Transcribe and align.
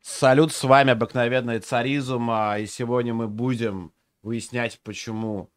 Салют, 0.00 0.52
с 0.52 0.64
вами 0.64 0.92
обыкновенный 0.92 1.58
Царизм, 1.60 2.30
а, 2.30 2.58
и 2.58 2.66
сегодня 2.66 3.12
мы 3.14 3.28
будем 3.28 3.92
выяснять, 4.22 4.80
почему 4.82 5.50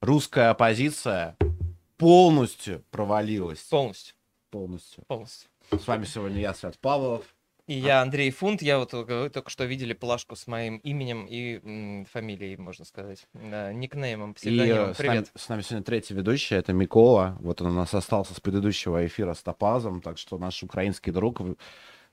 русская 0.00 0.50
оппозиция 0.50 1.36
полностью 1.98 2.84
провалилась. 2.90 3.58
Полностью. 3.60 4.14
Полностью. 4.50 5.04
Полностью. 5.06 5.48
С 5.70 5.86
вами 5.86 6.04
сегодня 6.04 6.40
я, 6.40 6.54
Свят 6.54 6.78
Павлов. 6.78 7.24
И 7.66 7.74
я 7.74 8.02
Андрей 8.02 8.32
Фунт, 8.32 8.62
я 8.62 8.80
вот 8.80 8.92
э, 8.94 9.04
вы 9.04 9.30
только 9.30 9.48
что 9.48 9.64
видели 9.64 9.92
плашку 9.92 10.34
с 10.34 10.48
моим 10.48 10.78
именем 10.78 11.26
и 11.26 11.60
м, 11.62 12.04
фамилией, 12.06 12.56
можно 12.56 12.84
сказать, 12.84 13.24
э, 13.34 13.72
никнеймом, 13.72 14.32
И 14.32 14.34
псевдонимом. 14.34 14.90
э, 14.90 14.94
с 14.94 14.98
нами, 14.98 15.08
Привет. 15.08 15.30
с 15.36 15.48
нами 15.48 15.60
сегодня 15.62 15.84
третий 15.84 16.14
ведущий, 16.14 16.56
это 16.56 16.72
Микола. 16.72 17.36
Вот 17.40 17.60
он 17.62 17.68
у 17.68 17.74
нас 17.74 17.94
остался 17.94 18.34
с 18.34 18.40
предыдущего 18.40 19.06
эфира 19.06 19.34
с 19.34 19.42
Топазом, 19.42 20.00
так 20.00 20.18
что 20.18 20.36
наш 20.38 20.60
украинский 20.64 21.12
друг 21.12 21.40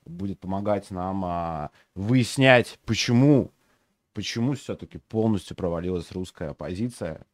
будет 0.08 0.40
помогать 0.40 0.92
нам 0.92 1.24
а, 1.26 1.72
выяснять, 1.96 2.80
почему, 2.86 3.52
почему 4.14 4.54
все-таки 4.54 4.98
полностью 4.98 5.56
провалилась 5.56 6.12
русская 6.12 6.50
оппозиция. 6.50 7.26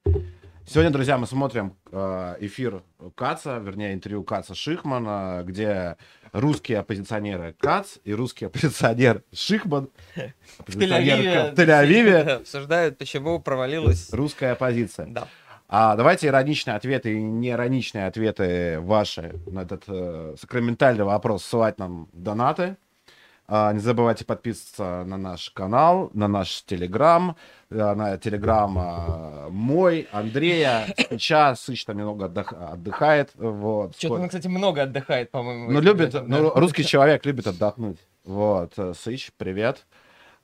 Сегодня, 0.65 0.91
друзья, 0.91 1.17
мы 1.17 1.27
смотрим 1.27 1.75
э, 1.91 2.35
эфир 2.39 2.83
Каца, 3.15 3.57
вернее, 3.57 3.93
интервью 3.93 4.23
Каца 4.23 4.55
Шихмана, 4.55 5.43
где 5.45 5.97
русские 6.31 6.79
оппозиционеры 6.79 7.53
Кац 7.59 7.97
и 8.05 8.13
русский 8.13 8.45
оппозиционер 8.45 9.23
Шихман, 9.33 9.89
оппозиционер 10.57 11.51
в 11.51 11.59
Тель-Авиве, 11.59 12.29
обсуждают, 12.39 12.97
почему 12.97 13.41
провалилась. 13.41 14.09
русская 14.13 14.53
оппозиция. 14.53 15.07
Да. 15.07 15.27
А 15.69 15.95
давайте 15.95 16.27
ироничные 16.27 16.75
ответы 16.75 17.13
и 17.13 17.21
неироничные 17.21 18.07
ответы 18.07 18.79
ваши 18.79 19.33
на 19.47 19.61
этот 19.61 19.83
э, 19.87 20.35
сакраментальный 20.39 21.03
вопрос 21.03 21.43
ссылать 21.43 21.79
нам 21.79 22.09
донаты. 22.13 22.77
А, 23.45 23.73
не 23.73 23.79
забывайте 23.79 24.23
подписываться 24.23 25.03
на 25.03 25.17
наш 25.17 25.49
канал, 25.49 26.09
на 26.13 26.27
наш 26.27 26.63
телеграм, 26.63 27.35
э, 27.69 27.93
на 27.93 28.17
телеграм 28.17 28.75
а, 28.77 29.49
мой, 29.49 30.07
Андрея. 30.11 30.85
Сейчас 31.09 31.61
Сыч 31.61 31.83
там 31.85 31.97
немного 31.97 32.25
отдых- 32.25 32.53
отдыхает. 32.53 33.31
Вот. 33.35 33.97
Что-то 33.97 34.15
он, 34.15 34.27
кстати, 34.27 34.47
много 34.47 34.83
отдыхает, 34.83 35.31
по-моему. 35.31 35.71
Ну, 35.71 35.81
любит, 35.81 36.15
ну, 36.25 36.51
русский 36.55 36.83
человек 36.85 37.25
любит 37.25 37.47
отдохнуть. 37.47 37.97
Вот, 38.23 38.73
э, 38.77 38.93
Сыч, 38.95 39.31
привет. 39.37 39.85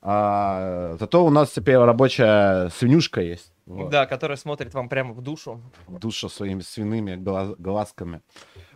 А, 0.02 0.96
зато 0.98 1.24
у 1.24 1.30
нас 1.30 1.50
теперь 1.52 1.76
рабочая 1.76 2.70
свинюшка 2.70 3.20
есть. 3.20 3.52
Вот. 3.66 3.90
Да, 3.90 4.06
который 4.06 4.36
смотрит 4.36 4.74
вам 4.74 4.88
прямо 4.88 5.12
в 5.12 5.20
душу. 5.20 5.60
в 5.86 5.98
душу 5.98 6.28
своими 6.28 6.60
свиными 6.60 7.14
глаз- 7.16 7.54
глазками. 7.58 8.22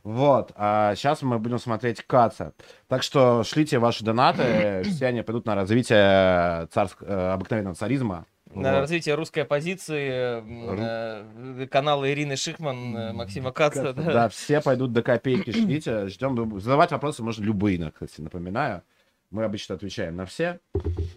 Вот. 0.05 0.53
А 0.55 0.95
сейчас 0.95 1.23
мы 1.23 1.39
будем 1.39 1.59
смотреть 1.59 2.03
Каца. 2.07 2.53
Так 2.89 3.03
что 3.03 3.43
шлите 3.43 3.79
ваши 3.79 4.05
донаты. 4.05 4.83
Все 4.85 5.07
они 5.07 5.23
пойдут 5.23 5.47
на 5.47 5.55
развитие 5.55 6.67
царск... 6.73 7.03
э, 7.03 7.31
обыкновенного 7.33 7.75
царизма. 7.75 8.27
На 8.55 8.73
Вот. 8.75 8.81
развитие 8.83 9.17
русской 9.17 9.41
оппозиции, 9.41 10.39
м, 10.39 10.77
э, 10.79 11.67
канала 11.67 12.09
Ирины 12.13 12.37
Шихман, 12.37 12.97
э, 12.97 13.13
Максима 13.15 13.51
Каца. 13.51 13.95
Да, 13.95 14.03
да. 14.13 14.29
все 14.29 14.61
пойдут 14.61 14.93
до 14.93 15.03
копейки. 15.03 15.51
Шлите. 15.53 16.07
Ждем. 16.07 16.61
Задавать 16.61 16.93
вопросы 16.93 17.23
можно 17.25 17.43
любые, 17.43 17.91
кстати, 17.91 18.21
напоминаю. 18.21 18.83
Мы 19.35 19.43
обычно 19.43 19.75
отвечаем 19.75 20.15
на 20.15 20.27
все. 20.27 20.61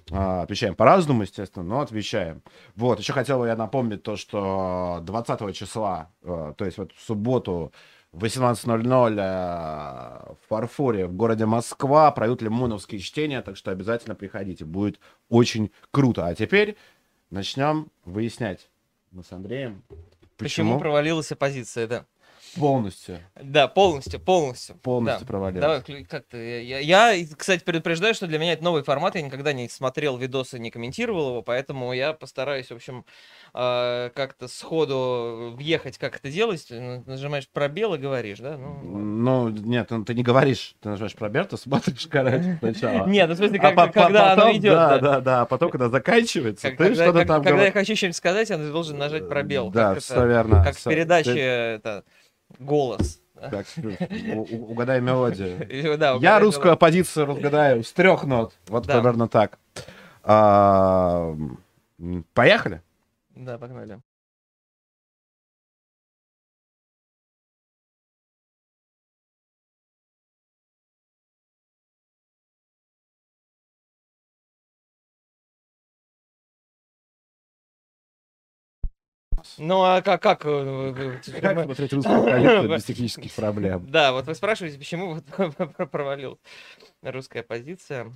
А, 0.10 0.42
Отвечаем 0.42 0.74
по-разному, 0.74 1.22
естественно, 1.22 1.64
но 1.64 1.82
отвечаем. 1.82 2.42
Вот, 2.76 2.98
еще 2.98 3.14
хотел 3.14 3.38
бы 3.38 3.46
я 3.46 3.56
напомнить 3.56 4.02
то, 4.02 4.16
что 4.16 5.02
20 5.04 5.56
числа, 5.56 6.10
э, 6.24 6.54
то 6.58 6.66
есть 6.66 6.80
вот 6.80 6.94
в 6.94 7.00
субботу 7.00 7.72
в 8.12 8.24
18.00 8.24 9.20
э, 9.20 10.34
в 10.34 10.48
Фарфоре 10.50 11.06
в 11.06 11.14
городе 11.14 11.46
Москва 11.46 12.10
пройдут 12.10 12.42
лимоновские 12.42 13.02
чтения, 13.02 13.44
так 13.44 13.56
что 13.56 13.70
обязательно 13.70 14.16
приходите, 14.16 14.66
будет 14.66 15.00
очень 15.30 15.72
круто. 15.92 16.26
А 16.26 16.34
теперь 16.34 16.76
начнем 17.30 17.92
выяснять 18.04 18.68
мы 19.12 19.24
с 19.24 19.32
Андреем, 19.32 19.84
Почему 19.90 20.72
почему 20.72 20.80
провалилась 20.80 21.32
оппозиция, 21.32 21.86
да. 21.86 22.06
Полностью, 22.60 23.20
Да, 23.42 23.68
полностью, 23.68 24.20
полностью. 24.20 24.76
полностью 24.78 25.22
Да. 25.22 25.26
провалилась. 25.28 25.62
Давай, 25.62 25.80
клю- 25.82 26.06
как 26.10 26.26
ты? 26.28 26.64
Я, 26.64 26.80
я, 26.80 27.26
кстати, 27.38 27.64
предупреждаю, 27.64 28.14
что 28.14 28.28
для 28.28 28.38
меня 28.40 28.54
это 28.54 28.64
новый 28.64 28.84
формат. 28.84 29.16
Я 29.16 29.22
никогда 29.22 29.54
не 29.54 29.70
смотрел 29.70 30.18
видосы, 30.18 30.60
не 30.60 30.72
комментировал 30.72 31.30
его, 31.30 31.42
поэтому 31.42 31.94
я 31.94 32.14
постараюсь, 32.14 32.68
в 32.68 32.74
общем, 32.76 33.06
э, 33.54 34.10
как-то 34.16 34.48
сходу 34.48 35.54
въехать, 35.58 35.98
как 35.98 36.18
это 36.18 36.30
делать. 36.30 36.68
Н- 36.72 37.04
Нажимаешь 37.06 37.48
пробел 37.50 37.94
и 37.96 37.98
говоришь, 37.98 38.40
да? 38.40 38.58
Ну, 38.58 38.80
Ну, 38.84 39.50
нет, 39.50 39.90
ну, 39.90 40.04
ты 40.06 40.14
не 40.14 40.24
говоришь, 40.24 40.76
ты 40.82 40.90
нажимаешь 40.90 41.16
пробел, 41.16 41.46
ты 41.46 41.58
смотришь, 41.58 42.08
короче, 42.08 42.58
сначала. 42.60 43.08
Нет, 43.08 43.28
ну 43.28 43.34
в 43.36 43.38
смысле, 43.38 43.60
А 43.60 43.74
как- 43.74 43.94
когда 43.94 44.34
оно 44.34 44.42
потом, 44.44 44.58
идет. 44.58 44.74
Да, 44.74 44.90
да. 44.90 45.00
да, 45.00 45.22
да, 45.22 45.42
а 45.42 45.46
потом, 45.46 45.70
когда 45.72 45.90
заканчивается, 45.90 46.70
Как- 46.70 46.78
ты 46.78 46.94
что-то 46.96 47.26
там 47.26 47.44
когда 47.44 47.66
я 47.66 47.72
хочу 47.72 47.96
что-нибудь 47.96 48.16
сказать, 48.16 48.50
я 48.50 48.58
должен 48.58 48.98
нажать 48.98 49.28
пробел. 49.28 49.70
Да, 49.72 49.94
как 49.96 50.04
все 50.04 50.26
верно. 50.28 50.64
Как 50.64 50.76
в 50.76 50.84
передаче 50.84 51.80
голос. 52.60 53.22
Так, 53.40 53.68
угадай 54.52 55.00
мелодию. 55.02 55.60
Да, 55.98 56.14
Я 56.14 56.16
угадай 56.16 56.40
русскую 56.40 56.74
оппозицию 56.74 57.28
разгадаю 57.28 57.84
с 57.84 57.94
трех 57.94 58.24
нот. 58.24 58.54
Вот 58.68 58.88
Да. 58.88 58.94
примерно 58.96 59.28
так. 59.28 59.60
А, 60.24 61.36
Поехали. 62.34 62.76
мелодию. 62.76 62.82
Да, 63.36 63.58
погнали. 63.58 64.00
Ну, 79.58 79.82
а 79.84 80.02
как... 80.02 80.22
как, 80.22 80.46
э, 80.46 80.50
э, 80.50 81.20
э, 81.28 81.42
Как 81.42 81.56
мы- 81.56 81.64
смотреть 81.64 81.94
русскую 81.94 82.20
оппозицию 82.22 82.70
без 82.70 82.84
технических 82.86 83.34
проблем? 83.34 83.86
Да, 83.90 84.12
вот 84.12 84.26
вы 84.28 84.36
спрашиваете, 84.36 84.78
почему 84.78 85.20
провалил 85.92 86.40
русская 87.02 87.42
оппозиция. 87.42 88.12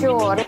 Черт. 0.00 0.46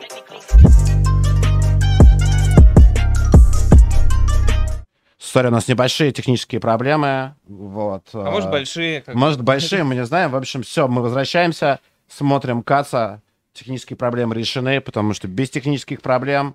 Сори, 5.19 5.47
у 5.49 5.51
нас 5.51 5.67
небольшие 5.67 6.13
технические 6.13 6.61
проблемы. 6.61 7.35
Вот. 7.49 8.09
А 8.13 8.31
может 8.31 8.49
э, 8.49 8.53
большие. 8.53 9.01
как. 9.01 9.15
Может, 9.15 9.43
большие, 9.43 9.83
мы 9.83 9.95
не 9.95 10.05
знаем. 10.05 10.31
В 10.31 10.37
общем, 10.37 10.63
все, 10.63 10.87
мы 10.87 11.03
возвращаемся, 11.03 11.81
смотрим 12.09 12.63
Каца. 12.63 13.23
Технические 13.53 13.97
проблемы 13.97 14.37
решены, 14.37 14.81
потому 14.81 15.15
что 15.15 15.27
без 15.27 15.51
технических 15.51 16.01
проблем 16.01 16.55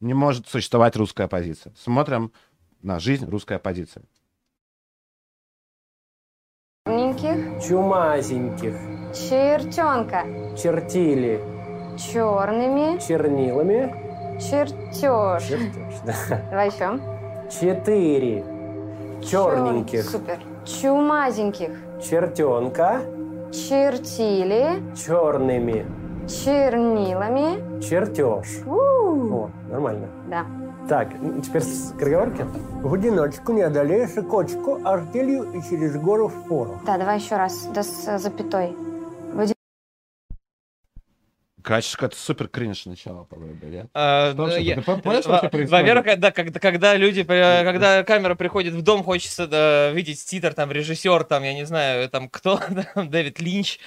не 0.00 0.12
может 0.12 0.48
существовать 0.48 0.96
русская 0.96 1.24
оппозиция. 1.24 1.72
Смотрим 1.76 2.32
на 2.82 2.98
жизнь 2.98 3.28
русской 3.28 3.56
оппозиции. 3.56 4.02
Чумазеньких, 6.86 8.74
Чертенка. 9.14 10.24
чертили 10.60 11.61
Черными. 11.96 12.98
чернилами. 12.98 13.94
Чертеж. 14.40 15.42
Чертеж, 15.44 15.94
да. 16.04 16.14
Давай 16.50 16.68
еще. 16.68 16.98
Четыре 17.50 18.44
черненьких 19.22 20.04
Супер. 20.04 20.38
Чумазеньких. 20.64 21.70
чертенка 22.02 23.00
Чертили. 23.52 24.82
черными 24.96 25.84
Чернилами. 26.26 27.80
чертеж. 27.80 28.62
У, 28.66 28.74
О, 28.76 29.50
нормально. 29.70 30.06
Да. 30.28 30.44
Так, 30.88 31.08
теперь 31.44 31.62
скороговорки. 31.62 32.44
В 32.82 32.94
одиночку 32.94 33.52
не 33.52 33.62
одолеешь 33.62 34.16
и 34.16 34.22
кочку 34.22 34.78
артелью 34.84 35.52
и 35.52 35.62
через 35.62 35.96
гору 35.96 36.28
в 36.28 36.48
пору. 36.48 36.80
Да, 36.86 36.96
давай 36.98 37.18
еще 37.18 37.36
раз. 37.36 37.68
Да 37.74 37.82
с 37.82 38.18
запятой. 38.18 38.74
Короче, 41.62 41.92
какой-то 41.92 42.16
супер 42.16 42.48
кринж 42.48 42.86
начало, 42.86 43.24
по-моему, 43.24 43.56
нет? 43.62 43.86
А, 43.94 44.28
Что 44.28 44.36
да, 44.36 44.42
вообще- 44.44 44.62
я- 44.62 44.74
ты 44.76 44.82
понимаешь, 44.82 45.20
что 45.20 45.28
во- 45.28 45.32
вообще 45.34 45.48
происходит? 45.48 45.70
Во-первых, 45.82 46.04
когда, 46.04 46.30
когда, 46.32 46.60
когда 46.60 46.96
люди, 46.96 47.22
когда 47.24 48.02
камера 48.04 48.34
приходит 48.34 48.74
в 48.74 48.82
дом, 48.82 49.02
хочется 49.04 49.46
да, 49.46 49.90
видеть 49.90 50.24
титр, 50.24 50.54
там, 50.54 50.72
режиссер, 50.72 51.24
там, 51.24 51.42
я 51.44 51.54
не 51.54 51.64
знаю, 51.64 52.08
там, 52.08 52.28
кто, 52.28 52.58
там, 52.94 53.10
Дэвид 53.10 53.40
Линч 53.40 53.78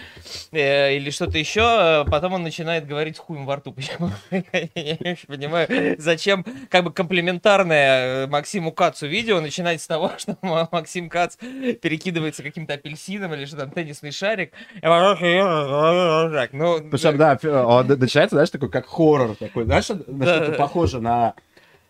э, 0.51 0.95
или 0.95 1.09
что-то 1.09 1.37
еще, 1.37 2.03
э, 2.05 2.09
потом 2.09 2.33
он 2.33 2.43
начинает 2.43 2.87
говорить 2.87 3.17
хуем 3.17 3.45
во 3.45 3.57
рту. 3.57 3.73
Почему? 3.75 4.09
Я 4.31 4.97
не 4.99 5.11
очень 5.11 5.27
понимаю, 5.27 5.95
зачем, 5.97 6.45
как 6.69 6.83
бы, 6.85 6.91
комплементарное 6.93 8.25
э, 8.25 8.27
Максиму 8.27 8.71
Кацу 8.71 9.07
видео 9.07 9.41
начинать 9.41 9.81
с 9.81 9.87
того, 9.87 10.11
что 10.17 10.37
Ма- 10.41 10.69
Максим 10.71 11.09
Кац 11.09 11.35
перекидывается 11.37 12.43
каким-то 12.43 12.73
апельсином 12.73 13.33
или 13.33 13.45
что 13.45 13.57
там, 13.57 13.71
теннисный 13.71 14.11
шарик. 14.11 14.53
Ну, 16.53 16.89
Причем, 16.89 17.17
да, 17.17 17.35
он 17.65 17.87
начинается, 17.87 18.35
знаешь, 18.35 18.49
такой, 18.49 18.69
как 18.69 18.87
хоррор 18.87 19.35
такой, 19.35 19.65
знаешь, 19.65 19.89
на 19.89 20.25
что-то 20.25 20.51
похоже 20.57 20.99
на 20.99 21.33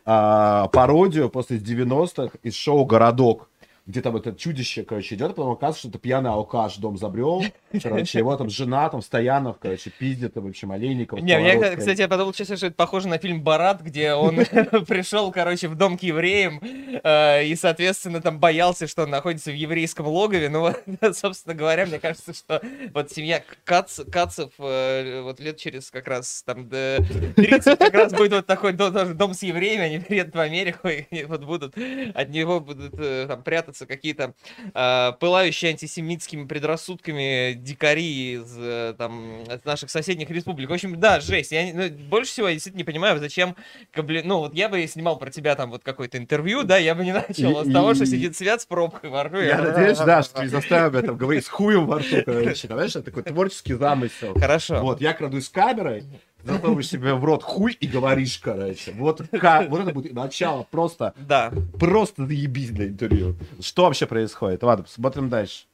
а, 0.06 0.68
пародию 0.68 1.30
после 1.30 1.58
90-х 1.58 2.38
из 2.44 2.56
шоу 2.56 2.86
«Городок», 2.86 3.50
где 3.86 4.02
там 4.02 4.16
это 4.16 4.34
чудище, 4.34 4.84
короче, 4.84 5.16
идет, 5.16 5.32
а 5.32 5.34
потом 5.34 5.52
оказывается, 5.52 5.82
что 5.82 5.90
это 5.90 6.00
пьяный 6.00 6.32
алкаш 6.32 6.78
дом 6.78 6.98
забрел, 6.98 7.44
короче, 7.84 8.18
его 8.18 8.36
там 8.36 8.50
жена, 8.50 8.90
там, 8.90 9.02
Стоянов, 9.02 9.58
короче, 9.60 9.92
пиздит, 9.92 10.36
в 10.36 10.48
общем, 10.48 10.72
Олейников. 10.72 11.20
Не, 11.22 11.38
Поворот, 11.38 11.78
кстати, 11.78 12.02
я 12.02 12.08
подумал, 12.08 12.34
честно, 12.34 12.58
что 12.58 12.68
это 12.68 12.76
похоже 12.76 13.08
на 13.08 13.18
фильм 13.20 13.42
«Барат», 13.42 13.82
где 13.82 14.14
он 14.14 14.36
пришел, 14.88 15.32
короче, 15.32 15.68
в 15.68 15.76
дом 15.76 15.98
к 15.98 16.04
евреям 16.04 16.60
э, 17.04 17.46
и, 17.46 17.56
соответственно, 17.56 18.22
там 18.22 18.40
боялся, 18.40 18.88
что 18.88 19.04
он 19.04 19.12
находится 19.12 19.52
в 19.52 19.56
еврейском 19.56 20.08
логове. 20.08 20.50
Ну, 20.50 20.62
вот, 20.62 20.84
собственно 21.16 21.54
говоря, 21.54 21.86
мне 21.86 22.00
кажется, 22.00 22.34
что 22.34 22.62
вот 22.94 23.12
семья 23.12 23.44
Кац, 23.66 24.00
Кацев 24.12 24.52
э, 24.58 25.22
вот 25.22 25.40
лет 25.40 25.58
через 25.58 25.92
как 25.92 26.08
раз 26.08 26.44
там 26.44 26.68
до 26.70 26.98
30 27.36 27.78
как 27.78 27.94
раз 27.94 28.14
будет 28.14 28.32
вот 28.32 28.46
такой 28.46 28.74
до- 28.74 28.92
тоже 28.92 29.14
дом 29.14 29.34
с 29.34 29.44
евреями, 29.44 29.84
они 29.84 30.00
приедут 30.00 30.36
в 30.36 30.40
Америку 30.40 30.88
и 30.88 31.24
вот 31.26 31.44
будут, 31.44 31.76
от 32.14 32.30
него 32.30 32.60
будут 32.60 32.96
э, 32.98 33.26
там 33.28 33.44
прятаться 33.44 33.75
какие-то 33.86 34.34
э, 34.74 35.12
пылающие 35.20 35.72
антисемитскими 35.72 36.46
предрассудками 36.48 37.54
дикари 37.54 38.34
из 38.36 38.56
э, 38.58 38.94
там 38.98 39.44
от 39.50 39.66
наших 39.66 39.90
соседних 39.90 40.30
республик. 40.30 40.70
В 40.70 40.74
общем, 40.74 41.00
да, 41.00 41.20
жесть. 41.20 41.52
Я 41.52 41.72
ну, 41.74 41.90
больше 41.90 42.32
всего 42.32 42.48
я 42.48 42.54
действительно 42.54 42.80
не 42.80 42.84
понимаю, 42.86 43.20
зачем, 43.20 43.56
кабли- 43.94 44.22
ну 44.24 44.38
вот 44.40 44.54
я 44.54 44.70
бы 44.70 44.86
снимал 44.88 45.18
про 45.18 45.32
тебя 45.32 45.56
там 45.56 45.72
вот 45.72 45.84
какое-то 45.84 46.18
интервью, 46.18 46.64
да, 46.64 46.78
я 46.78 46.96
бы 46.96 47.04
не 47.04 47.12
начал 47.28 47.62
И- 47.64 47.70
с 47.70 47.74
того, 47.74 47.94
что 47.96 48.04
и- 48.04 48.08
сидит 48.08 48.38
свет 48.38 48.62
с 48.62 48.66
пробкой 48.66 49.10
во 49.10 49.24
рту. 49.24 49.38
Я 49.40 49.58
надеюсь, 49.62 49.98
да, 49.98 50.22
что 50.24 50.42
не 50.44 50.48
заставил 50.50 50.92
меня 50.92 51.02
там 51.02 51.18
говорить 51.18 51.46
с 51.46 51.50
хуем 51.50 51.88
во 51.88 52.00
рту, 52.00 52.18
короче, 52.26 52.68
знаешь, 52.68 52.92
это 52.92 53.04
такой 53.04 53.24
творческий 53.24 53.74
замысел. 53.74 54.34
Хорошо. 54.40 54.82
Вот, 54.82 55.02
я 55.02 55.14
крадусь 55.14 55.46
с 55.46 55.50
камерой, 55.50 56.04
засовываешь 56.46 56.88
себе 56.88 57.14
в 57.14 57.24
рот 57.26 57.44
хуй 57.44 57.74
и 57.74 57.88
говоришь, 57.88 58.38
короче. 58.38 58.94
Вот, 58.98 59.22
ка- 59.32 59.66
вот 59.70 59.82
это 59.82 59.92
будет 59.94 60.14
начало, 60.14 60.66
просто, 60.70 61.14
Да. 61.28 61.52
просто 61.80 62.26
заебись 62.26 62.70
для 62.70 62.88
интервью. 62.88 63.36
Что 63.60 63.84
вообще 63.84 64.06
происходит? 64.06 64.64
Ладно, 64.64 64.86
смотрим 64.88 65.30
дальше. 65.30 65.66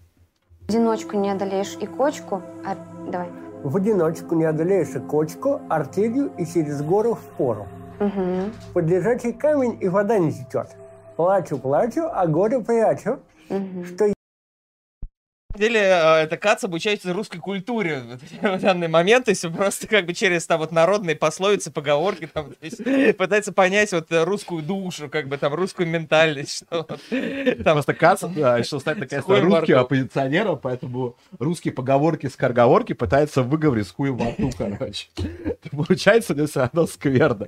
В 0.68 0.70
одиночку 0.70 1.18
не 1.18 1.30
одолеешь 1.30 1.76
и 1.80 1.86
кочку. 1.86 2.42
А, 2.66 2.78
давай. 3.12 3.28
В 3.64 3.76
одиночку 3.78 4.36
не 4.36 4.46
одолеешь 4.46 4.96
и 4.96 5.00
кочку 5.00 5.62
артелью 5.70 6.32
и 6.38 6.46
через 6.46 6.82
гору 6.82 7.16
в 7.16 7.24
пору. 7.38 7.68
Угу. 8.00 8.50
Под 8.74 8.86
лежачий 8.86 9.34
камень 9.34 9.78
и 9.80 9.88
вода 9.88 10.18
не 10.18 10.32
течет. 10.32 10.70
Плачу, 11.18 11.60
плачу, 11.60 12.02
а 12.12 12.26
горе 12.26 12.60
прячу. 12.62 13.20
Угу. 13.50 13.86
Что 13.86 14.12
деле, 15.62 15.80
э, 15.80 16.24
это 16.24 16.38
Кац 16.38 16.64
обучается 16.64 17.14
русской 17.14 17.40
культуре 17.40 18.04
в 18.42 18.60
данный 18.60 18.88
момент, 18.88 19.26
то 19.26 19.32
есть 19.32 19.46
просто 19.52 19.88
как 19.88 20.06
бы 20.06 20.14
через 20.14 20.46
там 20.46 20.60
вот 20.60 20.72
народные 20.72 21.16
пословицы, 21.16 21.72
поговорки, 21.72 22.28
там, 22.28 22.54
пытается 23.18 23.54
понять 23.54 23.92
вот 23.92 24.08
русскую 24.10 24.62
душу, 24.62 25.10
как 25.10 25.28
бы 25.28 25.38
там 25.38 25.54
русскую 25.54 25.88
ментальность, 25.88 26.58
что 26.58 26.84
там, 27.64 27.82
Просто 27.82 27.94
Кац 27.94 28.22
да, 28.24 28.58
решил 28.58 28.80
стать 28.80 28.98
наконец-то 29.00 29.40
русским 29.40 29.78
оппозиционером, 29.78 30.60
поэтому 30.60 31.16
русские 31.40 31.74
поговорки 31.74 32.28
с 32.28 32.36
корговорки 32.36 32.94
пытается 32.94 33.44
выговорить 33.44 33.88
с 33.88 33.92
хуем 33.92 34.18
во 34.18 34.32
рту, 34.32 34.52
короче. 34.58 35.08
Получается, 35.72 36.36
все 36.48 36.60
равно 36.60 36.88
скверно. 36.88 37.48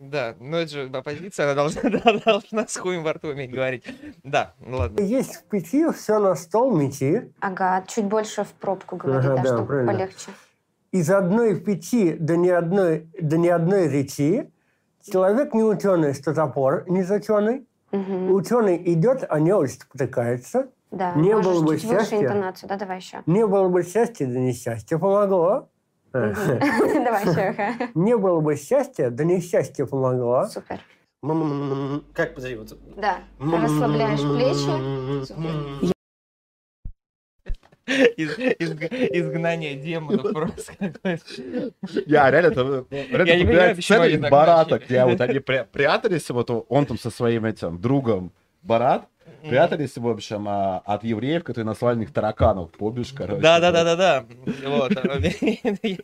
Да, 0.00 0.34
ну 0.40 0.56
это 0.56 0.70
же 0.72 0.90
оппозиция, 0.92 1.44
она 1.44 1.54
должна, 1.54 1.82
должна 2.24 2.66
с 2.66 2.76
хуем 2.76 3.02
во 3.02 3.12
рту 3.12 3.28
уметь 3.28 3.50
говорить. 3.52 3.84
Да, 4.24 4.54
ну 4.58 4.78
ладно. 4.78 5.00
есть 5.02 5.34
в 5.36 5.44
печи, 5.44 5.86
все 5.92 6.18
на 6.18 6.34
стол 6.34 6.74
мети. 6.74 7.30
Ага, 7.40 7.84
чуть 7.86 8.06
больше 8.06 8.44
в 8.44 8.48
пробку 8.54 8.96
говори, 8.96 9.18
Ага, 9.18 9.36
да, 9.36 9.42
да, 9.42 9.44
чтобы 9.44 9.66
правильно. 9.66 9.92
полегче. 9.92 10.30
Из 10.92 11.10
одной 11.10 11.54
печи 11.60 12.14
до 12.14 12.36
ни 12.38 12.48
одной, 12.48 13.10
до 13.20 13.36
ни 13.36 13.48
одной 13.48 13.88
речи. 13.88 14.50
Человек 15.06 15.52
не 15.52 15.62
ученый, 15.62 16.14
что 16.14 16.34
топор 16.34 16.84
не 16.88 17.02
заченый. 17.02 17.66
Угу. 17.92 18.32
Ученый 18.34 18.80
идет, 18.94 19.24
а 19.28 19.38
неуч 19.38 19.72
спотыкается. 19.72 20.68
Да, 20.90 21.12
Не 21.12 21.36
было 21.36 21.62
бы 21.62 21.76
чуть 21.76 21.84
выше 21.84 22.00
счастья. 22.00 22.22
интонацию, 22.22 22.68
да, 22.68 22.76
давай 22.76 22.96
еще. 22.98 23.22
Не 23.26 23.46
было 23.46 23.68
бы 23.68 23.82
счастья, 23.84 24.26
да 24.26 24.38
несчастье 24.38 24.98
помогло. 24.98 25.68
Давай 26.12 27.22
еще. 27.22 27.90
Не 27.94 28.16
было 28.16 28.40
бы 28.40 28.56
счастья, 28.56 29.10
да 29.10 29.24
несчастье 29.24 29.86
помогло. 29.86 30.46
Супер. 30.46 30.80
Как 32.14 32.34
подожди, 32.34 32.56
вот. 32.56 32.76
Да, 32.96 33.18
расслабляешь 33.38 34.20
плечи. 34.20 35.90
Из- 38.16 38.38
изг- 38.38 39.08
изгнание 39.10 39.74
демонов 39.74 40.32
просто. 40.32 40.72
Я 42.06 42.30
реально, 42.30 42.48
это, 42.48 42.84
реально 42.90 43.28
Я 43.28 43.36
не 43.36 43.44
понимаю, 43.44 43.70
они 43.70 44.14
из 44.14 44.20
так 44.20 44.30
Барата, 44.30 44.78
где 44.78 45.04
вот 45.04 45.20
они 45.20 45.38
пря- 45.38 45.64
прятались, 45.70 46.30
вот 46.30 46.50
он 46.68 46.86
там 46.86 46.98
со 46.98 47.10
своим 47.10 47.44
этим 47.46 47.80
другом 47.80 48.32
Барат, 48.62 49.08
прятались, 49.48 49.96
в 49.96 50.08
общем, 50.08 50.46
а, 50.48 50.82
от 50.84 51.04
евреев, 51.04 51.44
которые 51.44 51.66
наслали 51.66 51.96
на 51.96 52.00
них 52.00 52.12
тараканов, 52.12 52.72
помнишь, 52.72 53.12
короче? 53.12 53.40
Да, 53.40 53.60
да, 53.60 53.70
да, 53.72 53.84
да, 53.84 53.96
да. 53.96 54.24
Вот. 54.66 54.90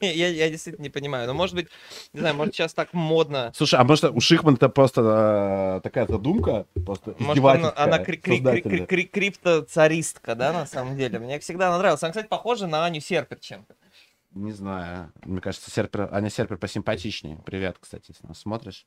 Я, 0.00 0.28
я 0.28 0.50
действительно 0.50 0.82
не 0.82 0.90
понимаю. 0.90 1.26
Но 1.26 1.34
может 1.34 1.54
быть, 1.54 1.68
не 2.12 2.20
знаю, 2.20 2.34
может 2.34 2.54
сейчас 2.54 2.74
так 2.74 2.92
модно. 2.92 3.50
Слушай, 3.54 3.80
а 3.80 3.84
может 3.84 4.04
у 4.04 4.20
Шихмана 4.20 4.56
это 4.56 4.68
просто 4.68 5.78
э, 5.78 5.80
такая 5.82 6.06
задумка, 6.06 6.66
просто 6.84 7.14
Может, 7.18 7.42
она, 7.76 7.98
криптоцаристка, 7.98 10.34
да, 10.34 10.52
на 10.52 10.66
самом 10.66 10.96
деле. 10.96 11.18
Мне 11.18 11.38
всегда 11.40 11.68
она 11.68 11.78
нравилась. 11.78 12.02
Она, 12.02 12.10
кстати, 12.10 12.28
похожа 12.28 12.66
на 12.66 12.84
Аню 12.84 13.00
Серперченко. 13.00 13.74
Не 14.36 14.52
знаю. 14.52 15.12
Мне 15.24 15.40
кажется, 15.40 15.70
Серпер, 15.70 16.10
Аня 16.12 16.28
Серпер 16.28 16.58
посимпатичнее. 16.58 17.38
Привет, 17.46 17.78
кстати, 17.80 18.10
если 18.10 18.26
нас 18.26 18.38
смотришь. 18.38 18.86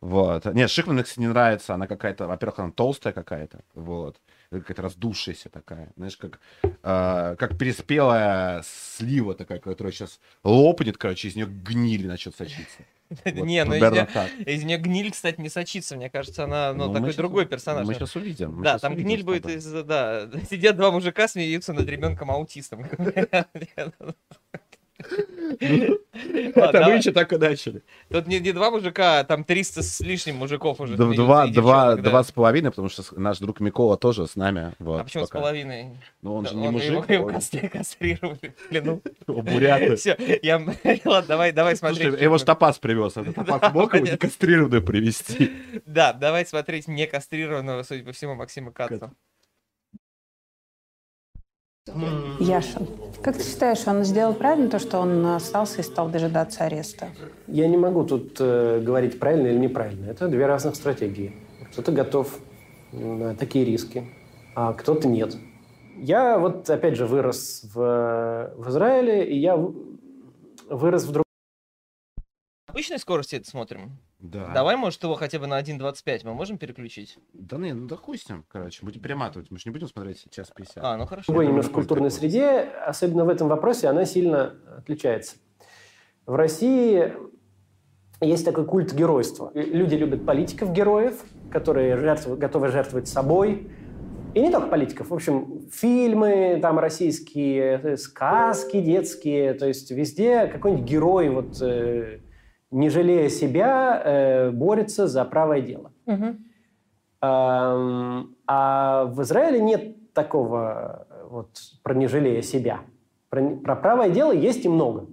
Вот. 0.00 0.44
Нет, 0.46 0.70
Шихман, 0.70 0.94
мне, 0.96 1.04
кстати, 1.04 1.20
не 1.20 1.28
нравится. 1.28 1.74
Она 1.74 1.86
какая-то, 1.86 2.26
во-первых, 2.26 2.58
она 2.58 2.70
толстая 2.70 3.12
какая-то. 3.12 3.60
Вот. 3.74 4.20
Какая-то 4.50 4.82
раздувшаяся 4.82 5.48
такая. 5.48 5.92
Знаешь, 5.96 6.16
как, 6.16 6.40
э, 6.62 7.36
как 7.38 7.58
переспелая 7.58 8.62
слива 8.64 9.34
такая, 9.34 9.58
которая 9.58 9.92
сейчас 9.92 10.20
лопнет, 10.44 10.96
короче, 10.98 11.28
из 11.28 11.36
нее 11.36 11.46
гниль 11.46 12.06
начнет 12.06 12.36
сочиться. 12.36 12.82
Вот, 13.08 13.34
Не, 13.34 13.64
ну 13.64 13.74
из 13.74 13.80
нее, 13.80 14.08
так. 14.12 14.30
из 14.40 14.64
нее 14.64 14.78
гниль, 14.78 15.12
кстати, 15.12 15.40
не 15.40 15.48
сочится. 15.48 15.96
Мне 15.96 16.10
кажется, 16.10 16.42
она 16.42 16.72
ну, 16.72 16.88
Ну, 16.88 16.94
такой 16.94 17.14
другой 17.14 17.46
персонаж. 17.46 17.86
Мы 17.86 17.94
сейчас 17.94 18.16
увидим. 18.16 18.56
мы 18.56 18.64
Да, 18.64 18.80
там 18.80 18.94
увидим 18.94 19.08
гниль 19.08 19.22
будет 19.22 19.46
из... 19.46 19.64
Да, 19.84 20.28
сидят 20.50 20.74
два 20.74 20.90
мужика, 20.90 21.28
смеются 21.28 21.72
над 21.72 21.88
ребенком 21.88 22.32
аутистом. 22.32 22.84
Это 26.12 26.84
мы 26.86 26.96
еще 26.96 27.12
так 27.12 27.32
и 27.32 27.36
начали. 27.36 27.82
Тут 28.10 28.26
не, 28.26 28.40
не 28.40 28.52
два 28.52 28.70
мужика, 28.70 29.20
а 29.20 29.24
там 29.24 29.44
300 29.44 29.82
с 29.82 30.00
лишним 30.00 30.36
мужиков 30.36 30.80
уже. 30.80 30.96
Два, 30.96 31.46
два, 31.46 31.96
два 31.96 32.24
с 32.24 32.32
половиной, 32.32 32.70
потому 32.70 32.88
что 32.88 33.02
наш 33.18 33.38
друг 33.38 33.60
Микола 33.60 33.96
тоже 33.96 34.26
с 34.26 34.36
нами. 34.36 34.72
А 34.78 35.04
почему 35.04 35.26
с 35.26 35.30
половиной? 35.30 35.98
Ну, 36.22 36.34
он 36.34 36.46
же 36.46 36.54
не 36.54 36.70
мужик, 36.70 37.10
Его, 37.10 37.28
кастрировали. 37.72 38.54
Ну, 38.70 39.02
буряты. 39.42 39.96
все, 39.96 40.16
я... 40.42 40.58
Ладно, 41.04 41.28
давай, 41.28 41.52
давай 41.52 41.76
смотреть. 41.76 42.20
Его 42.20 42.38
ж 42.38 42.40
фильмы. 42.40 42.46
топаз 42.46 42.78
привез. 42.78 43.16
Это 43.16 43.32
топаз 43.32 43.60
Да, 43.60 43.70
мог 43.70 43.94
его 43.94 44.06
некастрированную 44.06 44.82
привезти. 44.82 45.52
Да, 45.84 46.12
давай 46.12 46.46
смотреть 46.46 46.88
некастрированного, 46.88 47.82
судя 47.82 48.04
по 48.04 48.12
всему, 48.12 48.34
Максима 48.34 48.72
Каца. 48.72 49.12
Яша, 52.40 52.80
как 53.22 53.36
ты 53.36 53.44
считаешь, 53.44 53.86
он 53.86 54.02
сделал 54.02 54.34
правильно 54.34 54.68
то, 54.68 54.78
что 54.78 54.98
он 54.98 55.24
остался 55.26 55.80
и 55.80 55.84
стал 55.84 56.08
дожидаться 56.08 56.64
ареста? 56.64 57.08
Я 57.46 57.68
не 57.68 57.76
могу 57.76 58.04
тут 58.04 58.36
э, 58.40 58.80
говорить 58.80 59.20
правильно 59.20 59.46
или 59.46 59.58
неправильно. 59.58 60.10
Это 60.10 60.26
две 60.26 60.46
разных 60.46 60.74
стратегии. 60.74 61.32
Кто-то 61.72 61.92
готов 61.92 62.38
на 62.92 63.36
такие 63.36 63.64
риски, 63.64 64.04
а 64.54 64.72
кто-то 64.72 65.06
нет. 65.06 65.36
Я 65.96 66.38
вот, 66.38 66.68
опять 66.68 66.96
же, 66.96 67.06
вырос 67.06 67.62
в, 67.72 68.52
в 68.56 68.68
Израиле, 68.68 69.24
и 69.24 69.38
я 69.38 69.56
вырос 70.68 71.04
в 71.04 71.12
другом. 71.12 71.25
Обычной 72.76 72.98
скорости 72.98 73.36
это 73.36 73.48
смотрим. 73.48 73.96
Да. 74.18 74.48
Давай, 74.52 74.76
может, 74.76 75.02
его 75.02 75.14
хотя 75.14 75.38
бы 75.38 75.46
на 75.46 75.58
1.25 75.58 76.20
мы 76.24 76.34
можем 76.34 76.58
переключить? 76.58 77.16
Да 77.32 77.56
не, 77.56 77.72
ну 77.72 77.88
да 77.88 77.96
хуй 77.96 78.18
с 78.18 78.28
ним, 78.28 78.44
короче. 78.48 78.84
Будем 78.84 79.00
перематывать. 79.00 79.50
Мы 79.50 79.56
же 79.56 79.62
не 79.64 79.70
будем 79.70 79.88
смотреть 79.88 80.26
час 80.30 80.50
50. 80.54 80.84
А, 80.84 80.98
ну 80.98 81.06
хорошо. 81.06 81.24
другой 81.28 81.46
Это 81.46 81.52
немножко 81.52 81.72
культурной 81.72 82.10
среде, 82.10 82.68
особенно 82.86 83.24
в 83.24 83.30
этом 83.30 83.48
вопросе, 83.48 83.88
она 83.88 84.04
сильно 84.04 84.56
отличается. 84.76 85.36
В 86.26 86.34
России 86.34 87.14
есть 88.20 88.44
такой 88.44 88.66
культ 88.66 88.92
геройства. 88.92 89.50
Люди 89.54 89.94
любят 89.94 90.26
политиков-героев, 90.26 91.24
которые 91.50 91.96
жертву- 91.96 92.36
готовы 92.36 92.68
жертвовать 92.68 93.08
собой. 93.08 93.70
И 94.34 94.40
не 94.42 94.50
только 94.50 94.66
политиков. 94.66 95.08
В 95.08 95.14
общем, 95.14 95.66
фильмы 95.72 96.58
там 96.60 96.78
российские, 96.78 97.80
э, 97.82 97.96
сказки 97.96 98.82
детские. 98.82 99.54
То 99.54 99.66
есть 99.66 99.90
везде 99.90 100.46
какой-нибудь 100.46 100.84
герой, 100.84 101.30
вот, 101.30 101.62
э, 101.62 102.20
не 102.70 102.88
жалея 102.88 103.28
себя, 103.28 104.02
э, 104.04 104.50
борется 104.50 105.06
за 105.06 105.24
правое 105.24 105.60
дело. 105.60 105.92
Ам, 107.20 108.34
А 108.46 109.04
в 109.06 109.22
Израиле 109.22 109.60
нет 109.60 110.12
такого 110.12 111.06
э, 111.08 111.26
вот 111.30 111.48
про 111.82 111.94
не 111.94 112.06
жалея 112.06 112.42
себя. 112.42 112.80
Про, 113.30 113.56
про 113.56 113.76
правое 113.76 114.10
дело 114.10 114.32
есть 114.32 114.64
и 114.64 114.68
много. 114.68 115.06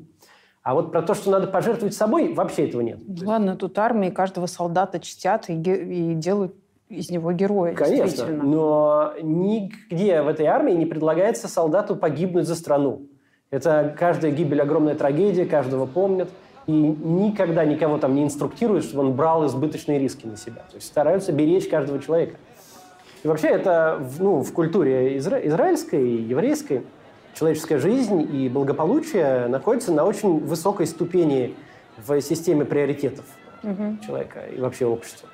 А 0.62 0.74
вот 0.76 0.92
про 0.92 1.02
то, 1.02 1.14
что 1.14 1.32
надо 1.32 1.48
пожертвовать 1.48 1.94
собой, 1.94 2.34
вообще 2.34 2.68
этого 2.68 2.82
нет. 2.82 3.00
Ладно, 3.22 3.56
тут 3.56 3.78
армии 3.80 4.10
каждого 4.10 4.46
солдата 4.46 5.00
чтят 5.00 5.50
и, 5.50 5.54
и 5.54 6.14
делают 6.14 6.56
из 6.90 7.10
него 7.10 7.32
героя, 7.32 7.74
Конечно, 7.74 8.28
но 8.28 9.14
нигде 9.22 10.22
в 10.22 10.28
этой 10.28 10.46
армии 10.46 10.74
не 10.74 10.86
предлагается 10.86 11.48
солдату 11.48 11.96
погибнуть 11.96 12.48
за 12.48 12.56
страну. 12.56 13.08
Это 13.50 13.96
каждая 13.98 14.32
гибель 14.32 14.62
огромная 14.62 14.96
трагедия, 14.96 15.46
каждого 15.46 15.86
помнят. 15.86 16.30
И 16.66 16.72
никогда 16.72 17.66
никого 17.66 17.98
там 17.98 18.16
не 18.16 18.24
инструктируют, 18.24 18.86
чтобы 18.86 19.04
он 19.04 19.14
брал 19.14 19.46
избыточные 19.48 20.00
риски 20.00 20.26
на 20.26 20.38
себя. 20.38 20.62
То 20.70 20.76
есть 20.76 20.88
стараются 20.88 21.32
беречь 21.34 21.68
каждого 21.68 22.00
человека. 22.00 22.38
И 23.24 23.28
вообще 23.28 23.48
это 23.50 23.98
в, 24.00 24.22
ну, 24.24 24.44
в 24.44 24.54
культуре 24.54 25.18
изра- 25.18 25.46
израильской 25.48 26.08
и 26.08 26.22
еврейской 26.22 26.84
человеческая 27.34 27.80
жизнь 27.80 28.22
и 28.34 28.48
благополучие 28.48 29.48
находятся 29.48 29.92
на 29.92 30.06
очень 30.06 30.40
высокой 30.40 30.88
ступени 30.88 31.56
в 31.98 32.22
системе 32.22 32.64
приоритетов 32.66 33.26
Мгм. 33.64 34.00
человека 34.06 34.42
и 34.56 34.60
вообще 34.60 34.86
общества. 34.86 35.30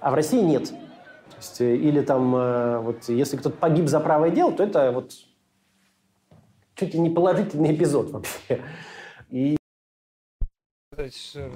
А 0.00 0.10
в 0.10 0.14
России 0.14 0.40
нет. 0.40 0.68
То 0.68 1.36
есть, 1.38 1.60
э, 1.60 1.76
или 1.76 2.00
там, 2.00 2.34
э, 2.36 2.78
вот, 2.78 3.08
если 3.08 3.36
кто-то 3.36 3.56
погиб 3.56 3.88
за 3.88 4.00
правое 4.00 4.30
дело, 4.30 4.52
то 4.52 4.62
это 4.62 4.92
вот 4.92 5.12
чуть 6.74 6.94
ли 6.94 7.00
не 7.00 7.10
положительный 7.10 7.74
эпизод 7.74 8.10
вообще. 8.10 8.60
И 9.30 9.56
Э, 10.96 11.08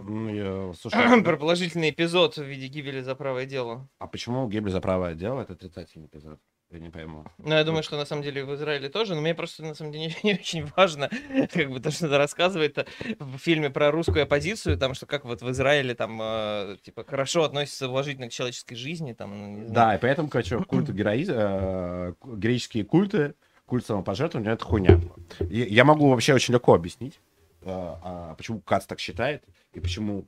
Ну, 0.03 0.29
я, 0.35 0.73
слушай, 0.75 1.23
Про 1.25 1.37
положительный 1.37 1.91
эпизод 1.91 2.37
в 2.37 2.43
виде 2.45 2.67
гибели 2.69 3.01
за 3.01 3.15
правое 3.15 3.47
дело. 3.47 3.89
а 3.99 4.07
почему 4.07 4.49
гибель 4.49 4.71
за 4.73 4.81
правое 4.81 5.15
дело 5.15 5.43
это 5.43 5.53
отрицательный 5.53 6.07
эпизод? 6.07 6.39
Я 6.71 6.81
не 6.81 6.91
пойму. 6.91 7.25
Ну, 7.39 7.55
я 7.55 7.63
думаю, 7.63 7.85
что 7.85 7.97
на 7.97 8.05
самом 8.05 8.25
деле 8.25 8.45
в 8.45 8.53
Израиле 8.57 8.89
тоже, 8.89 9.15
но 9.15 9.21
мне 9.21 9.37
просто 9.37 9.63
на 9.63 9.75
самом 9.75 9.93
деле 9.93 10.07
не, 10.07 10.17
не 10.25 10.35
очень 10.35 10.67
важно, 10.77 11.09
как 11.53 11.71
бы 11.71 11.79
то, 11.79 11.93
что 11.93 12.07
это 12.07 12.19
рассказывает 12.19 12.89
в 13.21 13.39
фильме 13.39 13.71
про 13.71 13.93
русскую 13.93 14.25
оппозицию, 14.25 14.77
там, 14.77 14.95
что 14.95 15.07
как 15.07 15.25
вот 15.25 15.43
в 15.43 15.51
Израиле 15.53 15.95
там, 15.95 16.19
э, 16.21 16.77
типа, 16.83 17.05
хорошо 17.05 17.45
относятся 17.45 17.89
уважительно 17.89 18.29
к 18.29 18.33
человеческой 18.33 18.75
жизни, 18.75 19.13
там, 19.13 19.39
ну, 19.39 19.47
не 19.49 19.67
знаю. 19.67 19.73
Да, 19.75 19.95
и 19.95 20.01
поэтому, 20.01 20.29
короче, 20.29 20.59
культы 20.69 20.93
героизма, 20.93 21.35
э, 21.39 22.13
героические 22.25 22.85
культы, 22.85 23.35
культ 23.67 23.87
самопожертвования, 23.87 24.53
это 24.53 24.65
хуйня. 24.65 25.01
Я 25.49 25.85
могу 25.85 26.09
вообще 26.09 26.35
очень 26.35 26.53
легко 26.55 26.75
объяснить, 26.75 27.15
э, 27.15 27.26
а 27.67 28.35
почему 28.37 28.61
Кац 28.61 28.87
так 28.87 29.01
считает, 29.01 29.45
и 29.73 29.81
почему 29.81 30.27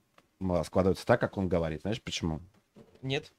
складывается 0.64 1.06
так, 1.06 1.20
как 1.20 1.36
он 1.36 1.48
говорит. 1.48 1.82
Знаешь, 1.82 2.02
почему? 2.02 2.40
Нет? 3.02 3.32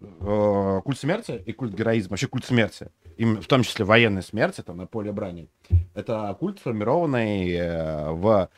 Э, 0.00 0.80
Культ 0.84 0.98
смерти 0.98 1.42
и 1.44 1.52
культ 1.52 1.72
героизма, 1.74 2.10
вообще 2.10 2.26
культ 2.26 2.44
смерти, 2.44 2.90
им, 3.16 3.40
в 3.40 3.46
том 3.46 3.62
числе 3.62 3.84
военной 3.84 4.22
смерти, 4.22 4.62
там, 4.62 4.76
на 4.78 4.86
поле 4.86 5.12
брани, 5.12 5.48
это 5.94 6.36
культ, 6.38 6.58
сформированный 6.58 7.52
э, 7.52 8.10
в 8.10 8.50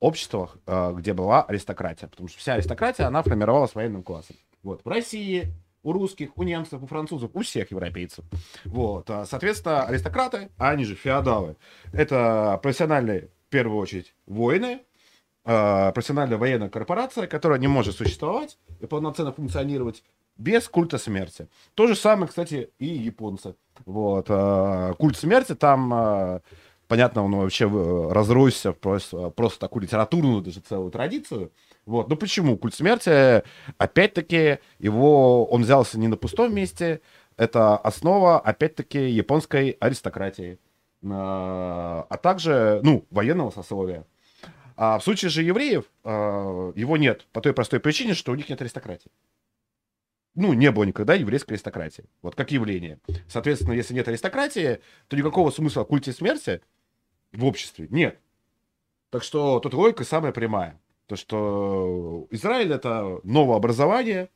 обществах, 0.00 0.58
э, 0.66 0.94
где 0.96 1.12
была 1.12 1.42
аристократия. 1.42 2.08
Потому 2.08 2.28
что 2.28 2.38
вся 2.38 2.54
аристократия, 2.54 3.04
она 3.04 3.22
формировалась 3.22 3.74
военным 3.74 4.02
классом. 4.02 4.36
Вот. 4.62 4.84
В 4.84 4.88
России, 4.88 5.52
у 5.82 5.92
русских, 5.92 6.36
у 6.36 6.42
немцев, 6.42 6.82
у 6.82 6.86
французов, 6.86 7.30
у 7.34 7.42
всех 7.42 7.70
европейцев. 7.70 8.24
Вот. 8.64 9.10
А, 9.10 9.26
Соответственно, 9.26 9.84
аристократы, 9.84 10.50
а 10.56 10.70
они 10.70 10.84
же 10.84 10.94
феодалы, 10.94 11.56
это 11.92 12.58
профессиональные, 12.62 13.28
первую 13.54 13.78
очередь, 13.78 14.16
воины, 14.26 14.80
э, 15.44 15.92
профессиональная 15.92 16.38
военная 16.38 16.68
корпорация, 16.68 17.28
которая 17.28 17.60
не 17.60 17.68
может 17.68 17.94
существовать 17.94 18.58
и 18.80 18.86
полноценно 18.86 19.32
функционировать 19.32 20.02
без 20.36 20.68
культа 20.68 20.98
смерти. 20.98 21.46
То 21.74 21.86
же 21.86 21.94
самое, 21.94 22.26
кстати, 22.26 22.70
и 22.80 22.86
японцы. 22.86 23.54
Вот. 23.86 24.26
э, 24.28 24.94
Культ 24.98 25.16
смерти 25.16 25.54
там, 25.54 25.94
э, 25.94 26.40
понятно, 26.88 27.22
он 27.24 27.36
вообще 27.36 27.70
э, 27.70 28.12
разросся 28.12 28.72
просто, 28.72 29.30
просто 29.30 29.60
такую 29.60 29.84
литературную 29.84 30.42
даже 30.42 30.58
целую 30.58 30.90
традицию. 30.90 31.52
Вот. 31.86 32.08
Ну 32.08 32.16
почему? 32.16 32.58
Культ 32.58 32.74
смерти, 32.74 33.44
опять-таки, 33.78 34.58
его 34.80 35.44
он 35.44 35.62
взялся 35.62 35.96
не 35.96 36.08
на 36.08 36.16
пустом 36.16 36.52
месте. 36.52 37.02
Это 37.36 37.76
основа, 37.76 38.40
опять-таки, 38.40 39.10
японской 39.10 39.76
аристократии. 39.78 40.58
Э, 41.04 42.04
А 42.08 42.18
также, 42.22 42.80
ну, 42.82 43.06
военного 43.10 43.50
сословия. 43.50 44.06
А 44.76 44.98
в 44.98 45.04
случае 45.04 45.28
же 45.30 45.42
евреев 45.42 45.84
э, 46.02 46.08
его 46.74 46.96
нет 46.96 47.26
по 47.32 47.40
той 47.40 47.52
простой 47.52 47.78
причине, 47.78 48.14
что 48.14 48.32
у 48.32 48.34
них 48.34 48.48
нет 48.48 48.60
аристократии. 48.60 49.10
Ну, 50.34 50.52
не 50.52 50.72
было 50.72 50.82
никогда 50.84 51.14
еврейской 51.14 51.52
аристократии. 51.52 52.04
Вот 52.22 52.34
как 52.34 52.50
явление. 52.50 52.98
Соответственно, 53.28 53.72
если 53.72 53.94
нет 53.94 54.08
аристократии, 54.08 54.80
то 55.06 55.16
никакого 55.16 55.50
смысла 55.50 55.84
в 55.84 55.88
культе 55.88 56.12
смерти 56.12 56.60
в 57.32 57.44
обществе 57.44 57.86
нет. 57.90 58.18
Так 59.10 59.22
что 59.22 59.60
тут 59.60 59.74
логика 59.74 60.02
самая 60.04 60.32
прямая. 60.32 60.80
То, 61.06 61.14
что 61.16 62.26
Израиль 62.30 62.72
это 62.72 63.20
новое 63.22 63.56
образование, 63.56 64.28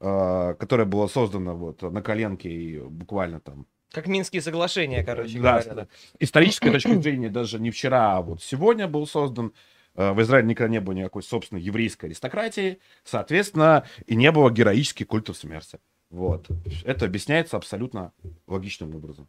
э, 0.00 0.54
которое 0.58 0.84
было 0.84 1.06
создано 1.06 1.54
вот 1.54 1.82
на 1.82 2.02
коленке 2.02 2.48
и 2.50 2.80
буквально 2.80 3.38
там 3.38 3.66
Как 3.94 4.08
Минские 4.08 4.42
соглашения, 4.42 5.04
короче 5.04 5.38
да, 5.38 5.62
говоря. 5.62 5.74
да. 5.74 5.88
исторической 6.18 6.72
точки 6.72 7.00
зрения 7.00 7.28
даже 7.30 7.60
не 7.60 7.70
вчера, 7.70 8.16
а 8.16 8.22
вот 8.22 8.42
сегодня 8.42 8.88
был 8.88 9.06
создан. 9.06 9.52
Э, 9.94 10.12
В 10.12 10.20
Израиле 10.22 10.48
никогда 10.48 10.68
не 10.72 10.80
было 10.80 10.94
никакой 10.94 11.22
собственной 11.22 11.62
еврейской 11.62 12.06
аристократии, 12.06 12.80
соответственно, 13.04 13.86
и 14.06 14.16
не 14.16 14.32
было 14.32 14.50
героических 14.50 15.06
культов 15.06 15.36
смерти. 15.36 15.78
Вот. 16.10 16.48
Это 16.84 17.06
объясняется 17.06 17.56
абсолютно 17.56 18.12
логичным 18.48 18.94
образом. 18.96 19.28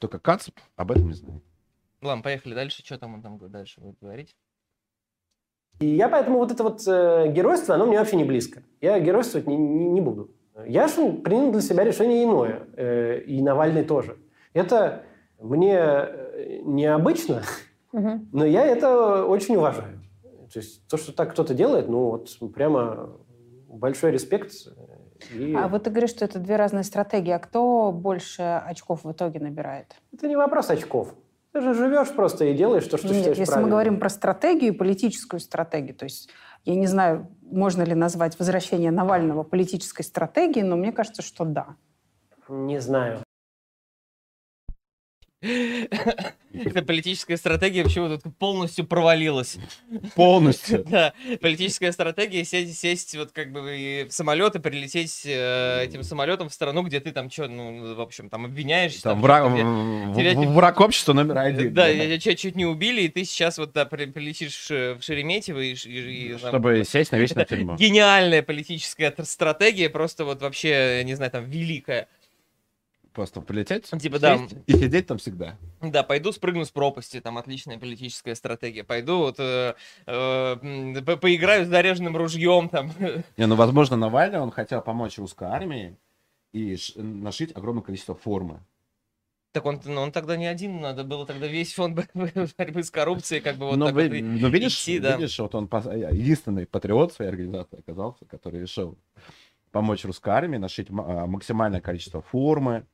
Только 0.00 0.18
Кац 0.18 0.48
об 0.74 0.90
этом 0.90 1.06
не 1.08 1.14
знает. 1.14 1.42
Ладно, 2.02 2.22
поехали 2.22 2.54
дальше. 2.54 2.84
Что 2.84 2.98
там 2.98 3.14
он 3.14 3.22
там 3.22 3.38
дальше 3.50 3.80
будет 3.80 3.98
говорить? 4.00 4.36
И 5.78 5.86
я 5.86 6.08
поэтому 6.08 6.38
вот 6.38 6.50
это 6.50 6.62
вот 6.62 6.82
э, 6.86 7.30
геройство, 7.32 7.74
оно 7.74 7.86
мне 7.86 7.98
вообще 7.98 8.16
не 8.16 8.24
близко. 8.24 8.62
Я 8.80 8.98
геройствовать 8.98 9.46
не, 9.46 9.56
не- 9.56 9.88
не 9.90 10.00
буду. 10.00 10.30
Яшин 10.64 11.22
принял 11.22 11.52
для 11.52 11.60
себя 11.60 11.84
решение 11.84 12.24
иное. 12.24 12.62
э, 12.76 13.20
и 13.20 13.42
Навальный 13.42 13.84
тоже. 13.84 14.16
Это 14.54 15.02
мне 15.38 15.76
э, 15.78 16.60
необычно, 16.64 17.42
но 17.92 18.44
я 18.44 18.64
это 18.64 19.24
очень 19.26 19.56
уважаю. 19.56 20.00
То 20.52 20.60
есть 20.60 20.86
то, 20.88 20.96
что 20.96 21.12
так 21.12 21.32
кто-то 21.32 21.54
делает, 21.54 21.88
ну 21.88 22.10
вот 22.10 22.30
прямо 22.54 23.10
большой 23.68 24.12
респект. 24.12 24.52
э, 24.66 25.36
И 25.38 25.54
А 25.54 25.68
вот 25.68 25.84
ты 25.84 25.90
говоришь, 25.90 26.10
что 26.10 26.24
это 26.24 26.38
две 26.38 26.56
разные 26.56 26.84
стратегии. 26.84 27.32
А 27.32 27.38
кто 27.38 27.92
больше 27.92 28.42
очков 28.42 29.04
в 29.04 29.12
итоге 29.12 29.40
набирает? 29.40 29.94
Это 30.12 30.28
не 30.28 30.36
вопрос 30.36 30.70
очков. 30.70 31.14
Ты 31.52 31.60
же 31.62 31.74
живешь 31.74 32.08
просто 32.10 32.44
и 32.44 32.54
делаешь 32.54 32.84
то, 32.86 32.98
что 32.98 33.08
Нет, 33.08 33.16
считаешь 33.16 33.38
если 33.38 33.42
мы 33.42 33.46
правильным. 33.54 33.70
говорим 33.70 33.98
про 33.98 34.08
стратегию 34.10 34.74
политическую 34.76 35.40
стратегию, 35.40 35.94
то 35.94 36.04
есть 36.04 36.28
я 36.66 36.74
не 36.74 36.86
знаю, 36.86 37.28
можно 37.42 37.82
ли 37.82 37.94
назвать 37.94 38.38
возвращение 38.38 38.90
Навального 38.90 39.44
политической 39.44 40.02
стратегией, 40.02 40.64
но 40.64 40.76
мне 40.76 40.92
кажется, 40.92 41.22
что 41.22 41.44
да. 41.44 41.76
Не 42.48 42.80
знаю. 42.80 43.25
Эта 45.42 46.82
политическая 46.82 47.36
стратегия 47.36 47.84
почему-то 47.84 48.18
тут 48.18 48.36
полностью 48.38 48.86
провалилась. 48.86 49.58
Полностью. 50.14 50.84
Да, 50.84 51.12
политическая 51.42 51.92
стратегия 51.92 52.44
сесть, 52.44 52.78
сесть 52.78 53.14
вот 53.16 53.32
как 53.32 53.52
бы 53.52 54.06
в 54.08 54.12
самолет 54.12 54.54
и 54.56 54.58
прилететь 54.58 55.22
э, 55.26 55.84
этим 55.84 56.02
самолетом 56.02 56.48
в 56.48 56.54
страну, 56.54 56.82
где 56.82 57.00
ты 57.00 57.12
там 57.12 57.30
что, 57.30 57.48
ну, 57.48 57.94
в 57.94 58.00
общем, 58.00 58.30
там 58.30 58.46
обвиняешься. 58.46 59.02
Там 59.02 59.14
там 59.14 59.22
враг, 59.22 59.44
тебя 60.16 60.34
в- 60.34 60.54
враг 60.54 60.80
общества 60.80 61.12
номер 61.12 61.36
один. 61.38 61.74
Да, 61.74 61.92
тебя 61.92 62.34
чуть 62.36 62.56
не 62.56 62.64
убили, 62.64 63.02
и 63.02 63.08
ты 63.08 63.24
сейчас 63.24 63.58
вот 63.58 63.72
да, 63.72 63.84
при- 63.84 64.06
прилетишь 64.06 64.68
в 64.70 64.98
Шереметьево 65.02 65.60
и... 65.60 65.74
и- 65.74 66.26
и 66.28 66.28
там- 66.30 66.48
Чтобы 66.48 66.84
сесть 66.88 67.12
на 67.12 67.16
вечную 67.16 67.46
тюрьму. 67.46 67.76
Гениальная 67.76 68.42
политическая 68.42 69.10
тр- 69.10 69.24
стратегия, 69.26 69.90
просто 69.90 70.24
вот 70.24 70.40
вообще, 70.40 71.02
не 71.04 71.14
знаю, 71.14 71.30
там, 71.30 71.44
великая. 71.44 72.08
Просто 73.16 73.40
прилететь, 73.40 73.88
Типа, 73.98 74.18
да. 74.18 74.38
и 74.66 74.72
сидеть 74.74 75.06
там 75.06 75.16
всегда. 75.16 75.56
Да, 75.80 76.02
пойду 76.02 76.32
спрыгну 76.32 76.66
с 76.66 76.70
пропасти, 76.70 77.18
там 77.18 77.38
отличная 77.38 77.78
политическая 77.78 78.34
стратегия. 78.34 78.84
Пойду 78.84 79.16
вот 79.16 79.36
э, 79.38 79.72
э, 80.06 81.02
по- 81.02 81.16
поиграю 81.16 81.64
с 81.64 81.68
заряженным 81.68 82.14
ружьем 82.14 82.68
там. 82.68 82.92
Не, 83.38 83.46
ну, 83.46 83.54
возможно, 83.54 83.96
Навальный, 83.96 84.38
он 84.38 84.50
хотел 84.50 84.82
помочь 84.82 85.16
русской 85.16 85.48
армии 85.48 85.96
и 86.52 86.76
нашить 86.96 87.56
огромное 87.56 87.82
количество 87.82 88.14
формы. 88.14 88.60
Так 89.52 89.64
он, 89.64 89.80
ну, 89.86 90.02
он 90.02 90.12
тогда 90.12 90.36
не 90.36 90.46
один, 90.46 90.82
надо 90.82 91.02
было 91.02 91.24
тогда 91.24 91.46
весь 91.46 91.72
фонд 91.72 91.96
бо- 91.96 92.28
борьбы 92.58 92.82
с 92.82 92.90
коррупцией, 92.90 93.40
как 93.40 93.56
бы 93.56 93.64
вот 93.68 93.76
но, 93.76 93.86
так 93.86 93.94
ви- 93.96 94.20
вот 94.22 94.40
но 94.42 94.48
видишь, 94.48 94.78
идти, 94.82 94.98
да. 94.98 95.16
видишь, 95.16 95.38
вот 95.38 95.54
он 95.54 95.64
пос- 95.68 96.14
единственный 96.14 96.66
патриот 96.66 97.14
своей 97.14 97.30
организации 97.30 97.78
оказался, 97.78 98.26
который 98.26 98.60
решил 98.60 98.98
помочь 99.72 100.04
русской 100.04 100.28
армии, 100.34 100.58
нашить 100.58 100.88
а, 100.90 101.24
максимальное 101.26 101.80
количество 101.80 102.20
формы 102.20 102.84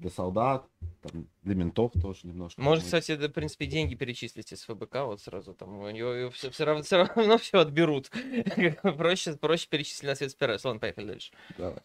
для 0.00 0.10
солдат, 0.10 0.64
там, 1.02 1.26
для 1.42 1.54
ментов 1.54 1.92
тоже 2.00 2.20
немножко. 2.24 2.60
Может, 2.60 2.84
кстати, 2.84 3.16
да, 3.16 3.28
в 3.28 3.32
принципе, 3.32 3.66
деньги 3.66 3.94
перечислить 3.94 4.52
из 4.52 4.64
ФБК 4.64 5.04
вот 5.04 5.20
сразу 5.20 5.54
там. 5.54 5.78
У 5.78 5.90
него 5.90 6.30
все, 6.30 6.64
равно, 6.64 6.82
все 6.82 7.04
равно 7.04 7.38
все 7.38 7.58
отберут. 7.58 8.10
проще, 8.96 9.34
проще 9.34 9.68
перечислить 9.68 10.08
на 10.08 10.14
спецоперацию. 10.14 10.70
Ладно, 10.70 10.80
поехали 10.80 11.06
дальше. 11.06 11.32
Давай. 11.56 11.80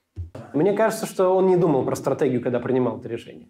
Мне 0.54 0.74
кажется, 0.74 1.06
что 1.06 1.36
он 1.36 1.48
не 1.48 1.58
думал 1.58 1.86
про 1.86 1.96
стратегию, 1.96 2.42
когда 2.42 2.60
принимал 2.60 3.00
это 3.00 3.10
решение. 3.10 3.50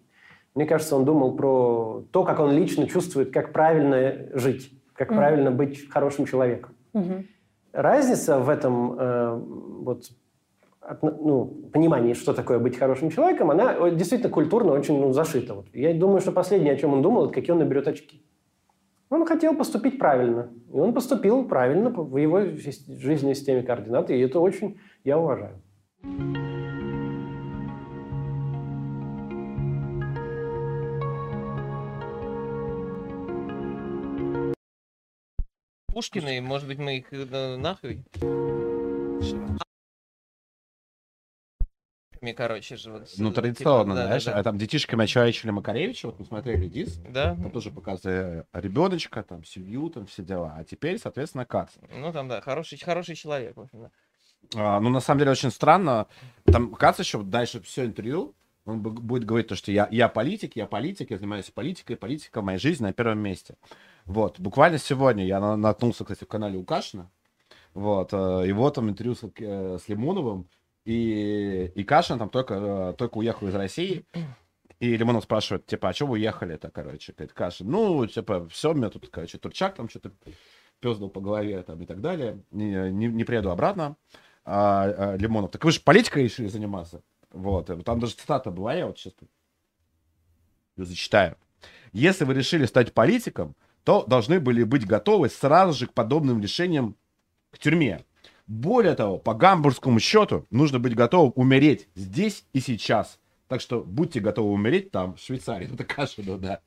Мне 0.54 0.66
кажется, 0.66 0.96
он 0.96 1.04
думал 1.04 1.36
про 1.36 2.04
то, 2.12 2.24
как 2.24 2.40
он 2.40 2.52
лично 2.52 2.88
чувствует, 2.88 3.32
как 3.32 3.52
правильно 3.52 4.36
жить, 4.38 4.72
как 4.94 5.10
Мгм. 5.10 5.16
правильно 5.16 5.50
быть 5.50 5.88
хорошим 5.90 6.26
человеком. 6.26 6.74
Мгм. 6.92 7.26
Разница 7.72 8.38
в 8.38 8.48
этом 8.48 8.98
э, 8.98 9.34
вот, 9.36 10.10
ну, 11.02 11.46
понимании, 11.72 12.14
что 12.14 12.32
такое 12.32 12.58
быть 12.58 12.78
хорошим 12.78 13.10
человеком, 13.10 13.50
она 13.50 13.74
э, 13.74 13.94
действительно 13.94 14.32
культурно 14.32 14.72
очень 14.72 15.00
ну, 15.00 15.12
зашита. 15.12 15.54
Вот. 15.54 15.66
Я 15.72 15.94
думаю, 15.94 16.20
что 16.20 16.32
последнее, 16.32 16.74
о 16.74 16.76
чем 16.76 16.92
он 16.92 17.02
думал, 17.02 17.26
это 17.26 17.34
какие 17.34 17.52
он 17.52 17.58
наберет 17.58 17.88
очки. 17.88 18.22
Он 19.08 19.24
хотел 19.24 19.54
поступить 19.54 19.98
правильно. 19.98 20.50
И 20.72 20.76
он 20.76 20.92
поступил 20.92 21.44
правильно 21.44 21.90
в 21.90 22.16
его 22.16 22.40
жизненной 22.40 23.34
системе 23.34 23.62
координат. 23.62 24.10
И 24.10 24.18
это 24.18 24.40
очень 24.40 24.78
я 25.04 25.18
уважаю. 25.18 25.62
Пушкины, 35.92 36.42
может 36.42 36.68
быть, 36.68 36.78
мы 36.78 36.98
их 36.98 37.06
э, 37.12 37.56
нахуй? 37.56 38.04
Мне, 42.26 42.34
короче 42.34 42.76
же, 42.76 42.90
вот... 42.90 43.08
Ну, 43.18 43.28
типа, 43.28 43.40
традиционно, 43.42 43.94
да, 43.94 44.00
да, 44.00 44.06
знаешь, 44.08 44.24
да. 44.24 44.36
а 44.36 44.42
там 44.42 44.58
детишками 44.58 45.04
очаровали 45.04 45.50
Макаревича, 45.50 46.06
вот 46.06 46.18
мы 46.18 46.24
смотрели 46.24 46.66
Дис, 46.66 46.96
Да? 47.08 47.36
там 47.36 47.52
тоже 47.52 47.70
показывали 47.70 48.44
ребеночка, 48.52 49.22
там, 49.22 49.44
семью, 49.44 49.90
там, 49.90 50.06
все 50.06 50.24
дела. 50.24 50.56
А 50.58 50.64
теперь, 50.64 50.98
соответственно, 50.98 51.44
Кац. 51.46 51.70
Ну, 51.96 52.12
там, 52.12 52.26
да, 52.26 52.40
хороший, 52.40 52.78
хороший 52.78 53.14
человек, 53.14 53.56
в 53.56 53.60
общем, 53.60 53.82
да. 53.82 53.90
А, 54.56 54.80
ну, 54.80 54.90
на 54.90 54.98
самом 54.98 55.20
деле, 55.20 55.30
очень 55.30 55.52
странно. 55.52 56.08
Там 56.46 56.74
Кац 56.74 56.98
еще 56.98 57.22
дальше 57.22 57.60
все 57.60 57.84
интервью, 57.84 58.34
он 58.64 58.82
бу- 58.82 58.90
будет 58.90 59.22
говорить 59.22 59.46
то, 59.46 59.54
что 59.54 59.70
я, 59.70 59.86
я 59.92 60.08
политик, 60.08 60.56
я 60.56 60.66
политик, 60.66 61.12
я 61.12 61.18
занимаюсь 61.18 61.52
политикой, 61.52 61.94
политика 61.94 62.40
в 62.40 62.44
моей 62.44 62.58
жизни 62.58 62.82
на 62.82 62.92
первом 62.92 63.20
месте. 63.20 63.54
Вот, 64.04 64.40
буквально 64.40 64.78
сегодня 64.78 65.24
я 65.24 65.38
на- 65.38 65.56
наткнулся, 65.56 66.02
кстати, 66.02 66.24
в 66.24 66.28
канале 66.28 66.58
Лукашина, 66.58 67.08
вот, 67.72 68.12
э, 68.12 68.16
его 68.48 68.68
там 68.70 68.90
интервью 68.90 69.14
с, 69.14 69.22
э, 69.22 69.78
с 69.80 69.88
Лимоновым, 69.88 70.48
и, 70.86 71.72
и 71.74 71.84
Кашин 71.84 72.18
там 72.18 72.30
только, 72.30 72.54
э, 72.54 72.94
только 72.96 73.18
уехал 73.18 73.48
из 73.48 73.54
России, 73.56 74.06
и 74.78 74.96
Лимонов 74.96 75.24
спрашивает, 75.24 75.66
типа, 75.66 75.88
а 75.88 75.92
что 75.92 76.06
вы 76.06 76.12
уехали-то, 76.12 76.70
короче, 76.70 77.12
говорит 77.12 77.32
Кашин, 77.32 77.68
ну, 77.68 78.06
типа, 78.06 78.48
все, 78.48 78.72
меня 78.72 78.88
тут, 78.88 79.08
короче, 79.08 79.36
Турчак 79.38 79.74
там 79.74 79.88
что-то 79.88 80.12
пездал 80.78 81.08
по 81.08 81.20
голове 81.20 81.60
там 81.64 81.82
и 81.82 81.86
так 81.86 82.00
далее, 82.00 82.40
не, 82.52 82.92
не, 82.92 83.08
не 83.08 83.24
приеду 83.24 83.50
обратно, 83.50 83.96
а, 84.44 84.84
а, 84.84 85.16
Лимонов, 85.16 85.50
так 85.50 85.64
вы 85.64 85.72
же 85.72 85.80
политикой 85.80 86.24
решили 86.24 86.46
заниматься. 86.46 87.02
Вот, 87.32 87.68
и 87.68 87.82
там 87.82 87.98
даже 87.98 88.14
цитата 88.14 88.52
была, 88.52 88.74
я 88.74 88.86
вот 88.86 88.96
сейчас 88.96 89.14
зачитаю. 90.76 91.36
Если 91.92 92.24
вы 92.24 92.34
решили 92.34 92.64
стать 92.64 92.94
политиком, 92.94 93.56
то 93.82 94.04
должны 94.04 94.38
были 94.38 94.62
быть 94.62 94.86
готовы 94.86 95.30
сразу 95.30 95.72
же 95.72 95.86
к 95.88 95.92
подобным 95.94 96.40
решениям 96.40 96.94
к 97.50 97.58
тюрьме. 97.58 98.04
Более 98.46 98.94
того, 98.94 99.18
по 99.18 99.34
гамбургскому 99.34 99.98
счету, 99.98 100.46
нужно 100.50 100.78
быть 100.78 100.94
готовым 100.94 101.32
умереть 101.34 101.88
здесь 101.94 102.44
и 102.52 102.60
сейчас. 102.60 103.18
Так 103.48 103.60
что 103.60 103.82
будьте 103.82 104.20
готовы 104.20 104.52
умереть 104.52 104.90
там, 104.90 105.14
в 105.14 105.20
Швейцарии. 105.20 105.68
Это 105.72 105.84
Кашину, 105.84 106.38
да. 106.38 106.60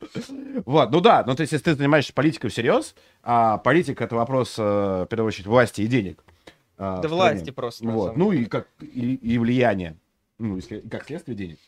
Вот, 0.65 0.91
ну 0.91 0.99
да, 1.01 1.23
ну 1.25 1.35
то 1.35 1.41
есть, 1.41 1.53
если 1.53 1.65
ты 1.71 1.75
занимаешься 1.75 2.13
политикой 2.13 2.49
всерьез, 2.49 2.95
а 3.23 3.57
политика 3.57 4.03
это 4.05 4.15
вопрос, 4.15 4.55
э, 4.57 4.61
в 4.61 5.07
первую 5.09 5.27
очередь, 5.27 5.47
власти 5.47 5.81
и 5.81 5.87
денег. 5.87 6.23
а, 6.77 7.01
Да 7.01 7.07
власти 7.09 7.49
просто. 7.51 7.85
Вот. 7.87 8.15
Ну 8.17 8.31
и 8.31 8.45
как 8.45 8.67
и, 8.81 9.15
и 9.15 9.37
влияние. 9.37 9.97
Ну, 10.37 10.55
если 10.55 10.79
как 10.81 11.05
следствие 11.05 11.35
денег. 11.37 11.59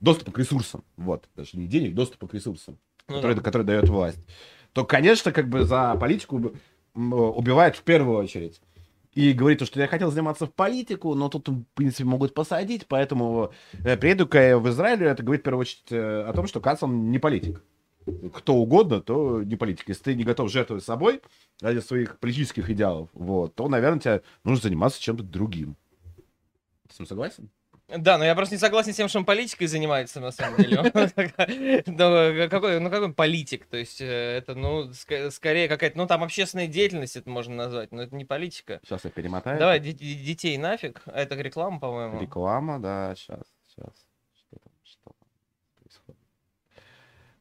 Доступ 0.00 0.34
к 0.34 0.38
ресурсам. 0.38 0.84
Вот. 0.98 1.26
Даже 1.36 1.56
не 1.58 1.66
денег, 1.66 1.94
доступ 1.94 2.30
к 2.30 2.34
ресурсам, 2.34 2.76
Ну 3.08 3.16
который, 3.16 3.36
да. 3.36 3.42
который 3.42 3.62
дает 3.62 3.88
власть. 3.88 4.18
То, 4.74 4.84
конечно, 4.84 5.32
как 5.32 5.48
бы 5.48 5.64
за 5.64 5.94
политику 5.94 6.36
уб- 6.36 6.56
м, 6.94 7.12
убивает 7.14 7.76
в 7.76 7.82
первую 7.82 8.18
очередь. 8.18 8.60
И 9.14 9.32
говорит, 9.32 9.60
то, 9.60 9.66
что 9.66 9.80
я 9.80 9.86
хотел 9.86 10.10
заниматься 10.10 10.46
в 10.46 10.52
политику, 10.52 11.14
но 11.14 11.28
тут, 11.28 11.48
в 11.48 11.64
принципе, 11.74 12.04
могут 12.04 12.34
посадить, 12.34 12.86
поэтому 12.88 13.52
э, 13.84 13.96
приеду-ка 13.96 14.40
я 14.40 14.58
в 14.58 14.68
Израиль, 14.68 15.04
это 15.04 15.22
говорит 15.22 15.42
в 15.42 15.44
первую 15.44 15.60
очередь 15.62 15.90
э, 15.90 16.22
о 16.22 16.32
том, 16.32 16.46
что 16.46 16.60
Кац, 16.60 16.82
он 16.82 17.10
не 17.10 17.18
политик. 17.18 17.62
Кто 18.34 18.56
угодно, 18.56 19.00
то 19.00 19.42
не 19.42 19.56
политик. 19.56 19.88
Если 19.88 20.02
ты 20.02 20.14
не 20.14 20.24
готов 20.24 20.50
жертвовать 20.50 20.84
собой 20.84 21.22
ради 21.62 21.78
своих 21.78 22.18
политических 22.18 22.68
идеалов, 22.68 23.08
вот, 23.14 23.54
то, 23.54 23.68
наверное, 23.68 24.00
тебе 24.00 24.22
нужно 24.42 24.64
заниматься 24.64 25.00
чем-то 25.00 25.22
другим. 25.22 25.76
Ты 26.88 26.94
с 26.94 26.96
этим 26.96 27.06
согласен? 27.06 27.50
Да, 27.98 28.18
но 28.18 28.24
я 28.24 28.34
просто 28.34 28.54
не 28.54 28.58
согласен 28.58 28.92
с 28.92 28.96
тем, 28.96 29.08
что 29.08 29.18
он 29.18 29.24
политикой 29.24 29.66
занимается, 29.66 30.20
на 30.20 30.30
самом 30.30 30.56
деле. 30.58 30.82
Ну, 31.86 32.48
какой, 32.48 32.80
ну, 32.80 32.90
какой 32.90 33.12
политик? 33.12 33.66
То 33.66 33.76
есть, 33.76 34.00
э, 34.00 34.36
это, 34.38 34.54
ну, 34.54 34.92
скорее 35.30 35.68
какая-то, 35.68 35.96
ну, 35.98 36.06
там 36.06 36.22
общественная 36.24 36.66
деятельность 36.66 37.16
это 37.16 37.28
можно 37.30 37.54
назвать, 37.54 37.92
но 37.92 38.02
это 38.02 38.14
не 38.16 38.24
политика. 38.24 38.80
Сейчас 38.84 39.04
я 39.04 39.10
перемотаю. 39.10 39.58
Давай, 39.58 39.80
де- 39.80 39.92
де- 39.92 40.14
детей 40.14 40.56
нафиг. 40.58 41.02
А 41.06 41.20
это 41.20 41.34
реклама, 41.36 41.78
по-моему. 41.80 42.20
Реклама, 42.20 42.78
да, 42.80 43.14
сейчас, 43.16 43.40
сейчас. 43.68 43.92
Что 44.34 44.58
там, 44.62 44.72
что 44.84 45.00
там 45.04 45.28
происходит? 45.80 46.20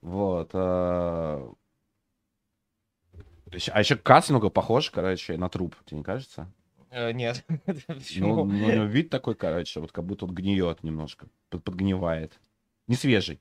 Вот. 0.01 0.49
э, 0.53 1.49
А 3.71 3.79
еще 3.79 3.95
Кац 3.95 4.29
немного 4.29 4.49
похож, 4.49 4.89
короче, 4.89 5.37
на 5.37 5.49
труп, 5.49 5.75
тебе 5.85 5.97
не 5.99 6.03
кажется? 6.03 6.51
Э, 6.93 7.11
Нет. 7.11 7.43
Ну, 8.17 8.27
ну, 8.27 8.41
у 8.43 8.45
него 8.45 8.83
вид 8.85 9.09
такой, 9.09 9.33
короче, 9.35 9.79
вот 9.79 9.91
как 9.91 10.05
будто 10.05 10.25
он 10.25 10.33
гниет 10.35 10.83
немножко, 10.83 11.27
под- 11.49 11.63
подгнивает. 11.63 12.39
Не 12.87 12.95
свежий. 12.95 13.39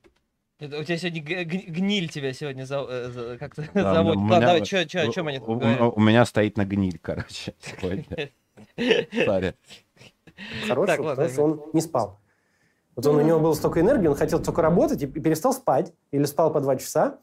Это 0.59 0.79
У 0.79 0.83
тебя 0.83 0.97
сегодня 0.97 1.21
гниль 1.21 2.09
тебя 2.09 2.33
сегодня 2.33 2.65
за- 2.65 2.85
э, 2.89 3.09
за- 3.09 3.37
как-то 3.37 3.67
Да, 3.73 3.93
зовут. 3.95 4.15
у 4.15 4.19
Ладно, 4.21 4.25
меня- 4.35 4.39
давай, 4.39 4.65
что, 4.65 4.87
что, 4.89 5.01
о 5.01 5.07
чем 5.11 5.27
они 5.27 5.39
тут 5.39 5.49
у, 5.49 5.55
говорят? 5.55 5.81
у- 5.81 5.91
у 5.91 5.99
меня 6.01 6.25
стоит 6.25 6.57
на 6.57 6.65
гниль, 6.65 6.97
короче, 6.99 7.53
сегодня. 7.59 8.29
Сорри. 9.25 9.53
Хороший, 10.67 11.29
что 11.29 11.43
он 11.43 11.61
не 11.73 11.81
спал. 11.81 12.19
Вот 12.95 13.05
он, 13.07 13.15
у 13.17 13.21
него 13.21 13.39
было 13.39 13.53
столько 13.53 13.81
энергии, 13.81 14.07
он 14.07 14.15
хотел 14.15 14.41
только 14.41 14.61
работать 14.61 15.01
и 15.03 15.07
перестал 15.07 15.53
спать. 15.53 15.93
Или 16.11 16.25
спал 16.25 16.51
по 16.53 16.59
два 16.61 16.75
часа. 16.75 17.19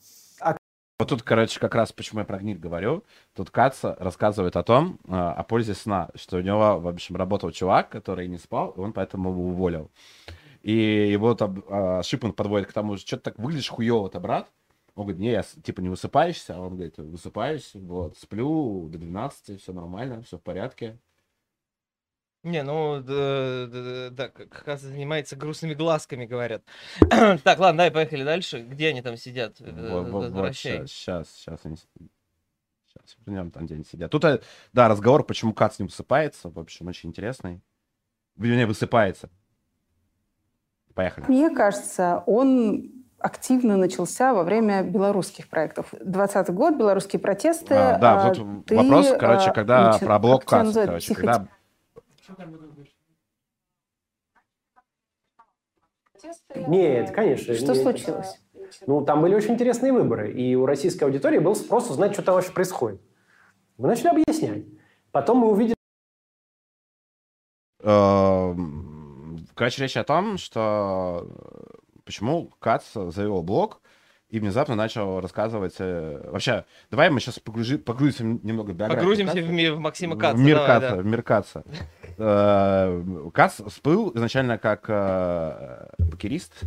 Вот 1.00 1.08
тут, 1.08 1.22
короче, 1.22 1.58
как 1.58 1.74
раз 1.74 1.92
почему 1.92 2.20
я 2.20 2.26
про 2.26 2.36
гниль 2.36 2.58
говорю. 2.58 3.04
Тут 3.34 3.48
Каца 3.48 3.96
рассказывает 3.98 4.54
о 4.56 4.62
том, 4.62 5.00
а, 5.08 5.32
о 5.32 5.42
пользе 5.44 5.72
сна, 5.72 6.10
что 6.14 6.36
у 6.36 6.40
него, 6.42 6.78
в 6.78 6.86
общем, 6.86 7.16
работал 7.16 7.50
чувак, 7.52 7.88
который 7.88 8.28
не 8.28 8.36
спал, 8.36 8.74
и 8.76 8.80
он 8.80 8.92
поэтому 8.92 9.30
его 9.30 9.46
уволил. 9.46 9.90
И 10.60 10.74
его 11.10 11.34
там 11.34 11.64
а, 11.70 12.02
Шипман 12.02 12.34
подводит 12.34 12.68
к 12.68 12.74
тому, 12.74 12.98
что 12.98 13.06
что-то 13.06 13.22
так 13.22 13.38
выглядишь 13.38 13.70
хуево-то, 13.70 14.20
брат. 14.20 14.50
Он 14.94 15.04
говорит, 15.06 15.22
не, 15.22 15.30
я 15.30 15.42
типа 15.42 15.80
не 15.80 15.88
высыпаешься, 15.88 16.56
а 16.56 16.60
он 16.60 16.74
говорит, 16.74 16.98
высыпаюсь, 16.98 17.70
вот, 17.72 18.18
сплю 18.18 18.86
до 18.90 18.98
12, 18.98 19.58
все 19.58 19.72
нормально, 19.72 20.20
все 20.20 20.36
в 20.36 20.42
порядке. 20.42 20.98
Не, 22.42 22.62
ну, 22.62 23.03
да, 23.03 23.66
да, 23.66 24.11
да, 24.11 24.29
как 24.29 24.55
Хас 24.64 24.81
занимается 24.81 25.37
грустными 25.37 25.74
глазками, 25.74 26.24
говорят. 26.24 26.62
Так, 27.44 27.59
ладно, 27.59 27.79
давай, 27.79 27.90
поехали 27.90 28.24
дальше. 28.24 28.61
Где 28.61 28.88
они 28.88 29.03
там 29.03 29.16
сидят? 29.18 29.61
Вот, 29.61 29.74
вот, 29.74 30.09
вот, 30.09 30.24
Возвращай. 30.24 30.87
сейчас, 30.87 31.31
сейчас 31.31 31.61
они... 31.64 31.76
Сейчас 31.76 33.16
вернем 33.24 33.50
там, 33.50 33.66
где 33.66 33.74
они 33.74 33.85
сидят. 33.85 34.11
Тут, 34.11 34.24
э, 34.24 34.40
да, 34.72 34.88
разговор, 34.88 35.22
почему 35.22 35.53
Кац 35.53 35.79
не 35.79 35.85
высыпается, 35.85 36.48
в 36.48 36.59
общем, 36.59 36.88
очень 36.88 37.11
интересный. 37.11 37.61
Вернее, 38.37 38.66
высыпается. 38.66 39.29
Поехали. 40.94 41.26
Мне 41.29 41.50
кажется, 41.55 42.24
он 42.26 42.90
активно 43.18 43.76
начался 43.76 44.33
во 44.33 44.42
время 44.42 44.83
белорусских 44.83 45.48
проектов. 45.48 45.92
20 46.00 46.50
год, 46.50 46.76
белорусские 46.76 47.20
протесты. 47.20 47.74
А, 47.74 47.98
да, 47.98 48.22
а, 48.22 48.29
вот 48.29 48.66
ты, 48.66 48.76
вопрос, 48.76 49.12
короче, 49.18 49.50
а, 49.50 49.53
когда 49.53 49.90
начи- 49.92 50.05
про 50.05 50.18
блок 50.18 50.44
как 50.46 50.68
тебя 50.68 50.85
Каца, 51.14 51.48
называют? 52.38 52.74
короче, 52.74 52.92
Тихо, 56.20 56.34
когда... 56.48 56.68
Нет, 56.68 57.10
конечно. 57.12 57.54
Что 57.54 57.72
не- 57.74 57.82
случилось? 57.82 58.40
Ну, 58.86 59.04
там 59.04 59.20
были 59.22 59.34
очень 59.34 59.54
интересные 59.54 59.92
выборы, 59.92 60.32
и 60.32 60.54
у 60.54 60.66
российской 60.66 61.04
аудитории 61.04 61.38
был 61.38 61.54
спрос 61.54 61.90
узнать, 61.90 62.12
что 62.12 62.22
там 62.22 62.34
вообще 62.34 62.52
происходит. 62.52 63.00
Мы 63.78 63.88
начали 63.88 64.08
объяснять. 64.08 64.64
Потом 65.10 65.38
мы 65.38 65.50
увидели, 65.50 65.74
Эм, 67.82 69.46
Короче, 69.54 69.82
речь 69.82 69.96
о 69.96 70.04
том, 70.04 70.36
что 70.36 71.26
э, 71.26 72.00
почему 72.04 72.50
Кац 72.58 72.92
завел 72.92 73.42
блог 73.42 73.80
и 74.30 74.38
внезапно 74.40 74.74
начал 74.76 75.20
рассказывать... 75.20 75.74
э, 75.78 76.30
Вообще, 76.30 76.64
давай 76.90 77.10
мы 77.10 77.20
сейчас 77.20 77.38
погрузимся 77.40 78.24
немного 78.24 78.70
в 78.70 78.74
биографию 78.74 79.00
Погрузимся 79.00 79.34
Каца. 79.34 79.46
в, 79.46 79.50
ми- 79.50 79.70
в 79.70 79.78
Максима 79.80 80.14
В 80.14 80.18
Каца. 80.18 80.38
мир 80.38 80.56
давай, 80.56 80.68
Каца, 80.80 80.96
да. 80.96 81.02
в 81.02 81.06
мир 81.06 81.22
Каца. 81.22 81.64
Э, 82.18 83.30
Кац 83.34 83.60
всплыл 83.66 84.12
изначально 84.14 84.58
как 84.58 84.84
э, 84.88 85.88
покерист. 86.10 86.60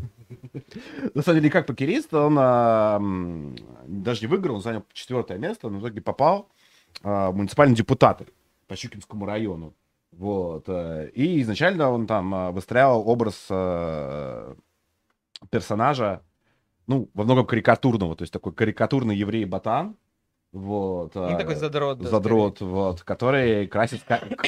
На 1.13 1.21
самом 1.21 1.39
деле, 1.39 1.49
как 1.51 1.65
покерист, 1.67 2.13
он 2.13 2.37
э, 2.39 3.55
даже 3.87 4.21
не 4.21 4.27
выиграл, 4.27 4.55
он 4.55 4.61
занял 4.61 4.83
четвертое 4.93 5.37
место, 5.37 5.69
но 5.69 5.77
в 5.79 5.81
итоге 5.81 6.01
попал 6.01 6.49
э, 7.03 7.07
в 7.29 7.35
муниципальные 7.35 7.75
депутаты 7.75 8.25
по 8.67 8.75
Щукинскому 8.75 9.25
району. 9.25 9.73
Вот. 10.11 10.67
И 10.69 11.41
изначально 11.41 11.89
он 11.89 12.05
там 12.07 12.53
выстраивал 12.53 13.07
образ 13.09 13.47
э, 13.49 14.53
персонажа, 15.49 16.21
ну, 16.87 17.09
во 17.13 17.23
многом 17.23 17.45
карикатурного, 17.45 18.15
то 18.15 18.23
есть 18.23 18.33
такой 18.33 18.53
карикатурный 18.53 19.15
еврей-ботан. 19.15 19.95
Вот. 20.51 21.15
Ну, 21.15 21.29
э, 21.29 21.37
такой 21.37 21.55
задрот. 21.55 21.99
да, 21.99 22.09
задрот, 22.09 22.61
вот, 22.61 23.01
который 23.01 23.67
красит, 23.67 24.03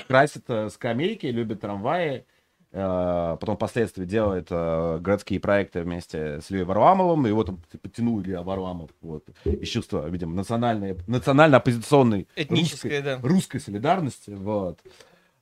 красит 0.07 0.43
э, 0.49 0.69
скамейки, 0.69 1.25
любит 1.25 1.61
трамваи, 1.61 2.25
э, 2.71 3.37
потом 3.39 3.55
впоследствии 3.55 4.05
делает 4.05 4.47
э, 4.51 4.99
городские 4.99 5.39
проекты 5.39 5.81
вместе 5.81 6.41
с 6.41 6.51
Ильей 6.51 6.63
Варламовым, 6.63 7.25
его 7.25 7.43
там 7.43 7.59
подтянул 7.81 8.21
Илья 8.21 8.43
Варламов, 8.43 8.91
вот, 9.01 9.25
из 9.45 9.67
чувства, 9.67 10.07
видимо, 10.07 10.35
национальной, 10.35 10.95
национально-оппозиционной 11.07 12.27
скорее. 12.31 12.45
Этническое, 12.45 13.01
да. 13.01 13.19
русской 13.23 13.59
солидарности, 13.59 14.29
вот. 14.29 14.79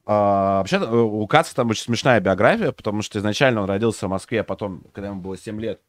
А, 0.06 0.58
вообще, 0.60 0.78
э, 0.78 0.96
у 0.96 1.26
Каца 1.28 1.56
там 1.56 1.70
очень 1.70 1.84
смешная 1.84 2.20
биография, 2.20 2.72
потому 2.72 3.02
что 3.02 3.20
изначально 3.20 3.62
он 3.62 3.70
родился 3.70 4.08
в 4.08 4.10
Москве, 4.10 4.42
а 4.42 4.44
потом, 4.44 4.84
когда 4.92 5.10
ему 5.10 5.22
было 5.22 5.38
7 5.38 5.60
лет, 5.62 5.82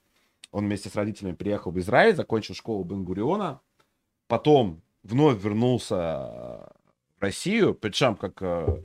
он 0.54 0.66
вместе 0.66 0.88
с 0.88 0.94
родителями 0.94 1.34
приехал 1.34 1.72
в 1.72 1.78
Израиль, 1.80 2.14
закончил 2.14 2.54
школу 2.54 2.84
Бен-Гуриона, 2.84 3.60
потом 4.28 4.82
вновь 5.02 5.42
вернулся 5.42 5.96
э, 5.96 6.68
в 7.18 7.22
Россию, 7.22 7.74
причем, 7.74 8.14
как, 8.14 8.40
э, 8.40 8.82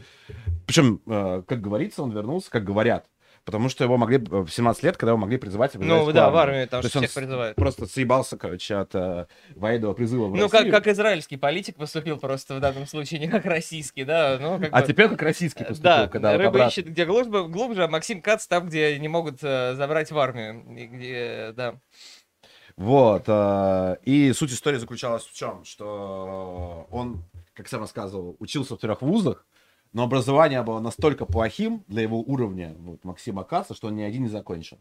причем, 0.66 1.00
э, 1.06 1.44
как 1.46 1.62
говорится, 1.62 2.02
он 2.02 2.12
вернулся, 2.12 2.50
как 2.50 2.64
говорят, 2.64 3.08
потому 3.50 3.68
что 3.68 3.84
его 3.84 3.98
могли 3.98 4.18
э, 4.18 4.42
в 4.42 4.50
17 4.50 4.84
лет, 4.84 4.96
когда 4.96 5.10
его 5.14 5.18
могли 5.18 5.38
призывать 5.38 5.74
в 5.74 5.80
Ну, 5.84 6.12
да, 6.12 6.30
в 6.30 6.36
армию. 6.38 6.68
там 6.68 6.84
всех 6.84 7.12
призывают. 7.12 7.56
Просто 7.56 7.88
съебался, 7.88 8.38
короче, 8.38 8.76
от 8.76 8.94
э, 8.94 9.26
военного 9.56 9.94
призыва 9.94 10.28
в 10.28 10.36
Ну, 10.36 10.44
как, 10.50 10.54
Россию. 10.60 10.72
как 10.72 10.88
израильский 10.88 11.38
политик 11.38 11.76
поступил 11.78 12.18
просто 12.20 12.54
в 12.56 12.60
данном 12.60 12.86
случае, 12.86 13.20
не 13.22 13.28
как 13.28 13.46
российский, 13.46 14.04
да, 14.04 14.38
ну, 14.40 14.60
как 14.60 14.70
А 14.72 14.82
бы... 14.82 14.88
теперь 14.88 15.10
как 15.10 15.22
российский 15.24 15.64
поступил, 15.64 15.84
Да, 15.84 16.08
когда 16.08 16.38
рыба 16.38 16.50
обратно. 16.50 16.70
ищет 16.70 16.88
где 16.90 17.06
глубже, 17.06 17.48
глубже, 17.48 17.84
а 17.86 17.88
Максим 17.88 18.22
Кац 18.22 18.46
там, 18.46 18.68
где 18.68 19.00
не 19.00 19.08
могут 19.08 19.40
э, 19.42 19.74
забрать 19.74 20.12
в 20.12 20.20
армию. 20.20 20.64
И 20.78 20.86
где, 20.86 21.54
да. 21.56 21.76
Вот. 22.78 23.24
э, 23.28 23.98
И 24.04 24.32
суть 24.34 24.52
истории 24.54 24.78
заключалась 24.78 25.26
в 25.26 25.34
чем? 25.34 25.66
Что 25.66 26.88
он, 26.92 27.24
как 27.54 27.68
сам 27.68 27.82
рассказывал, 27.82 28.36
учился 28.40 28.76
в 28.76 28.80
трех 28.80 29.02
вузах, 29.02 29.46
но 29.94 30.04
образование 30.04 30.62
было 30.64 30.80
настолько 30.80 31.26
плохим 31.26 31.84
для 31.88 32.02
его 32.02 32.20
уровня, 32.20 32.76
вот, 32.80 33.04
Максима 33.04 33.44
Каца, 33.44 33.74
что 33.74 33.88
он 33.88 33.96
ни 33.96 34.02
один 34.02 34.24
не 34.24 34.30
закончил. 34.30 34.80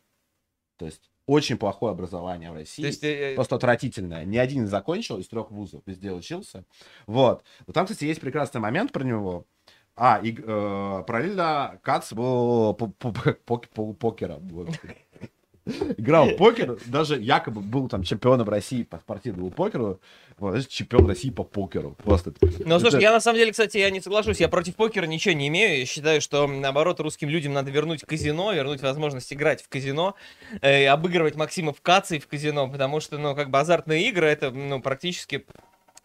То 0.76 0.86
есть 0.86 1.10
очень 1.26 1.58
плохое 1.58 1.92
образование 1.92 2.50
в 2.50 2.54
России. 2.54 2.82
То 2.82 2.88
есть, 2.88 3.04
э, 3.04 3.34
Просто 3.34 3.56
отвратительное. 3.56 4.24
Ни 4.24 4.38
один 4.38 4.62
не 4.62 4.68
закончил 4.68 5.18
из 5.18 5.28
трех 5.28 5.50
вузов, 5.50 5.82
везде 5.86 6.12
учился. 6.12 6.64
Вот. 7.06 7.44
Но 7.66 7.72
там, 7.72 7.86
кстати, 7.86 8.04
есть 8.04 8.20
прекрасный 8.20 8.60
момент 8.60 8.92
про 8.92 9.04
него. 9.04 9.44
А, 9.94 10.20
и 10.22 10.32
э, 10.32 11.04
параллельно 11.06 11.80
Кац 11.82 12.12
был 12.12 12.72
по- 12.74 12.86
по- 12.86 13.12
по- 13.12 13.58
по- 13.58 13.92
покером. 13.94 14.48
Играл 15.96 16.30
в 16.30 16.36
покер, 16.36 16.78
даже 16.86 17.18
якобы 17.20 17.60
был 17.60 17.88
там 17.88 18.02
чемпионом 18.02 18.48
России 18.48 18.82
по 18.82 18.98
спортивному 18.98 19.50
покеру. 19.50 20.00
Вот, 20.38 20.68
чемпион 20.68 21.06
России 21.08 21.30
по 21.30 21.42
покеру. 21.42 21.96
Просто. 22.02 22.32
Ну, 22.64 22.78
слушай, 22.78 23.02
я 23.02 23.12
на 23.12 23.20
самом 23.20 23.38
деле, 23.38 23.50
кстати, 23.50 23.78
я 23.78 23.90
не 23.90 24.00
соглашусь. 24.00 24.40
Я 24.40 24.48
против 24.48 24.76
покера 24.76 25.04
ничего 25.04 25.34
не 25.34 25.48
имею. 25.48 25.80
Я 25.80 25.86
считаю, 25.86 26.20
что, 26.20 26.46
наоборот, 26.46 27.00
русским 27.00 27.28
людям 27.28 27.52
надо 27.52 27.70
вернуть 27.70 28.02
казино, 28.02 28.52
вернуть 28.52 28.80
возможность 28.80 29.32
играть 29.32 29.62
в 29.62 29.68
казино, 29.68 30.14
э, 30.60 30.86
обыгрывать 30.86 31.34
Максимов 31.34 31.80
Каций 31.82 32.20
в 32.20 32.28
казино, 32.28 32.68
потому 32.68 33.00
что, 33.00 33.18
ну, 33.18 33.34
как 33.34 33.50
бы 33.50 33.58
азартные 33.58 34.08
игры, 34.08 34.26
это, 34.26 34.50
ну, 34.50 34.80
практически 34.80 35.44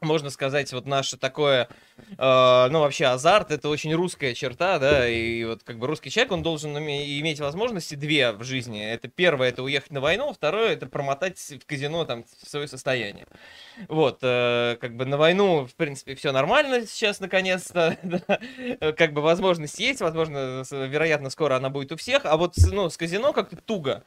можно 0.03 0.29
сказать, 0.29 0.71
вот 0.73 0.85
наше 0.85 1.17
такое, 1.17 1.69
э, 2.17 2.67
ну, 2.69 2.79
вообще 2.79 3.05
азарт, 3.05 3.51
это 3.51 3.69
очень 3.69 3.93
русская 3.93 4.33
черта, 4.33 4.79
да, 4.79 5.07
и 5.07 5.43
вот 5.43 5.63
как 5.63 5.79
бы 5.79 5.87
русский 5.87 6.09
человек, 6.09 6.31
он 6.31 6.43
должен 6.43 6.77
иметь 6.77 7.39
возможности 7.39 7.95
две 7.95 8.31
в 8.31 8.43
жизни. 8.43 8.83
Это 8.83 9.07
первое, 9.07 9.49
это 9.49 9.63
уехать 9.63 9.91
на 9.91 10.01
войну, 10.01 10.33
второе, 10.33 10.73
это 10.73 10.87
промотать 10.87 11.39
в 11.39 11.65
казино 11.65 12.05
там 12.05 12.25
свое 12.45 12.67
состояние. 12.67 13.27
Вот, 13.87 14.19
э, 14.21 14.77
как 14.79 14.95
бы 14.95 15.05
на 15.05 15.17
войну, 15.17 15.65
в 15.65 15.75
принципе, 15.75 16.15
все 16.15 16.31
нормально 16.31 16.85
сейчас, 16.85 17.19
наконец-то, 17.19 17.97
да. 18.03 18.39
Э, 18.79 18.93
как 18.93 19.13
бы 19.13 19.21
возможность 19.21 19.79
есть, 19.79 20.01
возможно, 20.01 20.63
вероятно, 20.71 21.29
скоро 21.29 21.55
она 21.55 21.69
будет 21.69 21.91
у 21.91 21.97
всех, 21.97 22.25
а 22.25 22.37
вот, 22.37 22.53
ну, 22.71 22.89
с 22.89 22.97
казино 22.97 23.33
как-то 23.33 23.55
туго, 23.57 24.03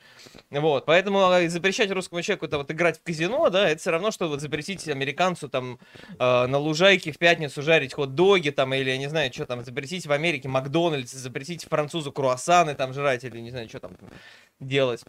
вот, 0.51 0.87
поэтому 0.87 1.31
э, 1.33 1.49
запрещать 1.49 1.91
русскому 1.91 2.23
человеку 2.23 2.47
вот 2.57 2.71
играть 2.71 2.99
в 2.99 3.03
казино, 3.03 3.49
да, 3.51 3.69
это 3.69 3.81
все 3.81 3.91
равно, 3.91 4.11
что 4.11 4.29
вот 4.29 4.41
запретить 4.41 4.87
американцу 4.89 5.49
там 5.49 5.79
э, 6.19 6.47
на 6.47 6.59
лужайке 6.59 7.13
в 7.13 7.19
пятницу 7.19 7.63
жарить 7.77 7.95
хот-доги 7.95 8.51
там, 8.51 8.73
или, 8.75 8.91
я 8.91 8.99
не 8.99 9.09
знаю, 9.09 9.33
что 9.33 9.45
там, 9.47 9.65
запретить 9.65 10.07
в 10.07 10.13
Америке 10.13 10.49
Макдональдс, 10.49 11.13
запретить 11.13 11.65
французу 11.65 12.11
круассаны 12.11 12.75
там 12.75 12.93
жрать, 12.93 13.25
или, 13.25 13.39
не 13.39 13.51
знаю, 13.51 13.69
что 13.69 13.81
там 13.81 13.93
делать, 14.61 15.05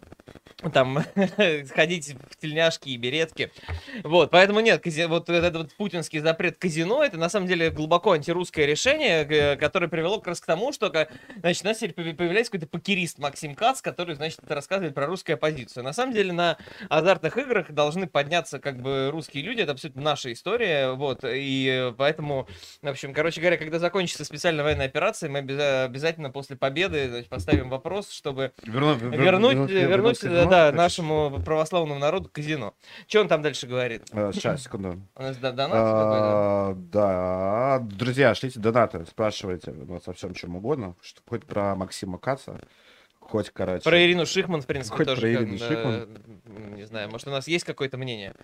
там, 0.72 1.04
ходить 1.74 2.14
в 2.30 2.36
тельняшки 2.36 2.90
и 2.90 2.96
беретки, 2.96 3.50
вот, 4.02 4.30
поэтому 4.30 4.60
нет, 4.60 4.84
кази- 4.84 5.06
вот 5.06 5.28
этот 5.30 5.56
вот 5.56 5.72
путинский 5.74 6.18
запрет 6.20 6.58
казино, 6.58 7.02
это 7.02 7.16
на 7.16 7.28
самом 7.28 7.46
деле 7.46 7.70
глубоко 7.70 8.12
антирусское 8.12 8.66
решение, 8.66 9.56
которое 9.56 9.88
привело 9.88 10.18
как 10.18 10.28
раз 10.28 10.40
к 10.40 10.46
тому, 10.46 10.72
что, 10.72 10.92
значит, 11.40 11.64
у 11.64 11.68
нас 11.68 11.78
теперь 11.78 12.14
появляется 12.14 12.52
какой-то 12.52 12.70
покерист 12.70 13.18
Максим 13.18 13.54
Кац, 13.54 13.80
который, 13.80 14.16
значит, 14.16 14.40
это 14.42 14.54
рассказывает 14.54 14.94
про 14.94 15.06
русскую 15.06 15.34
оппозицию. 15.34 15.82
На 15.84 15.92
самом 15.92 16.12
деле 16.12 16.32
на 16.32 16.58
азартных 16.90 17.36
играх 17.38 17.70
должны 17.72 18.06
подняться 18.06 18.58
как 18.58 18.80
бы 18.82 19.08
русские 19.10 19.44
люди, 19.44 19.62
это 19.62 19.72
абсолютно 19.72 20.02
наша 20.02 20.32
история, 20.32 20.92
вот, 20.92 21.20
и 21.24 21.92
поэтому, 21.96 22.46
в 22.82 22.88
общем, 22.88 23.14
короче 23.14 23.40
говоря, 23.40 23.56
когда 23.56 23.78
закончится 23.78 24.24
специальная 24.24 24.64
военная 24.64 24.86
операция, 24.86 25.30
мы 25.30 25.38
обяза- 25.38 25.84
обязательно 25.84 26.30
после 26.30 26.56
победы 26.56 27.08
значит, 27.08 27.28
поставим 27.28 27.70
вопрос, 27.70 28.10
чтобы 28.10 28.52
Верну- 28.62 28.98
вер- 28.98 29.37
вернуть, 29.38 30.22
вернуть, 30.22 30.48
да, 30.50 30.72
нашему 30.72 31.40
православному 31.44 31.98
народу 31.98 32.28
казино. 32.32 32.74
Что 33.06 33.20
он 33.22 33.28
там 33.28 33.42
дальше 33.42 33.66
говорит? 33.66 34.02
Э, 34.12 34.30
Сейчас, 34.34 34.62
секунду. 34.62 35.00
У 35.16 35.22
нас 35.22 35.36
донат? 35.36 35.70
А, 35.72 36.74
Да, 36.74 37.78
друзья, 37.82 38.34
шлите 38.34 38.60
донаты, 38.60 39.04
спрашивайте 39.06 39.72
нас 39.72 40.06
о 40.08 40.12
всем 40.12 40.34
чем 40.34 40.56
угодно, 40.56 40.94
что 41.02 41.20
хоть 41.28 41.44
про 41.46 41.74
Максима 41.74 42.18
Каца, 42.18 42.60
хоть, 43.20 43.50
короче. 43.50 43.84
Про 43.84 44.02
Ирину 44.04 44.26
Шихман, 44.26 44.62
в 44.62 44.66
принципе, 44.66 44.96
Хоть 44.96 45.06
тоже. 45.06 45.20
про 45.20 45.32
Ирину 45.32 45.58
Шихман. 45.58 46.08
Не 46.74 46.84
знаю, 46.84 47.10
может, 47.10 47.26
у 47.28 47.30
нас 47.30 47.46
есть 47.48 47.64
какое-то 47.64 47.98
мнение? 47.98 48.34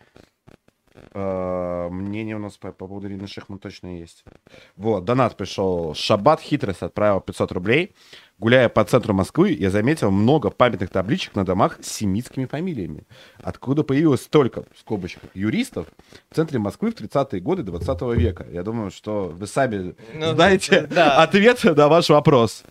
Э, 1.12 1.88
Мнение 1.90 2.36
у 2.36 2.38
нас 2.38 2.56
по, 2.56 2.72
по 2.72 2.86
поводу 2.86 3.08
Ирины 3.08 3.26
Шихман 3.26 3.58
точно 3.58 3.98
есть. 3.98 4.24
Вот, 4.76 5.04
донат 5.04 5.36
пришел. 5.36 5.94
Шаббат 5.94 6.40
хитрость 6.40 6.82
отправил 6.82 7.20
500 7.20 7.52
рублей. 7.52 7.94
Гуляя 8.38 8.68
по 8.68 8.84
центру 8.84 9.14
Москвы, 9.14 9.52
я 9.52 9.70
заметил 9.70 10.10
много 10.10 10.50
памятных 10.50 10.90
табличек 10.90 11.34
на 11.36 11.44
домах 11.44 11.78
с 11.80 11.86
семитскими 11.88 12.46
фамилиями. 12.46 13.06
Откуда 13.42 13.84
появилось 13.84 14.22
столько, 14.22 14.62
в 14.74 14.78
скобочках, 14.80 15.30
юристов 15.34 15.86
в 16.30 16.34
центре 16.34 16.58
Москвы 16.58 16.90
в 16.90 16.94
30-е 16.94 17.40
годы 17.40 17.62
20 17.62 18.02
века? 18.16 18.46
Я 18.50 18.62
думаю, 18.64 18.90
что 18.90 19.26
вы 19.28 19.46
сами 19.46 19.94
Ну, 20.14 20.34
знаете 20.34 20.86
да. 20.90 21.22
ответ 21.22 21.62
на 21.64 21.88
ваш 21.88 22.08
вопрос. 22.10 22.64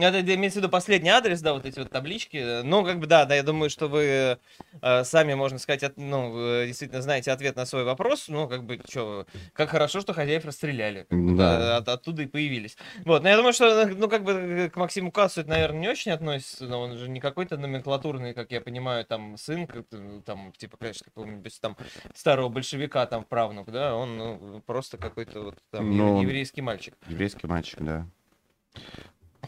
Ну, 0.00 0.16
Это 0.16 0.34
имеется 0.34 0.58
в 0.58 0.62
виду 0.62 0.70
последний 0.70 1.10
адрес, 1.10 1.40
да, 1.42 1.52
вот 1.52 1.66
эти 1.66 1.78
вот 1.78 1.90
таблички. 1.90 2.62
Ну, 2.62 2.84
как 2.84 2.98
бы, 3.00 3.06
да, 3.06 3.24
да, 3.26 3.34
я 3.34 3.42
думаю, 3.42 3.68
что 3.70 3.88
вы 3.88 4.38
э, 4.82 5.04
сами, 5.04 5.34
можно 5.34 5.58
сказать, 5.58 5.82
от- 5.82 5.96
ну, 5.98 6.30
вы 6.30 6.64
действительно 6.66 7.02
знаете 7.02 7.32
ответ 7.32 7.56
на 7.56 7.66
свой 7.66 7.84
вопрос. 7.84 8.28
Ну, 8.28 8.48
как 8.48 8.64
бы, 8.64 8.80
что, 8.88 9.26
как 9.52 9.70
хорошо, 9.70 10.00
что 10.00 10.12
хозяев 10.14 10.44
расстреляли. 10.44 11.06
Да. 11.10 11.60
Э, 11.60 11.76
от- 11.78 11.88
оттуда 11.88 12.22
и 12.22 12.26
появились. 12.26 12.76
Вот, 13.04 13.22
но 13.22 13.28
я 13.28 13.36
думаю, 13.36 13.52
что, 13.52 13.86
ну, 13.86 14.08
как 14.08 14.24
бы, 14.24 14.70
к 14.72 14.76
Максиму 14.76 15.12
Кассу 15.12 15.40
это, 15.42 15.50
наверное, 15.50 15.80
не 15.80 15.88
очень 15.88 16.12
относится, 16.12 16.64
но 16.66 16.80
он 16.80 16.96
же 16.96 17.08
не 17.08 17.20
какой-то 17.20 17.56
номенклатурный, 17.56 18.32
как 18.34 18.50
я 18.52 18.60
понимаю, 18.60 19.04
там, 19.04 19.36
сын, 19.36 19.68
ну, 19.90 20.22
там, 20.22 20.52
типа, 20.56 20.76
конечно, 20.76 21.04
какого-нибудь 21.04 21.60
там 21.60 21.76
старого 22.14 22.48
большевика, 22.48 23.06
там, 23.06 23.24
правнук, 23.24 23.70
да, 23.70 23.94
он, 23.94 24.16
ну, 24.16 24.62
просто 24.64 24.96
какой-то 24.96 25.40
вот 25.42 25.58
там 25.70 25.96
Ну, 25.96 26.22
еврейский 26.22 26.62
мальчик. 26.62 26.94
Еврейский 27.06 27.46
мальчик, 27.46 27.80
да. 27.82 28.06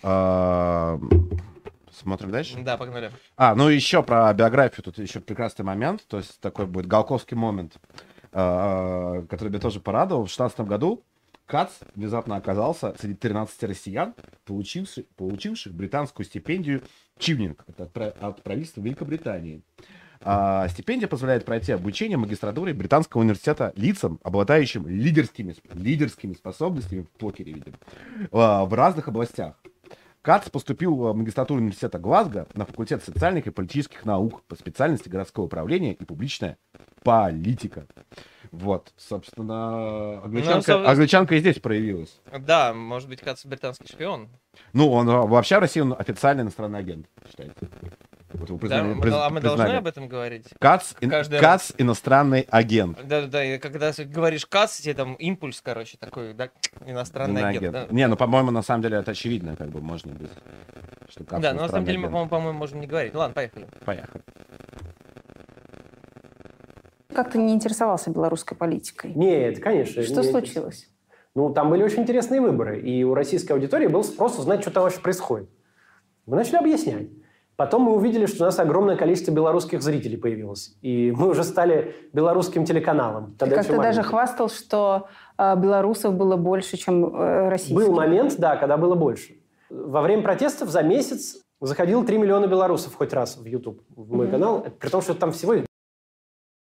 А, 0.03 0.99
Смотрим 1.93 2.31
дальше. 2.31 2.59
Да, 2.63 2.77
погнали. 2.77 3.11
А, 3.37 3.55
ну 3.55 3.69
еще 3.69 4.03
про 4.03 4.33
биографию. 4.33 4.83
Тут 4.83 4.99
еще 4.99 5.21
прекрасный 5.21 5.65
момент. 5.65 6.05
То 6.09 6.17
есть 6.19 6.41
такой 6.41 6.67
будет 6.67 6.87
галковский 6.87 7.37
момент, 7.37 7.77
а, 8.33 9.23
который 9.29 9.51
меня 9.51 9.61
тоже 9.61 9.79
порадовал. 9.79 10.25
В 10.25 10.31
16 10.31 10.61
году 10.61 11.05
Кац 11.47 11.71
внезапно 11.95 12.37
оказался 12.37 12.95
среди 12.99 13.15
13 13.15 13.63
россиян, 13.65 14.15
получивших, 14.47 15.07
получивших 15.17 15.75
британскую 15.75 16.25
стипендию 16.25 16.83
Чивнинг 17.19 17.65
это 17.69 17.85
от, 17.85 17.93
пра- 17.93 18.15
от 18.21 18.43
правительства 18.43 18.81
Великобритании. 18.81 19.63
А, 20.23 20.67
стипендия 20.69 21.09
позволяет 21.09 21.45
пройти 21.45 21.73
обучение 21.73 22.17
магистратуре 22.17 22.73
британского 22.73 23.21
университета 23.21 23.73
лицам, 23.77 24.19
обладающим 24.23 24.87
лидерскими, 24.89 25.55
лидерскими 25.75 26.33
способностями 26.33 27.03
в 27.03 27.11
покере, 27.19 27.53
видимо, 27.53 27.77
а, 28.31 28.65
в 28.65 28.73
разных 28.73 29.09
областях. 29.09 29.55
Кац 30.23 30.49
поступил 30.49 30.95
в 30.95 31.15
магистратуру 31.17 31.61
университета 31.61 31.99
Глазго 31.99 32.47
на 32.55 32.65
факультет 32.65 33.03
социальных 33.03 33.49
и 33.49 33.51
политических 33.51 34.05
наук 34.05 34.43
по 34.45 34.55
специальности 34.55 35.09
городское 35.09 35.45
управление 35.45 35.95
и 35.95 36.05
публичная 36.05 36.59
политика. 37.03 37.87
Вот, 38.53 38.93
собственно, 38.97 40.23
англичанка, 40.23 40.63
со- 40.63 40.89
англичанка 40.89 41.35
и 41.35 41.41
здесь 41.41 41.59
проявилась. 41.59 42.21
Да, 42.39 42.73
может 42.73 43.09
быть, 43.09 43.21
Кац 43.21 43.45
британский 43.45 43.89
шпион. 43.89 44.29
Ну, 44.73 44.93
он 44.93 45.09
а, 45.11 45.23
вообще 45.23 45.57
в 45.57 45.61
России 45.61 45.81
он 45.81 45.97
официальный 45.99 46.43
иностранный 46.43 46.79
агент, 46.79 47.07
считается. 47.29 47.69
Вот 48.35 48.49
Да, 48.49 48.57
признали- 48.57 48.95
мы- 48.95 49.03
приз- 49.03 49.13
а 49.15 49.31
мы 49.31 49.41
должны 49.41 49.59
признали. 49.65 49.79
об 49.79 49.87
этом 49.87 50.09
говорить? 50.09 50.47
Кац, 50.59 50.95
ин- 51.01 51.11
Каждый 51.11 51.39
Кац 51.41 51.73
иностранный 51.79 52.47
агент. 52.51 52.99
Да, 53.07 53.27
да, 53.27 53.45
и 53.45 53.59
когда 53.59 53.93
говоришь 53.99 54.47
КАЦ, 54.47 54.79
тебе 54.81 54.95
там 54.95 55.15
импульс, 55.15 55.61
короче, 55.61 55.97
такой, 55.99 56.33
да, 56.35 56.49
иностранный 56.87 57.41
Иностранный 57.43 57.43
агент. 57.59 57.73
да. 57.73 57.87
Не, 57.91 58.07
ну, 58.09 58.17
по-моему, 58.17 58.51
на 58.51 58.63
самом 58.63 58.83
деле 58.83 58.99
это 58.99 59.11
очевидно, 59.11 59.57
как 59.57 59.69
бы 59.69 59.81
можно 59.81 60.11
без... 60.13 60.29
Что 61.11 61.25
Кац 61.25 61.43
Да, 61.43 61.53
но 61.53 61.63
на 61.63 61.69
самом 61.69 61.85
деле 61.85 61.99
мы, 61.99 62.05
агент. 62.07 62.13
по-моему, 62.13 62.31
по-моему, 62.31 62.59
можем 62.59 62.81
не 62.81 62.87
говорить. 62.87 63.15
Ладно, 63.15 63.35
поехали. 63.35 63.67
Поехали. 63.85 64.23
Как-то 67.15 67.37
не 67.39 67.53
интересовался 67.53 68.11
белорусской 68.11 68.57
политикой. 68.57 69.13
Нет, 69.15 69.61
конечно. 69.63 70.03
Что 70.03 70.23
не- 70.23 70.31
случилось? 70.31 70.89
Ну, 71.35 71.53
там 71.53 71.69
были 71.71 71.83
очень 71.83 72.01
интересные 72.03 72.41
выборы, 72.41 72.81
и 72.81 73.05
у 73.05 73.15
российской 73.15 73.53
аудитории 73.53 73.87
был 73.87 74.05
спрос 74.05 74.39
узнать, 74.39 74.63
что 74.63 74.71
там 74.71 74.83
вообще 74.85 75.01
происходит. 75.01 75.49
Мы 76.27 76.37
начали 76.37 76.57
объяснять. 76.57 77.09
Потом 77.63 77.83
мы 77.83 77.93
увидели, 77.95 78.27
что 78.27 78.43
у 78.43 78.47
нас 78.47 78.59
огромное 78.59 78.97
количество 78.97 79.31
белорусских 79.31 79.83
зрителей 79.83 80.17
появилось. 80.17 80.75
И 80.83 81.13
мы 81.17 81.29
уже 81.29 81.45
стали 81.45 81.95
белорусским 82.13 82.65
телеканалом. 82.65 83.35
Ты 83.35 83.39
Тогда 83.39 83.57
как-то 83.59 83.75
еще 83.75 83.83
даже 83.83 84.03
хвастал, 84.03 84.49
что 84.49 85.07
э, 85.39 85.55
белорусов 85.55 86.13
было 86.15 86.37
больше, 86.37 86.77
чем 86.77 87.15
э, 87.15 87.49
российских. 87.51 87.77
Был 87.77 87.93
момент, 87.93 88.35
да, 88.37 88.57
когда 88.57 88.77
было 88.77 88.97
больше. 88.97 89.37
Во 89.71 90.03
время 90.03 90.25
протестов 90.25 90.71
за 90.71 90.83
месяц 90.83 91.37
заходило 91.61 92.05
3 92.05 92.19
миллиона 92.19 92.47
белорусов 92.47 92.97
хоть 92.97 93.13
раз 93.13 93.37
в 93.37 93.47
YouTube, 93.47 93.81
в 93.95 94.13
мой 94.13 94.27
Мгм. 94.27 94.33
канал. 94.33 94.67
При 94.81 94.89
том, 94.89 95.01
что 95.01 95.15
там 95.15 95.31
всего 95.31 95.55
их 95.55 95.65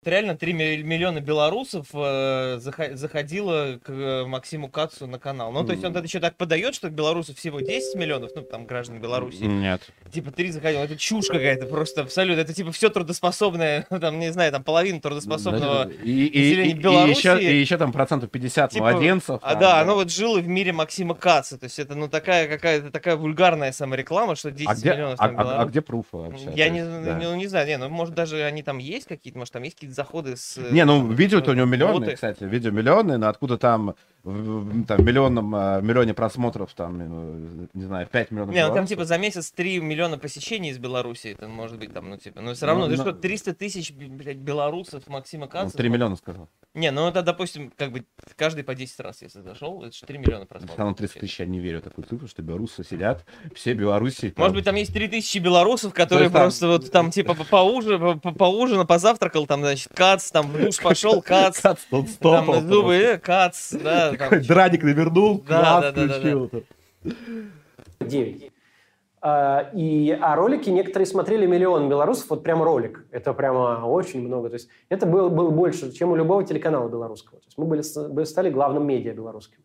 Реально 0.07 0.37
3 0.37 0.53
миллиона 0.53 1.19
белорусов 1.19 1.87
э, 1.93 2.59
заходило 2.93 3.77
к 3.83 3.89
э, 3.89 4.25
Максиму 4.25 4.69
Кацу 4.69 5.05
на 5.05 5.19
канал. 5.19 5.51
Ну, 5.51 5.65
то 5.65 5.73
есть 5.73 5.83
он 5.83 5.91
это 5.95 6.03
еще 6.05 6.19
так 6.19 6.35
подает, 6.37 6.75
что 6.75 6.89
белорусов 6.89 7.37
всего 7.37 7.59
10 7.59 7.95
миллионов, 7.95 8.31
ну, 8.35 8.41
там, 8.41 8.65
граждан 8.65 8.99
Беларуси. 9.01 9.43
Нет. 9.43 9.81
Типа 10.11 10.31
3 10.31 10.51
заходило. 10.51 10.83
Это 10.83 10.95
чушь 10.95 11.27
какая-то 11.27 11.65
просто, 11.65 12.01
абсолютно. 12.03 12.39
Это 12.41 12.53
типа 12.53 12.71
все 12.71 12.89
трудоспособное, 12.89 13.85
там, 14.01 14.17
не 14.19 14.31
знаю, 14.31 14.51
там, 14.53 14.63
половина 14.63 15.01
трудоспособного 15.01 15.89
И, 15.89 16.27
и, 16.27 16.39
населения 16.39 16.69
и- 16.71 16.75
и 16.75 16.79
Беларуси. 16.79 17.17
еще, 17.17 17.41
и 17.43 17.59
еще 17.59 17.77
там 17.77 17.91
процентов 17.91 18.29
50 18.31 18.71
Типа, 18.71 18.91
младенцев. 18.91 19.39
А 19.41 19.51
там, 19.51 19.59
да, 19.59 19.81
оно 19.81 19.95
вот 19.95 20.09
жило 20.09 20.39
в 20.39 20.47
мире 20.47 20.71
Максима 20.71 21.15
Каца. 21.15 21.57
То 21.57 21.65
есть 21.65 21.79
это 21.79 21.95
ну 21.95 22.07
такая 22.07 22.47
какая-то 22.47 22.91
такая 22.91 23.17
вульгарная 23.17 23.73
самореклама, 23.73 24.35
что 24.35 24.51
10 24.51 24.69
А 24.69 24.75
где, 24.75 24.91
миллионов 24.93 25.19
а, 25.19 25.27
там 25.27 25.37
а- 25.37 25.41
а 25.41 25.43
белорусов. 25.43 25.69
где 25.71 25.81
пруфы 25.81 26.17
вообще? 26.17 26.51
Я 26.55 26.69
не, 26.69 26.81
да. 26.83 27.19
ну, 27.21 27.35
не 27.35 27.47
знаю, 27.47 27.67
не, 27.67 27.77
ну 27.77 27.89
может 27.89 28.13
даже 28.15 28.41
они 28.43 28.63
там 28.63 28.77
есть 28.77 29.07
какие-то, 29.07 29.37
может 29.39 29.53
там 29.53 29.63
есть 29.63 29.75
какие-то 29.75 29.95
заходы 29.97 30.37
с... 30.37 30.57
э, 30.57 30.69
Не, 30.71 30.85
ну 30.85 31.11
видео-то 31.11 31.51
у 31.51 31.53
него 31.53 31.65
миллионные, 31.65 32.15
кстати, 32.15 32.43
видео 32.45 32.71
миллионные, 32.71 33.17
но 33.17 33.27
откуда 33.27 33.57
там 33.57 33.95
в, 34.27 34.85
там, 34.85 35.05
миллионном, 35.05 35.55
а, 35.55 35.79
миллионе 35.81 36.13
просмотров, 36.13 36.73
там, 36.73 36.99
э, 36.99 37.67
не 37.73 37.83
знаю, 37.83 38.07
5 38.07 38.31
миллионов 38.31 38.53
Не, 38.53 38.67
ну 38.67 38.73
там 38.73 38.85
типа 38.85 39.05
за 39.05 39.17
месяц 39.17 39.51
3 39.51 39.79
миллиона 39.79 40.17
посещений 40.17 40.71
из 40.71 40.77
Беларуси, 40.79 41.27
это 41.27 41.47
может 41.47 41.77
быть 41.79 41.93
там, 41.93 42.09
ну 42.09 42.17
типа, 42.17 42.41
но 42.41 42.53
все 42.53 42.65
равно, 42.65 42.85
Ну, 42.87 42.91
ты 42.91 42.97
ну- 42.97 43.03
что, 43.03 43.13
300 43.13 43.53
тысяч, 43.53 43.91
блядь, 43.93 44.37
белорусов 44.37 45.07
Максима 45.07 45.45
Ну, 45.45 45.51
Каца? 45.51 45.77
3 45.77 45.89
миллиона 45.89 46.15
сказал. 46.17 46.49
Не, 46.73 46.91
ну 46.91 47.07
это, 47.07 47.23
допустим, 47.23 47.71
как 47.75 47.91
бы 47.91 48.05
каждый 48.35 48.63
по 48.63 48.75
10 48.75 48.99
раз, 48.99 49.21
если 49.21 49.41
зашел, 49.41 49.81
это 49.83 49.95
же 49.95 50.05
3 50.05 50.17
миллиона 50.19 50.41
Все 50.45 50.49
просмотров. 50.49 50.77
равно 50.77 50.93
30 50.93 51.19
тысяч, 51.21 51.39
я 51.39 51.45
не 51.45 51.59
верю 51.59 51.79
в 51.79 51.83
такую 51.83 52.05
цифру, 52.05 52.27
что 52.27 52.41
белорусы 52.43 52.83
сидят, 52.83 53.25
все 53.55 53.73
Беларуси. 53.73 54.33
Может 54.37 54.55
быть, 54.55 54.65
там 54.65 54.75
есть 54.75 54.93
3000 54.93 55.39
белорусов, 55.39 55.93
которые 55.93 56.29
там- 56.29 56.41
просто 56.43 56.67
вот 56.67 56.91
там 56.91 57.09
типа 57.11 57.33
по- 57.33 57.45
поужин, 57.45 58.19
по- 58.19 58.31
поужинал, 58.31 58.85
позавтракал, 58.85 59.47
там, 59.47 59.61
значит, 59.61 59.91
кац, 59.93 60.29
там 60.31 60.51
в 60.51 60.59
душ 60.61 60.77
пошел, 60.79 61.21
кац, 61.21 61.61
Кац 61.61 61.79
там 62.19 62.67
зубы, 62.67 62.93
э, 62.95 63.17
кац, 63.17 63.71
да, 63.73 64.09
там, 64.09 64.16
Такой 64.17 64.39
драник 64.47 64.83
навернул, 64.83 65.43
Да, 65.47 65.59
класс 65.59 65.81
да, 65.83 65.91
да, 65.91 66.07
да, 66.07 66.13
включил. 66.13 66.49
тут. 66.49 66.65
9. 67.99 68.51
А, 69.21 69.71
И, 69.73 70.17
а 70.21 70.35
ролики 70.35 70.69
некоторые 70.69 71.05
смотрели 71.05 71.45
миллион 71.45 71.89
белорусов, 71.89 72.29
вот 72.29 72.43
прям 72.43 72.61
ролик. 72.61 73.05
Это 73.11 73.33
прямо 73.33 73.83
очень 73.85 74.21
много. 74.21 74.49
То 74.49 74.53
есть 74.55 74.69
это 74.89 75.05
было, 75.05 75.29
было 75.29 75.49
больше, 75.49 75.91
чем 75.91 76.11
у 76.11 76.15
любого 76.15 76.43
телеканала 76.43 76.87
белорусского. 76.87 77.39
То 77.39 77.45
есть 77.45 77.57
мы 77.57 77.65
были, 77.65 78.23
стали 78.25 78.49
главным 78.49 78.85
медиа 78.85 79.13
белорусским. 79.13 79.59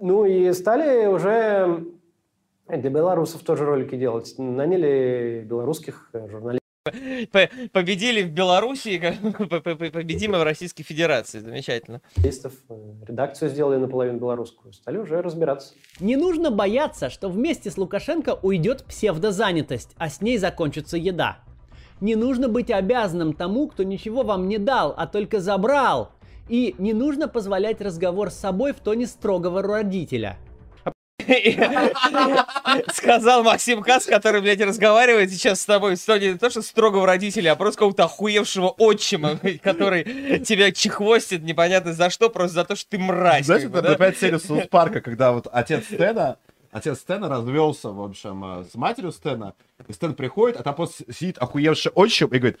Ну 0.00 0.24
и 0.24 0.52
стали 0.52 1.06
уже 1.06 1.86
для 2.68 2.90
белорусов 2.90 3.42
тоже 3.42 3.64
ролики 3.64 3.96
делать. 3.96 4.34
Наняли 4.38 5.44
белорусских 5.48 6.10
журналистов. 6.12 6.59
по- 7.32 7.48
победили 7.72 8.22
в 8.22 8.30
Белоруссии, 8.30 8.98
победим 9.90 10.34
и 10.34 10.38
в 10.38 10.42
Российской 10.42 10.82
Федерации, 10.82 11.40
замечательно. 11.40 12.00
э, 12.70 12.74
Редакцию 13.06 13.50
сделали 13.50 13.76
наполовину 13.76 14.18
белорусскую. 14.18 14.72
Стали 14.72 14.96
уже 14.96 15.20
разбираться. 15.20 15.74
Не 16.00 16.16
нужно 16.16 16.50
бояться, 16.50 17.10
что 17.10 17.28
вместе 17.28 17.70
с 17.70 17.76
Лукашенко 17.76 18.38
уйдет 18.42 18.84
псевдозанятость, 18.84 19.90
а 19.98 20.08
с 20.08 20.22
ней 20.22 20.38
закончится 20.38 20.96
еда. 20.96 21.40
Не 22.00 22.14
нужно 22.14 22.48
быть 22.48 22.70
обязанным 22.70 23.34
тому, 23.34 23.68
кто 23.68 23.82
ничего 23.82 24.22
вам 24.22 24.48
не 24.48 24.56
дал, 24.56 24.94
а 24.96 25.06
только 25.06 25.40
забрал. 25.40 26.12
И 26.48 26.74
не 26.78 26.94
нужно 26.94 27.28
позволять 27.28 27.82
разговор 27.82 28.30
с 28.30 28.36
собой 28.36 28.72
в 28.72 28.80
тоне 28.80 29.06
строгого 29.06 29.62
родителя. 29.62 30.38
Сказал 32.94 33.42
Максим 33.42 33.82
Кац, 33.82 34.06
который, 34.06 34.40
блядь, 34.40 34.60
разговаривает 34.60 35.30
сейчас 35.30 35.60
с 35.60 35.64
тобой 35.64 35.96
в 35.96 36.04
тоне 36.04 36.32
не 36.32 36.38
то, 36.38 36.50
что 36.50 36.62
строгого 36.62 37.06
родителя, 37.06 37.52
а 37.52 37.56
просто 37.56 37.78
какого-то 37.78 38.04
охуевшего 38.04 38.68
отчима, 38.68 39.38
который 39.62 40.40
тебя 40.40 40.72
чехвостит 40.72 41.42
непонятно 41.42 41.92
за 41.92 42.10
что, 42.10 42.30
просто 42.30 42.54
за 42.54 42.64
то, 42.64 42.76
что 42.76 42.90
ты 42.90 42.98
мразь. 42.98 43.46
Знаешь, 43.46 43.64
это 43.64 43.92
опять 43.92 44.18
серия 44.18 44.38
Саус 44.38 44.66
Парка, 44.68 45.00
когда 45.00 45.32
вот 45.32 45.46
отец 45.50 45.84
Стэна, 45.84 46.36
отец 46.70 46.98
Стэна 46.98 47.28
развелся, 47.28 47.90
в 47.90 48.02
общем, 48.02 48.60
э, 48.60 48.64
с 48.70 48.74
матерью 48.74 49.12
Стэна, 49.12 49.54
и 49.88 49.92
Стэн 49.92 50.14
приходит, 50.14 50.58
а 50.58 50.62
там 50.62 50.74
просто 50.74 51.04
сидит 51.12 51.38
охуевший 51.38 51.92
отчим 51.94 52.28
и 52.28 52.38
говорит, 52.38 52.60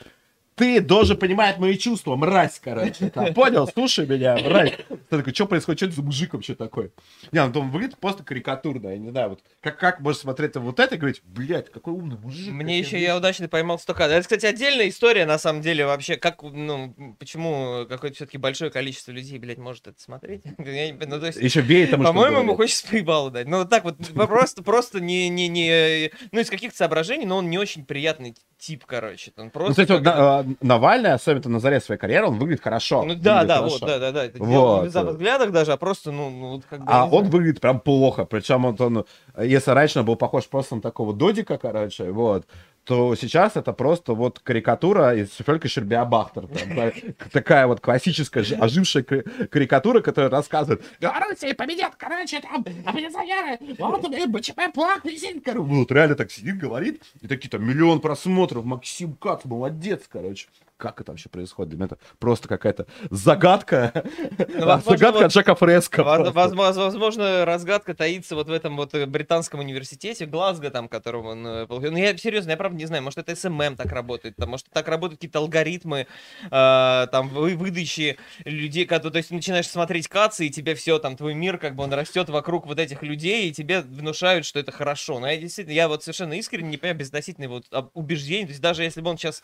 ты 0.60 0.82
должен 0.82 1.16
понимать 1.16 1.58
мои 1.58 1.78
чувства, 1.78 2.16
мразь, 2.16 2.60
короче. 2.62 3.08
Там, 3.08 3.32
понял? 3.32 3.66
Слушай 3.66 4.06
меня, 4.06 4.36
мразь. 4.36 4.74
Ты 5.08 5.16
такой, 5.16 5.32
что 5.32 5.46
происходит? 5.46 5.78
Что 5.78 5.86
это 5.86 5.96
за 5.96 6.02
мужик 6.02 6.34
вообще 6.34 6.54
такой? 6.54 6.92
Не, 7.32 7.46
ну 7.46 7.50
там 7.50 7.70
выглядит 7.70 7.96
просто 7.96 8.22
карикатурно, 8.24 8.88
я 8.90 8.98
не 8.98 9.08
знаю, 9.08 9.30
вот 9.30 9.40
как, 9.62 9.78
как 9.78 10.00
можешь 10.00 10.20
смотреть 10.20 10.56
вот 10.56 10.78
это 10.78 10.96
и 10.96 10.98
говорить, 10.98 11.22
блядь, 11.24 11.70
какой 11.70 11.94
умный 11.94 12.18
мужик. 12.18 12.52
Мне 12.52 12.78
еще 12.78 13.00
я 13.00 13.16
удачно 13.16 13.48
поймал 13.48 13.78
стакан. 13.78 14.10
Это, 14.10 14.20
кстати, 14.20 14.44
отдельная 14.44 14.90
история, 14.90 15.24
на 15.24 15.38
самом 15.38 15.62
деле, 15.62 15.86
вообще, 15.86 16.16
как, 16.16 16.42
ну, 16.42 16.94
почему 17.18 17.86
какое-то 17.88 18.16
все-таки 18.16 18.36
большое 18.36 18.70
количество 18.70 19.12
людей, 19.12 19.38
блядь, 19.38 19.56
может 19.56 19.86
это 19.86 19.98
смотреть. 19.98 20.42
Я 20.58 20.94
ну, 21.06 21.20
то 21.20 21.26
есть, 21.26 21.38
Еще 21.38 21.62
веет 21.62 21.90
тому, 21.90 22.04
По-моему, 22.04 22.40
ему 22.40 22.54
хочется 22.54 22.86
поебалу 22.86 23.30
дать. 23.30 23.48
Ну, 23.48 23.60
вот 23.60 23.70
так 23.70 23.84
вот, 23.84 23.96
просто, 24.14 24.62
просто 24.62 25.00
не, 25.00 25.30
не, 25.30 25.48
не, 25.48 26.10
ну, 26.32 26.40
из 26.40 26.50
каких-то 26.50 26.76
соображений, 26.76 27.24
но 27.24 27.38
он 27.38 27.48
не 27.48 27.56
очень 27.56 27.86
приятный 27.86 28.34
тип, 28.58 28.84
короче. 28.84 29.32
Он 29.36 29.46
Ну, 29.46 29.50
просто 29.50 29.82
кстати, 29.82 29.98
вот 29.98 30.49
Навальный, 30.60 31.12
особенно 31.12 31.48
на 31.50 31.60
заре 31.60 31.80
своей 31.80 31.98
карьеры, 32.00 32.26
он 32.26 32.38
выглядит 32.38 32.62
хорошо. 32.62 33.02
Ну 33.02 33.14
да, 33.14 33.40
Выглядит 33.40 33.48
да, 33.48 33.56
хорошо. 33.56 33.78
вот, 33.80 33.88
да, 33.88 33.98
да, 33.98 34.12
да. 34.12 34.24
Это 34.24 34.42
Вот. 34.42 34.82
не 34.84 34.88
в 34.88 35.10
взглядах 35.10 35.50
даже, 35.52 35.72
а 35.72 35.76
просто, 35.76 36.12
ну, 36.12 36.30
ну 36.30 36.50
вот 36.52 36.62
как 36.68 36.80
бы. 36.80 36.86
А 36.88 37.04
он 37.04 37.10
знаю. 37.10 37.24
выглядит 37.30 37.60
прям 37.60 37.80
плохо. 37.80 38.24
Причем 38.24 38.62
вот 38.62 38.80
он, 38.80 39.04
если 39.40 39.70
раньше 39.72 40.00
он 40.00 40.06
был 40.06 40.16
похож 40.16 40.46
просто 40.48 40.76
на 40.76 40.82
такого 40.82 41.12
додика, 41.12 41.58
короче, 41.58 42.10
вот, 42.10 42.44
то 42.84 43.14
сейчас 43.14 43.56
это 43.56 43.72
просто 43.72 44.14
вот 44.14 44.38
карикатура 44.40 45.14
из 45.14 45.32
Фелька 45.34 45.68
Щербиабахтер. 45.68 46.48
Такая 47.32 47.66
вот 47.66 47.80
классическая 47.80 48.44
ожившая 48.58 49.02
ка- 49.02 49.22
карикатура, 49.48 50.00
которая 50.00 50.30
рассказывает, 50.30 50.82
Белоруссия 51.00 51.54
победит, 51.54 51.90
короче, 51.96 52.40
там, 52.40 52.64
оппозиционеры, 52.84 53.58
вот, 53.78 54.30
БЧП 54.30 54.72
плак, 54.74 55.02
короче». 55.44 55.60
Вот 55.60 55.92
реально 55.92 56.16
так 56.16 56.30
сидит, 56.30 56.58
говорит, 56.58 57.02
и 57.20 57.28
такие 57.28 57.50
там 57.50 57.64
миллион 57.66 58.00
просмотров, 58.00 58.64
Максим 58.64 59.14
Кац, 59.14 59.44
молодец, 59.44 60.02
короче. 60.08 60.48
Как 60.80 60.98
это 61.00 61.12
вообще 61.12 61.28
происходит? 61.28 61.68
Для 61.70 61.76
меня 61.78 61.86
это 61.86 61.98
просто 62.18 62.48
какая-то 62.48 62.86
загадка. 63.10 63.92
Ну, 64.38 64.66
возможно, 64.66 64.96
Загадка 64.98 65.22
вот- 65.24 65.32
Джека 65.32 65.54
Фреско. 65.54 66.02
Возможно, 66.02 66.82
возможно, 66.84 67.44
разгадка 67.44 67.94
таится 67.94 68.34
вот 68.34 68.48
в 68.48 68.52
этом 68.52 68.76
вот 68.76 68.94
э, 68.94 69.04
британском 69.04 69.60
университете, 69.60 70.24
Глазго, 70.24 70.70
там, 70.70 70.88
которым 70.88 71.26
он 71.26 71.46
э, 71.46 71.66
получил. 71.66 71.92
Ну, 71.92 71.98
я 71.98 72.16
серьезно, 72.16 72.50
я 72.52 72.56
правда 72.56 72.78
не 72.78 72.86
знаю, 72.86 73.02
может, 73.02 73.18
это 73.18 73.36
СММ 73.36 73.76
так 73.76 73.92
работает, 73.92 74.36
там, 74.36 74.48
может, 74.48 74.66
так 74.72 74.88
работают 74.88 75.18
какие-то 75.20 75.40
алгоритмы, 75.40 76.06
э, 76.50 77.06
там, 77.12 77.28
вы- 77.28 77.56
выдачи 77.56 78.16
людей, 78.44 78.86
когда, 78.86 79.10
то 79.10 79.18
есть, 79.18 79.30
начинаешь 79.30 79.68
смотреть 79.68 80.08
Каца, 80.08 80.46
и 80.46 80.50
тебе 80.50 80.74
все, 80.74 80.98
там, 80.98 81.16
твой 81.16 81.34
мир, 81.34 81.58
как 81.58 81.74
бы, 81.76 81.84
он 81.84 81.92
растет 81.92 82.30
вокруг 82.30 82.66
вот 82.66 82.78
этих 82.78 83.02
людей, 83.02 83.48
и 83.48 83.52
тебе 83.52 83.80
внушают, 83.82 84.46
что 84.46 84.58
это 84.58 84.72
хорошо. 84.72 85.20
Но 85.20 85.28
я 85.28 85.36
действительно, 85.36 85.74
я 85.74 85.88
вот 85.88 86.02
совершенно 86.02 86.32
искренне 86.32 86.70
не 86.70 86.76
понимаю 86.78 86.98
безотносительно 86.98 87.48
вот 87.48 87.66
убеждений, 87.92 88.46
то 88.46 88.50
есть, 88.50 88.62
даже 88.62 88.82
если 88.82 89.02
бы 89.02 89.10
он 89.10 89.18
сейчас 89.18 89.42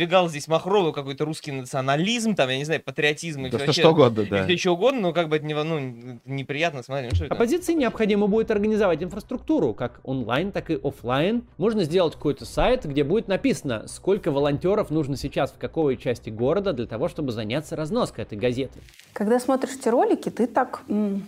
задвигал 0.00 0.28
здесь 0.30 0.48
Махрову 0.48 0.92
какой-то 0.92 1.24
русский 1.26 1.52
национализм, 1.52 2.34
там, 2.34 2.48
я 2.48 2.56
не 2.56 2.64
знаю, 2.64 2.80
патриотизм 2.82 3.44
и 3.46 3.50
Да 3.50 3.58
все 3.58 3.66
вообще- 3.66 3.82
что 3.82 3.90
угодно, 3.90 4.24
да. 4.28 4.38
если 4.38 4.56
что 4.56 4.72
угодно, 4.72 5.00
но 5.00 5.12
как 5.12 5.28
бы 5.28 5.36
это 5.36 5.44
не, 5.44 5.52
ну, 5.54 6.18
неприятно 6.24 6.82
смотреть. 6.82 7.10
Ну, 7.12 7.16
что 7.16 7.24
это? 7.26 7.34
Оппозиции 7.34 7.74
необходимо 7.74 8.26
будет 8.26 8.50
организовать 8.50 9.02
инфраструктуру, 9.02 9.74
как 9.74 10.00
онлайн, 10.04 10.52
так 10.52 10.70
и 10.70 10.78
оффлайн. 10.82 11.42
Можно 11.58 11.84
сделать 11.84 12.14
какой-то 12.14 12.46
сайт, 12.46 12.86
где 12.86 13.04
будет 13.04 13.28
написано, 13.28 13.84
сколько 13.88 14.30
волонтеров 14.30 14.90
нужно 14.90 15.16
сейчас 15.16 15.50
в 15.52 15.58
какой 15.58 15.96
части 15.98 16.30
города 16.30 16.72
для 16.72 16.86
того, 16.86 17.08
чтобы 17.08 17.32
заняться 17.32 17.76
разноской 17.76 18.24
этой 18.24 18.38
газеты. 18.38 18.80
Когда 19.12 19.38
смотришь 19.38 19.74
эти 19.78 19.88
ролики, 19.88 20.30
ты 20.30 20.46
так 20.46 20.80
м, 20.88 21.26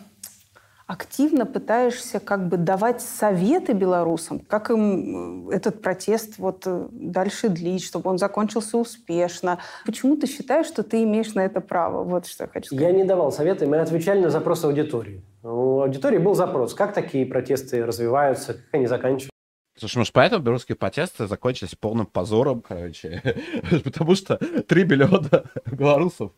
активно 0.93 1.47
пытаешься 1.47 2.21
как 2.21 2.49
бы 2.49 2.59
давать 2.59 3.01
советы 3.01 3.73
белорусам, 3.73 4.41
как 4.41 4.71
им 4.71 5.49
э, 5.49 5.55
этот 5.57 5.81
протест 5.81 6.35
вот 6.39 6.65
э, 6.67 6.87
дальше 6.91 7.49
длить, 7.49 7.83
чтобы 7.83 8.11
он 8.11 8.19
закончился 8.19 8.77
успешно. 8.77 9.59
Почему 9.87 10.17
ты 10.17 10.27
считаешь, 10.27 10.67
что 10.67 10.83
ты 10.83 11.03
имеешь 11.05 11.35
на 11.35 11.47
это 11.47 11.61
право? 11.61 12.05
Вот 12.05 12.27
что 12.27 12.45
я 12.45 12.49
хочу 12.49 12.67
сказать. 12.67 12.85
Я 12.85 12.93
не 12.93 13.05
давал 13.05 13.33
советы, 13.33 13.67
мы 13.67 13.81
отвечали 13.81 14.21
на 14.21 14.31
запросы 14.31 14.67
аудитории. 14.67 15.23
У 15.43 15.81
аудитории 15.81 16.19
был 16.19 16.35
запрос, 16.35 16.75
как 16.75 16.93
такие 16.93 17.25
протесты 17.25 17.85
развиваются, 17.85 18.55
как 18.55 18.65
они 18.73 18.87
заканчиваются. 18.87 19.32
Слушай, 19.75 19.99
может, 19.99 20.13
поэтому 20.13 20.43
белорусские 20.45 20.77
протесты 20.77 21.27
закончились 21.27 21.75
полным 21.75 22.05
позором, 22.05 22.61
короче. 22.61 23.23
Потому 23.85 24.15
что 24.15 24.37
3 24.37 24.85
миллиона 24.85 25.45
белорусов, 25.67 26.33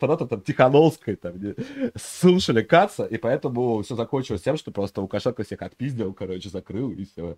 фанатов 0.00 0.30
там 0.30 0.40
Тихановской, 0.40 1.16
там, 1.16 1.34
слушали 1.94 2.62
Каца, 2.62 3.04
и 3.04 3.18
поэтому 3.18 3.82
все 3.82 3.94
закончилось 3.94 4.40
тем, 4.40 4.56
что 4.56 4.70
просто 4.70 5.02
Лукашенко 5.02 5.44
всех 5.44 5.60
отпиздил, 5.60 6.14
короче, 6.14 6.48
закрыл, 6.48 6.90
и 6.92 7.04
все. 7.04 7.36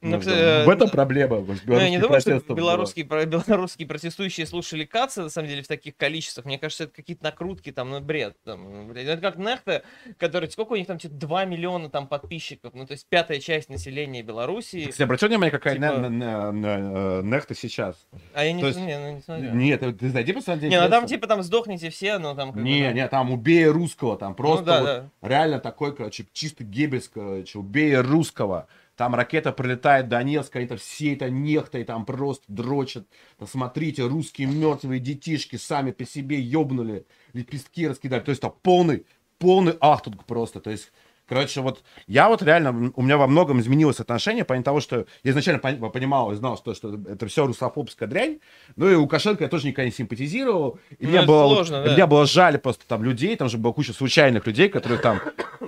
Ну, 0.00 0.20
кстати, 0.20 0.64
в 0.64 0.68
этом 0.68 0.88
э, 0.88 0.92
проблема. 0.92 1.40
может, 1.40 1.66
Ну, 1.66 1.74
я 1.74 1.90
не 1.90 1.98
думаю, 1.98 2.20
что 2.20 2.38
белорусские, 2.54 3.04
про- 3.04 3.26
белорусские 3.26 3.88
протестующие 3.88 4.46
слушали 4.46 4.84
Каца, 4.84 5.24
на 5.24 5.28
самом 5.28 5.48
деле, 5.48 5.62
в 5.62 5.68
таких 5.68 5.96
количествах. 5.96 6.46
Мне 6.46 6.58
кажется, 6.58 6.84
это 6.84 6.92
какие-то 6.92 7.24
накрутки, 7.24 7.72
там, 7.72 7.90
ну, 7.90 8.00
бред. 8.00 8.36
Там, 8.44 8.62
ну, 8.62 8.86
блядь. 8.92 9.06
Ну, 9.06 9.12
это 9.12 9.22
как 9.22 9.38
Нехта, 9.38 9.82
который, 10.18 10.48
сколько 10.48 10.74
у 10.74 10.76
них 10.76 10.86
там, 10.86 10.98
типа, 10.98 11.14
2 11.14 11.44
миллиона 11.46 11.90
там 11.90 12.06
подписчиков. 12.06 12.74
Ну, 12.74 12.86
то 12.86 12.92
есть 12.92 13.08
пятая 13.08 13.40
часть 13.40 13.68
населения 13.68 14.22
Беларуси. 14.22 14.51
Кстати, 14.60 15.02
обрати 15.02 15.26
внимание, 15.26 15.50
какая 15.50 15.74
Типа- 15.74 16.08
не- 16.08 16.18
не- 16.18 16.52
не- 16.52 17.22
нехта 17.22 17.54
сейчас. 17.54 17.96
А 18.34 18.44
я 18.44 18.52
не, 18.52 18.62
есть- 18.62 18.78
не, 18.78 18.98
ну, 18.98 19.12
не 19.14 19.20
смотрел. 19.22 19.54
Нет, 19.54 19.80
ты- 19.80 19.92
ты 19.92 20.10
зайди, 20.10 20.32
посмотри. 20.32 20.68
Не, 20.68 20.80
ну 20.80 20.88
там 20.88 21.06
типа 21.06 21.26
там 21.26 21.42
сдохните 21.42 21.90
все, 21.90 22.18
ну 22.18 22.34
там 22.34 22.52
Не, 22.62 22.84
да. 22.88 22.92
не, 22.92 23.08
там 23.08 23.30
убей 23.30 23.66
русского, 23.66 24.16
там 24.16 24.34
просто 24.34 24.64
да, 24.64 24.80
вот 24.80 24.86
да. 25.22 25.28
реально 25.28 25.58
такой, 25.60 25.94
короче, 25.94 26.26
чисто 26.32 26.64
гебельс, 26.64 27.08
короче, 27.08 27.58
убей 27.58 27.96
русского. 27.96 28.66
Там 28.94 29.14
ракета 29.14 29.52
прилетает 29.52 30.08
до 30.08 30.18
Донецка, 30.18 30.60
это 30.60 30.76
все 30.76 31.14
это 31.14 31.30
нехта, 31.30 31.78
и 31.78 31.84
там 31.84 32.04
просто 32.04 32.44
дрочат. 32.48 33.06
Да 33.40 33.46
смотрите, 33.46 34.06
русские 34.06 34.48
мертвые 34.48 35.00
детишки 35.00 35.56
сами 35.56 35.92
по 35.92 36.04
себе 36.04 36.38
ёбнули, 36.40 37.06
лепестки 37.32 37.88
раскидали. 37.88 38.20
То 38.20 38.30
есть 38.30 38.42
там 38.42 38.54
полный, 38.62 39.06
полный 39.38 39.74
ахтунг 39.80 40.24
просто. 40.24 40.60
То 40.60 40.70
есть 40.70 40.92
Короче, 41.28 41.60
вот 41.60 41.82
я 42.06 42.28
вот 42.28 42.42
реально, 42.42 42.92
у 42.94 43.02
меня 43.02 43.16
во 43.16 43.26
многом 43.26 43.60
изменилось 43.60 44.00
отношение, 44.00 44.44
по 44.44 44.60
того, 44.62 44.80
что 44.80 45.06
я 45.22 45.30
изначально 45.30 45.60
пон- 45.60 45.90
понимал 45.90 46.32
и 46.32 46.34
знал, 46.34 46.56
что, 46.58 46.74
что 46.74 46.94
это 47.08 47.26
все 47.26 47.46
русофобская 47.46 48.08
дрянь, 48.08 48.38
ну 48.76 48.90
и 48.90 48.94
Лукашенко 48.94 49.44
я 49.44 49.48
тоже 49.48 49.68
никогда 49.68 49.86
не 49.86 49.92
симпатизировал, 49.92 50.78
и 50.98 51.06
Ну, 51.06 51.10
мне 51.10 51.22
было, 51.22 51.46
сложно, 51.54 51.84
да. 51.84 51.92
мне 51.94 52.06
было 52.06 52.26
жаль 52.26 52.58
просто 52.58 52.84
там 52.86 53.02
людей, 53.04 53.34
там 53.36 53.48
же 53.48 53.56
была 53.56 53.72
куча 53.72 53.92
случайных 53.92 54.46
людей, 54.46 54.68
которые 54.68 55.00
там 55.00 55.20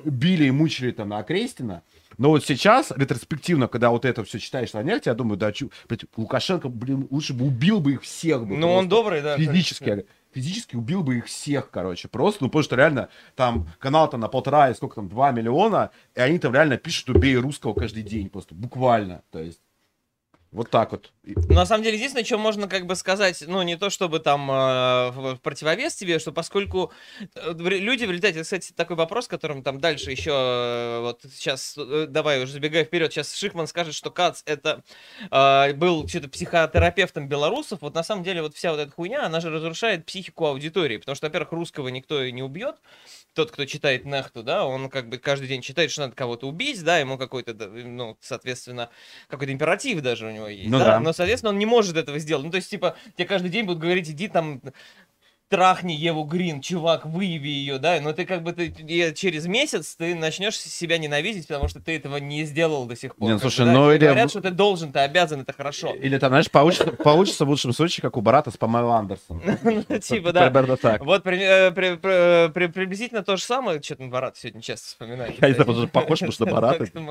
били 0.05 0.45
и 0.47 0.51
мучили 0.51 0.91
там 0.91 1.09
на 1.11 1.19
Окрестина, 1.19 1.83
но 2.19 2.29
вот 2.31 2.45
сейчас, 2.45 2.93
ретроспективно, 2.95 3.67
когда 3.69 3.91
вот 3.91 4.05
это 4.05 4.23
все 4.25 4.39
читаешь 4.39 4.73
на 4.73 4.83
нефти, 4.83 5.09
я 5.09 5.15
думаю, 5.15 5.37
да, 5.37 5.51
чу, 5.53 5.71
блядь, 5.89 6.05
Лукашенко, 6.17 6.69
блин, 6.69 7.07
лучше 7.11 7.33
бы 7.33 7.47
убил 7.47 7.81
бы 7.81 7.93
их 7.95 8.03
всех. 8.03 8.47
Бы 8.47 8.57
Ну 8.57 8.73
он 8.73 8.89
добрый, 8.89 9.21
да. 9.23 9.37
Физически, 9.37 9.89
я- 9.89 10.03
физически 10.35 10.77
убил 10.77 11.03
бы 11.03 11.19
их 11.19 11.27
всех, 11.27 11.71
короче, 11.71 12.09
просто, 12.09 12.45
ну, 12.45 12.49
потому 12.51 12.65
что 12.65 12.77
реально 12.77 13.09
там 13.37 13.69
канал 13.79 14.11
там 14.11 14.21
на 14.21 14.29
полтора, 14.29 14.71
и 14.71 14.75
сколько 14.75 14.97
там, 14.97 15.09
два 15.09 15.31
миллиона, 15.31 15.91
и 16.15 16.21
они 16.21 16.39
там 16.39 16.53
реально 16.53 16.77
пишут 16.77 17.11
«убей 17.11 17.37
русского» 17.37 17.75
каждый 17.75 18.03
день, 18.03 18.29
просто 18.29 18.55
буквально, 18.55 19.23
то 19.31 19.39
есть, 19.39 19.61
вот 20.55 20.71
так 20.71 20.93
вот. 20.93 21.13
На 21.25 21.67
самом 21.67 21.83
деле, 21.83 21.97
единственное, 21.97 22.25
что 22.25 22.39
можно 22.39 22.69
как 22.69 22.87
бы 22.87 22.95
сказать, 22.95 23.43
ну, 23.47 23.63
не 23.63 23.77
то 23.77 23.91
чтобы 23.91 24.21
там 24.21 24.49
э, 24.51 25.11
в 25.11 25.35
в 25.35 25.41
противовес 25.41 25.95
тебе, 25.97 26.21
что 26.21 26.31
поскольку 26.31 26.93
э, 27.35 27.53
в 27.53 27.69
люди 27.69 28.05
вылетают, 28.05 28.37
это, 28.37 28.45
кстати, 28.45 28.73
такой 28.73 28.95
вопрос, 28.95 29.27
которым 29.27 29.65
там 29.65 29.81
дальше 29.81 30.13
еще, 30.13 30.31
э, 30.31 31.01
вот 31.01 31.23
сейчас, 31.35 31.75
э, 31.77 32.07
давай 32.09 32.41
уже 32.43 32.53
забегая 32.53 32.85
вперед, 32.85 33.13
сейчас 33.13 33.35
Шихман 33.35 33.67
скажет, 33.67 33.95
что 33.95 34.13
Кац 34.13 34.43
это 34.47 34.85
э, 35.29 35.73
был 35.73 36.07
что-то 36.07 36.29
психотерапевтом 36.29 37.29
белорусов, 37.29 37.81
вот 37.81 37.95
на 37.95 38.05
самом 38.05 38.23
деле 38.23 38.41
вот 38.41 38.55
вся 38.55 38.71
вот 38.71 38.79
эта 38.79 38.93
хуйня, 38.93 39.27
она 39.27 39.41
же 39.41 39.51
разрушает 39.51 40.07
психику 40.07 40.47
аудитории, 40.47 40.99
потому 40.99 41.17
что, 41.17 41.27
во-первых, 41.27 41.51
русского 41.51 41.89
никто 41.89 42.23
и 42.23 42.31
не 42.31 42.45
убьет, 42.45 42.77
тот, 43.33 43.51
кто 43.51 43.65
читает 43.65 44.05
Нехту, 44.05 44.45
да, 44.45 44.65
он 44.65 44.89
как 44.89 45.09
бы 45.09 45.19
каждый 45.19 45.49
день 45.49 45.63
читает, 45.63 45.91
что 45.91 46.03
надо 46.03 46.15
кого-то 46.15 46.47
убить, 46.47 46.85
да, 46.85 46.99
ему 46.99 47.19
какой-то, 47.19 47.55
ну, 47.55 48.17
соответственно, 48.21 48.91
какой-то 49.29 49.53
императив 49.53 50.01
даже 50.01 50.27
у 50.27 50.31
него 50.31 50.44
есть, 50.49 50.71
Ну 50.71 50.79
да? 50.79 50.85
да. 50.85 51.01
но, 51.01 51.13
соответственно, 51.13 51.51
он 51.51 51.59
не 51.59 51.67
может 51.67 51.97
этого 51.97 52.19
сделать. 52.19 52.45
Ну, 52.45 52.51
то 52.51 52.57
есть, 52.57 52.71
типа, 52.71 52.97
тебе 53.17 53.27
каждый 53.27 53.51
день 53.51 53.65
будут 53.65 53.81
говорить, 53.81 54.09
иди 54.09 54.29
там, 54.29 54.61
трахни 55.55 55.93
Еву 55.93 56.25
Грин, 56.25 56.61
чувак, 56.61 57.07
выяви 57.07 57.49
ее, 57.49 57.79
да, 57.79 58.01
но 58.01 58.13
ты 58.13 58.25
как 58.25 58.43
бы 58.43 58.53
ты, 58.53 58.73
через 59.15 59.47
месяц 59.47 59.95
ты 59.95 60.17
начнешь 60.17 60.59
себя 60.59 60.99
ненавидеть, 60.99 61.47
потому 61.47 61.69
что 61.69 61.81
ты 61.81 61.95
этого 61.97 62.17
не 62.17 62.43
сделал 62.45 62.87
до 62.87 62.97
сих 62.97 63.15
пор. 63.15 63.29
Не, 63.29 63.35
как 63.35 63.45
бы, 63.45 63.51
слушай, 63.51 63.65
да. 63.65 63.73
ну 63.73 63.93
или- 63.93 64.05
Говорят, 64.05 64.31
что 64.31 64.41
ты 64.41 64.51
должен, 64.51 64.91
ты 64.91 64.99
обязан, 64.99 65.43
это 65.43 65.53
хорошо. 65.53 65.95
Или 65.95 66.19
там, 66.19 66.31
знаешь, 66.31 66.51
получится, 66.51 66.91
получится 66.91 67.45
в 67.45 67.49
лучшем 67.51 67.73
случае, 67.73 68.03
как 68.03 68.17
у 68.17 68.21
Барата 68.21 68.51
с 68.51 68.57
Памелой 68.57 68.99
Андерсон. 68.99 69.41
Ну, 69.63 69.99
Типа, 70.01 70.33
да. 70.33 70.47
Примерно 70.51 70.77
так. 70.77 71.05
Вот 71.05 71.25
э, 71.27 71.71
при- 71.71 71.95
при- 71.97 72.49
при- 72.49 72.67
приблизительно 72.67 73.23
то 73.23 73.37
же 73.37 73.43
самое, 73.45 73.81
что-то 73.81 74.05
Барат 74.07 74.37
сегодня 74.37 74.61
часто 74.61 74.89
вспоминает. 74.89 75.41
Я 75.41 75.49
не 75.49 75.55
знаю, 75.55 75.73
что 75.73 75.87
похож, 75.87 76.19
потому 76.19 76.33
что 76.33 76.47
Барат 76.55 76.81
ну. 76.95 77.03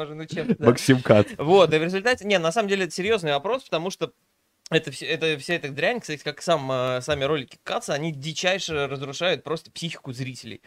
Максим 0.59 1.01
Кац. 1.01 1.27
Вот, 1.37 1.73
и 1.73 1.77
в 1.77 1.83
результате, 1.83 2.25
не, 2.25 2.37
на 2.39 2.51
самом 2.51 2.67
деле 2.67 2.85
это 2.85 2.93
серьезный 2.93 3.31
вопрос, 3.31 3.63
потому 3.63 3.89
что 3.89 4.11
это, 4.75 4.91
все, 4.91 5.05
это 5.05 5.37
вся 5.37 5.55
эта 5.55 5.69
дрянь, 5.69 5.99
кстати, 5.99 6.21
как 6.23 6.41
сам, 6.41 6.71
э, 6.71 7.01
сами 7.01 7.23
ролики 7.23 7.57
Каца, 7.63 7.93
они 7.93 8.11
дичайше 8.11 8.87
разрушают 8.87 9.43
просто 9.43 9.71
психику 9.71 10.13
зрителей. 10.13 10.61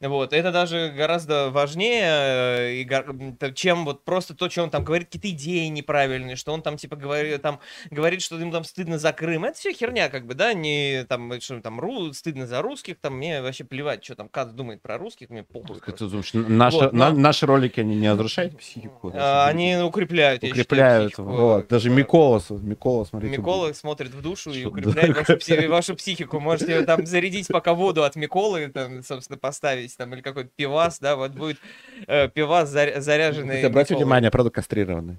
Вот, 0.00 0.32
это 0.32 0.52
даже 0.52 0.92
гораздо 0.96 1.50
важнее, 1.50 2.84
э, 2.84 3.52
чем 3.54 3.84
вот 3.84 4.04
просто 4.04 4.34
то, 4.34 4.48
что 4.50 4.62
он 4.62 4.70
там 4.70 4.84
говорит, 4.84 5.08
какие-то 5.08 5.30
идеи 5.30 5.66
неправильные, 5.66 6.36
что 6.36 6.52
он 6.52 6.62
там 6.62 6.76
типа 6.76 6.96
говорит, 6.96 7.42
там, 7.42 7.60
говорит, 7.90 8.22
что 8.22 8.38
ему 8.38 8.52
там 8.52 8.64
стыдно 8.64 8.98
за 8.98 9.12
Крым. 9.12 9.44
Это 9.44 9.58
все 9.58 9.72
херня, 9.72 10.08
как 10.08 10.26
бы, 10.26 10.34
да, 10.34 10.52
не 10.54 11.04
там, 11.08 11.40
что 11.40 11.60
там, 11.60 11.80
ру, 11.80 12.12
стыдно 12.12 12.46
за 12.46 12.62
русских, 12.62 12.98
там, 13.00 13.16
мне 13.16 13.42
вообще 13.42 13.64
плевать, 13.64 14.04
что 14.04 14.14
там 14.14 14.28
Кац 14.28 14.50
думает 14.50 14.82
про 14.82 14.98
русских, 14.98 15.30
мне 15.30 15.42
похуй. 15.42 15.80
Ты 15.80 16.06
думаешь, 16.06 16.30
наши, 16.32 16.76
Вот, 16.78 16.92
на- 16.92 17.10
наши 17.12 17.46
ролики 17.46 17.80
они 17.80 17.96
не 17.96 18.10
разрушают 18.10 18.56
психику? 18.58 19.12
А, 19.14 19.46
Они 19.46 19.76
укрепляют, 19.76 20.42
я 20.42 20.48
считаю, 20.48 20.62
укрепляют. 20.64 21.12
психику. 21.12 21.30
Вот. 21.30 21.68
Даже 21.68 21.90
Микола, 21.90 22.40
Микола, 22.50 23.04
смотрите. 23.04 23.36
Микола 23.50 23.72
смотрит 23.72 24.10
в 24.14 24.22
душу 24.22 24.52
и 24.52 24.64
укрепляет 24.64 25.16
вашу, 25.16 25.32
пси- 25.34 25.68
вашу 25.68 25.94
психику. 25.96 26.40
Можете 26.40 26.82
там 26.84 27.06
зарядить 27.06 27.48
пока 27.48 27.74
воду 27.74 28.04
от 28.04 28.16
Миколы, 28.16 28.68
там, 28.68 29.02
собственно, 29.02 29.38
поставить, 29.38 29.96
там, 29.96 30.14
или 30.14 30.20
какой-то 30.20 30.50
пивас, 30.56 30.98
да, 31.00 31.16
вот 31.16 31.32
будет 31.32 31.58
э, 32.06 32.28
пивас 32.28 32.74
заря- 32.74 33.00
заряженный. 33.00 33.60
Ты 33.60 33.66
обрати 33.66 33.94
Миколой. 33.94 34.04
внимание, 34.04 34.30
правда, 34.30 34.50
кастрированный. 34.50 35.18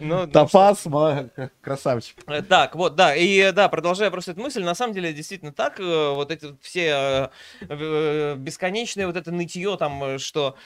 Ну, 0.00 0.26
Топаз, 0.26 0.86
красавчик. 1.60 2.16
Э, 2.26 2.42
Так, 2.42 2.74
вот, 2.74 2.96
да, 2.96 3.14
и 3.14 3.38
э, 3.38 3.52
да, 3.52 3.68
продолжая 3.68 4.10
просто 4.10 4.32
эту 4.32 4.40
мысль, 4.40 4.62
на 4.62 4.74
самом 4.74 4.94
деле 4.94 5.12
действительно 5.12 5.52
так, 5.52 5.80
э, 5.80 6.12
вот 6.14 6.30
эти 6.30 6.54
все 6.60 7.30
бесконечные 8.36 9.06
вот 9.06 9.16
это 9.16 9.32
нытье 9.32 9.76
там, 9.76 10.18
что 10.18 10.56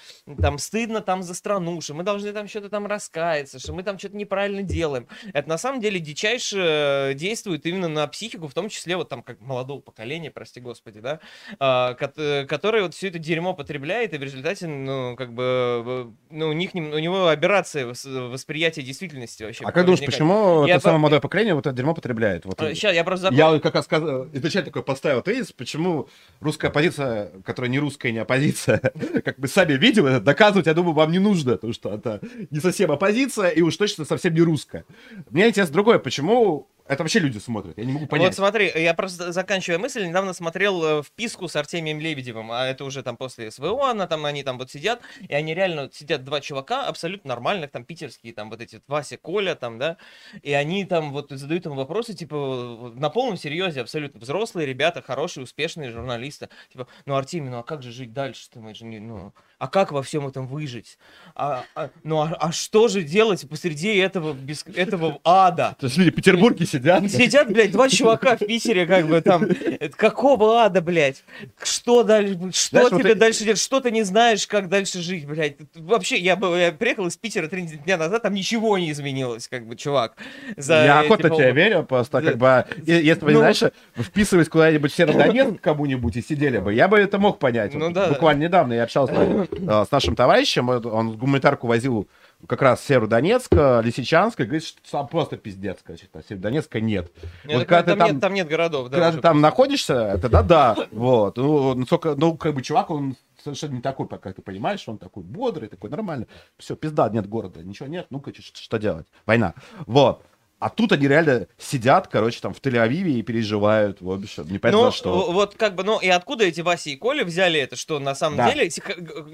там 0.40 0.58
стыдно 0.58 1.00
там 1.00 1.22
за 1.22 1.34
страну, 1.34 1.80
что 1.80 1.94
мы 1.94 2.02
должны 2.02 2.32
там 2.32 2.48
что-то 2.48 2.68
там 2.68 2.86
раскаяться, 2.86 3.58
что 3.58 3.72
мы 3.72 3.82
там 3.82 3.98
что-то 3.98 4.16
неправильно 4.16 4.62
делаем. 4.62 5.06
Это 5.32 5.48
на 5.48 5.58
самом 5.58 5.80
деле 5.80 6.00
дичайше 6.00 7.12
действует 7.16 7.66
именно 7.66 7.88
на 7.88 8.06
психику, 8.06 8.48
в 8.48 8.54
том 8.54 8.68
числе 8.68 8.96
вот 8.96 9.08
там 9.08 9.22
как 9.22 9.40
молодого 9.40 9.80
поколения, 9.80 10.30
прости 10.30 10.60
господи, 10.60 11.00
да, 11.00 11.20
а, 11.58 11.94
кот- 11.94 12.46
которое 12.48 12.82
вот 12.82 12.94
все 12.94 13.08
это 13.08 13.18
дерьмо 13.18 13.54
потребляет, 13.54 14.14
и 14.14 14.18
в 14.18 14.22
результате, 14.22 14.66
ну, 14.66 15.14
как 15.16 15.32
бы, 15.32 16.12
ну, 16.30 16.48
у 16.48 16.52
них, 16.52 16.74
у 16.74 16.78
него 16.78 17.28
аберрация 17.36 17.86
вос- 17.86 18.28
восприятия 18.28 18.82
действительности 18.82 19.42
вообще. 19.44 19.64
А 19.64 19.72
как 19.72 19.84
думаешь, 19.84 20.04
почему 20.04 20.64
Я 20.66 20.74
это 20.74 20.82
по- 20.82 20.88
самое 20.88 21.00
молодое 21.00 21.20
поколение 21.20 21.54
вот 21.54 21.66
это 21.66 21.76
дерьмо 21.76 21.94
потребляет? 21.94 22.44
Вот, 22.44 22.58
Сейчас 22.58 22.94
я 22.94 23.04
просто 23.04 23.32
Я 23.32 23.50
вот 23.50 23.62
как 23.62 23.74
раз 23.74 23.84
сказал, 23.84 24.26
изначально 24.32 24.66
такой 24.66 24.82
поставил 24.82 25.22
тезис, 25.22 25.52
почему 25.52 26.08
русская 26.40 26.68
оппозиция, 26.68 27.30
которая 27.44 27.70
не 27.70 27.78
русская, 27.78 28.12
не 28.12 28.18
оппозиция, 28.18 28.78
как 29.24 29.38
бы 29.38 29.48
сами 29.48 29.74
видим, 29.74 30.06
это 30.06 30.20
доказывать, 30.20 30.66
я 30.66 30.74
думаю, 30.74 30.94
вам 30.94 31.12
не 31.12 31.18
нужно, 31.18 31.52
потому 31.52 31.72
что 31.72 31.94
это 31.94 32.20
не 32.50 32.60
совсем 32.60 32.90
оппозиция 32.92 33.48
и 33.50 33.62
уж 33.62 33.76
точно 33.76 34.04
совсем 34.04 34.34
не 34.34 34.40
русская. 34.40 34.84
Мне 35.30 35.48
интересно 35.48 35.72
другое, 35.72 35.98
почему 35.98 36.68
это 36.88 37.02
вообще 37.02 37.18
люди 37.18 37.38
смотрят, 37.38 37.76
я 37.78 37.84
не 37.84 37.92
могу 37.92 38.06
понять. 38.06 38.28
Вот 38.28 38.34
смотри, 38.34 38.70
я 38.74 38.94
просто 38.94 39.32
заканчивая 39.32 39.78
мысль, 39.78 40.06
недавно 40.06 40.32
смотрел 40.32 41.00
э, 41.00 41.02
вписку 41.02 41.48
с 41.48 41.56
Артемием 41.56 42.00
Лебедевым, 42.00 42.52
а 42.52 42.66
это 42.66 42.84
уже 42.84 43.02
там 43.02 43.16
после 43.16 43.50
СВО, 43.50 43.90
она 43.90 44.06
там, 44.06 44.24
они 44.24 44.42
там 44.42 44.58
вот 44.58 44.70
сидят, 44.70 45.00
и 45.28 45.34
они 45.34 45.54
реально 45.54 45.90
сидят 45.92 46.24
два 46.24 46.40
чувака, 46.40 46.86
абсолютно 46.86 47.28
нормальных, 47.28 47.70
там 47.70 47.84
питерские, 47.84 48.32
там 48.32 48.50
вот 48.50 48.60
эти 48.60 48.80
Вася, 48.86 49.16
Коля, 49.16 49.54
там, 49.54 49.78
да, 49.78 49.96
и 50.42 50.52
они 50.52 50.84
там 50.84 51.12
вот 51.12 51.30
задают 51.30 51.64
ему 51.64 51.74
вопросы, 51.74 52.14
типа, 52.14 52.92
на 52.94 53.10
полном 53.10 53.36
серьезе, 53.36 53.80
абсолютно. 53.80 54.20
Взрослые 54.20 54.66
ребята, 54.66 55.02
хорошие, 55.02 55.44
успешные 55.44 55.90
журналисты, 55.90 56.48
типа, 56.72 56.86
ну, 57.04 57.16
Артемий, 57.16 57.50
ну, 57.50 57.58
а 57.58 57.62
как 57.62 57.82
же 57.82 57.90
жить 57.90 58.12
дальше-то, 58.12 58.60
мы 58.60 58.74
же 58.74 58.84
не, 58.84 59.00
ну, 59.00 59.32
а 59.58 59.68
как 59.68 59.90
во 59.92 60.02
всем 60.02 60.26
этом 60.26 60.46
выжить? 60.46 60.98
А, 61.34 61.64
а- 61.74 61.88
ну, 62.04 62.20
а, 62.20 62.36
а 62.38 62.52
что 62.52 62.88
же 62.88 63.02
делать 63.02 63.48
посреди 63.48 63.94
этого, 63.96 64.34
бес- 64.34 64.64
этого 64.74 65.18
ада? 65.24 65.76
То 65.80 65.86
есть 65.86 65.96
люди 65.96 66.10
в 66.10 66.14
Петербурге 66.14 66.66
сидят. 66.66 67.10
Сидят, 67.10 67.48
блядь, 67.50 67.70
два 67.72 67.88
чувака 67.88 68.36
в 68.36 68.40
Питере, 68.40 68.86
как 68.86 69.06
бы 69.06 69.20
там. 69.22 69.46
Какого 69.96 70.60
ада, 70.62 70.80
блядь? 70.82 71.24
Что 71.62 72.02
дальше? 72.02 72.34
Что 72.52 72.68
Знаешь, 72.70 72.90
вот 72.92 73.00
тебе 73.00 73.12
и- 73.12 73.14
дальше 73.14 73.44
делать? 73.44 73.58
Что 73.60 73.80
ты 73.80 73.90
не 73.90 74.02
знаешь, 74.02 74.46
как 74.46 74.68
дальше 74.68 75.00
жить, 75.00 75.26
блядь? 75.26 75.56
Вообще, 75.74 76.16
я, 76.18 76.36
был, 76.36 76.54
я 76.56 76.72
приехал 76.72 77.06
из 77.06 77.16
Питера 77.16 77.48
три 77.48 77.62
дня 77.62 77.96
назад, 77.96 78.22
там 78.22 78.34
ничего 78.34 78.76
не 78.78 78.90
изменилось, 78.90 79.48
как 79.48 79.66
бы, 79.66 79.76
чувак. 79.76 80.16
За 80.56 80.84
Я 80.84 81.00
охотно 81.00 81.30
тебе 81.30 81.52
верю, 81.52 81.82
просто 81.84 82.20
как 82.20 82.36
бы, 82.36 82.64
если 82.84 83.24
бы, 83.24 83.32
Ну. 83.32 83.38
знаешь, 83.38 83.62
вписываясь 83.96 84.48
куда-нибудь 84.48 84.92
в 84.92 84.96
Северодонецк 84.96 85.60
кому-нибудь 85.60 86.16
и 86.16 86.22
сидели 86.22 86.58
бы, 86.58 86.74
я 86.74 86.88
бы 86.88 86.98
это 86.98 87.18
мог 87.18 87.38
понять. 87.38 87.72
Ну 87.74 87.86
Вот 87.86 87.94
да. 87.94 88.08
Буквально 88.08 88.44
недавно 88.44 88.72
я 88.74 88.82
общался 88.84 89.45
э, 89.50 89.84
с 89.86 89.90
нашим 89.90 90.16
товарищем, 90.16 90.68
он- 90.68 91.16
гуманитарку 91.16 91.66
возил 91.66 92.08
как 92.46 92.62
раз 92.62 92.84
Северодонецк, 92.84 93.52
э, 93.52 93.80
Лисичанск, 93.82 94.40
и 94.40 94.44
говорит, 94.44 94.64
что 94.64 94.80
там 94.90 95.08
просто 95.08 95.36
пиздец, 95.36 95.78
короче, 95.82 96.06
а 96.12 96.22
Северодонецка 96.22 96.80
нет. 96.80 97.10
Нет, 97.44 97.58
Вот 97.58 97.66
когда 97.66 97.82
там, 97.82 97.94
ты 97.94 97.98
там- 97.98 98.12
нет, 98.12 98.20
там 98.20 98.34
нет 98.34 98.48
городов, 98.48 98.88
да. 98.88 98.96
Когда 98.98 99.12
ты 99.12 99.18
там 99.20 99.40
находишься, 99.40 100.18
тогда 100.20 100.42
да, 100.42 100.76
вот. 100.92 101.36
Ну, 101.36 101.74
ну, 101.74 101.86
сколько, 101.86 102.14
ну, 102.14 102.36
как 102.36 102.54
бы 102.54 102.62
чувак, 102.62 102.90
он 102.90 103.16
совершенно 103.42 103.74
не 103.76 103.80
такой, 103.80 104.08
как 104.08 104.34
ты 104.34 104.42
понимаешь, 104.42 104.86
он 104.88 104.98
такой 104.98 105.22
бодрый, 105.22 105.68
такой 105.68 105.88
нормальный. 105.88 106.26
Все, 106.58 106.74
пизда, 106.76 107.08
нет 107.08 107.28
города, 107.28 107.62
ничего 107.62 107.88
нет, 107.88 108.06
ну-ка, 108.10 108.32
что 108.34 108.78
делать? 108.78 109.06
Война. 109.24 109.54
Вот. 109.86 110.22
А 110.58 110.70
тут 110.70 110.92
они 110.92 111.06
реально 111.06 111.48
сидят, 111.58 112.08
короче, 112.08 112.40
там 112.40 112.54
в 112.54 112.60
Тель-Авиве 112.62 113.10
и 113.18 113.22
переживают, 113.22 114.00
в 114.00 114.10
общем, 114.10 114.44
непонятно 114.50 114.84
Ну, 114.86 114.90
за 114.90 114.96
что. 114.96 115.30
вот 115.32 115.54
как 115.54 115.74
бы, 115.74 115.84
ну 115.84 116.00
и 116.00 116.08
откуда 116.08 116.44
эти 116.44 116.62
Васи 116.62 116.94
и 116.94 116.96
Коля 116.96 117.24
взяли 117.24 117.60
это, 117.60 117.76
что 117.76 117.98
на 117.98 118.14
самом 118.14 118.38
Да. 118.38 118.50
деле 118.50 118.70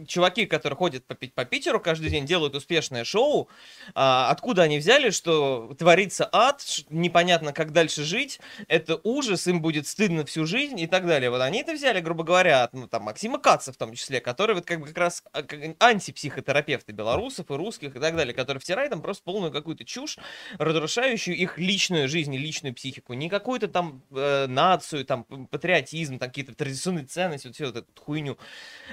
чуваки, 0.07 0.47
которые 0.47 0.77
ходят 0.77 1.05
по, 1.07 1.15
по 1.15 1.45
Питеру 1.45 1.79
каждый 1.79 2.11
день, 2.11 2.27
делают 2.27 2.57
успешное 2.57 3.05
шоу, 3.05 3.49
а, 3.95 4.31
откуда 4.31 4.63
они 4.63 4.79
взяли, 4.79 5.11
что 5.11 5.73
творится 5.79 6.29
ад, 6.33 6.61
непонятно, 6.91 7.53
как 7.53 7.73
дальше 7.73 8.03
жить, 8.03 8.41
это 8.67 8.99
ужас, 9.05 9.47
им 9.47 9.63
будет 9.63 9.87
стыдно 9.87 10.25
всю 10.25 10.45
жизнь 10.45 10.81
и 10.81 10.89
так 10.89 11.07
далее. 11.07 11.31
Вот 11.31 11.41
они 11.41 11.61
это 11.61 11.73
взяли, 11.75 12.01
грубо 12.01 12.25
говоря, 12.25 12.65
от 12.65 12.73
ну, 12.73 12.89
там, 12.89 13.05
Максима 13.05 13.39
Каца 13.39 13.73
в 13.73 13.77
том 13.77 13.95
числе, 13.95 14.21
который 14.21 14.57
вот 14.57 14.65
как 14.67 14.81
бы 14.81 14.89
как 14.89 14.99
раз 14.99 15.23
а, 15.33 15.43
антипсихотерапевты 15.79 16.93
белорусов 16.93 17.51
и 17.51 17.55
русских 17.55 17.95
и 17.97 18.01
так 18.01 18.17
далее, 18.17 18.35
который 18.35 18.59
втирает 18.59 18.91
там 18.91 19.03
просто 19.03 19.23
полную 19.23 19.53
какую-то 19.53 19.85
чушь, 19.85 20.19
разрушающую 21.13 21.37
их 21.37 21.59
личную 21.59 22.09
жизнь 22.09 22.35
и 22.35 22.39
личную 22.39 22.75
психику, 22.75 23.13
не 23.15 23.29
какую-то 23.29 23.69
там 23.69 24.03
э, 24.11 24.47
нацию, 24.49 25.05
там 25.05 25.25
патриотизм, 25.51 26.19
там 26.19 26.29
какие-то 26.29 26.55
традиционные 26.55 27.05
ценности, 27.05 27.47
вот 27.47 27.55
всю 27.57 27.67
вот 27.67 27.77
эту 27.77 27.87
хуйню. 28.01 28.37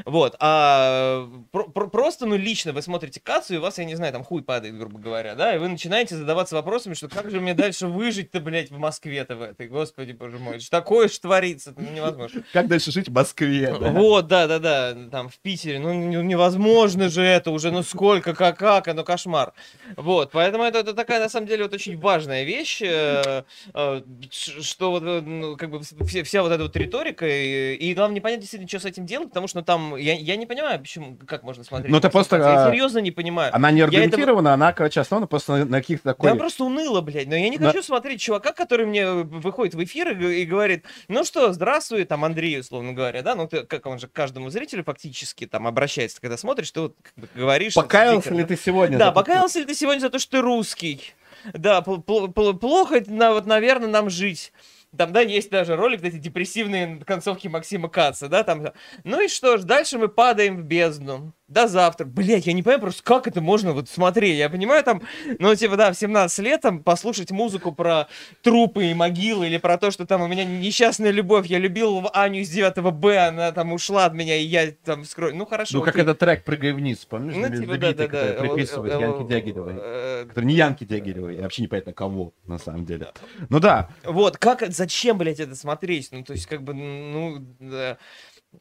Вот, 0.05 0.36
а 0.39 1.28
про- 1.51 1.65
про- 1.70 1.88
просто, 1.88 2.26
ну, 2.26 2.36
лично 2.36 2.74
вы 2.74 2.82
смотрите 2.82 3.20
Кацу, 3.20 3.55
и 3.55 3.57
у 3.57 3.61
вас, 3.61 3.78
я 3.78 3.86
не 3.86 3.95
знаю, 3.95 4.13
там 4.13 4.24
хуй 4.24 4.41
падает, 4.43 4.78
грубо 4.78 4.99
говоря, 4.99 5.36
да, 5.36 5.55
и 5.55 5.59
вы 5.59 5.67
начинаете 5.67 6.15
задаваться 6.15 6.55
вопросами, 6.55 6.93
что 6.93 7.09
как 7.09 7.30
же 7.32 7.39
мне 7.41 7.53
дальше 7.53 7.88
выжить-то, 7.88 8.39
блядь, 8.39 8.72
в 8.72 8.78
Москве-то 8.78 9.36
в 9.36 9.41
этой, 9.41 9.67
господи, 9.67 10.11
боже 10.13 10.38
мой, 10.39 10.59
что 10.59 10.72
такое 10.72 11.07
ж 11.07 11.17
творится, 11.20 11.74
ну, 11.78 11.89
невозможно. 11.91 12.43
Как 12.53 12.67
дальше 12.67 12.91
жить 12.91 13.09
в 13.09 13.13
Москве? 13.13 13.76
да? 13.80 13.89
Вот, 13.91 14.28
да, 14.28 14.47
да, 14.47 14.59
да, 14.59 14.95
там 15.11 15.30
в 15.30 15.38
Питере, 15.39 15.80
ну 15.80 15.93
не- 15.93 16.24
невозможно 16.24 17.09
же 17.09 17.22
это 17.22 17.51
уже, 17.51 17.72
ну 17.72 17.84
сколько, 17.84 18.34
как, 18.34 18.57
как, 18.57 18.88
ну 18.93 19.03
кошмар. 19.03 19.53
Вот, 19.95 20.32
поэтому 20.32 20.63
это, 20.63 20.80
это 20.80 20.93
такая, 20.93 21.20
на 21.20 21.30
самом 21.30 21.47
деле, 21.47 21.63
вот 21.63 21.74
очень 21.74 21.97
важная 22.10 22.43
вещь, 22.43 22.82
э, 22.82 23.43
э, 23.74 24.01
ш- 24.32 24.62
что 24.64 24.89
вот, 24.91 25.03
э, 25.03 25.22
ну, 25.22 25.57
как 25.57 25.70
бы 25.70 25.82
вся, 25.82 26.24
вся 26.24 26.41
вот 26.41 26.51
эта 26.51 26.64
вот 26.64 26.76
риторика, 26.76 27.28
и, 27.28 27.76
и 27.76 27.93
главное 27.93 28.16
непонятно 28.16 28.41
действительно, 28.41 28.68
что 28.68 28.80
с 28.80 28.86
этим 28.86 29.05
делать, 29.05 29.30
потому 29.30 29.47
что 29.47 29.62
там, 29.62 29.95
я, 29.95 30.16
я 30.16 30.36
не 30.38 30.47
понимаю, 30.47 30.80
почему, 30.80 31.18
как 31.28 31.43
можно 31.43 31.64
смотреть. 31.64 31.91
Ну, 31.91 31.97
это 31.97 32.07
на 32.07 32.12
просто. 32.12 32.38
Я 32.38 32.66
а, 32.66 32.72
серьезно 32.72 32.99
не 32.99 33.12
понимаю. 33.12 33.55
Она 33.55 33.70
не 33.72 33.82
аргументирована, 33.82 34.53
она, 34.53 34.74
короче, 34.74 35.01
основана 35.01 35.28
просто 35.28 35.57
на, 35.57 35.66
на 35.66 35.82
каких-то 35.82 36.10
такой... 36.10 36.32
Да 36.32 36.36
просто 36.36 36.64
уныло, 36.64 37.01
блядь. 37.01 37.28
Но 37.28 37.36
я 37.36 37.49
не 37.49 37.57
Да. 37.57 37.68
хочу 37.68 37.84
смотреть 37.84 38.22
чувака, 38.22 38.51
который 38.53 38.86
мне 38.88 39.07
выходит 39.12 39.76
в 39.76 39.84
эфир 39.84 40.18
и, 40.20 40.41
и 40.41 40.45
говорит, 40.45 40.86
ну 41.07 41.24
что, 41.24 41.53
здравствуй, 41.53 42.05
там, 42.05 42.26
Андрей, 42.26 42.60
условно 42.60 42.93
говоря, 42.93 43.22
да, 43.22 43.36
ну 43.36 43.47
ты, 43.47 43.64
как 43.64 43.86
он 43.86 43.99
же 43.99 44.07
к 44.07 44.14
каждому 44.14 44.49
зрителю 44.49 44.84
фактически 44.84 45.45
там 45.45 45.68
обращается, 45.68 46.20
когда 46.20 46.38
смотришь, 46.38 46.72
ты 46.72 46.82
вот 46.82 46.95
как 47.03 47.14
бы 47.16 47.30
говоришь... 47.36 47.76
Покаялся 47.76 48.34
ли 48.34 48.43
ты 48.43 48.55
сегодня? 48.57 48.97
Да, 48.97 49.12
покаялся 49.12 49.60
ли 49.60 49.66
ты 49.66 49.76
сегодня 49.76 49.99
за 50.01 50.10
то, 50.10 50.18
что 50.20 50.32
ты 50.32 50.41
русский? 50.41 51.14
Да, 51.53 51.79
пл- 51.81 52.03
пл- 52.03 52.27
пл- 52.33 52.57
плохо, 52.57 53.03
вот, 53.07 53.45
наверное, 53.45 53.89
нам 53.89 54.09
жить. 54.09 54.51
Там, 54.97 55.13
да, 55.13 55.21
есть 55.21 55.51
даже 55.51 55.75
ролик, 55.75 56.03
эти 56.03 56.17
депрессивные 56.17 56.99
концовки 57.05 57.47
Максима 57.47 57.89
Каца, 57.89 58.27
да, 58.27 58.43
там. 58.43 58.67
Ну 59.03 59.21
и 59.21 59.27
что 59.27 59.57
ж, 59.57 59.63
дальше 59.63 59.97
мы 59.99 60.07
падаем 60.07 60.57
в 60.57 60.63
бездну. 60.63 61.33
До 61.50 61.68
завтра. 61.68 62.06
Блять, 62.06 62.45
я 62.45 62.54
не 62.54 62.62
понимаю 62.62 62.82
просто, 62.82 63.04
как 63.04 63.28
это 63.28 63.41
можно 63.41 63.74
вот 63.74 63.89
смотреть. 63.89 64.38
Я 64.38 64.50
понимаю, 64.50 64.84
там, 64.84 65.02
ну, 65.39 65.54
типа, 65.56 65.78
да, 65.78 65.91
в 65.91 65.97
17 65.97 66.39
лет 66.45 66.62
там 66.62 66.84
послушать 66.84 67.32
музыку 67.32 67.72
про 67.72 68.08
трупы 68.43 68.86
и 68.86 68.93
могилы 68.93 69.47
или 69.47 69.58
про 69.58 69.78
то, 69.80 69.89
что 69.89 70.06
там 70.06 70.22
у 70.22 70.28
меня 70.28 70.45
несчастная 70.45 71.10
любовь, 71.10 71.47
я 71.47 71.58
любил 71.58 72.08
Аню 72.14 72.41
из 72.41 72.50
9 72.50 72.93
Б, 72.93 73.18
она 73.18 73.52
там 73.52 73.74
ушла 73.74 74.06
от 74.06 74.14
меня, 74.14 74.36
и 74.36 74.43
я 74.43 74.72
там 74.84 75.04
вскрою. 75.04 75.36
Ну, 75.36 75.45
хорошо. 75.47 75.78
Ну, 75.78 75.84
как 75.84 75.95
окей. 75.95 76.04
этот 76.04 76.20
трек 76.20 76.43
«Прыгай 76.43 76.72
вниз», 76.72 77.00
помнишь? 77.06 77.34
Ну, 77.36 77.47
типа, 77.50 77.78
да, 77.78 77.93
да, 77.93 77.93
да. 77.93 78.08
который 78.08 78.50
приписывает 78.50 78.93
Э, 78.93 79.00
Янке 79.02 79.24
э, 79.24 79.28
Дягилевой. 79.28 79.74
э, 79.78 80.26
Который 80.30 80.45
не 80.45 80.54
Янки 80.54 80.84
Дягилевой, 80.84 81.41
вообще 81.41 81.64
непонятно 81.64 81.93
кого, 81.93 82.34
на 82.45 82.60
самом 82.60 82.86
деле. 82.86 83.08
Ну 83.50 83.60
да, 83.60 83.89
Вот, 84.04 84.38
как, 84.38 84.64
зачем, 84.70 85.18
блядь, 85.18 85.39
это 85.39 85.56
смотреть? 85.56 86.10
Ну, 86.12 86.24
то 86.24 86.34
есть, 86.34 86.45
как 86.45 86.62
бы, 86.62 86.74
ну, 86.74 87.39
да. 87.60 87.97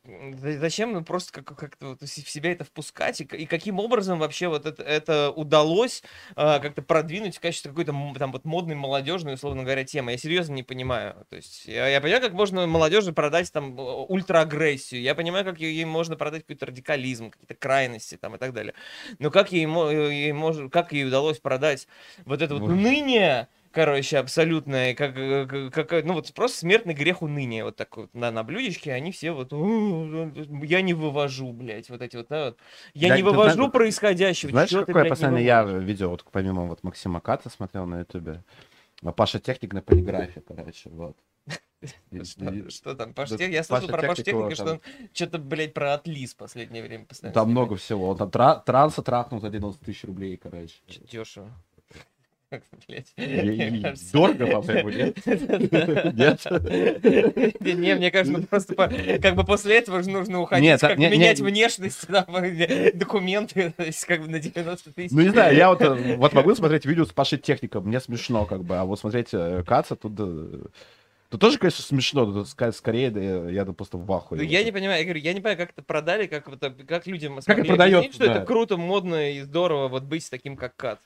Зачем 0.05 0.93
ну, 0.93 1.03
просто 1.03 1.33
как- 1.43 1.57
как-то 1.59 1.89
вот 1.89 2.03
в 2.03 2.07
себя 2.09 2.53
это 2.53 2.65
впускать? 2.65 3.21
И, 3.23 3.25
и 3.25 3.47
каким 3.47 3.79
образом 3.79 4.19
вообще 4.19 4.49
вот 4.49 4.67
это, 4.67 4.83
это 4.83 5.31
удалось 5.31 6.03
а, 6.37 6.59
как-то 6.59 6.83
продвинуть 6.83 7.37
в 7.37 7.41
качестве 7.41 7.71
какой-то 7.71 7.95
там 8.19 8.33
вот 8.33 8.45
модной, 8.45 8.75
молодежной, 8.75 9.35
условно 9.35 9.63
говоря, 9.63 9.85
темы? 9.85 10.13
Я 10.13 10.19
серьезно 10.19 10.53
не 10.55 10.63
понимаю. 10.63 11.27
То 11.31 11.37
есть 11.37 11.65
я, 11.65 11.89
я 11.89 12.03
понимаю, 12.03 12.23
как 12.23 12.33
можно 12.35 12.67
молодежи 12.67 13.13
продать 13.13 13.51
там 13.51 13.79
э, 13.79 13.83
ультраагрессию, 13.83 15.01
я 15.01 15.15
понимаю, 15.15 15.47
как 15.47 15.59
ей 15.59 15.85
можно 15.87 16.17
продать 16.17 16.43
какой-то 16.43 16.67
радикализм, 16.67 17.31
какие-то 17.31 17.55
крайности 17.55 18.17
там 18.17 18.35
и 18.37 18.39
так 18.39 18.53
далее. 18.53 18.75
Но 19.19 19.31
как 19.31 19.53
ей, 19.53 19.65
мо- 19.65 19.91
ей 19.91 20.33
мож- 20.33 20.69
как 20.69 20.93
ей 20.93 21.07
удалось 21.07 21.39
продать 21.39 21.89
вот 22.27 22.43
это 22.43 22.55
вот 22.55 22.63
Вот. 22.63 22.71
уныние, 22.73 23.49
короче, 23.73 24.19
абсолютное, 24.19 24.95
как, 24.95 25.17
э, 25.17 25.47
как, 25.71 25.89
как, 25.89 26.05
ну 26.05 26.15
вот 26.15 26.33
просто 26.35 26.59
смертный 26.59 26.95
грех 26.95 27.23
уныния, 27.23 27.65
вот 27.65 27.77
так 27.77 27.97
вот 27.97 28.13
на, 28.15 28.31
на 28.31 28.43
блюдечке, 28.45 28.93
они 28.93 29.13
все 29.13 29.33
вот, 29.33 29.53
«У, 29.53 30.31
я 30.65 30.81
не 30.83 30.95
вывожу, 30.95 31.53
блядь, 31.53 31.89
вот 31.91 32.03
эти 32.03 32.17
вот, 32.17 32.27
да, 32.29 32.47
вот. 32.47 32.59
я 32.95 33.09
Да, 33.11 33.17
не 33.17 33.23
вывожу 33.23 33.55
знаешь- 33.55 33.73
происходящего, 33.73 34.51
Знаешь, 34.51 34.71
чё 34.71 34.81
ты, 34.81 34.87
какое 34.87 35.03
блядь, 35.05 35.11
последнее 35.11 35.45
я 35.45 35.65
выводишь?» 35.65 35.89
видео, 35.89 36.11
вот 36.11 36.25
помимо 36.31 36.67
вот 36.67 36.83
Максима 36.83 37.21
Каца 37.21 37.51
смотрел 37.51 37.87
на 37.87 38.01
ютубе? 38.01 38.43
А 39.05 39.13
Паша 39.13 39.39
Техник 39.39 39.73
на 39.75 39.83
полиграфе, 39.83 40.41
короче, 40.41 40.91
вот. 40.91 41.17
Что, 42.69 42.95
там? 42.95 43.09
да, 43.11 43.15
Паштек? 43.15 43.41
Я 43.51 43.63
слышал 43.63 43.87
про 43.89 44.01
Техник 44.01 44.09
Паштехника, 44.17 44.39
его 44.39 44.55
что 44.57 44.71
он 44.73 44.81
что-то, 45.13 45.39
блядь, 45.39 45.73
про 45.73 45.95
отлиз 45.95 46.35
в 46.35 46.37
последнее 46.37 46.83
время 46.83 47.05
постоянно. 47.05 47.35
Там 47.35 47.51
много 47.51 47.77
всего. 47.77 48.09
Он 48.09 48.17
там 48.17 48.31
тра- 48.31 48.57
транса 48.67 49.03
трахнул 49.03 49.41
за 49.41 49.49
90 49.51 49.85
тысяч 49.85 50.03
рублей, 50.05 50.37
короче. 50.37 50.75
Дешево. 51.11 51.51
Блядь. 51.93 51.97
И- 51.97 51.97
и- 51.97 51.97
Мне 51.97 52.07
кажется. 52.07 52.38
Дорого, 54.13 54.47
по-моему, 54.47 54.89
нет? 54.89 55.27
Нет? 55.27 56.47
Не, 57.61 57.73
не, 57.75 57.95
мне 57.95 58.11
кажется, 58.11 58.39
ну, 58.39 58.47
просто 58.47 58.75
как 58.75 59.35
бы 59.35 59.45
после 59.45 59.77
этого 59.77 60.03
же 60.03 60.09
нужно 60.09 60.41
уходить, 60.41 60.83
а- 60.83 60.89
как 60.89 60.99
менять 60.99 61.41
внешность, 61.41 62.07
документы, 62.09 63.73
то 63.77 63.85
есть 63.85 64.03
как 64.07 64.23
бы 64.23 64.29
на 64.29 64.39
90 64.39 64.93
тысяч. 64.93 65.11
Ну, 65.11 65.21
не 65.21 65.29
знаю, 65.29 65.55
я 65.55 65.69
вот, 65.69 65.83
э, 65.83 66.17
вот 66.17 66.33
могу 66.33 66.55
смотреть 66.55 66.87
видео 66.87 67.05
с 67.05 67.13
Пашей 67.13 67.39
Техником, 67.39 67.85
мне 67.87 68.01
смешно, 68.01 68.47
как 68.47 68.65
бы, 68.65 68.79
а 68.79 68.85
вот 68.87 68.99
смотреть 68.99 69.29
э, 69.33 69.63
Каца, 69.67 69.95
тут, 69.95 70.15
э, 70.19 70.69
тут 71.29 71.41
тоже, 71.41 71.59
конечно, 71.59 71.85
смешно, 71.85 72.25
но 72.25 72.45
скорее, 72.45 73.11
да, 73.11 73.21
я, 73.21 73.51
я 73.51 73.65
просто 73.67 73.99
в 73.99 74.11
ахуе. 74.11 74.41
Ну, 74.41 74.47
я 74.47 74.65
не 74.65 74.73
понимаю, 74.73 75.01
я 75.01 75.05
говорю, 75.05 75.21
я 75.21 75.35
не 75.35 75.41
понимаю, 75.41 75.59
как 75.59 75.73
это 75.73 75.83
продали, 75.83 76.27
как, 76.27 76.49
вот, 76.49 76.63
э, 76.63 76.71
как 76.71 77.07
людям 77.07 77.43
смогли 77.43 77.65
продается, 77.65 77.99
объяснить, 77.99 78.15
что 78.15 78.27
да. 78.27 78.37
это 78.37 78.47
круто, 78.47 78.79
модно 78.79 79.33
и 79.33 79.43
здорово 79.43 79.89
вот 79.89 80.05
быть 80.05 80.29
таким, 80.31 80.57
как 80.57 80.75
Кат. 80.77 80.99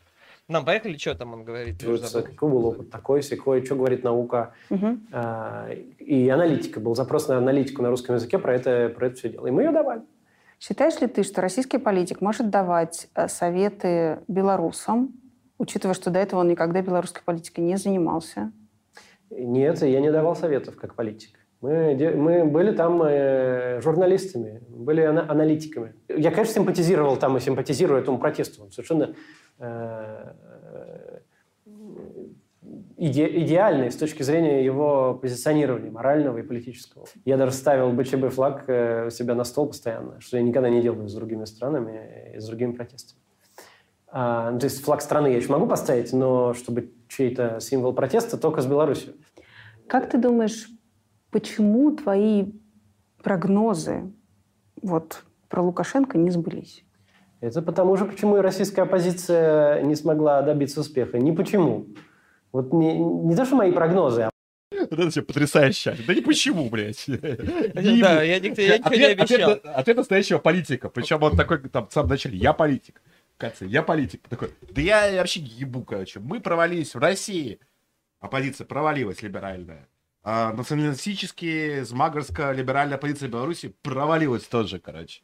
Нам 0.52 0.66
поехали, 0.66 0.98
что 0.98 1.14
там 1.14 1.32
он 1.32 1.44
говорит? 1.44 1.82
Какой 1.82 2.50
был 2.50 2.66
опыт, 2.66 2.90
такой, 2.90 3.22
секой, 3.22 3.64
что 3.64 3.74
говорит 3.74 4.04
наука. 4.04 4.52
Мгм. 4.68 5.06
А, 5.10 5.70
И 5.98 6.28
аналитика. 6.28 6.78
Был 6.78 6.94
запрос 6.94 7.28
на 7.28 7.38
аналитику 7.38 7.82
на 7.82 7.88
русском 7.88 8.16
языке 8.16 8.38
про 8.38 8.54
это, 8.54 8.92
про 8.94 9.06
это 9.06 9.16
все 9.16 9.30
дело. 9.30 9.46
И 9.46 9.50
мы 9.50 9.62
ее 9.62 9.72
давали. 9.72 10.02
Считаешь 10.60 11.00
ли 11.00 11.06
ты, 11.06 11.22
что 11.22 11.40
российский 11.40 11.78
политик 11.78 12.20
может 12.20 12.50
давать 12.50 13.08
э, 13.14 13.28
советы 13.28 14.18
белорусам, 14.28 15.14
учитывая, 15.58 15.94
что 15.94 16.10
до 16.10 16.20
этого 16.20 16.40
он 16.40 16.48
никогда 16.48 16.82
белорусской 16.82 17.22
политикой 17.24 17.60
не 17.62 17.76
занимался? 17.76 18.52
Нет, 19.30 19.82
я 19.82 20.00
не 20.00 20.12
давал 20.12 20.36
советов 20.36 20.76
как 20.76 20.94
политик. 20.94 21.38
Мы, 21.62 21.96
мы 22.16 22.44
были 22.44 22.72
там 22.72 23.02
э, 23.04 23.80
журналистами, 23.80 24.60
были 24.68 25.00
ана- 25.02 25.26
аналитиками. 25.28 25.94
Я, 26.08 26.30
конечно, 26.30 26.54
симпатизировал 26.54 27.16
там 27.16 27.36
и 27.36 27.40
симпатизирую 27.40 28.00
этому 28.00 28.18
протесту. 28.18 28.64
Он 28.64 28.70
совершенно 28.70 29.14
иде- 32.96 33.42
идеальный 33.42 33.90
с 33.90 33.96
точки 33.96 34.22
зрения 34.22 34.64
его 34.64 35.14
позиционирования 35.14 35.90
морального 35.90 36.38
и 36.38 36.42
политического. 36.42 37.06
Я 37.24 37.36
даже 37.36 37.52
ставил 37.52 37.92
БЧБ 37.92 38.32
флаг 38.32 38.64
э, 38.68 39.06
у 39.06 39.10
себя 39.10 39.34
на 39.34 39.44
стол 39.44 39.68
постоянно, 39.68 40.20
что 40.20 40.36
я 40.36 40.42
никогда 40.42 40.68
не 40.68 40.82
делаю 40.82 41.08
с 41.08 41.14
другими 41.14 41.44
странами 41.44 42.34
и 42.36 42.38
с 42.38 42.46
другими 42.46 42.72
протестами. 42.72 43.20
А, 44.14 44.50
ну, 44.50 44.58
то 44.58 44.64
есть 44.64 44.84
флаг 44.84 45.00
страны 45.00 45.28
я 45.28 45.36
еще 45.36 45.50
могу 45.50 45.66
поставить, 45.66 46.12
но 46.12 46.52
чтобы 46.52 46.92
чей-то 47.08 47.60
символ 47.60 47.94
протеста 47.94 48.36
только 48.36 48.60
с 48.60 48.66
Беларусью. 48.66 49.14
Как 49.88 50.10
ты 50.10 50.18
думаешь, 50.18 50.68
почему 51.30 51.96
твои 51.96 52.52
прогнозы 53.22 54.12
вот, 54.82 55.24
про 55.48 55.62
Лукашенко 55.62 56.18
не 56.18 56.30
сбылись? 56.30 56.84
Это 57.42 57.60
потому 57.60 57.96
же, 57.96 58.04
почему 58.04 58.36
и 58.38 58.40
российская 58.40 58.82
оппозиция 58.82 59.82
не 59.82 59.96
смогла 59.96 60.42
добиться 60.42 60.80
успеха. 60.80 61.18
Не 61.18 61.32
почему. 61.32 61.88
Вот 62.52 62.72
не, 62.72 62.96
не 62.98 63.34
то, 63.34 63.44
что 63.44 63.56
мои 63.56 63.72
прогнозы, 63.72 64.22
а 64.22 64.30
Вот 64.70 64.92
это 64.92 65.10
все 65.10 65.22
потрясающе. 65.22 65.96
Да 66.06 66.14
не 66.14 66.20
почему, 66.20 66.70
блядь. 66.70 67.04
Да, 67.08 68.22
я 68.22 68.38
никто- 68.40 68.62
я 68.62 68.78
ничего 68.78 68.94
не 68.94 69.04
Ответ- 69.04 69.20
ответ 69.20 69.20
обещал. 69.20 69.50
на- 69.64 69.74
Ответ 69.74 69.96
настоящего 69.96 70.38
политика. 70.38 70.88
Причем 70.88 71.22
он 71.22 71.36
такой, 71.36 71.58
там, 71.68 71.88
в 71.88 71.92
самом 71.92 72.10
начале, 72.10 72.38
я 72.38 72.52
политик. 72.52 73.02
Катя, 73.38 73.64
я 73.64 73.82
политик. 73.82 74.28
Такой, 74.28 74.50
да 74.70 74.80
я 74.80 75.16
вообще 75.16 75.40
ебу, 75.40 75.82
короче. 75.82 76.20
Мы 76.20 76.38
провалились 76.40 76.94
в 76.94 76.98
России. 76.98 77.58
Оппозиция 78.20 78.66
провалилась 78.66 79.20
либеральная. 79.20 79.88
А 80.22 80.52
националистические, 80.52 81.82
змагарско-либеральная 81.84 82.94
оппозиция 82.94 83.28
Беларуси 83.28 83.74
провалилась 83.82 84.44
тоже, 84.44 84.78
короче. 84.78 85.22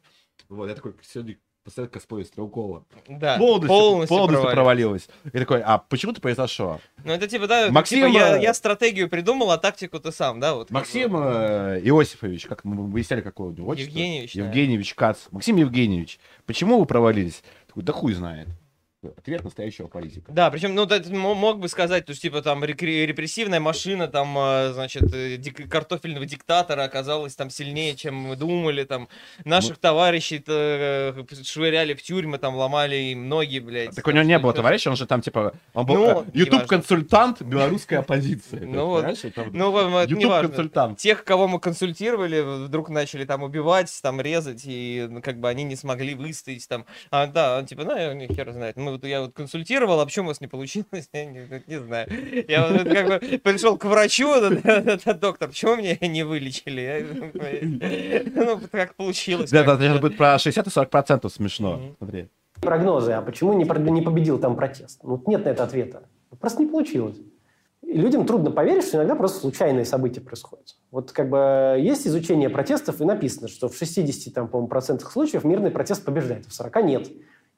Вот, 0.49 0.67
я 0.67 0.75
такой, 0.75 0.93
сегодня 1.03 1.37
постоянно 1.69 1.91
косплей 1.91 2.25
Стрелкова. 2.25 2.83
Да, 3.07 3.37
полностью, 3.37 3.67
полностью, 3.69 4.17
полностью 4.17 4.51
провалилась. 4.51 5.07
И 5.25 5.37
такой, 5.37 5.61
а 5.61 5.77
почему 5.77 6.11
это 6.11 6.21
произошло? 6.21 6.79
Ну, 7.05 7.13
это 7.13 7.27
типа, 7.27 7.47
да, 7.47 7.69
Максим, 7.71 8.07
типа, 8.07 8.17
я, 8.17 8.37
э, 8.37 8.41
я 8.41 8.53
стратегию 8.53 9.09
придумал, 9.09 9.51
а 9.51 9.57
тактику 9.57 9.99
ты 9.99 10.11
сам, 10.11 10.39
да? 10.39 10.55
Вот, 10.55 10.67
как 10.67 10.71
Максим 10.71 11.11
бы. 11.13 11.19
э, 11.23 11.81
Иосифович, 11.83 12.47
как 12.47 12.63
мы 12.63 12.87
выясняли, 12.87 13.21
какое 13.21 13.49
у 13.49 13.51
него 13.51 13.69
отчество? 13.69 13.91
Евгеньевич, 13.91 14.33
да. 14.33 14.45
Евгеньевич 14.45 14.93
Кац. 14.95 15.19
Максим 15.31 15.55
Евгеньевич, 15.57 16.19
почему 16.45 16.79
вы 16.79 16.85
провалились? 16.85 17.43
Такой, 17.67 17.83
да 17.83 17.93
хуй 17.93 18.13
знает. 18.13 18.47
Ответ 19.01 19.45
настоящего 19.45 19.87
политика. 19.87 20.29
Да, 20.29 20.51
причем, 20.51 20.75
ну, 20.75 20.85
ты 20.85 21.01
мо- 21.15 21.33
мог 21.33 21.59
бы 21.59 21.69
сказать, 21.69 22.05
то 22.05 22.09
есть, 22.09 22.21
типа, 22.21 22.41
там, 22.41 22.65
репрессивная 22.65 23.61
машина, 23.61 24.09
там, 24.09 24.37
э, 24.37 24.73
значит, 24.73 25.03
э, 25.13 25.37
дик- 25.37 25.69
картофельного 25.69 26.25
диктатора 26.25 26.83
оказалась 26.83 27.33
там 27.33 27.49
сильнее, 27.49 27.95
чем 27.95 28.15
мы 28.15 28.35
думали, 28.35 28.83
там, 28.83 29.07
наших 29.45 29.77
товарищей 29.77 30.43
э, 30.45 31.13
швыряли 31.43 31.93
в 31.93 32.03
тюрьмы, 32.03 32.39
там, 32.39 32.55
ломали 32.57 32.97
им 32.97 33.29
ноги, 33.29 33.59
блядь. 33.59 33.95
Так 33.95 34.05
у 34.05 34.11
него 34.11 34.23
не 34.23 34.37
было 34.37 34.51
товарища, 34.51 34.89
он 34.89 34.97
же 34.97 35.05
там, 35.05 35.21
типа, 35.21 35.53
он 35.73 35.85
был 35.85 35.95
Ну, 35.95 36.21
э. 36.23 36.25
YouTube-консультант 36.33 37.41
белорусской 37.41 37.99
оппозиции. 37.99 38.59
Ну 38.59 38.87
вот. 38.87 39.05
Ну. 39.53 40.05
YouTube-консультант. 40.05 40.97
Тех, 40.97 41.23
кого 41.23 41.47
мы 41.47 41.61
консультировали, 41.61 42.41
вдруг 42.65 42.89
начали 42.89 43.23
там 43.23 43.43
убивать, 43.43 43.97
там 44.01 44.19
резать, 44.19 44.63
и 44.65 45.07
ну, 45.09 45.21
как 45.21 45.39
бы 45.39 45.47
они 45.47 45.63
не 45.63 45.77
смогли 45.77 46.15
выстоять 46.15 46.67
там. 46.67 46.85
А, 47.11 47.27
да, 47.27 47.59
он 47.59 47.65
типа, 47.65 47.85
ну, 47.85 47.95
я, 47.95 48.27
хер 48.27 48.51
знает. 48.51 48.75
Мы 48.75 48.88
вот, 48.91 49.03
я 49.05 49.21
вот 49.21 49.33
консультировал, 49.33 49.99
а 49.99 50.05
почему 50.05 50.25
у 50.25 50.27
вас 50.29 50.41
не 50.41 50.47
получилось? 50.47 51.09
Я 51.13 51.25
не, 51.25 51.47
не 51.67 51.79
знаю. 51.79 52.07
Я 52.47 52.67
вот 52.67 52.83
как 52.87 53.07
бы 53.07 53.37
пришел 53.39 53.77
к 53.77 53.85
врачу, 53.85 54.33
доктор, 55.19 55.49
почему 55.49 55.75
меня 55.75 55.97
не 56.07 56.23
вылечили? 56.23 56.81
Я- 56.81 58.21
Ну, 58.35 58.59
как 58.71 58.95
получилось. 58.95 59.49
Да, 59.51 59.63
сейчас 59.63 59.99
будет 59.99 60.17
про 60.17 60.37
60 60.39 60.67
и 60.67 60.69
40 60.69 60.89
процентов 60.89 61.31
смешно. 61.33 61.77
Мгм. 61.77 61.95
Смотри. 61.97 62.27
прогнозы, 62.61 63.11
а 63.13 63.21
почему 63.21 63.53
не, 63.53 63.63
не 63.91 64.01
победил 64.01 64.39
там 64.39 64.55
протест? 64.55 64.99
Ну, 65.03 65.21
нет 65.27 65.45
на 65.45 65.49
это 65.49 65.63
ответа. 65.63 66.03
Просто 66.39 66.61
не 66.63 66.69
получилось. 66.69 67.17
И 67.81 67.93
людям 67.93 68.25
трудно 68.25 68.51
поверить, 68.51 68.83
что 68.85 68.97
иногда 68.97 69.15
просто 69.15 69.39
случайные 69.39 69.85
события 69.85 70.21
происходят. 70.21 70.75
Вот 70.91 71.11
как 71.11 71.29
бы 71.29 71.77
есть 71.79 72.05
изучение 72.05 72.49
протестов, 72.49 73.01
и 73.01 73.05
написано, 73.05 73.47
что 73.47 73.69
в 73.69 73.75
60 73.77 74.33
там, 74.33 74.47
по-моему, 74.47 74.67
процентах 74.67 75.11
случаев 75.11 75.43
мирный 75.45 75.71
протест 75.71 76.03
побеждает, 76.03 76.45
а 76.45 76.49
в 76.49 76.53
40 76.53 76.83
нет. 76.83 77.07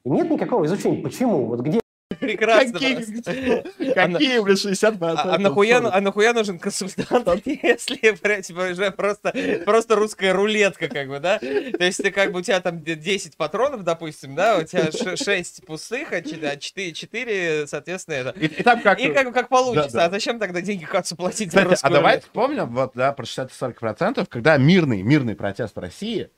И 0.04 0.10
нет 0.10 0.30
никакого 0.30 0.64
изучения. 0.66 1.02
Почему? 1.02 1.46
Вот 1.46 1.60
где 1.60 1.80
Прекрасно. 2.22 2.72
Какие, 2.74 2.94
просто. 2.94 3.64
какие, 3.94 4.40
блин, 4.40 4.56
60 4.56 5.02
А, 5.02 5.34
а 5.34 5.38
нахуя, 5.38 5.78
а 5.78 6.00
нахуя 6.00 6.32
нужен 6.32 6.58
консультант, 6.58 7.42
если 7.46 8.16
бля, 8.22 8.42
типа, 8.42 8.68
уже 8.70 8.90
просто, 8.92 9.32
просто 9.64 9.96
русская 9.96 10.32
рулетка, 10.32 10.88
как 10.88 11.08
бы, 11.08 11.18
да? 11.18 11.38
То 11.38 11.84
есть 11.84 12.02
ты 12.02 12.10
как 12.10 12.32
бы 12.32 12.38
у 12.38 12.42
тебя 12.42 12.60
там 12.60 12.80
д- 12.80 12.94
10 12.94 13.36
патронов, 13.36 13.82
допустим, 13.82 14.34
да, 14.34 14.58
у 14.58 14.62
тебя 14.62 14.90
6 15.16 15.66
пустых, 15.66 16.12
а 16.12 16.22
4, 16.22 16.92
4 16.92 17.66
соответственно, 17.66 18.14
это. 18.14 18.38
И, 18.38 18.46
и 18.46 18.62
там 18.62 18.80
как... 18.82 19.00
И 19.00 19.08
как, 19.08 19.32
как 19.32 19.48
получится. 19.48 19.92
Да, 19.92 19.98
да. 20.00 20.04
А 20.06 20.10
зачем 20.10 20.38
тогда 20.38 20.60
деньги 20.60 20.84
Кацу 20.84 21.16
платить 21.16 21.50
за 21.50 21.58
Кстати, 21.58 21.66
а 21.66 21.70
русскую 21.70 21.92
давайте 21.92 22.26
рулетку? 22.26 22.28
вспомним, 22.28 22.74
вот, 22.74 22.92
да, 22.94 23.12
про 23.12 23.24
60-40%, 23.24 24.26
когда 24.28 24.56
мирный, 24.58 25.02
мирный 25.02 25.34
протест 25.34 25.74
в 25.74 25.80
России 25.80 26.30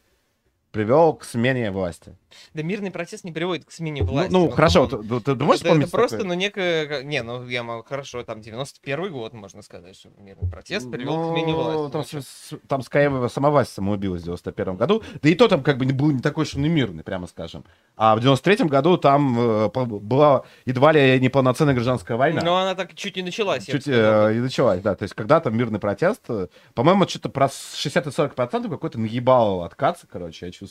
привел 0.75 1.15
к 1.15 1.25
смене 1.25 1.71
власти. 1.71 2.17
Да 2.53 2.65
мирный 2.65 2.91
протест 2.91 3.23
не 3.23 3.31
приводит 3.31 3.65
к 3.65 3.71
смене 3.71 4.03
Ну, 4.03 4.09
власти. 4.11 4.33
ну, 4.33 4.51
хорошо, 4.51 4.89
come 4.89 4.99
on. 4.99 5.07
ты, 5.09 5.21
ты- 5.21 5.37
ты 5.37 5.45
можешь 5.45 5.61
это, 5.61 5.69
вспомнить 5.71 5.87
это 5.89 5.97
просто, 5.97 6.17
такое? 6.19 6.29
ну, 6.29 6.35
некое... 6.35 7.03
Не, 7.05 7.23
ну, 7.23 7.47
я 7.47 7.63
могу... 7.63 7.85
Хорошо, 7.85 8.25
там, 8.25 8.41
91 8.41 9.13
год, 9.13 9.35
можно 9.35 9.63
сказать, 9.63 9.95
что 9.97 10.09
мирный 10.19 10.51
протест 10.51 10.91
привел 10.91 11.17
к 11.23 11.33
смене 11.33 11.53
Ну, 11.53 11.63
власти. 11.63 11.93
Там, 11.93 12.05
Ну, 12.13 12.21
с- 12.21 12.59
там 12.67 12.83
скорее 12.83 13.29
сама 13.29 13.51
власть 13.51 13.73
самоубилась 13.73 14.23
в 14.23 14.25
91 14.25 14.75
году. 14.77 15.05
Да 15.23 15.29
и 15.29 15.35
то 15.37 15.47
там 15.47 15.63
как 15.63 15.79
бы 15.79 15.87
не 15.87 15.93
был 15.93 16.11
не 16.11 16.19
такой, 16.21 16.45
что 16.45 16.59
не 16.59 16.69
мирный, 16.69 17.05
прямо 17.05 17.29
скажем. 17.29 17.65
А 17.97 18.17
в 18.17 18.21
93 18.21 18.67
году 18.67 18.97
там 18.99 19.39
э, 19.39 19.69
была 19.69 20.43
едва 20.67 20.91
ли 20.91 21.21
не 21.21 21.28
полноценная 21.28 21.75
гражданская 21.75 22.17
война. 22.17 22.43
Но 22.43 22.57
она 22.57 22.75
так 22.75 22.97
чуть 22.97 23.15
не 23.15 23.23
началась. 23.23 23.65
Чуть 23.65 23.87
э, 23.87 24.33
и 24.35 24.41
началась, 24.41 24.81
да. 24.81 24.97
То 24.97 25.05
есть 25.05 25.15
когда-то 25.15 25.51
мирный 25.51 25.79
протест, 25.79 26.23
э, 26.29 26.49
по-моему, 26.75 27.07
что-то 27.07 27.29
про 27.29 27.47
60-40% 27.47 28.69
какой-то 28.69 28.99
наебал 28.99 29.63
откаться, 29.63 30.09
короче, 30.11 30.47
я 30.47 30.51
чувствую. 30.51 30.64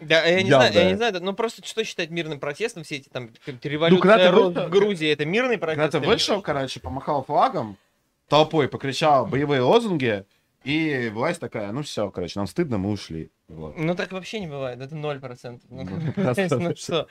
Да, 0.00 0.24
я 0.24 0.42
не, 0.42 0.50
знаю, 0.50 0.72
я 0.72 0.90
не 0.90 0.96
знаю, 0.96 1.14
ну 1.20 1.32
просто 1.32 1.66
что 1.66 1.82
считать 1.82 2.10
мирным 2.10 2.38
протестом, 2.38 2.84
все 2.84 2.96
эти 2.96 3.08
там 3.08 3.30
роз 4.30 4.54
вышел- 4.54 4.66
в 4.66 4.70
Грузии, 4.70 5.08
это 5.08 5.24
мирный 5.24 5.58
протест? 5.58 5.82
Когда 5.92 6.00
ты 6.00 6.06
вышел, 6.06 6.40
короче, 6.42 6.78
помахал 6.78 7.24
флагом, 7.24 7.76
толпой 8.28 8.68
покричал 8.68 9.26
боевые 9.26 9.62
лозунги, 9.62 10.24
и 10.64 11.10
власть 11.10 11.40
такая, 11.40 11.70
ну 11.72 11.82
все, 11.82 12.10
короче, 12.10 12.38
нам 12.38 12.46
стыдно, 12.46 12.78
мы 12.78 12.90
ушли. 12.90 13.30
Вот. 13.48 13.76
Ну 13.76 13.94
так 13.94 14.12
вообще 14.12 14.40
не 14.40 14.46
бывает, 14.46 14.80
это 14.80 14.96
0%. 14.96 15.60
Ну, 15.68 15.84
Ну, 16.16 16.58
ну 16.60 16.76
что? 16.76 17.06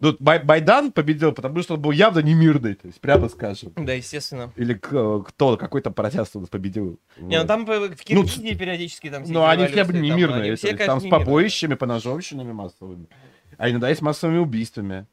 Тут 0.00 0.20
Бай- 0.20 0.44
Байдан 0.44 0.92
победил, 0.92 1.32
потому 1.32 1.62
что 1.62 1.74
он 1.74 1.80
был 1.80 1.92
явно 1.92 2.18
не 2.18 2.34
мирный, 2.34 2.74
то 2.74 2.86
есть 2.86 3.00
прямо 3.00 3.28
скажем. 3.30 3.72
Да, 3.76 3.94
естественно. 3.94 4.52
Или 4.56 4.74
кто, 4.74 5.56
какой-то 5.56 5.90
протест 5.90 6.36
у 6.36 6.40
нас 6.40 6.50
победил. 6.50 7.00
Не, 7.16 7.40
ну 7.40 7.46
там 7.46 7.64
в 7.64 7.96
Киргизии 7.96 8.54
периодически 8.54 9.08
там 9.10 9.24
Ну, 9.26 9.44
они 9.44 9.66
революции, 9.66 9.92
были 9.92 10.02
не 10.02 10.10
там, 10.10 10.18
мирные, 10.18 10.56
там 10.56 10.76
конечно, 10.76 11.00
с 11.00 11.06
побоищами, 11.10 11.74
поножовщинами 11.74 12.52
массовыми. 12.52 13.06
А 13.56 13.70
иногда 13.70 13.90
и 13.90 13.94
с 13.94 14.02
массовыми 14.02 14.38
убийствами. 14.38 15.06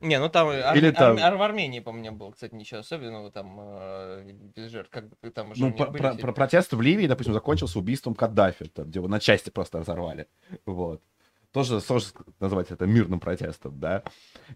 Не, 0.00 0.18
ну 0.20 0.28
там, 0.28 0.48
ар- 0.48 0.76
Или 0.76 0.88
ар- 0.88 0.94
там- 0.94 1.16
ар- 1.18 1.36
в 1.36 1.42
Армении, 1.42 1.80
по 1.80 1.90
мне 1.92 2.10
было, 2.10 2.30
кстати, 2.30 2.54
ничего 2.54 2.80
особенного, 2.80 3.30
там 3.32 3.56
э, 3.60 4.32
без 4.54 4.70
жертв, 4.70 4.90
как 4.90 5.08
бы 5.08 5.30
там 5.30 5.50
уже 5.50 5.60
Ну, 5.64 5.72
про- 5.72 5.86
были 5.86 6.02
про- 6.02 6.14
про- 6.14 6.32
протест 6.32 6.72
в 6.72 6.80
Ливии, 6.80 7.06
допустим, 7.06 7.32
закончился 7.34 7.78
убийством 7.78 8.14
Каддафи, 8.14 8.66
там, 8.66 8.86
где 8.86 8.98
его 9.00 9.08
на 9.08 9.18
части 9.18 9.50
просто 9.50 9.78
разорвали. 9.80 10.26
Вот. 10.66 11.02
Тоже 11.50 11.80
сложно 11.80 12.10
назвать 12.40 12.70
это 12.70 12.86
мирным 12.86 13.20
протестом, 13.20 13.80
да. 13.80 14.02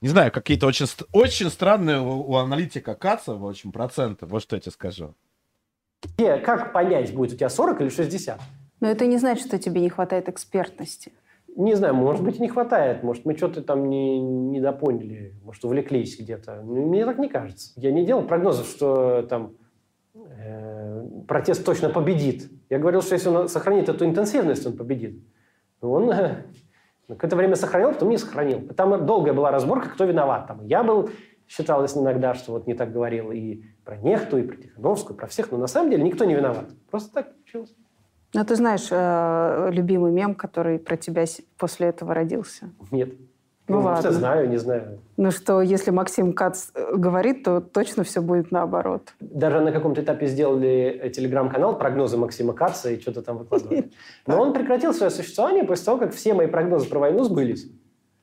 Не 0.01 0.09
знаю, 0.09 0.31
какие-то 0.31 0.67
очень, 0.67 0.87
очень 1.13 1.51
странные 1.51 1.99
у, 2.01 2.21
у 2.31 2.37
аналитика 2.37 2.95
Каца, 2.95 3.35
в 3.35 3.47
общем, 3.47 3.73
проценты. 3.73 4.27
Вот 4.27 4.43
что 4.43 4.57
я 4.57 4.61
тебе 4.61 4.73
скажу. 4.73 5.15
Как 6.19 6.73
понять, 6.73 7.13
будет 7.15 7.33
у 7.33 7.37
тебя 7.37 7.49
40 7.49 7.81
или 7.81 7.89
60? 7.89 8.41
Но 8.81 8.89
это 8.89 9.07
не 9.07 9.17
значит, 9.19 9.47
что 9.47 9.59
тебе 9.59 9.81
не 9.81 9.89
хватает 9.89 10.29
экспертности. 10.29 11.13
Не 11.55 11.75
знаю, 11.75 11.95
может 11.95 12.25
быть, 12.25 12.41
не 12.41 12.49
хватает. 12.49 13.03
Может, 13.03 13.27
мы 13.27 13.37
что-то 13.37 13.63
там 13.63 13.91
не, 13.91 14.21
не 14.21 14.61
допоняли. 14.61 15.35
Может, 15.45 15.65
увлеклись 15.65 16.19
где-то. 16.19 16.63
Ну, 16.63 16.87
Мне 16.87 17.05
так 17.05 17.19
не 17.19 17.29
кажется. 17.29 17.73
Я 17.77 17.93
не 17.93 18.07
делал 18.07 18.23
прогнозов, 18.23 18.67
что 18.67 19.23
там 19.23 19.55
э, 20.15 21.07
протест 21.29 21.65
точно 21.65 21.91
победит. 21.91 22.51
Я 22.71 22.79
говорил, 22.79 23.03
что 23.03 23.15
если 23.15 23.29
он 23.29 23.49
сохранит 23.49 23.89
эту 23.89 24.07
интенсивность, 24.07 24.67
он 24.67 24.77
победит. 24.77 25.23
Он 25.83 26.11
э, 26.11 26.45
какое-то 27.07 27.37
время 27.37 27.57
сохранил, 27.57 27.93
потом 27.93 28.09
не 28.09 28.19
сохранил. 28.19 28.69
Там 28.75 29.05
долгая 29.05 29.35
была 29.35 29.51
разборка, 29.51 29.91
кто 29.91 30.05
виноват. 30.05 30.47
Там 30.47 30.65
я 30.67 30.83
был, 30.83 31.11
считалось 31.47 31.97
иногда, 31.97 32.35
что 32.35 32.53
вот 32.53 32.67
не 32.67 32.75
так 32.75 32.93
говорил 32.93 33.31
и 33.31 33.63
про 33.85 33.99
Нехту, 33.99 34.39
и 34.39 34.43
про 34.43 34.57
Тихановскую, 34.57 35.17
про 35.17 35.27
всех. 35.27 35.51
Но 35.51 35.59
на 35.59 35.67
самом 35.67 35.91
деле 35.91 36.03
никто 36.03 36.25
не 36.25 36.35
виноват. 36.35 36.71
Просто 36.91 37.13
так 37.13 37.35
получилось. 37.35 37.75
Но 38.35 38.45
ты 38.45 38.57
знаешь 38.57 38.89
э, 38.91 39.71
любимый 39.73 40.11
мем, 40.11 40.35
который 40.35 40.79
про 40.79 40.97
тебя 40.97 41.25
после 41.59 41.89
этого 41.89 42.15
родился? 42.15 42.71
Нет. 42.91 43.15
Ну 43.69 43.79
я 43.79 43.85
ладно. 43.85 44.11
знаю, 44.11 44.49
не 44.49 44.57
знаю. 44.57 44.99
Ну 45.17 45.31
что, 45.31 45.63
если 45.63 45.91
Максим 45.91 46.33
Кац 46.33 46.71
э, 46.75 46.97
говорит, 46.97 47.45
то 47.45 47.61
точно 47.61 48.03
все 48.05 48.21
будет 48.21 48.51
наоборот. 48.51 49.15
Даже 49.21 49.61
на 49.61 49.71
каком-то 49.71 50.03
этапе 50.03 50.27
сделали 50.27 51.01
э, 51.03 51.11
телеграм-канал 51.11 51.79
прогнозы 51.79 52.17
Максима 52.17 52.55
Каца 52.55 52.91
и 52.91 53.01
что-то 53.01 53.23
там 53.23 53.39
выкладывали. 53.39 53.93
Но 54.27 54.41
он 54.41 54.53
прекратил 54.53 54.93
свое 54.93 55.11
существование 55.11 55.65
после 55.65 55.85
того, 55.85 55.99
как 55.99 56.13
все 56.13 56.35
мои 56.35 56.49
прогнозы 56.49 56.89
про 56.89 56.99
войну 56.99 57.23
сбылись. 57.25 57.71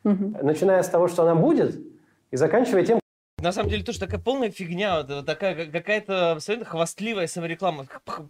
Начиная 0.03 0.81
с 0.81 0.89
того, 0.89 1.07
что 1.07 1.23
она 1.23 1.35
будет, 1.35 1.79
и 2.31 2.37
заканчивая 2.37 2.85
тем, 2.85 2.99
На 3.41 3.51
самом 3.51 3.69
деле 3.69 3.83
тоже 3.83 3.99
такая 3.99 4.19
полная 4.19 4.51
фигня, 4.51 5.01
вот, 5.03 5.25
такая 5.25 5.55
как- 5.55 5.71
какая-то 5.71 6.31
абсолютно 6.33 6.65
хвастливая 6.65 7.27
самореклама. 7.27 7.85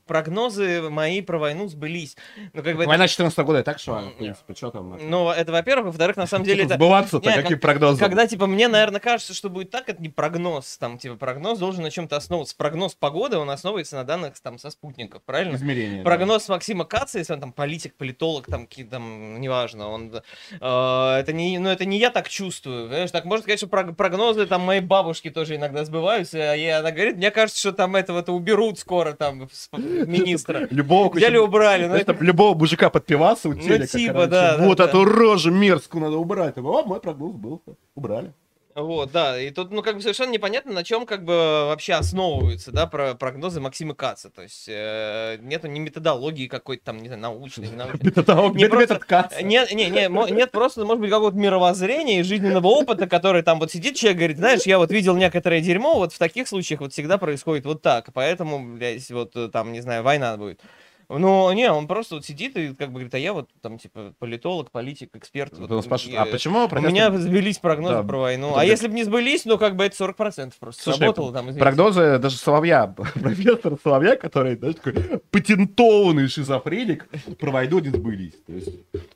Прогнозы 0.06 0.90
мои 0.90 1.22
про 1.22 1.38
войну 1.38 1.68
сбылись. 1.68 2.16
Ну, 2.54 2.64
как 2.64 2.76
бы 2.76 2.84
это- 2.84 2.90
Война 2.90 3.08
14 3.08 3.40
года 3.46 3.64
так 3.64 3.80
шла, 3.80 4.02
в 4.02 4.14
принципе, 4.18 4.54
что 4.56 4.72
там? 4.72 4.98
Ну, 5.10 5.30
это 5.30 5.52
во-первых. 5.52 5.88
Во-вторых, 5.88 6.18
на 6.18 6.28
самом 6.28 6.46
деле, 6.46 6.66
это... 6.66 6.76
Сбываться-то, 6.76 7.30
какие 7.32 7.54
как- 7.54 7.62
прогнозы? 7.62 8.00
Когда, 8.00 8.28
типа, 8.28 8.48
мне, 8.48 8.68
наверное, 8.68 9.00
кажется, 9.00 9.34
что 9.34 9.50
будет 9.50 9.72
так, 9.72 9.90
это 9.90 10.02
не 10.02 10.10
прогноз. 10.10 10.78
Там, 10.78 10.98
типа, 10.98 11.16
прогноз 11.16 11.60
должен 11.60 11.84
на 11.84 11.92
чем-то 11.92 12.16
основываться. 12.16 12.56
Прогноз 12.56 12.96
погоды, 12.96 13.38
он 13.38 13.50
основывается 13.50 13.96
на 13.96 14.04
данных 14.04 14.40
там 14.42 14.58
со 14.58 14.70
спутников, 14.70 15.22
правильно? 15.24 15.56
Измерения. 15.56 15.98
да. 16.00 16.04
Прогноз 16.04 16.48
Максима 16.50 16.86
Каца, 16.86 17.20
если 17.20 17.34
он 17.34 17.40
там 17.40 17.52
политик, 17.52 17.96
политолог, 17.96 18.46
там, 18.48 18.68
там, 18.90 19.40
неважно, 19.42 19.90
он, 19.90 20.14
э, 20.14 21.16
это 21.20 21.34
не, 21.34 21.58
ну, 21.60 21.70
это 21.70 21.86
не 21.86 21.98
я 22.00 22.10
так 22.10 22.30
чувствую, 22.30 22.88
понимаешь, 22.88 23.12
так 23.12 23.26
можно 23.26 23.44
сказать, 23.44 23.60
что 23.60 23.68
прог- 23.68 23.96
прогнозы 23.96 24.46
там 24.46 24.62
моей 24.62 24.82
бабушки 25.00 25.30
тоже 25.30 25.56
иногда 25.56 25.86
сбываются, 25.86 26.38
а 26.38 26.56
ей 26.56 26.78
она 26.78 26.92
говорит, 26.92 27.16
мне 27.18 27.32
кажется, 27.32 27.60
что 27.60 27.72
там 27.72 27.96
этого-то 27.96 28.34
уберут 28.34 28.80
скоро, 28.80 29.14
там, 29.14 29.48
министра. 29.74 30.68
Любого, 30.72 31.10
Взяли, 31.14 31.38
убрали, 31.38 31.84
ну, 31.84 31.90
Знаешь, 31.90 32.06
там 32.06 32.18
любого 32.22 32.58
мужика 32.58 32.90
под 32.90 33.06
пиваса 33.06 33.50
у 33.50 33.54
телека, 33.54 33.88
типа, 33.88 34.14
короче. 34.14 34.30
да, 34.30 34.58
да, 34.58 34.66
Вот 34.66 34.78
да. 34.78 34.86
эту 34.86 35.06
рожу 35.06 35.52
мерзкую 35.52 36.04
надо 36.04 36.18
убрать. 36.18 36.58
О, 36.58 36.84
мой 36.84 37.00
прогноз 37.00 37.36
был. 37.36 37.62
Убрали. 37.96 38.34
Вот, 38.82 39.12
да, 39.12 39.40
и 39.40 39.50
тут, 39.52 39.72
ну, 39.72 39.82
как 39.82 39.96
бы 39.96 40.02
совершенно 40.02 40.32
непонятно, 40.32 40.74
на 40.74 40.84
чем 40.84 41.06
как 41.06 41.24
бы 41.26 41.34
вообще 41.34 41.94
основываются, 41.94 42.72
да, 42.72 42.88
про 42.88 43.14
прогнозы 43.16 43.60
Максима 43.60 43.94
Каца, 43.96 44.30
то 44.30 44.42
есть 44.42 44.66
э, 44.68 45.38
нету 45.42 45.68
ни 45.68 45.80
методологии 45.80 46.48
какой-то 46.48 46.86
там, 46.86 47.00
не 47.00 47.08
знаю, 47.08 47.22
научной, 47.22 47.68
не 47.70 47.76
научной. 47.76 48.06
Метод 48.06 48.28
Не 48.28 48.34
просто- 48.68 48.78
метод 48.78 49.06
Каца. 49.06 49.42
Нет, 49.44 49.72
не, 49.74 49.90
не, 49.90 50.10
мо- 50.10 50.30
нет, 50.30 50.52
просто, 50.52 50.86
может 50.86 51.02
быть, 51.02 51.10
какого-то 51.10 51.38
мировоззрения 51.38 52.20
и 52.20 52.24
жизненного 52.24 52.68
опыта, 52.68 53.08
который 53.08 53.42
там 53.42 53.60
вот 53.60 53.72
сидит 53.72 53.96
человек, 53.96 54.18
говорит, 54.18 54.38
знаешь, 54.38 54.62
я 54.64 54.78
вот 54.78 54.92
видел 54.92 55.16
некоторое 55.16 55.62
дерьмо, 55.62 55.96
вот 55.96 56.14
в 56.14 56.18
таких 56.18 56.48
случаях 56.48 56.82
вот 56.82 56.94
всегда 56.94 57.18
происходит 57.18 57.66
вот 57.66 57.82
так, 57.82 58.10
поэтому, 58.14 58.76
блядь, 58.76 59.10
вот 59.12 59.36
э, 59.36 59.50
там, 59.52 59.72
не 59.74 59.82
знаю, 59.82 60.04
война 60.04 60.38
будет. 60.38 60.62
Но 61.10 61.52
не, 61.54 61.72
он 61.72 61.88
просто 61.88 62.16
вот 62.16 62.26
сидит 62.26 62.56
и 62.56 62.76
как 62.76 62.90
бы 62.90 62.94
говорит, 63.00 63.14
а 63.16 63.18
я 63.18 63.34
вот 63.34 63.50
там 63.62 63.80
типа 63.80 64.14
политолог, 64.20 64.70
политик, 64.70 65.16
эксперт. 65.16 65.58
Вот 65.58 65.72
он 65.72 65.82
спрашивает, 65.82 66.20
а 66.20 66.26
почему 66.26 66.66
У 66.66 66.68
протесты- 66.68 66.92
меня 66.92 67.12
сбылись 67.18 67.58
прогнозы 67.58 67.96
Да, 67.96 68.04
про 68.04 68.18
войну. 68.20 68.52
это 68.52 68.60
А 68.62 68.66
если 68.66 68.88
бы 68.88 68.94
не 68.94 69.04
сбылись, 69.04 69.46
ну 69.46 69.58
как 69.58 69.76
бы 69.76 69.86
это 69.86 69.96
40% 69.96 70.54
просто 70.60 70.84
Слушай, 70.84 70.98
сработало 71.00 71.34
там, 71.34 71.46
извините. 71.46 71.62
Прогнозы 71.62 72.20
даже 72.20 72.38
Соловья, 72.38 72.86
профессор 73.16 73.76
Соловья, 73.84 74.16
который, 74.18 74.56
знаешь, 74.58 74.76
такой 74.76 75.20
патентованный 75.32 76.28
шизофреник, 76.28 77.08
про 77.40 77.52
войну 77.52 77.80
не 77.80 77.90
сбылись. 77.90 78.34
То 78.46 78.54
есть, 78.54 78.70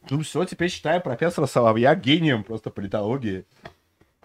ну 0.09 0.21
все, 0.21 0.45
теперь 0.45 0.71
считаю 0.71 0.99
профессора 1.01 1.45
Соловья 1.45 1.93
гением 1.93 2.43
просто 2.43 2.71
политологии. 2.71 3.45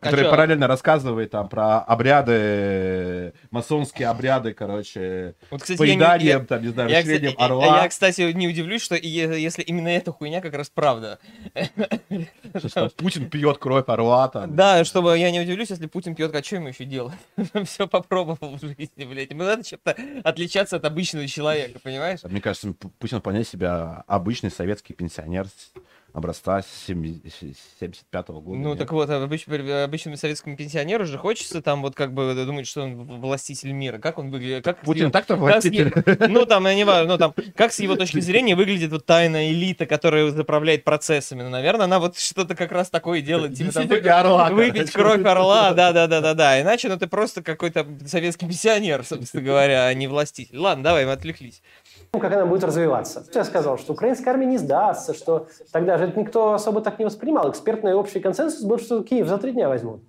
А 0.01 0.05
Который 0.05 0.27
чё? 0.27 0.31
параллельно 0.31 0.69
рассказывает 0.69 1.31
там 1.33 1.49
про 1.49 1.81
обряды, 1.81 3.33
масонские 3.51 4.07
обряды, 4.09 4.53
короче, 4.55 5.35
Вот, 5.51 5.63
кстати, 5.63 5.77
с 5.77 5.81
я 5.81 5.87
поеданием, 5.87 6.41
я- 6.41 6.45
там, 6.47 6.63
не 6.63 6.69
знаю, 6.69 6.89
я, 6.91 7.03
кстати, 7.03 7.35
орла. 7.37 7.83
я, 7.83 7.89
кстати, 7.89 8.21
не 8.33 8.47
удивлюсь, 8.47 8.81
что 8.83 8.95
если 8.95 9.63
именно 9.63 9.89
эта 9.89 10.13
хуйня 10.13 10.41
как 10.41 10.55
раз 10.55 10.71
правда. 10.71 11.19
Что 12.57 12.69
там 12.71 12.91
Путин 12.97 13.29
пьет 13.29 13.59
кровь 13.59 13.85
орла 13.89 14.29
там. 14.29 14.55
Да, 14.55 14.85
чтобы 14.85 15.19
я 15.19 15.31
не 15.31 15.41
удивлюсь, 15.41 15.71
если 15.71 15.87
Путин 15.87 16.15
пьет, 16.15 16.35
а 16.35 16.43
что 16.45 16.57
ему 16.57 16.69
еще 16.69 16.85
делать? 16.85 17.15
Все 17.65 17.87
попробовал 17.89 18.57
в 18.57 18.61
жизни, 18.61 19.05
блядь. 19.05 19.31
Ему 19.31 19.43
надо 19.43 19.65
чем-то 19.65 19.97
отличаться 20.25 20.77
от 20.77 20.85
обычного 20.85 21.27
человека, 21.27 21.79
понимаешь? 21.83 22.21
Мне 22.23 22.41
кажется, 22.41 22.69
Пу- 22.69 22.91
Путин 22.99 23.19
вполне 23.21 23.45
себя 23.45 24.05
обычный 24.07 24.51
советский 24.51 24.95
пенсионер 24.95 25.47
образца 26.13 26.63
75 26.87 28.29
года. 28.29 28.59
Ну, 28.59 28.71
нет? 28.71 28.79
так 28.79 28.93
вот, 28.93 29.09
обыч- 29.11 29.85
обычному 29.85 30.17
советскому 30.17 30.57
пенсионеру 30.57 31.05
же 31.07 31.19
хочется 31.19 31.63
там 31.63 31.83
вот 31.83 31.95
как 31.95 32.13
бы 32.13 32.35
думать, 32.47 32.67
что 32.67 32.83
он 32.83 33.21
властитель 33.21 33.73
мира. 33.73 33.99
Как 33.99 34.19
он 34.19 34.31
выглядит? 34.31 34.65
Как 34.65 34.81
Путин 34.81 35.03
его- 35.05 35.11
так-то 35.13 35.37
властитель. 35.37 35.93
Ну, 36.29 36.47
там, 36.47 36.67
я 36.67 36.75
не 36.75 36.85
важно, 36.85 37.13
ну, 37.13 37.19
там, 37.19 37.35
как 37.55 37.73
с 37.73 37.79
его 37.79 37.97
точки 37.97 38.21
зрения 38.21 38.57
выглядит 38.57 38.91
вот 38.91 39.07
тайная 39.07 39.51
элита, 39.51 39.87
которая 39.87 40.31
заправляет 40.31 40.85
процессами? 40.85 41.43
Ну, 41.43 41.51
наверное, 41.51 41.85
она 41.85 41.99
вот 41.99 42.19
что-то 42.19 42.55
как 42.55 42.73
раз 42.73 42.91
такое 42.91 43.21
делает, 43.21 43.55
типа 43.55 43.73
там, 43.73 43.89
орла, 43.93 44.51
выпить 44.51 44.91
кровь 44.91 45.25
орла, 45.25 45.73
да-да-да-да-да. 45.73 46.61
Иначе, 46.61 46.89
ну, 46.89 46.99
ты 46.99 47.07
просто 47.07 47.43
какой-то 47.43 47.87
советский 48.07 48.47
пенсионер, 48.47 49.05
собственно 49.05 49.43
говоря, 49.43 49.87
а 49.87 49.95
не 49.95 50.09
властитель. 50.09 50.59
Ладно, 50.59 50.85
давай, 50.85 51.05
мы 51.07 51.13
отвлеклись. 51.13 51.63
Как 52.13 52.33
она 52.33 52.47
будет 52.47 52.65
развиваться. 52.65 53.25
Я 53.35 53.45
сказал, 53.45 53.79
что 53.79 53.93
украинская 53.93 54.33
армия 54.33 54.47
не 54.47 54.59
сдастся, 54.59 55.15
что 55.15 55.49
тогда 55.73 55.99
же 55.99 56.05
это 56.05 56.19
никто 56.19 56.55
особо 56.55 56.81
так 56.81 56.99
не 56.99 57.05
воспринимал. 57.05 57.51
Экспертный 57.51 57.95
общий 57.95 58.21
консенсус 58.21 58.63
был, 58.63 58.79
что 58.79 59.03
Киев 59.03 59.29
за 59.29 59.39
три 59.39 59.53
дня 59.53 59.69
возьмут. 59.69 60.01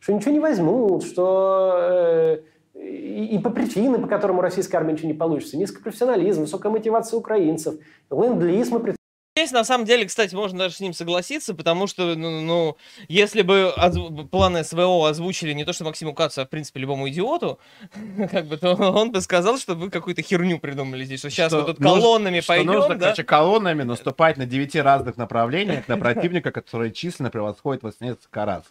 Что 0.00 0.12
ничего 0.12 0.32
не 0.32 0.40
возьмут, 0.40 1.04
что 1.04 1.76
э, 1.78 2.38
и, 2.74 3.38
по 3.38 3.50
причинам, 3.50 4.02
по 4.02 4.08
которым 4.08 4.38
у 4.38 4.40
российской 4.42 4.76
армии 4.76 4.92
ничего 4.92 5.08
не 5.08 5.14
получится. 5.14 5.56
Низкий 5.56 5.82
профессионализм, 5.82 6.42
высокая 6.42 6.72
мотивация 6.72 7.18
украинцев, 7.18 7.74
ленд-лиз 8.10 8.70
мы 8.70 8.94
Здесь, 9.36 9.50
на 9.50 9.64
самом 9.64 9.84
деле, 9.84 10.06
кстати, 10.06 10.32
можно 10.32 10.60
даже 10.60 10.76
с 10.76 10.80
ним 10.80 10.92
согласиться, 10.92 11.54
потому 11.56 11.88
что, 11.88 12.14
ну, 12.14 12.40
ну 12.40 12.76
если 13.08 13.42
бы 13.42 13.72
озву- 13.76 14.28
планы 14.28 14.62
СВО 14.62 15.08
озвучили 15.08 15.52
не 15.52 15.64
то, 15.64 15.72
что 15.72 15.82
Максиму 15.82 16.14
Кацу, 16.14 16.42
а, 16.42 16.44
в 16.46 16.48
принципе, 16.50 16.78
любому 16.78 17.08
идиоту, 17.08 17.58
как 18.30 18.46
бы, 18.46 18.56
то 18.58 18.74
он 18.76 19.10
бы 19.10 19.20
сказал, 19.20 19.58
что 19.58 19.74
вы 19.74 19.90
какую-то 19.90 20.22
херню 20.22 20.60
придумали 20.60 21.04
здесь, 21.04 21.18
что 21.18 21.30
сейчас 21.30 21.48
Что 21.50 21.62
мы 21.62 21.66
тут 21.66 21.80
нужно- 21.80 22.00
колоннами 22.00 22.38
что 22.38 22.46
пойдем, 22.46 22.66
нужно, 22.74 22.94
да? 22.94 23.00
короче, 23.06 23.24
колоннами 23.24 23.82
наступать 23.82 24.36
на 24.36 24.46
девяти 24.46 24.80
разных 24.80 25.16
направлениях 25.16 25.88
на 25.88 25.96
противника, 25.96 26.52
который 26.52 26.92
численно 26.92 27.28
превосходит 27.30 27.82
вас 27.82 27.94
несколько 27.98 28.44
раз. 28.44 28.62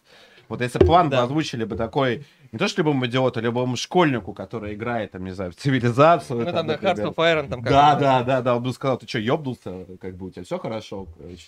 Вот 0.48 0.62
если 0.62 0.80
план 0.80 1.10
бы 1.10 1.18
озвучили 1.18 1.66
бы 1.66 1.76
такой, 1.76 2.24
не 2.54 2.60
то 2.60 2.68
что 2.68 2.82
любому 2.82 3.08
идиоту, 3.08 3.40
а 3.40 3.42
любому 3.42 3.76
школьнику, 3.76 4.32
который 4.34 4.76
играет, 4.76 5.12
там, 5.12 5.24
не 5.26 5.32
знаю, 5.32 5.52
в 5.52 5.56
цивилизацию. 5.56 6.40
Ну, 6.40 6.46
там, 6.46 6.68
да, 6.68 6.74
например. 6.74 6.96
Hearts 6.96 7.14
of 7.14 7.16
Iron, 7.16 7.50
там, 7.50 7.64
как 7.64 7.72
Да, 7.72 7.96
да, 7.96 8.24
да, 8.24 8.42
да, 8.42 8.56
он 8.56 8.64
бы 8.64 8.72
сказал, 8.74 9.00
ты 9.00 9.08
что, 9.08 9.18
ёбнулся, 9.18 9.86
как 10.00 10.16
бы 10.16 10.28
у 10.28 10.30
тебя 10.30 10.46
все 10.46 10.60
хорошо, 10.60 11.08
короче. 11.18 11.48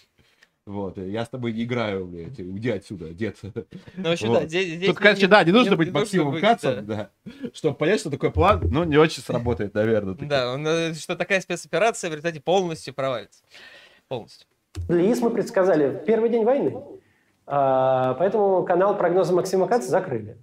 Вот, 0.66 0.98
я 0.98 1.24
с 1.24 1.30
тобой 1.30 1.54
не 1.54 1.62
играю, 1.62 2.08
блядь, 2.08 2.40
уйди 2.40 2.72
отсюда, 2.72 3.14
дед. 3.14 3.38
Ну, 3.44 3.54
вообще, 3.98 4.28
Вот. 4.28 4.40
да, 4.40 4.48
здесь... 4.48 4.78
здесь 4.78 4.88
Тут, 4.88 4.98
короче, 4.98 5.28
да, 5.28 5.44
не 5.44 5.52
нужно 5.52 5.76
быть 5.76 5.90
нужно 5.90 6.00
Максимом 6.00 6.32
быть, 6.32 6.42
Кацом, 6.42 6.86
да. 6.88 7.12
да, 7.24 7.32
чтобы 7.54 7.78
понять, 7.78 8.00
что 8.00 8.10
такой 8.10 8.32
план, 8.32 8.62
ну, 8.72 8.84
не 8.84 8.98
очень 8.98 9.22
сработает, 9.22 9.76
наверное. 9.76 10.16
Да, 10.16 10.52
он, 10.52 10.66
э, 10.66 10.96
что 10.96 11.16
такая 11.16 11.40
спецоперация 11.40 12.10
в 12.10 12.14
результате 12.14 12.42
полностью 12.42 12.96
провалится. 12.96 13.44
Полностью. 14.08 14.48
ИС 14.90 15.22
мы 15.22 15.30
предсказали 15.30 15.90
в 15.90 16.06
первый 16.06 16.32
день 16.32 16.44
войны. 16.44 16.76
А, 17.46 18.16
Поэтому 18.16 18.64
канал 18.64 18.98
прогноза 18.98 19.34
Максима 19.34 19.68
Каца 19.68 19.90
закрыли. 19.90 20.36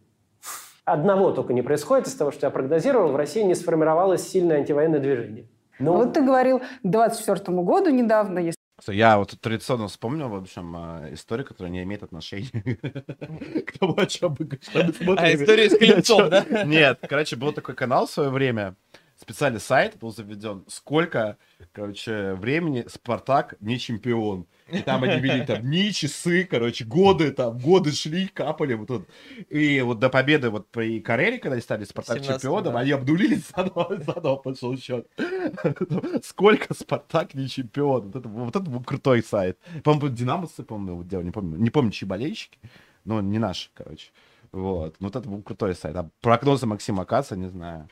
Одного 0.84 1.30
только 1.30 1.52
не 1.52 1.62
происходит 1.62 2.08
из 2.08 2.14
того, 2.14 2.32
что 2.32 2.46
я 2.46 2.50
прогнозировал. 2.50 3.12
В 3.12 3.16
России 3.16 3.42
не 3.42 3.54
сформировалось 3.54 4.26
сильное 4.28 4.58
антивоенное 4.58 4.98
движение. 4.98 5.46
Но 5.78 5.94
Вот 5.94 6.12
ты 6.12 6.22
говорил 6.22 6.58
к 6.58 6.64
24 6.82 7.58
году 7.62 7.90
недавно, 7.90 8.40
если 8.40 8.56
Я 8.88 9.18
вот 9.18 9.34
традиционно 9.40 9.86
вспомнил, 9.86 10.28
в 10.28 10.34
общем, 10.34 10.74
а, 10.76 11.08
историю, 11.12 11.46
которая 11.46 11.70
не 11.70 11.82
имеет 11.84 12.02
отношения 12.02 12.50
к 13.66 13.78
тому, 13.78 13.94
о 13.96 14.06
чем 14.06 14.36
мы 14.38 14.58
смотрим. 14.60 15.18
А, 15.18 15.32
история 15.32 15.70
с 15.70 15.76
Клинцом, 15.76 16.28
да? 16.28 16.44
Нет, 16.64 16.98
короче, 17.08 17.36
был 17.36 17.52
такой 17.52 17.76
канал 17.76 18.06
в 18.06 18.10
свое 18.10 18.30
время, 18.30 18.74
специальный 19.22 19.60
сайт 19.60 19.96
был 19.98 20.12
заведен, 20.12 20.64
сколько, 20.66 21.38
короче, 21.72 22.34
времени 22.34 22.84
Спартак 22.88 23.54
не 23.60 23.78
чемпион. 23.78 24.46
И 24.68 24.80
там 24.80 25.04
они 25.04 25.20
вели 25.20 25.46
там 25.46 25.62
дни, 25.62 25.92
часы, 25.92 26.44
короче, 26.44 26.84
годы 26.84 27.30
там, 27.30 27.56
годы 27.58 27.92
шли, 27.92 28.26
капали 28.26 28.74
вот 28.74 28.88
тут. 28.88 29.08
И 29.48 29.80
вот 29.80 30.00
до 30.00 30.08
победы 30.08 30.50
вот 30.50 30.68
при 30.70 31.00
Кареле, 31.00 31.38
когда 31.38 31.54
они 31.54 31.62
стали 31.62 31.84
Спартак 31.84 32.18
17-м, 32.18 32.34
чемпионом, 32.34 32.74
да. 32.74 32.80
они 32.80 32.90
обнулились, 32.90 33.48
заново, 33.56 33.96
заново 33.98 34.36
пошел 34.36 34.76
счет. 34.76 35.06
Сколько 36.24 36.74
Спартак 36.74 37.34
не 37.34 37.48
чемпион. 37.48 38.06
Вот 38.06 38.16
это, 38.16 38.28
вот 38.28 38.56
это 38.56 38.70
был 38.70 38.82
крутой 38.82 39.22
сайт. 39.22 39.58
По-моему, 39.84 40.08
Динамосы, 40.08 40.64
по-моему, 40.64 40.98
вот 40.98 41.08
делали, 41.08 41.26
не 41.26 41.32
помню, 41.32 41.56
не 41.58 41.70
помню, 41.70 41.92
чьи 41.92 42.08
болельщики, 42.08 42.58
но 43.04 43.20
не 43.20 43.38
наши, 43.38 43.70
короче. 43.74 44.08
Вот. 44.50 44.96
Вот 45.00 45.16
это 45.16 45.28
был 45.28 45.42
крутой 45.42 45.74
сайт. 45.74 45.96
А 45.96 46.10
прогнозы 46.20 46.66
Максима 46.66 47.04
Каца, 47.04 47.36
не 47.36 47.48
знаю. 47.48 47.88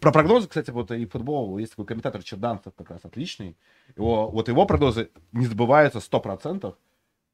Про 0.00 0.12
прогнозы, 0.12 0.48
кстати, 0.48 0.70
вот 0.70 0.90
и 0.90 1.06
футбол, 1.06 1.58
есть 1.58 1.72
такой 1.72 1.86
комментатор 1.86 2.22
Черданцев 2.22 2.74
как 2.74 2.90
раз 2.90 3.00
отличный. 3.04 3.56
Его, 3.96 4.28
вот 4.28 4.48
его 4.48 4.66
прогнозы 4.66 5.10
не 5.32 5.46
забываются 5.46 5.98
100%. 5.98 6.74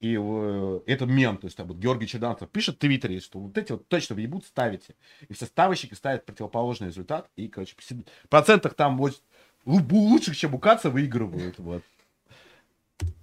И 0.00 0.16
э, 0.18 0.80
это 0.86 1.04
мем, 1.04 1.36
то 1.36 1.46
есть 1.46 1.58
там 1.58 1.66
вот 1.66 1.76
Георгий 1.76 2.06
Черданцев 2.06 2.48
пишет 2.48 2.76
в 2.76 2.78
Твиттере, 2.78 3.20
что 3.20 3.38
вот 3.38 3.58
эти 3.58 3.72
вот 3.72 3.86
точно 3.88 4.14
въебут 4.14 4.46
ставите. 4.46 4.94
И 5.28 5.34
все 5.34 5.44
ставочники 5.44 5.92
ставят 5.92 6.24
противоположный 6.24 6.88
результат. 6.88 7.28
И, 7.36 7.48
короче, 7.48 7.76
в 7.78 8.28
процентах 8.28 8.74
там 8.74 8.96
вот 8.96 9.20
лу- 9.66 9.92
лучше, 9.92 10.34
чем 10.34 10.54
у 10.54 10.58
Каца, 10.58 10.88
выигрывают. 10.88 11.58
Вот. 11.58 11.82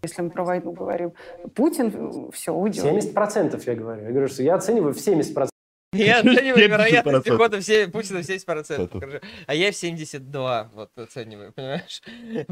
если 0.03 0.21
мы 0.21 0.29
про 0.29 0.43
войну 0.43 0.71
говорим, 0.71 1.13
Путин 1.55 2.31
все 2.31 2.51
уйдет. 2.53 2.85
70% 2.85 3.63
я 3.65 3.75
говорю. 3.75 4.03
Я 4.03 4.09
говорю, 4.11 4.27
что 4.27 4.43
я 4.43 4.55
оцениваю 4.55 4.93
в 4.93 4.97
70%. 4.97 5.49
Я 5.97 6.19
оцениваю 6.19 6.65
70%. 6.65 6.67
вероятность 6.67 7.29
ухода 7.29 7.59
все, 7.61 7.87
Путина 7.87 8.21
в 8.21 8.29
70%. 8.29 8.99
Хорошо. 8.99 9.19
А 9.45 9.55
я 9.55 9.71
в 9.71 9.75
72 9.75 10.69
вот 10.73 10.97
оцениваю, 10.97 11.53
понимаешь? 11.53 12.01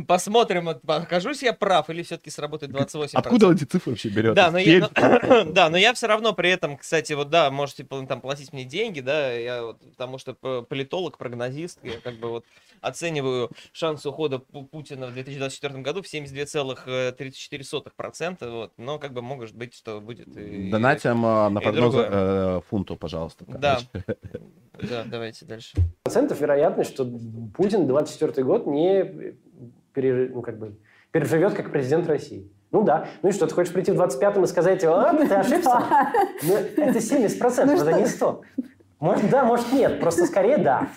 Посмотрим, 0.08 0.70
окажусь 0.70 1.44
я 1.44 1.54
прав 1.54 1.90
или 1.90 2.04
все-таки 2.04 2.30
сработает 2.30 2.72
28%. 2.72 3.10
Откуда 3.14 3.52
эти 3.52 3.64
цифры 3.64 3.92
вообще 3.92 4.10
берет? 4.10 4.36
Да, 4.36 4.52
но 4.52 4.58
я, 4.58 4.90
да, 5.46 5.70
но 5.70 5.78
я 5.78 5.94
все 5.94 6.08
равно 6.08 6.34
при 6.34 6.50
этом, 6.50 6.78
кстати, 6.78 7.14
вот 7.14 7.30
да, 7.30 7.50
можете 7.52 7.84
пл- 7.84 8.06
там 8.08 8.22
платить 8.22 8.54
мне 8.54 8.66
деньги, 8.66 9.00
да, 9.02 9.32
я 9.32 9.64
вот, 9.64 9.80
потому 9.92 10.18
что 10.18 10.34
п- 10.34 10.64
политолог, 10.64 11.18
прогнозист, 11.18 11.80
я 11.84 12.00
как 12.02 12.16
бы 12.16 12.30
вот 12.30 12.46
оцениваю 12.82 13.50
шанс 13.72 14.06
ухода 14.06 14.38
Пу- 14.38 14.66
Путина 14.68 15.08
в 15.08 15.14
2024 15.14 15.82
году 15.82 16.02
в 16.02 16.06
72,34%, 16.06 18.50
вот, 18.52 18.74
но 18.78 19.00
как 19.00 19.14
бы 19.14 19.22
может 19.22 19.56
быть, 19.56 19.74
что 19.74 20.02
будет 20.02 20.28
и... 20.38 20.70
Донатим 20.70 21.22
на 21.22 21.60
и 21.60 21.64
прогнозы 21.64 21.98
другое. 22.04 22.58
э, 22.58 22.62
фунту, 22.70 22.96
пожалуйста. 22.96 23.46
Да. 23.48 23.80
короче. 23.92 24.20
Да, 24.90 25.04
давайте 25.06 25.46
дальше. 25.46 25.74
процентов 26.04 26.40
вероятность, 26.42 26.92
что 26.94 27.08
Путин 27.56 27.88
24 27.88 28.44
год 28.44 28.68
не 28.68 29.36
пере- 29.94 30.30
ну, 30.34 30.42
как 30.42 30.60
бы, 30.60 30.76
переживет 31.12 31.54
как 31.54 31.72
президент 31.72 32.08
России. 32.08 32.52
Ну 32.72 32.84
да. 32.84 33.08
Ну 33.22 33.30
и 33.30 33.32
что, 33.32 33.48
ты 33.48 33.54
хочешь 33.54 33.72
прийти 33.72 33.94
в 33.94 34.02
25-м 34.02 34.44
и 34.44 34.48
сказать, 34.48 34.84
а, 34.84 35.14
ты 35.14 35.34
ошибся? 35.34 35.80
Ну, 36.44 36.58
это 36.58 37.00
70%, 37.00 37.66
Ну 37.66 37.72
это 37.74 37.94
не 37.94 38.06
100. 38.06 38.42
Может 39.00 39.30
да, 39.30 39.46
может 39.46 39.72
нет, 39.72 40.02
просто 40.02 40.26
скорее 40.26 40.58
да. 40.58 40.90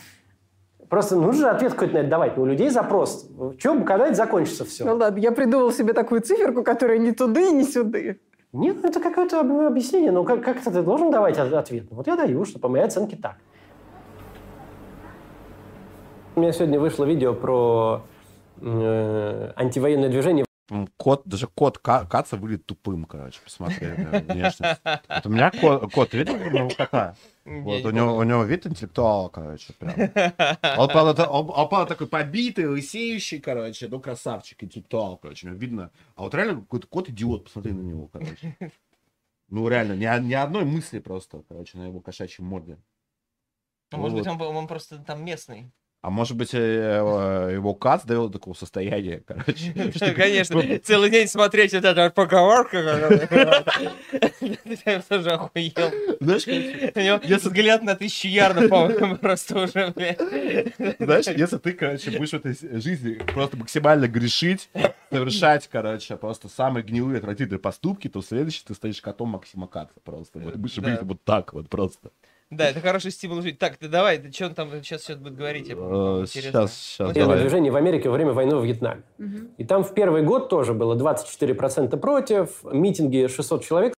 Просто 0.89 1.17
нужно 1.17 1.35
же 1.43 1.49
ответ 1.51 1.73
какой-то 1.75 1.95
на 1.95 1.99
это 1.99 2.09
давать. 2.09 2.37
Ну, 2.37 2.45
у 2.45 2.47
людей 2.47 2.71
запрос. 2.71 3.29
Че, 3.59 3.81
когда 3.85 4.07
это 4.07 4.15
закончится 4.15 4.65
Ну 4.65 4.69
все? 4.71 4.85
ладно, 4.85 5.19
я 5.19 5.33
придумал 5.33 5.71
себе 5.71 5.93
такую 5.93 6.21
циферку, 6.23 6.63
которая 6.63 6.99
ни 6.99 7.11
туды, 7.11 7.51
ни 7.51 7.63
сюды. 7.63 8.21
Нет, 8.55 8.79
ну, 8.83 8.89
это 8.89 8.99
какое-то 9.01 9.41
об- 9.41 9.53
объяснение. 9.53 10.11
Ну, 10.11 10.25
как- 10.25 10.43
как-то 10.43 10.71
ты 10.71 10.83
должен 10.83 11.11
давать 11.11 11.37
от- 11.39 11.53
ответ. 11.53 11.85
Ну, 11.91 11.97
Вот 11.99 12.07
я 12.07 12.17
даю, 12.17 12.45
что 12.47 12.59
по 12.59 12.69
моей 12.69 12.85
оценке 12.85 13.17
так. 13.17 13.37
У 16.37 16.41
меня 16.41 16.53
сегодня 16.53 16.81
вышло 16.81 17.05
видео 17.05 17.35
про 17.35 18.03
э, 18.63 19.53
антивоенное 19.57 20.09
движение 20.09 20.45
Кот, 20.97 21.23
даже 21.25 21.47
кот 21.47 21.79
Ка- 21.79 22.05
Каца 22.05 22.37
выглядит 22.37 22.67
тупым, 22.67 23.05
короче, 23.07 23.41
посмотри, 23.43 23.89
внешность. 23.89 24.81
Вот 24.85 25.27
у 25.27 25.29
меня 25.31 25.51
кот, 25.51 25.91
кот 25.93 26.13
видел 26.13 26.35
у 26.35 26.51
него 26.51 26.69
кота? 26.69 27.17
Вот, 27.45 27.85
у 27.87 27.91
него, 27.91 28.17
у 28.17 28.23
него 28.23 28.45
вид 28.45 28.67
интеллектуала, 28.67 29.31
короче, 29.31 29.73
прям. 29.73 29.95
Он, 30.79 30.89
правда, 30.89 31.27
он, 31.27 31.49
он, 31.49 31.69
правда, 31.71 31.87
такой 31.87 32.07
побитый, 32.07 32.67
лысеющий, 32.67 33.41
короче, 33.41 33.89
ну, 33.89 34.01
красавчик, 34.01 34.63
интеллектуал, 34.63 35.17
короче, 35.17 35.49
видно. 35.49 35.91
А 36.15 36.23
вот 36.23 36.35
реально 36.35 36.61
какой-то 36.61 36.87
кот-идиот, 36.87 37.45
посмотри 37.45 37.73
на 37.73 37.81
него, 37.81 38.09
короче. 38.09 38.57
Ну, 39.49 39.67
реально, 39.69 39.95
ни, 39.95 40.27
ни 40.27 40.35
одной 40.35 40.67
мысли 40.67 40.99
просто, 40.99 41.43
короче, 41.49 41.79
на 41.79 41.85
его 41.85 42.01
кошачьей 42.01 42.45
морде. 42.45 42.79
А 43.91 43.97
Может 43.97 44.19
Вот. 44.19 44.27
быть, 44.27 44.29
он, 44.31 44.57
он 44.57 44.67
просто 44.67 44.99
там 44.99 45.25
местный. 45.25 45.71
А 46.01 46.11
может 46.11 46.37
быть, 46.37 46.55
э, 46.55 46.59
э, 46.59 47.53
его 47.55 47.75
кац 47.75 48.05
довел 48.05 48.29
до 48.29 48.39
такого 48.39 48.55
состояния, 48.55 49.21
короче. 49.27 49.93
что- 49.95 50.15
Конечно, 50.15 50.63
целый 50.79 51.11
день 51.11 51.27
смотреть 51.27 51.73
вот 51.75 51.85
эта 51.85 52.09
поговорка. 52.11 52.79
Я 54.87 55.03
тоже 55.03 55.31
охуел. 55.31 55.93
Знаешь, 56.21 56.47
У 56.47 57.01
него 57.01 57.37
взгляд 57.37 57.83
на 57.83 57.97
тысячу 57.97 58.29
ярдов, 58.29 58.69
по-моему, 58.69 59.17
просто 59.17 59.63
уже. 59.65 59.93
Знаешь, 60.99 61.27
если 61.27 61.59
ты, 61.59 61.73
короче, 61.73 62.11
будешь 62.13 62.31
в 62.31 62.35
этой 62.35 62.55
с- 62.55 62.81
жизни 62.83 63.15
просто 63.35 63.57
максимально 63.57 64.07
грешить, 64.09 64.71
совершать, 65.11 65.69
короче, 65.69 66.17
просто 66.17 66.49
самые 66.49 66.85
гнилые, 66.85 67.19
отвратительные 67.19 67.59
поступки, 67.59 68.09
то 68.09 68.23
следующий 68.23 68.63
ты 68.65 68.75
станешь 68.75 69.01
котом 69.01 69.31
Максима 69.31 69.67
Каца 69.67 69.95
просто. 70.05 70.39
Вот, 70.39 70.57
будешь 70.57 70.77
выглядеть 70.77 71.03
вот 71.03 71.23
так 71.25 71.53
вот 71.53 71.69
просто. 71.69 72.11
Да, 72.51 72.71
это 72.71 72.81
хороший 72.81 73.11
стимул 73.11 73.43
жить. 73.43 73.59
Так, 73.59 73.77
ты 73.77 73.89
давай, 73.89 74.19
ты 74.19 74.33
что 74.33 74.47
он 74.47 74.55
там 74.55 74.71
сейчас 74.83 75.03
сейчас 75.03 75.19
будет 75.19 75.37
говорить? 75.37 75.69
Я 75.69 75.77
помню, 75.77 76.23
интересно. 76.23 76.67
Сейчас, 76.67 76.75
сейчас, 76.75 77.13
давай. 77.13 77.41
движение 77.41 77.71
в 77.71 77.77
Америке 77.77 78.09
во 78.09 78.15
время 78.15 78.33
войны 78.33 78.57
во 78.57 78.63
Вьетнаме. 78.63 79.03
И 79.59 79.65
там 79.65 79.85
в 79.85 79.93
первый 79.93 80.23
год 80.23 80.49
тоже 80.49 80.73
было 80.73 80.95
24% 80.97 81.97
против, 81.99 82.65
митинги 82.65 83.27
600 83.27 83.65
человек. 83.65 83.95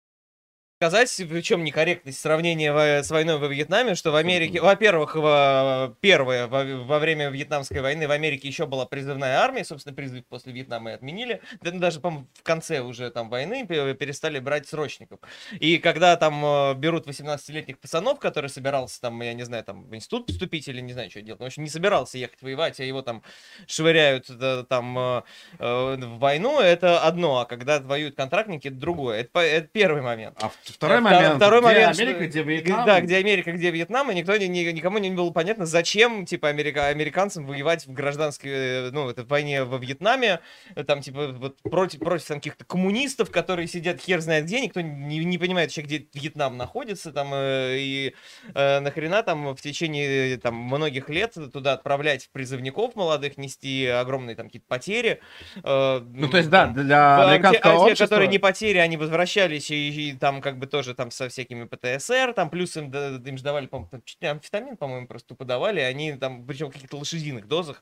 Сказать, 0.80 1.10
в 1.20 1.42
чем 1.42 1.66
некорректность 1.66 2.22
сравнения 2.22 2.72
с 3.04 3.12
войной 3.12 3.38
во 3.38 3.48
Вьетнаме, 3.48 3.96
что 3.96 4.12
в 4.12 4.16
Америке, 4.16 4.62
во-первых, 4.62 5.16
во- 5.16 5.94
первое, 6.00 6.48
во, 6.48 6.64
во 6.64 7.00
время 7.00 7.28
Вьетнамской 7.30 7.82
войны 7.82 8.08
в 8.08 8.12
Америке 8.12 8.48
еще 8.48 8.66
была 8.66 8.86
призывная 8.86 9.40
армия, 9.40 9.66
собственно, 9.66 9.94
призыв 9.94 10.24
после 10.28 10.54
Вьетнама 10.54 10.92
и 10.92 10.94
отменили, 10.94 11.42
Да, 11.62 11.72
ну, 11.74 11.80
даже, 11.82 12.00
по-моему, 12.00 12.28
в 12.34 12.44
конце 12.44 12.80
уже 12.80 13.10
там 13.12 13.30
войны 13.30 13.68
пе- 13.68 13.94
перестали 13.94 14.40
брать 14.40 14.70
срочников. 14.70 15.20
И 15.60 15.80
когда 15.80 16.16
там 16.16 16.46
э, 16.46 16.74
берут 16.76 17.08
18-летних 17.08 17.78
пацанов, 17.78 18.18
который 18.20 18.50
собирался 18.50 19.02
там, 19.02 19.22
я 19.22 19.34
не 19.34 19.44
знаю, 19.44 19.66
там 19.66 19.84
в 19.84 19.94
институт 19.94 20.28
поступить 20.28 20.70
или 20.70 20.80
не 20.80 20.94
знаю, 20.94 21.10
что 21.10 21.22
делать, 21.22 21.42
в 21.42 21.46
общем, 21.46 21.64
не 21.64 21.70
собирался 21.70 22.18
ехать 22.18 22.42
воевать, 22.42 22.80
а 22.80 22.86
его 22.86 23.02
там 23.02 23.22
швыряют 23.68 24.28
да, 24.30 24.64
там 24.64 24.98
э, 24.98 25.22
э, 25.60 25.96
в 25.98 26.20
войну, 26.20 26.62
это 26.62 27.02
одно, 27.02 27.40
а 27.40 27.46
когда 27.46 27.82
воюют 27.82 28.16
контрактники, 28.16 28.70
это 28.70 28.78
другое. 28.78 29.20
Это, 29.20 29.30
по- 29.32 29.40
это 29.40 29.68
первый 29.68 30.02
момент. 30.02 30.38
А 30.42 30.50
Второй 30.74 30.98
Втор- 30.98 31.02
момент. 31.02 31.36
Второй 31.36 31.60
где 31.60 31.68
момент. 31.68 32.00
Америка, 32.00 32.28
где 32.28 32.44
Вьетнам. 32.44 32.86
Да, 32.86 33.02
где 33.02 33.18
Америка, 33.18 33.52
где 33.52 33.72
Вьетнам, 33.72 34.12
и 34.12 34.16
никто, 34.16 34.36
ни- 34.38 34.46
ни- 34.46 34.72
никому 34.72 34.98
не 35.00 35.10
было 35.10 35.32
понятно, 35.32 35.66
зачем, 35.66 36.26
типа, 36.26 36.50
Америка, 36.50 36.88
американцам 36.88 37.46
воевать 37.46 37.86
в 37.88 37.92
гражданской, 37.94 38.52
э, 38.52 38.90
ну, 38.92 39.10
это, 39.10 39.24
войне 39.24 39.64
во 39.64 39.78
Вьетнаме, 39.78 40.40
э, 40.76 40.84
там, 40.84 41.02
типа, 41.02 41.30
вот 41.30 41.58
против, 41.64 42.00
против 42.00 42.28
там, 42.28 42.38
каких-то 42.38 42.66
коммунистов, 42.66 43.32
которые 43.32 43.68
сидят 43.68 44.00
хер 44.02 44.20
знает 44.22 44.46
где, 44.46 44.62
никто 44.62 44.82
не, 44.82 45.20
не 45.26 45.38
понимает 45.38 45.70
вообще, 45.70 45.82
где 45.82 46.06
Вьетнам 46.14 46.58
находится, 46.58 47.12
там, 47.12 47.30
э, 47.34 47.78
и 47.80 48.14
э, 48.54 48.80
нахрена 48.80 49.24
там 49.24 49.56
в 49.56 49.62
течение, 49.62 50.36
э, 50.36 50.38
там, 50.38 50.56
многих 50.56 51.10
лет 51.10 51.36
туда 51.52 51.74
отправлять 51.74 52.30
призывников 52.32 52.96
молодых, 52.96 53.38
нести 53.38 53.88
огромные 53.88 54.36
там 54.36 54.48
какие-то 54.48 54.68
потери. 54.68 55.20
э, 55.64 56.02
Ну, 56.14 56.28
то 56.28 56.38
есть, 56.38 56.50
да, 56.50 56.68
для 56.68 57.16
а 57.18 57.24
те- 57.24 57.30
американского 57.32 57.74
а 57.74 57.76
те, 57.78 57.82
общества... 57.84 58.06
которые 58.06 58.28
не 58.28 58.38
потери, 58.40 58.78
они 58.78 58.98
возвращались 58.98 59.72
и, 59.72 60.10
и 60.10 60.14
там 60.14 60.42
как 60.42 60.59
бы 60.60 60.68
тоже 60.68 60.94
там 60.94 61.12
со 61.12 61.28
всякими 61.30 61.64
ПТСР, 61.66 62.34
там 62.36 62.50
плюс 62.50 62.76
им, 62.78 62.92
им 62.92 63.38
же 63.38 63.44
давали, 63.44 63.66
по-моему, 63.68 63.90
там 63.90 64.02
чуть 64.06 64.22
ли 64.22 64.28
амфетамин, 64.28 64.78
по-моему, 64.78 65.08
просто 65.08 65.36
подавали, 65.36 65.80
они 65.80 66.14
там, 66.14 66.46
причем 66.46 66.70
в 66.70 66.74
каких-то 66.74 66.98
лошадиных 66.98 67.48
дозах. 67.48 67.82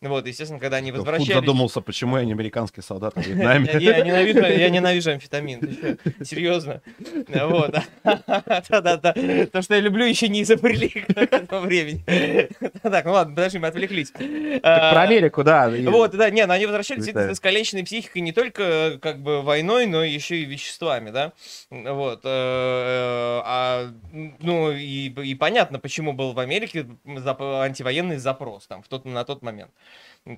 Вот, 0.00 0.26
естественно, 0.26 0.60
когда 0.60 0.76
они 0.76 0.90
Фуд 0.90 1.00
возвращались... 1.00 1.34
задумался, 1.34 1.80
почему 1.80 2.18
я 2.18 2.24
не 2.24 2.32
американский 2.32 2.82
солдат 2.82 3.14
в 3.14 3.18
Я, 3.20 3.34
Вьетнаме. 3.56 3.70
я 3.84 4.00
ненавижу, 4.04 4.38
я 4.40 4.68
ненавижу 4.70 5.10
амфетамин. 5.12 5.98
Серьезно. 6.24 6.82
Вот. 7.28 7.74
Да-да-да. 8.68 9.12
То, 9.52 9.62
что 9.62 9.74
я 9.74 9.80
люблю, 9.80 10.04
еще 10.04 10.28
не 10.28 10.42
изобрели 10.42 10.88
к 10.88 11.10
этому 11.16 11.62
времени. 11.62 12.04
Так, 12.82 13.04
ну 13.04 13.12
ладно, 13.12 13.34
подожди, 13.34 13.58
мы 13.58 13.68
отвлеклись. 13.68 14.10
Так 14.10 14.22
А, 14.62 14.92
Про 14.92 15.02
Америку, 15.02 15.44
да. 15.44 15.74
и- 15.74 15.86
вот, 15.86 16.12
да, 16.12 16.30
не, 16.30 16.44
но 16.46 16.54
они 16.54 16.66
возвращались 16.66 17.06
с 17.08 17.40
калеченной 17.40 17.84
психикой 17.84 18.22
не 18.22 18.32
только 18.32 18.98
как 19.00 19.20
бы 19.22 19.42
войной, 19.42 19.86
но 19.86 20.02
еще 20.04 20.36
и 20.36 20.44
веществами, 20.44 21.10
да. 21.10 21.32
Вот. 21.70 22.17
Э, 22.24 22.28
э, 22.28 23.42
А, 23.44 23.90
ну, 24.12 24.70
и, 24.70 25.08
и 25.08 25.34
понятно, 25.34 25.78
почему 25.78 26.12
был 26.12 26.32
в 26.32 26.38
Америке 26.38 26.86
антивоенный 27.06 28.16
запрос 28.18 28.66
там 28.66 28.82
в 28.82 28.88
тот, 28.88 29.04
на 29.04 29.24
тот 29.24 29.42
момент. 29.42 29.70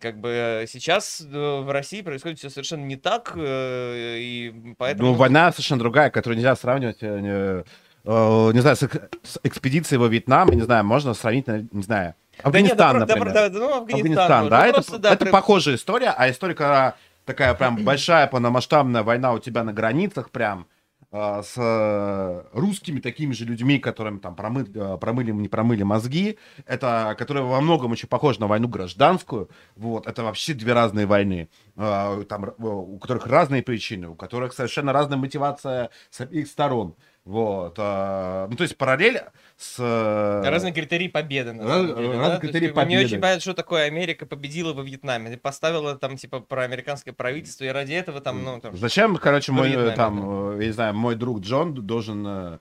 Как 0.01 0.18
бы 0.18 0.28
э, 0.28 0.66
сейчас 0.66 1.20
в 1.20 1.72
России 1.72 2.03
происходит 2.03 2.39
все 2.39 2.51
совершенно 2.51 2.85
не 2.85 2.97
так, 2.97 3.35
и 3.37 4.74
поэтому... 4.78 5.11
Ну, 5.11 5.14
война 5.14 5.51
совершенно 5.53 5.81
другая, 5.81 6.11
которую 6.11 6.37
нельзя 6.37 6.55
сравнивать, 6.57 7.03
не, 7.03 8.61
знаю, 8.61 8.76
с, 8.76 8.81
с 8.81 9.41
экспедицией 9.43 9.99
во 9.99 10.09
Вьетнам, 10.09 10.49
я 10.51 10.55
не 10.55 10.62
знаю, 10.62 10.85
можно 10.85 11.14
сравнить, 11.14 11.47
не 11.49 11.83
знаю, 11.83 12.14
Да 12.45 12.61
нет, 12.61 12.76
да 12.76 12.91
Афганистан, 12.91 12.93
да, 12.93 13.07
например. 13.07 13.24
про- 13.24 13.33
да, 13.33 13.59
ну, 13.59 13.74
Афганистан, 13.76 14.01
Афганистан, 14.01 14.43
можно. 14.45 14.51
да, 14.51 14.59
Ну, 14.59 14.64
это, 14.64 14.72
просто, 14.74 14.99
да, 14.99 15.12
это 15.12 15.26
похожая 15.26 15.74
история, 15.76 16.14
а 16.16 16.31
история, 16.31 16.55
когда 16.55 16.95
такая 17.26 17.55
прям 17.55 17.85
большая 17.85 18.26
полномасштабная 18.31 19.03
война 19.03 19.33
у 19.33 19.39
тебя 19.39 19.64
на 19.64 19.72
границах 19.72 20.31
прям 20.31 20.66
с 21.13 21.55
э, 21.57 22.45
русскими 22.53 23.01
такими 23.01 23.33
же 23.33 23.45
людьми, 23.45 23.79
которым 23.79 24.21
там 24.21 24.35
промы- 24.35 24.71
э, 24.73 24.99
промыли, 24.99 25.33
не 25.33 25.49
промыли 25.49 25.83
мозги, 25.83 26.39
это, 26.67 27.15
которая 27.19 27.45
во 27.45 27.61
многом 27.61 27.93
очень 27.93 28.09
похожа 28.09 28.41
на 28.41 28.47
войну 28.47 28.69
гражданскую, 28.69 29.51
вот, 29.77 30.07
это 30.07 30.23
вообще 30.23 30.55
две 30.55 30.73
разные 30.73 31.07
войны, 31.07 31.49
э, 31.77 32.25
там, 32.29 32.45
э, 32.45 32.53
у 32.59 32.99
которых 32.99 33.27
разные 33.27 33.63
причины, 33.63 34.09
у 34.09 34.15
которых 34.15 34.53
совершенно 34.53 34.93
разная 34.93 35.19
мотивация 35.19 35.91
с 36.11 36.21
обеих 36.21 36.47
сторон, 36.47 36.95
вот, 37.25 37.75
э, 37.79 38.47
ну, 38.49 38.57
то 38.57 38.63
есть 38.63 38.77
параллель 38.77 39.21
с... 39.61 39.77
э, 39.79 40.49
Разные 40.49 40.73
критерии 40.73 41.09
победы, 41.09 41.53
на 41.53 41.65
Раз- 41.65 41.81
деле, 41.83 41.95
разные 41.95 42.19
да? 42.19 42.29
Есть, 42.29 42.41
критерии 42.41 42.67
Не 42.69 42.73
победы. 42.73 43.05
очень 43.05 43.21
понятно, 43.21 43.41
что 43.43 43.55
такое 43.55 43.85
Америка 43.85 44.25
победила 44.25 44.73
во 44.73 44.83
Вьетнаме. 44.83 45.37
Поставила 45.37 45.97
там, 45.97 46.17
типа, 46.17 46.41
про 46.41 46.63
американское 46.63 47.13
правительство, 47.13 47.65
и 47.65 47.69
ради 47.69 47.93
этого 47.93 48.21
там, 48.21 48.43
ну, 48.43 48.59
там... 48.61 48.77
Зачем, 48.77 49.17
короче, 49.17 49.53
мой, 49.53 49.69
э, 49.69 49.71
Вьетнаме, 49.73 49.97
там, 49.97 50.53
э, 50.57 50.61
я 50.63 50.67
не 50.69 50.73
знаю, 50.73 50.95
мой 50.95 51.15
друг 51.15 51.41
Джон 51.41 51.75
должен 51.75 52.59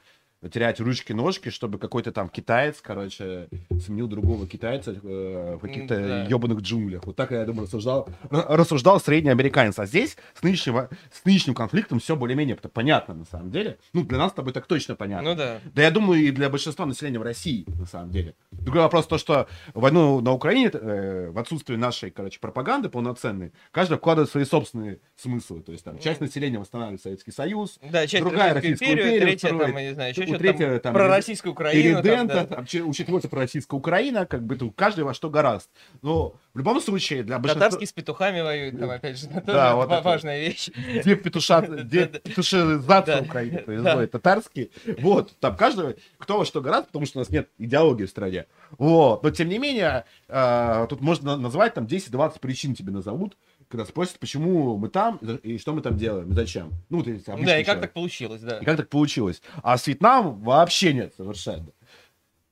терять 0.47 0.79
ручки-ножки, 0.79 1.49
чтобы 1.49 1.79
какой-то 1.79 2.11
там 2.11 2.29
китаец, 2.29 2.79
короче, 2.81 3.49
сменил 3.83 4.07
другого 4.07 4.47
китайца 4.47 4.91
э, 4.91 5.55
в 5.57 5.59
каких-то 5.59 5.99
да. 5.99 6.23
ебаных 6.23 6.61
джунглях. 6.61 7.05
Вот 7.05 7.15
так 7.15 7.31
я, 7.31 7.43
думаю, 7.45 7.65
рассуждал, 7.65 8.07
рассуждал 8.29 8.99
средний 9.01 9.31
американец. 9.31 9.77
А 9.79 9.85
здесь 9.85 10.17
с 10.33 10.41
нынешним, 10.41 10.73
во- 10.73 10.89
с 11.11 11.25
нынешним 11.25 11.53
конфликтом 11.53 11.99
все 11.99 12.15
более-менее 12.15 12.55
понятно, 12.55 13.13
на 13.13 13.25
самом 13.25 13.51
деле. 13.51 13.77
Ну, 13.93 14.03
для 14.03 14.17
нас 14.17 14.31
с 14.31 14.35
тобой 14.35 14.53
так 14.53 14.65
точно 14.65 14.95
понятно. 14.95 15.31
Ну 15.31 15.35
да. 15.35 15.59
Да 15.73 15.81
я 15.81 15.91
думаю, 15.91 16.21
и 16.21 16.31
для 16.31 16.49
большинства 16.49 16.85
населения 16.85 17.19
в 17.19 17.23
России, 17.23 17.65
на 17.77 17.85
самом 17.85 18.11
деле. 18.11 18.35
Другой 18.51 18.81
вопрос 18.81 19.07
то, 19.07 19.17
что 19.17 19.47
войну 19.73 20.21
на 20.21 20.31
Украине, 20.31 20.69
э, 20.71 21.31
в 21.31 21.37
отсутствии 21.37 21.75
нашей, 21.75 22.11
короче, 22.11 22.39
пропаганды 22.39 22.89
полноценной, 22.89 23.51
каждый 23.71 23.97
вкладывает 23.97 24.29
свои 24.29 24.45
собственные 24.45 24.99
смыслы. 25.17 25.61
То 25.61 25.71
есть 25.73 25.83
там 25.83 25.99
часть 25.99 26.21
населения 26.21 26.59
восстанавливает 26.59 27.01
Советский 27.01 27.31
Союз, 27.31 27.77
Да, 27.91 28.07
часть 28.07 28.23
Другая 28.23 28.53
Российскую 28.53 28.91
империю, 28.91 29.05
империю 29.05 29.27
третья, 29.27 29.49
там, 29.49 29.77
я 29.77 29.89
не 29.89 29.93
знаю, 29.93 30.11
еще 30.11 30.28
У 30.35 30.37
третья, 30.39 30.67
там, 30.71 30.79
там, 30.79 30.93
про 30.93 31.07
российскую 31.07 31.51
Украину. 31.53 31.93
там, 31.95 32.03
Передента, 32.03 32.33
да. 32.49 32.55
там, 32.55 32.65
у 32.89 32.93
четвертой 32.93 33.29
российская 33.31 33.75
Украина, 33.77 34.25
как 34.25 34.43
бы 34.43 34.55
тут 34.55 34.73
каждый 34.75 35.03
во 35.03 35.13
что 35.13 35.29
гораст. 35.29 35.69
Но 36.01 36.35
в 36.53 36.57
любом 36.57 36.81
случае, 36.81 37.23
для 37.23 37.37
большинства... 37.39 37.65
Татарский 37.67 37.87
с 37.87 37.91
петухами 37.93 38.41
воюет, 38.41 38.79
там, 38.79 38.89
опять 38.89 39.19
же, 39.19 39.27
это 39.27 39.41
тоже 39.41 39.57
Да, 39.57 39.75
вот 39.75 39.89
ва- 39.89 39.95
это. 39.95 40.03
важная 40.03 40.39
вещь. 40.39 40.69
Где 40.69 41.15
петуша, 41.15 41.61
где 41.83 42.05
петушизация. 42.07 43.21
Украины 43.21 43.59
происходит, 43.59 44.11
татарский. 44.11 44.71
Вот, 44.99 45.33
там 45.39 45.55
каждый, 45.55 45.95
кто 46.17 46.37
во 46.39 46.45
что 46.45 46.61
гораст, 46.61 46.87
потому 46.87 47.05
что 47.05 47.19
у 47.19 47.21
нас 47.21 47.29
нет 47.29 47.49
идеологии 47.57 48.05
в 48.05 48.09
стране. 48.09 48.45
Вот, 48.77 49.23
но 49.23 49.29
тем 49.31 49.49
не 49.49 49.57
менее, 49.59 50.05
э, 50.27 50.87
тут 50.89 51.01
можно 51.01 51.37
назвать 51.37 51.73
там 51.73 51.85
10-20 51.85 52.39
причин 52.39 52.75
тебе 52.75 52.91
назовут, 52.91 53.37
когда 53.69 53.85
спросят, 53.85 54.19
почему 54.19 54.77
мы 54.77 54.89
там 54.89 55.17
и 55.43 55.57
что 55.57 55.73
мы 55.73 55.81
там 55.81 55.95
делаем, 55.95 56.29
и 56.31 56.33
зачем. 56.33 56.71
Ну, 56.89 57.01
ты 57.03 57.21
обычный 57.27 57.45
Да, 57.45 57.59
и 57.59 57.63
как 57.63 57.65
человек. 57.75 57.81
так 57.81 57.93
получилось, 57.93 58.41
да. 58.41 58.57
И 58.57 58.65
как 58.65 58.77
так 58.77 58.89
получилось? 58.89 59.41
А 59.63 59.77
с 59.77 59.87
Вьетнамом 59.87 60.39
вообще 60.41 60.93
нет 60.93 61.13
совершенно. 61.15 61.67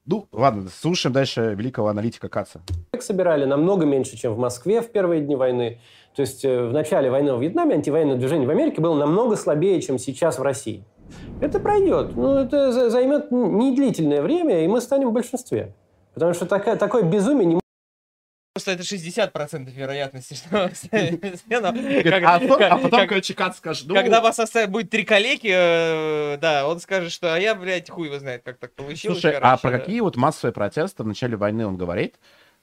Ну, 0.06 0.26
ладно, 0.32 0.70
слушаем 0.74 1.12
дальше 1.14 1.54
великого 1.58 1.90
аналитика 1.90 2.30
Каца. 2.30 2.62
Собирали 3.00 3.44
намного 3.46 3.86
меньше, 3.86 4.16
чем 4.16 4.34
в 4.36 4.38
Москве 4.38 4.82
в 4.82 4.90
первые 4.92 5.22
дни 5.22 5.36
войны. 5.36 5.82
То 6.16 6.22
есть 6.22 6.46
э, 6.46 6.68
в 6.70 6.72
начале 6.72 7.12
войны 7.12 7.34
в 7.36 7.42
Вьетнаме 7.42 7.76
антивоенное 7.76 8.16
движение 8.16 8.48
в 8.48 8.52
Америке 8.52 8.80
было 8.82 8.96
намного 8.96 9.36
слабее, 9.36 9.82
чем 9.82 10.00
сейчас 10.00 10.40
в 10.40 10.42
России. 10.44 10.84
Это 11.42 11.60
пройдет. 11.60 12.16
Ну, 12.16 12.38
это 12.38 12.72
за- 12.72 12.90
займет 12.90 13.32
не 13.32 13.76
длительное 13.76 14.22
время, 14.22 14.64
и 14.64 14.68
мы 14.68 14.80
станем 14.82 15.10
в 15.10 15.14
большинстве. 15.14 15.74
Потому 16.14 16.34
что 16.34 16.46
такая, 16.46 16.78
такое 16.78 17.04
безумие 17.04 17.46
не 17.46 17.56
Просто 18.58 18.72
это 18.72 18.82
60% 18.82 19.72
вероятности, 19.72 20.34
что... 20.34 20.72
Ну, 21.50 21.68
а, 22.26 22.40
потом- 22.80 23.00
а 23.02 23.08
короче, 23.08 23.34
Кац 23.36 23.58
скажет, 23.58 23.86
ну, 23.88 23.94
Когда 23.94 24.20
вас 24.20 24.40
будет 24.68 24.90
три 24.90 25.04
коллеги, 25.04 25.52
э, 25.54 26.38
да, 26.38 26.68
он 26.68 26.80
скажет, 26.80 27.12
что 27.12 27.36
а 27.36 27.40
я, 27.40 27.54
блядь, 27.54 27.90
хуй 27.90 28.08
его 28.08 28.18
знает, 28.18 28.42
как 28.44 28.58
так 28.58 28.74
получилось. 28.74 29.20
слушай, 29.20 29.38
а 29.40 29.58
про 29.58 29.72
какие 29.72 30.00
вот 30.00 30.16
массовые 30.16 30.54
протесты 30.54 31.04
в 31.04 31.08
начале 31.08 31.38
войны 31.38 31.68
он 31.68 31.78
говорит? 31.78 32.16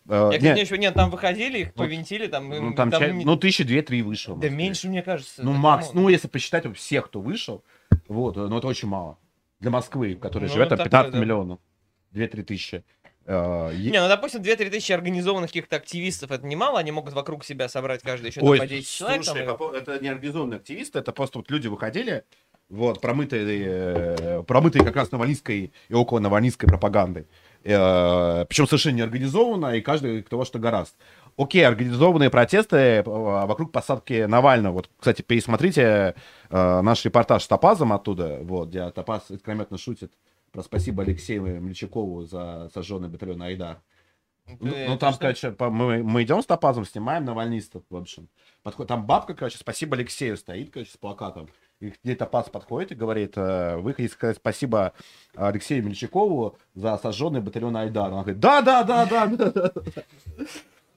Э, 0.08 0.30
Я, 0.32 0.38
нет, 0.38 0.40
кстати, 0.40 0.60
еще, 0.60 0.78
нет, 0.78 0.94
там 0.94 1.10
выходили, 1.10 1.58
их 1.58 1.74
повинтили, 1.74 2.26
там... 2.26 2.48
ну, 2.48 2.74
там, 2.74 2.90
ну, 2.90 3.36
тысячи 3.36 3.62
две-три 3.62 4.02
вышло. 4.02 4.34
в 4.34 4.40
Да 4.40 4.48
меньше, 4.48 4.88
мне 4.88 5.02
кажется. 5.02 5.42
Ну, 5.44 5.52
макс, 5.52 5.92
ну, 5.92 6.08
если 6.08 6.26
посчитать 6.26 6.64
всех, 6.76 7.06
кто 7.06 7.20
вышел, 7.20 7.62
вот, 8.08 8.36
э, 8.36 8.40
ну, 8.40 8.58
это 8.58 8.66
очень 8.66 8.88
мало. 8.88 9.18
Для 9.60 9.70
Москвы, 9.70 10.16
которая 10.16 10.48
Ну, 10.48 10.54
живет 10.54 10.70
там 10.70 10.78
такое, 10.78 10.90
15 10.90 11.12
да. 11.12 11.18
миллионов. 11.20 11.60
2-3 12.12 12.42
тысячи. 12.42 12.84
Е- 13.26 13.90
Не, 13.90 14.02
ну, 14.02 14.08
допустим, 14.08 14.42
2-3 14.42 14.68
тысячи 14.70 14.92
организованных 14.92 15.50
каких-то 15.50 15.76
активистов, 15.76 16.30
это 16.30 16.46
немало, 16.46 16.78
они 16.78 16.92
могут 16.92 17.14
вокруг 17.14 17.44
себя 17.44 17.68
собрать 17.68 18.02
каждый 18.02 18.28
еще 18.28 18.40
Ой, 18.42 18.58
по 18.58 18.66
10 18.66 18.88
человек. 18.88 19.24
слушай, 19.24 19.46
там, 19.46 19.56
по 19.56 19.72
это 19.74 19.98
не 19.98 20.08
организованные 20.08 20.58
активисты, 20.58 20.98
это 20.98 21.12
просто 21.12 21.38
вот 21.38 21.50
люди 21.50 21.68
выходили, 21.68 22.24
вот, 22.68 23.00
промытые, 23.00 23.64
э, 23.66 24.42
промытые 24.46 24.84
как 24.84 24.96
раз 24.96 25.10
навальнистской 25.10 25.72
и 25.88 25.94
около 25.94 26.18
навальнистской 26.18 26.68
пропагандой. 26.68 27.26
Э, 27.62 28.44
причем 28.46 28.66
совершенно 28.66 28.96
неорганизованно, 28.96 29.74
и 29.76 29.80
каждый 29.80 30.22
кто 30.22 30.36
во 30.36 30.44
что 30.44 30.58
гораст. 30.58 30.94
Окей, 31.38 31.66
организованные 31.66 32.28
протесты 32.28 32.76
э, 32.76 33.02
вокруг 33.04 33.72
посадки 33.72 34.24
Навального. 34.24 34.74
Вот, 34.74 34.90
кстати, 34.98 35.22
пересмотрите 35.22 36.14
наш 36.50 37.04
репортаж 37.04 37.42
с 37.42 37.48
Топазом 37.48 37.92
оттуда, 37.92 38.38
вот, 38.42 38.68
где 38.68 38.88
Топаз 38.90 39.30
искрометно 39.30 39.78
шутит 39.78 40.12
про 40.54 40.62
спасибо 40.62 41.02
Алексею 41.02 41.60
Мельчакову 41.60 42.22
за 42.22 42.70
сожженный 42.72 43.08
батальон 43.08 43.42
Айдар. 43.42 43.82
Ну, 44.60 44.72
Э, 44.72 44.88
ну, 44.88 44.98
там, 44.98 45.12
что? 45.14 45.22
короче, 45.22 45.50
по- 45.50 45.68
мы, 45.70 46.02
мы 46.04 46.22
идем 46.22 46.42
с 46.42 46.46
Топазом, 46.46 46.84
снимаем 46.84 47.24
навальнистов, 47.24 47.82
в 47.90 47.96
общем. 47.96 48.28
Подходит, 48.62 48.88
там 48.88 49.04
бабка, 49.04 49.34
короче, 49.34 49.58
спасибо 49.58 49.96
Алексею 49.96 50.36
стоит, 50.36 50.70
короче, 50.70 50.92
с 50.92 50.96
плакатом. 50.96 51.48
И 51.80 51.92
где 52.04 52.14
Топаз 52.14 52.50
подходит 52.50 52.92
и 52.92 52.94
говорит, 52.94 53.32
э, 53.36 53.78
вы 53.78 53.94
хотите 53.94 54.12
сказать 54.14 54.36
спасибо 54.36 54.92
Алексею 55.34 55.82
Мельчакову 55.84 56.56
за 56.74 56.96
сожженный 56.98 57.40
батальон 57.40 57.76
Айдар. 57.76 58.12
Она 58.12 58.22
говорит, 58.22 58.38
да, 58.38 58.60
да, 58.62 58.84
да, 58.84 59.06
да, 59.06 59.26
да, 59.26 59.50
да. 59.50 59.72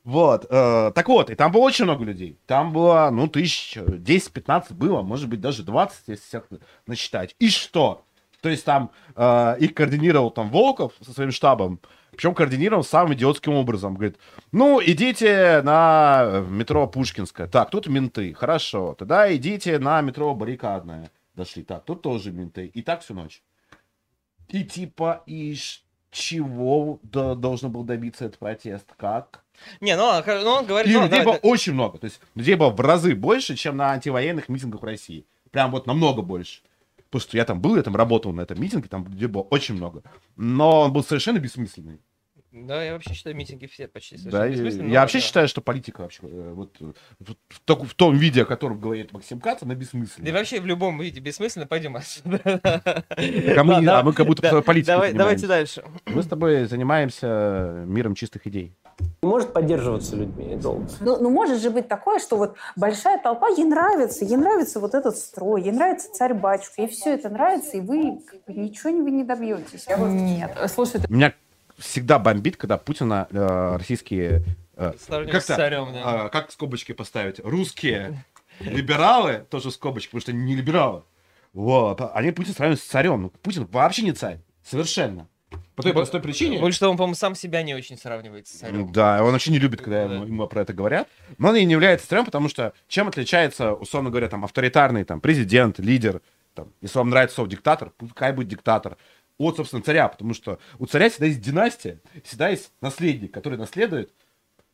Вот, 0.04 0.46
э, 0.50 0.92
так 0.94 1.08
вот, 1.08 1.30
и 1.32 1.36
там 1.36 1.52
было 1.52 1.64
очень 1.64 1.86
много 1.86 2.06
людей. 2.06 2.38
Там 2.46 2.72
было, 2.72 3.10
ну, 3.12 3.28
тысяч 3.28 3.76
10-15 3.76 4.74
было, 4.74 5.02
может 5.02 5.28
быть, 5.28 5.42
даже 5.42 5.64
20, 5.64 6.08
если 6.08 6.22
всех 6.24 6.48
насчитать. 6.86 7.36
И 7.40 7.50
что? 7.50 8.06
То 8.42 8.50
есть 8.50 8.66
там 8.66 8.92
э, 9.16 9.56
их 9.60 9.74
координировал 9.74 10.32
там 10.32 10.50
Волков 10.50 10.94
со 11.02 11.12
своим 11.12 11.32
штабом, 11.32 11.80
причем 12.12 12.34
координировал 12.34 12.84
самым 12.84 13.14
идиотским 13.14 13.54
образом. 13.54 13.96
Говорит, 13.96 14.18
ну, 14.52 14.82
идите 14.84 15.62
на 15.64 16.44
метро 16.50 16.88
Пушкинская. 16.88 17.48
Так, 17.48 17.70
тут 17.70 17.88
менты, 17.88 18.34
хорошо. 18.34 18.96
Тогда 18.98 19.34
идите 19.36 19.80
на 19.80 20.02
метро 20.02 20.34
Баррикадная. 20.34 21.12
дошли. 21.36 21.64
Так, 21.64 21.86
тут 21.86 22.02
тоже 22.02 22.32
менты. 22.32 22.68
И 22.68 22.82
так 22.82 23.02
всю 23.02 23.14
ночь. 23.14 23.42
И 24.48 24.64
типа, 24.64 25.24
и 25.26 25.56
чего 26.12 27.00
до- 27.04 27.36
должен 27.36 27.72
был 27.72 27.84
добиться 27.84 28.26
этот 28.26 28.40
протест? 28.40 28.88
Как? 28.98 29.44
Не, 29.82 29.96
ну, 29.98 30.04
он 30.04 30.24
хо- 30.24 30.40
ну, 30.44 30.50
он 30.52 30.66
говорит... 30.66 30.92
И 30.92 30.96
ну, 30.96 31.04
людей 31.04 31.20
давай, 31.20 31.26
было 31.26 31.40
да. 31.42 31.48
очень 31.50 31.74
много. 31.74 31.98
То 31.98 32.06
есть 32.06 32.20
людей 32.36 32.56
было 32.56 32.70
в 32.70 32.80
разы 32.80 33.14
больше, 33.16 33.56
чем 33.56 33.78
на 33.78 33.92
антивоенных 33.92 34.50
митингах 34.50 34.82
в 34.82 34.86
России. 34.86 35.26
Прям 35.52 35.72
вот 35.72 35.86
намного 35.88 36.22
больше. 36.22 36.62
Потому 37.18 37.30
что 37.30 37.38
я 37.38 37.46
там 37.46 37.60
был, 37.62 37.76
я 37.78 37.82
там 37.84 37.96
работал 37.96 38.32
на 38.32 38.42
этом 38.42 38.62
митинге, 38.62 38.88
там 38.90 39.08
людей 39.08 39.28
было 39.28 39.42
очень 39.42 39.74
много. 39.76 40.04
Но 40.36 40.82
он 40.82 40.94
был 40.94 41.04
совершенно 41.04 41.40
бессмысленный. 41.40 42.00
Да, 42.52 42.84
я 42.84 42.94
вообще 42.94 43.14
считаю, 43.14 43.36
митинги 43.36 43.66
все 43.68 43.88
почти 43.88 44.16
Да, 44.18 44.22
совершенно 44.22 44.46
и- 44.46 44.52
бессмысленные, 44.52 44.94
я 44.94 45.02
вообще 45.02 45.18
да. 45.20 45.24
считаю, 45.26 45.48
что 45.48 45.62
политика 45.62 46.02
вообще 46.02 46.20
э, 46.24 46.52
вот 46.54 46.78
в, 46.80 47.60
так- 47.66 47.84
в 47.84 47.94
том 47.96 48.16
виде, 48.16 48.44
о 48.44 48.46
котором 48.46 48.80
говорит 48.80 49.12
Максим 49.14 49.40
Кац, 49.40 49.64
она 49.64 49.76
Да 49.76 49.84
и 50.30 50.32
вообще 50.32 50.60
в 50.62 50.66
любом 50.68 51.00
виде 51.00 51.20
бессмысленно, 51.20 51.66
пойдем 51.68 51.96
отсюда. 51.96 52.40
А 52.46 53.64
мы, 53.64 53.82
Да, 53.84 54.00
а 54.00 54.04
мы 54.04 54.14
как 54.14 54.26
будто 54.28 54.42
да, 54.44 54.62
политикой 54.62 54.88
давай- 54.94 55.14
Давайте 55.14 55.48
дальше. 55.48 55.84
Мы 56.06 56.22
с 56.24 56.28
тобой 56.28 56.66
занимаемся 56.66 57.84
миром 57.88 58.14
чистых 58.16 58.46
идей. 58.48 58.76
Может 59.22 59.54
поддерживаться 59.54 60.16
людьми 60.16 60.56
долго. 60.56 60.88
Ну, 61.02 61.18
ну, 61.22 61.30
может 61.30 61.62
же 61.62 61.70
быть 61.70 61.88
такое, 61.88 62.20
что 62.20 62.38
вот 62.38 62.56
большая 62.76 63.18
толпа, 63.22 63.48
ей 63.50 63.64
нравится, 63.66 64.24
ей 64.26 64.38
нравится 64.38 64.80
вот 64.80 64.94
этот 64.96 65.18
строй, 65.18 65.64
ей 65.64 65.72
нравится 65.72 66.12
царь-батюшка, 66.14 66.82
ей 66.84 66.88
все 66.88 67.14
это 67.16 67.30
нравится, 67.30 67.78
и 67.78 67.82
вы 67.82 68.20
как 68.26 68.44
бы, 68.46 68.54
ничего 68.54 68.90
не- 68.92 69.02
вы 69.02 69.12
не 69.12 69.24
добьетесь. 69.24 69.86
Я 69.88 69.98
вот- 69.98 70.10
Нет, 70.10 70.52
слушай, 70.74 71.02
ты- 71.02 71.12
Меня 71.14 71.34
всегда 71.78 72.20
бомбит, 72.20 72.58
когда 72.58 72.78
Путина 72.78 73.28
э, 73.32 73.76
российские... 73.78 74.44
э, 74.76 74.92
как-то, 75.08 75.40
царем, 75.56 75.94
да. 75.94 76.26
а, 76.26 76.30
как 76.30 76.52
скобочки 76.52 76.92
поставить? 76.94 77.40
Русские 77.44 78.24
либералы, 78.60 79.46
тоже 79.50 79.72
скобочки, 79.72 80.10
потому 80.10 80.22
что 80.22 80.32
они 80.32 80.44
не 80.44 80.56
либералы. 80.56 81.04
Вот, 81.54 82.02
они 82.14 82.32
Путин 82.32 82.54
сравнивают 82.54 82.80
с 82.82 82.84
царем. 82.86 83.22
Ну, 83.24 83.30
Путин 83.42 83.68
вообще 83.72 84.04
не 84.04 84.12
царь. 84.12 84.40
Совершенно. 84.64 85.28
По 85.76 85.84
той 85.84 85.94
простой 85.94 86.22
причине. 86.22 86.60
Больше 86.60 86.80
того, 86.80 86.92
он, 86.92 86.98
по-моему, 86.98 87.16
сам 87.16 87.36
себя 87.36 87.62
не 87.62 87.76
очень 87.76 87.98
сравнивает 87.98 88.48
с 88.48 88.52
царем. 88.52 88.92
Да, 88.92 89.24
он 89.24 89.32
вообще 89.32 89.52
не 89.52 89.60
любит, 89.60 89.82
когда 89.82 90.04
ему, 90.04 90.26
ему 90.26 90.48
про 90.48 90.62
это 90.62 90.74
говорят. 90.74 91.08
Но 91.38 91.50
он 91.50 91.56
и 91.56 91.66
не 91.66 91.72
является 91.72 92.08
царем, 92.08 92.26
потому 92.26 92.50
что 92.50 92.74
чем 92.88 93.08
отличается, 93.08 93.74
условно 93.74 94.10
говоря, 94.10 94.28
там, 94.28 94.44
авторитарный 94.44 95.04
там, 95.04 95.22
президент, 95.22 95.80
лидер, 95.80 96.22
там, 96.54 96.74
если 96.82 96.98
вам 96.98 97.10
нравится 97.10 97.36
слово 97.36 97.50
диктатор, 97.50 97.92
пускай 97.98 98.34
будет 98.34 98.48
диктатор, 98.48 98.98
от, 99.38 99.58
собственно, 99.58 99.84
царя, 99.84 100.08
потому 100.08 100.34
что 100.34 100.60
у 100.80 100.88
царя 100.88 101.10
всегда 101.10 101.28
есть 101.28 101.42
династия, 101.42 102.02
всегда 102.24 102.50
есть 102.50 102.72
наследник, 102.82 103.32
который 103.32 103.58
наследует 103.58 104.12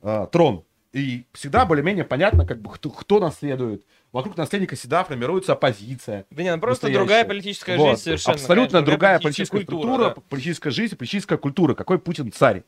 э, 0.02 0.28
трон. 0.32 0.64
И 0.94 1.26
всегда 1.34 1.66
более-менее 1.66 2.06
понятно, 2.06 2.46
как 2.46 2.62
бы, 2.62 2.72
кто, 2.72 2.90
кто 2.92 3.20
наследует. 3.20 3.84
Вокруг 4.14 4.38
наследника 4.38 4.76
всегда 4.76 5.04
формируется 5.04 5.54
оппозиция. 5.54 6.26
Да 6.30 6.44
не, 6.44 6.54
ну 6.56 6.62
просто 6.62 6.86
настоящая. 6.86 7.00
другая 7.00 7.26
политическая 7.26 7.78
Вот. 7.78 7.90
жизнь 7.90 8.02
совершенно. 8.04 8.36
Абсолютно 8.36 8.70
конечно, 8.70 8.82
другая 8.86 9.20
политическая 9.20 9.58
культура, 9.58 9.82
структура, 9.82 10.10
да. 10.16 10.22
политическая 10.30 10.70
жизнь, 10.70 10.96
политическая 10.96 11.38
культура. 11.38 11.74
Какой 11.74 11.98
Путин 11.98 12.32
царь? 12.32 12.64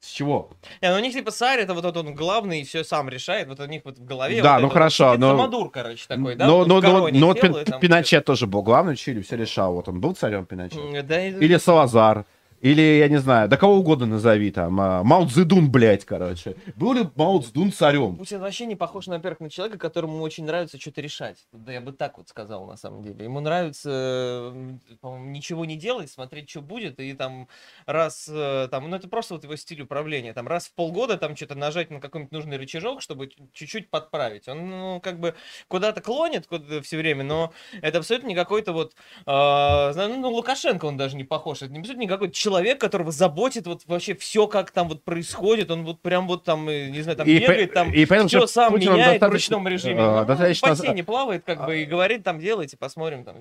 С 0.00 0.08
чего? 0.10 0.50
Не, 0.80 0.90
ну 0.90 0.96
у 0.96 1.00
них 1.00 1.12
типа 1.12 1.30
царь, 1.30 1.60
это 1.60 1.74
вот 1.74 1.84
этот 1.84 1.96
он 1.98 2.14
главный 2.14 2.62
и 2.62 2.64
все 2.64 2.84
сам 2.84 3.10
решает. 3.10 3.48
Вот 3.48 3.60
у 3.60 3.66
них 3.66 3.82
вот 3.84 3.98
в 3.98 4.04
голове. 4.06 4.40
Да, 4.40 4.54
вот 4.54 4.60
ну 4.62 4.66
это 4.68 4.74
хорошо, 4.74 5.04
вот 5.04 5.10
сидит 5.16 5.20
но- 5.20 5.36
Самодур, 5.36 5.70
короче, 5.70 6.04
такой, 6.08 6.36
да? 6.36 6.46
но, 6.46 6.58
вот 6.58 6.68
но, 6.68 6.80
но, 6.80 7.08
но 7.08 7.26
вот 7.26 7.38
сел 7.38 7.54
Пин- 7.58 7.80
Пиночет 7.80 8.24
тоже 8.24 8.46
был 8.46 8.62
главный 8.62 8.96
Чили, 8.96 9.20
все 9.20 9.36
решал. 9.36 9.74
Вот 9.74 9.88
он 9.88 10.00
был 10.00 10.14
царем 10.14 10.46
Пиночет. 10.46 11.06
Да, 11.06 11.26
Или 11.26 11.58
Салазар. 11.58 12.24
Или, 12.60 12.82
я 12.82 13.08
не 13.08 13.18
знаю, 13.18 13.48
да 13.48 13.56
кого 13.56 13.74
угодно 13.76 14.06
назови 14.06 14.50
там. 14.50 14.80
а, 14.80 15.04
Мао 15.04 15.26
Цзэдун, 15.26 15.70
блядь, 15.70 16.04
короче. 16.04 16.56
Был 16.74 16.92
ли 16.92 17.08
Мао 17.14 17.38
Цзэдун 17.40 17.72
царем? 17.72 18.16
Путин 18.16 18.40
вообще 18.40 18.66
не 18.66 18.74
похож, 18.74 19.06
во-первых, 19.06 19.40
на 19.40 19.50
человека, 19.50 19.78
которому 19.78 20.20
очень 20.22 20.44
нравится 20.44 20.80
что-то 20.80 21.00
решать. 21.00 21.46
Да 21.52 21.72
я 21.72 21.80
бы 21.80 21.92
так 21.92 22.18
вот 22.18 22.28
сказал, 22.28 22.66
на 22.66 22.76
самом 22.76 23.02
деле. 23.04 23.24
Ему 23.24 23.40
нравится, 23.40 23.90
э, 23.92 24.78
по-моему, 25.00 25.30
ничего 25.30 25.64
не 25.64 25.76
делать, 25.76 26.10
смотреть, 26.10 26.50
что 26.50 26.60
будет, 26.60 26.98
и 26.98 27.12
там 27.12 27.48
раз, 27.86 28.28
э, 28.28 28.68
там, 28.70 28.90
ну 28.90 28.96
это 28.96 29.08
просто 29.08 29.34
вот 29.34 29.44
его 29.44 29.54
стиль 29.54 29.82
управления, 29.82 30.32
там 30.32 30.48
раз 30.48 30.66
в 30.66 30.74
полгода 30.74 31.16
там 31.16 31.36
что-то 31.36 31.54
нажать 31.54 31.90
на 31.90 32.00
какой-нибудь 32.00 32.32
нужный 32.32 32.56
рычажок, 32.56 33.02
чтобы 33.02 33.30
чуть-чуть 33.52 33.88
подправить. 33.88 34.48
Он, 34.48 34.68
ну, 34.68 35.00
как 35.00 35.20
бы 35.20 35.34
куда-то 35.68 36.00
клонит 36.00 36.48
все 36.82 36.96
время, 36.96 37.22
но 37.22 37.52
это 37.82 37.98
абсолютно 37.98 38.28
не 38.28 38.34
какой-то 38.34 38.72
вот, 38.72 38.94
э, 39.26 39.92
ну, 40.08 40.30
Лукашенко 40.30 40.86
он 40.86 40.96
даже 40.96 41.16
не 41.16 41.24
похож. 41.24 41.62
Это 41.62 41.72
абсолютно 41.78 42.00
не 42.00 42.08
какой-то 42.08 42.34
человек, 42.48 42.80
которого 42.80 43.12
заботит 43.12 43.66
вот 43.66 43.82
вообще 43.86 44.14
все, 44.14 44.46
как 44.46 44.70
там 44.70 44.88
вот 44.88 45.02
происходит. 45.04 45.70
Он 45.70 45.84
вот 45.84 46.00
прям 46.00 46.26
вот 46.26 46.44
там, 46.44 46.68
э, 46.68 46.88
не 46.88 47.02
знаю, 47.02 47.18
там 47.18 47.26
И 47.26 47.38
бегает, 47.38 47.74
там 47.74 47.92
и 47.92 48.06
поэтому 48.06 48.28
все 48.28 48.46
сам 48.46 48.72
Путин, 48.72 48.94
меняет 48.94 49.20
в 49.22 49.28
ручном 49.28 49.68
режиме. 49.68 50.00
э, 50.00 50.20
Ну, 50.20 50.24
достаточно- 50.24 50.66
в 50.66 50.70
бассейне 50.70 51.04
плавает, 51.04 51.42
как 51.44 51.66
бы, 51.66 51.82
и 51.82 51.84
говорит, 51.84 52.24
там, 52.24 52.40
делайте, 52.40 52.76
посмотрим. 52.76 53.24
Там. 53.24 53.36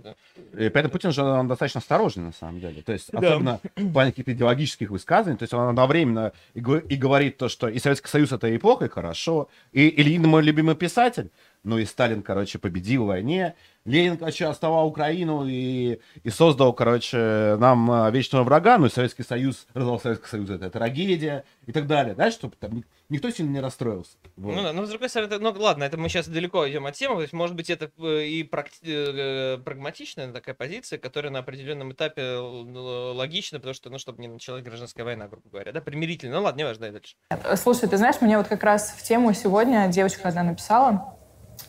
И 0.57 0.69
поэтому 0.69 0.89
Путин 0.91 1.11
же 1.11 1.23
он 1.23 1.47
достаточно 1.47 1.79
осторожный, 1.79 2.25
на 2.25 2.33
самом 2.33 2.59
деле. 2.59 2.81
То 2.81 2.91
есть, 2.93 3.09
Да. 3.11 3.19
особенно 3.19 3.59
в 3.75 3.93
плане 3.93 4.11
каких-то 4.11 4.31
идеологических 4.33 4.89
высказываний. 4.89 5.37
То 5.37 5.43
есть, 5.43 5.53
он 5.53 5.69
одновременно 5.69 6.33
и, 6.53 6.59
и 6.59 6.95
говорит 6.95 7.37
то, 7.37 7.47
что 7.49 7.67
и 7.69 7.79
Советский 7.79 8.09
Союз 8.09 8.31
это 8.31 8.47
и 8.47 8.57
плохо, 8.57 8.85
и 8.85 8.89
хорошо. 8.89 9.47
И 9.71 9.89
Ильин 10.01 10.23
мой 10.23 10.43
любимый 10.43 10.75
писатель. 10.75 11.29
Ну 11.63 11.77
и 11.79 11.85
Сталин, 11.85 12.21
короче, 12.21 12.59
победил 12.59 13.03
в 13.03 13.07
войне. 13.07 13.55
Ленин, 13.87 14.17
короче, 14.17 14.45
оставал 14.45 14.85
Украину 14.87 15.45
и, 15.47 15.99
и 16.23 16.29
создал, 16.29 16.73
короче, 16.73 17.55
нам 17.57 17.89
а, 17.89 18.11
вечного 18.11 18.43
врага. 18.43 18.77
Ну 18.77 18.87
и 18.87 18.89
Советский 18.89 19.23
Союз, 19.23 19.65
развал 19.73 19.99
Советского 19.99 20.27
Союза, 20.29 20.55
это 20.55 20.69
трагедия 20.69 21.45
и 21.65 21.71
так 21.71 21.87
далее. 21.87 22.13
Да, 22.13 22.29
чтобы 22.29 22.55
там 22.59 22.83
никто 23.09 23.29
сильно 23.29 23.51
не 23.51 23.61
расстроился. 23.61 24.17
Вот. 24.35 24.53
Ну, 24.55 24.61
да, 24.61 24.73
но 24.73 24.85
с 24.85 24.89
другой 24.89 25.07
стороны, 25.09 25.33
это- 25.33 25.39
ну 25.41 25.51
ладно, 25.57 25.85
это 25.85 25.97
мы 25.97 26.09
сейчас 26.09 26.27
далеко 26.27 26.67
идем 26.69 26.85
от 26.85 26.95
темы, 26.95 27.15
то 27.15 27.21
есть, 27.21 27.33
может 27.33 27.55
быть, 27.55 27.69
это 27.69 27.89
э, 27.99 28.25
и 28.25 28.43
практи- 28.43 28.83
э, 28.83 29.57
прагматичная 29.59 30.33
такая 30.33 30.53
позиция, 30.53 30.99
которая 30.99 31.31
на 31.31 31.39
определенном 31.39 31.93
этапе 31.93 32.21
э, 32.21 32.37
логична, 32.39 33.59
потому 33.59 33.73
что, 33.73 33.89
ну, 33.89 33.99
чтобы 33.99 34.21
не 34.21 34.27
началась 34.27 34.63
гражданская 34.63 35.05
война, 35.05 35.27
грубо 35.29 35.47
говоря, 35.49 35.71
да, 35.71 35.79
примирительно. 35.79 36.35
Ну 36.37 36.43
ладно, 36.43 36.57
не 36.59 36.65
важно, 36.65 36.91
дальше. 36.91 37.15
Слушай, 37.55 37.87
ты 37.87 37.95
знаешь, 37.95 38.17
мне 38.19 38.37
вот 38.37 38.47
как 38.47 38.63
раз 38.63 38.91
в 38.97 39.03
тему 39.03 39.33
сегодня 39.33 39.87
девочка 39.87 40.27
одна 40.27 40.43
написала. 40.43 41.16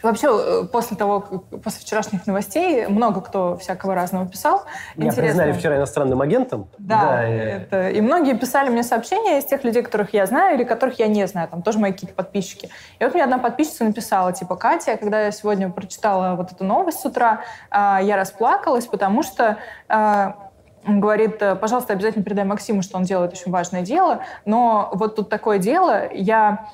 Вообще, 0.02 0.28
э, 0.30 0.64
после 0.70 0.96
того, 0.96 1.20
после 1.20 1.80
вчерашних 1.80 2.26
новостей, 2.26 2.86
много 2.86 3.20
кто 3.20 3.56
всякого 3.56 3.94
разного 3.94 4.26
писал. 4.26 4.64
Меня 4.96 5.12
признали 5.12 5.52
вчера 5.52 5.76
иностранным 5.76 6.20
агентом. 6.20 6.68
Да, 6.78 7.28
и- 7.28 7.32
это, 7.32 7.88
и 7.88 8.00
многие 8.00 8.36
писали 8.36 8.68
мне 8.68 8.82
сообщения 8.82 9.38
из 9.38 9.44
тех 9.44 9.64
людей, 9.64 9.82
которых 9.82 10.14
я 10.14 10.26
знаю 10.26 10.56
или 10.56 10.64
которых 10.64 10.98
я 10.98 11.08
не 11.08 11.26
знаю, 11.26 11.48
там 11.48 11.62
тоже 11.62 11.78
мои 11.78 11.92
какие-то 11.92 12.14
подписчики. 12.14 12.70
И 12.98 13.04
вот 13.04 13.14
мне 13.14 13.24
одна 13.24 13.38
подписчица 13.38 13.84
написала, 13.84 14.32
типа, 14.32 14.56
Катя, 14.56 14.96
когда 14.96 15.20
я 15.22 15.32
сегодня 15.32 15.70
прочитала 15.70 16.34
вот 16.36 16.52
эту 16.52 16.64
новость 16.64 17.00
с 17.00 17.04
утра, 17.04 17.40
а, 17.70 18.00
я 18.00 18.16
расплакалась, 18.16 18.86
потому 18.86 19.22
что 19.22 19.58
а, 19.88 20.48
он 20.86 21.00
говорит, 21.00 21.42
«Э, 21.42 21.54
пожалуйста, 21.54 21.92
обязательно 21.92 22.24
передай 22.24 22.44
Максиму, 22.44 22.82
что 22.82 22.96
он 22.96 23.02
делает 23.02 23.32
очень 23.32 23.50
важное 23.52 23.82
дело, 23.82 24.20
но 24.44 24.90
вот 24.92 25.16
тут 25.16 25.28
такое 25.28 25.58
дело, 25.58 26.10
я 26.12 26.68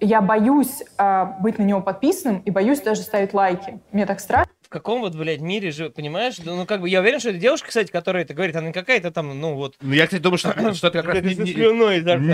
я 0.00 0.20
боюсь 0.20 0.82
а, 0.96 1.36
быть 1.40 1.58
на 1.58 1.62
него 1.62 1.80
подписанным 1.80 2.40
и 2.40 2.50
боюсь 2.50 2.80
даже 2.80 3.02
ставить 3.02 3.34
лайки. 3.34 3.80
Мне 3.92 4.06
так 4.06 4.20
страшно. 4.20 4.52
В 4.62 4.70
каком 4.70 5.00
вот, 5.00 5.14
блядь, 5.14 5.40
мире 5.40 5.70
живет, 5.70 5.94
понимаешь? 5.94 6.36
Ну, 6.44 6.66
как 6.66 6.82
бы, 6.82 6.90
я 6.90 7.00
уверен, 7.00 7.20
что 7.20 7.30
эта 7.30 7.38
девушка, 7.38 7.68
кстати, 7.68 7.90
которая 7.90 8.24
это 8.24 8.34
говорит, 8.34 8.54
она 8.54 8.66
не 8.66 8.72
какая-то 8.74 9.10
там, 9.10 9.40
ну, 9.40 9.54
вот... 9.54 9.76
Ну, 9.80 9.94
я, 9.94 10.04
кстати, 10.04 10.20
думаю, 10.20 10.36
что, 10.36 10.50
что 10.74 10.88
это 10.88 10.98
как 11.02 11.06
раз 11.06 11.22
не, 11.22 11.34
не- 11.34 11.52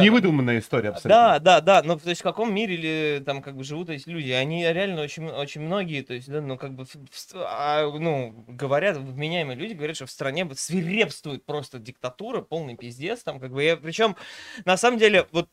невыдуманная 0.02 0.58
история 0.58 0.88
абсолютно. 0.88 1.10
Да, 1.10 1.38
да, 1.38 1.60
да, 1.60 1.82
но 1.84 1.96
то 1.96 2.08
есть 2.08 2.22
в 2.22 2.24
каком 2.24 2.52
мире 2.52 2.74
или 2.74 3.22
там 3.24 3.40
как 3.40 3.56
бы 3.56 3.62
живут 3.62 3.88
эти 3.88 4.08
люди, 4.08 4.32
они 4.32 4.64
реально 4.64 5.02
очень, 5.02 5.28
очень 5.28 5.60
многие, 5.60 6.02
то 6.02 6.12
есть, 6.12 6.28
да, 6.28 6.40
ну 6.40 6.56
как 6.58 6.74
бы, 6.74 6.86
в- 6.86 6.94
в- 6.94 7.34
а, 7.36 7.88
ну, 7.88 8.44
говорят, 8.48 8.96
вменяемые 8.96 9.56
люди 9.56 9.74
говорят, 9.74 9.94
что 9.94 10.06
в 10.06 10.10
стране 10.10 10.44
свирепствует 10.56 11.46
просто 11.46 11.78
диктатура, 11.78 12.40
полный 12.40 12.76
пиздец, 12.76 13.22
там 13.22 13.38
как 13.38 13.52
бы, 13.52 13.62
я, 13.62 13.76
причем, 13.76 14.16
на 14.64 14.76
самом 14.76 14.98
деле, 14.98 15.26
вот 15.30 15.48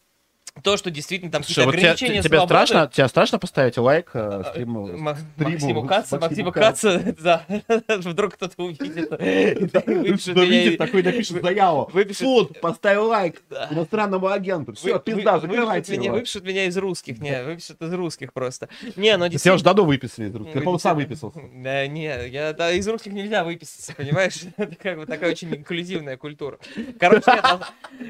то, 0.64 0.76
что 0.76 0.92
действительно 0.92 1.32
там 1.32 1.42
какие-то 1.42 1.64
вот 1.64 1.72
тебе, 1.72 1.84
ограничения 1.84 2.22
тебе 2.22 2.38
свободы, 2.38 2.66
страшно, 2.66 2.92
тебе 2.92 3.08
страшно 3.08 3.39
поставить 3.39 3.78
лайк 3.78 4.12
э, 4.14 4.20
а, 4.20 4.44
стриму? 4.52 4.98
Ма- 4.98 5.16
стриму 5.16 5.50
Максиму 5.50 5.88
Каца, 5.88 6.20
Максима 6.20 6.52
Каца, 6.52 7.16
да, 7.24 7.46
вдруг 7.88 8.34
кто-то 8.34 8.62
увидит, 8.62 9.08
Кто 10.32 10.44
видит, 10.44 10.78
такой 10.78 11.04
напишет 11.04 11.42
заяву. 11.42 11.89
Суд, 12.14 12.60
поставил 12.60 13.08
лайк 13.08 13.42
иностранному 13.72 14.28
агенту. 14.28 14.74
Все, 14.74 15.00
пизда, 15.00 15.39
закрывайте 15.39 15.96
его. 15.96 16.16
выпишут 16.16 16.44
меня 16.44 16.66
из 16.66 16.78
русских, 16.78 17.20
не, 17.20 17.44
выпишут 17.44 17.82
из 17.82 17.94
русских 17.94 18.34
просто. 18.34 18.68
Не, 18.98 19.16
но 19.18 19.30
Тебя 19.30 19.54
уже 19.54 19.64
давно 19.64 19.86
выписали 19.86 20.28
из. 20.28 20.32
Ты, 20.34 20.39
Ну, 20.39 20.46
по-моему, 20.46 20.80
сам 20.80 20.98
выписался. 20.98 21.39
Да, 21.54 21.88
не, 21.88 22.28
я, 22.28 22.54
да, 22.54 22.72
из 22.72 22.88
русских 22.88 23.14
нельзя 23.14 23.46
выписаться, 23.46 23.94
понимаешь? 23.96 24.42
Это 24.58 24.76
как 24.76 24.98
бы 24.98 25.06
такая 25.06 25.32
очень 25.32 25.56
инклюзивная 25.56 26.18
культура. 26.18 26.60
Короче, 27.00 27.32
на, 27.32 27.62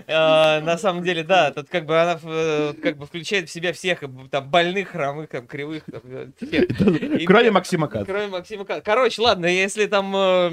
э, 0.07 0.61
на 0.61 0.77
самом 0.77 1.03
деле, 1.03 1.23
да, 1.23 1.51
тут 1.51 1.69
как 1.69 1.85
бы 1.85 2.01
она, 2.01 2.19
э, 2.20 2.20
как 2.21 2.97
бы 2.97 3.05
включает 3.05 3.49
в 3.49 3.51
себя 3.51 3.73
всех, 3.73 4.03
э, 4.03 4.07
там, 4.29 4.49
больных, 4.49 4.89
хромых, 4.89 5.29
там, 5.29 5.47
кривых, 5.47 5.83
там, 5.85 6.01
э, 6.05 6.31
всех. 6.37 6.81
И- 7.21 7.25
Кроме 7.25 7.51
Максима 7.51 7.87
Каца. 7.87 8.05
Кроме 8.05 8.27
Максима 8.27 8.65
Каца. 8.65 8.81
Короче, 8.81 9.21
ладно, 9.21 9.45
если 9.45 9.85
там, 9.87 10.15
э, 10.15 10.49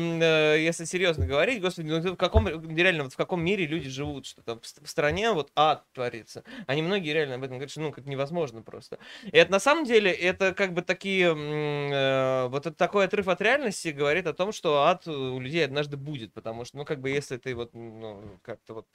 э, 0.57 0.61
если 0.63 0.85
серьезно 0.85 1.27
говорить, 1.27 1.61
господи, 1.61 1.89
ну 1.89 2.01
в 2.01 2.17
каком, 2.17 2.49
реально, 2.49 3.05
вот 3.05 3.13
в 3.13 3.17
каком 3.17 3.43
мире 3.45 3.67
люди 3.67 3.89
живут, 3.89 4.27
что 4.27 4.43
там 4.43 4.61
в 4.61 4.67
ст- 4.67 4.81
в 4.85 4.89
стране 4.89 5.33
вот 5.33 5.51
ад 5.57 5.85
творится. 5.93 6.45
Они 6.67 6.83
многие 6.83 7.13
реально 7.13 7.37
об 7.37 7.43
этом 7.43 7.57
говорят, 7.57 7.71
что 7.71 7.81
ну 7.81 7.93
как 7.93 8.07
невозможно 8.07 8.63
просто. 8.63 8.99
И 9.25 9.37
это 9.37 9.51
на 9.53 9.61
самом 9.61 9.85
деле, 9.85 10.11
это 10.11 10.55
как 10.55 10.73
бы 10.75 10.83
такие, 10.83 11.35
э, 11.35 12.49
вот 12.49 12.67
это 12.67 12.77
такой 12.77 13.05
отрыв 13.05 13.29
от 13.29 13.41
реальности 13.41 13.89
говорит 13.89 14.27
о 14.27 14.33
том, 14.33 14.53
что 14.53 14.83
ад 14.83 15.07
у 15.07 15.41
людей 15.41 15.65
однажды 15.65 15.97
будет, 15.97 16.33
потому 16.33 16.65
что, 16.65 16.77
ну 16.79 16.85
как 16.85 17.01
бы 17.01 17.11
если 17.11 17.37
ты 17.37 17.55
вот, 17.55 17.75
ну, 17.75 18.23
как-то 18.43 18.75
вот 18.75 18.87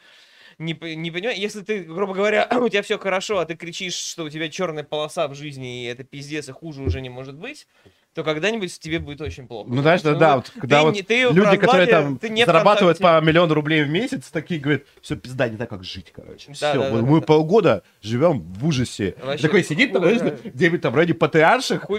не, 0.57 0.73
не 0.95 1.11
понимаю, 1.11 1.39
если 1.39 1.61
ты, 1.61 1.83
грубо 1.83 2.13
говоря, 2.13 2.47
у 2.61 2.69
тебя 2.69 2.81
все 2.81 2.97
хорошо, 2.97 3.39
а 3.39 3.45
ты 3.45 3.55
кричишь, 3.55 3.95
что 3.95 4.25
у 4.25 4.29
тебя 4.29 4.49
черная 4.49 4.83
полоса 4.83 5.27
в 5.27 5.35
жизни, 5.35 5.83
и 5.83 5.85
это 5.85 6.03
пиздец, 6.03 6.49
и 6.49 6.51
хуже 6.51 6.81
уже 6.81 7.01
не 7.01 7.09
может 7.09 7.35
быть, 7.35 7.67
то 8.13 8.23
когда-нибудь 8.23 8.79
тебе 8.79 8.99
будет 8.99 9.21
очень 9.21 9.47
плохо. 9.47 9.69
Ну, 9.71 9.81
знаешь, 9.81 10.01
да, 10.01 10.13
да, 10.13 10.35
вот, 10.35 10.51
когда 10.51 10.81
ты 10.81 10.85
вот 10.85 11.07
ты 11.07 11.21
люди, 11.21 11.57
которые 11.57 11.87
там 11.87 12.17
ты 12.19 12.45
зарабатывают 12.45 12.99
по 12.99 13.19
миллиону 13.21 13.53
рублей 13.53 13.83
в 13.83 13.89
месяц, 13.89 14.29
такие 14.29 14.59
говорят, 14.59 14.83
все, 15.01 15.15
пизда, 15.15 15.49
не 15.49 15.55
знаю, 15.55 15.67
как 15.69 15.83
жить, 15.83 16.11
короче. 16.15 16.47
Да, 16.49 16.53
все, 16.53 16.73
да, 16.73 16.89
да, 16.91 17.01
мы 17.01 17.19
да. 17.19 17.25
полгода 17.25 17.83
живем 18.01 18.41
в 18.41 18.67
ужасе. 18.67 19.15
Вообще, 19.21 19.41
такой 19.41 19.63
сидит, 19.63 19.93
там, 19.93 20.03
знаешь, 20.03 20.19
да. 20.19 20.49
где-нибудь 20.49 20.81
там 20.81 20.93
вроде 20.93 21.13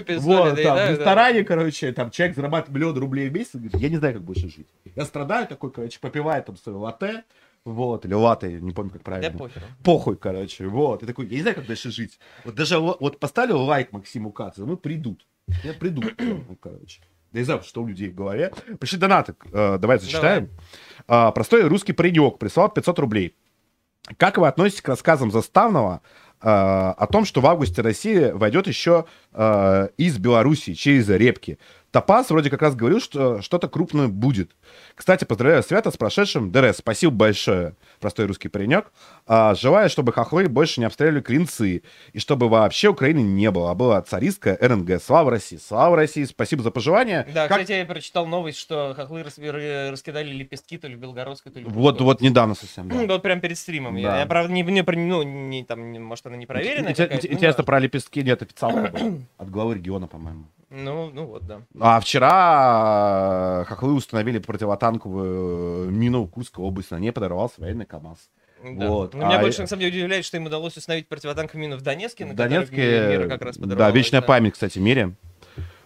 пиздоли 0.05 0.37
вот, 0.37 0.45
там, 0.45 0.55
доедают, 0.55 0.63
в 0.63 0.63
да. 0.65 0.91
ресторане, 0.91 1.43
короче, 1.43 1.91
там 1.91 2.11
человек 2.11 2.35
зарабатывает 2.35 2.75
миллион 2.75 2.97
рублей 2.97 3.29
в 3.29 3.33
месяц, 3.33 3.55
говорит, 3.55 3.75
я 3.75 3.89
не 3.89 3.97
знаю, 3.97 4.13
как 4.13 4.23
больше 4.23 4.49
жить. 4.49 4.67
Я 4.95 5.03
страдаю 5.05 5.47
такой, 5.47 5.71
короче, 5.71 5.99
попивает 5.99 6.45
там 6.45 6.55
свое 6.55 6.77
латте, 6.77 7.23
вот, 7.65 8.05
или 8.05 8.13
латте, 8.13 8.61
не 8.61 8.71
помню, 8.71 8.91
как 8.91 9.01
Да 9.01 9.05
правильно. 9.05 9.37
похер. 9.37 9.63
Похуй, 9.83 10.17
короче, 10.17 10.67
вот. 10.67 11.01
И 11.01 11.05
такой, 11.07 11.25
я 11.27 11.35
не 11.37 11.41
знаю, 11.41 11.55
как 11.55 11.65
дальше 11.65 11.89
жить. 11.91 12.19
Вот 12.43 12.53
даже 12.53 12.77
вот 12.77 13.19
поставил 13.19 13.61
лайк 13.61 13.91
Максиму 13.91 14.31
Кацу, 14.31 14.65
ну 14.65 14.77
придут. 14.77 15.25
Я 15.63 15.73
придут, 15.73 16.13
ну, 16.19 16.55
короче. 16.61 17.01
Да 17.31 17.39
не 17.39 17.45
знаю, 17.45 17.63
что 17.63 17.81
у 17.83 17.87
людей 17.87 18.09
в 18.09 18.15
голове. 18.15 18.53
Пришли 18.79 18.97
донаты, 18.99 19.35
э, 19.51 19.77
давай 19.79 19.99
зачитаем. 19.99 20.49
А, 21.07 21.31
простой 21.31 21.63
русский 21.67 21.91
паренек 21.93 22.37
прислал 22.37 22.69
500 22.69 22.99
рублей. 22.99 23.35
Как 24.17 24.37
вы 24.37 24.47
относитесь 24.47 24.81
к 24.81 24.87
рассказам 24.89 25.31
Заставного 25.31 26.01
э, 26.41 26.47
о 26.47 27.07
том, 27.11 27.25
что 27.25 27.41
в 27.41 27.47
августе 27.47 27.81
Россия 27.81 28.33
войдет 28.33 28.67
еще 28.67 29.05
э, 29.33 29.87
из 29.97 30.17
Белоруссии 30.19 30.73
через 30.73 31.09
репки? 31.09 31.57
Топаз 31.95 32.29
вроде 32.29 32.49
как 32.49 32.61
раз 32.61 32.75
говорил, 32.75 32.99
что 32.99 33.41
что-то 33.41 33.69
крупное 33.69 34.09
будет. 34.09 34.51
Кстати, 34.95 35.23
поздравляю 35.23 35.63
Свята 35.63 35.91
с 35.91 35.95
прошедшим 35.95 36.51
ДР'ом. 36.51 36.79
Спасибо 36.79 37.13
большое, 37.13 37.75
простой 38.01 38.25
русский 38.25 38.49
паренек. 38.49 38.91
А, 39.25 39.55
желаю, 39.55 39.89
чтобы 39.89 40.11
хохлы 40.11 40.49
больше 40.49 40.81
не 40.81 40.87
обстреливали 40.87 41.21
клинцы. 41.21 41.83
И 42.11 42.19
чтобы 42.19 42.49
вообще 42.49 42.89
Украины 42.89 43.19
не 43.19 43.49
было, 43.49 43.71
а 43.71 43.75
была 43.75 44.01
царистская 44.01 44.57
РНГ. 44.61 45.01
Слава 45.01 45.31
России! 45.31 45.55
Слава 45.57 45.95
России! 45.95 46.25
Спасибо 46.25 46.63
за 46.63 46.71
пожелание. 46.71 47.25
Да, 47.33 47.47
Как- 47.47 47.59
кстати, 47.61 47.77
я 47.79 47.85
прочитал 47.85 48.25
новость, 48.25 48.57
что 48.57 48.93
хохлы 48.93 49.23
рас- 49.23 49.37
раскидали 49.39 50.33
лепестки 50.33 50.77
то 50.77 50.89
ли 50.89 50.95
в 50.95 50.99
Белгородской, 50.99 51.53
то 51.53 51.59
ли 51.59 51.65
в 51.65 51.69
Вот, 51.71 52.01
вот 52.01 52.19
недавно 52.19 52.55
совсем. 52.55 52.89
да. 52.89 53.05
Вот 53.07 53.21
прям 53.21 53.39
перед 53.39 53.57
стримом. 53.57 53.95
Я, 53.95 54.09
Да. 54.09 54.19
я, 54.19 54.25
правда, 54.25 54.51
не, 54.51 54.63
не, 54.63 54.81
ну, 54.81 55.23
не, 55.23 55.63
там, 55.63 55.79
может, 56.03 56.25
она 56.25 56.35
не 56.35 56.45
проверена. 56.45 56.89
Ну, 56.89 57.05
Интересно, 57.05 57.53
да. 57.59 57.63
про 57.63 57.79
лепестки 57.79 58.21
нет 58.21 58.41
официально 58.41 58.91
от 59.37 59.49
главы 59.49 59.75
региона, 59.75 60.07
по-моему. 60.07 60.43
Ну, 60.75 61.09
ну 61.09 61.25
вот, 61.25 61.45
да. 61.47 61.61
А 61.79 61.99
вчера 62.01 63.61
э, 63.61 63.65
хохлы 63.65 63.93
установили 63.93 64.39
противотанковую 64.39 65.89
мину 65.89 66.23
в 66.23 66.29
Курской 66.29 66.63
области. 66.65 66.93
На 66.93 66.99
ней 66.99 67.11
подорвался 67.11 67.61
военный 67.61 67.85
КАМАЗ. 67.85 68.29
Да. 68.63 68.87
Вот. 68.87 69.13
Но 69.13 69.25
меня 69.25 69.37
А 69.37 69.41
больше, 69.41 69.61
на 69.61 69.67
самом 69.67 69.81
деле, 69.81 69.97
удивляет, 69.99 70.25
что 70.25 70.35
им 70.35 70.45
удалось 70.47 70.75
установить 70.75 71.07
противотанковую 71.07 71.61
мину 71.61 71.77
в 71.77 71.81
Донецке, 71.81 72.25
на 72.25 72.33
В 72.33 72.35
Донецке, 72.35 73.07
мира 73.09 73.29
как 73.29 73.41
раз 73.43 73.57
да, 73.57 73.91
вечная 73.91 74.21
да. 74.21 74.27
память, 74.27 74.53
кстати, 74.53 74.79
мире. 74.79 75.15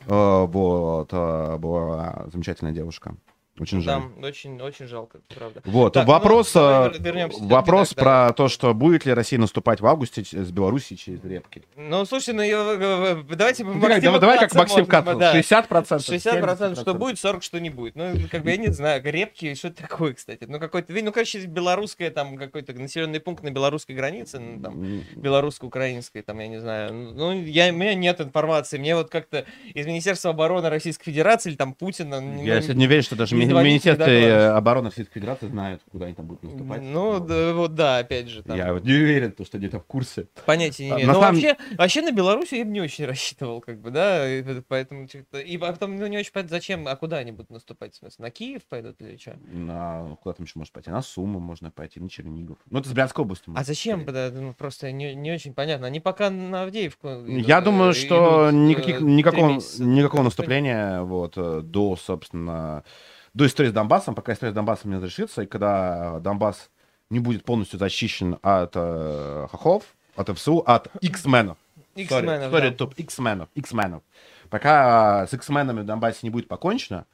Э, 0.07 0.45
Вот, 0.45 1.09
э, 1.11 1.57
была 1.57 2.25
замечательная 2.31 2.73
девушка. 2.73 3.15
Очень 3.59 3.81
жаль. 3.81 3.95
Там 3.95 4.23
очень, 4.23 4.61
очень 4.61 4.87
жалко, 4.87 5.19
правда. 5.35 5.61
Вот, 5.65 5.93
Так, 5.93 6.07
ну, 6.07 6.13
вопрос, 6.13 6.55
э, 6.55 6.91
вернемся 6.99 7.37
всё-таки, 7.37 7.53
вопрос 7.53 7.89
так, 7.89 7.97
про 7.99 8.33
то, 8.33 8.47
что 8.47 8.73
будет 8.73 9.05
ли 9.05 9.13
Россия 9.13 9.39
наступать 9.39 9.81
в 9.81 9.85
августе 9.85 10.23
с 10.23 10.51
Белоруссии 10.51 10.95
через 10.95 11.23
репки. 11.23 11.63
Ну, 11.75 12.05
слушай, 12.05 12.33
ну, 12.33 12.41
я- 12.41 12.57
э, 12.57 13.23
э, 13.29 13.35
давайте 13.35 13.63
Ну, 13.63 13.73
Максима 13.73 14.01
давай, 14.01 14.19
давай 14.19 14.39
как 14.39 14.53
Максим 14.55 14.85
Кац. 14.85 15.05
да. 15.17 15.31
60%. 15.33 16.01
60% 16.01 16.75
что 16.75 16.91
70%. 16.91 16.97
будет, 16.97 17.17
40% 17.17 17.41
что 17.43 17.59
не 17.59 17.69
будет. 17.69 17.95
Ну, 17.95 18.13
как 18.31 18.43
бы 18.43 18.51
я 18.51 18.57
не 18.57 18.67
знаю, 18.71 19.01
репки, 19.03 19.53
что 19.55 19.69
это 19.69 19.81
такое, 19.83 20.13
кстати. 20.13 20.45
Ну, 20.47 20.59
какой-то, 20.59 20.93
ну, 20.93 21.11
короче, 21.11 21.45
белорусская, 21.45 22.09
там, 22.11 22.37
какой-то 22.37 22.73
населенный 22.73 23.19
пункт 23.19 23.43
на 23.43 23.51
белорусской 23.51 23.95
границе, 23.95 24.39
ну, 24.39 24.61
там, 24.61 25.01
белорусско-украинской, 25.15 26.21
там, 26.21 26.39
я 26.39 26.47
не 26.47 26.59
знаю. 26.59 26.93
Ну, 26.93 27.33
я, 27.43 27.69
у 27.69 27.75
меня 27.75 27.93
нет 27.93 28.21
информации. 28.21 28.77
Мне 28.77 28.95
вот 28.95 29.09
как-то 29.09 29.45
из 29.73 29.85
Министерства 29.85 30.31
обороны 30.31 30.69
Российской 30.69 31.05
Федерации 31.05 31.49
или 31.49 31.57
там 31.57 31.73
Путина... 31.73 32.21
ну, 32.21 32.43
Я 32.43 32.61
сегодня 32.61 32.79
не 32.81 32.85
уверен, 32.87 33.03
что 33.03 33.15
даже 33.15 33.35
не 33.49 33.53
ми- 33.53 33.79
звоните, 33.79 33.89
Министерство 33.89 34.05
не 34.11 34.25
э, 34.25 34.47
обороны 34.51 34.89
Российской 34.89 35.13
Федерации 35.15 35.47
знают, 35.47 35.81
куда 35.91 36.05
они 36.05 36.15
там 36.15 36.25
будут 36.27 36.43
наступать. 36.43 36.81
Ну, 36.81 37.11
Вот. 37.13 37.25
да, 37.27 37.53
вот 37.53 37.75
да, 37.75 37.97
опять 37.99 38.27
же. 38.29 38.43
Там, 38.43 38.57
Я 38.57 38.73
вот 38.73 38.83
не 38.83 38.93
уверен, 38.93 39.31
то, 39.31 39.45
что 39.45 39.57
где-то 39.57 39.79
в 39.79 39.85
курсе. 39.85 40.27
Понятия 40.45 40.85
не 40.85 40.91
А, 40.91 40.95
имею. 40.95 41.07
Но 41.07 41.13
самом- 41.15 41.33
вообще, 41.35 41.57
вообще 41.77 42.01
на 42.01 42.11
Беларусь 42.11 42.51
я 42.53 42.65
бы 42.65 42.71
не 42.71 42.81
очень 42.81 43.05
рассчитывал, 43.09 43.61
как 43.61 43.79
бы, 43.81 43.91
да, 43.91 44.29
и 44.29 44.43
поэтому 44.67 45.07
что-то- 45.07 45.39
И 45.39 45.57
потом, 45.57 45.95
ну, 45.97 46.07
не 46.07 46.17
очень 46.17 46.31
понятно, 46.31 46.55
зачем, 46.57 46.87
а 46.87 46.95
куда 46.95 47.17
они 47.17 47.31
будут 47.31 47.49
наступать, 47.51 47.93
в 47.93 47.97
смысле, 47.97 48.23
на 48.25 48.31
Киев 48.31 48.61
пойдут 48.69 49.01
или 49.01 49.17
что? 49.17 49.35
На, 49.51 50.15
куда 50.21 50.33
там 50.35 50.45
еще 50.45 50.53
можно 50.59 50.71
пойти? 50.73 50.89
На 50.89 51.01
Сумму 51.01 51.39
можно 51.39 51.71
пойти, 51.71 51.99
на 51.99 52.09
Чернигов. 52.09 52.57
Ну, 52.69 52.79
это 52.79 52.89
с 52.89 52.93
Брянской 52.93 53.23
области. 53.23 53.49
А 53.55 53.63
зачем? 53.63 54.05
Да, 54.05 54.29
ну, 54.33 54.53
просто 54.53 54.91
не, 54.91 55.15
не 55.15 55.31
очень 55.31 55.53
понятно. 55.53 55.87
Они 55.87 55.99
пока 55.99 56.29
на 56.29 56.63
Авдеевку 56.63 57.07
идут, 57.07 57.47
Я 57.47 57.59
э, 57.59 57.61
думаю, 57.61 57.93
что 57.93 58.49
идут, 58.49 58.53
э, 58.53 58.57
никаких, 58.65 59.01
никакого, 59.01 59.59
никакого 59.79 60.19
Ну, 60.21 60.25
наступления 60.25 61.01
вот, 61.01 61.35
до, 61.35 61.95
собственно, 61.95 62.83
до 63.33 63.45
истории 63.45 63.69
с 63.69 63.73
Донбассом, 63.73 64.15
пока 64.15 64.33
история 64.33 64.51
с 64.51 64.55
Донбассом 64.55 64.91
не 64.91 64.97
разрешится, 64.97 65.43
и 65.43 65.45
когда 65.45 66.19
Донбасс 66.19 66.69
не 67.09 67.19
будет 67.19 67.43
полностью 67.43 67.79
защищен 67.79 68.37
от 68.41 68.71
э, 68.75 69.47
хохлов, 69.51 69.83
от 70.15 70.29
ФСУ, 70.29 70.59
от 70.59 70.87
X-менов. 71.01 71.57
X-менов, 71.95 72.53
Sorry, 72.53 72.69
да. 72.69 72.71
топ, 72.71 72.93
X-менов, 72.97 73.49
X-менов. 73.55 74.03
Пока 74.49 75.27
с 75.27 75.33
X-менами 75.33 75.81
в 75.81 75.85
Донбассе 75.85 76.19
не 76.23 76.29
будет 76.29 76.47
покончено, 76.47 77.05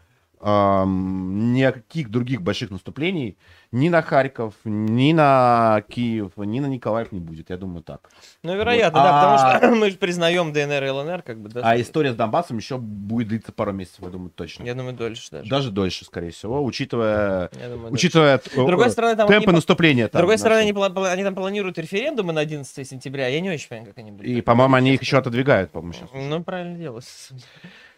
никаких 0.45 2.09
других 2.09 2.41
больших 2.41 2.69
наступлений 2.71 3.37
ни 3.71 3.89
на 3.89 4.01
Харьков, 4.01 4.53
ни 4.63 5.11
на 5.11 5.83
Киев, 5.89 6.31
ни 6.37 6.59
на 6.61 6.67
Николаев 6.67 7.11
не 7.11 7.19
будет. 7.19 7.49
Я 7.49 7.57
думаю, 7.57 7.83
так. 7.83 8.09
Ну, 8.43 8.55
вероятно, 8.55 8.99
Вот. 8.99 9.05
да, 9.05 9.11
потому 9.13 9.33
А- 9.35 9.57
что 9.57 9.75
мы 9.75 9.89
же 9.89 9.97
признаем 9.97 10.53
ДНР 10.53 10.83
и 10.83 10.89
ЛНР, 10.89 11.21
как 11.23 11.41
бы, 11.41 11.49
да. 11.49 11.61
А 11.63 11.81
история 11.81 12.13
с 12.13 12.15
Донбассом 12.15 12.57
еще 12.57 12.77
будет 12.77 13.27
длиться 13.29 13.51
пару 13.51 13.73
месяцев, 13.73 13.99
я 14.03 14.09
думаю, 14.09 14.29
точно. 14.29 14.63
Я 14.63 14.75
думаю, 14.75 14.93
дольше 14.95 15.29
даже. 15.31 15.49
Даже 15.49 15.71
дольше, 15.71 16.05
скорее 16.05 16.31
всего, 16.31 16.63
учитывая, 16.63 17.49
Я 17.59 17.69
думаю, 17.69 17.91
учитывая 17.91 18.39
С 18.39 18.49
другой 18.53 18.91
стороны, 18.91 19.15
там 19.17 19.27
темпы 19.27 19.49
они- 19.49 19.55
наступления. 19.55 20.07
С 20.07 20.11
там 20.11 20.19
другой 20.19 20.37
стороны, 20.37 20.61
наши. 20.71 20.73
они, 20.95 21.07
они 21.07 21.23
там 21.23 21.35
планируют 21.35 21.77
референдумы 21.77 22.31
на 22.31 22.41
11 22.41 22.87
сентября. 22.87 23.27
Я 23.27 23.41
не 23.41 23.49
очень 23.49 23.67
понимаю, 23.67 23.89
как 23.89 23.97
они 23.97 24.11
будут. 24.11 24.25
И, 24.27 24.41
по-моему, 24.41 24.75
они 24.75 24.93
их 24.93 25.01
еще 25.01 25.17
отодвигают, 25.17 25.71
по-моему, 25.71 25.93
сейчас. 25.93 26.09
Ну, 26.13 26.43
правильно 26.43 26.77
делают. 26.77 27.05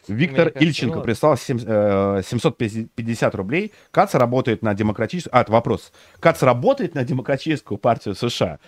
Виктор 0.08 0.52
кажется, 0.52 0.64
Ильченко 0.64 0.98
ну 0.98 1.04
прислал 1.04 1.38
семь- 1.38 1.60
э, 1.66 2.22
750 2.26 3.36
рублей. 3.36 3.74
Кац 3.92 4.16
работает 4.16 4.62
на 4.62 4.74
демократическую... 4.74 5.36
А, 5.36 5.42
это 5.42 5.52
вопрос. 5.52 5.92
Кац 6.20 6.42
работает 6.44 6.96
на 6.96 7.04
демократическую 7.04 7.78
партию 7.78 8.16
США. 8.16 8.60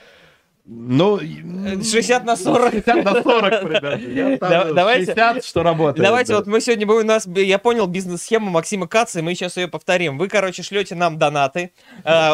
Ну... 0.66 1.18
м, 1.20 1.84
60 1.84 2.26
на 2.26 2.36
40. 2.36 2.72
60 2.74 3.03
на 3.03 3.24
40 3.24 3.62
примерно. 3.62 3.95
Я 3.95 4.38
ставлю 4.38 4.39
Да- 4.68 4.74
давайте- 4.74 5.05
60, 5.05 5.43
что 5.45 5.64
работает. 5.64 6.05
Давайте 6.05 6.34
да. 6.34 6.38
вот 6.39 6.47
мы 6.47 6.62
сегодня 6.62 6.86
будем 6.86 6.99
у 7.01 7.03
нас, 7.05 7.26
я 7.26 7.57
понял 7.57 7.88
бизнес-схему 7.88 8.51
Максима 8.51 8.88
Каца, 8.88 9.20
и 9.20 9.22
мы 9.24 9.34
сейчас 9.34 9.57
ее 9.57 9.68
повторим. 9.68 10.18
Вы, 10.20 10.28
короче, 10.28 10.62
шлете 10.62 10.93
нам 10.93 11.18
донаты, 11.18 11.72
э, 12.03 12.30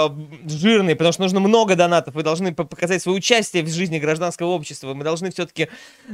жирные, 0.47 0.95
потому 0.97 1.13
что 1.13 1.21
нужно 1.21 1.39
много 1.39 1.75
донатов. 1.75 2.13
Вы 2.15 2.23
должны 2.23 2.53
по- 2.53 2.65
показать 2.65 3.01
свое 3.01 3.17
участие 3.17 3.63
в 3.63 3.69
жизни 3.69 3.99
гражданского 3.99 4.47
общества. 4.49 4.93
Мы 4.93 5.03
должны 5.05 5.31
все-таки, 5.31 5.69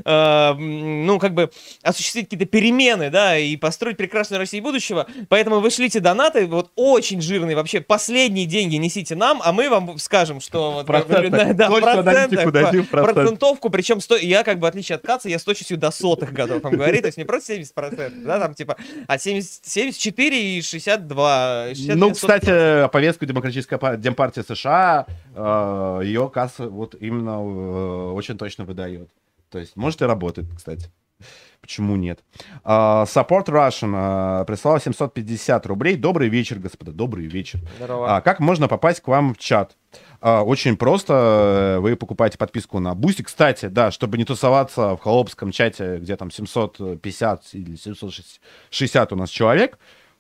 ну, 0.06 1.18
как 1.20 1.34
бы 1.34 1.50
осуществить 1.84 2.26
какие-то 2.30 2.46
перемены, 2.46 3.10
да, 3.10 3.38
и 3.38 3.56
построить 3.58 3.98
прекрасную 3.98 4.40
Россию 4.40 4.64
будущего. 4.64 5.08
Поэтому 5.30 5.60
вы 5.60 5.72
шлите 5.72 6.00
донаты, 6.00 6.46
вот 6.46 6.72
очень 6.76 7.22
жирные, 7.22 7.56
вообще 7.56 7.82
последние 7.82 8.46
деньги 8.46 8.76
несите 8.76 9.16
нам, 9.16 9.42
а 9.44 9.52
мы 9.52 9.70
вам 9.70 9.98
скажем, 9.98 10.40
что... 10.40 10.72
вот, 10.72 10.86
Процентах. 10.86 11.32
да, 11.32 11.54
да, 11.54 12.11
аналитику 12.12 12.52
дадим, 12.52 12.86
процент. 12.86 13.16
процентовку, 13.16 13.70
причем 13.70 14.02
сто... 14.02 14.16
я 14.16 14.44
как 14.44 14.60
бы 14.60 14.64
в 14.64 14.66
отличие 14.66 14.96
от 14.96 15.02
Каца, 15.02 15.30
я 15.30 15.40
с 15.40 15.44
точностью 15.44 15.78
до 15.78 15.92
сотых 15.92 16.34
готов 16.34 16.64
вам 16.64 16.74
говорить, 16.74 17.02
то 17.02 17.08
есть 17.08 17.18
не 17.18 17.26
просто 17.26 17.56
70%, 17.56 18.24
да, 18.24 18.40
там 18.40 18.54
типа, 18.54 18.78
а 19.08 19.18
70, 19.18 19.66
74 19.66 20.58
и 20.58 20.62
62. 20.62 21.68
и 21.70 21.76
62 21.76 21.96
Ну, 21.96 22.14
кстати, 22.14 22.90
повестку 22.90 23.26
демократической 23.26 23.78
пар- 23.78 23.98
демпартии 23.98 24.42
США 24.42 25.06
э, 25.36 26.02
и 26.04 26.30
Кац 26.30 26.68
вот 26.68 26.96
именно 27.00 27.42
э, 27.42 28.12
очень 28.12 28.38
точно 28.38 28.66
выдает. 28.66 29.10
То 29.50 29.60
есть, 29.60 29.76
может, 29.76 30.02
и 30.02 30.06
работает, 30.06 30.48
кстати. 30.56 30.90
Почему 31.62 31.96
нет? 31.96 32.24
А, 32.64 33.04
Support 33.04 33.46
Russian 33.46 33.94
а, 33.96 34.46
прислал 34.46 34.80
750 34.80 35.66
рублей. 35.68 35.96
Добрый 35.96 36.28
вечер, 36.28 36.58
господа. 36.58 36.92
Добрый 36.92 37.28
вечер. 37.28 37.60
Здорово. 37.78 38.16
А 38.16 38.22
как 38.22 38.40
можно 38.40 38.68
попасть 38.68 39.02
к 39.02 39.08
вам 39.08 39.36
в 39.36 39.38
чат? 39.38 39.78
А, 39.94 40.11
Очень 40.22 40.78
просто. 40.78 41.80
Вы 41.82 41.96
покупаете 41.96 42.38
подписку 42.38 42.80
на 42.80 42.94
Бусти. 42.94 43.24
Кстати, 43.24 43.66
да, 43.66 43.90
чтобы 43.90 44.20
не 44.20 44.24
тусоваться 44.24 44.96
в 44.96 45.00
холопском 45.00 45.52
чате, 45.52 45.98
где 45.98 46.16
там 46.16 46.30
750 46.30 47.44
или 47.54 47.76
760 47.76 49.14
у 49.14 49.16
нас 49.16 49.30
человек, 49.32 49.80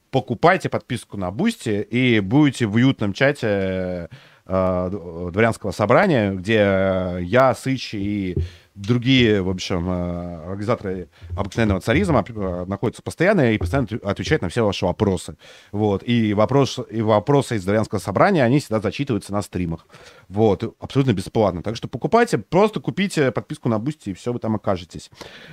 покупайте 0.09 0.69
подписку 0.69 1.17
на 1.17 1.29
Бусти 1.29 1.81
и 1.81 2.19
будете 2.19 2.65
в 2.65 2.75
уютном 2.75 3.13
чате 3.13 4.09
э, 4.47 4.89
дворянского 5.31 5.71
собрания, 5.71 6.31
где 6.31 7.17
я, 7.21 7.53
Сыч 7.53 7.93
и 7.93 8.35
другие, 8.81 9.41
в 9.41 9.49
общем, 9.49 9.89
э, 9.89 10.45
организаторы 10.47 11.09
обыкновенного 11.37 11.81
царизма 11.81 12.23
э, 12.27 12.65
находятся 12.67 13.01
постоянно 13.01 13.53
и 13.53 13.57
постоянно 13.57 13.85
отв- 13.85 14.03
отвечают 14.03 14.41
на 14.41 14.49
все 14.49 14.65
ваши 14.65 14.85
вопросы. 14.85 15.37
Вот. 15.71 16.03
И, 16.03 16.33
вопрос, 16.33 16.79
и 16.89 17.01
вопросы 17.01 17.55
из 17.55 17.63
дворянского 17.63 17.99
собрания, 17.99 18.43
они 18.43 18.59
всегда 18.59 18.79
зачитываются 18.79 19.31
на 19.31 19.41
стримах. 19.41 19.85
Вот. 20.29 20.75
Абсолютно 20.79 21.13
бесплатно. 21.13 21.61
Так 21.63 21.75
что 21.75 21.87
покупайте, 21.87 22.37
просто 22.37 22.79
купите 22.79 23.31
подписку 23.31 23.69
на 23.69 23.79
Бусти, 23.79 24.09
и 24.09 24.13
все, 24.13 24.33
вы 24.33 24.39
там 24.39 24.55
окажетесь. 24.55 25.11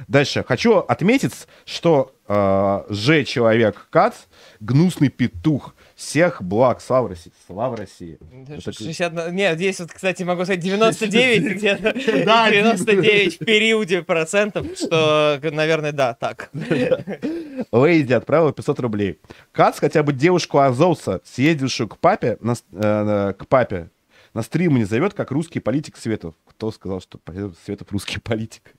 Дальше. 0.08 0.44
Хочу 0.46 0.78
отметить, 0.78 1.46
что 1.64 2.12
э, 2.26 2.84
Ж 2.88 3.24
человек 3.24 3.88
Кац, 3.90 4.14
гнусный 4.60 5.08
петух, 5.08 5.74
всех 5.98 6.40
благ, 6.42 6.80
слава 6.80 7.08
России, 7.08 7.32
слава 7.48 7.76
России. 7.76 8.18
Это- 8.48 8.72
60... 8.72 9.12
на- 9.12 9.30
Нет, 9.30 9.56
здесь 9.56 9.80
вот, 9.80 9.90
кстати, 9.92 10.22
могу 10.22 10.44
сказать 10.44 10.60
99 10.60 11.56
где-то. 11.56 11.92
Да, 12.24 12.48
99 12.50 13.40
в 13.40 13.44
периоде 13.44 14.02
процентов, 14.02 14.64
что, 14.76 15.40
наверное, 15.42 15.90
да, 15.92 16.14
так. 16.14 16.50
Лейди 17.72 18.12
отправила 18.12 18.52
500 18.52 18.80
рублей. 18.80 19.18
Кац 19.52 19.78
хотя 19.80 20.02
бы 20.04 20.12
девушку 20.12 20.58
Азовца, 20.58 21.20
съездившую 21.24 21.88
к 21.88 21.98
папе, 21.98 22.38
на, 22.40 22.54
с- 22.54 22.64
э, 22.72 23.34
к 23.36 23.46
папе, 23.48 23.88
на 24.34 24.42
стрим 24.42 24.76
не 24.76 24.84
зовет, 24.84 25.14
как 25.14 25.30
русский 25.30 25.60
политик 25.60 25.96
Светов. 25.96 26.34
Кто 26.46 26.70
сказал, 26.70 27.00
что 27.00 27.18
Светов 27.64 27.90
русский 27.90 28.18
политик? 28.22 28.74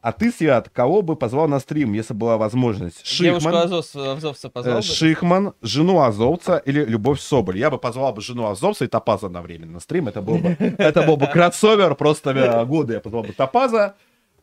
А 0.00 0.12
ты, 0.12 0.32
Свят, 0.32 0.68
кого 0.68 1.02
бы 1.02 1.16
позвал 1.16 1.48
на 1.48 1.60
стрим, 1.60 1.92
если 1.92 2.14
была 2.14 2.36
возможность? 2.36 3.04
Девушку 3.18 3.48
Шихман, 3.50 3.66
Азов- 3.66 4.16
Азовца 4.16 4.48
позвал 4.50 4.74
э, 4.74 4.80
бы? 4.80 4.82
Шихман, 4.82 5.52
жену 5.62 6.00
Азовца 6.02 6.56
или 6.58 6.84
Любовь 6.84 7.20
Соболь? 7.20 7.58
Я 7.58 7.70
бы 7.70 7.78
позвал 7.78 8.12
бы 8.12 8.20
жену 8.20 8.46
Азовца 8.46 8.84
и 8.84 8.88
Топаза 8.88 9.26
одновременно 9.26 9.72
на 9.74 9.80
стрим. 9.80 10.08
Это 10.08 10.22
был 10.22 10.38
бы, 10.38 10.56
это 10.58 11.02
был 11.02 11.16
бы 11.16 11.26
кроссовер 11.26 11.94
просто 11.94 12.30
э, 12.30 12.64
года. 12.64 12.94
Я 12.94 13.00
позвал 13.00 13.22
бы 13.22 13.32
Топаза. 13.32 13.94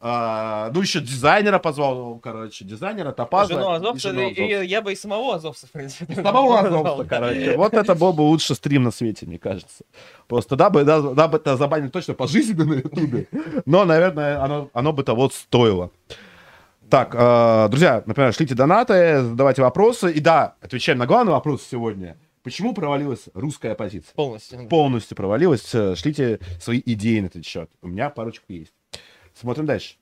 А, 0.06 0.70
ну, 0.74 0.82
еще 0.82 1.00
дизайнера 1.00 1.60
позвал, 1.60 2.20
короче, 2.20 2.66
дизайнера, 2.66 3.14
Топаза. 3.14 3.54
Жену 3.54 3.72
и 3.72 3.76
Азовца, 3.78 4.10
жену 4.10 4.22
и- 4.22 4.34
Азовца. 4.34 4.64
и 4.64 4.68
я 4.68 4.82
бы 4.82 4.92
и 4.92 4.96
самого 4.98 5.36
Азовца, 5.36 5.66
в 5.66 5.72
принципе. 5.72 6.14
Самого 6.16 6.60
Азовца, 6.60 7.06
короче. 7.06 7.56
Вот 7.56 7.74
это 7.74 7.96
был 7.96 8.12
бы 8.12 8.24
лучший 8.24 8.58
стрим 8.58 8.84
на 8.84 8.92
свете, 8.92 9.26
мне 9.26 9.40
кажется. 9.40 9.86
Просто 10.28 10.58
да 10.58 10.70
бы, 10.70 10.84
да, 10.84 11.00
да 11.00 11.30
бы 11.30 11.38
это 11.38 11.56
забанили 11.56 11.88
точно 11.88 12.16
пожизненно 12.16 12.66
на 12.66 12.74
Ютубе. 12.74 13.30
Но, 13.66 13.86
наверное, 13.86 14.44
оно, 14.44 14.70
оно 14.74 14.92
бы 14.92 15.04
того 15.04 15.30
стоило. 15.30 15.90
Так, 16.90 17.16
э, 17.18 17.70
друзья, 17.70 18.04
например, 18.06 18.34
шлите 18.34 18.56
донаты, 18.56 19.22
задавайте 19.22 19.62
вопросы. 19.62 20.12
И 20.12 20.20
да, 20.20 20.56
отвечаем 20.62 21.00
на 21.00 21.08
главный 21.08 21.32
вопрос 21.32 21.64
сегодня. 21.64 22.18
Почему 22.44 22.74
провалилась 22.74 23.30
русская 23.34 23.72
оппозиция? 23.72 24.14
Полностью. 24.16 24.68
Полностью 24.68 25.16
провалилась. 25.16 25.66
Шлите 25.96 26.40
свои 26.60 26.82
идеи 26.86 27.22
на 27.22 27.28
этот 27.28 27.46
счет. 27.46 27.70
У 27.82 27.88
меня 27.88 28.10
парочку 28.10 28.48
есть. 28.50 28.74
Смотрим 29.34 29.66
дальше. 29.66 29.96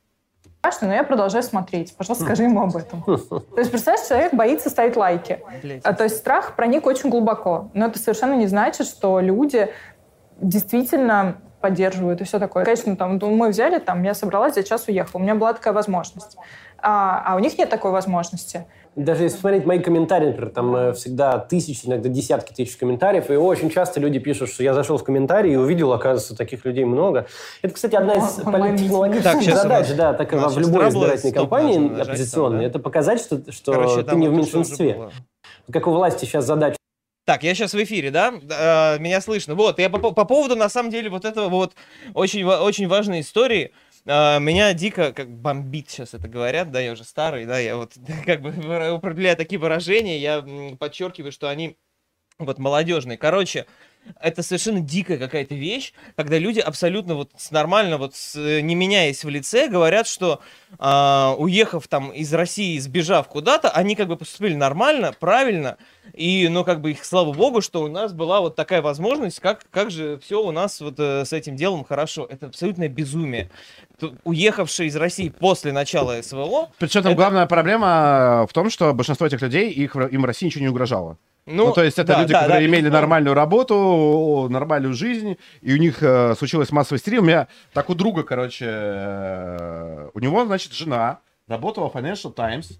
Страшно, 0.59 0.89
но 0.89 0.93
я 0.93 1.03
продолжаю 1.03 1.43
смотреть. 1.43 1.95
Пожалуйста, 1.95 2.25
скажи 2.25 2.43
ему 2.43 2.61
об 2.61 2.75
этом. 2.75 3.01
То 3.05 3.57
есть, 3.57 3.71
представляешь, 3.71 4.07
человек 4.07 4.33
боится 4.33 4.69
ставить 4.69 4.95
лайки. 4.95 5.39
А, 5.83 5.93
То 5.93 6.03
есть 6.03 6.17
страх 6.17 6.55
проник 6.55 6.85
очень 6.85 7.09
глубоко. 7.09 7.71
Но 7.73 7.87
это 7.87 7.97
совершенно 7.97 8.33
не 8.33 8.45
значит, 8.45 8.85
что 8.85 9.19
люди 9.19 9.69
действительно 10.39 11.37
поддерживают 11.61 12.21
и 12.21 12.23
все 12.25 12.39
такое. 12.39 12.65
Конечно, 12.65 12.95
там, 12.95 13.17
ну, 13.17 13.35
мы 13.35 13.49
взяли, 13.49 13.79
там, 13.79 14.03
я 14.03 14.13
собралась, 14.13 14.55
за 14.55 14.63
час 14.63 14.87
уехала. 14.87 15.19
У 15.19 15.23
меня 15.23 15.35
была 15.35 15.53
такая 15.53 15.73
возможность. 15.73 16.37
А, 16.81 17.23
а 17.25 17.35
у 17.35 17.39
них 17.39 17.57
нет 17.57 17.69
такой 17.69 17.91
возможности. 17.91 18.65
Даже 18.95 19.23
если 19.23 19.37
смотреть 19.37 19.65
мои 19.65 19.79
комментарии, 19.79 20.27
например, 20.27 20.49
там 20.51 20.75
э, 20.75 20.93
всегда 20.93 21.37
тысячи, 21.37 21.85
иногда 21.85 22.09
десятки 22.09 22.51
тысяч 22.51 22.75
комментариев, 22.75 23.29
и 23.29 23.35
очень 23.35 23.69
часто 23.69 24.01
люди 24.01 24.19
пишут, 24.19 24.49
что 24.49 24.63
я 24.63 24.73
зашел 24.73 24.97
в 24.97 25.03
комментарии 25.05 25.53
и 25.53 25.55
увидел, 25.55 25.93
оказывается, 25.93 26.35
таких 26.35 26.65
людей 26.65 26.83
много. 26.83 27.27
Это, 27.61 27.73
кстати, 27.73 27.95
одна 27.95 28.15
из 28.15 28.33
политтехнологических 28.43 29.55
задач, 29.55 29.87
да, 29.95 30.13
так 30.13 30.33
в 30.33 30.59
любой 30.59 30.89
избирательной 30.89 31.33
кампании 31.33 32.01
оппозиционной. 32.01 32.57
там, 32.57 32.59
да. 32.63 32.67
Это 32.67 32.79
показать, 32.79 33.21
что, 33.21 33.51
что 33.51 33.71
Короче, 33.71 33.95
ты 33.97 34.03
там 34.03 34.19
не 34.19 34.27
в 34.27 34.31
вот 34.31 34.37
меньшинстве. 34.39 35.09
Как 35.71 35.87
у 35.87 35.91
власти 35.91 36.25
сейчас 36.25 36.45
задача 36.45 36.75
Так, 37.25 37.43
я 37.43 37.53
сейчас 37.55 37.73
в 37.73 37.81
эфире, 37.81 38.11
да? 38.11 38.33
Э, 38.49 38.99
Меня 38.99 39.21
слышно. 39.21 39.55
Вот, 39.55 39.79
я 39.79 39.89
по, 39.89 39.99
по- 39.99 40.11
по 40.11 40.25
поводу, 40.25 40.57
на 40.57 40.67
самом 40.67 40.89
деле, 40.89 41.09
вот 41.09 41.23
этого 41.23 41.47
вот 41.47 41.73
очень, 42.13 42.43
очень 42.43 42.89
важной 42.89 43.21
истории, 43.21 43.71
меня 44.05 44.73
дико 44.73 45.13
как 45.13 45.29
бомбит 45.29 45.89
сейчас 45.89 46.13
это 46.13 46.27
говорят, 46.27 46.71
да, 46.71 46.79
я 46.79 46.93
уже 46.93 47.03
старый, 47.03 47.45
да, 47.45 47.59
я 47.59 47.77
вот 47.77 47.93
как 48.25 48.41
бы 48.41 48.49
употребляю 48.93 49.37
такие 49.37 49.59
выражения, 49.59 50.17
я 50.17 50.45
подчеркиваю, 50.77 51.31
что 51.31 51.49
они 51.49 51.77
вот 52.39 52.57
молодежные. 52.57 53.17
Короче, 53.17 53.67
это 54.19 54.43
совершенно 54.43 54.79
дикая 54.79 55.17
какая-то 55.17 55.55
вещь, 55.55 55.93
когда 56.15 56.37
люди 56.37 56.59
абсолютно 56.59 57.15
вот 57.15 57.31
нормально, 57.51 57.97
вот 57.97 58.15
с, 58.15 58.35
э, 58.35 58.61
не 58.61 58.75
меняясь 58.75 59.23
в 59.23 59.29
лице, 59.29 59.67
говорят, 59.67 60.07
что 60.07 60.41
а, 60.79 61.35
уехав 61.37 61.87
там 61.87 62.11
из 62.11 62.33
России, 62.33 62.77
сбежав 62.79 63.27
куда-то, 63.27 63.69
они 63.69 63.95
как 63.95 64.07
бы 64.07 64.17
поступили 64.17 64.55
нормально, 64.55 65.13
правильно, 65.19 65.77
и, 66.13 66.47
ну, 66.49 66.63
как 66.63 66.81
бы 66.81 66.91
их, 66.91 67.05
слава 67.05 67.31
богу, 67.33 67.61
что 67.61 67.83
у 67.83 67.87
нас 67.87 68.13
была 68.13 68.41
вот 68.41 68.55
такая 68.55 68.81
возможность, 68.81 69.39
как, 69.39 69.65
как 69.69 69.91
же 69.91 70.19
все 70.19 70.43
у 70.43 70.51
нас 70.51 70.81
вот 70.81 70.95
э, 70.99 71.25
с 71.25 71.33
этим 71.33 71.55
делом 71.55 71.83
хорошо. 71.83 72.27
Это 72.29 72.47
абсолютное 72.47 72.89
безумие. 72.89 73.49
Уехавшие 74.23 74.87
из 74.87 74.95
России 74.95 75.29
после 75.29 75.71
начала 75.71 76.21
СВО, 76.21 76.69
Причем 76.79 77.03
там 77.03 77.11
Это- 77.11 77.17
главная 77.21 77.45
проблема 77.45 78.45
в 78.49 78.53
том, 78.53 78.69
что 78.69 78.93
большинство 78.93 79.27
этих 79.27 79.41
людей, 79.41 79.69
их, 79.69 79.95
им 79.95 80.21
в 80.21 80.25
России 80.25 80.47
ничего 80.47 80.63
не 80.63 80.69
угрожало. 80.69 81.17
Ну, 81.45 81.73
то 81.73 81.83
есть 81.83 81.97
это 81.97 82.13
да, 82.13 82.21
люди, 82.21 82.33
да, 82.33 82.41
которые 82.41 82.59
да, 82.59 82.65
имели 82.65 82.81
безусловно. 82.81 82.99
нормальную 82.99 83.33
работу, 83.33 84.47
нормальную 84.49 84.93
жизнь, 84.93 85.37
и 85.61 85.73
у 85.73 85.77
них 85.77 86.03
э, 86.03 86.35
случилось 86.35 86.71
массовый 86.71 86.99
стрим. 86.99 87.23
У 87.23 87.25
меня 87.25 87.47
так 87.73 87.89
у 87.89 87.95
друга, 87.95 88.23
короче, 88.23 88.65
э, 88.67 90.09
у 90.13 90.19
него, 90.19 90.45
значит, 90.45 90.73
жена 90.73 91.19
работала 91.47 91.89
в 91.89 91.95
Financial 91.95 92.31
Times. 92.31 92.79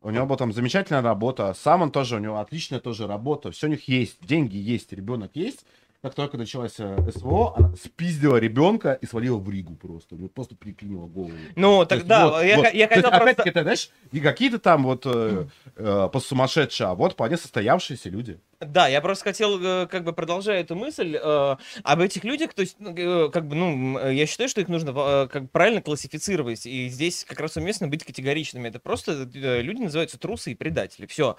У 0.00 0.10
него 0.10 0.26
была 0.26 0.36
там 0.36 0.52
замечательная 0.52 1.02
работа. 1.02 1.54
Сам 1.54 1.82
он 1.82 1.90
тоже, 1.90 2.16
у 2.16 2.18
него 2.18 2.38
отличная 2.38 2.80
тоже 2.80 3.06
работа. 3.06 3.50
Все 3.50 3.66
у 3.66 3.70
них 3.70 3.88
есть, 3.88 4.18
деньги 4.20 4.56
есть, 4.56 4.92
ребенок 4.92 5.30
есть. 5.34 5.64
Как 6.04 6.14
только 6.14 6.36
началась 6.36 6.74
э, 6.76 6.98
СВО, 7.16 7.54
она 7.56 7.74
спиздила 7.82 8.36
ребенка 8.36 8.92
и 9.00 9.06
свалила 9.06 9.38
в 9.38 9.48
Ригу 9.48 9.74
просто. 9.74 10.16
Ну, 10.16 10.28
Просто 10.28 10.54
приклинила 10.54 11.06
голову. 11.06 11.32
ну, 11.56 11.78
То 11.78 11.86
так 11.86 11.98
есть 12.00 12.08
да, 12.08 12.28
вот, 12.28 12.44
я, 12.44 12.56
вот. 12.58 12.64
я 12.66 12.70
То 12.70 12.76
есть, 12.76 12.88
хотел 12.88 13.02
просто... 13.08 13.22
опять-таки, 13.22 13.62
знаешь, 13.62 13.90
не 14.12 14.20
какие-то 14.20 14.58
там 14.58 14.82
вот 14.82 15.06
э, 15.06 15.46
э, 15.76 16.08
посумасшедшие, 16.12 16.88
а 16.88 16.94
вот 16.94 17.14
вполне 17.14 17.38
состоявшиеся 17.38 18.10
люди. 18.10 18.38
Да, 18.68 18.88
я 18.88 19.00
просто 19.00 19.24
хотел, 19.24 19.60
э, 19.62 19.86
как 19.86 20.04
бы 20.04 20.12
продолжая 20.12 20.60
эту 20.60 20.76
мысль, 20.76 21.18
э, 21.20 21.56
об 21.82 22.00
этих 22.00 22.24
людях, 22.24 22.54
то 22.54 22.62
есть, 22.62 22.76
э, 22.80 23.28
как 23.32 23.46
бы, 23.46 23.56
ну, 23.56 23.98
э, 23.98 24.14
я 24.14 24.26
считаю, 24.26 24.48
что 24.48 24.60
их 24.60 24.68
нужно 24.68 24.90
э, 24.96 25.28
как 25.30 25.42
бы 25.42 25.48
правильно 25.48 25.80
классифицировать, 25.80 26.66
и 26.66 26.88
здесь 26.88 27.24
как 27.24 27.40
раз 27.40 27.56
уместно 27.56 27.88
быть 27.88 28.04
категоричными. 28.04 28.68
Это 28.68 28.78
просто 28.78 29.28
э, 29.34 29.60
люди 29.62 29.82
называются 29.82 30.18
трусы 30.18 30.52
и 30.52 30.54
предатели, 30.54 31.06
все. 31.06 31.36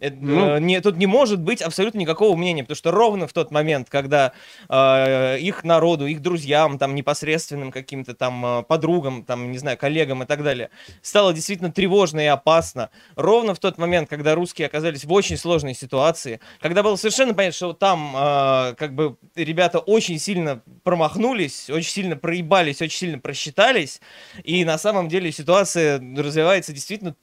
Ну. 0.00 0.58
не, 0.58 0.80
тут 0.80 0.96
не 0.96 1.06
может 1.06 1.40
быть 1.40 1.62
абсолютно 1.62 1.98
никакого 1.98 2.36
мнения, 2.36 2.62
потому 2.62 2.76
что 2.76 2.90
ровно 2.90 3.26
в 3.26 3.32
тот 3.32 3.50
момент, 3.50 3.88
когда 3.88 4.32
э, 4.68 5.38
их 5.38 5.64
народу, 5.64 6.06
их 6.06 6.20
друзьям, 6.22 6.78
там, 6.78 6.94
непосредственным 6.94 7.70
каким-то 7.70 8.14
там 8.14 8.44
э, 8.44 8.62
подругам, 8.64 9.24
там, 9.24 9.52
не 9.52 9.58
знаю, 9.58 9.78
коллегам 9.78 10.22
и 10.22 10.26
так 10.26 10.42
далее, 10.42 10.70
стало 11.02 11.32
действительно 11.32 11.70
тревожно 11.70 12.20
и 12.20 12.26
опасно, 12.26 12.90
ровно 13.14 13.54
в 13.54 13.58
тот 13.58 13.78
момент, 13.78 14.08
когда 14.08 14.34
русские 14.34 14.66
оказались 14.66 15.04
в 15.04 15.12
очень 15.12 15.36
сложной 15.36 15.74
ситуации, 15.74 16.40
когда 16.62 16.82
было 16.82 16.96
совершенно 16.96 17.34
понятно, 17.34 17.56
что 17.56 17.72
там 17.72 18.14
э, 18.16 18.74
как 18.76 18.94
бы 18.94 19.16
ребята 19.34 19.80
очень 19.80 20.18
сильно 20.18 20.62
промахнулись, 20.84 21.68
очень 21.68 21.90
сильно 21.90 22.16
проебались, 22.16 22.80
очень 22.80 22.96
сильно 22.98 23.18
просчитались, 23.18 24.00
и 24.44 24.64
на 24.64 24.78
самом 24.78 25.08
деле 25.08 25.32
ситуация 25.32 25.98
развивается 25.98 26.72
действительно 26.72 27.16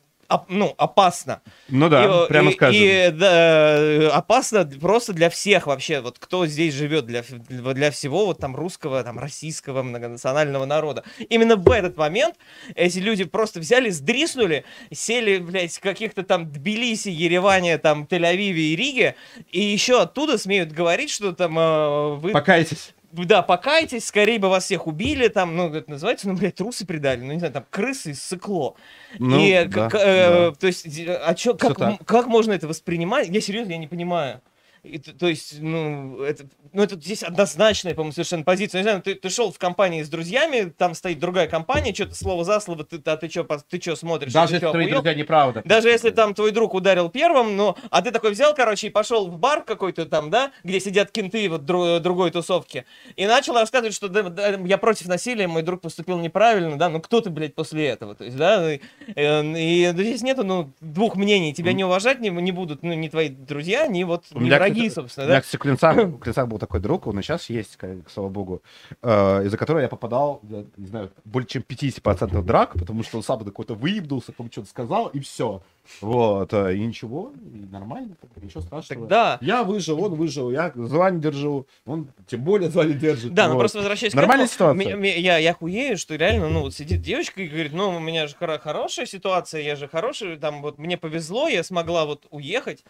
ну, 0.47 0.73
опасно. 0.77 1.41
Ну 1.67 1.89
да, 1.89 2.03
И, 2.25 2.27
прямо 2.27 2.51
и- 2.51 2.53
скажем. 2.53 2.81
И, 2.81 3.09
да, 3.11 4.15
опасно 4.15 4.65
просто 4.65 5.13
для 5.13 5.29
всех 5.29 5.67
вообще, 5.67 6.01
вот 6.01 6.19
кто 6.19 6.45
здесь 6.45 6.73
живет, 6.73 7.05
для, 7.05 7.23
для 7.49 7.91
всего 7.91 8.25
вот 8.27 8.39
там 8.39 8.55
русского, 8.55 9.03
там 9.03 9.17
российского 9.19 9.83
многонационального 9.83 10.65
народа. 10.65 11.03
Именно 11.29 11.55
в 11.55 11.71
этот 11.71 11.97
момент 11.97 12.35
эти 12.75 12.99
люди 12.99 13.23
просто 13.23 13.59
взяли, 13.59 13.89
сдриснули, 13.89 14.65
сели, 14.91 15.37
блядь, 15.39 15.77
каких-то 15.79 16.23
там 16.23 16.51
Тбилиси, 16.51 17.09
Ереване, 17.09 17.77
там 17.77 18.03
Тель-Авиве 18.09 18.73
и 18.73 18.75
Риге, 18.75 19.15
и 19.51 19.59
еще 19.61 20.01
оттуда 20.01 20.37
смеют 20.37 20.71
говорить, 20.71 21.09
что 21.09 21.33
там 21.33 21.57
э, 21.57 22.15
вы 22.15 22.31
Покайтесь. 22.31 22.93
Да, 23.11 23.41
покайтесь, 23.41 24.05
скорее 24.07 24.39
бы 24.39 24.49
вас 24.49 24.65
всех 24.65 24.87
убили, 24.87 25.27
там, 25.27 25.55
ну, 25.55 25.73
это 25.73 25.89
называется, 25.89 26.27
ну, 26.27 26.35
блядь, 26.35 26.55
трусы 26.55 26.85
предали, 26.85 27.21
ну, 27.21 27.33
не 27.33 27.39
знаю, 27.39 27.53
там, 27.53 27.65
крысы 27.69 28.13
сыкло. 28.13 28.75
Ну, 29.17 29.39
и, 29.39 29.65
да, 29.65 29.89
к- 29.89 29.95
э, 29.95 30.49
да. 30.49 30.55
то 30.55 30.67
есть, 30.67 30.89
ди- 30.89 31.07
а 31.07 31.33
чё, 31.35 31.55
как, 31.55 31.77
как 32.05 32.27
можно 32.27 32.53
это 32.53 32.67
воспринимать? 32.67 33.27
Я 33.29 33.41
серьезно, 33.41 33.71
я 33.71 33.77
не 33.77 33.87
понимаю. 33.87 34.41
И 34.83 34.97
то 34.97 35.27
есть, 35.27 35.59
ну, 35.59 36.21
это, 36.21 36.45
ну, 36.71 36.83
это 36.83 36.95
здесь 36.95 37.23
однозначная, 37.23 37.93
по-моему, 37.93 38.13
совершенно 38.13 38.43
позиция. 38.43 38.79
Не 38.79 38.83
знаю, 38.83 39.01
ты, 39.01 39.15
ты 39.15 39.29
шел 39.29 39.51
в 39.51 39.57
компании 39.57 40.03
с 40.03 40.09
друзьями, 40.09 40.73
там 40.77 40.95
стоит 40.95 41.19
другая 41.19 41.47
компания, 41.47 41.93
что-то 41.93 42.15
слово 42.15 42.43
за 42.45 42.59
слово, 42.59 42.85
ты, 42.85 43.01
а 43.05 43.17
ты 43.17 43.29
что, 43.29 43.43
ты 43.69 43.81
что 43.81 43.95
смотришь? 43.95 44.31
Даже 44.31 44.55
если 44.55 44.65
чё, 44.65 44.71
твои 44.71 44.89
друзья 44.89 45.13
неправда. 45.13 45.61
Даже 45.65 45.89
если 45.89 46.11
там 46.11 46.33
твой 46.33 46.51
друг 46.51 46.73
ударил 46.73 47.09
первым, 47.09 47.57
ну, 47.57 47.75
а 47.89 48.01
ты 48.01 48.11
такой 48.11 48.31
взял, 48.31 48.53
короче, 48.55 48.87
и 48.87 48.89
пошел 48.89 49.27
в 49.27 49.37
бар 49.37 49.63
какой-то 49.63 50.05
там, 50.05 50.29
да, 50.29 50.51
где 50.63 50.79
сидят 50.79 51.11
кенты 51.11 51.49
вот 51.49 51.63
дру- 51.63 51.99
другой 51.99 52.31
тусовки, 52.31 52.85
и 53.15 53.25
начал 53.25 53.55
рассказывать, 53.55 53.93
что 53.95 54.07
да, 54.07 54.23
да, 54.23 54.49
я 54.49 54.77
против 54.77 55.07
насилия, 55.07 55.47
мой 55.47 55.61
друг 55.61 55.81
поступил 55.81 56.19
неправильно, 56.19 56.77
да, 56.77 56.89
ну 56.89 57.01
кто 57.01 57.21
ты, 57.21 57.29
блядь, 57.29 57.55
после 57.55 57.87
этого, 57.87 58.15
то 58.15 58.23
есть, 58.23 58.37
да, 58.37 58.73
и, 58.73 58.79
э, 59.15 59.43
и 59.57 59.89
здесь 59.93 60.21
нету, 60.21 60.43
ну, 60.43 60.71
двух 60.79 61.15
мнений, 61.15 61.53
тебя 61.53 61.73
не 61.73 61.83
уважать 61.83 62.19
не, 62.19 62.29
не 62.29 62.51
будут, 62.51 62.83
ну, 62.83 62.93
ни 62.93 63.07
твои 63.09 63.29
друзья, 63.29 63.87
ни 63.87 64.03
вот, 64.03 64.25
У 64.33 64.39
меня, 64.39 64.68
враги, 64.73 64.89
собственно, 64.89 65.25
У 65.25 65.29
меня, 65.29 65.37
да. 65.37 65.41
кстати, 65.41 65.55
в 65.57 66.19
Клинцах 66.19 66.47
был 66.47 66.57
такой 66.59 66.79
друг, 66.79 67.07
он 67.07 67.19
и 67.19 67.21
сейчас 67.21 67.49
есть, 67.49 67.75
как- 67.77 68.09
слава 68.09 68.29
богу, 68.29 68.61
э, 69.01 69.45
из-за 69.45 69.57
которого 69.57 69.81
я 69.81 69.87
попадал, 69.89 70.41
я 70.49 70.65
не 70.77 70.87
знаю, 70.87 71.11
более 71.25 71.47
чем 71.47 71.61
50% 71.63 72.41
драк, 72.43 72.73
потому 72.73 73.03
что 73.03 73.17
он 73.17 73.23
сам 73.23 73.43
какой-то 73.43 73.75
выебнулся, 73.75 74.31
потом 74.31 74.51
что-то 74.51 74.69
сказал, 74.69 75.07
и 75.07 75.19
все. 75.19 75.61
Вот, 76.01 76.53
э, 76.53 76.75
и 76.75 76.79
ничего, 76.85 77.31
и 77.51 77.65
нормально, 77.71 78.15
ничего 78.41 78.61
страшного. 78.61 79.07
да. 79.07 79.37
Я 79.41 79.63
выжил, 79.63 79.99
он 80.03 80.13
выжил, 80.13 80.51
я 80.51 80.71
звание 80.75 81.19
держу, 81.19 81.65
он 81.85 82.09
тем 82.27 82.41
более 82.43 82.69
звание 82.69 82.95
держит. 82.95 83.33
Да, 83.33 83.47
ну 83.47 83.53
вот. 83.53 83.61
просто 83.61 83.79
возвращаясь 83.79 84.13
Нормальная 84.13 84.47
к 84.47 84.53
этому, 84.53 84.79
ситуация. 84.79 84.95
ме- 84.97 85.19
я, 85.19 85.37
я 85.37 85.53
хуею, 85.53 85.97
что 85.97 86.15
реально, 86.15 86.49
ну, 86.49 86.61
вот 86.61 86.75
сидит 86.75 87.01
девочка 87.01 87.41
и 87.41 87.47
говорит, 87.47 87.73
ну, 87.73 87.89
у 87.95 87.99
меня 87.99 88.27
же 88.27 88.35
хоро- 88.39 88.59
хорошая 88.59 89.07
ситуация, 89.07 89.61
я 89.61 89.75
же 89.75 89.87
хороший, 89.87 90.37
там, 90.37 90.61
вот, 90.61 90.77
мне 90.77 90.95
повезло, 90.97 91.47
я 91.47 91.63
смогла 91.63 92.05
вот 92.05 92.27
уехать, 92.29 92.83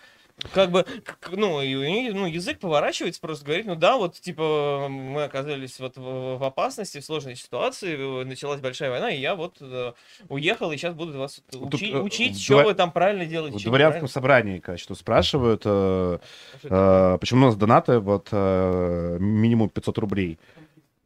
как 0.53 0.72
бы, 0.72 0.86
ну, 1.32 1.61
и, 1.61 1.74
неё, 1.74 2.14
ну, 2.14 2.26
язык 2.26 2.60
поворачивается, 2.60 3.20
просто 3.22 3.45
говорит, 3.45 3.66
ну, 3.66 3.76
да, 3.76 3.98
вот, 3.98 4.16
типа, 4.20 4.88
мы 4.90 5.24
оказались 5.24 5.80
вот 5.80 5.98
в, 5.98 6.38
в 6.38 6.44
опасности, 6.44 6.99
в 6.99 7.06
сложной 7.06 7.36
ситуации, 7.36 8.22
э, 8.22 8.26
началась 8.26 8.60
большая 8.61 8.90
война, 8.90 9.11
и 9.11 9.20
я 9.20 9.36
вот 9.36 9.57
э, 9.61 9.94
уехал, 10.30 10.72
и 10.72 10.78
сейчас 10.78 10.94
буду 10.94 11.18
вас 11.18 11.41
Тут, 11.52 11.74
учи- 11.76 11.91
э, 11.91 11.99
учить, 11.99 12.38
в 12.38 12.41
что 12.44 12.61
дво- 12.61 12.64
вы 12.66 12.74
там 12.74 12.91
правильно 12.91 13.26
делаете. 13.26 13.57
В 13.57 13.64
дворянском 13.64 14.07
собрании, 14.07 14.60
конечно, 14.60 14.95
спрашивают, 14.95 15.64
э, 15.66 16.20
э, 16.64 17.18
почему 17.20 17.44
у 17.44 17.45
нас 17.48 17.56
донаты 17.56 17.99
вот 17.99 18.30
э, 18.32 19.18
минимум 19.20 19.70
500 19.70 19.98
рублей. 19.98 20.40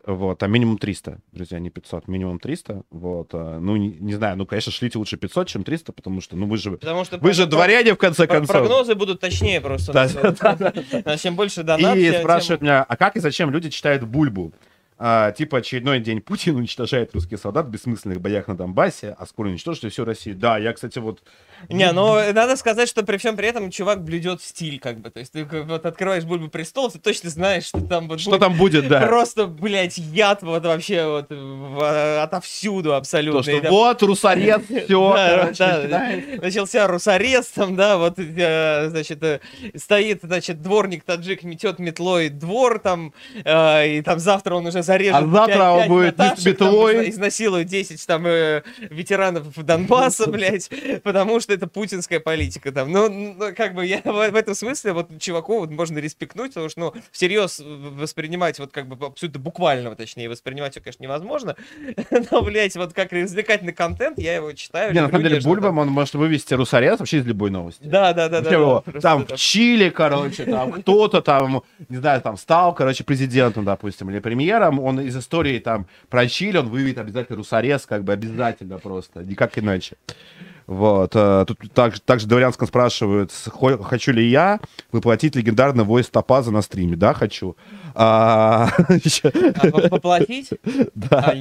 Вот, 0.05 0.43
а 0.43 0.47
минимум 0.47 0.77
300, 0.77 1.19
друзья, 1.31 1.59
не 1.59 1.69
500, 1.69 2.09
минимум 2.09 2.38
300, 2.38 2.84
вот, 2.91 3.30
э, 3.34 3.57
ну, 3.61 3.77
не, 3.77 3.88
не 3.89 4.13
знаю, 4.15 4.35
ну, 4.35 4.45
конечно, 4.45 4.69
шлите 4.69 4.97
лучше 4.97 5.15
500, 5.15 5.47
чем 5.47 5.63
300, 5.63 5.93
потому 5.93 6.19
что, 6.19 6.35
ну, 6.35 6.45
вы 6.45 6.57
же, 6.57 6.71
Потому 6.71 7.05
что 7.05 7.17
вы 7.19 7.31
же 7.31 7.43
про- 7.43 7.51
дворяне, 7.51 7.93
в 7.93 7.97
конце 7.97 8.27
про- 8.27 8.35
концов. 8.39 8.57
Прогнозы 8.57 8.95
будут 8.95 9.21
точнее 9.21 9.61
просто. 9.61 9.93
Да. 10.41 10.73
А 11.05 11.17
Чем 11.17 11.35
больше 11.38 11.63
донат, 11.63 11.95
И 11.97 12.11
тем- 12.11 12.19
спрашивают 12.19 12.61
меня, 12.61 12.84
а 12.84 12.97
как 12.97 13.15
и 13.15 13.21
зачем 13.21 13.49
люди 13.49 13.69
читают 13.69 14.03
Бульбу? 14.03 14.51
А, 14.98 15.32
типа 15.32 15.57
очередной 15.60 15.99
день 15.99 16.22
Путин 16.22 16.56
уничтожает 16.56 17.14
русских 17.14 17.40
солдат 17.40 17.65
в 17.65 17.70
бессмысленных 17.70 18.22
боях 18.22 18.48
на 18.48 18.56
Донбассе, 18.56 19.15
а 19.18 19.26
скоро 19.26 19.48
уничтожит 19.49 19.91
всю 19.91 20.06
Россию. 20.06 20.36
Да, 20.36 20.57
я, 20.57 20.74
кстати, 20.74 20.99
вот... 20.99 21.22
Не, 21.70 21.91
ну 21.91 22.15
надо 22.34 22.56
сказать, 22.57 22.90
что 22.90 23.03
при 23.03 23.18
всем 23.18 23.36
при 23.38 23.48
этом 23.48 23.72
чувак 23.72 24.03
блюдет 24.03 24.41
стиль, 24.41 24.80
как 24.80 24.99
бы. 24.99 25.10
То 25.10 25.20
есть 25.20 25.32
ты 25.32 25.45
вот 25.45 25.86
открываешь 25.86 26.26
бульбу 26.26 26.49
престол, 26.49 26.91
ты 26.91 26.99
точно 26.99 27.30
знаешь, 27.30 27.65
что 27.65 27.82
там 27.82 28.07
вот 28.07 28.20
Что 28.20 28.32
будет 28.32 28.40
там 28.41 28.53
будет, 28.57 28.88
да? 28.88 29.02
Просто, 29.07 29.48
блядь, 29.48 29.98
яд 29.98 30.44
вот 30.44 30.65
вообще 30.65 31.06
вот 31.06 31.28
в- 31.30 32.22
отовсюду 32.24 32.95
абсолютно. 32.95 33.41
То, 33.41 33.49
что 33.52 33.61
там- 33.61 33.72
вот, 33.72 34.03
русарец, 34.03 34.61
все, 34.70 35.52
начался 36.41 36.88
русарез 36.88 37.48
там, 37.48 37.76
да, 37.76 37.98
вот, 37.98 38.15
э, 38.18 38.90
значит, 38.90 39.24
э, 39.24 39.40
стоит, 39.76 40.20
значит, 40.24 40.61
дворник 40.61 41.03
таджик 41.03 41.44
метет 41.44 41.80
метлой 41.80 42.30
двор 42.30 42.80
там, 42.80 43.14
э, 43.44 43.98
и 43.98 44.02
там 44.02 44.20
завтра 44.20 44.56
он 44.56 44.68
уже 44.68 44.82
зарежет 44.84 45.15
А 45.15 45.26
завтра 45.27 45.69
он 45.72 45.88
будет 45.88 46.18
Наташек, 46.18 46.57
там, 46.57 46.68
метлой. 46.69 46.95
изна- 46.95 47.10
изнасилует 47.10 47.68
10 47.68 48.05
там 48.05 48.26
э, 48.27 48.61
ветеранов 48.80 49.53
Донбасса, 49.64 50.30
блядь, 50.30 50.69
потому 51.03 51.39
что 51.39 51.53
это 51.53 51.68
путинская 51.68 52.19
политика 52.19 52.72
там. 52.72 52.91
Ну, 52.91 53.10
ну, 53.10 53.55
как 53.55 53.73
бы 53.73 53.85
я 53.85 54.01
в, 54.03 54.11
в 54.31 54.35
этом 54.35 54.55
смысле 54.55 54.93
вот 54.93 55.10
чуваку 55.19 55.60
вот 55.60 55.72
можно 55.72 55.97
респектнуть, 55.99 56.53
потому 56.53 56.69
что, 56.69 56.80
ну, 56.80 56.93
всерьез 57.11 57.61
воспринимать 57.64 58.60
вот 58.60 58.72
как 58.72 58.88
бы 58.88 59.05
абсолютно 59.05 59.39
буквально, 59.39 59.95
точнее, 59.95 60.30
воспринимать 60.30 60.76
его, 60.76 60.84
конечно, 60.84 61.03
невозможно, 61.03 61.55
но, 62.31 62.41
блядь, 62.41 62.76
вот 62.76 62.93
как 62.93 63.11
развлекательный 63.11 63.73
контент, 63.73 64.19
я 64.19 64.35
его 64.35 64.51
читаю. 64.53 64.93
Не, 64.93 65.01
на 65.01 65.07
самом 65.10 65.23
деле, 65.23 65.35
нежно, 65.35 65.49
Бульба, 65.49 65.68
там. 65.68 65.77
он 65.80 65.88
может 65.89 66.14
вывести 66.15 66.53
русарец 66.53 66.99
вообще 66.99 67.18
из 67.18 67.26
любой 67.26 67.49
новости. 67.49 67.84
Да, 67.84 68.14
да, 68.14 68.30
да, 68.30 68.41
да. 68.41 68.49
Да, 68.49 68.55
его 68.55 68.81
просто 68.81 69.01
там 69.01 69.26
в 69.26 69.35
Чили, 69.35 69.89
короче, 69.89 70.45
там 70.45 70.72
кто-то 70.73 71.22
там, 71.22 71.64
не 71.89 71.97
знаю, 71.97 72.22
там 72.22 72.38
стал, 72.38 72.73
короче, 72.73 73.03
президентом, 73.03 73.65
допустим, 73.65 74.10
или 74.10 74.19
премьером, 74.19 74.73
он 74.80 75.00
из 75.00 75.16
истории 75.18 75.60
там 75.60 75.86
про 76.10 76.28
Чили, 76.28 76.58
он 76.58 76.70
выведет 76.70 77.00
обязательно 77.00 77.38
русарез, 77.38 77.86
как 77.86 78.04
бы 78.04 78.14
обязательно 78.14 78.80
просто, 78.80 79.24
никак 79.24 79.58
иначе. 79.58 79.95
Вот. 80.66 81.12
э, 81.14 81.44
Тут 81.45 81.60
также, 81.74 82.00
также 82.02 82.26
дворянском 82.26 82.68
спрашивают, 82.70 83.32
хочу 83.84 84.14
ли 84.14 84.26
я 84.26 84.62
воплотить 84.94 85.36
легендарный 85.36 85.84
войс 85.84 86.08
Топаза 86.10 86.52
на 86.52 86.62
стриме. 86.62 86.95
Да, 86.95 87.14
хочу. 87.14 87.58
А, 87.95 88.70
ещё- 88.90 89.30
А, 89.56 89.90
поплатить? 89.90 90.52
Да. 90.95 91.20
А, 91.20 91.36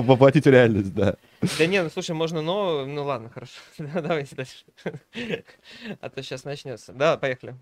Воплотить 0.00 0.46
реальность, 0.46 0.94
да. 0.94 1.16
Да 1.58 1.66
не, 1.66 1.82
ну 1.82 1.90
слушай, 1.90 2.12
можно, 2.12 2.40
но... 2.40 2.86
Ну 2.86 3.04
ладно, 3.04 3.28
хорошо. 3.28 3.52
Давайте 3.78 4.36
дальше. 4.36 4.64
А 6.00 6.08
то 6.08 6.22
сейчас 6.22 6.44
начнется. 6.44 6.92
Да, 6.92 7.16
поехали. 7.16 7.56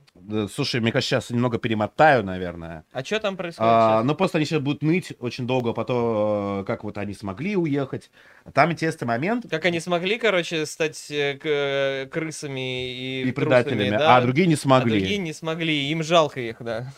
Слушай, 0.53 0.81
мне 0.81 0.93
кажется, 0.93 1.17
сейчас 1.17 1.31
немного 1.31 1.59
перемотаю, 1.59 2.23
наверное. 2.23 2.85
А 2.93 3.03
что 3.03 3.19
там 3.21 3.37
происходит 3.37 3.71
А, 3.73 4.03
ну, 4.03 4.15
просто 4.15 4.39
они 4.39 4.45
сейчас 4.45 4.61
будут 4.61 4.83
ныть 4.83 5.15
очень 5.19 5.47
долго 5.47 5.73
по 5.73 5.85
то, 5.85 6.61
э, 6.61 6.65
как 6.67 6.85
вот 6.85 6.99
они 6.99 7.15
смогли 7.15 7.57
уехать. 7.57 8.11
Там 8.53 8.71
интересный 8.73 9.07
момент. 9.07 9.47
Как 9.49 9.65
они 9.65 9.81
смогли, 9.81 10.19
короче, 10.19 10.67
стать 10.67 11.11
э, 11.11 11.39
э, 11.43 12.07
крысами 12.07 12.91
и, 12.93 13.23
И 13.29 13.33
предателями, 13.33 13.91
да? 13.97 14.17
а 14.17 14.21
другие 14.21 14.47
не 14.47 14.55
А 14.55 14.59
смогли. 14.59 14.99
другие 14.99 15.19
не 15.19 15.33
смогли, 15.33 15.91
им 15.91 16.03
жалко 16.03 16.41
их, 16.41 16.57
да. 16.61 16.93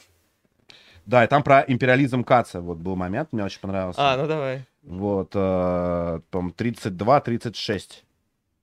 Да, 1.07 1.25
и 1.25 1.27
там 1.29 1.43
про 1.43 1.65
империализм 1.67 2.25
Каца 2.25 2.61
вот 2.61 2.79
был 2.79 2.97
момент, 2.97 3.29
мне 3.33 3.45
очень 3.45 3.61
понравился. 3.61 4.01
А, 4.01 4.17
ну 4.17 4.27
давай. 4.27 4.65
Вот, 4.83 5.31
э, 5.35 6.21
там 6.31 6.53
32-36. 6.57 8.05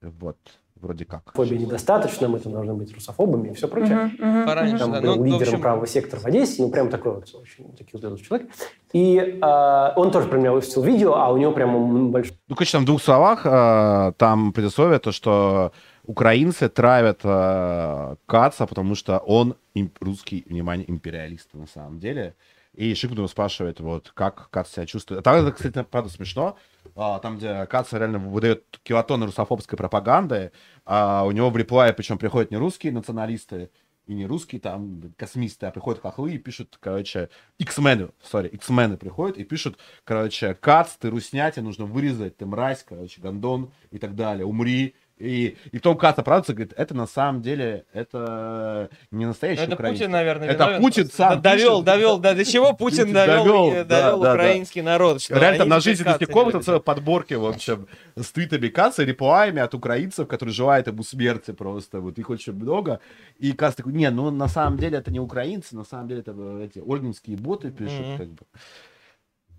Вот, 0.02 0.36
вроде 0.76 1.04
как. 1.04 1.32
Фобии 1.34 1.56
недостаточно, 1.56 2.28
мы 2.28 2.38
там 2.38 2.52
должны 2.52 2.74
быть 2.74 2.92
русофобами 2.94 3.48
и 3.48 3.54
все 3.54 3.68
прочее. 3.68 4.10
Пораньше, 4.46 4.78
Там 4.78 4.92
да. 4.92 5.00
был 5.00 5.16
Ну, 5.16 5.24
лидером 5.24 5.42
общем, 5.42 5.60
правого 5.60 5.86
сектора 5.86 6.20
в 6.20 6.26
Одессе, 6.26 6.62
ну, 6.62 6.70
прям 6.70 6.88
такой 6.88 7.14
вот 7.14 7.34
очень 7.34 7.72
такой 7.76 8.10
вот 8.10 8.22
человек. 8.22 8.50
И 8.92 9.38
а, 9.42 9.92
он 9.96 10.10
тоже 10.10 10.28
про 10.28 10.38
меня 10.38 10.52
выпустил 10.52 10.82
видео, 10.82 11.14
а 11.14 11.32
у 11.32 11.36
него 11.36 11.52
прям 11.52 12.10
большой 12.10 12.36
Ну, 12.48 12.54
короче, 12.54 12.72
там 12.72 12.82
в 12.82 12.86
двух 12.86 13.02
словах, 13.02 13.42
э, 13.44 14.12
там 14.16 14.52
предисловие, 14.52 14.98
то, 14.98 15.12
что 15.12 15.72
украинцы 16.04 16.68
травят 16.68 17.20
э, 17.24 18.16
Каца, 18.26 18.66
потому 18.66 18.94
что 18.94 19.18
он 19.18 19.56
им- 19.74 19.92
русский, 20.00 20.44
внимание, 20.48 20.90
империалист 20.90 21.52
на 21.54 21.66
самом 21.66 21.98
деле. 21.98 22.34
И 22.74 22.94
Шикнув 22.94 23.30
спрашивает, 23.30 23.80
вот, 23.80 24.10
как 24.14 24.48
Кац 24.50 24.70
себя 24.70 24.86
чувствует. 24.86 25.20
А 25.20 25.22
Там, 25.22 25.36
это, 25.36 25.52
кстати, 25.52 25.82
правда 25.82 26.08
смешно. 26.10 26.56
А, 26.94 27.18
Там, 27.18 27.36
где 27.36 27.66
Кац 27.66 27.92
реально 27.92 28.18
выдает 28.18 28.78
килотонны 28.82 29.26
русофобской 29.26 29.76
пропаганды, 29.76 30.52
а 30.84 31.24
у 31.24 31.32
него 31.32 31.50
в 31.50 31.56
реплае, 31.56 31.92
причем 31.92 32.18
приходят 32.18 32.50
не 32.50 32.56
русские 32.56 32.92
националисты, 32.92 33.70
и 34.10 34.14
не 34.14 34.26
русские 34.26 34.60
там 34.60 35.14
космисты, 35.16 35.66
а 35.66 35.70
приходят 35.70 36.02
хохлы 36.02 36.32
и 36.32 36.38
пишут, 36.38 36.78
короче, 36.80 37.28
X-мены, 37.58 38.10
сори, 38.20 38.48
X-мены 38.48 38.96
приходят 38.96 39.38
и 39.38 39.44
пишут, 39.44 39.78
короче, 40.02 40.54
Кац, 40.54 40.96
ты 40.96 41.10
руснять, 41.10 41.54
тебе 41.54 41.64
нужно 41.64 41.84
вырезать, 41.84 42.36
ты 42.36 42.44
мразь, 42.44 42.82
короче, 42.82 43.20
гондон 43.20 43.70
и 43.92 43.98
так 43.98 44.16
далее, 44.16 44.44
умри. 44.44 44.96
И, 45.20 45.58
и 45.70 45.76
потом 45.76 45.98
Кац 45.98 46.18
оправдывается, 46.18 46.54
говорит, 46.54 46.72
это 46.76 46.94
на 46.94 47.06
самом 47.06 47.42
деле, 47.42 47.84
это 47.92 48.88
не 49.10 49.26
настоящий 49.26 49.62
Это 49.62 49.74
украинец. 49.74 49.98
Путин, 49.98 50.10
наверное, 50.12 50.48
Это 50.48 50.64
виновен 50.64 50.82
Путин 50.82 51.10
сам 51.10 51.42
Да- 51.42 51.50
довел, 51.52 51.72
пишет. 51.72 51.84
довел, 51.84 52.18
да, 52.18 52.34
до 52.34 52.44
чего 52.44 52.72
Путин 52.72 53.00
Путин 53.00 53.12
довел, 53.12 53.44
довел, 53.44 53.72
э, 53.72 53.84
да, 53.84 54.02
довел 54.02 54.20
да, 54.22 54.28
да. 54.28 54.34
украинский 54.34 54.80
народ. 54.80 55.20
что 55.20 55.38
Реально 55.38 55.58
там 55.58 55.68
на 55.68 55.80
Каца 55.80 56.26
комната 56.26 56.60
целая 56.60 56.80
подборки, 56.80 57.34
в 57.34 57.44
общем, 57.44 57.86
с 58.16 58.32
твитами 58.32 58.68
Каца, 58.68 59.04
реплаями 59.04 59.60
от 59.60 59.74
украинцев, 59.74 60.26
которые 60.26 60.54
желают 60.54 60.86
ему 60.86 61.02
смерти 61.02 61.50
просто. 61.50 62.00
Вот 62.00 62.18
их 62.18 62.30
очень 62.30 62.54
много. 62.54 63.00
И 63.38 63.52
Кац 63.52 63.74
такой, 63.74 63.92
не, 63.92 64.08
ну 64.10 64.30
на 64.30 64.48
самом 64.48 64.78
деле 64.78 64.98
это 64.98 65.10
не 65.10 65.20
украинцы, 65.20 65.76
на 65.76 65.84
самом 65.84 66.08
деле 66.08 66.20
это 66.20 66.32
э, 66.34 66.64
эти 66.64 66.78
ольгинские 66.78 67.36
боты 67.36 67.70
пишут. 67.70 68.06
Мгм. 68.06 68.18
Как 68.18 68.28
бы. 68.28 68.42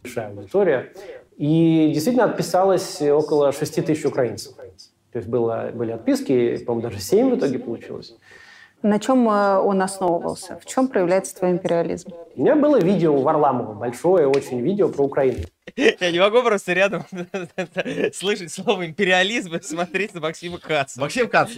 большая 0.01 0.29
аудитория. 0.29 0.91
И 1.37 1.91
действительно 1.93 2.25
отписалось 2.25 2.99
около 3.01 3.51
6 3.51 3.85
тысяч 3.85 4.05
украинцев. 4.05 4.53
То 5.11 5.19
есть 5.19 5.29
было, 5.29 5.71
были 5.73 5.91
отписки, 5.91 6.57
по-моему, 6.63 6.89
даже 6.89 7.01
7 7.01 7.31
в 7.31 7.37
итоге 7.37 7.59
получилось. 7.59 8.15
На 8.83 8.99
чем 8.99 9.29
э, 9.29 9.57
он 9.59 9.81
основывался? 9.81 10.59
В 10.59 10.65
чем 10.65 10.87
проявляется 10.87 11.35
твой 11.35 11.51
империализм? 11.51 12.13
У 12.35 12.41
меня 12.41 12.55
было 12.55 12.79
видео 12.79 13.15
у 13.15 13.21
Варламова, 13.21 13.73
большое 13.73 14.27
очень 14.27 14.61
видео 14.61 14.89
про 14.89 15.03
Украину. 15.03 15.43
Я 15.75 16.11
не 16.11 16.19
могу 16.19 16.41
просто 16.41 16.73
рядом 16.73 17.05
слышать 18.13 18.51
слово 18.51 18.87
империализм 18.87 19.55
и 19.55 19.61
смотреть 19.61 20.15
на 20.15 20.21
Максима 20.21 20.57
Каца. 20.57 20.99
Максим 20.99 21.27
Кац, 21.27 21.51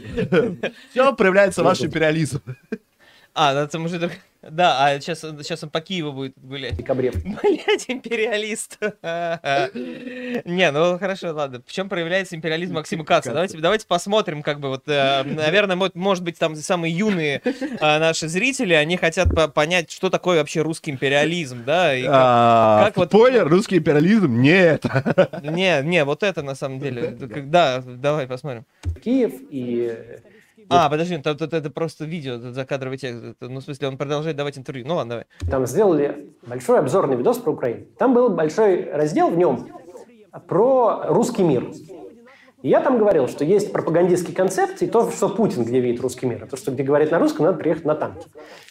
все 0.89 1.15
проявляется 1.15 1.63
ваш 1.63 1.81
империализм. 1.81 2.41
А, 3.35 3.53
ну 3.53 3.67
там 3.67 3.85
уже... 3.85 3.99
только- 3.99 4.15
Да, 4.43 4.85
а 4.85 4.99
сейчас, 4.99 5.21
сейчас 5.21 5.63
он 5.63 5.69
по 5.69 5.81
Киеву 5.81 6.11
будет 6.11 6.33
гулять. 6.37 6.73
В 6.73 6.77
декабре. 6.77 7.11
Блять, 7.11 7.85
империалист. 7.87 8.77
Не, 10.45 10.71
ну 10.71 10.99
хорошо, 10.99 11.33
ладно. 11.33 11.61
В 11.65 11.71
чем 11.71 11.89
проявляется 11.89 12.35
империализм 12.35 12.73
Максима 12.75 13.05
Каца? 13.05 13.31
Давайте, 13.33 13.57
давайте 13.57 13.87
посмотрим, 13.87 14.43
как 14.43 14.59
бы 14.59 14.69
вот, 14.69 14.83
э, 14.87 15.23
наверное, 15.23 15.75
мо- 15.75 15.91
может 15.93 16.23
быть, 16.23 16.37
там 16.37 16.55
самые 16.55 16.95
юные 16.95 17.41
э, 17.43 17.79
наши 17.99 18.27
зрители, 18.27 18.73
они 18.73 18.97
хотят 18.97 19.29
по- 19.33 19.47
понять, 19.47 19.89
что 19.91 20.09
такое 20.09 20.39
вообще 20.39 20.61
русский 20.61 20.91
империализм, 20.91 21.63
да? 21.65 21.91
А, 22.07 22.91
Спойлер, 23.07 23.47
русский 23.47 23.77
империализм, 23.77 24.41
нет. 24.41 24.83
Не, 25.41 25.81
не, 25.83 26.03
вот 26.03 26.21
это 26.23 26.41
на 26.43 26.55
самом 26.55 26.79
деле. 26.79 27.11
Да, 27.45 27.81
давай 27.85 28.27
посмотрим. 28.27 28.65
Киев 29.03 29.33
и 29.49 29.97
А, 30.75 30.89
подожди, 30.89 31.15
это, 31.15 31.31
это- 31.31 31.57
это 31.57 31.69
просто 31.69 32.05
видео, 32.05 32.33
это 32.35 32.51
закадровый 32.53 32.97
текст. 32.97 33.23
Это, 33.23 33.49
ну, 33.49 33.59
в 33.59 33.63
смысле, 33.63 33.87
он 33.87 33.97
продолжает 33.97 34.35
давать 34.37 34.57
интервью. 34.57 34.85
Ну 34.87 34.95
ладно, 34.95 35.09
давай. 35.11 35.25
там 35.51 35.65
сделали 35.67 36.33
большой 36.47 36.79
обзорный 36.79 37.15
видос 37.15 37.37
про 37.37 37.51
Украину. 37.51 37.85
Там 37.97 38.13
был 38.13 38.29
большой 38.29 38.89
раздел 38.91 39.29
в 39.29 39.37
нем 39.37 39.67
про 40.47 41.03
русский 41.07 41.43
мир. 41.43 41.71
И 42.63 42.69
я 42.69 42.79
там 42.79 42.97
говорил, 42.97 43.27
что 43.27 43.43
есть 43.43 43.73
пропагандистский 43.73 44.33
концепт, 44.33 44.81
и 44.81 44.87
то, 44.87 45.11
что 45.11 45.27
Путин 45.27 45.65
где 45.65 45.81
видит 45.81 45.99
русский 46.01 46.25
мир. 46.25 46.45
А 46.45 46.47
то, 46.47 46.55
что 46.55 46.71
где 46.71 46.81
говорит 46.83 47.11
на 47.11 47.19
русском, 47.19 47.45
надо 47.45 47.57
приехать 47.57 47.83
на 47.83 47.93
танке. 47.93 48.25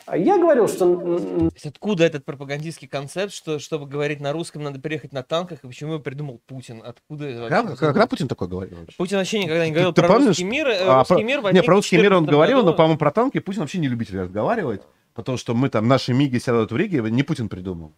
А 0.07 0.17
Я 0.17 0.39
говорил, 0.39 0.67
что 0.67 1.51
откуда 1.63 2.05
этот 2.05 2.25
пропагандистский 2.25 2.89
концепт, 2.89 3.35
что 3.35 3.59
чтобы 3.59 3.87
говорить 3.87 4.19
на 4.21 4.33
русском, 4.33 4.63
надо 4.63 4.81
приехать 4.81 5.13
на 5.13 5.23
танках, 5.23 5.63
и 5.63 5.67
почему 5.67 5.93
его 5.93 6.03
придумал 6.03 6.41
Путин? 6.47 6.83
Откуда? 6.83 7.49
Когда, 7.51 7.77
когда 7.77 8.07
Путин 8.07 8.29
такое 8.29 8.49
говорил? 8.49 8.79
вообще? 8.79 8.97
Путин 8.97 9.19
вообще 9.19 9.39
никогда 9.41 9.67
не 9.67 9.71
Ты- 9.73 9.75
говорил 9.75 9.93
ты 9.93 10.01
про 10.01 10.09
помнишь? 10.09 10.27
русский 10.29 10.45
мир. 10.45 10.69
э, 10.69 10.79
А, 10.87 10.99
русский 11.01 11.15
про- 11.15 11.23
мир 11.23 11.37
Не, 11.39 11.43
возник 11.43 11.65
про 11.67 11.75
русский 11.75 11.97
мир 11.99 12.13
он 12.15 12.25
14 12.25 12.31
говорил, 12.33 12.57
но, 12.59 12.65
году. 12.65 12.77
по-моему, 12.79 12.99
про 12.99 13.11
танки 13.11 13.41
Путин 13.41 13.61
вообще 13.61 13.77
не 13.79 13.89
любитель 13.89 14.21
разговаривать, 14.21 14.81
потому 15.13 15.37
что 15.37 15.55
мы 15.55 15.69
там, 15.69 15.87
наши 15.87 16.15
МИГи 16.15 16.39
сядут 16.39 16.73
в 16.73 16.77
Риге, 16.79 17.03
не 17.11 17.23
Путин 17.23 17.51
придумал. 17.51 17.93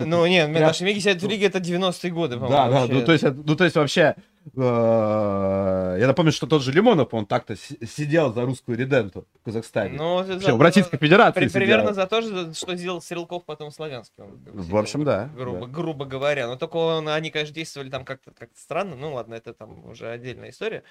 Ну, 0.00 0.24
нет, 0.26 0.48
Прям- 0.52 0.62
наши 0.62 0.84
Миги 0.84 1.00
сидят 1.00 1.20
в 1.20 1.26
Риге, 1.26 1.46
это 1.46 1.58
90-е 1.58 2.12
годы, 2.12 2.36
Да, 2.36 2.40
по-моему. 2.40 2.56
да, 2.70 2.70
вообще. 2.70 2.92
ну 2.92 3.04
то 3.04 3.12
есть, 3.12 3.24
ну, 3.24 3.56
то 3.56 3.64
есть 3.64 3.74
вообще, 3.74 4.14
я 4.56 6.06
напомню, 6.06 6.32
что 6.32 6.46
тот 6.46 6.62
же 6.62 6.72
Лимонов, 6.72 7.12
он 7.12 7.26
так-то 7.26 7.56
си- 7.56 7.78
сидел 7.86 8.32
за 8.32 8.42
русскую 8.42 8.78
реденту 8.78 9.26
в 9.40 9.44
Казахстане. 9.44 9.96
Ну, 9.98 10.16
Вообще, 10.16 10.38
за- 10.38 10.54
в 10.54 10.60
Российской 10.62 10.96
Федерации 10.96 11.40
при- 11.40 11.48
примерно 11.48 11.92
за 11.94 12.06
то 12.06 12.20
же, 12.22 12.54
что 12.54 12.76
сделал 12.76 13.00
Стрелков 13.00 13.44
потом 13.44 13.70
в 13.70 13.74
Славянске. 13.74 14.22
он 14.22 14.38
В 14.46 14.76
общем, 14.76 15.04
да, 15.04 15.28
Грубо, 15.36 15.60
да. 15.60 15.72
грубо 15.72 16.04
говоря. 16.04 16.46
Но 16.46 16.56
только 16.56 16.76
он- 16.76 17.08
они, 17.08 17.30
конечно, 17.30 17.54
действовали 17.54 17.90
там 17.90 18.04
как-то 18.04 18.30
как 18.38 18.50
странно. 18.56 18.96
Ну, 18.96 19.14
ладно, 19.14 19.34
это 19.34 19.52
там 19.52 19.88
уже 19.88 20.08
отдельная 20.08 20.50
история. 20.50 20.82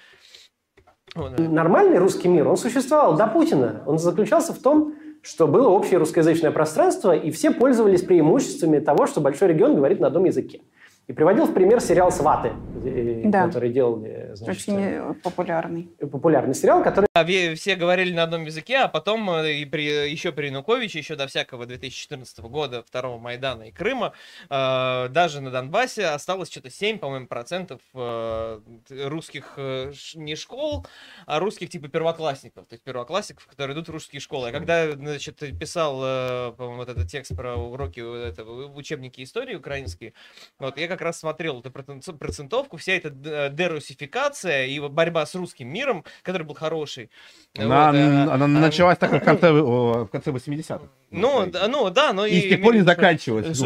Да. 1.16 1.42
нормальный 1.42 1.98
русский 1.98 2.28
мир, 2.28 2.46
он 2.46 2.56
существовал 2.58 3.16
до 3.16 3.26
Путина. 3.26 3.82
Он 3.86 3.98
заключался 3.98 4.52
в 4.52 4.58
том, 4.58 4.94
что 5.22 5.48
было 5.48 5.68
общее 5.68 5.98
русскоязычное 5.98 6.50
пространство, 6.50 7.16
и 7.16 7.30
все 7.30 7.50
пользовались 7.50 8.02
преимуществами 8.02 8.78
того, 8.78 9.06
что 9.06 9.20
большой 9.22 9.48
регион 9.48 9.74
говорит 9.74 10.00
на 10.00 10.08
одном 10.08 10.24
языке. 10.24 10.60
И 11.08 11.14
приводил 11.14 11.46
в 11.46 11.54
пример 11.54 11.80
сериал 11.80 12.12
«Сваты», 12.12 12.52
э, 12.84 13.22
Да. 13.24 13.46
который 13.46 13.72
делали, 13.72 14.32
значит, 14.34 14.68
Очень 14.68 14.78
э, 14.78 15.14
популярный. 15.22 15.88
э, 15.98 16.06
популярный 16.06 16.54
сериал, 16.54 16.84
который 16.84 17.06
А 17.14 17.24
все 17.54 17.76
говорили 17.76 18.12
на 18.12 18.24
одном 18.24 18.44
языке, 18.44 18.76
а 18.76 18.88
потом 18.88 19.30
э, 19.30 19.54
и 19.54 19.64
при, 19.64 20.10
еще 20.10 20.32
при 20.32 20.48
Януковиче, 20.48 20.98
еще 20.98 21.16
до 21.16 21.26
всякого 21.26 21.64
2014 21.64 22.40
года, 22.40 22.82
второго 22.86 23.18
Майдана 23.18 23.62
и 23.62 23.72
Крыма, 23.72 24.12
э, 24.50 25.08
даже 25.08 25.40
на 25.40 25.50
Донбассе 25.50 26.04
осталось 26.08 26.50
что-то 26.50 26.68
7, 26.68 26.98
по-моему, 26.98 27.26
процентов 27.26 27.80
э, 27.94 28.60
русских 29.06 29.54
э, 29.56 29.92
не 30.14 30.36
школ, 30.36 30.86
а 31.24 31.38
русских 31.40 31.70
типа 31.70 31.88
первоклассников, 31.88 32.66
то 32.66 32.74
есть 32.74 32.84
первоклассников, 32.84 33.46
которые 33.46 33.74
идут 33.74 33.88
в 33.88 33.92
русские 33.92 34.20
школы. 34.20 34.48
Я 34.48 34.52
когда, 34.52 34.92
значит, 34.92 35.38
писал, 35.58 36.00
э, 36.04 36.52
по-моему, 36.52 36.76
вот 36.80 36.88
этот 36.90 37.08
текст 37.08 37.34
про 37.34 37.56
уроки 37.56 38.00
вот 38.00 38.16
этого, 38.18 38.66
учебники 38.74 39.22
истории 39.22 39.54
украинские, 39.54 40.12
вот, 40.58 40.76
я 40.76 40.86
как 40.86 40.97
раз 41.02 41.18
смотрел 41.20 41.60
эту 41.60 41.70
процент- 41.70 42.18
процентовку, 42.18 42.76
вся 42.76 42.92
эта 42.92 43.10
д- 43.10 43.50
дерусификация 43.52 44.66
и 44.66 44.78
борьба 44.80 45.24
с 45.26 45.34
русским 45.34 45.68
миром, 45.68 46.04
который 46.22 46.42
был 46.44 46.54
хороший. 46.54 47.10
Она, 47.56 47.86
Вот, 47.86 47.94
э, 47.96 48.22
она 48.30 48.46
началась 48.46 48.98
так 48.98 49.12
в 49.12 49.20
конце, 49.20 49.50
в 49.52 50.06
конце 50.08 50.30
80-х. 50.30 50.84
Ну, 51.10 51.46
да, 51.46 51.68
ну 51.68 51.88
да, 51.88 52.12
но 52.12 52.26
И 52.26 52.38
с 52.38 52.42
тех 52.42 52.60
пор 52.62 52.74
не 52.74 52.82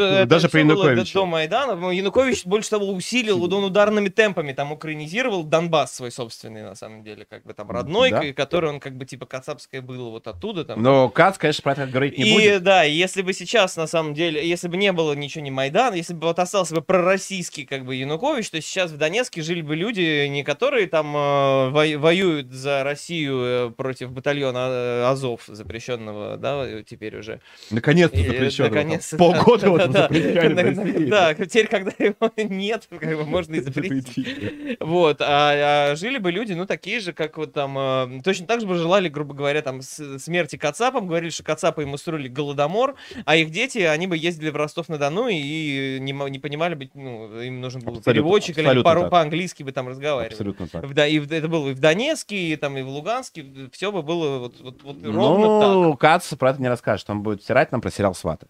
это 0.05 0.27
даже 0.27 0.49
при 0.49 0.61
Януковиче. 0.61 1.13
До 1.15 1.27
Майдана. 1.27 1.75
Ну, 1.75 1.91
Янукович 1.91 2.47
больше 2.47 2.71
того 2.71 2.93
усилил, 2.93 3.43
он 3.53 3.65
ударными 3.65 4.09
темпами 4.11 4.53
там 4.53 4.71
украинизировал 4.71 5.43
Донбасс 5.43 5.93
свой 5.93 6.13
собственный, 6.13 6.63
на 6.63 6.77
самом 6.77 7.03
деле, 7.03 7.27
как 7.29 7.43
бы 7.45 7.53
там 7.53 7.69
родной, 7.71 8.11
Да. 8.11 8.33
который 8.33 8.71
он 8.71 8.79
как 8.79 8.97
бы 8.97 9.05
типа 9.07 9.27
Кацапское 9.27 9.83
было 9.83 10.11
вот 10.11 10.29
оттуда 10.29 10.65
там. 10.65 10.81
Но 10.81 11.09
Кац, 11.09 11.37
конечно, 11.37 11.63
про 11.63 11.73
это 11.73 11.87
говорить 11.87 12.17
не 12.17 12.31
и 12.31 12.35
будет. 12.35 12.63
да, 12.63 12.85
и 12.85 12.93
если 12.93 13.23
бы 13.23 13.33
сейчас, 13.33 13.77
на 13.77 13.89
самом 13.89 14.15
деле, 14.15 14.49
если 14.49 14.69
бы 14.69 14.77
не 14.77 14.93
было 14.93 15.13
ничего, 15.15 15.43
не 15.43 15.51
Майдан, 15.51 15.95
если 15.95 16.15
бы 16.15 16.29
вот 16.29 16.39
остался 16.39 16.77
бы 16.77 16.81
пророссийский 17.23 17.65
как 17.66 17.85
бы 17.85 17.94
Янукович, 17.94 18.51
то 18.51 18.61
сейчас 18.61 18.90
в 18.90 18.97
Донецке 18.97 19.43
жили 19.43 19.62
бы 19.62 19.77
люди, 19.77 20.27
не 20.27 20.43
которые 20.43 20.86
там 20.89 21.15
э, 21.16 21.70
во- 21.70 21.99
воюют 21.99 22.51
за 22.53 22.82
Россию 22.82 23.40
э, 23.43 23.70
против 23.77 24.11
батальона 24.11 24.69
э, 24.70 25.05
Азов 25.05 25.43
запрещенного, 25.47 26.36
да, 26.36 26.65
э, 26.66 26.82
теперь 26.85 27.16
уже. 27.16 27.40
Наконец-то 27.70 28.19
И, 28.19 28.27
запрещено. 28.27 28.69
наконец-то, 28.69 29.16
Полгода 29.16 29.66
да, 29.66 29.70
вот 29.70 29.78
да, 29.78 29.86
да. 29.86 30.03
запрещали 30.03 30.55
Да, 30.55 30.62
России. 30.62 31.05
Да, 31.07 31.35
теперь, 31.35 31.66
когда 31.69 31.93
его 31.99 32.32
нет, 32.36 32.89
как 32.90 33.16
бы 33.16 33.24
можно 33.24 33.55
и 33.55 33.61
запретить. 33.61 34.78
Вот, 34.81 35.20
а, 35.20 35.90
а 35.93 35.97
жили 35.97 36.19
бы 36.19 36.32
люди, 36.32 36.53
ну, 36.55 36.66
такие 36.66 37.01
же, 37.01 37.12
как 37.12 37.39
вот 37.39 37.53
там, 37.53 37.77
э, 37.78 38.20
точно 38.24 38.47
так 38.47 38.61
же 38.61 38.66
бы 38.66 38.74
желали, 38.74 39.09
грубо 39.09 39.35
говоря, 39.35 39.62
там, 39.62 39.81
смерти 39.82 40.57
Кацапам, 40.57 41.07
говорили, 41.07 41.31
что 41.31 41.44
Кацапы 41.44 41.82
им 41.82 41.93
устроили 41.93 42.28
голодомор, 42.28 42.97
а 43.24 43.36
их 43.36 43.51
дети, 43.51 43.78
они 43.78 44.07
бы 44.07 44.16
ездили 44.16 44.51
в 44.51 44.57
Ростов-на-Дону 44.57 45.28
и 45.28 45.99
не, 46.01 46.12
не 46.31 46.39
понимали 46.39 46.74
бы, 46.74 46.90
ну, 46.94 47.12
им 47.43 47.61
нужен 47.61 47.81
был 47.81 47.89
Абсолютно, 47.89 48.13
переводчик 48.13 48.59
или 48.59 48.67
абсолютно 48.67 48.95
по- 48.95 49.01
так. 49.01 49.11
по-английски 49.11 49.63
бы 49.63 49.73
там 49.73 49.89
разговаривали. 49.89 50.33
Абсолютно 50.33 50.67
так. 50.69 50.85
В 50.85 50.95
Да, 50.95 51.07
и 51.07 51.19
это 51.19 51.49
было 51.49 51.69
и 51.69 51.75
в 51.75 51.81
Донецке, 51.81 52.37
и 52.37 52.57
там, 52.57 52.77
и 52.79 52.83
в 52.83 52.89
Луганске, 52.89 53.45
все 53.73 53.91
бы 53.93 54.03
было 54.03 54.39
вот, 54.39 54.61
вот, 54.61 54.83
вот 54.83 54.97
ровно 55.05 55.61
так. 55.61 55.73
Ну, 55.73 55.97
Кац 55.97 56.35
про 56.35 56.51
это 56.51 56.61
не 56.63 56.69
расскажет. 56.69 57.09
Он 57.11 57.23
будет 57.23 57.43
стирать 57.43 57.73
нам 57.73 57.81
про 57.81 57.91
сериал 57.91 58.15
«Сваты». 58.15 58.47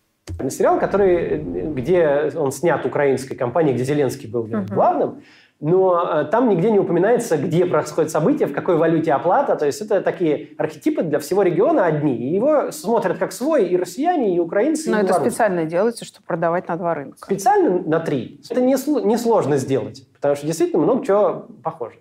сериал, 0.50 0.78
который, 0.78 1.38
где 1.74 2.30
он 2.36 2.52
снят 2.52 2.86
украинской 2.86 3.34
компанией, 3.34 3.74
где 3.74 3.84
Зеленский 3.84 4.28
был 4.28 4.44
Мгм. 4.46 4.66
главным, 4.66 5.22
но 5.62 6.22
э, 6.22 6.24
там 6.24 6.48
нигде 6.48 6.70
не 6.72 6.80
упоминается, 6.80 7.36
где 7.36 7.64
происходит 7.66 8.10
событие, 8.10 8.48
в 8.48 8.52
какой 8.52 8.76
валюте 8.76 9.12
оплата. 9.12 9.54
То 9.54 9.64
есть 9.64 9.80
это 9.80 10.00
такие 10.00 10.48
архетипы 10.58 11.02
для 11.04 11.20
всего 11.20 11.42
региона 11.42 11.86
одни. 11.86 12.16
И 12.16 12.34
его 12.34 12.72
смотрят 12.72 13.18
как 13.18 13.30
свой 13.32 13.68
и 13.68 13.76
россияне, 13.76 14.34
и 14.34 14.40
украинцы, 14.40 14.90
Но 14.90 14.98
и 14.98 15.04
это 15.04 15.14
специально 15.14 15.64
делается, 15.64 16.04
чтобы 16.04 16.26
продавать 16.26 16.66
на 16.66 16.76
два 16.76 16.94
рынка. 16.94 17.16
Специально 17.24 17.78
на 17.78 18.00
три. 18.00 18.40
Это 18.50 18.60
не 18.60 18.74
сло- 18.74 19.04
несложно 19.04 19.56
сделать, 19.56 20.04
потому 20.14 20.34
что 20.34 20.46
действительно 20.46 20.82
много 20.82 21.06
чего 21.06 21.46
похоже 21.62 21.94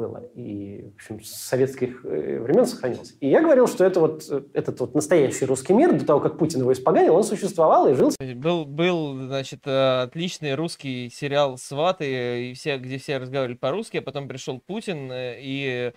было. 0.00 0.24
И, 0.34 0.90
в 0.92 0.94
общем, 0.96 1.22
с 1.22 1.30
советских 1.30 2.04
э, 2.04 2.40
времен 2.40 2.64
сохранилось. 2.66 3.14
И 3.20 3.28
я 3.28 3.42
говорил, 3.42 3.66
что 3.66 3.84
это 3.84 4.00
вот, 4.00 4.24
э, 4.30 4.42
этот 4.54 4.80
вот 4.80 4.94
настоящий 4.94 5.44
русский 5.44 5.74
мир, 5.74 5.92
до 5.92 6.04
того, 6.06 6.20
как 6.20 6.38
Путин 6.38 6.60
его 6.60 6.72
испоганил, 6.72 7.14
он 7.16 7.24
существовал 7.24 7.86
и 7.88 7.94
жил 7.94 8.10
Был, 8.34 8.64
был, 8.64 9.18
значит, 9.26 9.60
э, 9.66 10.02
отличный 10.02 10.54
русский 10.54 11.10
сериал 11.10 11.58
«Сваты», 11.58 12.50
и 12.50 12.54
все, 12.54 12.78
где 12.78 12.96
все 12.98 13.18
разговаривали 13.18 13.56
по-русски, 13.56 13.98
а 13.98 14.02
потом 14.02 14.26
пришел 14.28 14.58
Путин 14.58 15.10
и, 15.12 15.92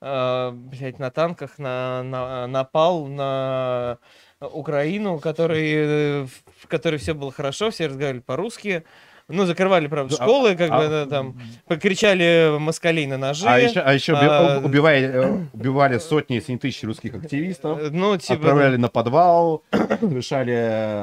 э, 0.00 0.50
блядь, 0.52 0.98
на 0.98 1.10
танках 1.10 1.58
на, 1.58 2.02
на- 2.02 2.46
напал 2.46 3.06
на 3.06 3.98
Украину, 4.40 5.18
который, 5.18 6.26
в 6.26 6.68
которой 6.68 6.98
все 6.98 7.14
было 7.14 7.32
хорошо, 7.32 7.70
все 7.70 7.86
разговаривали 7.86 8.20
по-русски. 8.20 8.84
Ну, 9.28 9.44
закрывали, 9.44 9.88
правда, 9.88 10.16
Да, 10.16 10.22
школы, 10.22 10.54
как 10.54 10.70
а- 10.70 10.78
бы, 11.04 11.10
там, 11.10 11.36
покричали 11.66 12.56
москалей 12.60 13.06
на 13.06 13.18
ножи. 13.18 13.44
А 13.48 13.58
еще, 13.58 13.80
а 13.80 13.92
еще 13.92 14.12
а, 14.14 14.60
убивали, 14.64 15.02
э, 15.04 15.38
убивали 15.52 15.98
сотни, 15.98 16.34
если 16.34 16.52
не 16.52 16.58
тысячи 16.58 16.84
русских 16.86 17.12
активистов. 17.14 17.78
э, 17.80 17.90
Ну, 17.90 18.16
типа... 18.18 18.34
Отправляли 18.34 18.76
на 18.76 18.88
подвал, 18.88 19.64
совершали 20.00 20.54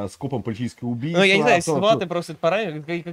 э, 0.06 0.08
с 0.08 0.16
купом 0.16 0.41
политические 0.41 0.90
убийства. 0.90 1.20
Ну, 1.20 1.26
я 1.26 1.36
не 1.36 1.41
знаю, 1.41 1.58
Абсолютно. 1.58 1.88
сваты 1.90 2.06
просто 2.08 2.32
это 2.32 2.40
пора. 2.40 2.60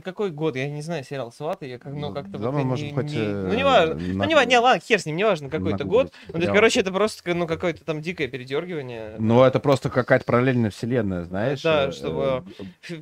Какой 0.05 0.31
год? 0.31 0.55
Я 0.55 0.69
не 0.71 0.83
знаю, 0.83 1.03
сериал 1.05 1.33
сваты. 1.33 1.67
Я 1.67 1.79
как, 1.79 1.93
ну, 1.93 2.13
как-то 2.15 2.39
Да, 2.39 2.47
вот 2.47 2.55
мы 2.55 2.61
я 2.61 2.67
можем 2.67 2.87
не- 2.87 2.93
хоть, 2.93 3.07
не- 3.07 3.19
Ну, 3.19 3.53
не 3.55 3.65
важно. 3.65 3.95
Ну, 3.97 4.25
не 4.25 4.35
важно, 4.37 4.49
не, 4.49 4.59
ладно, 4.59 4.81
хер 4.81 5.01
с 5.01 5.07
ним, 5.07 5.17
не 5.17 5.25
важно, 5.25 5.49
какой-то 5.51 5.85
нагуглить. 5.85 6.11
год. 6.11 6.13
Ну, 6.29 6.33
то 6.35 6.39
есть, 6.39 6.53
короче, 6.53 6.81
это 6.81 6.93
просто, 6.93 7.35
ну, 7.35 7.49
какое-то 7.49 7.85
там 7.85 8.01
дикое 8.01 8.29
передергивание. 8.29 9.17
Ну, 9.19 9.43
это 9.43 9.59
просто 9.59 9.91
какая-то 9.91 10.25
параллельная 10.25 10.71
вселенная, 10.71 11.25
знаешь. 11.25 11.63
Да, 11.63 11.91
чтобы 11.91 12.45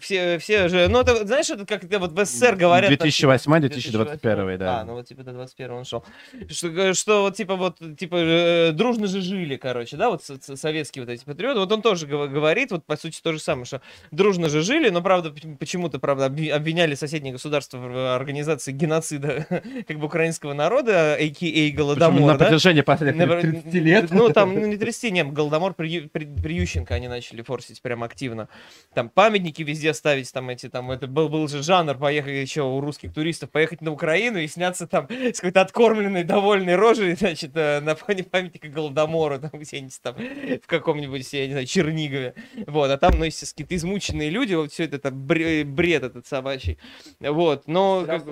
все, 0.00 0.38
все 0.38 0.68
же, 0.68 0.88
ну, 0.88 1.00
это, 1.00 1.26
знаешь, 1.26 1.50
это 1.50 1.66
как 1.66 1.84
это 1.98 2.14
вот 2.14 2.18
в 2.18 2.24
СССР 2.24 2.56
говорят... 2.56 2.90
там, 2.98 3.08
типа, 3.08 3.28
2008-2021, 3.38 4.56
да. 4.58 4.80
А, 4.80 4.84
ну 4.84 4.94
вот 4.94 5.06
типа 5.06 5.22
до 5.22 5.32
21 5.32 5.72
он 5.72 5.84
шел. 5.84 6.04
Что, 6.48 6.94
что 6.94 7.22
вот 7.22 7.36
типа 7.36 7.56
вот, 7.56 7.78
типа, 7.98 8.16
э, 8.16 8.72
дружно 8.72 9.06
же 9.06 9.20
жили, 9.20 9.56
короче, 9.56 9.96
да, 9.96 10.10
вот 10.10 10.22
со- 10.24 10.40
со- 10.40 10.56
советские 10.56 11.04
вот 11.04 11.12
эти 11.12 11.24
патриоты. 11.24 11.60
Вот 11.60 11.70
он 11.72 11.82
тоже 11.82 12.06
гов- 12.06 12.30
говорит, 12.30 12.70
вот 12.70 12.84
по 12.84 12.96
сути 12.96 13.20
то 13.22 13.32
же 13.32 13.38
самое, 13.38 13.64
что 13.66 13.80
дружно 14.10 14.48
же 14.48 14.62
жили, 14.62 14.88
но 14.88 15.02
правда 15.02 15.30
поч- 15.30 15.58
почему-то, 15.58 15.98
правда, 15.98 16.26
обви- 16.26 16.50
обвиняли 16.50 16.94
соседние 16.94 17.32
государства 17.32 17.78
в 17.78 18.14
организации 18.16 18.72
геноцида 18.72 19.46
как 19.86 19.98
бы 19.98 20.06
украинского 20.06 20.52
народа, 20.54 21.14
а.к.а. 21.14 21.76
Голодомор, 21.76 22.32
на 22.32 22.38
да? 22.38 22.46
протяжении 22.46 22.82
последних 22.82 23.26
Например, 23.26 23.62
30 23.62 23.74
лет. 23.74 24.10
Ну, 24.10 24.30
там, 24.30 24.54
ну, 24.54 24.66
не 24.66 24.76
30, 24.76 25.12
нет, 25.12 25.32
Голодомор 25.32 25.74
при, 25.74 26.00
при, 26.00 26.24
при 26.24 26.54
Ющенко 26.54 26.94
они 26.94 27.08
начали 27.08 27.42
форсить 27.42 27.82
прям 27.82 28.02
активно. 28.02 28.48
Там 28.94 29.08
памятники 29.08 29.62
везде 29.62 29.92
ставить, 29.94 30.32
там 30.32 30.48
эти, 30.50 30.68
там, 30.68 30.90
это 30.90 31.06
был, 31.06 31.28
был 31.28 31.48
же 31.48 31.62
жанр 31.88 31.98
поехать 31.98 32.34
еще 32.34 32.62
у 32.62 32.80
русских 32.80 33.12
туристов, 33.12 33.50
поехать 33.50 33.80
на 33.80 33.90
Украину 33.92 34.38
и 34.38 34.46
сняться 34.46 34.86
там 34.86 35.08
с 35.10 35.40
какой-то 35.40 35.60
откормленной, 35.60 36.24
довольной 36.24 36.76
рожей, 36.76 37.14
значит, 37.16 37.52
э, 37.54 37.80
на 37.80 37.94
фоне 37.94 38.24
памятника 38.24 38.68
Голодомора, 38.68 39.38
там 39.38 39.50
где-нибудь 39.60 40.00
там 40.02 40.14
в 40.14 40.66
каком-нибудь, 40.66 41.32
я 41.32 41.46
не 41.46 41.52
знаю, 41.52 41.66
Чернигове. 41.66 42.34
Вот, 42.66 42.90
а 42.90 42.98
там, 42.98 43.12
ну, 43.18 43.24
естественно, 43.24 43.64
какие-то 43.64 43.76
измученные 43.76 44.30
люди, 44.30 44.54
вот 44.54 44.72
все 44.72 44.84
это, 44.84 44.96
это 44.96 45.10
бре- 45.10 45.64
бред 45.64 46.02
этот 46.04 46.26
собачий. 46.26 46.78
Вот, 47.20 47.66
но... 47.66 48.04
как 48.06 48.24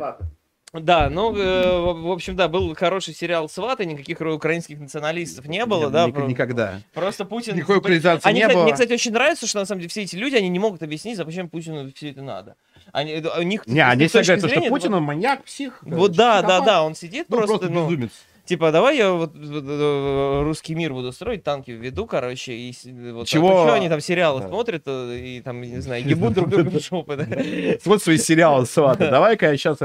да, 0.72 1.08
ну, 1.08 1.34
э, 1.34 1.92
в 1.92 2.10
общем, 2.10 2.36
да, 2.36 2.48
был 2.48 2.74
хороший 2.74 3.14
сериал 3.14 3.48
«Сваты», 3.48 3.86
никаких 3.86 4.20
украинских 4.20 4.78
националистов 4.78 5.46
не 5.46 5.64
было, 5.64 5.90
да, 5.90 6.06
Ник- 6.06 6.16
Никогда. 6.26 6.80
Просто 6.92 7.24
Путин... 7.24 7.56
Никакой 7.56 7.78
украинизации 7.78 8.28
Они, 8.28 8.40
не 8.40 8.42
кстати, 8.42 8.54
было. 8.56 8.62
Мне, 8.64 8.72
кстати, 8.72 8.92
очень 8.92 9.12
нравится, 9.12 9.46
что 9.46 9.60
на 9.60 9.64
самом 9.64 9.80
деле 9.80 9.90
все 9.90 10.02
эти 10.02 10.16
люди, 10.16 10.34
они 10.34 10.48
не 10.48 10.58
могут 10.58 10.82
объяснить, 10.82 11.16
зачем 11.16 11.48
Путину 11.48 11.90
все 11.94 12.10
это 12.10 12.22
надо. 12.22 12.56
Они, 12.96 13.12
это- 13.12 13.38
у 13.38 13.42
них 13.42 13.66
Не, 13.66 13.80
они 13.86 14.06
все 14.06 14.22
говорят, 14.22 14.38
что 14.38 14.48
зрения, 14.48 14.66
это 14.68 14.74
Путин, 14.74 14.94
он 14.94 15.02
маньяк, 15.02 15.44
псих. 15.44 15.82
Вот, 15.82 15.98
вот 15.98 16.12
да, 16.12 16.40
да, 16.40 16.60
да, 16.62 16.82
он 16.82 16.94
сидит 16.94 17.26
Ну, 17.28 17.36
просто, 17.36 17.58
просто 17.58 17.74
ну, 17.74 17.84
безумец. 17.84 18.10
Типа, 18.46 18.72
давай 18.72 18.96
я 18.96 19.12
вот, 19.12 19.32
э, 19.34 20.40
русский 20.42 20.74
мир 20.74 20.92
буду 20.92 21.12
строить, 21.12 21.42
танки 21.44 21.70
введу, 21.70 22.06
короче, 22.06 22.52
и 22.52 22.72
вот, 23.12 23.26
Чего? 23.28 23.48
а 23.48 23.64
то 23.64 23.68
чё 23.70 23.74
они 23.74 23.88
там 23.88 24.00
сериалы 24.00 24.40
Да. 24.40 24.48
смотрят 24.48 24.82
э, 24.86 25.18
и 25.18 25.40
там, 25.42 25.60
не 25.60 25.80
знаю, 25.80 26.02
ебут 26.08 26.34
друг 26.34 26.48
друга 26.48 26.70
в 26.70 26.82
жопы, 26.82 27.16
да? 27.16 27.98
Свои 27.98 28.18
сериалы 28.18 28.66
сваты. 28.66 29.10
Давай-ка 29.10 29.50
я 29.50 29.56
сейчас 29.56 29.78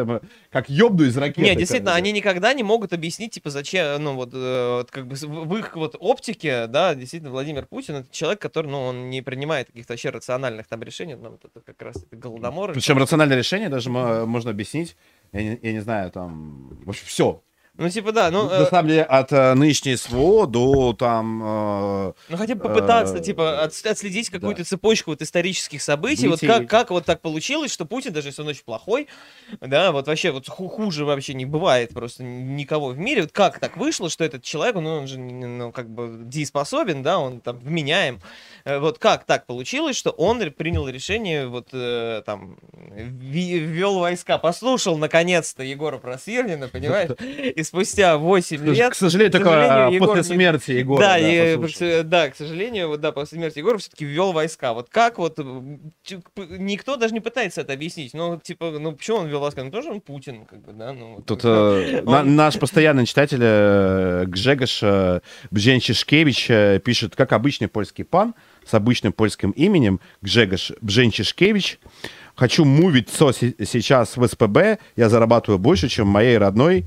как 0.50 0.70
ёбну 0.70 1.06
из 1.06 1.18
ракеты. 1.18 1.42
Нет, 1.42 1.58
действительно, 1.58 1.96
они 1.96 2.12
никогда 2.12 2.54
не 2.54 2.64
могут 2.64 2.94
объяснить, 2.94 3.34
типа, 3.34 3.50
зачем, 3.50 4.04
ну, 4.04 4.16
вот, 4.16 4.30
э, 4.34 4.84
как 4.90 5.08
бы 5.08 5.16
в 5.16 5.58
их 5.58 5.76
вот 5.76 5.96
оптике, 6.00 6.68
да, 6.68 6.96
действительно, 6.96 7.32
Владимир 7.32 7.66
Путин 7.66 7.96
это 7.96 8.08
человек, 8.12 8.42
который, 8.42 8.68
ну, 8.68 8.82
он 8.82 9.10
не 9.10 9.22
принимает 9.22 9.68
каких-то 9.68 9.94
вообще 9.94 10.10
рациональных 10.10 10.68
там 10.68 10.82
решений, 10.84 11.16
ну, 11.16 11.38
это 11.44 11.62
как 11.66 11.82
раз 11.82 11.98
это 11.98 12.16
голодомор. 12.16 12.74
Причем 12.74 12.98
рациональное 12.98 13.38
решение 13.38 13.70
даже 13.70 13.90
мо- 13.90 14.26
можно 14.26 14.52
объяснить. 14.52 14.96
Я 15.34 15.44
не, 15.44 15.60
я 15.62 15.72
не 15.74 15.80
знаю, 15.80 16.12
там... 16.12 16.78
В 16.86 16.90
общем, 16.90 17.06
все. 17.08 17.42
Ну, 17.82 17.90
типа, 17.90 18.12
да, 18.12 18.30
ну, 18.30 18.48
На 18.48 18.62
э, 18.62 18.70
самом 18.70 18.90
деле, 18.90 19.02
от 19.02 19.32
э, 19.32 19.56
нынешней 19.56 19.96
СВО 19.96 20.46
до 20.46 20.94
там... 20.94 21.42
э, 21.44 22.14
ну, 22.30 22.38
хотя 22.38 22.54
бы 22.54 22.62
попытаться, 22.62 23.18
э, 23.18 23.22
типа, 23.22 23.66
отс- 23.66 23.88
отследить 23.90 24.30
какую-то 24.30 24.64
цепочку 24.64 25.10
вот 25.10 25.24
исторических 25.24 25.82
событий, 25.82 26.28
вот 26.28 26.44
Выйти- 26.44 26.46
как, 26.46 26.70
как 26.70 26.92
вот 26.92 27.06
так 27.06 27.22
получилось, 27.22 27.74
что 27.74 27.86
Путин, 27.86 28.14
даже 28.14 28.28
если 28.28 28.44
он 28.44 28.50
очень 28.50 28.64
плохой, 28.64 29.08
да, 29.62 29.92
вот 29.92 30.06
вообще 30.06 30.30
вот 30.30 30.48
ху- 30.48 30.68
хуже 30.68 31.06
вообще 31.06 31.34
не 31.34 31.46
бывает 31.46 31.90
просто 31.90 32.24
никого 32.24 32.90
в 32.90 33.00
мире, 33.00 33.24
вот 33.24 33.32
как 33.32 33.58
так 33.58 33.78
вышло, 33.78 34.12
что 34.12 34.24
этот 34.24 34.44
человек, 34.44 34.76
ну, 34.76 34.98
он 34.98 35.08
же, 35.08 35.18
ну, 35.18 35.72
как 35.72 35.90
бы 35.90 36.20
дееспособен, 36.26 37.02
да, 37.02 37.18
он 37.18 37.40
там 37.40 37.58
вменяем, 37.58 38.22
вот 38.66 39.00
как 39.00 39.26
так 39.26 39.46
получилось, 39.46 39.96
что 39.98 40.12
он 40.12 40.40
принял 40.52 40.88
решение, 40.88 41.48
вот, 41.48 41.70
э, 41.74 42.22
там, 42.26 42.58
ввел 42.92 44.00
войска, 44.00 44.38
послушал, 44.38 44.98
наконец-то, 44.98 45.64
Егора 45.64 45.98
Просвирнина, 45.98 46.68
понимаешь, 46.72 47.12
и 47.20 47.64
спустя 47.64 48.18
8 48.18 48.66
лет... 48.74 48.92
К 48.92 48.96
сожалению, 48.96 49.32
только 49.32 49.88
э, 49.90 49.94
Егор 49.96 50.10
после 50.10 50.22
не- 50.22 50.36
смерти 50.36 50.72
Егора. 50.72 51.02
да, 51.02 51.14
да, 51.14 51.20
и, 51.20 51.56
послушал. 51.58 51.88
э, 51.88 52.04
да, 52.04 52.30
к 52.30 52.36
сожалению, 52.36 52.88
вот 52.90 53.02
да, 53.02 53.12
после 53.12 53.38
смерти 53.38 53.60
Егора 53.60 53.78
все-таки 53.78 54.06
ввел 54.06 54.32
войска. 54.32 54.74
Вот 54.74 54.90
как 54.90 55.18
вот 55.18 55.36
п- 55.36 55.44
никто 56.58 56.96
даже 56.98 57.14
не 57.14 57.20
пытается 57.20 57.62
это 57.62 57.74
объяснить. 57.74 58.14
Ну, 58.14 58.40
типа, 58.40 58.72
ну 58.72 58.94
почему 58.94 59.18
он 59.18 59.28
ввел 59.28 59.40
войска? 59.40 59.64
Ну, 59.64 59.72
тоже 59.72 59.90
он 59.90 60.02
Путин, 60.02 60.46
как 60.46 60.62
бы, 60.62 60.74
да. 60.74 60.94
Ну, 60.94 61.22
Тут 61.26 61.42
э, 61.44 62.02
на- 62.06 62.20
Он- 62.22 62.36
наш 62.36 62.58
постоянный 62.60 63.06
читатель 63.06 63.40
э, 63.42 64.26
Гжегош 64.28 64.80
э, 64.84 65.20
Бженчишкевич 65.52 66.50
э, 66.50 66.80
пишет, 66.84 67.16
как 67.16 67.32
обычный 67.34 67.68
польский 67.68 68.04
пан 68.04 68.34
с 68.66 68.74
обычным 68.74 69.14
польским 69.14 69.52
именем 69.52 70.00
Гжегош 70.22 70.72
Бженчишкевич. 70.82 71.80
Хочу 72.36 72.64
мувить 72.66 73.10
со 73.10 73.32
се- 73.32 73.54
сейчас 73.66 74.18
в 74.18 74.26
СПБ. 74.28 74.80
Я 74.96 75.10
зарабатываю 75.10 75.60
больше, 75.60 75.90
чем 75.90 76.08
моей 76.08 76.38
родной 76.38 76.86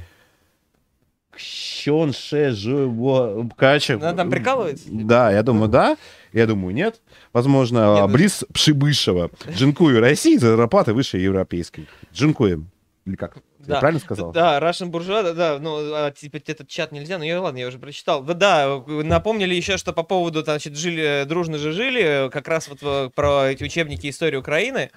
Кщенше 1.32 2.52
живо. 2.52 3.48
Короче, 3.56 3.94
Она 3.94 4.12
там 4.12 4.30
прикалывается? 4.30 4.84
Да, 4.90 5.32
я 5.32 5.42
думаю, 5.42 5.68
да. 5.68 5.96
Я 6.32 6.46
думаю, 6.46 6.74
нет. 6.74 7.01
Возможно, 7.32 7.94
Нет, 7.96 8.06
ну- 8.06 8.12
Брис 8.12 8.44
Пшибышева. 8.52 9.30
Джинкую 9.51 10.01
России 10.01 10.36
за 10.36 10.56
зарплаты 10.56 10.92
выше 10.92 11.18
европейской. 11.18 11.88
Джинкуем. 12.12 12.68
Или 13.05 13.16
как? 13.16 13.38
Я 13.66 13.74
Да. 13.74 13.80
правильно 13.80 14.00
сказал? 14.00 14.32
Да, 14.32 14.58
Russian 14.58 14.90
Bourgeois, 14.90 15.22
да, 15.22 15.32
да, 15.32 15.58
ну, 15.58 15.76
а, 15.94 16.10
типа, 16.10 16.36
этот 16.36 16.68
чат 16.68 16.92
нельзя, 16.92 17.18
ну, 17.18 17.24
я, 17.24 17.40
ладно, 17.40 17.58
я 17.58 17.68
уже 17.68 17.78
прочитал. 17.78 18.22
Да, 18.22 18.34
да, 18.34 18.82
напомнили 18.86 19.54
еще, 19.54 19.76
что 19.76 19.92
по 19.92 20.02
поводу, 20.02 20.42
значит, 20.42 20.76
жили, 20.76 21.24
дружно 21.26 21.58
же 21.58 21.72
жили, 21.72 22.28
как 22.30 22.48
раз 22.48 22.68
вот 22.68 22.78
э, 22.82 23.10
про 23.14 23.50
эти 23.50 23.64
учебники 23.64 24.08
истории 24.10 24.36
Украины. 24.36 24.90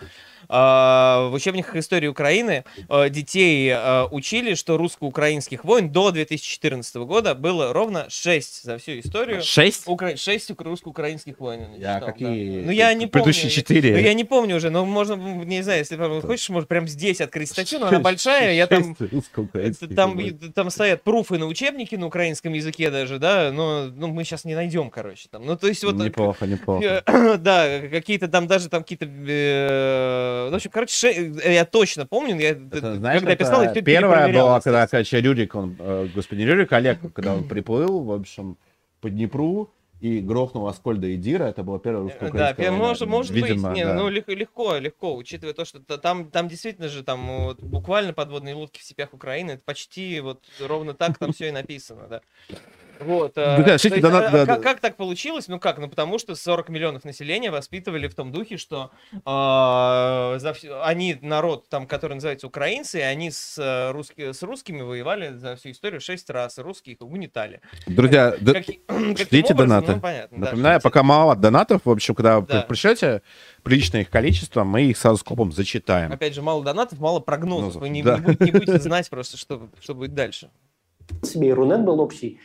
А, 0.49 1.29
в 1.29 1.33
учебниках 1.33 1.75
истории 1.75 2.07
Украины 2.07 2.63
э, 2.89 3.09
детей 3.09 3.69
э, 3.69 4.05
учили, 4.11 4.53
что 4.53 4.77
русско-украинских 4.77 5.63
войн 5.63 5.91
до 5.91 6.11
2014 6.11 6.95
года 6.97 7.35
было 7.35 7.73
ровно 7.73 8.05
6 8.09 8.63
за 8.63 8.77
всю 8.77 8.99
историю. 8.99 9.41
Шесть? 9.41 9.83
Укра... 9.87 10.15
6 10.15 10.51
русско-украинских 10.59 11.39
войн. 11.39 11.67
я 11.77 11.87
Я 11.87 11.95
читал, 11.95 12.07
да. 12.07 12.13
какие? 12.13 12.61
Ну, 12.61 12.71
я 12.71 12.93
не 12.93 13.07
помню. 13.07 13.11
Предыдущие 13.11 13.51
четыре. 13.51 13.93
Ну, 13.93 13.97
я 13.97 14.13
не 14.13 14.23
помню 14.23 14.55
уже, 14.57 14.69
но 14.69 14.85
можно, 14.85 15.15
не 15.15 15.61
знаю, 15.61 15.79
если 15.79 15.97
хочешь, 16.21 16.49
может, 16.49 16.69
прям 16.69 16.87
здесь 16.87 17.21
открыть 17.21 17.49
статью, 17.49 17.79
но 17.79 17.87
она 17.87 17.99
большая, 17.99 18.53
я 18.53 18.67
там... 18.67 18.95
Там, 19.95 20.17
там 20.53 20.69
стоят 20.69 21.03
пруфы 21.03 21.37
на 21.37 21.45
учебнике 21.45 21.97
на 21.97 22.07
украинском 22.07 22.53
языке 22.53 22.91
даже, 22.91 23.19
да, 23.19 23.51
но 23.51 23.85
ну, 23.85 24.07
мы 24.07 24.23
сейчас 24.23 24.45
не 24.45 24.55
найдем, 24.55 24.89
короче, 24.89 25.27
там. 25.29 25.45
Ну, 25.45 25.57
то 25.57 25.67
есть 25.67 25.83
вот... 25.83 25.95
Неплохо, 25.95 26.45
неплохо. 26.45 27.03
э, 27.05 27.37
Да, 27.37 27.79
какие-то 27.91 28.27
там 28.27 28.47
даже 28.47 28.69
там 28.69 28.83
какие-то... 28.83 29.05
э, 30.47 30.49
В 30.51 30.55
общем, 30.55 30.71
короче, 30.71 30.93
ше- 30.93 31.51
я 31.53 31.65
точно 31.65 32.05
помню, 32.05 32.39
я, 32.39 32.49
Это, 32.51 32.95
знаешь, 32.95 33.19
когда 33.19 33.33
это 33.33 33.43
писал, 33.43 33.61
я 33.63 33.71
всё 33.71 33.81
первая 33.81 34.31
была, 34.31 34.61
когда, 34.61 34.87
короче, 34.87 35.21
Рюрик, 35.21 35.55
он, 35.55 35.75
э, 35.79 36.07
господи, 36.13 36.39
не 36.41 36.45
Рюрик, 36.45 36.71
Олег, 36.73 36.99
когда 37.13 37.33
он 37.33 37.43
приплыл, 37.47 38.03
в 38.03 38.11
общем, 38.11 38.57
по 39.01 39.09
Днепру 39.09 39.71
и 39.99 40.19
грохнул 40.19 40.67
Аскольда 40.67 41.07
и 41.07 41.15
Дира, 41.17 41.45
это 41.45 41.63
была 41.63 41.79
первая 41.79 42.01
Э, 42.03 42.05
русско-украинская 42.05 42.65
Да, 42.65 42.71
война. 42.71 42.77
может, 42.87 43.07
может 43.07 43.31
Видимо, 43.31 43.69
быть, 43.69 43.77
не, 43.79 43.83
да. 43.85 43.93
ну 43.95 44.09
лег- 44.09 44.31
легко, 44.33 44.77
легко, 44.77 45.15
учитывая 45.15 45.53
то, 45.55 45.65
что 45.65 45.79
та- 45.79 45.97
там, 45.97 46.29
там 46.29 46.47
действительно 46.47 46.87
же 46.87 47.03
там 47.03 47.25
вот, 47.45 47.61
буквально 47.63 48.13
подводные 48.13 48.53
лодки 48.53 48.79
в 48.79 48.83
степях 48.83 49.13
Украины, 49.13 49.51
это 49.51 49.63
почти 49.65 50.19
вот 50.21 50.43
ровно 50.59 50.93
так 50.93 51.17
там 51.17 51.33
все 51.33 51.47
и 51.47 51.51
написано, 51.51 52.07
да. 52.07 52.21
Вот. 52.99 53.33
э, 53.37 53.57
Ну 53.57 53.63
да, 53.63 53.71
то 53.73 53.77
шесть 53.77 53.95
есть, 53.95 54.05
донат- 54.05 54.25
а, 54.27 54.31
да, 54.31 54.45
как, 54.45 54.47
да. 54.47 54.57
как 54.57 54.79
так 54.79 54.95
получилось? 54.97 55.47
Ну 55.47 55.59
как? 55.59 55.77
Ну 55.77 55.87
потому 55.89 56.19
что 56.19 56.35
40 56.35 56.69
миллионов 56.69 57.03
населения 57.05 57.51
воспитывали 57.51 58.07
в 58.07 58.15
том 58.15 58.31
духе, 58.31 58.57
что 58.57 58.91
э, 59.13 60.39
за 60.39 60.53
всю- 60.53 60.81
они 60.83 61.17
народ, 61.21 61.69
там, 61.69 61.87
который 61.87 62.13
называется 62.13 62.47
украинцы, 62.47 62.99
и 62.99 63.01
они 63.01 63.31
с, 63.31 63.57
э, 63.57 63.91
русски- 63.91 64.31
с 64.33 64.41
русскими 64.43 64.81
воевали 64.81 65.33
за 65.35 65.55
всю 65.55 65.71
историю 65.71 66.01
6 66.01 66.29
раз, 66.29 66.57
и 66.57 66.61
русские 66.61 66.95
их 66.95 67.01
угнетали. 67.01 67.61
Друзья, 67.85 68.35
да- 68.39 68.53
Каки- 68.53 68.81
каким 68.87 69.17
ждите 69.17 69.53
образом? 69.53 69.69
донаты. 69.69 69.91
Ну, 69.95 69.99
понятно, 70.01 70.37
да, 70.37 70.45
Напоминаю, 70.45 70.75
ждите. 70.79 70.83
пока 70.89 71.03
мало 71.03 71.35
донатов, 71.35 71.81
в 71.85 71.89
общем, 71.89 72.15
когда 72.15 72.41
Да. 72.41 72.61
вы 72.61 72.67
пришлете 72.67 73.21
приличное 73.63 74.01
их 74.01 74.09
количество, 74.09 74.63
мы 74.63 74.83
их 74.83 74.97
сразу 74.97 75.17
скопом 75.17 75.51
зачитаем. 75.51 76.11
Опять 76.11 76.33
же, 76.33 76.41
мало 76.41 76.63
донатов, 76.63 76.99
мало 76.99 77.19
прогнозов. 77.19 77.47
Прогнозов, 77.73 77.81
Вы 77.81 77.89
не, 77.89 78.03
да. 78.03 78.17
не 78.17 78.21
будете, 78.23 78.45
не 78.45 78.51
будете 78.51 78.79
знать 78.79 79.09
просто, 79.09 79.37
что, 79.37 79.69
что 79.79 79.93
будет 79.95 80.13
дальше. 80.13 80.49
себе 81.23 81.49
и 81.49 81.51
Рунет 81.53 81.83
был 81.85 81.99
общий, 82.01 82.39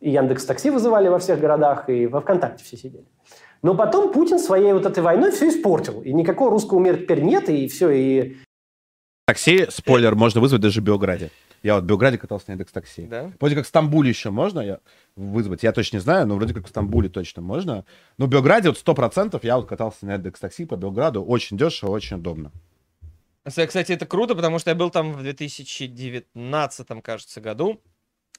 и 0.00 0.10
Яндекс 0.10 0.44
Такси 0.44 0.70
вызывали 0.70 1.08
во 1.08 1.18
всех 1.18 1.40
городах, 1.40 1.88
и 1.88 2.06
во 2.06 2.20
ВКонтакте 2.20 2.64
все 2.64 2.76
сидели. 2.76 3.04
Но 3.62 3.74
потом 3.74 4.12
Путин 4.12 4.38
своей 4.38 4.72
вот 4.72 4.86
этой 4.86 5.02
войной 5.02 5.32
все 5.32 5.48
испортил. 5.48 6.02
И 6.02 6.12
никакого 6.12 6.50
русского 6.50 6.78
мира 6.78 6.96
теперь 6.96 7.22
нет, 7.22 7.48
и 7.48 7.66
все, 7.68 7.90
и 7.90 8.36
Такси, 9.26 9.66
спойлер, 9.70 10.14
можно 10.14 10.40
вызвать 10.40 10.62
даже 10.62 10.80
в 10.80 10.84
Белграде. 10.84 11.32
Я 11.64 11.74
вот 11.74 11.82
в 11.82 11.86
Белграде 11.86 12.16
катался 12.16 12.44
на 12.46 12.52
Яндекс 12.52 12.70
Такси. 12.70 13.06
Да? 13.06 13.32
Вроде 13.40 13.56
как 13.56 13.64
в 13.64 13.68
Стамбуле 13.68 14.08
еще 14.08 14.30
можно 14.30 14.60
я 14.60 14.78
вызвать, 15.16 15.64
я 15.64 15.72
точно 15.72 15.96
не 15.96 16.00
знаю, 16.00 16.28
но 16.28 16.36
вроде 16.36 16.54
как 16.54 16.66
в 16.66 16.68
Стамбуле 16.68 17.08
точно 17.08 17.42
можно. 17.42 17.84
Но 18.18 18.26
в 18.26 18.28
Белграде 18.28 18.68
вот 18.68 18.78
100% 18.78 19.40
я 19.42 19.56
вот 19.56 19.66
катался 19.66 20.06
на 20.06 20.12
Яндекс 20.12 20.38
Такси 20.38 20.64
по 20.64 20.76
Белграду, 20.76 21.24
очень 21.24 21.58
дешево, 21.58 21.90
очень 21.90 22.18
удобно. 22.18 22.52
Кстати, 23.44 23.90
это 23.90 24.06
круто, 24.06 24.36
потому 24.36 24.60
что 24.60 24.70
я 24.70 24.76
был 24.76 24.90
там 24.90 25.12
в 25.12 25.22
2019, 25.22 26.86
кажется, 27.02 27.40
году. 27.40 27.80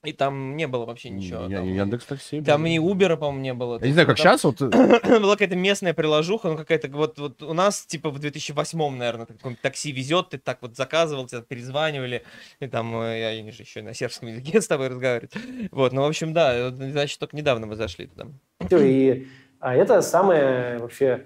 И 0.04 0.14
там 0.14 0.56
не 0.56 0.68
было 0.68 0.86
вообще 0.86 1.10
ничего. 1.10 1.48
Я- 1.48 1.58
там, 1.58 1.74
Яндекс 1.74 2.06
Такси. 2.06 2.42
там 2.42 2.66
и 2.66 2.78
Uber, 2.78 3.18
по-моему, 3.18 3.40
не 3.42 3.54
было. 3.54 3.80
Я 3.80 3.88
не 3.88 3.94
знаю, 3.94 4.08
как 4.08 4.18
Там 4.18 4.38
сейчас, 4.38 4.44
вот 4.44 4.62
э, 4.62 4.70
была 5.20 5.34
какая-то 5.34 5.56
местная 5.56 5.94
приложуха, 5.94 6.50
ну 6.50 6.58
какая-то 6.58 6.88
вот, 6.90 7.18
вот 7.18 7.42
у 7.42 7.54
нас 7.54 7.86
типа 7.86 8.12
в 8.12 8.20
2008, 8.20 8.96
наверное, 8.96 9.26
какое-нибудь 9.26 9.62
такси 9.62 9.92
везет, 9.92 10.30
ты 10.30 10.38
так 10.38 10.60
вот 10.62 10.76
заказывал, 10.76 11.26
тебя 11.26 11.42
перезванивали, 11.42 12.24
и 12.60 12.68
там, 12.68 12.96
э, 13.02 13.20
я, 13.20 13.32
я 13.32 13.52
же 13.52 13.64
еще 13.64 13.82
на 13.82 13.94
сербском 13.94 14.30
языке 14.30 14.62
с 14.62 14.68
тобой 14.68 14.90
разговаривать. 14.90 15.34
Вот, 15.72 15.94
ну, 15.94 16.04
в 16.04 16.06
общем, 16.06 16.34
да, 16.34 16.70
значит, 16.70 17.20
только 17.20 17.36
недавно 17.36 17.66
мы 17.66 17.76
зашли 17.76 18.08
туда. 18.08 18.28
И 18.72 19.28
а 19.60 19.76
это 19.76 20.02
самое 20.02 20.78
вообще 20.78 21.26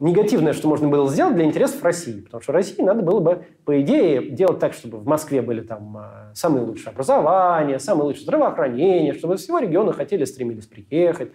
негативное, 0.00 0.52
что 0.54 0.66
можно 0.68 0.88
было 0.88 1.08
сделать 1.08 1.36
для 1.36 1.44
интересов 1.44 1.82
России. 1.84 2.20
Потому 2.22 2.42
что 2.42 2.52
России 2.52 2.82
надо 2.82 3.02
было 3.02 3.20
бы, 3.20 3.44
по 3.64 3.80
идее, 3.80 4.30
делать 4.30 4.58
так, 4.58 4.72
чтобы 4.72 4.98
в 4.98 5.06
Москве 5.06 5.42
были 5.42 5.60
там 5.60 5.96
а, 5.96 6.30
самые 6.34 6.64
лучшие 6.64 6.90
образования, 6.90 7.78
самые 7.78 8.04
лучшие 8.06 8.24
здравоохранение, 8.24 9.14
чтобы 9.14 9.34
из 9.34 9.42
всего 9.42 9.58
региона 9.58 9.92
хотели, 9.92 10.24
стремились 10.24 10.66
приехать. 10.66 11.30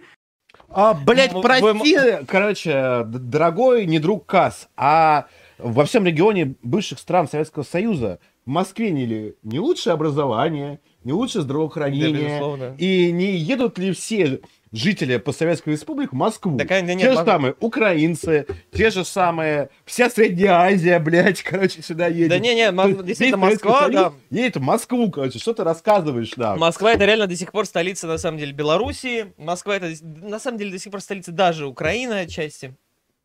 А, 0.69 0.93
блядь, 0.93 1.33
М- 1.33 1.41
прости, 1.41 1.97
короче, 2.27 3.03
д- 3.05 3.19
дорогой 3.19 3.85
не 3.85 3.99
друг 3.99 4.25
Касс, 4.25 4.67
а 4.75 5.27
во 5.59 5.85
всем 5.85 6.05
регионе 6.05 6.55
бывших 6.63 6.99
стран 6.99 7.27
Советского 7.29 7.63
Союза 7.63 8.19
в 8.45 8.49
Москве 8.49 8.91
не, 8.91 9.05
ли, 9.05 9.35
не 9.43 9.59
лучшее 9.59 9.93
образование, 9.93 10.79
не 11.05 11.13
лучшее 11.13 11.41
Да, 11.41 11.45
здравоохранение, 11.45 12.11
безусловно. 12.27 12.75
и 12.77 13.11
не 13.11 13.37
едут 13.37 13.77
ли 13.77 13.93
все 13.93 14.41
жители 14.73 15.15
постсоветской 15.17 15.73
республики 15.73 16.09
в 16.09 16.13
Москву? 16.15 16.57
Да, 16.57 16.65
конечно, 16.65 16.91
нет, 16.91 17.01
те 17.01 17.11
же 17.13 17.19
Мос- 17.19 17.25
самые 17.25 17.55
украинцы, 17.61 18.45
те 18.73 18.89
же 18.89 19.05
самые, 19.05 19.69
вся 19.85 20.09
Средняя 20.09 20.53
Азия, 20.55 20.99
блядь, 20.99 21.41
короче, 21.43 21.81
сюда 21.81 22.07
едет. 22.07 22.29
Да 22.29 22.39
не-не, 22.39 22.71
Мос- 22.71 23.03
действительно, 23.03 23.37
Москва, 23.37 23.87
да. 23.87 24.13
Едет 24.31 24.57
в 24.57 24.61
Москву, 24.61 25.09
короче, 25.11 25.39
что 25.39 25.53
ты 25.53 25.63
рассказываешь 25.63 26.35
нам? 26.35 26.59
Москва 26.59 26.91
это 26.91 27.05
реально 27.05 27.27
до 27.27 27.35
сих 27.37 27.51
пор 27.53 27.65
столица, 27.65 28.07
на 28.07 28.17
самом 28.17 28.37
деле, 28.39 28.51
Белоруссии. 28.51 29.33
Москва 29.37 29.77
это, 29.77 29.93
на 30.03 30.39
самом 30.39 30.57
деле, 30.57 30.71
до 30.71 30.79
сих 30.79 30.91
пор 30.91 30.99
столица 31.01 31.31
даже 31.31 31.67
Украины 31.67 32.13
отчасти. 32.21 32.75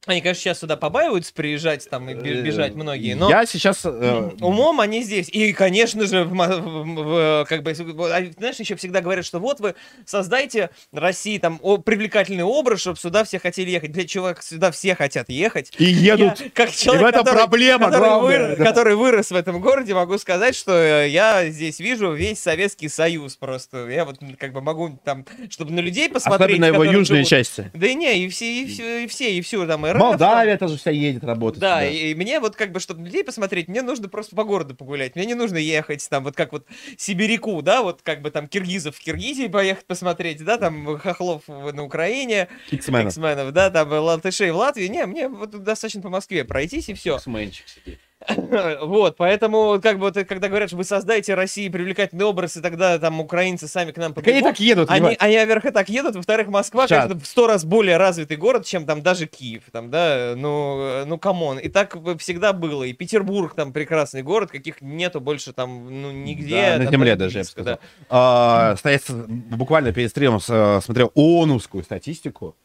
Они, 0.06 0.22
конечно, 0.22 0.40
сейчас 0.40 0.60
сюда 0.60 0.76
побаиваются 0.76 1.30
приезжать 1.34 1.86
там 1.90 2.08
и 2.08 2.14
бе- 2.14 2.40
бежать 2.40 2.74
многие, 2.74 3.12
но... 3.12 3.28
Я 3.28 3.44
сейчас... 3.44 3.82
э, 3.84 4.30
Умом 4.40 4.80
они 4.80 5.02
здесь. 5.02 5.28
И, 5.28 5.52
конечно 5.52 6.06
же, 6.06 6.24
в- 6.24 7.44
как 7.46 7.62
бы, 7.62 7.70
а, 7.70 8.32
знаешь, 8.38 8.56
еще 8.56 8.76
всегда 8.76 9.02
говорят, 9.02 9.26
что 9.26 9.40
вот 9.40 9.60
вы 9.60 9.74
создайте 10.06 10.70
России 10.90 11.36
там 11.36 11.58
привлекательный 11.58 12.44
образ, 12.44 12.80
чтобы 12.80 12.98
сюда 12.98 13.24
все 13.24 13.38
хотели 13.38 13.68
ехать. 13.68 13.92
Для 13.92 14.06
чего 14.06 14.34
сюда 14.40 14.70
все 14.70 14.94
хотят 14.94 15.28
ехать? 15.28 15.70
И 15.76 15.84
едут. 15.84 16.40
Я, 16.40 16.50
как 16.54 16.70
человек, 16.70 17.02
в 17.02 17.06
этом 17.06 17.24
который, 17.24 17.36
проблема 17.36 17.86
который, 17.90 18.08
главная, 18.08 18.38
вырос, 18.38 18.58
да. 18.58 18.64
который 18.64 18.96
вырос 18.96 19.30
в 19.30 19.36
этом 19.36 19.60
городе, 19.60 19.92
могу 19.92 20.16
сказать, 20.16 20.56
что 20.56 20.72
э, 20.72 21.10
я 21.10 21.46
здесь 21.50 21.78
вижу 21.78 22.12
весь 22.12 22.40
Советский 22.40 22.88
Союз 22.88 23.36
просто. 23.36 23.86
Я 23.88 24.06
вот 24.06 24.16
как 24.38 24.54
бы 24.54 24.62
могу 24.62 24.98
там, 25.04 25.26
чтобы 25.50 25.72
на 25.72 25.80
людей 25.80 26.08
посмотреть. 26.08 26.58
Особенно 26.58 26.64
его 26.64 26.84
южные 26.84 27.24
живут. 27.24 27.28
части. 27.28 27.70
Да 27.74 27.86
и 27.86 27.94
не, 27.94 28.24
и 28.24 28.28
все, 28.30 28.62
и 28.62 28.66
все, 28.66 29.04
и 29.04 29.06
все, 29.06 29.36
и 29.36 29.42
все 29.42 29.66
там. 29.66 29.89
И 29.90 29.92
РФ, 29.94 30.00
Молдавия 30.00 30.56
тоже 30.56 30.76
вся 30.76 30.90
едет 30.90 31.24
работать. 31.24 31.60
да, 31.60 31.80
сюда. 31.80 31.86
и, 31.86 32.10
и 32.10 32.14
мне 32.14 32.40
вот 32.40 32.56
как 32.56 32.72
бы, 32.72 32.80
чтобы 32.80 33.04
людей 33.04 33.24
посмотреть, 33.24 33.68
мне 33.68 33.82
нужно 33.82 34.08
просто 34.08 34.36
по 34.36 34.44
городу 34.44 34.74
погулять. 34.74 35.14
Мне 35.16 35.26
не 35.26 35.34
нужно 35.34 35.56
ехать 35.56 36.06
там 36.08 36.24
вот 36.24 36.36
как 36.36 36.52
вот 36.52 36.66
сибиряку, 36.96 37.60
да, 37.62 37.82
вот 37.82 38.02
как 38.02 38.22
бы 38.22 38.30
там 38.30 38.48
киргизов 38.48 38.96
в 38.96 39.00
Киргизии 39.00 39.48
поехать 39.48 39.86
посмотреть, 39.86 40.44
да, 40.44 40.58
там 40.58 40.98
хохлов 40.98 41.42
на 41.48 41.82
Украине, 41.82 42.48
Иксменов. 42.70 43.08
иксменов, 43.08 43.52
да, 43.52 43.70
там 43.70 43.90
латышей 43.90 44.50
в 44.50 44.56
Латвии. 44.56 44.86
Не, 44.86 45.06
мне 45.06 45.28
вот 45.28 45.50
достаточно 45.62 46.02
по 46.02 46.08
Москве 46.10 46.44
пройтись 46.44 46.88
и 46.88 46.94
все. 46.94 47.16
Иксменчик 47.16 47.68
сидит. 47.68 47.98
Вот, 48.82 49.16
поэтому, 49.16 49.80
как 49.82 49.98
бы, 49.98 50.12
когда 50.12 50.48
говорят, 50.48 50.68
что 50.70 50.76
вы 50.76 50.84
создаете 50.84 51.34
России 51.34 51.68
привлекательный 51.68 52.24
образ, 52.24 52.56
и 52.56 52.60
тогда 52.60 52.98
там 52.98 53.20
украинцы 53.20 53.66
сами 53.66 53.92
к 53.92 53.96
нам 53.96 54.12
Так 54.14 54.26
они 54.26 54.38
побегут, 54.38 54.50
так 54.50 54.60
едут, 54.60 54.90
они, 54.90 55.16
они, 55.18 55.36
во-первых, 55.38 55.66
и 55.66 55.70
так 55.70 55.88
едут, 55.88 56.16
во-вторых, 56.16 56.48
Москва, 56.48 56.86
Чат. 56.86 57.02
конечно, 57.04 57.20
в 57.20 57.26
сто 57.26 57.46
раз 57.46 57.64
более 57.64 57.96
развитый 57.96 58.36
город, 58.36 58.66
чем 58.66 58.86
там 58.86 59.02
даже 59.02 59.26
Киев, 59.26 59.64
там, 59.72 59.90
да, 59.90 60.34
ну, 60.36 61.04
ну, 61.06 61.18
come 61.18 61.41
on, 61.41 61.58
и 61.58 61.68
так 61.68 61.96
всегда 62.18 62.52
было, 62.52 62.84
и 62.84 62.92
Петербург 62.92 63.54
там 63.54 63.72
прекрасный 63.72 64.22
город, 64.22 64.50
каких 64.50 64.80
нету 64.80 65.20
больше 65.20 65.52
там, 65.52 66.02
ну, 66.02 66.10
нигде. 66.10 66.72
Да, 66.72 66.78
на 66.78 66.84
там, 66.84 66.92
земле 66.92 67.16
даже 67.16 67.38
я 67.38 67.44
бы 67.44 67.48
сказал. 67.48 67.74
да. 67.74 67.80
А, 68.08 68.76
стоять 68.76 69.04
с- 69.04 69.10
буквально 69.10 69.92
перед 69.92 70.10
стримом 70.10 70.40
смотрел 70.40 71.10
ООНовскую 71.14 71.84
статистику, 71.84 72.56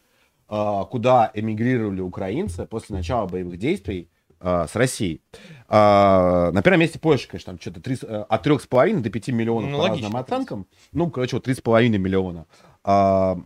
а, 0.48 0.84
куда 0.84 1.30
эмигрировали 1.34 2.00
украинцы 2.00 2.66
после 2.66 2.94
начала 2.96 3.26
боевых 3.26 3.58
действий 3.58 4.08
а, 4.40 4.66
с 4.66 4.74
Россией. 4.76 5.20
А, 5.68 6.50
На 6.52 6.62
первом 6.62 6.80
месте 6.80 6.98
Польша, 6.98 7.28
конечно, 7.28 7.52
там 7.52 7.60
что-то 7.60 7.80
три 7.80 7.96
с- 7.96 8.02
э, 8.04 8.22
от 8.28 8.42
3,5 8.46 9.00
до 9.02 9.10
5 9.10 9.32
миллионов 9.32 9.70
Ну, 9.70 9.78
по 9.78 9.82
логично, 9.82 10.06
разным 10.08 10.20
оценкам. 10.20 10.66
Ну, 10.92 11.10
короче, 11.10 11.36
вот 11.36 11.44
3,5 11.46 11.98
миллиона. 11.98 12.46
А, 12.84 13.38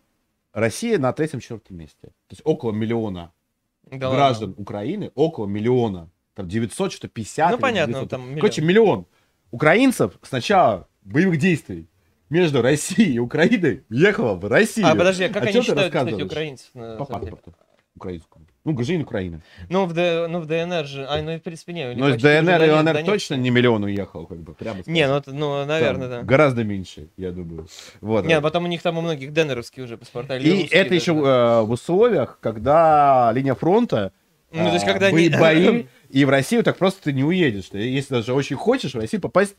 Россия 0.52 0.98
на 0.98 1.12
третьем-четвертом 1.12 1.76
месте. 1.76 2.08
То 2.08 2.32
есть 2.32 2.42
около 2.44 2.72
миллиона 2.72 3.32
Да 3.90 4.08
ладно. 4.08 4.16
граждан 4.24 4.54
Украины, 4.58 5.10
около 5.14 5.46
миллиона. 5.46 6.10
Там 6.34 6.48
900, 6.48 6.92
что 6.92 7.08
50. 7.08 7.52
Ну, 7.52 7.58
понятно, 7.58 7.92
900. 7.94 8.10
там 8.10 8.20
миллион. 8.22 8.40
Короче, 8.40 8.62
миллион 8.62 9.06
украинцев 9.50 10.18
с 10.22 10.30
начала 10.32 10.88
боевых 11.02 11.38
действий 11.38 11.88
между 12.28 12.62
Россией 12.62 13.14
и 13.14 13.18
Украиной 13.18 13.84
ехало 13.90 14.34
в 14.34 14.44
Россию. 14.46 14.86
А, 14.88 14.94
подожди, 14.94 15.24
а 15.24 15.28
как 15.28 15.44
О 15.44 15.46
они 15.48 15.62
считают, 15.62 15.92
кстати, 15.94 16.22
украинцев? 16.22 16.70
на 16.74 16.96
По 16.96 17.04
паспорту 17.04 17.54
украинскому. 17.96 18.46
Ну, 18.64 18.72
гражданин 18.74 19.02
Украины. 19.02 19.40
Ну, 19.70 19.86
в, 19.86 19.94
Д- 19.94 20.26
ну, 20.28 20.40
в 20.40 20.46
ДНР 20.46 20.84
же, 20.84 21.06
а, 21.08 21.22
ну, 21.22 21.32
и 21.32 21.38
в 21.38 21.42
принципе, 21.42 21.72
не. 21.72 21.86
у 21.86 21.92
них 21.92 21.98
Но 21.98 22.08
из 22.10 22.20
ДНР 22.20 22.62
и 22.62 22.70
ЛНР 22.70 23.04
точно 23.04 23.34
не 23.36 23.48
миллион 23.48 23.84
уехал, 23.84 24.26
как 24.26 24.38
бы, 24.38 24.52
прямо 24.52 24.80
Не, 24.84 25.08
ну, 25.08 25.22
ну, 25.26 25.58
Там 25.60 25.68
наверное, 25.68 26.08
да. 26.08 26.22
Гораздо 26.22 26.62
меньше, 26.62 27.08
я 27.16 27.30
думаю. 27.30 27.68
Вот. 28.02 28.26
Не, 28.26 28.38
потом 28.42 28.64
у 28.64 28.66
них 28.66 28.82
там 28.82 28.98
у 28.98 29.00
многих 29.00 29.32
ДНРовские 29.32 29.84
уже 29.84 29.96
паспорта. 29.96 30.36
И 30.36 30.64
это 30.66 30.90
даже, 30.90 30.94
еще 30.94 31.12
э, 31.12 31.62
в 31.62 31.70
условиях, 31.70 32.38
когда 32.42 33.32
линия 33.34 33.54
фронта, 33.54 34.12
Ну, 34.52 34.66
то 34.66 34.74
есть, 34.74 34.84
а, 34.84 34.92
когда 34.92 35.10
не- 35.10 35.30
бои, 35.30 35.86
и 36.10 36.24
в 36.26 36.28
Россию 36.28 36.62
так 36.62 36.76
просто 36.76 37.04
ты 37.04 37.12
не 37.14 37.24
уедешь. 37.24 37.70
Если 37.72 38.12
даже 38.12 38.34
очень 38.34 38.56
хочешь, 38.56 38.92
в 38.94 38.98
Россию 38.98 39.22
попасть 39.22 39.56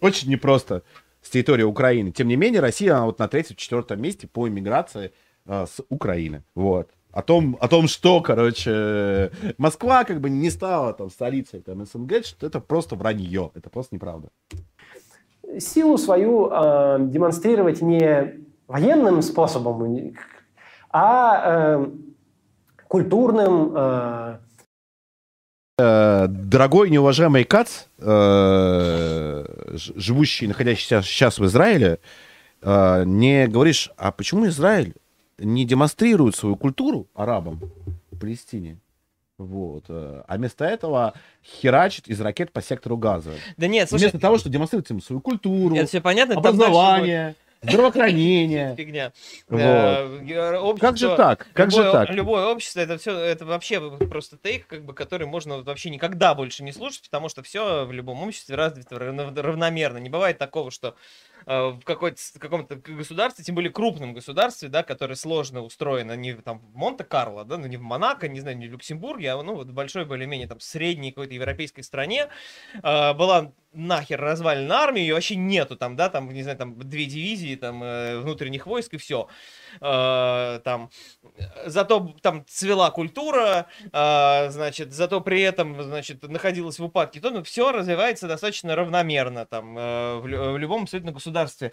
очень 0.00 0.28
непросто 0.28 0.82
с 1.22 1.30
территории 1.30 1.62
Украины. 1.62 2.10
Тем 2.10 2.26
не 2.26 2.34
менее, 2.34 2.60
Россия 2.60 2.98
вот 2.98 3.20
на 3.20 3.28
третьем-четвертом 3.28 4.02
месте 4.02 4.26
по 4.26 4.48
иммиграции 4.48 5.12
э, 5.46 5.66
с 5.66 5.80
Украины. 5.88 6.42
Вот. 6.56 6.90
О 7.12 7.22
том, 7.22 7.56
о 7.60 7.68
том, 7.68 7.88
что, 7.88 8.20
короче, 8.20 9.30
Москва 9.58 10.04
как 10.04 10.20
бы 10.20 10.30
не 10.30 10.50
стала 10.50 10.92
там 10.92 11.10
столицей 11.10 11.60
там, 11.60 11.84
СНГ, 11.84 12.24
что 12.24 12.46
это 12.46 12.60
просто 12.60 12.96
вранье, 12.96 13.50
это 13.54 13.68
просто 13.68 13.94
неправда. 13.94 14.28
Силу 15.58 15.98
свою 15.98 16.48
э, 16.50 16.98
демонстрировать 17.00 17.82
не 17.82 18.40
военным 18.68 19.22
способом, 19.22 20.14
а 20.90 21.78
э, 21.78 21.90
культурным, 22.86 23.72
э, 23.74 24.38
Э, 25.80 26.26
Дорогой 26.28 26.90
неуважаемый 26.90 27.44
Кац, 27.44 27.84
э, 27.98 29.44
живущий, 29.76 30.46
находящийся 30.46 31.00
сейчас 31.00 31.38
в 31.38 31.46
Израиле, 31.46 32.00
э, 32.60 33.04
не 33.06 33.46
говоришь, 33.46 33.90
а 33.96 34.12
почему 34.12 34.46
Израиль 34.48 34.92
не 35.40 35.64
демонстрирует 35.64 36.36
свою 36.36 36.56
культуру 36.56 37.08
арабам 37.14 37.60
в 38.12 38.18
Палестине? 38.18 38.78
Вот. 39.38 39.84
э, 39.88 40.22
А 40.28 40.36
вместо 40.36 40.64
этого 40.66 41.14
херачит 41.42 42.08
из 42.08 42.20
ракет 42.20 42.52
по 42.52 42.60
сектору 42.60 42.96
газа. 42.98 43.32
Да 43.56 43.66
нет, 43.66 43.88
слушай, 43.88 44.02
Вместо 44.02 44.18
того, 44.20 44.36
чтобы 44.38 44.52
демонстрировать 44.52 44.90
им 44.90 45.00
свою 45.00 45.20
культуру, 45.20 45.74
это 45.74 45.86
все 45.86 46.02
понятно. 46.02 46.34
там 46.34 46.46
образование, 46.46 47.34
здравоохранение. 47.62 48.74
Фигня. 48.76 49.12
Вот. 49.48 49.58
Э, 49.60 50.20
э, 50.28 50.76
Как 50.78 50.98
же 50.98 51.16
так? 51.16 51.48
Как 51.54 51.70
же 51.70 51.90
так? 51.90 52.10
Любое 52.10 52.46
общество, 52.46 52.80
это 52.80 52.98
все, 52.98 53.16
это 53.18 53.46
вообще 53.46 53.80
просто 54.06 54.36
тейк, 54.36 54.66
как 54.66 54.84
бы, 54.84 54.92
который 54.92 55.26
можно 55.26 55.62
вообще 55.62 55.88
никогда 55.90 56.34
больше 56.34 56.62
не 56.62 56.72
слушать, 56.72 57.04
потому 57.04 57.28
что 57.30 57.42
все 57.42 57.86
в 57.86 57.92
любом 57.92 58.22
обществе 58.22 58.56
развито 58.56 58.98
равно- 58.98 59.32
равномерно. 59.34 59.98
Не 59.98 60.10
бывает 60.10 60.36
такого, 60.36 60.70
что 60.70 60.94
в 61.46 61.80
какой-то, 61.84 62.20
с- 62.20 62.32
каком-то 62.38 62.76
государстве, 62.76 63.44
тем 63.44 63.54
более 63.54 63.72
крупном 63.72 64.14
государстве, 64.14 64.68
да, 64.68 64.82
которое 64.82 65.14
сложно 65.14 65.62
устроено, 65.62 66.16
не 66.16 66.32
в, 66.32 66.42
там 66.42 66.58
в 66.58 66.76
Монте-Карло, 66.76 67.44
да, 67.44 67.56
ну 67.58 67.66
не 67.66 67.76
в 67.76 67.82
Монако, 67.82 68.28
не 68.28 68.40
знаю, 68.40 68.56
не 68.58 68.68
в 68.68 68.72
Люксембурге, 68.72 69.32
а 69.32 69.42
ну 69.42 69.54
вот 69.54 69.68
в 69.68 69.72
большой 69.72 70.04
более-менее 70.04 70.48
там 70.48 70.60
средней 70.60 71.10
какой-то 71.10 71.34
европейской 71.34 71.82
стране 71.82 72.28
э, 72.82 73.14
была 73.14 73.52
нахер 73.72 74.20
развалена 74.20 74.80
армия, 74.80 75.02
ее 75.02 75.14
вообще 75.14 75.36
нету 75.36 75.76
там, 75.76 75.96
да, 75.96 76.08
там, 76.08 76.28
не 76.30 76.42
знаю, 76.42 76.58
там 76.58 76.78
две 76.78 77.06
дивизии 77.06 77.54
там 77.54 77.82
э, 77.82 78.18
внутренних 78.18 78.66
войск 78.66 78.94
и 78.94 78.96
все. 78.96 79.28
там, 79.80 80.90
э, 81.36 81.68
зато 81.68 82.14
там 82.20 82.44
цвела 82.46 82.90
культура, 82.90 83.66
э, 83.92 84.50
значит, 84.50 84.92
зато 84.92 85.20
при 85.20 85.40
этом, 85.42 85.80
значит, 85.82 86.22
находилась 86.28 86.78
в 86.78 86.84
упадке, 86.84 87.20
то 87.20 87.30
ну, 87.30 87.42
все 87.44 87.70
развивается 87.70 88.26
достаточно 88.26 88.74
равномерно 88.74 89.46
там 89.46 89.78
э, 89.78 90.16
в, 90.16 90.22
в 90.22 90.58
любом 90.58 90.82
абсолютно 90.82 91.12
государстве. 91.12 91.29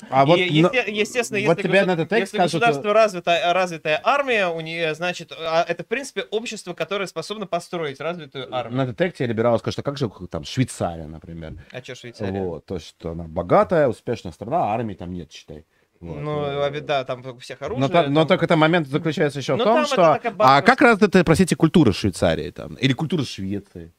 А 0.10 0.24
И 0.24 0.28
вот 0.28 0.38
есте- 0.40 0.84
естественно, 0.88 1.40
вот 1.46 1.58
если, 1.58 1.68
тебе 1.70 1.80
госу- 1.86 1.92
этот 1.92 2.12
если 2.12 2.38
скажут, 2.38 2.62
государство 2.62 2.94
развитая, 2.94 3.54
развитая 3.54 4.02
армия, 4.04 4.48
у 4.48 4.62
нее, 4.62 4.94
значит, 4.96 5.32
а, 5.38 5.64
это, 5.68 5.84
в 5.84 5.88
принципе, 5.88 6.22
общество, 6.24 6.74
которое 6.74 7.08
способно 7.08 7.46
построить 7.48 8.00
развитую 8.00 8.54
армию. 8.54 8.78
На 8.78 8.86
детекте 8.88 9.26
либералы 9.26 9.60
скажут, 9.60 9.80
а 9.80 9.84
как 9.84 9.98
же 9.98 10.10
там 10.30 10.44
Швейцария, 10.44 11.08
например? 11.08 11.54
А 11.72 11.82
чё 11.82 11.96
Швейцария? 11.96 12.40
Вот, 12.42 12.66
то, 12.66 12.80
что 12.80 13.12
она 13.12 13.26
богатая, 13.26 13.88
успешная 13.88 14.32
страна, 14.32 14.72
а 14.72 14.76
армии 14.76 14.94
там 14.94 15.12
нет, 15.14 15.32
считай. 15.32 15.66
Вот. 16.00 16.18
Ну, 16.20 16.62
а 16.64 16.70
ведь 16.70 16.86
да, 16.86 17.04
там 17.06 17.26
у 17.26 17.38
всех 17.40 17.60
оружие. 17.64 17.88
Но, 17.88 17.90
та- 17.90 18.08
но 18.08 18.20
там- 18.22 18.28
только 18.28 18.46
это 18.46 18.56
момент 18.56 18.88
заключается 18.88 19.40
еще 19.40 19.56
в 19.56 19.58
Ну, 19.58 19.64
том, 19.64 19.76
там 19.78 19.86
что... 19.88 20.20
А 20.40 20.62
как 20.62 20.82
раз 20.82 21.02
это, 21.02 21.24
простите, 21.24 21.56
культура 21.56 21.92
Швейцарии 21.92 22.52
там? 22.52 22.76
Или 22.76 22.94
культура 22.94 23.24
Швеции? 23.24 23.94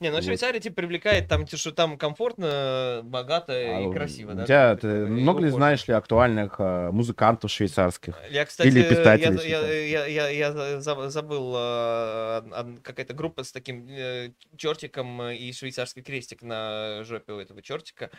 Не, 0.00 0.10
ну 0.10 0.16
Вот. 0.16 0.24
Швейцария 0.24 0.60
типа 0.60 0.76
привлекает 0.76 1.28
там, 1.28 1.46
что 1.46 1.72
там 1.72 1.98
комфортно, 1.98 3.00
богато 3.04 3.52
А 3.52 3.80
и 3.80 3.86
у 3.86 3.92
красиво, 3.92 4.34
да? 4.34 4.44
тебя, 4.44 4.68
там, 4.70 4.78
ты 4.78 5.00
такое, 5.02 5.06
и 5.18 5.22
много 5.22 5.42
ли 5.42 5.50
знаешь 5.50 5.88
ли 5.88 5.94
актуальных 5.94 6.56
э, 6.58 6.90
музыкантов 6.92 7.50
швейцарских? 7.50 8.14
Я, 8.30 8.44
кстати, 8.44 8.68
Или 8.68 8.80
я, 8.80 8.84
писателей 8.88 9.50
я, 9.50 10.06
я, 10.06 10.06
я, 10.06 10.28
я 10.28 10.80
за- 10.80 11.10
забыл, 11.10 11.52
э, 11.56 12.42
од- 12.52 12.80
какая-то 12.82 13.14
группа 13.14 13.42
с 13.42 13.52
таким 13.52 13.86
э, 13.88 14.30
чертиком 14.56 15.20
э, 15.22 15.36
и 15.36 15.52
швейцарский 15.52 16.02
крестик 16.02 16.42
на 16.42 17.02
жопе 17.04 17.32
у 17.32 17.38
этого 17.40 17.60
чертика. 17.62 18.10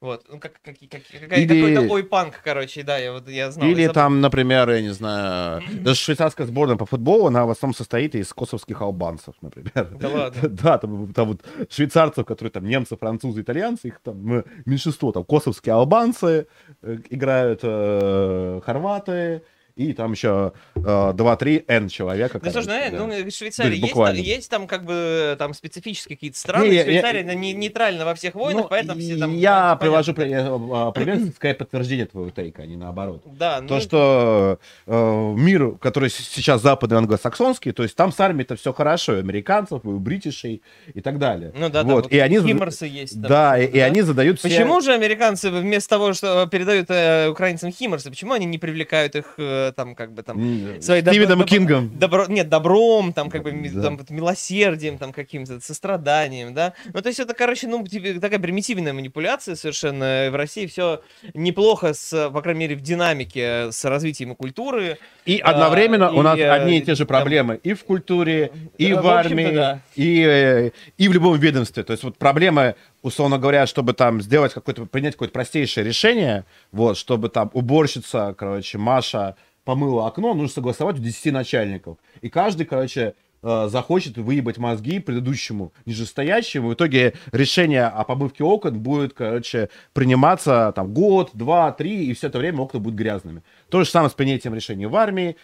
Вот, 0.00 0.26
ну 0.28 0.38
как, 0.38 0.60
как, 0.62 0.76
как, 0.90 1.02
какая- 1.20 1.40
Или- 1.40 1.48
какой-то 1.74 1.92
ой-панк, 1.92 2.40
короче, 2.44 2.82
да, 2.82 2.98
я 2.98 3.12
вот 3.12 3.28
я 3.28 3.50
знал. 3.50 3.66
я 3.68 3.72
Или 3.74 3.82
забыл. 3.82 3.94
там, 3.94 4.20
например, 4.20 4.70
я 4.70 4.80
не 4.80 4.90
знаю, 4.90 5.62
даже 5.82 5.98
швейцарская 6.00 6.46
сборная 6.46 6.76
по 6.76 6.86
футболу, 6.86 7.26
она 7.26 7.44
в 7.46 7.50
основном 7.50 7.74
состоит 7.74 8.14
из 8.14 8.32
косовских 8.32 8.80
албанцев, 8.80 9.34
например. 9.40 9.88
Да 9.98 10.08
ладно. 10.08 10.48
Да, 10.64 10.78
там, 10.78 11.12
там 11.24 11.28
вот 11.28 11.70
швейцарцев, 11.70 12.26
которые 12.26 12.52
там 12.52 12.64
немцы, 12.64 12.96
французы, 12.96 13.40
итальянцы, 13.40 13.88
их 13.88 14.00
там 14.00 14.38
э, 14.38 14.44
меньшинство, 14.66 15.12
там 15.12 15.24
косовские 15.24 15.74
албанцы, 15.74 16.46
э, 16.82 16.98
играют 17.10 17.60
э, 17.62 18.60
хорваты, 18.64 19.42
и 19.76 19.92
там 19.92 20.12
еще 20.12 20.52
э, 20.76 20.80
2-3 20.80 21.64
N 21.66 21.88
человека. 21.88 22.38
Да 22.40 22.50
слушай, 22.50 22.66
короче, 22.66 22.90
ну, 22.92 23.08
да. 23.08 23.24
ну, 23.24 23.30
Швейцария, 23.30 23.70
есть 23.70 23.82
есть, 23.82 23.94
там- 23.94 24.14
есть 24.14 24.50
там 24.50 24.66
как 24.68 24.84
бы 24.84 25.34
там 25.38 25.52
специфические 25.52 26.16
какие-то 26.16 26.38
страны, 26.38 26.68
Не, 26.68 26.74
я- 26.76 26.84
Швейцария 26.84 27.22
она 27.22 27.34
не, 27.34 27.52
нейтральна 27.52 28.04
во 28.04 28.14
всех 28.14 28.34
войнах, 28.34 28.64
Ну, 28.64 28.68
поэтому 28.68 29.00
все 29.00 29.16
там... 29.16 29.34
Я 29.34 29.50
понятно. 29.50 29.76
привожу 29.80 30.14
при- 30.14 30.30
э, 30.30 30.92
пример, 30.94 31.32
скорее 31.34 31.54
подтверждение 31.54 32.06
твоего 32.06 32.30
тейка, 32.30 32.62
а 32.62 32.66
не 32.66 32.76
наоборот. 32.76 33.22
Да, 33.24 33.60
ну, 33.60 33.68
То, 33.68 33.80
что 33.80 34.58
э, 34.86 35.34
мир, 35.36 35.72
который 35.80 36.08
сейчас 36.08 36.62
западный 36.62 36.98
англосаксонский, 36.98 37.72
то 37.72 37.82
есть 37.82 37.96
там 37.96 38.12
с 38.12 38.20
армией-то 38.20 38.54
все 38.54 38.72
хорошо, 38.72 39.16
и 39.16 39.20
американцев, 39.20 39.84
и 39.84 39.88
у 39.88 39.98
бритишей 39.98 40.62
и 40.92 41.00
так 41.00 41.18
далее. 41.18 41.52
ну 41.56 41.68
да, 41.68 41.80
там 41.80 41.90
вот. 41.92 42.04
вот 42.04 42.12
и 42.12 42.18
они, 42.18 42.38
химмерсы 42.38 42.86
есть. 42.86 43.14
там 43.14 43.28
да, 43.28 43.58
и, 43.58 43.66
и 43.66 43.78
они 43.80 44.02
задают 44.02 44.38
все... 44.38 44.48
Почему 44.48 44.80
же 44.80 44.92
американцы 44.92 45.50
вместо 45.50 45.88
того, 45.90 46.12
что 46.12 46.46
передают 46.46 46.90
э, 46.90 47.28
украинцам 47.28 47.72
химмерсы, 47.72 48.10
почему 48.10 48.34
они 48.34 48.46
не 48.46 48.58
привлекают 48.58 49.16
их 49.16 49.34
э, 49.38 49.63
там 49.72 49.94
как 49.94 50.12
бы 50.12 50.22
там 50.22 50.36
Стивеном 50.80 51.42
доб- 51.42 51.46
Кингом. 51.46 51.98
добро, 51.98 52.26
нет, 52.26 52.48
добром, 52.48 53.12
там, 53.12 53.30
как 53.30 53.42
бы, 53.42 53.52
Да. 53.52 53.82
там, 53.82 53.96
вот 53.96 54.10
милосердием, 54.10 54.98
там, 54.98 55.12
каким-то, 55.12 55.60
состраданием, 55.60 56.54
да. 56.54 56.72
Ну, 56.92 57.00
то 57.02 57.08
есть 57.08 57.20
это, 57.20 57.34
короче, 57.34 57.66
ну, 57.68 57.86
тебе 57.86 58.20
такая 58.20 58.38
примитивная 58.38 58.92
манипуляция 58.92 59.54
совершенно. 59.54 60.28
В 60.30 60.34
России 60.36 60.66
все 60.66 61.00
неплохо, 61.34 61.94
с, 61.94 62.30
по 62.30 62.42
крайней 62.42 62.60
мере, 62.60 62.76
в 62.76 62.80
динамике 62.80 63.70
с 63.72 63.84
развитием 63.84 64.34
культуры. 64.34 64.98
И 65.26 65.38
одновременно 65.38 66.08
А, 66.08 66.12
у 66.12 66.22
нас 66.22 66.38
и, 66.38 66.42
э, 66.42 66.50
одни 66.50 66.78
и 66.78 66.82
те 66.82 66.94
же 66.94 66.98
там- 67.06 67.06
проблемы 67.18 67.60
и 67.62 67.72
в 67.74 67.84
культуре, 67.84 68.50
и 68.78 68.92
Да, 68.92 69.00
в 69.00 69.04
в 69.04 69.08
армии, 69.08 69.50
да. 69.54 69.80
и, 69.96 70.22
э, 70.22 70.70
и 70.98 71.08
в 71.08 71.12
любом 71.12 71.38
ведомстве. 71.38 71.82
То 71.82 71.92
есть 71.92 72.02
вот 72.04 72.16
проблемы, 72.18 72.74
условно 73.02 73.38
говоря, 73.38 73.66
чтобы 73.66 73.92
там 73.94 74.20
сделать 74.20 74.52
какое-то, 74.54 74.86
принять 74.86 75.14
какое-то 75.14 75.32
простейшее 75.32 75.84
решение, 75.84 76.44
вот, 76.72 76.96
чтобы 76.96 77.28
там 77.28 77.50
уборщица, 77.54 78.34
короче, 78.36 78.78
Маша 78.78 79.36
помыла 79.64 80.06
окно, 80.06 80.34
нужно 80.34 80.48
согласовать 80.48 80.98
у 80.98 81.02
10 81.02 81.32
начальников. 81.32 81.98
И 82.20 82.28
каждый, 82.28 82.66
короче, 82.66 83.14
э, 83.44 83.68
захочет 83.70 84.16
выебать 84.16 84.58
мозги 84.58 84.98
предыдущему 84.98 85.72
нижестоящему. 85.86 86.68
В 86.70 86.74
итоге 86.74 87.14
решение 87.30 87.84
о 87.86 88.02
помывке 88.04 88.42
окон 88.42 88.80
будет, 88.80 89.12
короче, 89.12 89.68
приниматься 89.92 90.72
там 90.74 90.92
год, 90.92 91.30
два, 91.34 91.70
три, 91.72 92.06
и 92.06 92.14
все 92.14 92.26
это 92.28 92.38
время 92.38 92.60
окна 92.60 92.80
будут 92.80 92.98
грязными. 92.98 93.42
То 93.68 93.84
же 93.84 93.90
самое 93.90 94.10
с 94.10 94.14
принятием 94.14 94.54
решений 94.54 94.86
в 94.86 94.96
армии, 94.96 95.36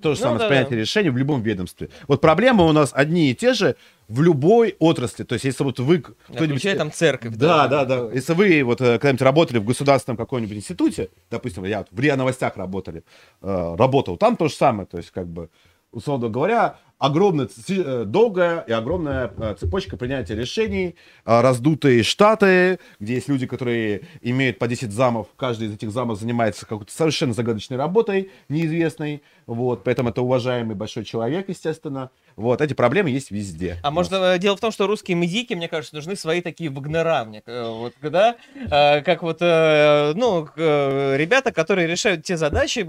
то 0.00 0.14
же 0.14 0.20
Ну 0.20 0.24
самое 0.24 0.38
да, 0.38 0.44
с 0.44 0.48
принятием 0.48 0.76
да. 0.78 0.82
решений 0.82 1.10
в 1.10 1.16
любом 1.16 1.42
ведомстве. 1.42 1.88
Вот 2.06 2.20
проблемы 2.20 2.66
у 2.66 2.72
нас 2.72 2.90
одни 2.94 3.30
и 3.30 3.34
те 3.34 3.54
же 3.54 3.74
в 4.08 4.22
любой 4.22 4.76
отрасли. 4.78 5.24
То 5.24 5.32
есть 5.32 5.44
если 5.46 5.64
вот 5.64 5.80
вы... 5.80 5.98
кто-нибудь- 5.98 6.50
Включая 6.58 6.76
там 6.76 6.92
церковь. 6.92 7.34
да, 7.34 7.66
да, 7.66 7.84
да. 7.84 8.08
Если 8.12 8.34
вы 8.34 8.62
вот 8.62 8.80
э, 8.80 8.94
когда-нибудь 8.98 9.22
работали 9.22 9.58
в 9.58 9.64
государственном 9.64 10.16
каком-нибудь 10.16 10.56
институте, 10.58 11.08
допустим, 11.30 11.64
я 11.64 11.78
вот 11.78 11.88
в 11.90 11.98
РИА 11.98 12.16
Новостях 12.16 12.56
работали, 12.56 13.02
э, 13.42 13.74
работал, 13.76 14.16
там 14.16 14.36
то 14.36 14.46
же 14.48 14.54
самое, 14.54 14.86
то 14.86 14.98
есть 14.98 15.10
как 15.10 15.26
бы, 15.26 15.48
условно 15.90 16.28
говоря, 16.28 16.76
огромная, 16.98 17.48
э, 17.68 18.04
долгая 18.06 18.60
и 18.66 18.72
огромная 18.72 19.30
э, 19.36 19.54
цепочка 19.58 19.96
принятия 19.96 20.34
решений, 20.34 20.96
э, 21.24 21.40
раздутые 21.40 22.02
штаты, 22.02 22.78
где 23.00 23.14
есть 23.14 23.28
люди, 23.28 23.46
которые 23.46 24.02
имеют 24.22 24.58
по 24.58 24.66
10 24.66 24.92
замов, 24.92 25.28
каждый 25.36 25.68
из 25.68 25.74
этих 25.74 25.90
замов 25.90 26.18
занимается 26.18 26.64
какой-то 26.66 26.90
совершенно 26.92 27.34
загадочной 27.34 27.76
работой, 27.76 28.30
неизвестной, 28.48 29.22
вот, 29.46 29.84
поэтому 29.84 30.08
это 30.08 30.22
уважаемый 30.22 30.74
большой 30.74 31.04
человек, 31.04 31.48
естественно, 31.48 32.10
вот, 32.34 32.60
эти 32.60 32.72
проблемы 32.72 33.10
есть 33.10 33.30
везде. 33.30 33.76
А 33.82 33.90
может, 33.90 34.12
э, 34.12 34.38
дело 34.38 34.56
в 34.56 34.60
том, 34.60 34.72
что 34.72 34.86
русские 34.86 35.16
медики, 35.16 35.52
мне 35.52 35.68
кажется, 35.68 35.94
нужны 35.94 36.16
свои 36.16 36.40
такие 36.40 36.70
вагнера, 36.70 37.24
мне, 37.24 37.42
вот, 37.46 37.92
да, 38.00 38.36
как 39.02 39.22
вот, 39.22 39.40
ну, 39.40 40.48
ребята, 40.56 41.52
которые 41.52 41.86
решают 41.86 42.24
те 42.24 42.36
задачи, 42.36 42.82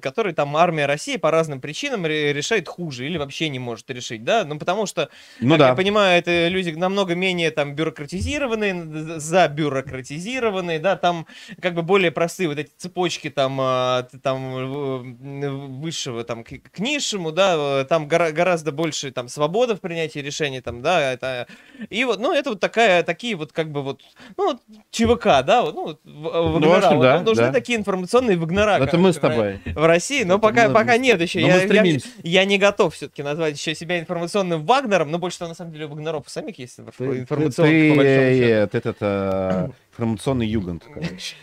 которые 0.00 0.34
там 0.34 0.56
армия 0.56 0.86
России 0.86 1.16
по 1.16 1.30
разным 1.30 1.60
причинам 1.60 2.06
ре- 2.06 2.32
решает 2.32 2.68
хуже 2.68 2.93
или 3.02 3.18
вообще 3.18 3.48
не 3.48 3.58
может 3.58 3.90
решить, 3.90 4.22
да, 4.22 4.44
ну, 4.44 4.58
потому 4.58 4.86
что, 4.86 5.08
Ну 5.40 5.50
как 5.50 5.58
да. 5.58 5.68
я 5.70 5.74
понимаю, 5.74 6.18
это 6.18 6.46
люди 6.48 6.70
намного 6.70 7.14
менее 7.16 7.50
там 7.50 7.74
бюрократизированные, 7.74 9.18
забюрократизированные, 9.20 10.78
да, 10.78 10.96
там 10.96 11.26
как 11.60 11.74
бы 11.74 11.82
более 11.82 12.10
простые 12.10 12.48
вот 12.48 12.58
эти 12.58 12.70
цепочки 12.76 13.30
там, 13.30 13.58
а, 13.60 14.06
там 14.22 15.02
э, 15.42 15.50
высшего 15.50 16.24
там 16.24 16.44
к, 16.44 16.50
к 16.70 16.78
низшему, 16.78 17.32
да, 17.32 17.54
э, 17.80 17.84
там 17.88 18.06
гора- 18.08 18.32
гораздо 18.32 18.72
больше 18.72 19.10
там 19.10 19.28
свобода 19.28 19.76
в 19.76 19.80
принятии 19.80 20.18
решений, 20.18 20.60
там, 20.60 20.82
да, 20.82 21.12
это, 21.12 21.46
и 21.90 22.04
вот, 22.04 22.20
ну, 22.20 22.32
это 22.32 22.50
вот 22.50 22.60
такая, 22.60 23.02
такие 23.02 23.36
вот 23.36 23.52
как 23.52 23.70
бы 23.70 23.82
вот, 23.82 24.02
ну, 24.36 24.60
ЧВК, 24.90 25.24
да, 25.44 25.62
вот, 25.62 25.74
ну, 25.74 25.98
в- 26.04 26.52
вагнера, 26.52 26.76
общем, 26.76 26.96
вот, 26.96 27.02
да, 27.02 27.18
ну, 27.20 27.24
нужны 27.24 27.46
да. 27.46 27.52
такие 27.52 27.78
информационные 27.78 28.36
вагнера. 28.36 28.82
Это 28.82 28.98
мы 28.98 29.12
с 29.12 29.16
в- 29.16 29.20
тобой. 29.20 29.60
В 29.64 29.86
России, 29.86 30.24
но 30.24 30.34
Это 30.34 30.42
пока, 30.42 30.68
мы- 30.68 30.74
пока 30.74 30.96
нет 30.98 31.20
еще. 31.20 31.40
но 31.40 31.46
Я, 31.46 31.62
я- 31.62 31.98
я 32.22 32.44
не 32.44 32.58
готов 32.58 32.83
все-таки 32.90 33.22
назвать 33.22 33.56
еще 33.58 33.74
себя 33.74 33.98
информационным 33.98 34.64
Вагнером, 34.64 35.10
но 35.10 35.18
больше 35.18 35.36
всего, 35.36 35.48
на 35.48 35.54
самом 35.54 35.72
деле, 35.72 35.86
у 35.86 35.88
Вагнеров 35.88 36.28
самих 36.28 36.58
есть 36.58 36.76
Ты, 36.76 36.82
ты- 36.84 37.24
ты, 37.24 37.26
по 37.26 37.36
большому 37.36 37.68
счету. 37.68 38.70
ты 38.70 38.78
этот 38.78 38.96
э, 39.00 39.68
информационный 39.92 40.46
югент, 40.46 40.84
короче. 40.92 41.36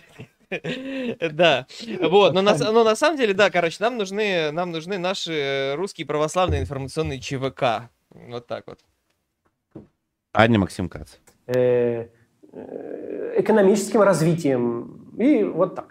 Да, 1.31 1.65
вот, 2.01 2.33
но 2.33 2.41
на, 2.41 2.57
но 2.57 2.83
на 2.83 2.95
самом 2.97 3.17
деле, 3.17 3.33
да, 3.33 3.49
короче, 3.49 3.77
нам 3.79 3.97
нужны, 3.97 4.51
нам 4.51 4.71
нужны 4.71 4.97
наши 4.97 5.73
русские 5.77 6.05
православные 6.05 6.59
информационные 6.59 7.21
ЧВК. 7.21 7.89
Вот 8.09 8.47
так 8.47 8.65
вот. 8.67 8.79
Аня 10.33 10.59
Максим 10.59 10.89
Кац. 10.89 11.13
э, 11.47 12.07
э, 12.51 13.33
экономическим 13.37 14.01
развитием. 14.01 15.09
И 15.17 15.43
вот 15.43 15.75
так. 15.75 15.90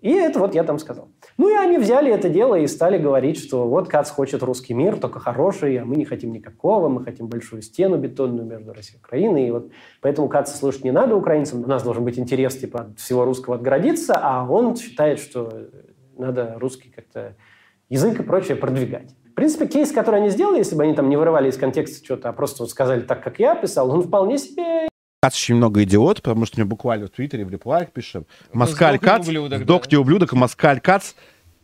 И 0.00 0.10
это 0.10 0.38
вот 0.38 0.54
я 0.54 0.64
там 0.64 0.78
сказал. 0.78 1.08
Ну 1.36 1.50
и 1.50 1.54
они 1.54 1.78
взяли 1.78 2.10
это 2.10 2.28
дело 2.28 2.54
и 2.54 2.66
стали 2.66 2.96
говорить, 2.96 3.38
что 3.38 3.68
вот 3.68 3.88
Кац 3.88 4.10
хочет 4.10 4.42
русский 4.42 4.72
мир, 4.72 4.96
только 4.96 5.20
хороший, 5.20 5.76
а 5.76 5.84
мы 5.84 5.96
не 5.96 6.04
хотим 6.04 6.32
никакого, 6.32 6.88
мы 6.88 7.04
хотим 7.04 7.28
большую 7.28 7.60
стену 7.60 7.98
бетонную 7.98 8.46
между 8.46 8.72
Россией 8.72 8.96
и 8.96 9.00
Украиной. 9.00 9.48
И 9.48 9.50
вот 9.50 9.70
поэтому 10.00 10.28
Каца 10.28 10.56
слушать 10.56 10.84
не 10.84 10.90
надо 10.90 11.16
украинцам, 11.16 11.62
у 11.62 11.66
нас 11.66 11.82
должен 11.82 12.04
быть 12.04 12.18
интерес 12.18 12.56
типа 12.56 12.80
от 12.82 12.98
всего 12.98 13.24
русского 13.24 13.56
отгородиться, 13.56 14.18
а 14.20 14.46
он 14.48 14.74
считает, 14.76 15.18
что 15.18 15.68
надо 16.16 16.56
русский 16.58 16.90
как-то 16.90 17.36
язык 17.88 18.20
и 18.20 18.22
прочее 18.22 18.56
продвигать. 18.56 19.14
В 19.30 19.34
принципе, 19.34 19.66
кейс, 19.66 19.92
который 19.92 20.20
они 20.20 20.28
сделали, 20.30 20.58
если 20.58 20.76
бы 20.76 20.82
они 20.82 20.94
там 20.94 21.08
не 21.08 21.16
вырывали 21.16 21.48
из 21.48 21.56
контекста 21.56 22.04
что-то, 22.04 22.28
а 22.28 22.32
просто 22.32 22.62
вот 22.62 22.70
сказали 22.70 23.00
так, 23.00 23.22
как 23.22 23.38
я 23.38 23.54
писал, 23.54 23.90
он 23.90 24.02
вполне 24.02 24.38
себе 24.38 24.89
Кац 25.22 25.34
очень 25.34 25.56
много 25.56 25.82
идиот, 25.82 26.22
потому 26.22 26.46
что 26.46 26.58
мне 26.58 26.64
буквально 26.64 27.06
в 27.06 27.10
Твиттере, 27.10 27.44
в 27.44 27.50
реплаях 27.50 27.90
пишем. 27.90 28.24
Москаль 28.54 28.96
сдохни, 28.96 29.06
Кац, 29.06 29.28
ублюдок, 29.28 29.50
да. 29.50 29.64
сдохни, 29.64 29.96
ублюдок, 29.96 30.32
Москаль 30.32 30.80
Кац, 30.80 31.12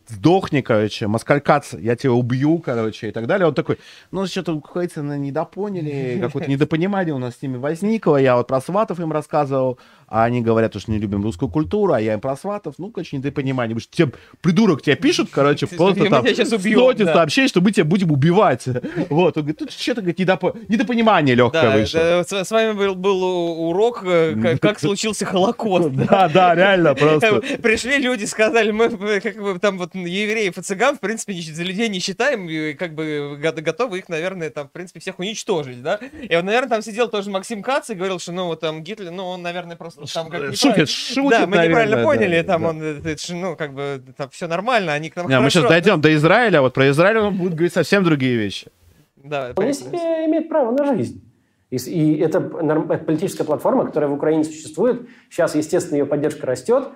сдохни, 0.07 0.61
короче, 0.61 1.07
Москаль 1.07 1.41
Кац, 1.41 1.73
я 1.73 1.95
тебя 1.95 2.11
убью, 2.11 2.59
короче, 2.59 3.09
и 3.09 3.11
так 3.11 3.25
далее. 3.25 3.47
Он 3.47 3.55
такой, 3.55 3.79
ну, 4.11 4.27
что-то 4.27 4.53
наверное, 4.53 5.17
недопоняли, 5.17 6.19
какое-то 6.21 6.47
недопонимание 6.51 7.15
у 7.15 7.17
нас 7.17 7.37
с 7.37 7.41
ними 7.41 7.57
возникло. 7.57 8.17
Я 8.17 8.35
вот 8.35 8.45
про 8.45 8.61
сватов 8.61 8.99
им 8.99 9.11
рассказывал, 9.11 9.79
а 10.07 10.23
они 10.23 10.41
говорят, 10.41 10.79
что 10.79 10.89
не 10.91 10.99
любим 10.99 11.23
русскую 11.23 11.49
культуру, 11.49 11.93
а 11.93 11.99
я 12.01 12.13
им 12.13 12.21
про 12.21 12.35
сватов, 12.37 12.75
ну, 12.77 12.89
короче, 12.91 13.17
недопонимание. 13.17 13.75
Потому 13.75 13.81
что 13.81 13.95
тебе, 13.95 14.11
придурок 14.41 14.81
тебе 14.81 14.95
пишут, 14.95 15.29
короче, 15.31 15.67
Ты 15.67 15.75
просто 15.77 16.05
там 16.09 16.25
тебя 16.25 16.45
сотни 16.45 17.03
да. 17.03 17.13
сообщений, 17.13 17.49
что 17.49 17.61
мы 17.61 17.71
тебя 17.71 17.85
будем 17.85 18.11
убивать. 18.11 18.65
Вот, 19.09 19.37
он 19.37 19.43
говорит, 19.43 19.59
тут 19.59 19.71
что-то 19.71 20.01
говорит, 20.01 20.19
недопо- 20.19 20.57
недопонимание 20.67 21.35
легкое 21.35 21.61
Да, 21.61 21.77
вышло. 21.77 21.99
да, 22.29 22.45
с, 22.45 22.51
вами 22.51 22.73
был, 22.93 23.23
урок, 23.23 24.01
э, 24.05 24.35
как, 24.41 24.59
как 24.61 24.79
случился 24.79 25.25
Холокост. 25.25 25.89
Да, 25.91 26.29
да, 26.29 26.55
реально 26.55 26.95
просто. 26.95 27.41
Пришли 27.61 27.97
люди, 27.97 28.25
сказали, 28.25 28.71
мы 28.71 28.89
как 29.19 29.35
бы 29.41 29.59
там 29.59 29.77
вот 29.77 29.93
евреев 29.95 30.57
и 30.57 30.61
цыган, 30.61 30.95
в 30.95 30.99
принципе, 30.99 31.33
за 31.33 31.63
людей 31.63 31.89
не 31.89 31.99
считаем, 31.99 32.49
и 32.49 32.73
как 32.73 32.95
бы 32.95 33.37
го- 33.41 33.61
готовы 33.61 33.99
их, 33.99 34.09
наверное, 34.09 34.49
там, 34.49 34.67
в 34.67 34.71
принципе, 34.71 34.99
всех 34.99 35.19
уничтожить, 35.19 35.81
да? 35.81 35.99
И 36.21 36.35
наверное, 36.35 36.69
там 36.69 36.81
сидел 36.81 37.07
тоже 37.09 37.29
Максим 37.29 37.61
Кац 37.61 37.89
и 37.89 37.93
говорил, 37.95 38.19
что, 38.19 38.31
ну, 38.31 38.45
вот 38.47 38.59
там 38.59 38.83
Гитлер, 38.83 39.11
ну, 39.11 39.25
он, 39.25 39.41
наверное, 39.41 39.75
просто 39.75 39.96
там 40.13 40.29
как 40.29 40.55
Шутит, 40.55 40.89
шутит, 40.89 41.29
Да, 41.31 41.47
мы 41.47 41.57
неправильно 41.57 42.03
поняли, 42.03 42.41
да, 42.41 42.53
там 42.53 42.61
да. 42.61 42.69
он, 42.69 43.41
ну, 43.41 43.55
как 43.55 43.73
бы, 43.73 44.01
там 44.15 44.29
все 44.29 44.47
нормально, 44.47 44.93
они 44.93 45.09
к 45.09 45.15
нам 45.15 45.27
Не, 45.27 45.39
мы 45.39 45.49
сейчас 45.49 45.63
хорошо- 45.63 45.69
дойдем 45.69 46.01
до 46.01 46.13
Израиля, 46.15 46.59
а 46.59 46.61
вот 46.61 46.73
про 46.73 46.89
Израиль 46.89 47.17
он 47.17 47.37
будет 47.37 47.53
говорить 47.53 47.73
совсем 47.73 48.03
другие 48.03 48.35
вещи. 48.37 48.67
Да, 49.15 49.51
Вполне 49.51 49.73
себе 49.73 49.97
имеет 50.25 50.49
право 50.49 50.71
на 50.71 50.85
жизнь. 50.95 51.23
И, 51.69 51.77
с- 51.77 51.87
и 51.87 52.15
это, 52.17 52.39
норм- 52.39 52.91
это 52.91 53.03
политическая 53.03 53.43
платформа, 53.43 53.85
которая 53.85 54.09
в 54.09 54.13
Украине 54.13 54.43
существует. 54.43 55.07
Сейчас, 55.29 55.55
естественно, 55.55 55.97
ее 55.97 56.05
поддержка 56.05 56.45
растет. 56.45 56.89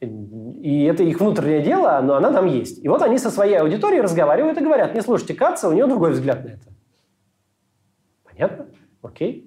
И 0.00 0.84
это 0.84 1.02
их 1.04 1.20
внутреннее 1.20 1.62
дело, 1.62 1.98
но 2.02 2.16
она 2.16 2.30
там 2.32 2.44
есть. 2.46 2.84
И 2.84 2.88
вот 2.88 3.00
они 3.00 3.16
со 3.16 3.30
своей 3.30 3.56
аудиторией 3.58 4.02
разговаривают 4.02 4.58
и 4.58 4.64
говорят, 4.64 4.94
не 4.94 5.00
слушайте 5.00 5.32
Каца, 5.32 5.68
у 5.68 5.72
нее 5.72 5.86
другой 5.86 6.10
взгляд 6.12 6.44
на 6.44 6.48
это. 6.50 6.68
Понятно? 8.24 8.66
Окей. 9.00 9.45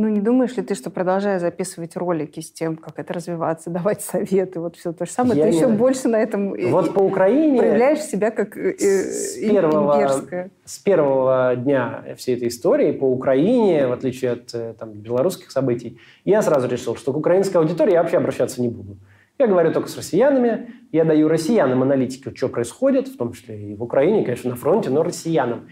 Ну, 0.00 0.08
не 0.08 0.22
думаешь 0.22 0.56
ли 0.56 0.62
ты, 0.62 0.74
что 0.74 0.88
продолжая 0.88 1.38
записывать 1.38 1.94
ролики 1.94 2.40
с 2.40 2.50
тем, 2.50 2.76
как 2.76 2.98
это 2.98 3.12
развиваться, 3.12 3.68
давать 3.78 4.00
советы, 4.00 4.58
вот 4.58 4.76
все 4.76 4.94
то 4.94 5.04
же 5.04 5.12
самое, 5.12 5.38
Я 5.38 5.44
ты 5.44 5.50
не- 5.50 5.56
еще 5.58 5.68
больше 5.68 6.08
на 6.08 6.16
этом 6.16 6.54
и- 6.54 6.70
Вот 6.70 6.94
по 6.94 7.00
Украине 7.00 7.58
проявляешь 7.58 8.00
себя 8.00 8.30
как 8.30 8.56
э, 8.56 8.78
с 8.78 9.36
э, 9.36 9.50
первого, 9.50 9.96
имперская. 9.96 10.50
с 10.64 10.78
первого 10.78 11.54
дня 11.54 12.02
всей 12.16 12.36
этой 12.36 12.48
истории 12.48 12.92
по 12.92 13.04
Украине, 13.04 13.88
в 13.88 13.92
отличие 13.92 14.30
от 14.30 14.54
э, 14.54 14.72
там, 14.78 14.92
белорусских 14.92 15.50
событий, 15.50 15.98
я 16.24 16.40
сразу 16.40 16.66
решил, 16.66 16.96
что 16.96 17.12
к 17.12 17.16
украинской 17.18 17.58
аудитории 17.58 17.92
я 17.92 18.00
вообще 18.00 18.16
обращаться 18.16 18.62
не 18.62 18.68
буду. 18.68 18.96
Я 19.38 19.48
говорю 19.48 19.70
только 19.70 19.90
с 19.90 19.96
россиянами, 19.98 20.72
я 20.92 21.04
даю 21.04 21.28
россиянам 21.28 21.82
аналитику, 21.82 22.34
что 22.34 22.48
происходит, 22.48 23.08
в 23.08 23.18
том 23.18 23.34
числе 23.34 23.72
и 23.72 23.74
в 23.74 23.82
Украине, 23.82 24.24
конечно, 24.24 24.48
на 24.48 24.56
фронте, 24.56 24.88
но 24.88 25.02
россиянам. 25.02 25.68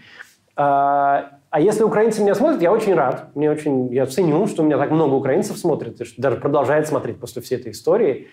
А, 1.51 1.59
если 1.59 1.83
украинцы 1.83 2.21
меня 2.21 2.35
смотрят, 2.35 2.61
я 2.61 2.71
очень 2.71 2.93
рад. 2.93 3.35
Мне 3.35 3.49
очень, 3.49 3.91
я 3.91 4.05
ценю, 4.05 4.45
что 4.47 4.61
меня 4.61 4.77
так 4.77 4.91
много 4.91 5.15
украинцев 5.15 5.57
смотрят, 5.57 5.99
и 5.99 6.05
что 6.05 6.21
даже 6.21 6.37
продолжает 6.37 6.87
смотреть 6.87 7.19
после 7.19 7.41
всей 7.41 7.57
этой 7.57 7.71
истории. 7.71 8.27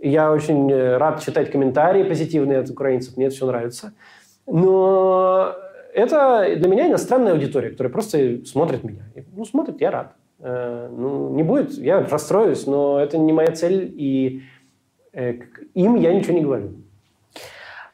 Я 0.00 0.32
очень 0.32 0.70
э, 0.72 0.96
рад 0.96 1.22
читать 1.22 1.50
комментарии 1.50 2.02
позитивные 2.02 2.58
от 2.58 2.70
украинцев, 2.70 3.16
мне 3.16 3.26
это 3.26 3.34
все 3.36 3.46
нравится. 3.46 3.92
Но 4.46 5.54
это 5.94 6.56
для 6.56 6.68
меня 6.68 6.88
иностранная 6.88 7.32
аудитория, 7.32 7.70
которая 7.70 7.92
просто 7.92 8.44
смотрит 8.46 8.84
меня. 8.84 9.02
Ну, 9.36 9.44
смотрит, 9.44 9.80
я 9.80 9.90
рад. 9.90 10.14
Э, 10.40 10.88
Ну, 10.90 11.30
не 11.34 11.42
будет, 11.42 11.72
я 11.74 12.00
расстроюсь, 12.00 12.66
но 12.66 12.98
это 12.98 13.18
не 13.18 13.32
моя 13.32 13.52
цель, 13.52 13.92
и 13.96 14.42
э, 15.12 15.34
им 15.74 15.96
я 15.96 16.14
ничего 16.14 16.34
не 16.34 16.42
говорю. 16.42 16.70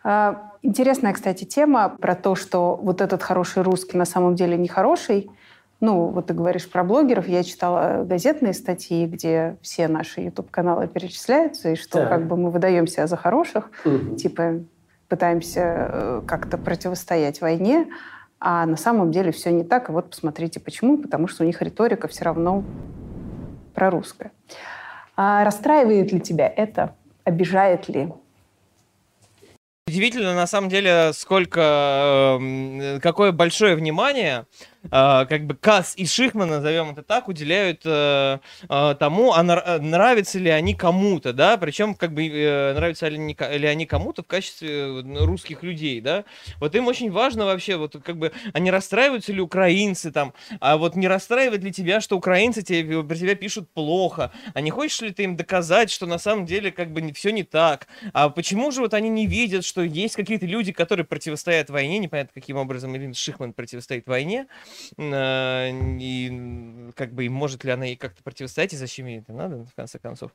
А, 0.04 0.47
Интересная, 0.62 1.12
кстати, 1.12 1.44
тема 1.44 1.88
про 2.00 2.14
то, 2.14 2.34
что 2.34 2.76
вот 2.76 3.00
этот 3.00 3.22
хороший 3.22 3.62
русский 3.62 3.96
на 3.96 4.04
самом 4.04 4.34
деле 4.34 4.56
не 4.56 4.68
хороший. 4.68 5.30
Ну, 5.80 6.06
вот 6.08 6.26
ты 6.26 6.34
говоришь 6.34 6.68
про 6.68 6.82
блогеров. 6.82 7.28
Я 7.28 7.44
читала 7.44 8.02
газетные 8.04 8.52
статьи, 8.52 9.06
где 9.06 9.56
все 9.62 9.86
наши 9.86 10.22
YouTube-каналы 10.22 10.88
перечисляются, 10.88 11.70
и 11.70 11.76
что 11.76 12.00
Так. 12.00 12.08
как 12.08 12.26
бы 12.26 12.36
мы 12.36 12.50
выдаем 12.50 12.88
себя 12.88 13.06
за 13.06 13.16
хороших, 13.16 13.70
Мгм. 13.84 14.16
типа 14.16 14.60
пытаемся 15.08 15.60
э, 15.62 16.22
как-то 16.26 16.58
противостоять 16.58 17.40
войне, 17.40 17.86
а 18.40 18.66
на 18.66 18.76
самом 18.76 19.12
деле 19.12 19.30
все 19.30 19.52
не 19.52 19.62
так. 19.64 19.88
И 19.88 19.92
вот 19.92 20.10
посмотрите, 20.10 20.58
почему. 20.60 20.98
Потому 20.98 21.28
что 21.28 21.44
у 21.44 21.46
них 21.46 21.62
риторика 21.62 22.08
все 22.08 22.24
равно 22.24 22.64
прорусская. 23.74 24.32
А 25.16 25.44
расстраивает 25.44 26.12
ли 26.12 26.20
тебя 26.20 26.52
это? 26.54 26.94
Обижает 27.24 27.88
ли? 27.88 28.12
Удивительно, 29.88 30.34
на 30.34 30.46
самом 30.46 30.68
деле, 30.68 31.12
сколько, 31.14 32.36
эм, 32.38 33.00
какое 33.00 33.32
большое 33.32 33.74
внимание, 33.74 34.44
э, 34.77 34.77
как 34.90 35.46
бы 35.46 35.54
Касс 35.54 35.94
и 35.96 36.06
Шихман, 36.06 36.48
назовем 36.48 36.90
это 36.90 37.02
так, 37.02 37.28
уделяют 37.28 37.82
э, 37.84 38.38
э, 38.68 38.94
тому, 38.98 39.32
а 39.34 39.44
э, 39.44 39.78
нравятся 39.78 40.38
ли 40.38 40.50
они 40.50 40.74
кому-то, 40.74 41.32
да, 41.32 41.56
причем, 41.56 41.94
как 41.94 42.12
бы, 42.14 42.28
нравятся 42.74 43.08
ли, 43.08 43.16
они 43.16 43.68
они 43.78 43.86
кому-то 43.86 44.22
в 44.22 44.26
качестве 44.26 45.02
русских 45.20 45.62
людей, 45.62 46.00
да. 46.00 46.24
Вот 46.58 46.74
им 46.74 46.86
очень 46.86 47.10
важно 47.10 47.44
вообще, 47.44 47.76
вот, 47.76 47.96
как 48.02 48.16
бы, 48.18 48.32
а 48.52 48.58
не 48.58 48.70
расстраиваются 48.70 49.32
ли 49.32 49.40
украинцы 49.40 50.10
там, 50.10 50.32
а 50.60 50.76
вот 50.76 50.96
не 50.96 51.06
расстраивает 51.06 51.62
ли 51.62 51.72
тебя, 51.72 52.00
что 52.00 52.16
украинцы 52.16 52.62
тебе, 52.62 53.02
про 53.02 53.16
тебя 53.16 53.34
пишут 53.34 53.68
плохо, 53.72 54.32
а 54.54 54.60
не 54.60 54.70
хочешь 54.70 55.00
ли 55.00 55.10
ты 55.12 55.24
им 55.24 55.36
доказать, 55.36 55.90
что 55.90 56.06
на 56.06 56.18
самом 56.18 56.46
деле, 56.46 56.72
как 56.72 56.92
бы, 56.92 57.12
все 57.12 57.30
не 57.30 57.44
так, 57.44 57.86
а 58.12 58.30
почему 58.30 58.70
же 58.70 58.80
вот 58.80 58.94
они 58.94 59.08
не 59.08 59.26
видят, 59.26 59.64
что 59.64 59.82
есть 59.82 60.16
какие-то 60.16 60.46
люди, 60.46 60.72
которые 60.72 61.06
противостоят 61.06 61.70
войне, 61.70 61.98
непонятно 61.98 62.32
каким 62.34 62.56
образом 62.56 62.96
Ирина 62.96 63.14
Шихман 63.14 63.52
противостоит 63.52 64.06
войне, 64.06 64.46
и 64.96 66.28
м, 66.30 66.92
как 66.96 67.12
бы 67.12 67.26
и 67.26 67.28
может 67.28 67.64
ли 67.64 67.70
она 67.70 67.84
ей 67.86 67.96
как-то 67.96 68.22
противостоять, 68.22 68.72
и 68.72 68.76
зачем 68.76 69.06
ей 69.06 69.20
это 69.20 69.32
надо, 69.32 69.64
в 69.64 69.74
конце 69.74 69.98
концов. 69.98 70.32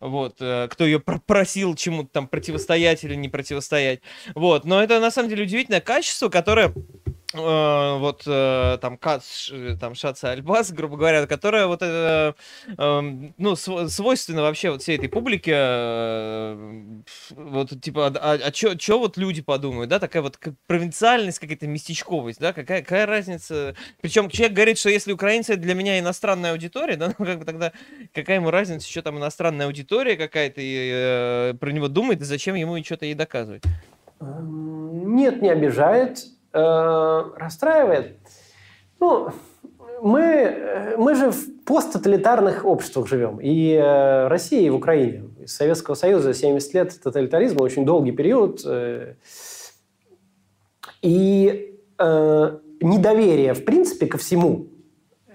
Вот, 0.00 0.36
э, 0.40 0.68
кто 0.70 0.84
ее 0.84 1.00
просил 1.00 1.74
чему-то 1.74 2.10
там 2.10 2.28
противостоять 2.28 3.04
или 3.04 3.14
не 3.14 3.28
противостоять. 3.28 4.00
Вот, 4.34 4.64
но 4.64 4.82
это 4.82 5.00
на 5.00 5.10
самом 5.10 5.28
деле 5.28 5.44
удивительное 5.44 5.80
качество, 5.80 6.28
которое 6.28 6.72
э, 7.38 7.98
вот 7.98 8.22
э, 8.26 8.78
там 8.80 8.96
Кац, 8.98 9.24
Ш- 9.48 9.76
там 9.80 9.94
Шаца 9.94 10.30
Альбас, 10.32 10.72
грубо 10.72 10.96
говоря, 10.96 11.26
которая 11.26 11.66
вот 11.66 11.82
это, 11.82 12.34
эм, 12.78 13.34
ну, 13.38 13.56
св- 13.56 13.90
свойственно 13.90 14.42
вообще 14.42 14.70
вот 14.70 14.82
всей 14.82 14.96
этой 14.96 15.08
публике, 15.08 15.52
э, 15.54 17.02
вот 17.30 17.80
типа, 17.80 18.06
а, 18.20 18.38
а, 18.44 18.50
чё, 18.50 18.98
вот 18.98 19.16
люди 19.16 19.42
подумают, 19.42 19.90
да, 19.90 19.98
такая 19.98 20.22
вот 20.22 20.38
провинциальность, 20.66 21.38
какая-то 21.38 21.66
местечковость, 21.66 22.40
да, 22.40 22.52
какая, 22.52 22.82
какая 22.82 23.06
разница, 23.06 23.74
причем 24.00 24.28
человек 24.30 24.54
говорит, 24.54 24.78
что 24.78 24.90
если 24.90 25.12
украинцы 25.12 25.56
для 25.56 25.74
меня 25.74 25.98
иностранная 25.98 26.52
аудитория, 26.52 26.96
да, 26.96 27.14
ну 27.18 27.24
как 27.24 27.38
бы 27.38 27.44
тогда 27.44 27.72
какая 28.14 28.36
ему 28.36 28.50
разница, 28.50 28.88
что 28.88 29.02
там 29.02 29.18
иностранная 29.18 29.66
аудитория 29.66 30.16
какая-то 30.16 30.60
и, 30.60 30.90
э, 30.92 31.54
про 31.58 31.70
него 31.70 31.88
думает, 31.88 32.20
и 32.20 32.24
зачем 32.24 32.54
ему 32.54 32.82
что-то 32.84 33.04
ей 33.06 33.14
доказывать? 33.14 33.62
Эм, 34.20 35.14
Нет, 35.16 35.42
не 35.42 35.50
обижает, 35.50 36.24
э, 36.56 37.22
расстраивает. 37.36 38.18
Ну, 38.98 39.28
мы, 40.02 40.20
э, 40.22 40.96
мы 40.96 41.14
же 41.14 41.30
в 41.30 41.64
посттоталитарных 41.64 42.64
обществах 42.64 43.08
живем. 43.08 43.38
И 43.40 43.72
э, 43.72 44.28
Россия, 44.28 44.62
и 44.62 44.70
в 44.70 44.76
Украине. 44.76 45.24
Из 45.40 45.54
Советского 45.54 45.94
Союза 45.94 46.32
70 46.34 46.74
лет 46.74 47.00
тоталитаризма, 47.02 47.62
очень 47.62 47.84
долгий 47.84 48.12
период. 48.12 48.62
э, 48.64 49.14
И 51.02 51.78
э, 51.98 52.58
недоверие, 52.80 53.54
в 53.54 53.64
принципе, 53.64 54.06
ко 54.06 54.18
всему 54.18 54.68
э, 55.26 55.32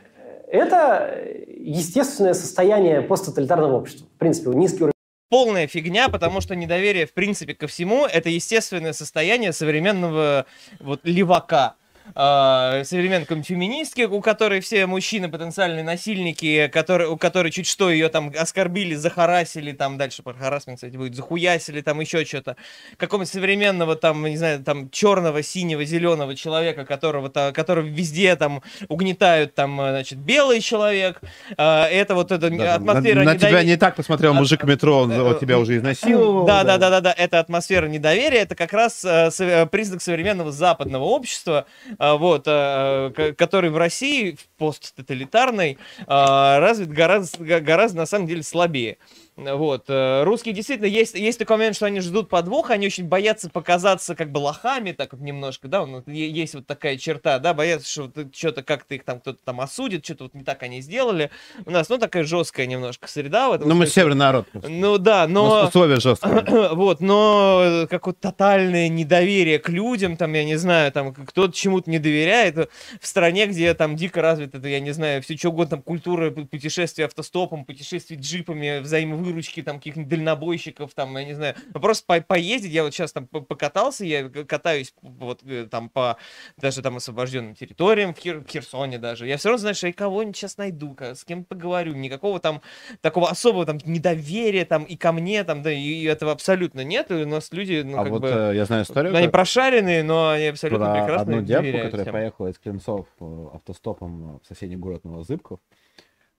это 0.52 1.18
естественное 1.48 2.34
состояние 2.34 3.02
посттоталитарного 3.02 3.78
общества. 3.78 4.08
В 4.16 4.20
принципе, 4.20 4.50
низкий 4.52 4.84
уровень 4.84 4.92
полная 5.32 5.66
фигня, 5.66 6.10
потому 6.10 6.42
что 6.42 6.58
недоверие, 6.58 7.06
в 7.06 7.14
принципе, 7.14 7.56
ко 7.56 7.66
всему, 7.66 8.06
это 8.06 8.30
естественное 8.30 8.92
состояние 8.92 9.54
современного 9.54 10.46
вот 10.82 11.00
левака. 11.04 11.76
А, 12.16 12.84
современной 12.84 13.22
какой-нибудь 13.26 13.48
феминистки, 13.48 14.02
у 14.04 14.22
которой 14.22 14.60
все 14.60 14.86
мужчины 14.86 15.30
потенциальные 15.30 15.84
насильники, 15.84 16.68
которые, 16.68 17.10
у 17.10 17.18
которой 17.18 17.52
чуть 17.52 17.68
что 17.68 17.90
ее 17.90 18.10
там 18.10 18.32
оскорбили, 18.38 18.96
захарасили, 18.96 19.72
там 19.72 19.98
дальше 19.98 20.24
про 20.24 20.34
харасмент, 20.34 20.78
кстати, 20.80 20.96
будет, 20.96 21.16
захуясили, 21.16 21.82
там 21.82 22.00
еще 22.00 22.26
что-то. 22.26 22.56
Какого-нибудь 22.98 23.32
современного 23.32 23.96
там, 23.96 24.26
не 24.26 24.38
знаю, 24.38 24.64
там 24.64 24.90
черного, 24.90 25.44
синего, 25.44 25.84
зеленого 25.86 26.36
человека, 26.36 26.86
которого, 26.86 27.30
то 27.30 27.52
который 27.54 27.88
везде 27.90 28.36
там 28.36 28.62
угнетают, 28.90 29.56
там, 29.56 29.80
э, 29.80 29.92
значит, 29.92 30.20
белый 30.20 30.62
человек. 30.62 31.22
А, 31.58 31.88
это 31.88 32.16
вот 32.16 32.32
эта 32.32 32.50
Да, 32.50 32.76
атмосфера 32.76 33.20
на, 33.20 33.34
на 33.34 33.38
тебя 33.38 33.50
недоверия. 33.50 33.72
не 33.72 33.78
так 33.78 33.96
посмотрел 33.96 34.34
мужик 34.34 34.64
в 34.64 34.68
метро, 34.68 35.00
он 35.00 35.12
вот 35.22 35.40
тебя 35.40 35.60
уже 35.60 35.78
изнасиловал. 35.78 36.46
Да, 36.46 36.64
да, 36.64 36.78
да, 36.78 36.90
да, 36.90 37.02
да. 37.02 37.14
Это 37.18 37.40
атмосфера 37.40 37.88
недоверия. 37.88 38.42
Это 38.42 38.56
как 38.56 38.74
раз 38.74 39.06
э, 39.06 39.30
э, 39.40 39.66
признак 39.68 40.02
современного 40.02 40.52
западного 40.52 41.04
общества, 41.04 41.66
э, 41.90 41.91
вот, 42.00 42.44
э, 42.48 43.12
к- 43.16 43.34
который 43.34 43.70
в 43.70 43.78
России 43.78 44.36
в 44.36 44.48
посттоталитарной 44.58 45.78
развит 46.08 46.90
гораздо, 46.90 47.60
гораздо 47.62 47.98
на 48.00 48.06
самом 48.06 48.28
деле 48.28 48.44
слабее. 48.44 48.98
Вот. 49.42 49.86
э, 49.88 50.24
Русские 50.24 50.54
действительно 50.54 50.88
есть, 50.88 51.16
есть 51.16 51.40
такой 51.40 51.58
момент, 51.58 51.76
что 51.76 51.88
они 51.88 52.00
ждут 52.00 52.30
подвоха, 52.30 52.74
они 52.74 52.86
очень 52.86 53.08
боятся 53.08 53.50
показаться 53.50 54.14
как 54.16 54.32
бы 54.32 54.38
лохами, 54.38 54.92
так 54.92 55.14
вот 55.14 55.22
немножко, 55.22 55.68
да, 55.68 55.82
вот 55.82 56.08
е- 56.08 56.30
есть 56.30 56.54
вот 56.54 56.68
такая 56.68 56.96
черта, 56.98 57.40
да, 57.40 57.54
боятся, 57.56 57.90
что 57.90 58.12
что-то 58.34 58.62
как-то 58.62 58.94
их 58.94 59.04
там 59.04 59.20
кто-то 59.20 59.40
там 59.44 59.60
осудит, 59.60 60.06
что-то 60.06 60.26
вот 60.26 60.36
не 60.36 60.44
так 60.44 60.62
они 60.62 60.82
сделали. 60.82 61.32
У 61.66 61.72
нас, 61.72 61.90
ну, 61.90 61.98
такая 61.98 62.24
жесткая 62.24 62.68
немножко 62.68 63.08
среда 63.08 63.50
в 63.50 63.54
этом 63.54 63.68
Ну, 63.68 63.74
мы 63.76 63.88
северный 63.88 64.18
народ. 64.18 64.48
Ну 64.54 64.98
да, 65.00 65.26
У 65.26 65.28
нас 65.28 65.30
но... 65.34 65.68
условия 65.68 66.00
жесткие. 66.00 66.42
Вот, 66.82 67.00
но 67.02 67.62
э, 67.64 67.88
какое-то 67.88 68.20
тотальное 68.22 68.90
недоверие 68.90 69.58
к 69.60 69.70
людям, 69.70 70.18
там, 70.18 70.34
я 70.34 70.44
не 70.46 70.56
знаю, 70.58 70.92
там, 70.92 71.14
кто-то 71.14 71.52
чему-то 71.54 71.90
не 71.90 71.98
доверяет 72.00 72.58
э, 72.58 72.68
в 73.00 73.08
стране, 73.08 73.48
где 73.48 73.74
там 73.74 73.96
дико 73.96 74.22
развито, 74.22 74.58
это, 74.60 74.68
я 74.68 74.80
не 74.80 74.92
знаю, 74.92 75.24
все 75.24 75.36
что 75.36 75.50
угодно, 75.50 75.72
там, 75.78 75.82
культура 75.82 76.30
пу- 76.30 76.46
путешествия 76.46 77.06
автостопом, 77.06 77.66
путешествий 77.66 78.18
джипами, 78.18 78.80
взаимовыручки 78.80 79.31
выручки 79.32 79.62
там 79.64 79.78
каких-нибудь 79.78 80.10
дальнобойщиков, 80.10 80.94
там, 80.94 81.18
я 81.18 81.26
не 81.26 81.34
знаю, 81.34 81.56
ну, 81.74 81.80
просто 81.80 82.06
по- 82.06 82.22
поездить, 82.22 82.72
я 82.72 82.84
вот 82.84 82.94
сейчас 82.94 83.12
там 83.14 83.28
по- 83.28 83.42
покатался, 83.42 84.06
я 84.06 84.30
катаюсь 84.30 84.94
вот 85.02 85.42
э, 85.44 85.68
там 85.70 85.90
по 85.90 86.18
даже 86.58 86.82
там 86.82 86.98
освобожденным 86.98 87.56
территориям, 87.56 88.14
в, 88.14 88.18
Хер- 88.18 88.46
Херсоне 88.50 88.98
даже, 89.00 89.28
я 89.28 89.38
все 89.38 89.50
равно, 89.50 89.60
знаешь, 89.60 89.84
я 89.84 89.94
кого-нибудь 89.94 90.36
сейчас 90.38 90.58
найду, 90.58 90.96
с 91.00 91.24
кем 91.24 91.44
поговорю, 91.46 91.94
никакого 91.94 92.40
там 92.40 92.62
такого 93.02 93.30
особого 93.30 93.66
там 93.66 93.80
недоверия 93.86 94.66
там 94.66 94.84
и 94.84 94.96
ко 94.96 95.12
мне 95.12 95.44
там, 95.44 95.62
да, 95.62 95.72
и 95.72 96.04
этого 96.04 96.32
абсолютно 96.32 96.82
нет, 96.84 97.12
и 97.12 97.16
у 97.16 97.28
нас 97.28 97.52
люди, 97.52 97.82
ну, 97.86 97.98
а 98.00 98.04
как 98.04 98.12
вот 98.12 98.22
бы, 98.22 98.28
э, 98.30 98.56
я 98.56 98.66
знаю 98.66 98.84
историю. 98.84 99.16
они 99.16 99.26
как- 99.26 99.32
прошаренные, 99.34 100.04
но 100.04 100.30
они 100.30 100.46
абсолютно 100.48 100.86
про 100.86 100.94
прекрасно 101.00 101.22
одну 101.22 101.42
девку, 101.42 101.78
которая 101.84 102.06
всем. 102.06 102.14
поехала 102.14 102.48
из 102.48 102.60
Клинцов 102.60 103.08
э, 103.20 103.48
автостопом 103.54 104.40
в 104.44 104.48
соседний 104.48 104.76
город 104.78 105.04
Новозыбков. 105.04 105.60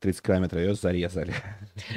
30 0.03 0.21
километров 0.23 0.61
ее 0.61 0.75
зарезали. 0.75 1.33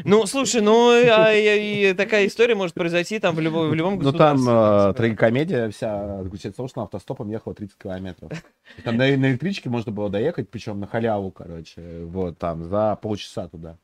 Ну, 0.05 0.25
слушай, 0.25 0.61
ну, 0.61 0.91
а, 0.91 1.33
и, 1.33 1.89
и 1.89 1.93
такая 1.93 2.27
история 2.27 2.55
может 2.55 2.75
произойти 2.75 3.19
там 3.19 3.35
в, 3.35 3.39
любой, 3.41 3.69
в 3.69 3.73
любом 3.73 3.99
Ну 3.99 4.13
там 4.13 4.47
э, 4.47 4.93
трагикомедия 4.93 5.69
вся 5.69 6.23
заключается 6.23 6.53
в 6.53 6.57
том, 6.57 6.67
что 6.69 6.81
автостопом 6.83 7.29
ехала 7.29 7.53
30 7.53 7.77
километров. 7.77 8.31
Там 8.83 8.95
на, 8.95 9.05
на 9.05 9.31
электричке 9.31 9.69
можно 9.69 9.91
было 9.91 10.09
доехать, 10.09 10.49
причем 10.49 10.79
на 10.79 10.87
халяву, 10.87 11.31
короче, 11.31 11.81
вот 12.05 12.37
там 12.37 12.63
за 12.63 12.97
полчаса 13.01 13.47
туда. 13.49 13.77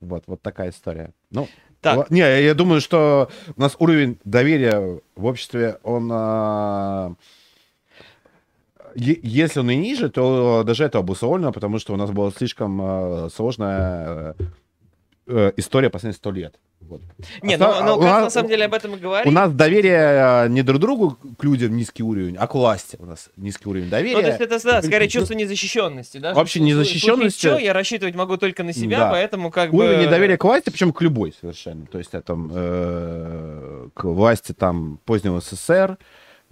Вот, 0.00 0.24
вот 0.26 0.42
такая 0.42 0.70
история. 0.70 1.12
Ну, 1.30 1.48
Так. 1.80 2.10
не, 2.10 2.20
я, 2.20 2.54
думаю, 2.54 2.80
что 2.80 3.30
у 3.56 3.60
нас 3.60 3.76
уровень 3.78 4.18
доверия 4.24 5.00
в 5.16 5.24
обществе, 5.24 5.78
он 5.82 6.10
е- 6.10 7.14
если 8.96 9.60
он 9.60 9.70
и 9.70 9.76
ниже, 9.76 10.08
то 10.10 10.62
даже 10.64 10.84
это 10.84 10.98
обусловлено, 10.98 11.52
потому 11.52 11.78
что 11.78 11.92
у 11.92 11.96
нас 11.96 12.10
была 12.10 12.30
слишком 12.30 12.80
а, 12.82 13.28
сложная 13.34 14.34
э, 14.38 14.44
э, 15.28 15.52
история 15.56 15.90
последних 15.90 16.16
сто 16.16 16.30
лет. 16.30 16.54
Вот. 16.80 17.00
Не, 17.42 17.54
А 17.54 17.58
ну, 17.58 17.86
ну, 17.86 17.92
у 17.94 18.00
как 18.00 18.10
нас- 18.10 18.22
на 18.24 18.30
самом 18.30 18.48
деле 18.48 18.64
об 18.64 18.74
этом 18.74 18.92
и 18.94 18.96
У 18.96 18.98
говорить. 18.98 19.32
нас 19.32 19.52
доверие 19.52 20.44
э, 20.46 20.48
не 20.48 20.62
друг 20.62 20.80
другу 20.80 21.16
к 21.38 21.44
людям 21.44 21.76
низкий 21.76 22.02
уровень, 22.02 22.36
а 22.36 22.46
к 22.48 22.54
власти 22.56 22.96
у 22.98 23.06
нас 23.06 23.30
низкий 23.36 23.68
уровень 23.68 23.88
доверия. 23.88 24.16
Ну, 24.16 24.22
то 24.22 24.28
есть 24.28 24.40
это, 24.40 24.62
да, 24.64 24.82
скорее 24.82 25.08
чувство 25.08 25.34
незащищенности, 25.34 26.18
да? 26.18 26.34
Вообще 26.34 26.58
что 26.58 26.66
незащищенности. 26.66 27.40
чё, 27.40 27.56
я 27.58 27.72
рассчитывать 27.72 28.16
могу 28.16 28.36
только 28.36 28.64
на 28.64 28.72
себя, 28.72 28.98
Да. 28.98 29.10
поэтому 29.10 29.52
как 29.52 29.70
бы... 29.70 29.78
Уровень 29.84 30.06
недоверия 30.06 30.36
к 30.36 30.42
власти, 30.44 30.70
причем 30.70 30.92
к 30.92 31.00
любой 31.02 31.32
совершенно. 31.40 31.86
То 31.86 31.98
есть 31.98 32.14
это 32.14 32.36
э, 32.36 33.88
к 33.94 34.04
власти 34.04 34.52
там 34.52 34.98
позднего 35.04 35.40
СССР, 35.40 35.98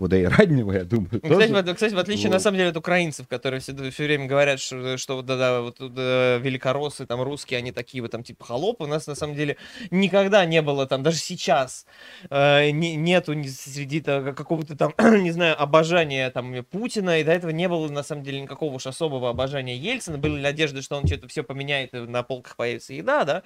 вот 0.00 0.12
и 0.12 0.24
раннего, 0.24 0.72
я 0.72 0.84
думаю. 0.84 1.08
Ну, 1.12 1.20
Кстати, 1.20 1.52
тоже. 1.52 1.62
в, 1.62 1.74
кстати, 1.74 1.94
в 1.94 1.98
отличие, 1.98 2.28
на 2.28 2.36
Вот. 2.36 2.42
самом 2.42 2.58
деле, 2.58 2.70
от 2.70 2.76
украинцев, 2.76 3.28
которые 3.28 3.60
все, 3.60 3.72
все 3.90 4.04
время 4.04 4.26
говорят, 4.26 4.60
что, 4.60 4.96
что 4.96 5.16
вот, 5.16 5.26
да-да, 5.26 5.60
вот 5.60 5.76
да, 5.78 6.38
великороссы, 6.38 7.06
там, 7.06 7.22
русские, 7.22 7.58
они 7.58 7.72
такие 7.72 8.02
вот, 8.02 8.10
там, 8.10 8.22
типа, 8.22 8.44
холопы, 8.44 8.84
у 8.84 8.86
нас, 8.86 9.06
на 9.06 9.14
самом 9.14 9.34
деле, 9.36 9.56
никогда 9.90 10.44
не 10.44 10.62
было, 10.62 10.86
там, 10.86 11.02
даже 11.02 11.18
сейчас, 11.18 11.86
э, 12.30 12.70
не- 12.70 12.96
нету 12.96 13.34
среди 13.44 14.00
какого-то 14.00 14.76
там, 14.76 14.94
не 15.22 15.30
знаю, 15.30 15.60
обожания, 15.60 16.30
там, 16.30 16.64
Путина, 16.64 17.20
и 17.20 17.24
до 17.24 17.32
этого 17.32 17.50
не 17.50 17.68
было, 17.68 17.88
на 17.88 18.02
самом 18.02 18.22
деле, 18.24 18.40
никакого 18.40 18.74
уж 18.74 18.86
особого 18.86 19.30
обожания 19.30 19.76
Ельцина, 19.76 20.18
были 20.18 20.40
надежды, 20.40 20.82
что 20.82 20.96
он 20.96 21.06
что-то 21.06 21.28
все 21.28 21.42
поменяет, 21.42 21.94
и 21.94 21.98
на 21.98 22.22
полках 22.22 22.56
появится 22.56 22.94
еда, 22.94 23.24
да, 23.24 23.42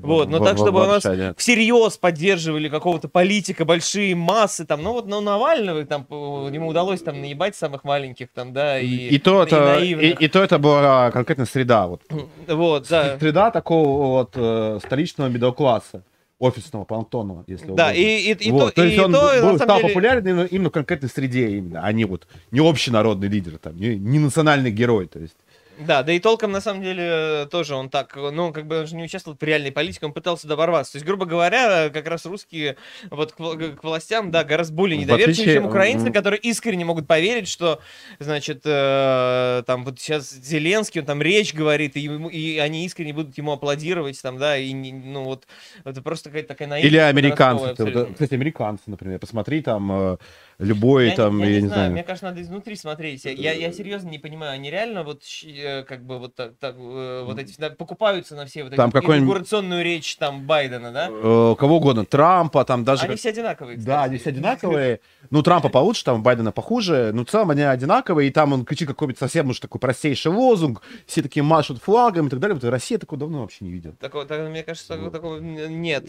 вот, 0.00 0.28
но 0.28 0.38
Во- 0.38 0.44
так, 0.44 0.58
во- 0.58 0.64
чтобы 0.64 0.82
у 0.82 0.86
нас 0.86 1.04
нет. 1.04 1.38
всерьез 1.38 1.96
поддерживали 1.96 2.68
какого-то 2.68 3.08
политика, 3.08 3.64
большие 3.64 4.14
массы, 4.14 4.64
там, 4.64 4.82
ну 4.82 4.92
вот, 4.92 5.06
ну, 5.06 5.20
Навального, 5.20 5.84
там, 5.92 6.04
по- 6.04 6.48
ему 6.50 6.68
удалось 6.68 7.02
там 7.02 7.20
наебать 7.20 7.54
самых 7.54 7.84
маленьких, 7.84 8.28
там, 8.32 8.54
да, 8.54 8.80
и, 8.80 8.86
И, 8.86 9.18
то 9.18 9.42
это, 9.42 9.78
и, 9.80 10.24
и 10.24 10.28
то 10.28 10.42
это 10.42 10.58
была 10.58 11.10
конкретно 11.10 11.44
среда. 11.44 11.86
Вот. 11.86 12.00
вот, 12.48 12.86
да. 12.88 13.18
Среда 13.18 13.50
такого 13.50 14.08
вот 14.18 14.30
э, 14.34 14.78
столичного 14.82 15.28
медокласса, 15.28 16.02
офисного, 16.38 16.84
понтонного, 16.84 17.44
если 17.46 17.66
Да, 17.66 17.72
угодно. 17.72 17.92
и, 17.92 18.32
и, 18.32 18.48
и 18.48 18.50
Вот, 18.50 18.74
то, 18.74 18.76
то 18.76 18.84
и 18.84 18.88
есть 18.88 18.98
он 19.04 19.12
то, 19.12 19.20
был- 19.42 19.58
стал 19.58 19.76
деле, 19.80 19.88
популярен 19.88 20.46
именно 20.46 20.70
в 20.70 20.72
конкретной 20.72 21.10
среде 21.10 21.50
именно, 21.58 21.82
а 21.84 21.92
не 21.92 22.06
вот 22.06 22.26
не 22.50 22.60
общенародный 22.66 23.28
лидер, 23.28 23.58
там, 23.58 23.76
не, 23.76 23.96
не 23.96 24.18
национальный 24.18 24.70
герой. 24.70 25.08
То 25.08 25.18
есть. 25.18 25.36
Да, 25.78 26.02
да 26.02 26.12
и 26.12 26.18
толком, 26.18 26.52
на 26.52 26.60
самом 26.60 26.82
деле, 26.82 27.46
тоже 27.50 27.74
он 27.74 27.88
так, 27.88 28.14
ну, 28.16 28.52
как 28.52 28.66
бы 28.66 28.80
он 28.80 28.86
же 28.86 28.94
не 28.94 29.04
участвовал 29.04 29.36
в 29.38 29.42
реальной 29.42 29.72
политике, 29.72 30.06
он 30.06 30.12
пытался 30.12 30.46
доворваться. 30.46 30.92
То 30.92 30.96
есть, 30.96 31.06
грубо 31.06 31.24
говоря, 31.24 31.90
как 31.90 32.06
раз 32.06 32.26
русские 32.26 32.76
вот 33.10 33.32
к, 33.32 33.36
к 33.36 33.82
властям, 33.82 34.30
да, 34.30 34.44
гораздо 34.44 34.74
более 34.74 34.98
недоверчивы, 34.98 35.32
отличие, 35.32 35.54
чем 35.54 35.66
украинцы, 35.66 36.12
которые 36.12 36.40
искренне 36.40 36.84
могут 36.84 37.06
поверить, 37.06 37.48
что, 37.48 37.80
значит, 38.18 38.62
э, 38.64 39.62
там 39.66 39.84
вот 39.84 39.98
сейчас 39.98 40.30
Зеленский, 40.30 41.00
он 41.00 41.06
там 41.06 41.22
речь 41.22 41.54
говорит, 41.54 41.96
и, 41.96 42.00
ему- 42.00 42.28
и 42.28 42.58
они 42.58 42.84
искренне 42.84 43.12
будут 43.12 43.36
ему 43.38 43.52
аплодировать, 43.52 44.20
там, 44.20 44.38
да, 44.38 44.56
и, 44.56 44.72
ну, 44.74 45.24
вот, 45.24 45.46
это 45.84 46.02
просто 46.02 46.30
какая-то 46.30 46.48
такая 46.48 46.68
наивная. 46.68 46.88
Или 46.90 46.98
американцы. 46.98 47.74
ты 47.74 47.84
вот, 47.84 48.12
кстати, 48.12 48.34
американцы, 48.34 48.84
например. 48.86 49.18
Посмотри 49.18 49.62
там 49.62 49.90
э, 49.92 50.16
любой 50.62 51.08
Я, 51.10 51.16
там, 51.16 51.38
не, 51.38 51.44
я 51.44 51.50
я 51.50 51.56
не 51.56 51.62
не 51.62 51.66
знаю, 51.68 51.80
знаю. 51.80 51.92
мне 51.92 52.02
кажется, 52.02 52.26
надо 52.26 52.40
изнутри 52.42 52.76
смотреть. 52.76 53.24
Я, 53.24 53.52
я, 53.52 53.72
серьезно 53.72 54.08
не 54.08 54.18
понимаю, 54.18 54.52
они 54.52 54.70
реально 54.70 55.02
вот 55.04 55.22
э, 55.44 55.82
как 55.84 56.04
бы 56.04 56.18
вот 56.18 56.34
так, 56.34 56.56
так, 56.58 56.76
э, 56.78 57.22
вот 57.26 57.38
эти 57.38 57.54
да, 57.58 57.70
покупаются 57.70 58.34
на 58.36 58.46
все 58.46 58.62
вот 58.64 58.72
эти 58.72 58.76
Там 58.76 58.90
какой-нибудь- 58.90 59.18
инаугурационную 59.26 59.84
речь 59.84 60.16
там 60.16 60.46
Байдена, 60.46 60.92
да? 60.92 61.08
Э, 61.10 61.54
кого 61.58 61.76
угодно, 61.76 62.04
Трампа, 62.04 62.64
там 62.64 62.84
даже... 62.84 63.02
Они 63.02 63.10
как- 63.12 63.18
все 63.18 63.30
одинаковые. 63.30 63.76
Да, 63.78 63.82
кстати. 63.82 64.08
они 64.08 64.18
все 64.18 64.30
одинаковые. 64.30 65.00
Ну, 65.30 65.42
Трампа 65.42 65.68
получше, 65.68 66.04
там 66.04 66.22
Байдена 66.22 66.52
похуже. 66.52 67.10
Ну, 67.12 67.24
в 67.24 67.28
целом 67.30 67.50
они 67.50 67.62
одинаковые. 67.62 68.28
И 68.28 68.30
там 68.32 68.52
он 68.52 68.64
кричит 68.64 68.88
какой-то 68.88 69.18
совсем 69.18 69.48
уж 69.50 69.60
такой 69.60 69.80
простейший 69.80 70.30
лозунг. 70.32 70.82
Все 71.06 71.22
такие 71.22 71.42
машут 71.42 71.82
флагом 71.82 72.26
и 72.26 72.30
так 72.30 72.38
далее. 72.40 72.54
Вот 72.54 72.64
Россия 72.70 72.98
такого 72.98 73.18
давно 73.18 73.40
вообще 73.42 73.64
не 73.64 73.72
видела. 73.72 73.94
Такого, 73.94 74.24
так, 74.26 74.48
мне 74.48 74.62
кажется, 74.62 74.88
такого, 74.88 75.10
такого 75.10 75.38
нет. 75.40 76.04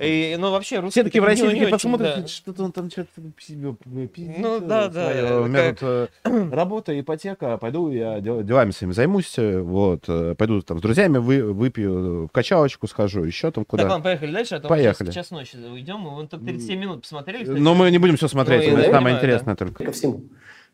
И, 0.00 0.36
ну, 0.38 0.50
вообще, 0.50 0.80
русские... 0.80 1.02
Все 1.02 1.04
такие 1.04 1.20
в 1.20 1.24
России 1.24 1.46
не- 1.46 1.54
не 1.54 1.60
очень, 1.62 1.70
посмотрят, 1.70 2.20
да. 2.22 2.26
что-то 2.26 2.64
он 2.64 2.72
там 2.72 2.90
что-то 2.90 3.08
себе 3.38 3.74
пиздит. 4.06 4.38
Ну, 4.38 4.60
да, 4.60 4.88
да, 4.88 5.12
э, 5.12 5.40
У 5.40 5.46
меня 5.46 5.70
как- 5.70 5.78
тут 5.78 5.88
э, 6.24 6.48
работа, 6.52 6.98
ипотека, 6.98 7.56
пойду 7.58 7.90
я 7.90 8.20
дел- 8.20 8.42
делами 8.42 8.70
своими 8.70 8.92
займусь, 8.92 9.34
э, 9.38 9.60
вот, 9.60 10.04
э, 10.08 10.34
пойду 10.36 10.60
там 10.62 10.78
с 10.78 10.82
друзьями 10.82 11.18
вы, 11.18 11.52
выпью, 11.52 12.26
в 12.26 12.28
качалочку 12.28 12.86
схожу, 12.86 13.24
еще 13.24 13.50
там 13.50 13.64
Так, 13.64 13.70
куда. 13.70 13.82
ладно, 13.88 14.02
поехали 14.02 14.32
дальше, 14.32 14.54
а 14.56 14.60
то 14.60 14.68
Поехали. 14.68 15.08
мы 15.08 15.12
сейчас 15.12 15.26
час 15.26 15.30
ночи 15.30 15.56
уйдем, 15.56 15.98
мы 15.98 16.10
вон 16.10 16.28
только 16.28 16.44
37 16.46 16.78
минут 16.78 17.02
посмотрели. 17.02 17.44
кстати. 17.44 17.58
Но 17.58 17.74
мы 17.74 17.90
не 17.90 17.98
будем 17.98 18.16
все 18.16 18.28
смотреть, 18.28 18.62
Ну, 18.70 18.76
самое 18.76 18.90
понимаю, 18.92 19.16
интересное 19.16 19.56
только. 19.56 19.84
ко 19.84 19.92
всему. 19.92 20.18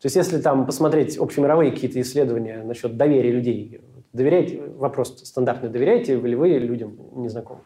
То 0.00 0.06
есть 0.06 0.16
если 0.16 0.38
там 0.40 0.64
посмотреть 0.66 1.18
общемировые 1.18 1.72
какие-то 1.72 2.00
исследования 2.00 2.62
насчет 2.64 2.96
доверия 2.96 3.32
людей, 3.32 3.80
доверяете, 4.12 4.60
вопрос 4.76 5.18
стандартный, 5.24 5.68
доверяете 5.70 6.16
ли 6.20 6.34
вы 6.36 6.48
людям 6.50 6.96
незнакомым, 7.16 7.62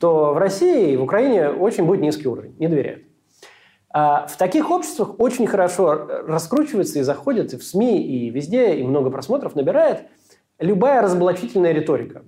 то 0.00 0.34
в 0.34 0.38
России 0.38 0.92
и 0.92 0.96
в 0.96 1.02
Украине 1.02 1.48
очень 1.48 1.84
будет 1.84 2.00
низкий 2.00 2.28
уровень, 2.28 2.54
не 2.58 2.68
доверяют. 2.68 3.03
А 3.96 4.26
в 4.26 4.36
таких 4.36 4.72
обществах 4.72 5.20
очень 5.20 5.46
хорошо 5.46 5.94
раскручивается 6.26 6.98
и 6.98 7.02
заходит 7.02 7.52
и 7.52 7.56
в 7.56 7.62
СМИ, 7.62 8.02
и 8.02 8.28
везде, 8.28 8.74
и 8.74 8.82
много 8.82 9.08
просмотров 9.08 9.54
набирает 9.54 10.08
любая 10.58 11.00
разоблачительная 11.00 11.70
риторика. 11.70 12.24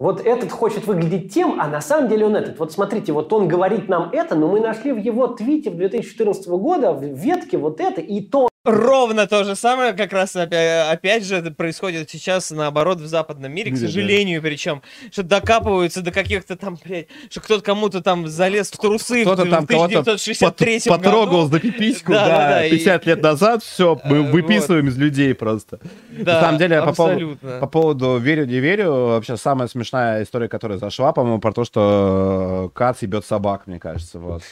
Вот 0.00 0.20
этот 0.20 0.50
хочет 0.50 0.84
выглядеть 0.88 1.32
тем, 1.32 1.60
а 1.60 1.68
на 1.68 1.80
самом 1.80 2.08
деле 2.08 2.26
он 2.26 2.34
этот. 2.34 2.58
Вот 2.58 2.72
смотрите, 2.72 3.12
вот 3.12 3.32
он 3.32 3.46
говорит 3.46 3.88
нам 3.88 4.10
это, 4.12 4.34
но 4.34 4.48
мы 4.48 4.58
нашли 4.58 4.90
в 4.90 4.98
его 4.98 5.28
твите 5.28 5.70
в 5.70 5.76
2014 5.76 6.48
года 6.48 6.92
в 6.92 7.04
ветке 7.04 7.56
вот 7.56 7.80
это, 7.80 8.00
и 8.00 8.20
то 8.20 8.48
Ровно 8.66 9.28
то 9.28 9.44
же 9.44 9.54
самое, 9.54 9.92
как 9.92 10.12
раз 10.12 10.34
опять, 10.34 10.88
опять 10.92 11.24
же, 11.24 11.36
это 11.36 11.52
происходит 11.52 12.10
сейчас 12.10 12.50
наоборот 12.50 12.98
в 12.98 13.06
западном 13.06 13.52
мире, 13.52 13.70
к 13.70 13.76
сожалению, 13.76 14.42
причем, 14.42 14.82
что 15.12 15.22
докапываются 15.22 16.02
до 16.02 16.10
каких-то 16.10 16.56
там, 16.56 16.76
блядь, 16.84 17.06
что 17.30 17.40
кто-то 17.40 17.62
кому-то 17.62 18.02
там 18.02 18.26
залез 18.26 18.72
в 18.72 18.76
трусы 18.76 19.22
Кто-то 19.22 19.44
в, 19.44 19.50
там 19.50 19.64
в 19.64 19.68
кого-то 19.68 20.00
1963 20.00 20.80
пот- 20.80 20.98
потрогал 20.98 21.42
году. 21.42 21.48
за 21.54 21.60
пипиську, 21.60 22.12
Да, 22.12 22.26
да, 22.26 22.36
да, 22.38 22.48
да, 22.48 22.66
и- 22.66 22.70
50 22.70 23.06
лет 23.06 23.22
назад, 23.22 23.62
все, 23.62 24.00
мы 24.04 24.22
выписываем 24.22 24.88
из 24.88 24.96
людей 24.98 25.32
просто. 25.32 25.78
Да, 26.10 26.34
На 26.34 26.40
самом 26.40 26.58
деле, 26.58 26.82
по 26.82 26.92
поводу, 26.92 27.38
по 27.60 27.66
поводу 27.68 28.16
верю, 28.18 28.46
не 28.46 28.58
верю, 28.58 28.90
вообще 28.92 29.36
самая 29.36 29.68
смешная 29.68 30.24
история, 30.24 30.48
которая 30.48 30.78
зашла, 30.78 31.12
по-моему, 31.12 31.38
про 31.38 31.52
то, 31.52 31.64
что 31.64 32.70
э, 32.74 32.76
Кац 32.76 33.02
ебет 33.02 33.24
собак, 33.24 33.68
мне 33.68 33.78
кажется, 33.78 34.18
вот, 34.18 34.42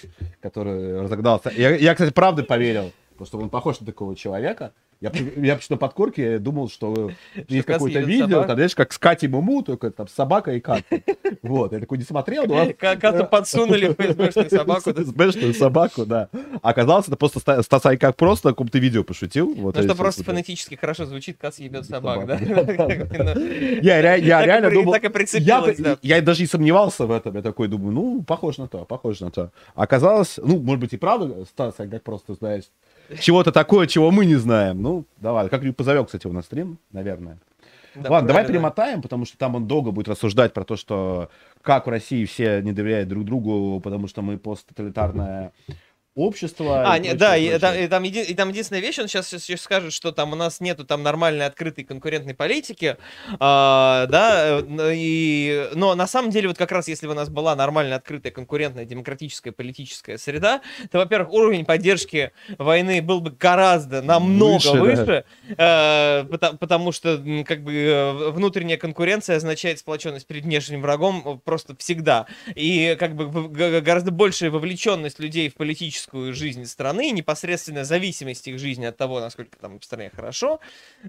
который 0.41 1.03
разогнался. 1.03 1.51
Я, 1.57 1.75
я, 1.75 1.95
кстати, 1.95 2.13
правда 2.13 2.45
поверил, 2.45 2.93
потому 3.15 3.27
что 3.27 3.39
он 3.39 3.49
похож 3.49 3.81
на 3.81 3.87
такого 3.87 4.15
человека. 4.17 4.73
Я, 5.01 5.13
я 5.37 5.57
почему-то 5.57 5.77
под 5.77 5.93
корки 5.93 6.39
думал, 6.39 6.69
что 6.71 7.11
есть 7.49 7.67
Кац 7.67 7.77
какое-то 7.77 8.01
видео, 8.01 8.29
собак. 8.29 8.47
там, 8.47 8.57
знаешь, 8.57 8.75
как 8.75 8.93
с 8.93 8.99
Катей 8.99 9.29
Муму, 9.29 9.63
только 9.63 9.91
там 9.91 10.09
собака 10.09 10.53
и 10.53 10.61
Кат. 10.61 10.83
Вот, 11.43 11.73
я 11.73 11.81
такой 11.81 11.99
не 11.99 12.05
смотрел, 12.05 12.47
но... 12.47 12.67
Как- 12.79 13.01
Как-то 13.01 13.25
подсунули 13.25 13.89
в 13.89 13.95
ФСБшную 14.01 14.49
собаку. 14.51 14.91
ФСБшную 14.93 15.55
собаку, 15.55 16.07
да. 16.07 16.29
А 16.63 16.71
Оказалось, 16.71 17.07
это 17.09 17.17
просто 17.17 17.41
Ста- 17.41 17.63
Стас 17.63 17.85
Айкак 17.87 18.17
просто 18.17 18.49
на 18.49 18.53
каком-то 18.53 18.79
видео 18.79 19.05
пошутил. 19.05 19.53
Вот, 19.55 19.77
Ну, 19.77 19.83
что 19.83 19.95
просто 19.95 20.25
фонетически 20.25 20.75
хорошо 20.77 21.05
звучит, 21.07 21.37
Кац 21.39 21.59
ебет 21.59 21.87
собак, 21.87 22.27
да? 22.27 22.39
Ну, 22.41 23.41
Я, 23.83 24.01
реально 24.01 24.71
думал... 24.71 24.93
так 24.93 25.05
и 25.05 25.09
прицепилось, 25.09 25.79
я 26.03 26.23
даже 26.23 26.45
и 26.45 26.47
сомневался 26.47 27.07
в 27.07 27.11
этом. 27.11 27.35
Я 27.35 27.43
такой 27.43 27.69
думаю, 27.69 27.93
ну, 27.93 28.23
похоже 28.23 28.63
на 28.63 28.69
то, 28.69 28.85
похоже 28.85 29.25
на 29.25 29.31
то. 29.31 29.51
Оказалось, 29.75 30.39
ну, 30.43 30.59
может 30.61 30.81
быть, 30.81 30.93
и 30.95 30.97
правда, 30.97 31.45
Стас 31.45 31.79
Айкак 31.79 32.03
просто 32.03 32.35
знает 32.35 32.71
чего-то 33.21 33.53
такое, 33.53 33.87
чего 33.87 34.11
мы 34.11 34.27
не 34.27 34.37
знаем. 34.37 34.83
Ну, 34.83 35.05
давай, 35.19 35.49
как-нибудь 35.49 35.77
позовем, 35.77 36.05
кстати, 36.07 36.27
его 36.27 36.35
на 36.35 36.43
стрим, 36.43 36.79
наверное. 36.93 37.39
Да, 37.95 38.11
Ладно, 38.11 38.29
давай 38.29 38.47
перемотаем, 38.47 39.03
потому 39.03 39.25
что 39.25 39.39
там 39.39 39.55
он 39.55 39.69
долго 39.69 39.93
будет 39.93 40.09
рассуждать 40.09 40.53
про 40.53 40.65
то, 40.65 40.77
что 40.77 41.31
как 41.63 41.87
в 41.87 41.91
России 41.91 42.25
все 42.25 42.61
не 42.61 42.73
доверяют 42.73 43.09
друг 43.09 43.25
другу, 43.25 43.81
потому 43.81 44.09
что 44.09 44.21
мы 44.21 44.37
посттоталитарное 44.37 45.53
общество. 46.15 46.83
А, 46.87 46.97
и 46.97 47.01
не, 47.01 47.09
прочее, 47.11 47.19
да, 47.19 47.37
и 47.37 47.59
там, 47.59 47.75
и, 47.75 47.87
там 47.89 48.03
еди- 48.05 48.25
и 48.25 48.35
там 48.35 48.49
единственная 48.51 48.81
вещь, 48.83 48.99
он 48.99 49.09
сейчас, 49.09 49.29
сейчас 49.29 49.61
скажет, 49.61 49.93
что 49.93 50.13
там 50.13 50.33
у 50.33 50.37
нас 50.37 50.61
нету 50.61 50.85
там 50.85 51.03
нормальной 51.03 51.47
открытой 51.47 51.85
конкурентной 51.85 52.35
политики, 52.35 52.97
а, 53.41 54.07
да, 54.07 54.61
э, 54.61 54.93
и, 54.95 55.69
но 55.75 55.95
на 55.95 56.07
самом 56.07 56.31
деле 56.31 56.49
вот 56.49 56.57
как 56.59 56.71
раз 56.73 56.87
если 56.89 57.07
бы 57.07 57.13
у 57.13 57.17
нас 57.17 57.29
была 57.29 57.57
нормальная 57.57 57.97
открытая 57.97 58.33
конкурентная 58.33 58.85
демократическая 58.85 59.51
политическая 59.53 60.17
среда, 60.19 60.61
то, 60.91 60.99
во-первых, 60.99 61.33
уровень 61.33 61.65
поддержки 61.65 62.31
войны 62.59 63.03
был 63.03 63.21
бы 63.21 63.31
гораздо, 63.31 64.01
намного 64.03 64.55
Выше, 64.55 64.73
да. 64.73 64.81
выше, 64.81 65.25
э, 65.49 66.25
пота- 66.31 66.57
потому 66.57 66.93
что 66.93 67.15
м, 67.15 67.45
как 67.45 67.65
бы 67.65 67.73
э, 67.75 68.31
внутренняя 68.31 68.77
конкуренция 68.77 69.37
означает 69.37 69.81
сплоченность 69.81 70.27
перед 70.27 70.45
внешним 70.45 70.81
врагом 70.81 71.23
э, 71.25 71.39
просто 71.45 71.75
всегда, 71.77 72.27
и 72.55 72.97
как 73.01 73.17
бы 73.17 73.49
гораздо 73.81 74.13
большая 74.13 74.51
вовлеченность 74.51 75.19
людей 75.19 75.49
в 75.49 75.55
политическую 75.55 76.04
жизнь 76.13 76.67
страны, 76.67 77.11
непосредственная 77.11 77.85
зависимость 77.85 78.47
их 78.49 78.59
жизни 78.59 78.85
от 78.85 78.97
того, 78.97 79.21
насколько 79.21 79.57
там 79.59 79.79
в 79.81 79.85
стране 79.85 80.11
хорошо, 80.15 80.61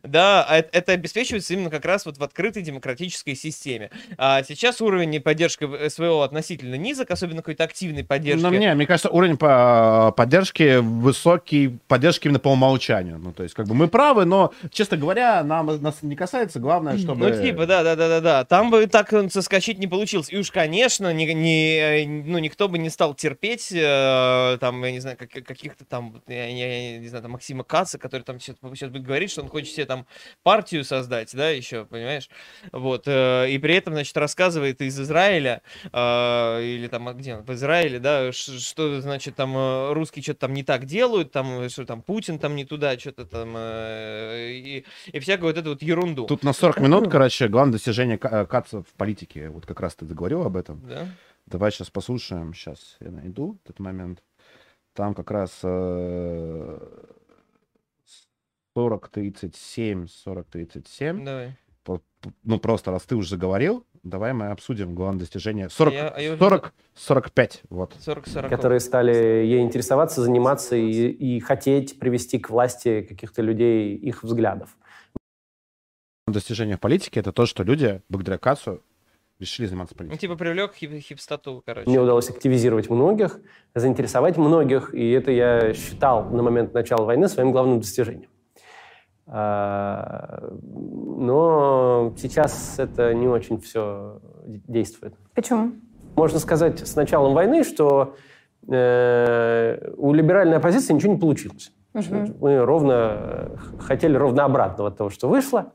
да, 0.04 0.44
а 0.48 0.60
эт- 0.60 0.70
это 0.72 0.92
обеспечивается 0.94 1.54
именно 1.54 1.70
как 1.70 1.86
раз 1.86 2.06
вот 2.06 2.18
в 2.18 2.24
открытой 2.24 2.62
демократической 2.64 3.36
системе. 3.36 3.90
А 4.18 4.44
сейчас 4.44 4.82
уровень 4.82 5.20
поддержки 5.22 5.64
в- 5.66 5.90
СВО 5.90 6.24
относительно 6.26 6.76
низок, 6.76 7.12
особенно 7.12 7.42
какой-то 7.42 7.64
активной 7.64 8.04
поддержки. 8.04 8.44
Ну, 8.44 8.50
мне, 8.50 8.74
мне 8.74 8.86
кажется, 8.86 9.10
уровень 9.10 9.38
по- 9.38 10.14
поддержки 10.16 10.78
высокий, 10.80 11.78
поддержки 11.88 12.28
именно 12.28 12.40
по 12.40 12.50
умолчанию. 12.50 13.18
Ну, 13.20 13.32
то 13.34 13.44
есть, 13.44 13.56
как 13.56 13.68
бы 13.68 13.76
мы 13.76 13.88
правы, 13.88 14.26
но, 14.26 14.54
честно 14.72 14.98
говоря, 14.98 15.44
нам 15.44 15.82
нас 15.82 16.02
не 16.02 16.16
касается. 16.16 16.60
Главное, 16.60 16.98
чтобы... 16.98 17.30
Ну, 17.30 17.42
типа, 17.44 17.66
да, 17.66 17.84
да, 17.84 17.96
да, 17.96 18.08
да, 18.08 18.22
да. 18.22 18.46
Там 18.46 18.72
бы 18.72 18.86
так 18.88 19.12
э, 19.14 19.30
соскочить 19.30 19.80
не 19.80 19.88
получилось. 19.88 20.32
И 20.32 20.38
уж, 20.38 20.52
конечно, 20.52 21.14
ни, 21.14 21.78
э, 21.78 22.06
ну, 22.06 22.38
никто 22.40 22.68
бы 22.68 22.78
не 22.78 22.90
стал 22.90 23.14
терпеть, 23.14 23.72
э, 23.72 24.58
там, 24.60 24.85
я 24.86 24.92
не 24.92 25.00
знаю, 25.00 25.18
как- 25.18 25.30
каких-то 25.32 25.86
там, 25.86 26.22
я, 26.28 26.48
я- 26.48 26.92
я 26.94 26.98
не 27.00 27.08
знаю, 27.08 27.22
там, 27.24 27.32
Максима 27.32 27.64
Каца, 27.64 27.98
который 27.98 28.22
там 28.24 28.40
сейчас, 28.40 28.56
сейчас 28.74 28.90
будет 28.90 29.04
говорить, 29.04 29.32
что 29.32 29.42
он 29.42 29.50
хочет 29.50 29.74
себе 29.74 29.86
там 29.86 30.06
партию 30.44 30.84
создать, 30.84 31.36
да, 31.36 31.50
еще, 31.50 31.86
понимаешь? 31.86 32.30
Вот. 32.72 33.04
э, 33.08 33.50
и 33.50 33.58
при 33.58 33.76
этом, 33.76 33.94
значит, 33.94 34.16
рассказывает 34.18 34.82
из 34.82 35.00
Израиля, 35.00 35.62
э, 35.92 36.64
или 36.64 36.88
там, 36.88 37.08
а 37.08 37.14
где 37.14 37.36
он, 37.36 37.44
в 37.44 37.52
Израиле, 37.54 38.00
да, 38.00 38.32
что, 38.32 39.02
значит, 39.02 39.36
там 39.36 39.56
э, 39.58 39.94
русские 39.94 40.24
что-то 40.24 40.42
там 40.42 40.54
не 40.54 40.64
так 40.64 40.86
делают, 40.86 41.32
там, 41.32 41.70
что 41.70 41.86
там 41.86 42.02
Путин 42.02 42.40
там 42.40 42.56
не 42.56 42.66
туда, 42.66 42.98
что-то 42.98 43.26
там, 43.26 43.54
э, 43.58 44.52
и, 44.52 44.86
и 45.12 45.20
всякую 45.20 45.50
вот 45.54 45.58
эту 45.58 45.70
вот 45.70 45.82
ерунду. 45.82 46.26
Тут 46.26 46.44
на 46.44 46.54
40 46.54 46.80
минут, 46.80 47.10
короче, 47.12 47.48
главное 47.48 47.74
достижение 47.74 48.18
Ка- 48.18 48.46
Каца 48.46 48.82
в 48.84 48.94
политике. 48.98 49.50
Вот 49.50 49.66
как 49.66 49.80
раз 49.80 49.96
ты 49.96 50.06
заговорил 50.06 50.44
об 50.44 50.58
этом. 50.58 50.82
Да? 50.88 51.08
Давай 51.46 51.72
сейчас 51.72 51.90
послушаем. 51.90 52.54
Сейчас 52.54 52.98
я 53.00 53.12
найду 53.12 53.58
этот 53.64 53.80
момент. 53.80 54.24
Там 54.96 55.14
как 55.14 55.30
раз 55.30 55.60
э, 55.62 56.80
40-37, 58.78 60.08
40-37. 60.26 61.24
Давай. 61.24 61.58
Ну, 62.44 62.60
просто 62.60 62.90
раз 62.90 63.04
ты 63.04 63.16
уже 63.16 63.30
заговорил, 63.30 63.86
давай 64.02 64.34
мы 64.34 64.48
обсудим 64.48 64.96
главное 64.96 65.20
достижение. 65.20 65.70
40, 65.70 65.94
Я- 65.94 66.08
а 66.10 66.20
я 66.20 66.30
уже 66.32 66.40
40 66.40 66.74
45, 66.96 67.62
вот. 67.70 67.96
40-40. 67.98 68.50
которые 68.50 68.80
стали 68.80 69.14
ей 69.14 69.62
интересоваться, 69.62 70.24
заниматься 70.24 70.76
и, 70.76 71.10
и 71.10 71.40
хотеть 71.40 72.00
привести 72.00 72.40
к 72.40 72.50
власти 72.50 73.04
каких-то 73.04 73.44
людей 73.44 73.96
их 73.96 74.24
взглядов. 74.24 74.76
Достижение 76.28 76.78
в 76.78 76.80
политике 76.80 77.20
это 77.20 77.32
то, 77.32 77.46
что 77.46 77.62
люди 77.62 78.02
благодаря 78.10 78.40
Кацу 78.40 78.82
решили 79.40 79.68
заниматься 79.68 79.96
Ну, 79.96 79.98
политикой. 80.00 80.20
типа 80.20 80.36
привлек 80.36 80.74
хип- 80.76 81.00
хипстоту, 81.00 81.62
короче. 81.66 81.90
Мне 81.90 82.00
удалось 82.00 82.30
активизировать 82.30 82.90
многих, 82.90 83.40
заинтересовать 83.74 84.38
многих, 84.38 84.94
и 84.94 85.12
это 85.12 85.32
я 85.32 85.74
считал 85.74 86.26
на 86.26 86.42
момент 86.44 86.74
начала 86.74 87.06
войны 87.06 87.28
своим 87.28 87.52
главным 87.52 87.80
достижением. 87.80 88.30
А, 89.28 90.50
Но 91.18 92.14
сейчас 92.18 92.78
это 92.78 93.14
не 93.14 93.28
очень 93.28 93.60
все 93.60 94.20
действует. 94.46 95.16
Почему? 95.34 95.72
Можно 96.16 96.40
сказать 96.40 96.80
с 96.88 96.96
началом 96.96 97.34
войны, 97.34 97.64
что 97.64 98.16
э, 98.68 99.92
у 99.98 100.14
либеральной 100.14 100.58
оппозиции 100.58 100.94
ничего 100.94 101.14
не 101.14 101.20
получилось. 101.20 101.72
Мгм. 101.94 102.36
Мы 102.40 102.60
ровно 102.64 102.94
э, 102.94 103.56
хотели 103.80 104.16
ровно 104.16 104.46
обратного 104.46 104.90
от 104.90 104.98
того, 104.98 105.10
что 105.10 105.28
вышло, 105.28 105.74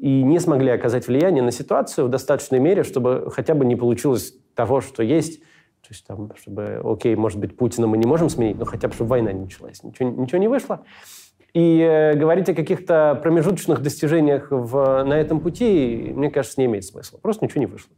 и 0.00 0.22
не 0.22 0.40
смогли 0.40 0.70
оказать 0.70 1.06
влияние 1.06 1.42
на 1.42 1.52
ситуацию 1.52 2.06
в 2.06 2.10
достаточной 2.10 2.58
мере, 2.58 2.84
чтобы 2.84 3.30
хотя 3.30 3.54
бы 3.54 3.66
не 3.66 3.76
получилось 3.76 4.34
того, 4.54 4.80
что 4.80 5.02
есть. 5.02 5.40
То 5.40 5.88
есть, 5.90 6.06
там, 6.06 6.32
чтобы, 6.36 6.80
окей, 6.82 7.14
может 7.16 7.38
быть, 7.38 7.56
Путина 7.56 7.86
мы 7.86 7.98
не 7.98 8.06
можем 8.06 8.30
сменить, 8.30 8.58
но 8.58 8.64
хотя 8.64 8.88
бы, 8.88 8.94
чтобы 8.94 9.10
война 9.10 9.32
не 9.32 9.40
началась. 9.40 9.82
Ничего, 9.82 10.08
ничего 10.08 10.38
не 10.38 10.48
вышло. 10.48 10.80
И 11.52 11.80
э, 11.80 12.14
говорить 12.14 12.48
о 12.48 12.54
каких-то 12.54 13.18
промежуточных 13.22 13.82
достижениях 13.82 14.48
в, 14.50 15.04
на 15.04 15.14
этом 15.14 15.40
пути, 15.40 16.12
мне 16.14 16.30
кажется, 16.30 16.60
не 16.60 16.66
имеет 16.66 16.84
смысла. 16.84 17.18
Просто 17.18 17.44
ничего 17.44 17.60
не 17.60 17.66
вышло. 17.66 17.90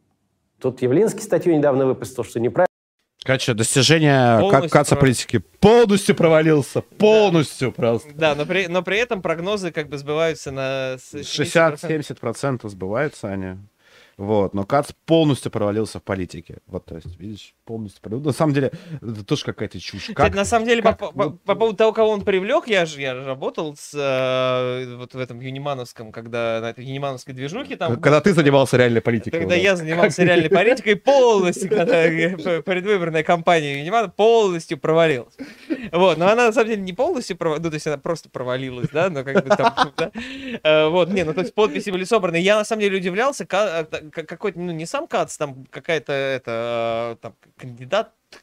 Тут 0.61 0.83
Явлинский 0.83 1.23
статью 1.23 1.57
недавно 1.57 1.87
выпустил, 1.87 2.25
что 2.25 2.41
неправильно. 2.41 2.72
Короче, 3.25 3.55
достижение 3.55 4.39
Полностью 4.41 4.63
как 4.71 4.71
Каца 4.73 4.97
политики 4.97 5.39
полностью 5.61 6.15
провалился. 6.17 6.81
Полностью 6.81 7.71
просто. 7.73 8.11
Да, 8.15 8.35
но 8.35 8.45
при, 8.47 8.67
но 8.67 8.83
при 8.83 8.99
этом 8.99 9.23
прогнозы 9.23 9.71
как 9.71 9.89
бы 9.89 9.97
сбываются 9.99 10.51
на 10.51 10.97
с- 10.99 11.15
70%. 11.15 11.79
60-70% 11.81 12.69
сбываются 12.69 13.29
они. 13.29 13.59
Вот, 14.23 14.55
но 14.55 14.63
Кац 14.65 14.93
полностью 15.05 15.51
провалился 15.51 15.99
в 15.99 16.03
политике. 16.05 16.59
Вот, 16.69 16.85
то 16.85 16.95
есть, 16.95 17.19
видишь, 17.19 17.55
полностью 17.65 18.01
провалился. 18.03 18.29
На 18.29 18.33
самом 18.33 18.55
деле, 18.55 18.71
это 19.01 19.25
тоже 19.25 19.45
какая-то 19.45 19.81
чушь. 19.81 20.07
Как- 20.07 20.17
Кстати, 20.17 20.37
на 20.37 20.45
самом 20.45 20.69
деле, 20.69 20.81
как- 20.81 20.97
по, 20.99 21.11
по- 21.11 21.31
по 21.31 21.55
поводу 21.57 21.77
того, 21.77 21.93
кого 21.93 22.11
он 22.11 22.21
привлек, 22.23 22.69
я 22.69 22.87
же 22.87 23.01
я 23.01 23.15
работал 23.15 23.75
с, 23.77 23.91
э, 23.95 24.95
вот 24.97 25.15
в 25.15 25.19
этом 25.19 25.41
Юнимановском, 25.41 26.13
когда 26.13 26.61
на 26.61 26.71
этой 26.71 26.85
Юнимановской 26.85 27.35
движухе 27.35 27.77
там... 27.77 28.01
Когда 28.01 28.21
ты 28.21 28.33
занимался 28.33 28.77
реальной 28.77 29.01
политикой. 29.01 29.41
Когда 29.41 29.57
вот. 29.57 29.61
я 29.65 29.75
занимался 29.75 30.23
реальной 30.23 30.51
политикой, 30.51 30.95
полностью, 30.95 31.69
когда 31.69 31.93
предвыборная 32.63 33.25
кампания 33.25 33.81
Юнимана 33.81 34.09
полностью 34.09 34.79
провалилась. 34.79 35.35
Вот, 35.91 36.17
но 36.17 36.29
она 36.29 36.47
на 36.47 36.53
самом 36.53 36.69
деле 36.69 36.83
не 36.83 36.93
полностью 36.93 37.37
провалилась, 37.37 37.65
ну, 37.65 37.71
то 37.71 37.75
есть 37.75 37.87
она 37.89 37.99
просто 37.99 38.31
провалилась, 38.31 38.89
да, 38.93 39.11
но 39.11 39.25
как 39.25 39.43
бы 39.45 39.57
там. 39.57 39.73
Э, 40.63 40.87
Вот, 40.89 41.09
не, 41.11 41.25
ну, 41.25 41.35
то 41.35 41.41
есть 41.41 41.55
подписи 41.55 41.91
были 41.91 42.05
собраны. 42.05 42.37
Я 42.37 42.57
на 42.57 42.65
самом 42.65 42.83
деле 42.83 42.99
удивлялся, 42.99 43.45
к- 43.47 43.87
какой-то, 44.13 44.59
ну, 44.61 44.73
не 44.73 44.87
сам 44.87 45.09
Кац, 45.09 45.37
там 45.37 45.65
какая-то, 45.67 46.13
это, 46.13 47.17
э, 47.19 47.23
там, 47.23 47.37
кандидат, 47.57 48.15
ка- 48.31 48.39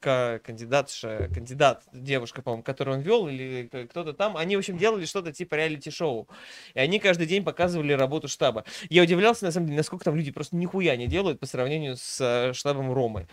кандидатша, 0.00 1.28
кандидат, 1.32 1.82
девушка, 1.92 2.42
по-моему, 2.42 2.62
которую 2.62 2.98
он 2.98 3.02
вел, 3.02 3.28
или 3.28 3.68
кто-то 3.90 4.12
там, 4.12 4.36
они, 4.36 4.56
в 4.56 4.60
общем, 4.60 4.78
делали 4.78 5.04
что-то 5.04 5.32
типа 5.32 5.54
реалити-шоу. 5.56 6.28
И 6.74 6.78
они 6.78 6.98
каждый 6.98 7.26
день 7.26 7.44
показывали 7.44 7.92
работу 7.92 8.28
штаба. 8.28 8.64
Я 8.88 9.02
удивлялся, 9.02 9.44
на 9.44 9.52
самом 9.52 9.66
деле, 9.66 9.78
насколько 9.78 10.04
там 10.04 10.16
люди 10.16 10.30
просто 10.30 10.56
нихуя 10.56 10.96
не 10.96 11.06
делают 11.06 11.40
по 11.40 11.46
сравнению 11.46 11.96
с 11.96 12.20
э, 12.20 12.52
штабом 12.52 12.92
Ромы. 12.92 13.26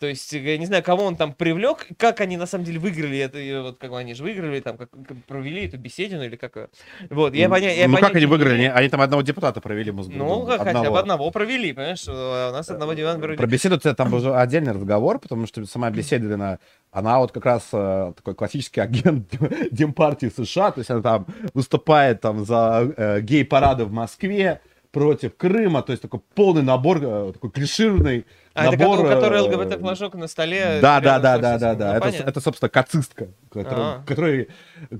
То 0.00 0.06
есть, 0.06 0.32
я 0.32 0.56
не 0.58 0.66
знаю, 0.66 0.82
кого 0.82 1.04
он 1.04 1.16
там 1.16 1.32
привлек, 1.32 1.86
как 1.98 2.20
они 2.20 2.36
на 2.36 2.46
самом 2.46 2.64
деле 2.64 2.78
выиграли 2.78 3.18
это, 3.18 3.62
вот 3.62 3.78
как 3.78 3.92
они 3.92 4.14
же 4.14 4.22
выиграли, 4.22 4.60
там, 4.60 4.76
как, 4.78 4.90
как 4.90 5.16
провели 5.26 5.66
эту 5.66 5.78
беседину 5.78 6.24
или 6.24 6.36
как. 6.36 6.70
Вот, 7.10 7.34
я 7.34 7.48
поня- 7.48 7.74
я 7.74 7.86
ну, 7.88 7.94
как 7.94 8.00
понятия 8.02 8.16
они 8.18 8.26
выиграли? 8.26 8.54
Они, 8.54 8.66
они 8.66 8.88
там 8.88 9.00
одного 9.00 9.22
депутата 9.22 9.60
провели 9.60 9.90
Мосгордуму. 9.90 10.40
Ну, 10.40 10.46
как 10.46 10.58
хотя 10.58 10.72
бы 10.72 10.78
Одного. 10.78 10.96
одного 10.98 11.30
провели, 11.30 11.72
понимаешь? 11.72 12.04
А 12.08 12.50
У 12.50 12.52
нас 12.52 12.68
одного 12.70 12.94
дивана 12.94 13.18
вроде- 13.18 13.36
Про 13.36 13.46
беседу 13.46 13.76
это 13.76 13.94
там 13.94 14.12
уже 14.12 14.34
отдельный 14.34 14.72
разговор, 14.72 15.18
потому 15.18 15.46
что 15.46 15.64
сама 15.66 15.90
беседина, 16.04 16.58
она 16.90 17.18
вот 17.18 17.32
как 17.32 17.44
раз 17.46 17.68
э, 17.72 18.12
такой 18.16 18.34
классический 18.34 18.80
агент 18.80 19.28
Демпартии 19.72 20.30
США, 20.34 20.70
то 20.70 20.78
есть 20.80 20.90
она 20.90 21.02
там 21.02 21.26
выступает 21.54 22.20
там 22.20 22.44
за 22.44 22.92
э, 22.96 23.20
гей-парады 23.20 23.84
в 23.84 23.92
Москве, 23.92 24.60
против 24.94 25.36
Крыма, 25.36 25.82
то 25.82 25.90
есть 25.90 26.02
такой 26.02 26.20
полный 26.34 26.62
набор, 26.62 26.98
э, 27.02 27.32
такой 27.34 27.50
клишированный 27.50 28.24
А, 28.54 28.66
это 28.68 28.78
набор... 28.78 28.98
как- 28.98 29.06
у 29.06 29.08
которой 29.08 29.40
э, 29.40 29.42
ЛГБТ-флажок 29.42 30.14
на 30.14 30.28
столе. 30.28 30.78
Да, 30.80 31.00
да, 31.00 31.18
да, 31.18 31.36
да, 31.38 31.58
да, 31.58 31.72
Ну, 31.72 31.78
да. 31.80 31.96
Это, 31.96 32.08
это, 32.08 32.40
собственно, 32.40 32.68
кацистка, 32.68 33.26
который, 33.62 33.82
А. 33.84 34.02
который, 34.06 34.48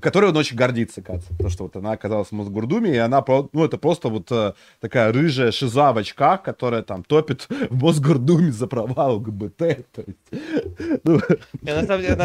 которой 0.01 0.29
он 0.31 0.37
очень 0.37 0.55
гордится, 0.57 1.01
Кац. 1.01 1.25
Потому 1.25 1.49
что 1.49 1.63
вот 1.63 1.75
она 1.75 1.91
оказалась 1.91 2.29
в 2.29 2.31
Мосгордуме, 2.31 2.93
и 2.93 2.97
она, 2.97 3.23
ну, 3.27 3.63
это 3.65 3.77
просто 3.77 4.09
вот 4.09 4.31
э, 4.31 4.53
такая 4.79 5.11
рыжая 5.11 5.51
шиза 5.51 5.91
в 5.93 5.97
очках, 5.97 6.43
которая 6.43 6.81
там 6.81 7.03
топит 7.03 7.47
в 7.69 7.83
Мосгордуме 7.83 8.51
за 8.51 8.67
права 8.67 9.07
ЛГБТ. 9.13 9.57
То 9.57 10.03
есть, 10.05 11.01
ну, 11.03 11.19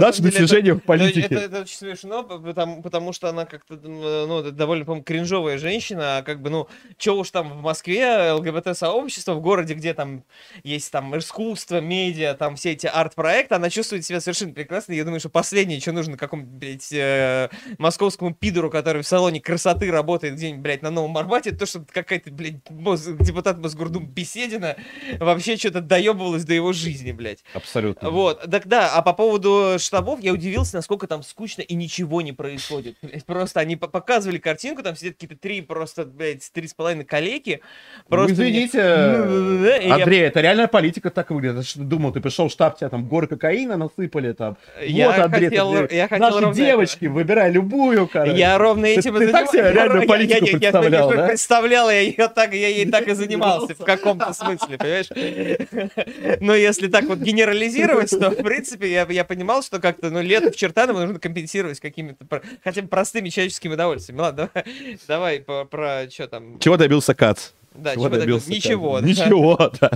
наше 0.01 0.23
достижение 0.23 0.75
в 0.75 0.81
политике. 0.81 1.27
это- 1.35 1.45
это 1.45 1.61
очень 1.63 1.77
смешно, 1.77 2.23
потому, 2.23 2.83
потому 2.83 3.13
что 3.13 3.29
она 3.29 3.45
как-то, 3.45 3.75
ну, 3.77 4.51
довольно, 4.51 4.85
по 4.85 5.01
кринжовая 5.01 5.59
женщина, 5.59 6.19
а 6.19 6.23
как 6.23 6.41
бы, 6.43 6.51
ну, 6.51 6.69
что 6.99 7.19
уж 7.19 7.31
там 7.31 7.51
в 7.59 7.63
Москве 7.63 8.33
ЛГБТ-сообщество, 8.33 9.35
в 9.35 9.41
городе, 9.41 9.75
где 9.75 9.95
там 9.95 10.25
есть 10.63 10.91
там 10.93 11.17
искусство, 11.19 11.81
медиа, 11.81 12.35
там 12.35 12.57
все 12.57 12.73
эти 12.73 12.87
арт-проекты, 12.87 13.55
она 13.55 13.71
чувствует 13.71 14.05
себя 14.05 14.21
совершенно 14.21 14.53
прекрасно. 14.53 14.93
Я 14.93 15.05
думаю, 15.05 15.21
что 15.21 15.29
последнее, 15.29 15.81
что 15.81 15.93
нужно 15.93 16.17
какому 16.21 16.45
блядь, 16.45 16.93
э, 16.93 17.49
московскому 17.79 18.33
пидору, 18.35 18.71
который 18.71 19.03
в 19.03 19.07
салоне 19.07 19.41
красоты 19.41 19.91
работает 19.91 20.35
где-нибудь, 20.35 20.63
блядь, 20.63 20.83
на 20.83 20.91
Новом 20.91 21.17
Арбате, 21.19 21.53
то, 21.53 21.67
что 21.67 21.85
какая-то, 21.91 22.31
блядь, 22.31 22.57
мос- 22.71 23.17
депутат 23.23 23.59
Мосгордумы 23.59 24.07
Беседина 24.07 24.77
вообще 25.19 25.57
что-то 25.57 25.81
доебывалась 25.81 26.45
до 26.45 26.55
его 26.55 26.73
жизни, 26.73 27.13
блядь. 27.13 27.43
Абсолютно. 27.55 28.11
Вот, 28.11 28.43
так 28.51 28.67
да, 28.67 28.93
а 28.95 29.03
по 29.03 29.13
поводу 29.13 29.77
штабов 29.79 30.21
я 30.21 30.33
удивился, 30.33 30.77
насколько 30.77 31.07
там 31.07 31.23
скучно 31.23 31.63
и 31.63 31.75
ничего 31.75 32.21
не 32.23 32.33
происходит. 32.33 32.97
Блядь, 33.03 33.25
Просто 33.25 33.61
они 33.61 33.77
по- 33.77 33.89
показывали 33.89 34.39
картинку, 34.39 34.83
там 34.83 34.95
сидят 34.97 35.15
какие-то 35.15 35.37
три 35.37 35.61
просто, 35.63 36.05
блядь, 36.05 36.51
три 36.53 36.69
с 36.69 36.75
половиной 36.75 37.05
коллеги. 37.05 37.61
Ну, 38.05 38.09
Просто 38.09 38.33
извините, 38.35 38.79
мне- 38.83 39.79
И 39.85 39.89
я- 39.89 39.95
Андрей, 39.97 40.21
это 40.23 40.41
реальная 40.41 40.69
политика 40.69 41.11
так 41.11 41.31
выглядит. 41.31 41.67
Ты 41.73 41.81
думал, 41.81 42.13
ты 42.13 42.21
пришел 42.21 42.49
в 42.49 42.53
штаб, 42.53 42.77
тебя 42.79 42.89
там 42.91 43.09
горы 43.09 43.27
кокаина 43.27 43.77
насыпали 43.77 44.33
там. 44.33 44.57
Я 44.85 45.09
вот, 45.09 45.19
Андрей, 45.19 45.45
ты, 45.49 45.57
хотел- 45.57 45.73
блядь, 45.73 45.93
я 45.93 46.09
хотел 46.11 46.27
наши 46.29 46.41
ровно 46.41 46.55
девочки, 46.55 47.07
выбирай 47.07 47.51
любую, 47.51 48.07
короче. 48.07 48.37
Я 48.37 48.59
ровно 48.59 48.83
Ты- 48.83 48.95
этим 48.97 49.17
и 49.17 49.21
ты 49.21 49.33
так 49.33 49.51
занимался. 49.51 49.53
себе 49.53 49.63
Я 49.65 49.73
реальную 49.73 49.99
ро- 50.01 50.03
я- 50.03 50.09
политику 50.09 50.45
я- 50.45 50.51
я- 50.51 50.53
я 50.53 50.59
представлял, 50.61 51.09
конечно, 51.09 51.23
да? 51.23 51.29
представлял, 51.29 51.91
я 51.91 52.01
ее 52.01 52.29
так, 52.29 52.53
я 52.55 52.69
ей 52.69 52.91
так 52.91 53.09
и 53.09 53.15
занимался 53.15 53.75
в 53.75 53.85
каком-то 53.85 54.33
смысле, 54.35 54.77
понимаешь? 54.79 56.39
Но 56.41 56.55
если 56.55 56.89
так 56.89 57.05
вот 57.05 57.19
генерализировать, 57.19 58.11
то, 58.11 58.31
в 58.31 58.37
принципе, 58.37 58.91
я, 58.93 59.07
я 59.09 59.25
понимал, 59.25 59.63
что 59.63 59.79
как-то, 59.81 60.11
ну, 60.11 60.21
лето 60.21 60.51
в 60.51 60.57
Чертаново 60.57 61.01
нужно 61.01 61.19
компенсировать 61.19 61.81
какими-то, 61.81 62.25
про- 62.25 62.43
хотя 62.63 62.83
бы 62.83 62.89
простыми 62.89 63.29
человеческими 63.29 63.75
удовольствиями. 63.75 64.21
Ладно, 64.21 64.51
давай, 64.55 64.99
давай 65.09 65.41
по- 65.41 65.65
про 65.65 66.07
что 66.11 66.27
там. 66.29 66.59
Чего 66.59 66.77
добился 66.77 67.15
Кац? 67.15 67.51
Да, 67.75 67.95
Чего 67.95 68.09
чего 68.09 68.17
добился? 68.19 68.51
Ничего. 68.51 69.01
да. 69.01 69.07
Ничего, 69.07 69.73
да. 69.81 69.91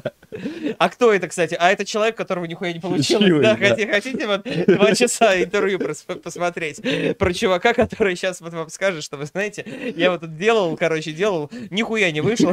А 0.78 0.88
кто 0.88 1.12
это, 1.12 1.26
кстати? 1.28 1.56
А 1.58 1.70
это 1.72 1.84
человек, 1.84 2.16
которого 2.16 2.44
нихуя 2.44 2.72
не 2.72 2.78
получилось. 2.80 3.26
Чего, 3.26 3.40
Да, 3.40 3.56
да. 3.56 3.68
хотите, 3.68 3.90
хотите 3.92 4.26
вот 4.26 4.42
два 4.66 4.94
часа 4.94 5.42
интервью 5.42 5.80
посмотреть 6.22 6.80
про 7.18 7.32
чувака, 7.34 7.74
который 7.74 8.14
сейчас 8.16 8.40
вот 8.40 8.52
вам 8.52 8.68
скажет, 8.68 9.02
что 9.02 9.16
вы 9.16 9.26
знаете, 9.26 9.64
я 9.96 10.10
вот 10.12 10.20
тут 10.20 10.36
делал, 10.36 10.76
короче, 10.76 11.12
делал, 11.12 11.50
нихуя 11.70 12.10
не 12.12 12.20
вышло. 12.20 12.52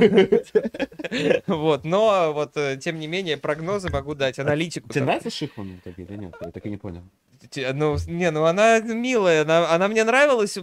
Вот, 1.47 1.83
но 1.83 2.31
вот, 2.33 2.51
э, 2.55 2.77
тем 2.77 2.99
не 2.99 3.07
менее, 3.07 3.37
прогнозы 3.37 3.89
могу 3.89 4.15
дать, 4.15 4.39
аналитику. 4.39 4.89
Тебе 4.89 5.03
нравится 5.03 5.29
Шихман 5.29 5.79
такие 5.83 6.07
или 6.07 6.17
нет? 6.17 6.33
Я 6.41 6.51
так 6.51 6.65
и 6.65 6.69
не 6.69 6.77
понял. 6.77 7.01
Ну, 7.73 7.97
не, 8.07 8.31
ну 8.31 8.45
она 8.45 8.79
милая, 8.79 9.41
она, 9.43 9.69
она 9.73 9.87
мне 9.87 10.03
нравилась. 10.03 10.57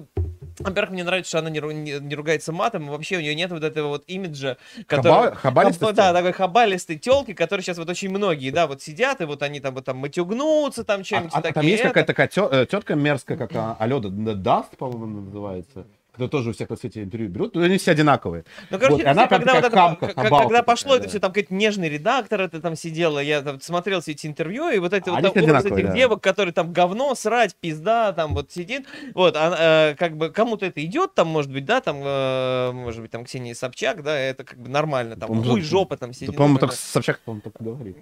Во-первых, 0.61 0.91
мне 0.93 1.05
нравится, 1.05 1.29
что 1.31 1.39
она 1.39 1.51
не, 1.51 1.59
ру- 1.61 1.73
не- 1.73 1.99
не 2.01 2.15
ругается 2.15 2.53
матом, 2.53 2.87
и 2.87 2.91
вообще 2.91 3.17
у 3.17 3.21
нее 3.21 3.35
нет 3.35 3.51
вот 3.51 3.63
этого 3.65 3.89
вот 3.89 4.05
имиджа, 4.07 4.57
который... 4.87 5.31
Хаба- 5.31 5.35
хабалистости? 5.35 5.85
Хаб- 5.85 5.95
Да, 5.97 6.13
такой 6.13 6.33
хабалистой 6.33 6.97
телки, 6.97 7.33
которые 7.35 7.63
сейчас 7.65 7.79
вот 7.79 7.89
очень 7.89 8.11
многие, 8.11 8.51
да, 8.51 8.67
вот 8.67 8.83
сидят, 8.83 9.21
и 9.21 9.25
вот 9.25 9.43
они 9.43 9.61
там 9.61 9.75
вот 9.75 9.85
там 9.85 9.99
матюгнутся, 9.99 10.85
там 10.85 11.01
А, 11.01 11.05
чем-нибудь 11.05 11.33
а 11.35 11.41
такие. 11.43 11.55
там 11.55 11.67
есть 11.67 11.83
какая-то 11.83 12.07
такая 12.07 12.29
тё- 12.29 12.49
э, 12.51 12.67
тетка 12.67 12.95
мерзкая, 12.95 13.37
как 13.39 13.51
а, 13.55 13.77
Алёна 13.79 14.09
Даст, 14.09 14.77
по-моему, 14.77 15.21
называется. 15.23 15.87
Кто 16.19 16.27
тоже 16.27 16.51
у 16.51 16.53
всех 16.53 16.69
на 16.69 16.77
свете 16.77 17.05
интервью 17.05 17.29
берут, 17.29 17.55
но 17.55 17.63
они 17.63 17.79
все 17.79 17.93
одинаковые. 17.93 18.45
Ну, 18.71 18.79
короче, 18.81 19.05
Вот, 19.05 19.07
она 19.07 19.29
прям 19.29 19.41
когда, 19.41 19.55
вот 19.55 19.63
такая 19.63 19.71
это, 19.71 19.77
хамка, 19.77 20.07
к- 20.09 20.15
к- 20.15 20.15
хабалка 20.21 20.49
когда 20.49 20.63
пошло 20.65 20.89
такая, 20.89 20.97
это 20.97 21.05
да. 21.05 21.09
все, 21.11 21.21
там 21.21 21.31
какой-то 21.31 21.55
нежный 21.55 21.89
редактор, 21.89 22.41
это 22.41 22.61
там 22.61 22.75
сидела, 22.75 23.21
я 23.21 23.41
там 23.43 23.61
смотрел 23.61 24.01
все 24.01 24.11
эти 24.13 24.27
интервью, 24.27 24.69
и 24.69 24.79
вот 24.79 24.93
эти 24.93 25.09
А 25.09 25.13
вот 25.13 25.33
там 25.33 25.45
образ 25.45 25.65
этих 25.65 25.87
да. 25.87 25.95
девок, 25.95 26.21
которые 26.21 26.53
там 26.53 26.73
говно, 26.73 27.15
срать, 27.15 27.55
пизда, 27.55 28.13
там 28.13 28.35
вот 28.35 28.51
сидит, 28.51 28.87
вот, 29.15 29.37
а, 29.37 29.91
э, 29.93 29.95
как 29.95 30.17
бы 30.17 30.31
кому-то 30.31 30.67
это 30.67 30.85
идет, 30.85 31.15
там, 31.15 31.29
может 31.29 31.53
быть, 31.53 31.65
да, 31.65 31.81
там, 31.81 31.99
э, 32.03 32.73
может 32.73 33.01
быть, 33.01 33.13
там 33.13 33.25
Ксения 33.25 33.55
Собчак, 33.55 34.03
да, 34.03 34.19
это 34.19 34.43
как 34.43 34.59
бы 34.59 34.69
нормально, 34.69 35.15
там, 35.15 35.29
По-моему, 35.29 35.51
хуй, 35.53 35.61
жопа 35.63 35.97
там 35.97 36.11
Да, 36.11 36.15
сидит. 36.15 36.35
По-моему, 36.35 36.59
так 36.59 36.73
Собчак, 36.73 37.21
по-моему, 37.21 37.43
так 37.43 37.53
говорит. 37.61 37.97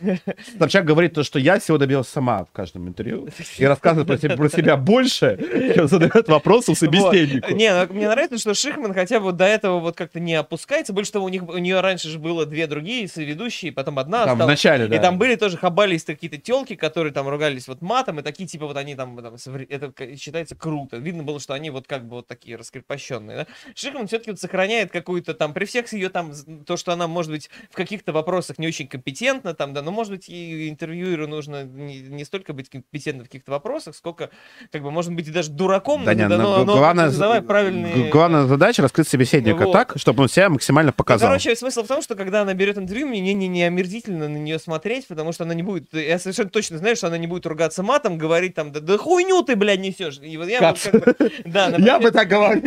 Собчак 0.58 0.84
говорит 0.84 1.14
то, 1.14 1.22
что 1.22 1.38
я 1.38 1.60
всего 1.60 1.78
добилась 1.78 2.08
сама 2.08 2.44
в 2.44 2.50
каждом 2.50 2.88
интервью 2.88 3.28
и 3.58 3.64
рассказывает 3.64 4.08
про 4.08 4.18
себя, 4.18 4.36
про 4.36 4.48
себя 4.48 4.76
больше, 4.76 5.38
чем 5.74 5.86
задает 5.86 6.26
вопросы 6.26 6.74
собеседнику. 6.74 7.52
Не, 7.60 7.86
мне 7.92 8.08
нравится, 8.08 8.38
что 8.38 8.54
Шихман 8.54 8.94
хотя 8.94 9.20
бы 9.20 9.32
до 9.32 9.44
этого 9.44 9.80
вот 9.80 9.94
как-то 9.94 10.18
не 10.18 10.34
опускается. 10.34 10.94
Больше 10.94 11.12
того, 11.12 11.26
у 11.26 11.28
них 11.28 11.42
у 11.42 11.58
нее 11.58 11.80
раньше 11.80 12.08
же 12.08 12.18
было 12.18 12.46
две 12.46 12.66
другие 12.66 13.06
соведущие, 13.06 13.70
потом 13.70 13.98
одна 13.98 14.24
Там 14.24 14.30
в 14.30 14.32
осталась. 14.32 14.52
начале, 14.52 14.86
да. 14.86 14.96
И 14.96 14.98
там 14.98 15.18
были 15.18 15.34
тоже 15.34 15.58
хабалисты 15.58 16.14
какие-то 16.14 16.38
телки, 16.38 16.74
которые 16.74 17.12
там 17.12 17.28
ругались 17.28 17.68
вот 17.68 17.82
матом, 17.82 18.18
и 18.18 18.22
такие 18.22 18.46
типа 18.48 18.66
вот 18.66 18.78
они 18.78 18.94
там, 18.94 19.14
там 19.22 19.34
это 19.34 20.16
считается 20.16 20.56
круто. 20.56 20.96
Видно 20.96 21.22
было, 21.22 21.38
что 21.38 21.52
они 21.52 21.68
вот 21.68 21.86
как 21.86 22.06
бы 22.06 22.16
вот 22.16 22.26
такие 22.26 22.56
раскрепощенные. 22.56 23.36
Да? 23.36 23.46
Шихман 23.74 24.06
все-таки 24.06 24.30
вот 24.30 24.40
сохраняет 24.40 24.90
какую-то 24.90 25.34
там, 25.34 25.52
при 25.52 25.66
всех 25.66 25.92
ее 25.92 26.08
там, 26.08 26.32
то, 26.64 26.78
что 26.78 26.92
она 26.92 27.08
может 27.08 27.30
быть 27.30 27.50
в 27.70 27.74
каких-то 27.74 28.12
вопросах 28.14 28.56
не 28.58 28.68
очень 28.68 28.88
компетентна, 28.88 29.52
там, 29.52 29.74
да, 29.74 29.82
но 29.82 29.90
может 29.90 30.12
быть 30.14 30.30
и 30.30 30.70
интервьюеру 30.70 31.28
нужно 31.28 31.64
не, 31.64 32.00
не 32.00 32.24
столько 32.24 32.54
быть 32.54 32.70
компетентным 32.70 33.26
в 33.26 33.28
каких-то 33.28 33.50
вопросах, 33.50 33.94
сколько, 33.96 34.30
как 34.72 34.82
бы, 34.82 34.90
может 34.90 35.12
быть, 35.12 35.28
и 35.28 35.30
даже 35.30 35.50
дураком, 35.50 36.04
Да 36.06 36.14
не, 36.14 36.26
ну, 36.26 36.38
но, 36.38 36.64
но 36.64 36.76
главное, 36.78 37.10
задавай 37.10 37.40
г- 37.40 37.49
правильные... 37.50 38.08
главная 38.10 38.44
задача 38.46 38.82
раскрыть 38.82 39.08
собеседника 39.08 39.64
Вот. 39.66 39.72
так, 39.72 39.92
чтобы 39.96 40.22
он 40.22 40.28
себя 40.28 40.48
максимально 40.48 40.90
Ну, 40.90 40.94
показал. 40.94 41.28
короче, 41.28 41.54
смысл 41.56 41.82
в 41.82 41.86
том, 41.88 42.02
что 42.02 42.14
когда 42.14 42.42
она 42.42 42.54
берет 42.54 42.78
интервью, 42.78 43.06
мне 43.08 43.20
не, 43.20 43.34
не, 43.34 43.48
не 43.48 43.62
омерзительно 43.64 44.28
на 44.28 44.36
нее 44.36 44.58
смотреть, 44.58 45.06
потому 45.08 45.32
что 45.32 45.44
она 45.44 45.54
не 45.54 45.62
будет. 45.62 45.92
Я 45.92 46.18
совершенно 46.18 46.50
точно 46.50 46.78
знаю, 46.78 46.96
что 46.96 47.08
она 47.08 47.18
не 47.18 47.26
будет 47.26 47.46
ругаться 47.46 47.82
матом, 47.82 48.18
говорить 48.18 48.54
там, 48.54 48.72
да, 48.72 48.80
да 48.80 48.98
хуйню 48.98 49.42
ты, 49.42 49.56
блядь, 49.56 49.80
несешь. 49.80 50.18
И 50.22 50.36
вот 50.36 50.48
я 50.48 50.60
вот 50.60 50.78
как 50.82 50.92
бы, 50.92 51.14
да, 51.46 51.64
Я 51.66 51.70
например, 51.70 52.00
бы 52.00 52.10
так 52.10 52.28
говорил. 52.28 52.62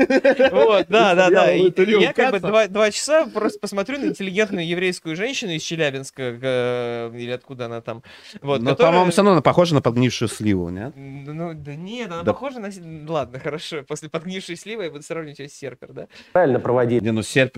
вот, 0.51 0.85
да, 0.89 1.15
да, 1.15 1.25
Я 1.25 1.29
да. 1.31 1.51
И 1.53 2.01
я 2.01 2.13
как 2.13 2.31
бы 2.31 2.39
два, 2.39 2.67
два 2.67 2.91
часа 2.91 3.25
просто 3.27 3.59
посмотрю 3.59 3.99
на 3.99 4.05
интеллигентную 4.05 4.67
еврейскую 4.67 5.15
женщину 5.15 5.51
из 5.53 5.61
Челябинска, 5.61 6.37
э, 6.41 7.11
или 7.15 7.31
откуда 7.31 7.65
она 7.65 7.81
там. 7.81 8.03
Вот, 8.41 8.61
Но, 8.61 8.71
которая- 8.71 8.91
по-моему, 8.91 9.11
все 9.11 9.17
равно 9.21 9.31
она 9.33 9.41
похожа 9.41 9.75
на 9.75 9.81
подгнившую 9.81 10.29
сливу, 10.29 10.69
нет? 10.69 10.93
Ну, 10.95 11.53
да 11.53 11.75
нет, 11.75 12.07
она 12.11 12.23
Да. 12.23 12.33
похожа 12.33 12.59
на... 12.59 12.69
Ладно, 13.07 13.39
хорошо. 13.39 13.83
После 13.87 14.09
подгнившей 14.09 14.55
сливы 14.57 14.72
я 14.81 14.89
буду 14.91 15.03
сравнивать 15.03 15.39
ее 15.39 15.49
с 15.49 15.53
серпер, 15.53 15.93
да? 15.93 16.07
Правильно 16.31 16.59
проводить. 16.59 17.01
Не, 17.03 17.11
ну 17.11 17.21
серпь 17.21 17.57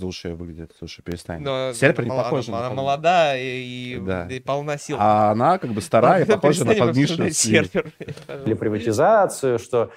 лучше 0.00 0.30
выглядит. 0.34 0.72
Слушай, 0.78 1.02
перестань. 1.02 1.42
Но 1.42 1.72
Серпер 1.74 2.04
не 2.04 2.10
похожа 2.10 2.50
она, 2.52 2.60
на 2.60 2.66
она 2.68 2.74
молода 2.74 3.36
и, 3.36 3.42
и- 3.96 4.00
Да. 4.00 4.26
и 4.28 4.40
полна 4.40 4.78
сил. 4.78 4.96
А 4.98 5.30
она 5.30 5.58
как 5.58 5.72
бы 5.72 5.80
старая 5.82 6.24
похожа 6.26 6.64
на 6.64 6.74
сливу. 6.74 7.30
серпер, 7.30 7.92
или 8.46 8.54
приватизацию, 8.54 9.58
что 9.58 9.90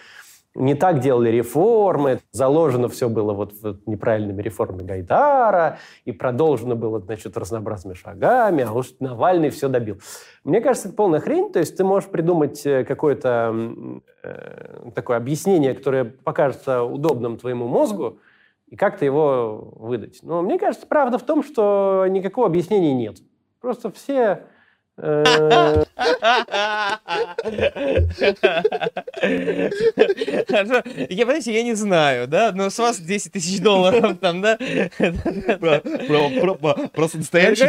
не 0.56 0.76
так 0.76 1.00
делали 1.00 1.30
реформы, 1.30 2.20
заложено 2.32 2.88
все 2.88 3.10
было 3.10 3.34
вот, 3.34 3.54
вот 3.62 3.88
неправильными 3.88 4.42
реформами 4.42 4.84
Гайдара, 4.84 5.80
и 6.06 6.12
продолжено 6.12 6.76
было, 6.76 7.00
значит, 7.00 7.38
разнообразными 7.38 7.96
шагами, 7.96 8.64
а 8.64 8.72
уж 8.72 8.94
Навальный 9.00 9.50
все 9.50 9.68
добил. 9.68 9.98
Мне 10.44 10.62
кажется, 10.62 10.90
это 10.90 10.98
полная 10.98 11.20
хрень, 11.20 11.52
то 11.52 11.60
есть 11.60 11.76
ты 11.76 11.84
можешь 11.84 12.10
придумать 12.10 12.66
э, 12.66 12.84
какое-то 12.84 13.56
э, 14.24 14.90
такое 14.94 15.18
объяснение, 15.18 15.74
которое 15.74 16.04
покажется 16.06 16.84
удобным 16.84 17.38
твоему 17.38 17.68
мозгу, 17.68 18.20
и 18.68 18.76
как-то 18.76 19.06
его 19.06 19.74
выдать. 19.76 20.20
Но 20.24 20.42
мне 20.42 20.58
кажется, 20.58 20.88
правда 20.88 21.18
в 21.18 21.24
том, 21.24 21.44
что 21.44 22.06
никакого 22.10 22.48
объяснения 22.48 22.94
нет. 22.94 23.18
Просто 23.60 23.92
все... 23.92 24.46
Я, 31.10 31.26
подождите, 31.26 31.54
я 31.54 31.64
не 31.64 31.74
знаю, 31.76 32.28
да, 32.28 32.52
но 32.54 32.70
с 32.70 32.78
вас 32.80 33.00
10 33.00 33.32
тысяч 33.32 33.60
долларов 33.62 34.18
там, 34.20 34.42
да? 34.42 34.58
Про- 35.60 35.80
про- 35.80 36.56
про- 36.56 36.74
Просто 36.90 37.18
настоящий 37.20 37.64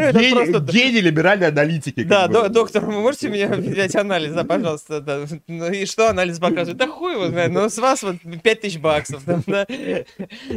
гений 0.72 1.00
либеральной 1.00 1.48
аналитики. 1.48 2.02
Да, 2.04 2.28
доктор, 2.48 2.84
вы 2.84 2.92
можете 3.00 3.28
мне 3.28 3.46
взять 3.48 3.94
анализ, 3.96 4.32
да, 4.32 4.44
пожалуйста. 4.44 5.26
Ну 5.46 5.70
и 5.70 5.86
что 5.86 6.08
анализ 6.10 6.38
показывает? 6.38 6.76
Да 6.76 6.86
хуй 6.86 7.12
его 7.14 7.28
знает, 7.28 7.52
но 7.52 7.68
с 7.68 7.78
вас 7.78 8.02
вот 8.02 8.16
5 8.42 8.60
тысяч 8.60 8.78
баксов, 8.78 9.22
там, 9.24 9.42
да. 9.46 9.66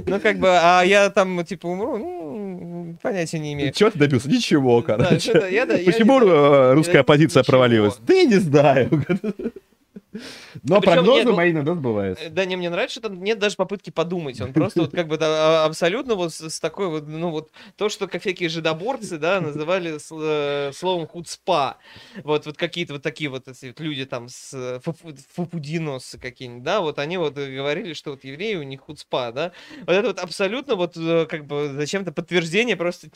Ну 0.05 0.19
как 0.19 0.39
бы, 0.39 0.49
а 0.49 0.81
я 0.83 1.09
там, 1.09 1.43
типа, 1.45 1.67
умру, 1.67 1.97
ну, 1.97 2.97
понятия 3.01 3.39
не 3.39 3.53
имею. 3.53 3.71
Чего 3.73 3.89
ты 3.89 3.99
добился? 3.99 4.29
Ничего, 4.29 4.81
короче. 4.81 5.31
Почему 5.85 6.19
русская 6.73 6.99
оппозиция 6.99 7.43
провалилась? 7.43 7.97
Да 8.05 8.13
я 8.13 8.25
не 8.25 8.37
знаю. 8.37 8.89
Но 10.63 10.79
Причем, 10.79 10.93
прогнозы 10.93 11.19
нет, 11.19 11.27
ну, 11.27 11.35
мои 11.35 11.51
иногда 11.51 11.75
сбываются. 11.75 12.29
Да, 12.29 12.45
не, 12.45 12.55
мне 12.55 12.69
нравится, 12.69 12.99
что 12.99 13.09
там 13.09 13.23
нет 13.23 13.39
даже 13.39 13.55
попытки 13.55 13.89
подумать. 13.89 14.39
Он 14.41 14.53
просто 14.53 14.81
вот 14.81 14.91
как 14.91 15.07
бы 15.07 15.17
да, 15.17 15.63
а- 15.63 15.65
абсолютно 15.65 16.15
вот 16.15 16.33
с, 16.33 16.59
такой 16.59 16.87
вот, 16.87 17.07
ну 17.07 17.29
вот, 17.31 17.51
то, 17.75 17.89
что 17.89 18.07
как 18.07 18.21
всякие 18.21 18.49
жидоборцы, 18.49 19.17
да, 19.17 19.41
называли 19.41 19.97
э, 19.97 20.71
словом 20.73 21.07
хуцпа. 21.07 21.77
Вот, 22.23 22.45
вот 22.45 22.57
какие-то 22.57 22.93
вот 22.93 23.03
такие 23.03 23.29
вот 23.29 23.47
вот 23.47 23.79
люди 23.79 24.05
там 24.05 24.29
с 24.29 24.53
э, 24.53 24.79
фупудиносы 25.33 26.17
какие-нибудь, 26.19 26.63
да, 26.63 26.81
вот 26.81 26.99
они 26.99 27.17
вот 27.17 27.35
говорили, 27.35 27.93
что 27.93 28.11
вот 28.11 28.23
евреи 28.23 28.55
у 28.55 28.63
них 28.63 28.81
хуцпа, 28.81 29.31
да. 29.31 29.51
Вот 29.79 29.89
это 29.89 30.07
вот 30.07 30.19
абсолютно 30.19 30.75
вот 30.75 30.95
э, 30.97 31.25
как 31.29 31.45
бы 31.45 31.73
зачем-то 31.73 32.11
подтверждение 32.11 32.75
просто 32.75 33.07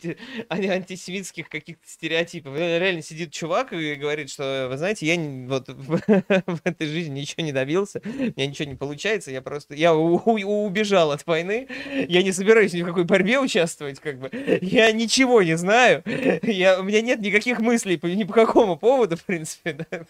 ани- 0.48 0.68
антисемитских 0.68 1.48
каких-то 1.48 1.88
стереотипов. 1.88 2.56
Реально 2.56 3.02
сидит 3.02 3.32
чувак 3.32 3.72
и 3.72 3.94
говорит, 3.94 4.30
что, 4.30 4.68
вы 4.70 4.76
знаете, 4.76 5.06
я 5.06 5.16
вот 5.48 5.68
в, 5.68 6.60
этой 6.64 6.86
жизни 6.86 7.20
ничего 7.32 7.46
не 7.46 7.52
добился, 7.52 8.00
у 8.04 8.08
меня 8.08 8.46
ничего 8.46 8.68
не 8.68 8.74
получается, 8.76 9.30
я 9.30 9.42
просто, 9.42 9.74
я 9.74 9.94
у- 9.94 10.16
у- 10.24 10.64
убежал 10.66 11.12
от 11.12 11.26
войны, 11.26 11.68
я 12.08 12.22
не 12.22 12.32
собираюсь 12.32 12.72
ни 12.72 12.82
в 12.82 12.86
какой 12.86 13.04
борьбе 13.04 13.38
участвовать, 13.38 14.00
как 14.00 14.18
бы, 14.18 14.30
я 14.62 14.92
ничего 14.92 15.42
не 15.42 15.56
знаю, 15.56 16.02
я, 16.42 16.78
у 16.80 16.82
меня 16.82 17.00
нет 17.00 17.20
никаких 17.20 17.60
мыслей 17.60 17.96
по, 17.96 18.06
ни 18.06 18.24
по 18.24 18.32
какому 18.32 18.76
поводу, 18.76 19.16
в 19.22 19.24
принципе, 19.24 19.72
да. 19.90 20.04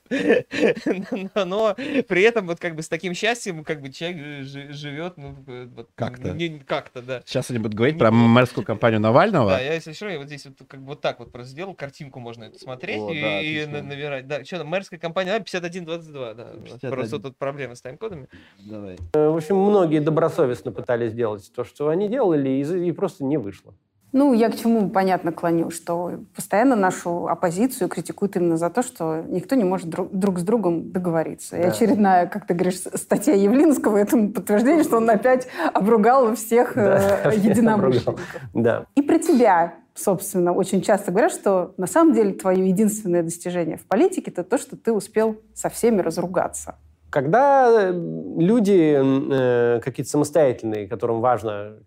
но, 1.35 1.45
но 1.45 1.75
при 2.09 2.23
этом 2.23 2.47
вот 2.47 2.59
как 2.61 2.75
бы 2.77 2.83
с 2.83 2.89
таким 2.89 3.15
счастьем, 3.15 3.65
как 3.65 3.81
бы 3.81 3.91
человек 3.93 4.45
жи- 4.45 4.73
живет, 4.73 5.17
ну, 5.17 5.37
вот, 5.75 5.91
Как-то. 5.95 6.31
не- 6.31 6.61
как-то, 6.61 7.03
да. 7.03 7.23
Сейчас 7.27 7.51
они 7.51 7.59
будут 7.59 7.75
говорить 7.75 7.99
про 7.99 8.11
мэрскую 8.11 8.65
кампанию 8.65 9.01
Навального. 9.01 9.51
Да, 9.51 9.61
я 9.61 9.75
если 9.75 9.93
что, 9.93 10.09
я 10.09 10.19
вот 10.19 10.27
здесь 10.27 10.47
вот 10.47 10.55
как 10.69 10.81
бы 10.81 10.87
вот 10.89 11.01
так 11.01 11.19
вот 11.19 11.33
просто 11.33 11.51
сделал, 11.51 11.75
картинку 11.75 12.21
можно 12.21 12.45
это 12.45 12.59
смотреть 12.59 12.99
О, 13.01 13.13
и, 13.13 13.21
да, 13.21 13.41
и 13.43 13.67
набирать. 13.67 14.27
Да, 14.27 14.45
что 14.45 14.59
там, 14.59 14.69
мэрская 14.69 14.99
компания, 14.99 15.35
а, 15.35 15.41
5122, 15.41 16.35
да. 16.35 16.45
51. 16.65 16.91
Просто 16.91 17.12
тут 17.19 17.37
проблемы 17.37 17.77
с 17.77 17.83
тайм-кодами. 17.83 18.29
Давай. 18.59 18.99
Э, 19.15 19.29
В 19.29 19.37
общем, 19.37 19.57
многие 19.57 20.01
добросовестно 20.01 20.73
пытались 20.73 21.13
сделать 21.13 21.51
то, 21.55 21.65
что 21.65 21.89
они 21.89 22.09
делали, 22.09 22.49
и, 22.49 22.89
и 22.89 22.93
просто 22.93 23.25
не 23.25 23.39
вышло. 23.39 23.75
Ну, 24.15 24.35
я 24.35 24.51
к 24.51 24.57
чему, 24.57 24.91
понятно, 24.91 25.33
клоню, 25.33 25.71
что 25.71 26.13
постоянно 26.37 26.77
нашу 26.77 27.29
оппозицию 27.29 27.89
критикуют 27.89 28.37
именно 28.37 28.59
за 28.59 28.69
то, 28.69 28.83
что 28.83 29.23
никто 29.27 29.55
не 29.55 29.65
может 29.65 29.89
друг, 29.89 30.11
друг 30.13 30.39
с 30.39 30.43
другом 30.43 30.93
договориться. 30.93 31.57
И 31.57 31.63
Да. 31.63 31.69
очередная, 31.69 32.27
как 32.27 32.47
ты 32.47 32.53
говоришь, 32.53 32.77
статья 32.81 33.33
Явлинского 33.33 33.97
этому 33.97 34.31
подтверждение, 34.31 34.85
что 34.85 34.99
он 34.99 35.09
опять 35.09 35.49
обругал 35.73 36.35
всех 36.35 36.75
Да, 36.75 37.21
э, 37.25 37.31
всех 37.31 37.45
единомышленников. 37.45 38.21
Да. 38.53 38.85
И 38.97 39.01
про 39.01 39.19
тебя, 39.19 39.77
собственно, 39.95 40.53
очень 40.53 40.83
часто 40.83 41.11
говорят, 41.11 41.33
что 41.33 41.73
на 41.79 41.87
самом 41.87 42.13
деле 42.13 42.35
твое 42.35 42.69
единственное 42.69 43.23
достижение 43.23 43.79
в 43.79 43.87
политике 43.87 44.31
это 44.31 44.45
то, 44.45 44.59
что 44.59 44.77
ты 44.77 44.93
успел 44.93 45.37
со 45.55 45.71
всеми 45.71 46.03
разругаться. 46.03 46.77
Когда 47.13 47.91
люди 47.91 48.97
э, 48.97 49.81
какие-то 49.81 50.11
самостоятельные, 50.11 50.89
которым 50.89 51.21
важно 51.21 51.79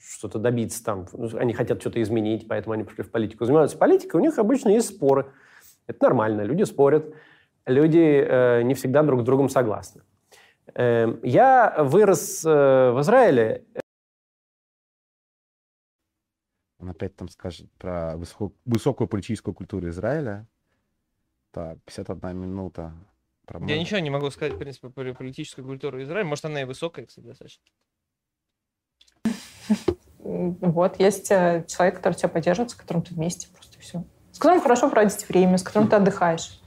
что-то 0.00 0.38
добиться, 0.38 0.82
там, 0.82 1.06
ну, 1.12 1.28
они 1.36 1.52
хотят 1.52 1.82
что-то 1.82 2.00
изменить, 2.00 2.48
поэтому 2.48 2.72
они 2.72 2.82
пришли 2.82 3.04
в 3.04 3.10
политику, 3.10 3.44
занимаются 3.44 3.76
политикой, 3.76 4.16
у 4.16 4.20
них 4.20 4.38
обычно 4.38 4.70
есть 4.70 4.88
споры. 4.88 5.26
Это 5.86 6.04
нормально, 6.04 6.40
люди 6.40 6.62
спорят, 6.62 7.14
люди 7.66 8.24
э, 8.26 8.62
не 8.62 8.72
всегда 8.72 9.02
друг 9.02 9.20
с 9.20 9.24
другом 9.24 9.50
согласны. 9.50 10.00
Э, 10.74 11.14
я 11.22 11.74
вырос 11.80 12.42
э, 12.46 12.90
в 12.90 13.02
Израиле, 13.02 13.66
Он 16.78 16.88
опять 16.88 17.16
там 17.16 17.28
скажет 17.28 17.70
про 17.78 18.16
высокую 18.16 19.08
политическую 19.08 19.54
культуру 19.54 19.88
Израиля. 19.88 20.46
Так, 21.50 21.78
51 21.84 22.36
минута. 22.36 22.94
Про 23.46 23.60
Я 23.66 23.78
ничего 23.78 23.98
не 24.00 24.10
могу 24.10 24.30
сказать, 24.30 24.54
в 24.54 24.58
принципе, 24.58 24.88
про 24.88 25.12
политическую 25.12 25.64
культуру 25.64 26.02
Израиля. 26.02 26.26
Может, 26.26 26.46
она 26.46 26.62
и 26.62 26.64
высокая, 26.64 27.06
кстати, 27.06 27.26
достаточно. 27.26 27.62
Вот, 30.18 30.98
есть 30.98 31.30
э, 31.30 31.64
человек, 31.68 31.96
который 31.96 32.14
тебя 32.14 32.30
поддерживает, 32.30 32.70
с 32.70 32.74
которым 32.74 33.02
ты 33.02 33.14
вместе 33.14 33.48
просто 33.48 33.78
все. 33.78 34.04
С 34.32 34.38
которым 34.38 34.62
хорошо 34.62 34.88
проводить 34.88 35.28
время, 35.28 35.58
с 35.58 35.62
которым 35.62 35.88
ты 35.88 35.96
отдыхаешь 35.96 36.60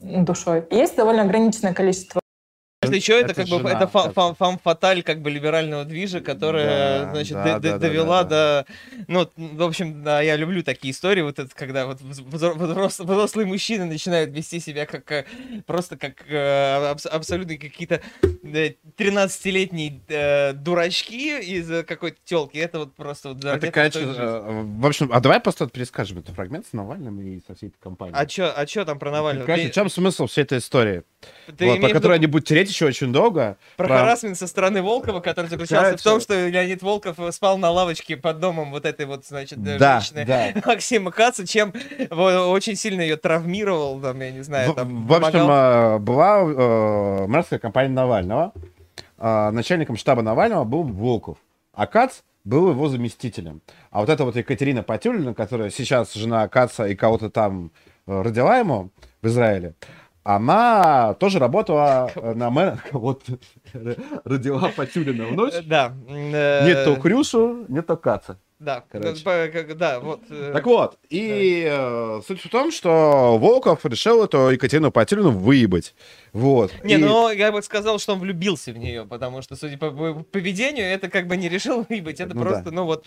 душой. 0.00 0.66
Есть 0.70 0.96
довольно 0.96 1.22
ограниченное 1.22 1.72
количество 1.72 2.20
Если 2.84 3.00
что, 3.00 3.12
это, 3.14 3.24
это 3.32 3.34
как 3.34 3.48
бы 3.48 3.58
жена, 3.58 3.70
это 3.72 3.86
фа- 3.88 4.04
так. 4.04 4.14
фа- 4.14 4.34
фам-фаталь 4.34 5.02
как 5.02 5.20
бы 5.22 5.30
либерального 5.30 5.84
движа, 5.84 6.20
которая, 6.20 7.04
Да, 7.04 7.10
значит, 7.10 7.32
да, 7.34 7.44
да, 7.44 7.58
да, 7.58 7.78
довела 7.78 8.24
да, 8.24 8.64
до... 8.64 9.04
Ну, 9.08 9.30
в 9.36 9.62
общем, 9.62 10.02
да, 10.02 10.20
я 10.22 10.36
люблю 10.36 10.62
такие 10.62 10.92
истории, 10.92 11.22
вот 11.22 11.38
это, 11.38 11.54
когда 11.54 11.86
вот 11.86 12.00
вз- 12.00 12.24
взро- 12.24 12.56
взрос- 12.56 13.02
взрослые 13.04 13.46
мужчины 13.46 13.84
начинают 13.84 14.30
вести 14.30 14.60
себя 14.60 14.86
как 14.86 15.10
э, 15.12 15.24
просто 15.66 15.96
как 15.96 16.24
э, 16.28 16.90
абс- 16.90 17.06
абсолютно 17.06 17.56
какие-то 17.56 18.00
э, 18.22 18.74
13-летние 18.98 20.00
э, 20.08 20.52
дурачки 20.52 21.38
из 21.40 21.84
какой-то 21.86 22.18
телки. 22.24 22.58
Это 22.58 22.80
вот 22.80 22.94
просто 22.94 23.30
вот... 23.30 23.44
Это, 23.44 23.66
э, 23.66 24.62
в 24.78 24.86
общем, 24.86 25.10
а 25.12 25.20
давай 25.20 25.40
просто 25.40 25.66
перескажем 25.68 26.18
этот 26.18 26.34
фрагмент 26.34 26.66
с 26.66 26.72
Навальным 26.72 27.20
и 27.20 27.40
со 27.46 27.54
всей 27.54 27.68
этой 27.68 27.78
компанией. 27.82 28.16
А 28.16 28.26
чё, 28.26 28.52
а 28.54 28.66
чё 28.66 28.84
там 28.84 28.98
про 28.98 29.10
Навального? 29.10 29.46
Короче, 29.46 29.64
Ты- 29.64 29.70
в 29.70 29.74
чем 29.74 29.90
смысл 29.90 30.26
всей 30.26 30.42
этой 30.42 30.58
истории? 30.58 31.02
ты 31.56 31.66
вот, 31.66 31.80
по 31.80 31.88
которой 31.88 32.18
они 32.18 32.26
будут 32.26 32.46
тереть 32.46 32.68
еще 32.74 32.86
очень 32.86 33.12
долго. 33.12 33.56
Про 33.76 33.86
Про- 33.86 33.98
харассмент 33.98 34.36
со 34.36 34.46
стороны 34.46 34.82
Волкова, 34.82 35.20
который 35.20 35.46
заключался 35.46 35.96
в 35.96 36.02
Короче. 36.02 36.02
том, 36.04 36.20
что 36.20 36.48
Леонид 36.48 36.82
Волков 36.82 37.16
спал 37.30 37.56
на 37.58 37.70
лавочке 37.70 38.16
под 38.16 38.40
домом 38.40 38.70
вот 38.72 38.84
этой 38.84 39.06
вот, 39.06 39.24
значит, 39.24 39.58
э, 39.66 39.78
Да, 39.78 40.00
женщины 40.00 40.24
да. 40.26 40.48
Максима 40.66 41.10
Каца, 41.10 41.46
чем 41.46 41.72
очень 42.10 42.76
сильно 42.76 43.00
ее 43.02 43.16
травмировал, 43.16 44.00
там, 44.00 44.20
я 44.20 44.30
не 44.32 44.42
знаю, 44.42 44.72
В, 44.72 44.74
там, 44.74 45.06
в 45.06 45.12
общем, 45.14 45.32
помогал. 45.32 45.96
э, 45.96 45.98
была 46.00 46.38
э, 46.42 47.26
мэрская 47.26 47.58
компания 47.58 47.90
Навального. 47.90 48.52
А, 49.18 49.50
Начальником 49.52 49.96
штаба 49.96 50.22
Навального 50.22 50.64
был 50.64 50.82
Волков, 50.82 51.38
а 51.72 51.86
Кац 51.86 52.20
был 52.44 52.70
его 52.70 52.88
заместителем. 52.88 53.62
А 53.90 54.00
вот 54.00 54.08
эта 54.10 54.24
вот 54.24 54.36
Екатерина 54.36 54.82
Патюлина, 54.82 55.32
которая 55.34 55.70
сейчас 55.70 56.12
жена 56.14 56.46
Каца 56.48 56.86
и 56.86 56.94
кого-то 56.94 57.30
там 57.30 57.70
э, 58.06 58.20
родила 58.22 58.58
ему 58.58 58.90
в 59.22 59.26
Израиле, 59.28 59.74
она 60.24 61.14
тоже 61.14 61.38
работала 61.38 62.10
э, 62.14 62.34
на 62.34 62.50
мэра, 62.50 62.80
вот 62.92 63.22
родила 64.24 64.70
Патюлина 64.74 65.26
в 65.26 65.32
ночь. 65.32 65.54
Да. 65.64 65.92
э, 66.08 66.66
Не 66.66 66.74
то 66.84 66.96
Крюшу, 67.00 67.64
не 67.68 67.82
то 67.82 67.96
Каца. 67.96 68.38
Да, 68.60 68.82
короче. 68.90 69.74
да, 69.74 70.00
вот. 70.00 70.20
э, 70.30 70.52
Так 70.54 70.64
вот, 70.64 70.96
и 71.10 71.66
э, 71.70 72.20
суть 72.26 72.40
в 72.40 72.48
том, 72.48 72.70
что 72.70 73.36
Волков 73.36 73.84
решил 73.84 74.24
эту 74.24 74.48
Екатерину 74.48 74.90
Патюлину 74.90 75.30
выебать. 75.32 75.94
Вот. 76.32 76.72
Не, 76.82 76.94
И- 76.94 76.96
ну 76.98 77.28
я 77.30 77.52
бы 77.52 77.60
сказал, 77.62 77.98
что 77.98 78.14
он 78.14 78.20
влюбился 78.20 78.72
в 78.72 78.78
нее, 78.78 79.04
потому 79.04 79.42
что, 79.42 79.56
судя 79.56 79.76
по 79.76 79.90
по 79.90 80.14
поведению, 80.22 80.86
это 80.86 81.10
как 81.10 81.26
бы 81.26 81.36
не 81.36 81.48
решил 81.50 81.84
выебать, 81.88 82.20
это 82.20 82.34
Ну 82.34 82.40
просто, 82.42 82.64
да. 82.64 82.70
ну 82.70 82.84
вот, 82.84 83.04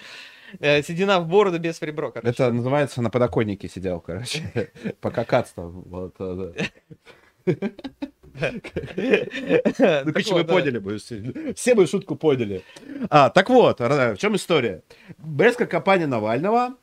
седина 0.84 1.20
в 1.20 1.28
бороду 1.28 1.60
без 1.60 1.82
ребро, 1.82 2.12
короче. 2.12 2.30
Это 2.30 2.52
называется 2.52 3.02
на 3.02 3.10
подоконнике 3.10 3.68
сидел, 3.68 4.00
короче. 4.00 4.72
Пока 5.02 5.24
кац 5.26 5.52
там. 5.52 5.84
Э. 6.20 6.52
Ну, 10.06 10.12
короче, 10.14 10.34
вы 10.34 10.44
поняли 10.44 10.98
суть. 10.98 11.58
Все 11.58 11.76
мою 11.76 11.88
шутку 11.88 12.16
поняли. 12.16 12.64
А, 13.10 13.30
так 13.30 13.50
вот, 13.50 13.82
ра- 13.82 14.16
в 14.16 14.18
чем 14.18 14.36
история? 14.36 14.84
Брестская 15.18 15.68
компания 15.68 16.08
Навального, 16.08 16.76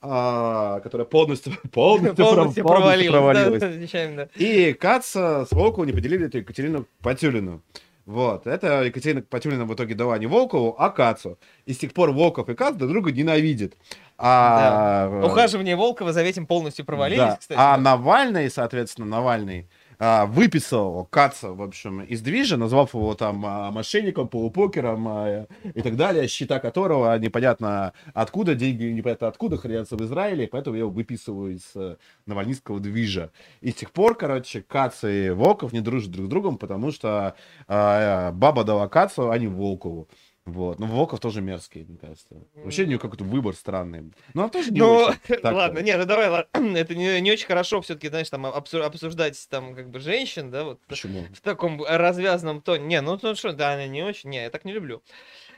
а, 0.00 0.80
которая 0.80 1.06
полностью, 1.06 1.52
полностью, 1.72 2.16
Полностью 2.24 2.24
пров- 2.24 2.34
полностью 2.34 2.64
провалилась. 2.64 3.10
провалилась. 3.10 4.16
да. 4.16 4.28
И 4.36 4.72
Кац 4.72 5.14
э, 5.16 5.44
с 5.48 5.52
Волковым 5.52 5.88
не 5.88 5.92
поделили 5.92 6.26
эту 6.26 6.38
Екатерину 6.38 6.86
Патюлину. 7.02 7.62
Вот. 8.06 8.46
Это 8.46 8.84
Екатерина 8.84 9.20
Патюлина 9.20 9.64
в 9.64 9.74
итоге 9.74 9.96
дала 9.96 10.16
не 10.16 10.26
Волкову, 10.26 10.76
а 10.78 10.90
Кацу. 10.90 11.38
И 11.66 11.72
с 11.72 11.78
тех 11.78 11.92
пор 11.92 12.12
Волков 12.12 12.48
и 12.48 12.54
Кац 12.54 12.76
друг 12.76 12.90
друга 12.90 13.10
ненавидят. 13.10 13.74
А, 14.16 15.08
э, 15.08 15.26
Ухаживание 15.26 15.76
Волкова 15.76 16.12
за 16.12 16.22
этим 16.22 16.46
полностью 16.46 16.84
провалились, 16.84 17.18
да. 17.18 17.36
кстати. 17.36 17.58
А 17.60 17.76
да. 17.76 17.82
Навальный, 17.82 18.48
соответственно, 18.48 19.08
Навальный 19.08 19.68
выписал 19.98 21.06
Каца, 21.06 21.52
в 21.52 21.62
общем, 21.62 22.02
из 22.02 22.20
движа, 22.20 22.56
назвав 22.56 22.94
его 22.94 23.14
там 23.14 23.44
а, 23.46 23.70
мошенником, 23.70 24.28
полупокером 24.28 25.08
а, 25.08 25.46
и 25.74 25.82
так 25.82 25.96
далее, 25.96 26.28
счета 26.28 26.58
которого 26.58 27.16
непонятно 27.18 27.92
откуда, 28.14 28.54
деньги 28.54 28.84
непонятно 28.84 29.28
откуда 29.28 29.56
хранятся 29.56 29.96
в 29.96 30.02
Израиле, 30.02 30.48
поэтому 30.48 30.76
я 30.76 30.80
его 30.80 30.90
выписываю 30.90 31.54
из 31.54 31.62
э, 31.74 31.96
навальнистского 32.26 32.80
движа. 32.80 33.30
И 33.60 33.70
с 33.70 33.74
тех 33.74 33.90
пор, 33.92 34.16
короче, 34.16 34.62
Кац 34.62 35.04
и 35.04 35.30
Волков 35.30 35.72
не 35.72 35.80
дружат 35.80 36.10
друг 36.10 36.26
с 36.26 36.28
другом, 36.28 36.58
потому 36.58 36.92
что 36.92 37.34
а, 37.68 38.32
баба 38.32 38.64
дала 38.64 38.88
Кацу, 38.88 39.30
а 39.30 39.38
не 39.38 39.46
Волкову. 39.46 40.08
Вот. 40.46 40.78
Ну, 40.78 40.86
Волков 40.86 41.18
тоже 41.18 41.40
мерзкий, 41.40 41.84
мне 41.88 41.98
кажется. 41.98 42.28
Вообще 42.54 42.84
у 42.84 42.86
него 42.86 43.00
какой-то 43.00 43.24
выбор 43.24 43.54
странный. 43.54 44.12
Ну, 44.32 44.44
он 44.44 44.50
тоже 44.50 44.70
не 44.70 44.78
Ну, 44.78 45.08
ладно, 45.42 45.80
не, 45.80 45.96
ну 45.96 46.04
давай, 46.04 46.28
ладно. 46.28 46.48
это 46.78 46.94
не, 46.94 47.20
не 47.20 47.32
очень 47.32 47.48
хорошо 47.48 47.80
все-таки, 47.80 48.08
знаешь, 48.08 48.30
там 48.30 48.46
обсу- 48.46 48.82
обсуждать 48.82 49.44
там 49.50 49.74
как 49.74 49.90
бы 49.90 49.98
женщин, 49.98 50.52
да, 50.52 50.62
вот 50.62 50.80
Почему? 50.86 51.24
в 51.34 51.40
таком 51.40 51.82
развязанном 51.84 52.62
тоне. 52.62 52.86
Не, 52.86 53.00
ну 53.00 53.18
ну 53.20 53.34
что, 53.34 53.52
да, 53.52 53.72
она 53.72 53.88
не 53.88 54.04
очень, 54.04 54.30
не, 54.30 54.44
я 54.44 54.50
так 54.50 54.64
не 54.64 54.72
люблю. 54.72 55.02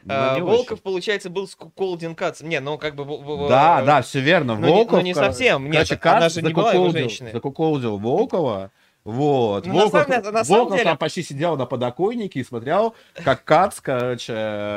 Ну, 0.05 0.15
А, 0.17 0.35
не 0.37 0.41
Волков, 0.41 0.73
очень. 0.73 0.83
получается, 0.83 1.29
был 1.29 1.47
с 1.47 1.55
Колдин 1.55 2.15
Кац. 2.15 2.41
Не, 2.41 2.61
ну 2.61 2.79
как 2.79 2.95
бы... 2.95 3.05
Да, 3.49 3.83
да, 3.83 4.01
все 4.01 4.21
верно. 4.21 4.55
ну, 4.57 4.67
не- 4.69 4.73
Волков, 4.73 5.01
ну, 5.01 5.05
не 5.05 5.15
совсем, 5.15 5.71
нет, 5.71 5.87
короче, 5.87 6.01
она 6.09 6.21
Кац 6.21 6.33
же 6.35 6.43
не 6.43 6.55
была 6.55 6.73
его 6.73 6.89
женщиной. 6.89 7.33
Закуколдил 7.33 7.99
Волкова. 7.99 8.71
Вот. 9.13 9.65
Ну, 9.65 9.73
на 9.73 9.79
Волков, 9.87 9.93
самом 10.03 10.21
деле- 10.23 10.31
на 10.33 10.45
самом 10.45 10.59
Волков 10.61 10.77
деле- 10.77 10.85
там 10.91 10.99
почти 10.99 11.23
сидел 11.23 11.57
на 11.57 11.65
подоконнике 11.65 12.41
и 12.41 12.45
смотрел, 12.45 12.95
как 13.25 13.43
Кац, 13.45 13.81
короче, 13.81 14.33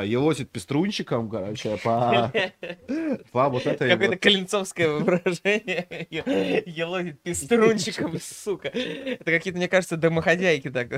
елозит 0.06 0.48
пеструнчиком, 0.50 1.28
короче, 1.28 1.76
по, 1.84 2.32
по 3.32 3.48
вот 3.50 3.66
этой 3.66 3.90
Какое-то 3.90 4.12
вот- 4.14 4.20
клинцовское 4.20 4.88
выражение. 4.88 5.86
Елозит 6.64 7.20
пеструнчиком, 7.22 8.18
сука. 8.20 8.68
Это 8.68 9.24
какие-то, 9.30 9.58
мне 9.58 9.68
кажется, 9.68 9.98
домохозяйки 9.98 10.70
так 10.70 10.88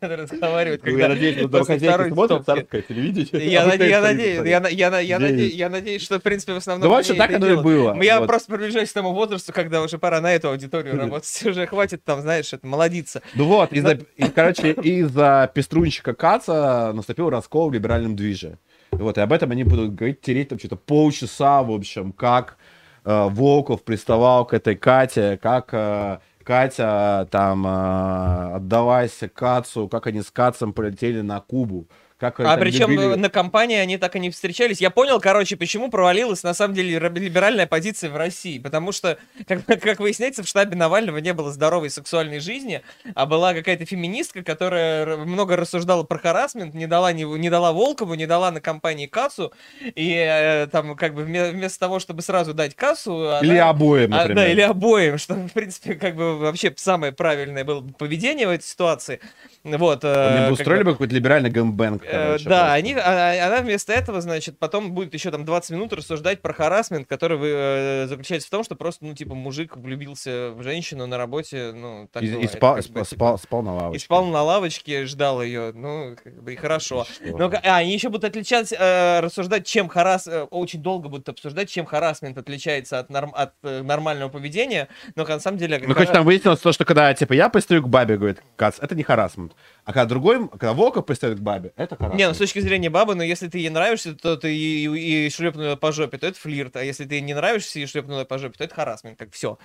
разговаривают. 0.00 0.82
Ну, 0.84 0.90
когда 0.90 1.02
я 1.02 1.08
надеюсь, 1.08 1.38
что 1.38 1.48
после 1.48 1.76
домохозяйки 1.78 2.12
смотрят 2.14 2.46
царское 2.46 2.82
телевидение. 2.82 3.50
Я, 3.50 3.66
наде- 3.66 4.00
надеюсь, 4.00 4.40
не 4.44 4.50
я, 4.50 4.60
на- 4.60 4.68
я, 4.68 4.90
на- 4.90 5.00
я, 5.00 5.18
Надеюсь. 5.18 5.32
надеюсь, 5.40 5.54
я 5.54 5.68
надеюсь, 5.70 6.02
что, 6.02 6.20
в 6.20 6.22
принципе, 6.22 6.52
в 6.52 6.56
основном... 6.58 6.88
Да, 6.88 6.94
вообще, 6.94 7.14
так 7.14 7.32
оно 7.32 7.48
и 7.48 7.56
было. 7.56 8.00
Я 8.00 8.20
Вот. 8.20 8.26
просто 8.28 8.52
приближаюсь 8.52 8.90
к 8.90 8.94
тому 8.94 9.12
возрасту, 9.12 9.52
когда 9.52 9.82
уже 9.82 9.98
пора 9.98 10.20
на 10.20 10.32
эту 10.32 10.50
аудиторию 10.50 10.96
работать. 10.98 11.42
Уже 11.44 11.66
хватит 11.66 12.04
там, 12.04 12.20
знаешь, 12.20 12.52
это 12.52 12.64
молодиться. 12.76 13.22
Ну 13.34 13.46
вот, 13.46 13.72
из-за, 13.72 13.98
и, 14.16 14.28
короче, 14.28 14.72
из-за 14.72 15.50
пеструнчика 15.52 16.14
Каца 16.14 16.92
наступил 16.94 17.30
раскол 17.30 17.70
в 17.70 17.72
либеральном 17.72 18.14
движе. 18.14 18.58
Вот, 18.92 19.18
и 19.18 19.20
об 19.20 19.32
этом 19.32 19.50
они 19.50 19.64
будут 19.64 19.94
говорить, 19.94 20.20
тереть 20.20 20.48
там 20.48 20.58
что-то 20.58 20.76
полчаса, 20.76 21.62
в 21.62 21.70
общем, 21.70 22.12
как 22.12 22.56
э, 23.04 23.28
Волков 23.30 23.82
приставал 23.82 24.46
к 24.46 24.54
этой 24.54 24.76
Кате, 24.76 25.38
как 25.42 25.70
э, 25.72 26.18
Катя 26.44 27.26
там 27.30 27.66
э, 27.66 28.56
отдалась 28.56 29.20
Кацу, 29.34 29.88
как 29.88 30.06
они 30.06 30.22
с 30.22 30.30
Кацем 30.30 30.72
полетели 30.72 31.20
на 31.20 31.40
Кубу. 31.40 31.88
Как 32.18 32.40
А 32.40 32.56
причем 32.56 32.90
любили- 32.90 33.14
на 33.16 33.28
компании 33.28 33.76
они 33.76 33.98
так 33.98 34.16
и 34.16 34.18
не 34.18 34.30
встречались. 34.30 34.80
Я 34.80 34.88
понял, 34.88 35.20
короче, 35.20 35.54
почему 35.56 35.90
провалилась 35.90 36.42
на 36.42 36.54
самом 36.54 36.74
деле 36.74 36.96
ра- 36.96 37.12
либеральная 37.18 37.66
позиция 37.66 38.08
в 38.08 38.16
России. 38.16 38.58
Потому 38.58 38.90
что, 38.92 39.18
как, 39.46 39.66
как 39.66 40.00
выясняется, 40.00 40.42
в 40.42 40.48
штабе 40.48 40.76
Навального 40.76 41.18
не 41.18 41.34
было 41.34 41.52
здоровой 41.52 41.90
сексуальной 41.90 42.40
жизни, 42.40 42.80
а 43.14 43.26
была 43.26 43.52
какая-то 43.52 43.84
феминистка, 43.84 44.42
которая 44.42 45.18
много 45.18 45.56
рассуждала 45.56 46.04
про 46.04 46.18
харасмент, 46.18 46.72
не 46.74 46.86
дала, 46.86 47.12
не, 47.12 47.24
не 47.24 47.50
дала 47.50 47.72
Волкову, 47.72 48.14
не 48.14 48.26
дала 48.26 48.50
на 48.50 48.62
компании 48.62 49.06
кассу. 49.06 49.52
И 49.82 50.10
э, 50.16 50.68
там 50.68 50.96
как 50.96 51.12
бы 51.14 51.22
вме- 51.24 51.50
вместо 51.50 51.78
того, 51.80 51.98
чтобы 51.98 52.22
сразу 52.22 52.54
дать 52.54 52.74
кассу... 52.74 53.28
она- 53.28 53.40
Или 53.40 53.58
обоим, 53.58 54.14
а, 54.14 54.18
например. 54.20 54.36
да, 54.36 54.48
или 54.48 54.60
обоим, 54.62 55.18
что, 55.18 55.34
в 55.48 55.52
принципе, 55.52 55.94
как 55.96 56.16
бы 56.16 56.38
вообще 56.38 56.72
самое 56.76 57.12
правильное 57.12 57.64
было 57.64 57.80
бы 57.80 57.92
поведение 57.92 58.46
в 58.46 58.50
этой 58.52 58.64
ситуации. 58.64 59.20
Вот. 59.64 60.02
э, 60.04 60.28
Они 60.28 60.38
бы 60.38 60.44
как 60.44 60.52
устроили 60.52 60.82
бы- 60.82 60.90
бы 60.90 60.92
какой-то 60.92 61.14
либеральный 61.14 61.50
гэмбэнг, 61.50 62.05
Э, 62.06 62.26
короче, 62.26 62.44
да, 62.44 62.58
просто. 62.58 62.72
они, 62.74 62.94
а- 62.94 63.46
она 63.46 63.60
вместо 63.62 63.92
этого, 63.92 64.20
значит, 64.20 64.58
потом 64.58 64.92
будет 64.92 65.14
еще 65.14 65.30
там 65.30 65.44
20 65.44 65.70
минут 65.70 65.92
рассуждать 65.92 66.40
про 66.42 66.52
харасмент, 66.52 67.06
который 67.08 67.38
э, 67.42 68.06
заключается 68.08 68.48
в 68.48 68.50
том, 68.50 68.64
что 68.64 68.74
просто, 68.76 69.04
ну, 69.04 69.14
типа, 69.14 69.34
мужик 69.34 69.76
влюбился 69.76 70.50
в 70.52 70.62
женщину 70.62 71.06
на 71.06 71.18
работе, 71.18 71.72
ну, 71.74 72.08
так 72.12 72.22
И, 72.22 72.26
и 72.26 72.46
спал, 72.46 72.76
как 72.76 72.84
спал, 72.84 73.02
бы, 73.02 73.04
типа, 73.08 73.16
спал, 73.16 73.38
спал 73.38 73.62
на 73.62 73.74
лавочке. 73.74 73.96
и 73.96 74.04
спал 74.04 74.24
на 74.26 74.42
лавочке, 74.42 75.06
ждал 75.06 75.42
ее, 75.42 75.72
ну, 75.74 76.16
как 76.22 76.42
бы 76.42 76.52
и 76.52 76.56
хорошо. 76.56 77.06
Ка- 77.20 77.60
а, 77.64 77.76
они 77.76 77.92
еще 77.92 78.08
будут 78.08 78.24
отличать, 78.24 78.72
э, 78.72 79.20
рассуждать, 79.20 79.66
чем 79.66 79.88
харас... 79.88 80.26
э, 80.26 80.42
очень 80.50 80.82
долго 80.82 81.08
будут 81.08 81.28
обсуждать, 81.28 81.68
чем 81.70 81.86
харасмент 81.86 82.38
отличается 82.38 82.98
от, 82.98 83.10
норм- 83.10 83.32
от 83.34 83.54
э, 83.62 83.82
нормального 83.82 84.28
поведения, 84.28 84.88
но 85.14 85.24
на 85.24 85.40
самом 85.40 85.58
деле... 85.58 85.82
Ну, 85.86 85.94
короче, 85.94 86.12
там 86.12 86.24
выяснилось 86.24 86.60
то, 86.60 86.72
что 86.72 86.84
когда, 86.84 87.12
типа, 87.14 87.32
я 87.32 87.48
пристаю 87.48 87.82
к 87.82 87.88
бабе, 87.88 88.16
говорит 88.16 88.42
Кац, 88.56 88.78
это 88.80 88.94
не 88.94 89.02
харасмент. 89.02 89.52
А 89.84 89.92
когда 89.92 90.04
другой, 90.06 90.48
когда 90.48 90.72
Волков 90.72 91.06
пристает 91.06 91.38
к 91.38 91.42
бабе, 91.42 91.72
это 91.76 91.95
Не, 92.14 92.28
ну 92.28 92.34
с 92.34 92.38
точки 92.38 92.60
зрения 92.60 92.90
бабы, 92.90 93.14
но 93.14 93.22
если 93.22 93.48
ты 93.48 93.58
ей 93.58 93.70
нравишься, 93.70 94.14
то 94.14 94.36
ты 94.36 94.54
и, 94.56 95.26
и, 95.26 95.30
шлепнула 95.30 95.76
по 95.76 95.92
жопе, 95.92 96.18
то 96.18 96.26
это 96.26 96.38
флирт. 96.38 96.76
А 96.76 96.84
если 96.84 97.04
ты 97.04 97.16
ей 97.16 97.20
не 97.20 97.34
нравишься 97.34 97.78
и 97.78 97.86
шлепнула 97.86 98.24
по 98.24 98.38
жопе, 98.38 98.58
то 98.58 98.64
это 98.64 98.74
харасмент, 98.74 99.18
как 99.18 99.32
все. 99.32 99.58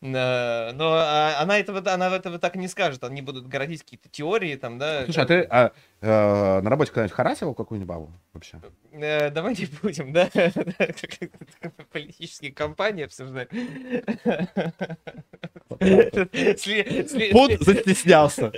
Но 0.00 0.18
а, 0.18 1.36
она 1.40 1.58
этого, 1.58 1.82
она 1.92 2.14
этого 2.14 2.38
так 2.38 2.56
не 2.56 2.68
скажет. 2.68 3.04
Они 3.04 3.22
будут 3.22 3.46
городить 3.48 3.82
какие-то 3.82 4.08
теории 4.08 4.56
там, 4.56 4.78
да. 4.78 5.04
Слушай, 5.04 5.22
а 5.22 5.26
ты 5.26 5.40
а, 5.50 5.72
э, 6.00 6.60
на 6.60 6.70
работе 6.70 6.90
когда-нибудь 6.90 7.14
харасил 7.14 7.54
какую-нибудь 7.54 7.88
бабу 7.88 8.12
вообще? 8.32 8.60
Э, 8.92 9.30
давай 9.30 9.54
не 9.54 9.66
будем, 9.82 10.12
да? 10.12 10.28
Политические 11.92 12.52
кампании 12.52 13.04
обсуждать. 13.04 13.48
Сли- 15.78 17.64
застеснялся. 17.64 18.52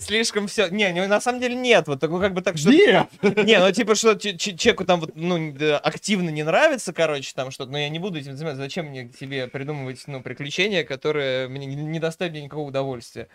Слишком 0.00 0.46
все. 0.46 0.68
Не, 0.68 0.92
не, 0.92 1.06
на 1.06 1.20
самом 1.20 1.40
деле 1.40 1.54
нет. 1.54 1.88
Вот 1.88 2.00
такой 2.00 2.20
как 2.20 2.34
бы 2.34 2.42
так, 2.42 2.56
что 2.56 2.70
Нет! 2.72 3.08
Не, 3.22 3.58
ну 3.58 3.70
типа, 3.72 3.94
что 3.94 4.14
че- 4.14 4.36
че- 4.36 4.56
человеку 4.56 4.84
там 4.84 5.00
вот, 5.00 5.12
ну, 5.14 5.54
активно 5.82 6.30
не 6.30 6.42
нравится, 6.42 6.92
короче, 6.92 7.32
там 7.34 7.50
что-то, 7.50 7.70
но 7.72 7.78
я 7.78 7.88
не 7.88 7.98
буду 7.98 8.18
этим 8.18 8.36
заниматься. 8.36 8.62
Зачем 8.62 8.86
мне 8.86 9.08
к 9.08 9.16
себе 9.16 9.46
придумывать, 9.48 10.02
ну, 10.06 10.22
приключения, 10.22 10.84
которые 10.84 11.48
мне 11.48 11.66
не- 11.66 12.00
доставят 12.00 12.32
мне 12.32 12.42
никакого 12.42 12.68
удовольствия? 12.68 13.28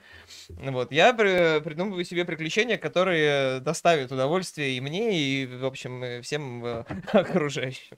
Вот, 0.49 0.91
я 0.91 1.13
при- 1.13 1.61
придумываю 1.61 2.03
себе 2.05 2.25
приключения, 2.25 2.77
которые 2.77 3.59
доставят 3.59 4.11
удовольствие 4.11 4.77
и 4.77 4.81
мне, 4.81 5.17
и, 5.19 5.45
в 5.45 5.65
общем, 5.65 6.21
всем 6.21 6.65
э, 6.65 6.83
окружающим. 7.13 7.97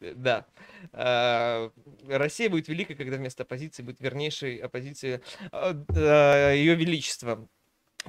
Да. 0.00 0.46
А, 0.92 1.70
Россия 2.08 2.50
будет 2.50 2.68
великой, 2.68 2.96
когда 2.96 3.16
вместо 3.16 3.42
оппозиции 3.44 3.82
будет 3.82 4.00
вернейшей 4.00 4.56
оппозиции 4.58 5.20
Ее 6.54 6.74
Величества. 6.74 7.46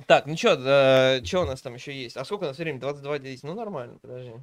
Так, 0.06 0.26
ну 0.28 0.38
что, 0.38 1.20
что 1.24 1.42
у 1.42 1.46
нас 1.46 1.62
там 1.62 1.74
еще 1.74 1.92
есть? 1.94 2.16
А 2.18 2.24
сколько 2.26 2.44
у 2.44 2.48
нас 2.48 2.58
времени? 2.58 2.80
22 2.80 3.20
10. 3.20 3.44
Ну, 3.44 3.54
нормально, 3.56 3.98
подожди. 4.02 4.34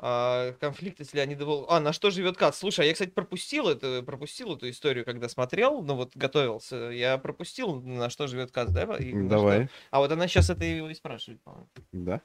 А, 0.00 0.52
конфликты 0.60 1.04
с 1.04 1.12
Леонидом 1.12 1.48
Волковым. 1.48 1.74
А, 1.74 1.80
на 1.80 1.92
что 1.92 2.10
живет 2.10 2.36
Кац? 2.36 2.56
Слушай, 2.58 2.84
а 2.84 2.88
я, 2.88 2.92
кстати, 2.92 3.10
пропустил 3.10 3.68
это, 3.68 4.02
пропустил 4.04 4.54
эту 4.54 4.70
историю, 4.70 5.04
когда 5.04 5.28
смотрел, 5.28 5.82
ну 5.82 5.96
вот 5.96 6.12
готовился. 6.16 6.76
Я 6.90 7.18
пропустил, 7.18 7.80
на 7.80 8.08
что 8.08 8.28
живет 8.28 8.52
Кац, 8.52 8.70
да? 8.70 8.84
и 8.96 9.12
Давай. 9.12 9.64
что- 9.64 9.72
А 9.90 9.98
вот 9.98 10.12
она 10.12 10.28
сейчас 10.28 10.50
это 10.50 10.64
его 10.64 10.88
и 10.88 10.94
спрашивает, 10.94 11.42
по-моему. 11.42 11.68
Да. 11.90 12.20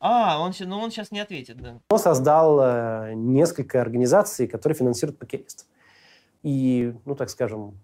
А, 0.00 0.38
он, 0.40 0.52
ну 0.60 0.78
он 0.80 0.90
сейчас 0.90 1.10
не 1.12 1.20
ответит, 1.20 1.56
да. 1.56 1.80
Он 1.88 1.98
создал 1.98 2.60
э, 2.60 3.12
несколько 3.14 3.80
организаций, 3.80 4.46
которые 4.46 4.76
финансируют 4.76 5.18
покерист. 5.18 5.66
И, 6.42 6.94
ну, 7.06 7.14
так 7.14 7.30
скажем, 7.30 7.78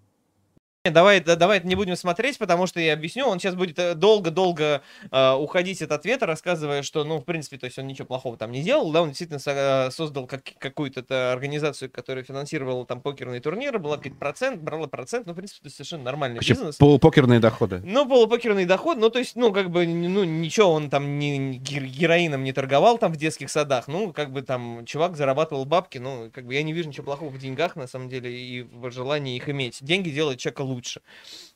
Давай, 0.83 1.19
да- 1.19 1.35
давай 1.35 1.59
это 1.59 1.67
не 1.67 1.75
будем 1.75 1.95
смотреть, 1.95 2.39
потому 2.39 2.65
что 2.65 2.79
я 2.79 2.93
объясню. 2.93 3.27
Он 3.27 3.39
сейчас 3.39 3.53
будет 3.53 3.77
э, 3.77 3.93
долго-долго 3.93 4.81
э, 5.11 5.31
уходить 5.33 5.79
от 5.83 5.91
ответа, 5.91 6.25
рассказывая, 6.25 6.81
что, 6.81 7.03
ну, 7.03 7.19
в 7.19 7.23
принципе, 7.23 7.59
то 7.59 7.65
есть 7.67 7.77
он 7.77 7.85
ничего 7.85 8.07
плохого 8.07 8.35
там 8.35 8.51
не 8.51 8.63
делал, 8.63 8.91
да, 8.91 9.03
он 9.03 9.09
действительно 9.09 9.37
со- 9.37 9.87
э, 9.87 9.91
создал 9.91 10.25
как, 10.25 10.41
какую-то 10.57 11.31
организацию, 11.33 11.91
которая 11.91 12.23
финансировала 12.23 12.83
там 12.87 12.99
покерные 12.99 13.41
турниры, 13.41 13.77
была 13.77 13.97
какой-то 13.97 14.17
процент, 14.17 14.59
брала 14.63 14.87
процент, 14.87 15.27
ну, 15.27 15.33
в 15.33 15.35
принципе, 15.35 15.59
это 15.67 15.75
совершенно 15.75 16.01
нормальный 16.03 16.37
Короче, 16.37 16.53
бизнес. 16.55 16.77
полупокерные 16.77 17.39
доходы. 17.39 17.81
Ну, 17.85 18.09
полупокерный 18.09 18.65
доход, 18.65 18.97
ну, 18.97 19.11
то 19.11 19.19
есть, 19.19 19.35
ну, 19.35 19.53
как 19.53 19.69
бы, 19.69 19.85
ну, 19.85 20.23
ничего, 20.23 20.71
он 20.71 20.89
там 20.89 21.19
не, 21.19 21.37
не 21.37 21.59
гер- 21.59 21.85
героином 21.85 22.43
не 22.43 22.53
торговал 22.53 22.97
там 22.97 23.13
в 23.13 23.17
детских 23.17 23.51
садах, 23.51 23.87
ну, 23.87 24.11
как 24.13 24.31
бы 24.31 24.41
там 24.41 24.83
чувак 24.87 25.15
зарабатывал 25.15 25.65
бабки, 25.65 25.99
ну, 25.99 26.31
как 26.33 26.47
бы 26.47 26.55
я 26.55 26.63
не 26.63 26.73
вижу 26.73 26.89
ничего 26.89 27.03
плохого 27.05 27.29
в 27.29 27.37
деньгах, 27.37 27.75
на 27.75 27.85
самом 27.85 28.09
деле, 28.09 28.35
и 28.35 28.63
в 28.63 28.89
желании 28.89 29.35
их 29.35 29.47
иметь. 29.47 29.77
Деньги 29.81 30.09
делают 30.09 30.39
человека 30.39 30.70
лучше. 30.71 31.01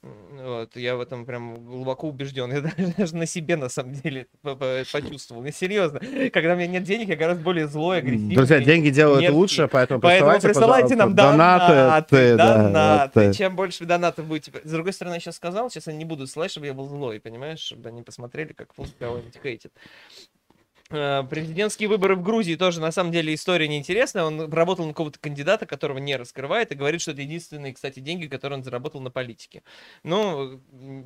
Вот, 0.04 0.76
я 0.76 0.96
в 0.96 1.02
этом 1.02 1.26
прям 1.26 1.56
глубоко 1.66 2.08
убежден. 2.08 2.52
Я 2.54 2.62
даже, 2.62 3.16
на 3.16 3.26
себе, 3.26 3.56
на 3.56 3.70
самом 3.70 3.94
деле, 3.94 4.28
по- 4.42 4.56
по- 4.56 4.84
почувствовал. 4.92 5.42
Ну, 5.42 5.52
серьезно. 5.52 6.00
Когда 6.32 6.54
у 6.54 6.56
меня 6.58 6.68
нет 6.68 6.84
денег, 6.84 7.08
я 7.10 7.16
гораздо 7.16 7.44
более 7.44 7.68
злой, 7.68 8.00
агрессивный. 8.00 8.36
Друзья, 8.36 8.60
деньги 8.60 8.90
делают 8.90 9.22
мерзкий. 9.22 9.36
лучше, 9.36 9.68
поэтому 9.68 10.00
Поэтому 10.02 10.40
присылайте, 10.40 10.96
нам 10.96 11.16
донаты, 11.16 12.36
да, 12.38 12.58
донаты. 12.58 13.20
да. 13.28 13.34
Чем 13.34 13.56
больше 13.56 13.86
донатов 13.86 14.26
будете... 14.28 14.52
С 14.64 14.72
другой 14.72 14.94
стороны, 14.94 15.16
я 15.16 15.20
сейчас 15.20 15.38
сказал, 15.38 15.70
сейчас 15.72 15.88
они 15.88 15.98
не 15.98 16.06
будут 16.06 16.30
слать, 16.30 16.52
чтобы 16.52 16.68
я 16.68 16.74
был 16.74 16.88
злой, 16.88 17.20
понимаешь? 17.20 17.60
Чтобы 17.60 17.90
они 17.90 18.04
посмотрели, 18.04 18.54
как 18.54 18.74
Фунт 18.76 18.94
кого-нибудь 19.00 19.40
хейтит. 19.42 19.74
Э, 20.92 21.24
Президентские 21.28 21.90
выборы 21.90 22.16
в 22.16 22.22
Грузии 22.22 22.56
тоже, 22.56 22.80
на 22.80 22.92
самом 22.92 23.12
деле, 23.12 23.34
история 23.34 23.68
неинтересная. 23.68 24.24
Он 24.24 24.52
работал 24.54 24.86
на 24.86 24.92
какого-то 24.92 25.20
кандидата, 25.20 25.66
которого 25.66 25.98
не 25.98 26.16
раскрывает, 26.16 26.72
и 26.72 26.76
говорит, 26.76 27.02
что 27.02 27.12
это 27.12 27.22
единственные, 27.22 27.74
кстати, 27.74 28.00
деньги, 28.00 28.28
которые 28.28 28.58
он 28.58 28.64
заработал 28.64 29.02
на 29.02 29.10
политике. 29.10 29.64
Ну, 30.04 30.62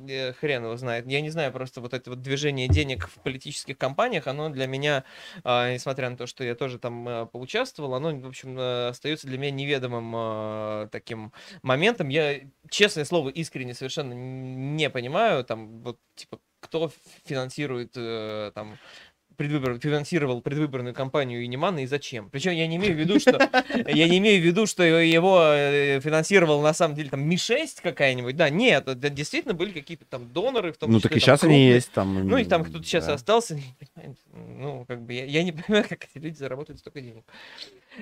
э, 0.08 0.34
хрен 0.34 0.64
его 0.64 0.76
знает. 0.76 1.06
Я 1.06 1.22
не 1.22 1.30
знаю, 1.30 1.50
просто 1.52 1.80
вот 1.80 1.94
это 1.94 2.10
вот 2.10 2.20
движение 2.20 2.68
денег 2.68 3.08
в 3.08 3.20
политических 3.20 3.78
кампаниях, 3.78 4.26
оно 4.26 4.50
для 4.50 4.66
меня, 4.66 5.04
а, 5.44 5.72
несмотря 5.72 6.10
на 6.10 6.16
то, 6.16 6.26
что 6.26 6.44
я 6.44 6.54
тоже 6.54 6.78
там 6.78 7.08
а, 7.08 7.26
поучаствовал, 7.26 7.94
оно, 7.94 8.14
в 8.14 8.26
общем, 8.26 8.58
остается 8.58 9.26
для 9.26 9.38
меня 9.38 9.50
неведомым 9.50 10.88
таким 10.90 11.32
моментом. 11.62 12.08
Я, 12.08 12.40
честное 12.68 13.04
слово, 13.04 13.30
искренне 13.30 13.74
совершенно 13.74 14.12
не 14.12 14.90
понимаю, 14.90 15.44
там, 15.44 15.82
вот, 15.82 15.98
типа, 16.16 16.38
кто 16.60 16.90
финансирует 17.24 17.92
э, 17.96 18.52
там 18.54 18.78
предвыбор, 19.40 19.78
финансировал 19.78 20.42
предвыборную 20.42 20.92
кампанию 20.92 21.42
Инимана 21.42 21.78
и 21.78 21.86
зачем. 21.86 22.28
Причем 22.28 22.52
я 22.52 22.66
не 22.66 22.76
имею 22.76 22.94
в 22.94 22.98
виду, 22.98 23.18
что 23.18 23.38
я 23.88 24.06
не 24.06 24.18
имею 24.18 24.42
в 24.42 24.44
виду, 24.44 24.66
что 24.66 24.82
его 24.82 25.40
э, 25.42 25.98
финансировал 26.00 26.60
на 26.60 26.74
самом 26.74 26.94
деле 26.94 27.08
там 27.08 27.22
Ми-6 27.22 27.80
какая-нибудь. 27.82 28.36
Да, 28.36 28.50
нет, 28.50 28.86
это 28.86 29.08
действительно 29.08 29.54
были 29.54 29.72
какие-то 29.72 30.04
там 30.04 30.30
доноры, 30.30 30.72
в 30.72 30.76
том 30.76 30.90
Ну 30.90 31.00
так 31.00 31.12
и 31.12 31.14
там, 31.14 31.20
сейчас 31.20 31.42
они 31.44 31.66
есть 31.66 31.90
там. 31.92 32.28
Ну, 32.28 32.36
и 32.36 32.44
там 32.44 32.64
кто-то 32.64 32.84
сейчас 32.84 33.08
остался. 33.08 33.58
Ну, 34.60 34.84
как 34.86 35.00
бы 35.02 35.14
я, 35.14 35.42
не 35.42 35.52
понимаю, 35.52 35.84
как 35.88 36.04
эти 36.04 36.22
люди 36.22 36.36
заработают 36.36 36.80
столько 36.80 37.00
денег. 37.00 37.24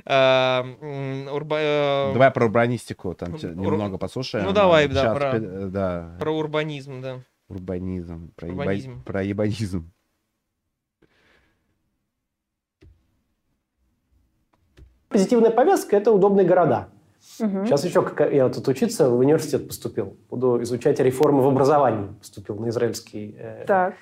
А, 0.04 0.66
э, 0.80 2.12
Давай 2.12 2.30
про 2.32 2.46
урбанистику 2.46 3.14
там 3.14 3.34
немного 3.34 3.96
послушаем. 3.96 4.44
Ну, 4.44 4.52
давай, 4.52 4.88
да, 4.88 5.02
Сейчас, 5.02 5.16
про- 5.16 5.32
пе- 5.32 5.66
да. 5.66 6.16
Про 6.18 6.32
урбанизм, 6.32 7.00
да. 7.00 7.20
Урбанизм. 7.48 8.32
про 9.04 9.22
ебанизм. 9.22 9.92
Позитивная 15.08 15.50
повестка– 15.50 15.96
это 15.98 16.12
удобные 16.12 16.46
города. 16.46 16.88
Мгм. 17.40 17.66
Сейчас 17.66 17.84
еще, 17.84 18.02
как 18.02 18.32
я 18.32 18.48
тут 18.48 18.66
учиться, 18.68 19.10
в 19.10 19.18
университет 19.18 19.66
поступил. 19.66 20.16
Буду 20.30 20.62
изучать 20.62 21.00
реформы 21.00 21.42
в 21.42 21.48
образовании. 21.48 22.08
Поступил 22.18 22.56
на 22.56 22.68
израильский, 22.68 23.36
э, 23.38 23.64
Так. 23.66 23.94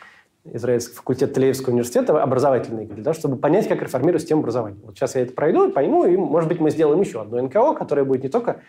израильский 0.45 0.95
факультет 0.95 1.35
Телеевского 1.35 1.73
университета, 1.73 2.23
образовательный, 2.23 2.87
того, 2.87 3.15
чтобы 3.15 3.37
понять, 3.37 3.69
как 3.69 3.83
реформировать 3.83 4.23
систему 4.23 4.41
образования. 4.41 4.79
Вот 4.85 4.97
сейчас 4.97 5.15
я 5.17 5.23
это 5.23 5.33
пройду, 5.33 5.71
пойму, 5.71 6.05
и, 6.05 6.17
может 6.17 6.49
быть, 6.49 6.61
мы 6.61 6.71
сделаем 6.71 7.01
еще 7.01 7.21
одно 7.21 7.41
НКО, 7.43 7.75
которое 7.75 8.05
будет 8.05 8.23
не 8.23 8.29
только 8.29 8.61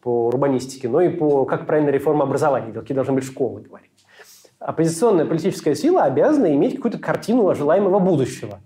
по 0.00 0.28
урбанистике, 0.28 0.88
но 0.88 1.00
и 1.00 1.08
по 1.08 1.44
как 1.44 1.66
правильно 1.66 1.90
реформа 1.90 2.24
образования, 2.24 2.72
какие 2.72 2.94
должны 2.94 3.14
быть 3.14 3.24
школы, 3.24 3.60
говорить. 3.60 3.90
Оппозиционная 4.58 5.26
политическая 5.26 5.74
сила 5.74 6.04
обязана 6.04 6.52
иметь 6.54 6.76
какую-то 6.76 6.98
картину 6.98 7.54
желаемого 7.54 7.98
будущего. 7.98 8.60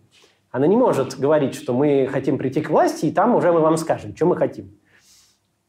Она 0.53 0.67
не 0.67 0.77
может 0.77 1.19
говорить, 1.19 1.55
что 1.55 1.73
мы 1.73 2.07
хотим 2.13 2.37
прийти 2.39 2.61
к 2.61 2.69
власти, 2.69 3.07
и 3.07 3.11
там 3.11 3.35
уже 3.35 3.51
мы 3.53 3.61
вам 3.61 3.79
скажем, 3.79 4.15
что 4.15 4.27
мы 4.27 4.37
хотим. 4.37 4.79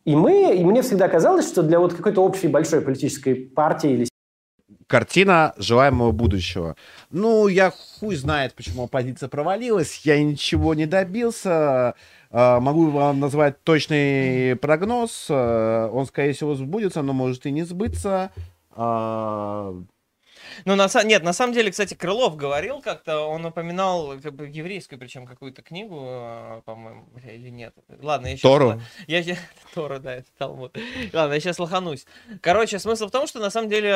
И 0.03 0.13
мы, 0.13 0.53
и 0.53 0.63
мне 0.65 0.81
всегда 0.81 1.07
казалось, 1.07 1.47
что 1.47 1.63
для 1.63 1.79
вот 1.79 1.93
какой-то 1.93 2.21
общей 2.21 2.49
большой 2.49 2.81
политической 2.81 3.33
партии 3.33 3.91
или 3.91 4.07
картина 4.87 5.53
желаемого 5.57 6.11
будущего. 6.11 6.75
Ну, 7.09 7.47
я 7.47 7.71
хуй 7.71 8.15
знает, 8.15 8.53
почему 8.53 8.83
оппозиция 8.83 9.29
провалилась, 9.29 10.01
я 10.03 10.21
ничего 10.21 10.75
не 10.75 10.85
добился. 10.85 11.95
А, 12.29 12.59
могу 12.59 12.89
вам 12.89 13.21
назвать 13.21 13.63
точный 13.63 14.57
прогноз. 14.57 15.27
А, 15.29 15.89
он, 15.89 16.05
скорее 16.05 16.33
всего, 16.33 16.55
сбудется, 16.55 17.01
но 17.01 17.13
может 17.13 17.45
и 17.45 17.51
не 17.51 17.63
сбыться. 17.63 18.31
А, 20.57 20.61
ну, 20.65 20.75
на, 20.75 20.87
нет, 21.03 21.23
на 21.23 21.33
самом 21.33 21.53
деле, 21.53 21.71
кстати, 21.71 21.93
Крылов 21.93 22.35
говорил 22.35 22.81
как-то, 22.81 23.19
он 23.21 23.45
упоминал 23.45 24.19
как 24.21 24.33
бы, 24.33 24.47
еврейскую, 24.47 24.99
причем 24.99 25.25
какую-то 25.25 25.61
книгу, 25.61 25.99
э, 26.01 26.61
по-моему, 26.65 27.07
или 27.23 27.49
нет. 27.49 27.73
Ладно, 28.01 28.27
я 28.27 28.33
сейчас... 28.33 28.41
Тору? 28.41 28.81
Я, 29.07 29.23
Тору, 29.73 29.99
да, 29.99 30.15
это 30.15 30.27
Талмуд. 30.37 30.77
Ладно, 31.13 31.33
я 31.33 31.39
сейчас 31.39 31.59
лоханусь. 31.59 32.05
Короче, 32.41 32.79
смысл 32.79 33.07
в 33.07 33.11
том, 33.11 33.27
что 33.27 33.39
на 33.39 33.49
самом 33.49 33.69
деле 33.69 33.93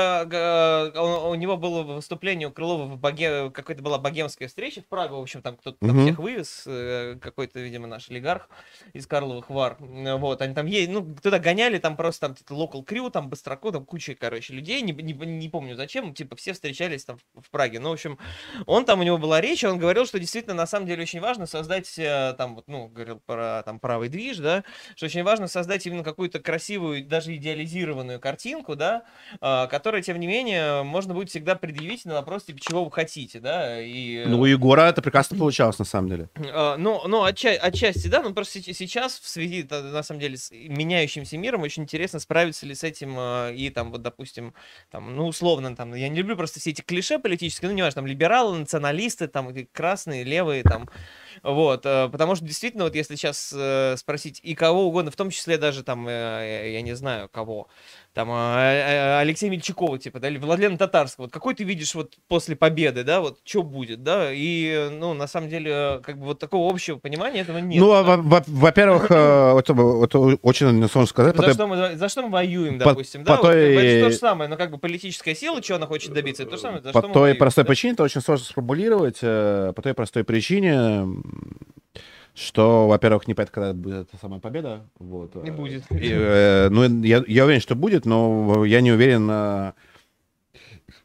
он- 0.96 1.32
у 1.32 1.36
него 1.36 1.58
было 1.58 1.84
выступление 1.84 2.48
у 2.48 2.52
Крылова 2.52 2.86
в 2.86 2.98
Боге... 2.98 3.50
какой-то 3.52 3.82
была 3.82 3.98
богемская 3.98 4.48
встреча 4.48 4.82
в 4.82 4.86
Прагу, 4.86 5.18
в 5.18 5.22
общем, 5.22 5.42
там 5.42 5.58
кто-то 5.58 5.78
там 5.80 5.90
Мгм. 5.90 6.04
всех 6.06 6.20
вывез, 6.20 6.64
э, 6.66 7.18
какой-то, 7.22 7.60
видимо, 7.60 7.88
наш 7.88 8.10
олигарх 8.10 8.50
из 8.94 9.08
Карловых 9.08 9.50
Вар. 9.50 9.78
Вот, 9.80 10.42
они 10.42 10.54
там 10.54 10.66
ей, 10.66 10.88
ну, 10.88 11.16
туда 11.22 11.40
гоняли, 11.40 11.78
там 11.78 11.96
просто 11.98 12.28
там 12.28 12.36
типа, 12.36 12.54
local 12.54 12.86
crew, 12.86 13.10
там 13.12 13.30
быстроко, 13.30 13.72
там 13.72 13.86
куча, 13.86 14.16
короче, 14.16 14.54
людей, 14.54 14.82
не, 14.82 14.92
не, 14.94 15.14
не 15.14 15.50
помню 15.50 15.76
зачем, 15.76 16.14
типа 16.14 16.36
все 16.36 16.47
встречались 16.54 17.06
там 17.06 17.18
в, 17.36 17.50
Праге. 17.50 17.80
Ну, 17.80 17.90
в 17.90 17.94
общем, 17.94 18.18
он 18.66 18.86
там, 18.86 19.00
у 19.00 19.04
него 19.04 19.18
была 19.18 19.42
речь, 19.42 19.64
и 19.64 19.68
он 19.68 19.80
говорил, 19.80 20.06
что 20.06 20.20
действительно, 20.20 20.54
на 20.56 20.68
самом 20.68 20.86
деле, 20.86 21.04
очень 21.04 21.20
важно 21.20 21.46
создать, 21.46 21.98
э, 21.98 22.36
там, 22.38 22.56
вот, 22.56 22.68
ну, 22.68 22.88
говорил 22.88 23.20
про 23.26 23.64
там 23.64 23.80
правый 23.80 24.10
движ, 24.10 24.38
да, 24.38 24.64
что 24.96 25.06
очень 25.08 25.24
важно 25.24 25.48
создать 25.48 25.86
именно 25.86 26.04
какую-то 26.04 26.40
красивую, 26.40 27.06
даже 27.06 27.36
идеализированную 27.36 28.20
картинку, 28.20 28.76
да, 28.76 29.04
а, 29.42 29.68
которая, 29.68 30.02
тем 30.02 30.20
не 30.20 30.28
менее, 30.28 30.84
можно 30.84 31.14
будет 31.14 31.30
всегда 31.30 31.56
предъявить 31.56 32.06
на 32.06 32.14
вопрос, 32.16 32.44
типа, 32.46 32.60
чего 32.62 32.86
вы 32.86 32.92
хотите, 32.92 33.40
да, 33.40 33.82
и... 33.82 34.24
Ну, 34.26 34.40
у 34.40 34.46
Егора 34.46 34.84
это 34.84 35.02
прекрасно 35.02 35.38
получалось, 35.38 35.80
на 35.80 35.86
самом 35.86 36.10
деле. 36.10 36.30
А, 36.54 36.78
Ну, 36.78 37.02
ну 37.08 37.26
отча- 37.26 37.58
отчасти, 37.58 38.08
да, 38.08 38.22
но 38.22 38.34
просто 38.34 38.62
се- 38.62 38.74
сейчас, 38.74 39.20
в 39.20 39.28
связи, 39.28 39.68
на 39.70 40.04
самом 40.04 40.22
деле, 40.22 40.38
с 40.38 40.52
меняющимся 40.52 41.38
миром, 41.38 41.64
очень 41.64 41.84
интересно, 41.84 42.20
справиться 42.20 42.66
ли 42.66 42.76
с 42.76 42.84
этим 42.84 43.16
а, 43.18 43.52
и 43.52 43.70
там, 43.70 43.92
вот, 43.92 44.02
допустим, 44.02 44.54
там, 44.92 45.16
ну, 45.16 45.28
условно, 45.28 45.76
там, 45.76 45.94
я 45.94 46.10
не 46.10 46.18
люблю 46.20 46.36
просто 46.38 46.60
все 46.60 46.70
эти 46.70 46.82
клише 46.82 47.20
политические, 47.20 47.70
ну, 47.70 47.76
не 47.76 47.82
важно, 47.82 48.02
там, 48.02 48.08
либералы, 48.08 48.58
националисты, 48.60 49.28
там, 49.28 49.54
красные, 49.74 50.24
левые, 50.24 50.64
там, 50.64 50.90
вот, 51.44 51.86
э, 51.86 52.10
потому 52.10 52.36
что 52.36 52.46
действительно, 52.46 52.86
вот 52.86 52.96
если 52.96 53.16
сейчас 53.16 53.54
э, 53.56 53.96
спросить 53.98 54.40
и 54.44 54.56
кого 54.56 54.86
угодно, 54.88 55.12
в 55.12 55.16
том 55.16 55.30
числе 55.30 55.58
даже 55.58 55.84
там, 55.84 56.08
э, 56.08 56.72
я 56.74 56.82
не 56.82 56.96
знаю 56.96 57.30
кого, 57.30 57.68
там 58.18 58.32
э, 58.32 58.34
э, 58.34 59.20
Алексея 59.20 59.52
Мельчакова, 59.52 60.00
типа, 60.00 60.20
да, 60.20 60.28
или 60.28 60.40
Владлена 60.40 60.76
Татарского, 60.76 61.26
вот 61.26 61.32
какой 61.32 61.54
ты 61.54 61.64
видишь 61.64 61.94
вот 61.94 62.16
после 62.28 62.56
победы, 62.56 63.04
да, 63.04 63.22
вот 63.22 63.38
что 63.44 63.62
будет, 63.62 64.02
да, 64.02 64.30
и, 64.34 64.90
ну, 64.92 65.14
на 65.14 65.28
самом 65.28 65.50
деле, 65.50 66.00
как 66.02 66.18
бы 66.18 66.26
вот 66.26 66.40
такого 66.40 66.68
общего 66.74 66.98
понимания 66.98 67.42
этого 67.42 67.60
нет. 67.60 67.80
ну, 67.80 67.92
да. 67.92 68.00
а 68.00 68.04
во- 68.04 68.18
во- 68.18 68.44
во-первых, 68.48 69.12
э, 69.12 69.60
это, 69.60 69.74
это 70.04 70.20
очень 70.42 70.90
сложно 70.90 71.06
сказать. 71.06 71.36
за, 71.36 71.44
потому- 71.44 71.54
что 71.54 71.68
мы, 71.68 71.96
за 71.96 72.10
что 72.10 72.24
мы 72.24 72.30
воюем, 72.30 72.80
по- 72.80 72.86
допустим, 72.86 73.22
по 73.24 73.28
да, 73.28 73.36
вот, 73.38 73.44
бы 73.46 73.50
это 73.54 73.80
той- 73.80 73.90
же 73.92 74.04
то 74.06 74.10
же 74.10 74.18
самое, 74.18 74.50
но 74.50 74.58
как 74.58 74.72
бы 74.72 74.80
политическая 74.80 75.36
сила, 75.36 75.62
чего 75.62 75.76
она 75.76 75.86
хочет 75.86 76.12
добиться, 76.12 76.42
это 76.42 76.50
то 76.54 76.58
же 76.58 76.62
самое, 76.64 76.82
за 76.82 76.92
По 76.94 77.00
что 77.02 77.08
мы 77.10 77.14
той 77.14 77.22
воюем, 77.22 77.38
простой 77.38 77.66
да. 77.66 77.68
причине, 77.68 77.94
это 77.94 78.04
очень 78.04 78.22
сложно 78.22 78.46
сформулировать, 78.48 79.20
э, 79.22 79.74
по 79.76 79.82
той 79.84 79.94
простой 79.94 80.24
причине, 80.24 81.06
что, 82.38 82.88
во-первых, 82.88 83.28
не 83.28 83.34
понятно, 83.34 83.54
когда 83.54 83.74
будет 83.74 84.08
эта 84.10 84.18
самая 84.18 84.40
победа. 84.40 84.88
Вот. 85.00 85.34
Не 85.44 85.50
э, 85.50 85.54
будет. 85.54 85.92
и, 85.92 86.12
э, 86.12 86.70
ну, 86.70 87.02
я, 87.04 87.24
я 87.28 87.46
уверен, 87.46 87.62
что 87.62 87.76
будет, 87.76 88.06
но 88.06 88.64
я 88.64 88.82
не 88.82 88.92
уверен, 88.92 89.28
э, 89.32 89.72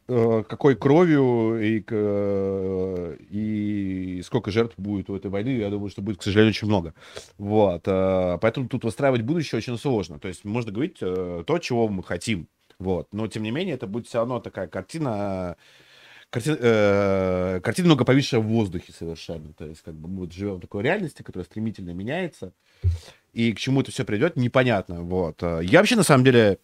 э, 0.09 0.43
какой 0.47 0.75
кровью 0.75 1.59
и, 1.59 1.83
э, 1.89 3.17
и 3.31 4.21
сколько 4.23 4.51
жертв 4.51 4.75
будет 4.77 5.09
у 5.09 5.15
этой 5.15 5.31
войны. 5.31 5.49
Я 5.57 5.71
думаю, 5.71 5.89
что 5.89 6.03
будет, 6.03 6.19
к 6.19 6.23
сожалению, 6.23 6.51
очень 6.51 6.67
много. 6.67 6.93
Вот. 7.39 7.81
э, 7.87 8.37
Поэтому 8.39 8.67
тут 8.67 8.83
выстраивать 8.83 9.23
будущее 9.23 9.57
очень 9.57 9.77
сложно. 9.79 10.19
То 10.19 10.27
есть 10.27 10.45
можно 10.45 10.71
говорить 10.71 10.97
э, 11.01 11.43
то, 11.47 11.57
чего 11.57 11.87
мы 11.87 12.03
хотим. 12.03 12.47
Вот. 12.77 13.07
Но, 13.11 13.27
тем 13.27 13.41
не 13.41 13.51
менее, 13.51 13.73
это 13.73 13.87
будет 13.87 14.07
все 14.07 14.19
равно 14.19 14.39
такая 14.39 14.67
картина, 14.67 15.55
карти- 16.33 16.57
э, 16.59 17.59
картина 17.61 17.87
много 17.87 18.05
повисшая 18.05 18.41
в 18.41 18.45
воздухе 18.45 18.91
совершенно. 18.91 19.53
То 19.53 19.65
есть, 19.65 19.81
как 19.81 19.93
бы 19.93 20.07
мы 20.07 20.19
вот 20.21 20.33
живем 20.33 20.55
в 20.55 20.61
такой 20.61 20.83
реальности, 20.83 21.21
которая 21.21 21.45
стремительно 21.45 21.91
меняется. 21.91 22.53
И 23.33 23.53
к 23.53 23.59
чему 23.59 23.81
это 23.81 23.91
все 23.91 24.03
придет, 24.03 24.35
непонятно. 24.35 25.03
Вот. 25.03 25.41
Э, 25.43 25.61
Я 25.63 25.79
вообще, 25.79 25.95
на 25.95 26.03
самом 26.03 26.23
деле, 26.23 26.57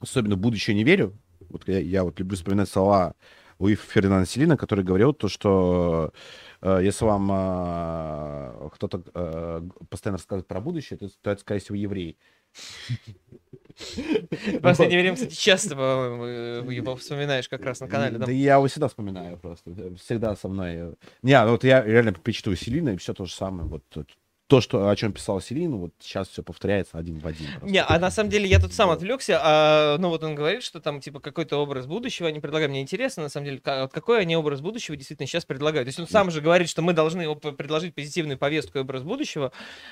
особенно 0.00 0.36
в 0.36 0.38
будущее 0.38 0.74
не 0.74 0.84
верю. 0.84 1.12
Вот 1.50 1.68
я, 1.68 1.78
я 1.78 2.02
вот 2.04 2.18
люблю 2.18 2.36
вспоминать 2.36 2.68
слова 2.68 3.14
Луи 3.58 3.74
Фердинанда 3.74 4.26
Селина, 4.28 4.56
который 4.56 4.84
говорил 4.84 5.12
то, 5.12 5.28
что 5.28 6.12
э, 6.60 6.80
если 6.82 7.04
вам 7.04 7.30
э, 7.32 8.68
кто-то 8.74 9.02
э, 9.14 9.62
постоянно 9.88 10.18
рассказывает 10.18 10.46
про 10.46 10.60
будущее, 10.60 10.98
то, 10.98 11.08
то 11.22 11.30
это, 11.30 11.40
скорее 11.40 11.60
всего, 11.60 11.76
еврей. 11.76 12.18
В 13.76 14.60
последнее 14.60 15.00
время, 15.00 15.16
кстати, 15.16 15.34
часто 15.34 15.76
по-моему, 15.76 16.70
его 16.70 16.96
вспоминаешь 16.96 17.48
как 17.48 17.62
раз 17.64 17.80
на 17.80 17.88
канале, 17.88 18.18
да? 18.18 18.30
Я 18.30 18.54
его 18.54 18.66
всегда 18.66 18.88
вспоминаю 18.88 19.36
просто. 19.36 19.70
Всегда 19.96 20.34
со 20.34 20.48
мной. 20.48 20.96
Не, 21.22 21.44
ну 21.44 21.50
вот 21.50 21.64
я 21.64 21.82
реально 21.82 22.12
перечитываю 22.12 22.56
Селина, 22.56 22.90
и 22.90 22.96
все 22.96 23.12
то 23.12 23.26
же 23.26 23.34
самое. 23.34 23.68
Вот 23.68 23.82
то, 24.48 24.60
что, 24.60 24.88
о 24.88 24.94
чем 24.94 25.12
писал 25.12 25.40
Селин, 25.40 25.76
вот 25.76 25.92
сейчас 25.98 26.28
все 26.28 26.42
повторяется 26.42 26.98
один 26.98 27.18
в 27.18 27.26
один. 27.26 27.46
просто. 27.58 27.66
Не, 27.66 27.82
а 27.82 27.98
на 27.98 28.10
самом 28.12 28.30
деле 28.30 28.46
я 28.48 28.60
тут 28.60 28.72
сам 28.72 28.90
отвлекся, 28.90 29.40
а, 29.42 29.98
ну 29.98 30.08
вот 30.08 30.22
он 30.22 30.36
говорит, 30.36 30.62
что 30.62 30.80
там 30.80 31.00
типа 31.00 31.18
какой-то 31.18 31.56
образ 31.56 31.86
будущего 31.86 32.28
они 32.28 32.38
предлагают. 32.38 32.70
Мне 32.70 32.80
интересно, 32.80 33.24
на 33.24 33.28
самом 33.28 33.46
деле, 33.46 33.58
какой 33.58 34.20
они 34.20 34.36
образ 34.36 34.60
будущего 34.60 34.96
действительно 34.96 35.26
сейчас 35.26 35.44
предлагают. 35.44 35.86
То 35.86 35.88
есть 35.88 35.98
он 35.98 36.06
сам 36.06 36.30
же 36.30 36.40
говорит, 36.40 36.68
что 36.68 36.80
мы 36.82 36.92
должны 36.92 37.34
предложить 37.34 37.94
позитивную 37.94 38.38
повестку 38.38 38.78
и 38.78 38.82
образ 38.82 39.02
будущего, 39.02 39.50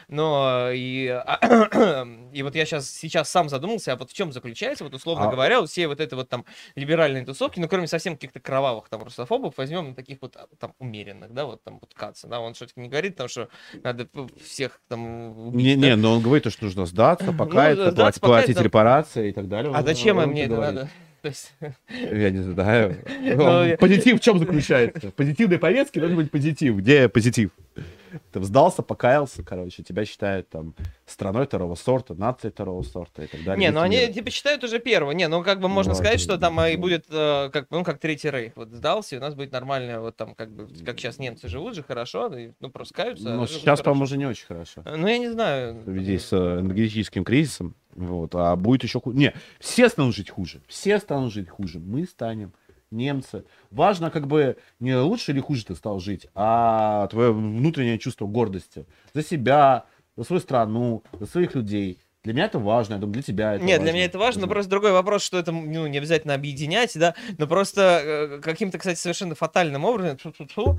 но 0.08 0.70
и, 0.72 1.08
а, 1.08 2.06
и 2.32 2.42
вот 2.42 2.54
я 2.54 2.64
сейчас, 2.64 2.88
сейчас 2.90 3.28
сам 3.30 3.48
задумался, 3.48 3.92
а 3.92 3.96
вот 3.96 4.10
в 4.10 4.14
чем 4.14 4.32
заключается, 4.32 4.84
вот 4.84 4.94
условно 4.94 5.28
А- 5.28 5.30
говоря, 5.30 5.60
вот 5.60 5.70
все 5.70 5.88
вот 5.88 6.00
это 6.00 6.14
вот 6.16 6.28
там 6.28 6.44
либеральные 6.76 7.24
тусовки, 7.24 7.58
ну 7.58 7.68
кроме 7.68 7.86
совсем 7.88 8.14
каких-то 8.14 8.38
кровавых 8.40 8.88
там 8.88 9.02
русофобов, 9.02 9.56
возьмем 9.56 9.94
таких 9.94 10.18
вот 10.20 10.36
а, 10.36 10.46
там 10.58 10.74
умеренных, 10.78 11.32
да, 11.32 11.44
вот 11.44 11.62
там 11.64 11.78
вот 11.80 11.92
Каца, 11.94 12.28
да, 12.28 12.38
он 12.40 12.54
что-то 12.54 12.72
не 12.76 12.88
говорит, 12.88 13.14
потому 13.14 13.28
что 13.28 13.48
надо 13.82 14.06
п- 14.06 14.28
всех 14.44 14.80
там 14.88 15.48
убить, 15.48 15.54
Не, 15.64 15.74
не, 15.76 15.96
но 15.96 16.12
он 16.14 16.22
говорит, 16.22 16.50
что 16.52 16.64
нужно 16.64 16.86
сдаться, 16.86 17.32
покаяться, 17.38 17.86
Ну, 17.86 17.90
сдаться, 17.90 18.20
платить, 18.20 18.20
платить 18.20 18.46
покаяться. 18.56 18.62
репарации 18.62 19.28
и 19.30 19.32
так 19.32 19.48
далее. 19.48 19.72
А 19.74 19.78
Он- 19.80 19.84
зачем 19.84 20.18
он 20.18 20.28
мне 20.28 20.44
это 20.44 20.54
говорит. 20.54 20.74
надо? 20.74 20.90
То 21.24 21.28
есть, 21.28 21.54
Я 21.88 22.28
не 22.28 22.40
знаю. 22.42 22.98
Ну, 23.22 23.78
Позитив 23.78 24.20
в 24.20 24.22
чем 24.22 24.38
заключается? 24.38 25.10
Позитивной 25.10 25.58
повестки 25.58 25.98
должен 25.98 26.18
быть 26.18 26.30
позитив. 26.30 26.76
Где 26.76 27.08
позитив? 27.08 27.50
Ты 28.30 28.42
сдался, 28.44 28.82
покаялся, 28.82 29.42
короче, 29.42 29.82
тебя 29.82 30.04
считают 30.04 30.48
там 30.48 30.74
страной 31.04 31.46
второго 31.46 31.74
сорта, 31.74 32.14
нацией 32.14 32.52
второго 32.52 32.82
сорта 32.82 33.24
и 33.24 33.26
так 33.26 33.42
далее. 33.42 33.58
Не, 33.58 33.70
ну 33.72 33.80
они 33.80 33.96
Лицемеры. 33.96 34.14
типа 34.14 34.30
считают 34.30 34.62
уже 34.64 34.78
первого. 34.78 35.10
Не, 35.12 35.26
ну 35.28 35.42
как 35.42 35.58
бы 35.60 35.68
можно 35.68 35.94
Ну, 35.94 35.98
сказать, 35.98 36.20
что 36.20 36.38
там 36.38 36.60
и 36.60 36.76
ну. 36.76 36.80
будет 36.80 37.06
э, 37.10 37.50
как, 37.52 37.66
ну 37.70 37.82
как 37.82 37.98
третий 37.98 38.30
рейх. 38.30 38.52
Вот 38.54 38.68
сдался, 38.68 39.16
и 39.16 39.18
у 39.18 39.20
нас 39.20 39.34
будет 39.34 39.50
нормально, 39.50 40.00
вот 40.00 40.14
там 40.16 40.34
как 40.36 40.50
бы, 40.52 40.68
как 40.84 41.00
сейчас 41.00 41.18
немцы 41.18 41.48
живут 41.48 41.74
же 41.74 41.82
хорошо, 41.82 42.30
ну 42.60 42.70
просто 42.70 42.94
каются. 42.94 43.24
Ну, 43.24 43.30
а 43.42 43.46
живут 43.46 43.50
сейчас, 43.62 43.80
по-моему, 43.80 44.04
уже 44.04 44.16
не 44.18 44.26
очень 44.26 44.46
хорошо. 44.46 44.82
Э, 44.84 44.94
Ну 44.94 45.08
я 45.08 45.18
не 45.18 45.30
знаю. 45.32 45.80
В 45.80 45.84
связи 45.84 46.18
с 46.18 46.32
э, 46.32 46.60
энергетическим 46.60 47.24
кризисом. 47.24 47.74
Вот, 47.94 48.34
а 48.34 48.56
будет 48.56 48.82
еще 48.82 49.00
хуже. 49.00 49.16
Не, 49.16 49.34
все 49.60 49.88
станут 49.88 50.14
жить 50.14 50.30
хуже. 50.30 50.60
Все 50.66 50.98
станут 50.98 51.32
жить 51.32 51.48
хуже. 51.48 51.78
Мы 51.78 52.06
станем, 52.06 52.52
немцы. 52.90 53.44
Важно, 53.70 54.10
как 54.10 54.26
бы, 54.26 54.56
не 54.80 54.96
лучше 54.96 55.32
или 55.32 55.40
хуже 55.40 55.64
ты 55.64 55.74
стал 55.74 56.00
жить, 56.00 56.26
а 56.34 57.06
твое 57.08 57.32
внутреннее 57.32 57.98
чувство 57.98 58.26
гордости 58.26 58.86
за 59.12 59.22
себя, 59.22 59.84
за 60.16 60.24
свою 60.24 60.40
страну, 60.40 61.02
за 61.18 61.26
своих 61.26 61.54
людей. 61.54 61.98
Для 62.24 62.32
меня 62.32 62.46
это 62.46 62.58
важно, 62.58 62.94
я 62.94 62.98
думаю, 63.00 63.12
для 63.14 63.22
тебя 63.22 63.54
это 63.54 63.64
Нет, 63.64 63.72
важно. 63.78 63.84
для 63.84 63.92
меня 63.92 64.04
это 64.06 64.18
важно, 64.18 64.40
но 64.42 64.46
просто 64.48 64.70
другой 64.70 64.92
вопрос, 64.92 65.22
что 65.22 65.38
это 65.38 65.52
ну, 65.52 65.86
не 65.86 65.98
обязательно 65.98 66.32
объединять, 66.34 66.92
да, 66.98 67.14
но 67.36 67.46
просто 67.46 68.00
э, 68.02 68.40
каким-то, 68.40 68.78
кстати, 68.78 68.98
совершенно 68.98 69.34
фатальным 69.34 69.84
образом 69.84 70.18
в 70.56 70.78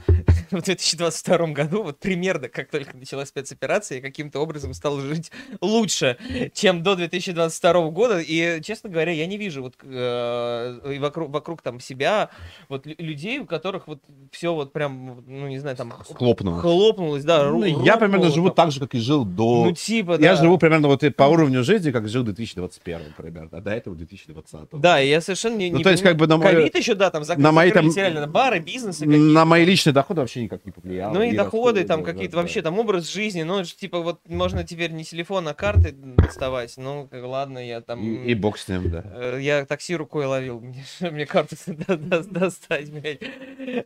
2022 0.51 1.47
году, 1.47 1.83
вот 1.83 1.99
примерно, 1.99 2.49
как 2.49 2.69
только 2.71 2.97
началась 2.97 3.29
спецоперация, 3.29 3.97
я 3.97 4.01
каким-то 4.01 4.39
образом 4.39 4.73
стал 4.73 4.99
жить 4.99 5.31
лучше, 5.61 6.17
чем 6.53 6.81
до 6.81 6.95
2022 6.95 7.89
года, 7.91 8.19
и, 8.19 8.59
честно 8.63 8.89
говоря, 8.89 9.11
я 9.11 9.27
не 9.27 9.37
вижу 9.37 9.61
вот 9.61 9.75
э, 9.83 10.93
и 10.95 10.99
вокруг, 10.99 11.29
вокруг 11.29 11.61
там 11.61 11.79
себя 11.79 12.29
вот 12.69 12.87
лю- 12.87 12.95
людей, 12.97 13.39
у 13.39 13.45
которых 13.45 13.87
вот 13.87 13.99
все 14.31 14.53
вот 14.53 14.73
прям, 14.73 15.23
ну, 15.27 15.47
не 15.47 15.59
знаю, 15.59 15.75
там 15.75 15.93
Схлопнулось. 16.09 16.61
хлопнулось, 16.61 17.23
да, 17.23 17.49
Ну, 17.51 17.63
я 17.83 17.97
примерно 17.97 18.31
живу 18.31 18.47
там. 18.47 18.65
так 18.65 18.71
же, 18.71 18.79
как 18.79 18.95
и 18.95 18.99
жил 18.99 19.25
до... 19.25 19.65
Ну, 19.65 19.71
типа, 19.73 20.13
Я 20.13 20.35
да. 20.35 20.35
живу 20.37 20.57
примерно 20.57 20.87
вот 20.87 21.03
по 21.15 21.34
уровню 21.35 21.63
жизни, 21.63 21.91
как 21.91 22.07
жил 22.07 22.23
в 22.23 22.25
2021 22.25 22.99
примерно, 23.15 23.49
а 23.51 23.61
до 23.61 23.71
этого 23.71 23.93
в 23.93 23.97
2020. 23.97 24.69
Да, 24.73 24.97
я 24.99 25.21
совершенно 25.21 25.55
не, 25.57 25.69
Ну, 25.71 25.77
не 25.77 25.83
то 25.83 25.91
есть, 25.91 26.01
как 26.03 26.15
бы 26.17 26.27
на 26.27 26.37
мой- 26.37 26.45
Ковид 26.51 26.75
еще, 26.75 26.95
да, 26.95 27.11
там 27.11 27.23
закрыли, 27.23 27.43
на 27.43 27.51
мои 27.51 27.71
там- 27.71 27.89
реально 27.95 28.21
на 28.21 28.27
бары, 28.27 28.59
бизнесы. 28.59 29.05
На 29.05 29.45
мои 29.45 29.63
личные 29.65 29.93
доходы 29.93 30.21
вообще 30.21 30.41
никак 30.43 30.65
не 30.65 30.71
повлияло. 30.71 31.13
Ну 31.13 31.21
и 31.21 31.35
доходы, 31.35 31.83
там 31.83 31.99
расходы, 31.99 32.13
какие-то 32.13 32.35
да, 32.37 32.41
вообще, 32.41 32.61
да. 32.61 32.69
там 32.69 32.79
образ 32.79 33.07
жизни, 33.11 33.43
ну, 33.43 33.63
типа, 33.63 33.99
вот 34.01 34.19
можно 34.27 34.63
теперь 34.63 34.91
не 34.91 35.03
телефон, 35.03 35.47
а 35.47 35.53
карты 35.53 35.91
доставать, 35.93 36.73
ну, 36.77 37.07
как, 37.11 37.23
ладно, 37.23 37.59
я 37.59 37.81
там... 37.81 38.01
И, 38.01 38.31
и 38.31 38.33
бог 38.33 38.57
с 38.57 38.67
ним, 38.67 38.89
да. 38.89 39.03
э, 39.13 39.37
Я 39.41 39.65
такси 39.65 39.95
рукой 39.95 40.25
ловил, 40.25 40.59
мне, 40.61 40.83
мне 41.01 41.25
до- 41.87 42.23
достать, 42.23 42.91
блядь. 42.91 43.19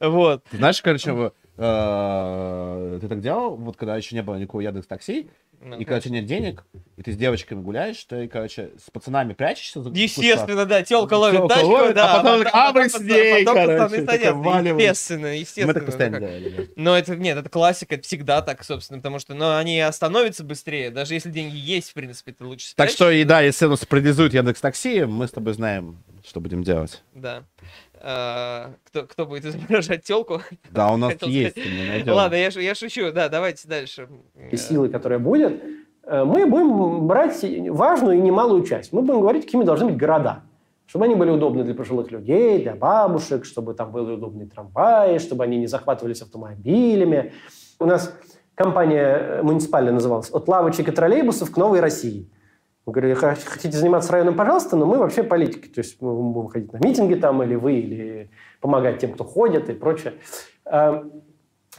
Вот. 0.02 0.44
Знаешь, 0.52 0.82
короче, 0.82 1.32
э, 1.58 2.98
ты 3.02 3.08
так 3.08 3.22
делал, 3.22 3.56
вот 3.56 3.78
когда 3.78 3.96
еще 3.98 4.16
не 4.16 4.22
было 4.24 4.36
никакого 4.36 4.62
Яндекс 4.62 4.88
Такси, 4.88 5.30
Ну, 5.62 5.78
и 5.78 5.84
тебя 5.84 6.00
нет 6.06 6.26
денег, 6.26 6.64
и 6.96 7.02
ты 7.02 7.12
с 7.12 7.18
девочками 7.18 7.62
гуляешь, 7.62 8.02
ты, 8.06 8.30
короче, 8.30 8.72
с 8.78 8.90
пацанами 8.90 9.34
прячешься 9.34 9.82
за. 9.82 9.90
Естественно, 9.90 10.66
да, 10.66 10.84
телка 10.84 11.16
ловит 11.16 11.50
тачку, 11.50 11.68
ловит, 11.68 11.96
да, 11.96 12.14
а 12.14 12.24
потом 12.24 12.44
так, 12.44 12.54
а, 12.56 12.72
мы 12.72 12.88
с 12.88 12.94
потом 12.94 13.08
ней, 13.08 13.46
потом 13.46 13.56
короче, 13.66 14.06
садятся, 14.06 14.34
валиваем. 14.36 14.78
естественно, 14.78 15.28
Мы 15.28 15.36
естественно. 15.36 15.74
так 15.74 15.86
постоянно 15.86 16.20
делали. 16.20 16.72
Но 16.78 16.98
это, 16.98 17.16
нет, 17.18 17.38
это 17.38 17.50
классика, 17.50 17.96
это 17.96 18.06
всегда 18.06 18.42
так, 18.42 18.64
собственно, 18.64 19.00
потому 19.00 19.20
что, 19.20 19.34
ну, 19.34 19.58
они 19.58 19.82
остановятся 19.82 20.46
быстрее, 20.46 20.92
даже 20.92 21.14
если 21.14 21.30
деньги 21.30 21.58
есть, 21.58 21.90
в 21.90 21.94
принципе, 21.94 22.32
это 22.32 22.46
лучше 22.46 22.74
Так 22.76 22.90
что, 22.90 23.12
и 23.12 23.26
да, 23.26 23.42
если 23.42 23.66
нас 23.66 23.86
парализует 23.86 24.34
Яндекс 24.34 24.62
Такси, 24.62 25.04
мы 25.04 25.28
с 25.28 25.32
тобой 25.32 25.54
знаем, 25.54 26.02
что 26.26 26.40
будем 26.40 26.64
делать. 26.64 27.02
Да. 27.14 27.44
А, 28.02 28.72
кто, 28.86 29.04
кто 29.04 29.26
будет 29.26 29.46
изображать 29.46 30.04
телку? 30.04 30.42
Да, 30.72 30.92
у 30.92 30.98
нас 30.98 31.14
есть. 31.22 31.58
Ладно, 32.08 32.36
я, 32.36 32.50
я 32.50 32.76
шучу, 32.76 33.12
да, 33.12 33.30
давайте 33.30 33.68
дальше. 33.68 34.08
и 34.52 34.56
силы, 34.56 34.90
которая 34.90 35.20
будет, 35.20 35.62
э, 36.04 36.24
мы 36.24 36.46
будем 36.46 37.08
брать 37.08 37.44
важную 37.70 38.18
и 38.18 38.22
немалую 38.22 38.64
часть. 38.64 38.94
Мы 38.94 39.02
будем 39.02 39.22
говорить, 39.22 39.46
какими 39.46 39.64
должны 39.64 39.88
быть 39.88 39.98
города. 39.98 40.44
Чтобы 40.86 41.06
они 41.06 41.16
были 41.16 41.30
удобны 41.30 41.64
для 41.64 41.76
пожилых 41.76 42.12
людей, 42.12 42.64
для 42.64 42.76
бабушек, 42.76 43.46
чтобы 43.46 43.74
там 43.74 43.92
были 43.92 44.14
удобные 44.14 44.48
трамваи, 44.48 45.20
чтобы 45.20 45.44
они 45.44 45.58
не 45.58 45.68
захватывались 45.68 46.22
автомобилями. 46.22 47.34
У 47.80 47.86
нас 47.86 48.14
компания 48.56 49.18
э, 49.20 49.42
муниципальная 49.44 49.94
называлась 49.94 50.30
«От 50.32 50.48
лавочек 50.48 50.88
и 50.88 50.92
троллейбусов 50.92 51.52
к 51.52 51.58
новой 51.58 51.80
России». 51.80 52.30
Мы 52.86 52.94
говорили, 52.94 53.14
«Х- 53.14 53.36
хотите 53.36 53.78
заниматься 53.78 54.12
районом, 54.12 54.36
пожалуйста, 54.36 54.76
но 54.76 54.86
мы 54.86 54.98
вообще 54.98 55.24
политики. 55.24 55.68
То 55.68 55.80
есть 55.80 56.02
мы 56.02 56.14
будем 56.16 56.50
ходить 56.50 56.74
на 56.74 56.78
митинги 56.78 57.16
там, 57.16 57.44
или 57.44 57.56
вы, 57.56 57.74
или 57.74 58.30
помогать 58.62 59.00
тем, 59.00 59.14
кто 59.14 59.24
ходит 59.24 59.70
и 59.70 59.74
прочее. 59.74 60.14
Э, 60.66 61.04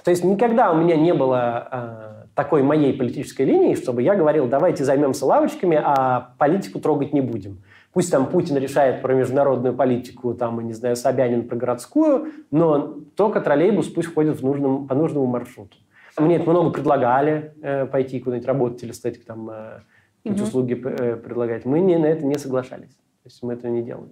То 0.04 0.10
есть 0.10 0.24
никогда 0.24 0.70
у 0.72 0.76
меня 0.76 0.96
не 0.96 1.12
было 1.12 1.68
э, 1.72 2.26
такой 2.34 2.62
моей 2.62 2.92
политической 2.96 3.42
линии, 3.42 3.74
чтобы 3.74 4.02
я 4.02 4.14
говорил, 4.14 4.46
давайте 4.46 4.84
займемся 4.84 5.26
лавочками, 5.26 5.80
а 5.82 6.34
политику 6.38 6.78
трогать 6.80 7.12
не 7.12 7.20
будем. 7.20 7.62
Пусть 7.92 8.12
там 8.12 8.26
Путин 8.26 8.56
решает 8.56 9.02
про 9.02 9.14
международную 9.14 9.74
политику, 9.74 10.32
там, 10.34 10.60
не 10.64 10.72
знаю, 10.74 10.94
Собянин 10.94 11.48
про 11.48 11.56
городскую, 11.56 12.28
но 12.52 12.94
только 13.16 13.40
троллейбус 13.40 13.88
пусть 13.88 14.14
ходит 14.14 14.40
в 14.40 14.44
нужном, 14.46 14.86
по 14.86 14.94
нужному 14.94 15.26
маршруту. 15.26 15.76
Мне 16.16 16.36
это 16.36 16.48
много 16.48 16.70
предлагали 16.70 17.52
э, 17.62 17.86
пойти 17.86 18.20
куда-нибудь 18.20 18.46
работать 18.46 18.82
или 18.84 18.92
стать 18.92 19.24
там 19.26 19.50
э, 19.50 19.80
эти 20.24 20.34
Мгм. 20.34 20.42
услуги 20.42 20.82
э, 20.84 21.16
предлагать. 21.16 21.64
Мы 21.64 21.80
не, 21.80 21.96
на 21.98 22.06
это 22.06 22.24
не 22.24 22.36
соглашались. 22.38 22.94
То 22.94 23.26
есть 23.26 23.42
мы 23.42 23.54
этого 23.54 23.70
не 23.70 23.82
делали. 23.82 24.10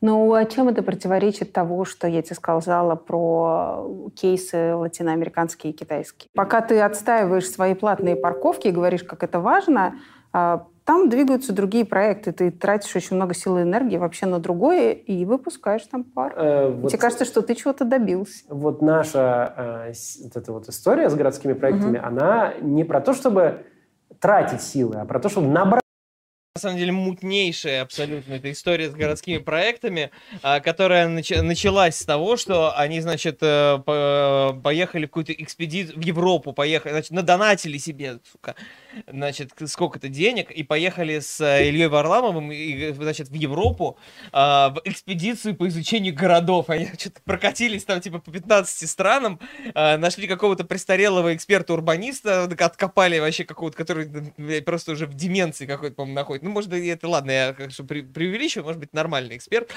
Ну, 0.00 0.32
а 0.32 0.44
чем 0.46 0.68
это 0.68 0.82
противоречит 0.82 1.52
того, 1.52 1.84
что 1.84 2.06
я 2.08 2.22
тебе 2.22 2.36
сказала 2.36 2.94
про 2.94 4.10
кейсы 4.16 4.74
латиноамериканские 4.74 5.72
и 5.72 5.76
китайские? 5.76 6.28
Пока 6.34 6.60
ты 6.62 6.80
отстаиваешь 6.80 7.48
свои 7.50 7.74
платные 7.74 8.16
парковки 8.16 8.68
и 8.68 8.70
говоришь, 8.70 9.02
как 9.04 9.22
это 9.22 9.40
важно, 9.40 9.96
а, 10.32 10.66
там 10.84 11.10
двигаются 11.10 11.52
другие 11.52 11.84
проекты. 11.84 12.32
Ты 12.32 12.50
тратишь 12.50 12.96
очень 12.96 13.16
много 13.16 13.34
сил 13.34 13.58
и 13.58 13.62
энергии 13.62 13.98
вообще 13.98 14.24
на 14.24 14.38
другое 14.38 14.92
и 14.92 15.26
выпускаешь 15.26 15.82
там 15.86 16.02
пар. 16.02 16.32
Э, 16.34 16.68
вот- 16.70 16.88
Тебе 16.90 16.98
кажется, 16.98 17.26
что 17.26 17.42
ты 17.42 17.54
чего-то 17.54 17.84
добился. 17.84 18.44
вот 18.48 18.80
наша 18.80 19.52
э, 19.88 19.92
вот 20.24 20.36
эта 20.36 20.52
вот 20.52 20.68
история 20.70 21.10
с 21.10 21.14
городскими 21.14 21.52
проектами, 21.52 22.00
она 22.02 22.54
не 22.62 22.84
про 22.84 23.02
то, 23.02 23.12
чтобы 23.12 23.66
тратить 24.20 24.62
силы, 24.62 24.96
а 25.00 25.04
про 25.04 25.20
то, 25.20 25.28
чтобы 25.28 25.48
набрать 25.48 25.82
на 26.54 26.60
самом 26.60 26.78
деле 26.78 26.90
мутнейшая 26.90 27.82
абсолютно 27.82 28.34
эта 28.34 28.50
история 28.50 28.90
с 28.90 28.92
городскими 28.92 29.38
проектами, 29.38 30.10
а, 30.42 30.58
которая 30.58 31.06
нач- 31.08 31.40
началась 31.40 31.96
с 31.96 32.04
того, 32.04 32.36
что 32.36 32.76
они, 32.76 33.00
значит, 33.00 33.38
э, 33.42 33.78
по- 33.86 34.58
поехали 34.64 35.04
в 35.06 35.08
какую-то 35.08 35.32
экспедицию 35.34 36.00
в 36.00 36.02
Европу, 36.02 36.52
поехали, 36.52 36.92
значит, 36.92 37.12
надонатили 37.12 37.78
себе, 37.78 38.18
сука, 38.32 38.56
значит, 39.06 39.52
сколько-то 39.66 40.08
денег 40.08 40.50
и 40.50 40.62
поехали 40.62 41.18
с 41.20 41.40
э, 41.40 41.68
Ильей 41.68 41.88
Варламовым, 41.88 42.52
и, 42.52 42.92
значит, 42.92 43.28
в 43.28 43.34
Европу 43.34 43.98
а, 44.32 44.70
в 44.70 44.80
экспедицию 44.84 45.56
по 45.56 45.68
изучению 45.68 46.14
городов. 46.14 46.70
Они 46.70 46.86
что-то 46.98 47.20
прокатились 47.24 47.84
там 47.84 48.00
типа 48.00 48.18
по 48.18 48.30
15 48.30 48.88
странам, 48.88 49.40
а, 49.74 49.96
нашли 49.96 50.26
какого-то 50.26 50.64
престарелого 50.64 51.34
эксперта-урбаниста, 51.34 52.44
откопали 52.44 53.18
вообще 53.18 53.44
какого-то, 53.44 53.76
который 53.76 54.62
просто 54.62 54.92
уже 54.92 55.06
в 55.06 55.14
деменции 55.14 55.66
какой-то, 55.66 55.96
по-моему, 55.96 56.16
находит. 56.16 56.42
Ну, 56.42 56.50
может, 56.50 56.72
это 56.72 57.08
ладно, 57.08 57.30
я 57.30 57.52
конечно 57.52 57.84
пре- 57.84 58.02
преувеличиваю, 58.02 58.66
может 58.66 58.80
быть, 58.80 58.92
нормальный 58.92 59.36
эксперт. 59.36 59.70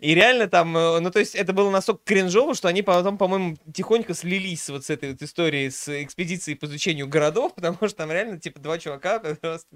И 0.00 0.14
реально 0.14 0.48
там, 0.48 0.76
э, 0.76 1.00
ну, 1.00 1.10
то 1.10 1.18
есть 1.18 1.34
это 1.34 1.52
было 1.52 1.70
настолько 1.70 2.02
кринжово, 2.04 2.54
что 2.54 2.68
они 2.68 2.82
потом, 2.82 3.18
по-моему, 3.18 3.56
тихонько 3.72 4.14
слились 4.14 4.68
вот 4.68 4.84
с 4.84 4.90
этой 4.90 5.12
вот 5.12 5.22
историей 5.22 5.70
с 5.70 5.88
экспедицией 6.02 6.56
по 6.56 6.66
изучению 6.66 7.08
городов, 7.08 7.54
потому 7.56 7.76
что 7.76 7.94
там 7.94 8.10
реально, 8.10 8.38
типа, 8.38 8.60
два 8.66 8.78
чувака, 8.78 9.18
просто, 9.40 9.66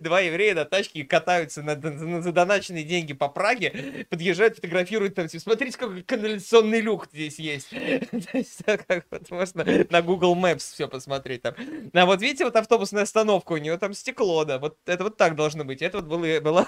два 0.00 0.20
еврея 0.20 0.54
на 0.54 0.64
тачке 0.64 1.04
катаются 1.04 1.62
на, 1.62 1.76
на- 1.76 1.90
на 1.90 2.22
задоначенные 2.22 2.84
деньги 2.84 3.12
по 3.14 3.28
Праге, 3.28 4.06
подъезжают, 4.10 4.56
фотографируют 4.56 5.14
там, 5.14 5.28
типа, 5.28 5.42
смотрите, 5.42 5.78
какой 5.78 6.02
канализационный 6.02 6.80
люк 6.80 7.06
здесь 7.12 7.38
есть. 7.38 7.70
То 8.10 8.38
есть, 8.38 8.62
как 8.64 9.06
вот 9.10 9.30
можно 9.30 9.64
на 9.88 10.02
Google 10.02 10.34
Maps 10.36 10.72
все 10.72 10.88
посмотреть 10.88 11.42
там. 11.42 11.54
А 11.92 12.06
вот 12.06 12.20
видите, 12.20 12.44
вот 12.44 12.56
автобусная 12.56 13.04
остановка, 13.04 13.52
у 13.52 13.56
него 13.56 13.76
там 13.76 13.94
стекло, 13.94 14.44
да, 14.44 14.58
вот 14.58 14.76
это 14.86 15.04
вот 15.04 15.16
так 15.16 15.36
должно 15.36 15.64
быть. 15.64 15.82
Это 15.82 15.98
вот 16.00 16.06
было- 16.06 16.40
была 16.42 16.66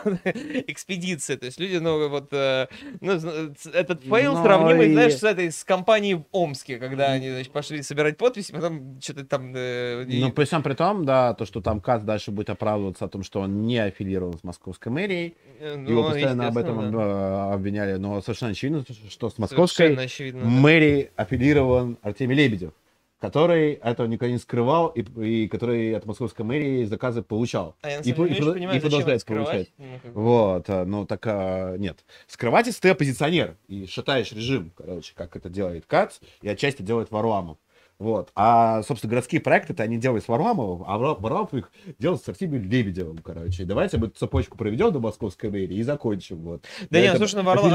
экспедиция, 0.67 1.37
то 1.37 1.47
есть 1.47 1.59
люди, 1.59 1.77
ну, 1.77 2.09
вот, 2.09 2.29
э, 2.33 2.69
ну, 3.01 3.13
этот 3.73 4.03
фейл 4.03 4.37
сравнимый, 4.43 4.89
и- 4.91 4.93
знаешь, 4.93 5.15
с 5.17 5.23
этой, 5.25 5.51
с 5.51 5.65
компанией 5.65 6.15
в 6.15 6.25
Омске, 6.33 6.79
когда 6.79 7.13
они, 7.13 7.31
значит, 7.31 7.53
пошли 7.53 7.83
собирать 7.83 8.17
подписи, 8.17 8.53
потом 8.53 9.01
что-то 9.01 9.25
там... 9.25 9.53
э, 9.57 10.05
и- 10.09 10.21
Ну, 10.21 10.31
при 10.33 10.45
всем 10.45 10.63
при 10.63 10.75
том, 10.75 11.05
да, 11.05 11.35
то, 11.35 11.45
что 11.47 11.61
там 11.63 11.81
КАЦ 11.81 12.03
дальше 12.03 12.31
будет 12.31 12.51
оправдываться 12.51 13.05
о 13.05 13.09
том, 13.09 13.23
что 13.23 13.41
он 13.41 13.67
не 13.67 13.79
аффилирован 13.79 14.39
с 14.39 14.45
московской 14.45 14.93
мэрией. 14.93 15.35
э, 15.61 15.77
ну, 15.77 15.91
Его 15.91 16.03
постоянно 16.05 16.49
об 16.49 16.59
этом 16.59 16.93
да. 16.93 16.99
э, 16.99 17.55
обвиняли, 17.55 17.95
но 17.95 18.21
совершенно 18.21 18.53
очевидно, 18.53 18.85
что 19.09 19.31
с 19.31 19.39
московской 19.39 19.95
очевидно, 19.95 20.43
да. 20.43 20.49
мэрией 20.49 21.11
аффилирован 21.17 21.99
Артемий 22.03 22.37
Лебедев, 22.37 22.73
который 23.21 23.75
этого 23.75 24.09
никогда 24.09 24.33
не 24.33 24.39
скрывал 24.39 24.89
и, 24.89 25.03
и 25.25 25.49
который 25.49 25.97
от 25.97 26.05
московской 26.07 26.45
мэрии 26.45 26.85
заказы 26.85 27.23
получал. 27.23 27.77
А 27.81 27.91
я, 27.91 28.01
и, 28.01 28.03
деле, 28.03 28.27
и 28.27 28.41
продо- 28.41 28.53
понимаю, 28.55 28.79
и 28.79 28.81
продолжает 28.81 29.25
получать. 29.25 29.73
Ну, 29.79 29.85
как. 30.03 30.15
Вот, 30.15 30.65
а, 30.69 30.85
ну 30.85 31.07
так 31.07 31.23
а, 31.27 31.77
нет. 31.77 32.05
Скрывать, 32.27 32.67
если 32.67 32.81
ты 32.81 32.89
оппозиционер 32.91 33.57
и 33.69 33.87
шатаешь 33.87 34.33
режим, 34.33 34.73
короче, 34.77 35.13
как 35.15 35.37
это 35.37 35.49
делает 35.49 35.87
КАЦ, 35.87 36.21
и 36.43 36.49
отчасти 36.49 36.83
делает 36.83 37.13
Варламов. 37.13 37.59
Вот. 38.03 38.33
А, 38.35 38.83
собственно, 38.83 39.11
городские 39.13 39.41
проекты-то 39.41 39.85
они 39.85 39.97
делают 39.97 40.25
с 40.25 40.29
Варламовым, 40.29 40.83
а 40.89 40.99
Вар- 40.99 41.21
Варламов 41.21 41.55
их 41.55 41.71
делает 42.01 42.21
с 42.21 42.29
Артемием 42.29 42.69
Лебедевым, 42.69 43.19
короче. 43.19 43.65
Давайте 43.65 43.97
мы 43.97 44.09
цепочку 44.09 44.59
проведем 44.59 44.91
до 44.91 44.99
московской 44.99 45.51
мэрии 45.51 45.77
и 45.77 45.83
закончим. 45.85 46.39
Вот. 46.39 46.65
Да 46.91 47.01
нет, 47.01 47.17
слушай, 47.17 47.37
ну, 47.37 47.43
Варла- 47.43 47.69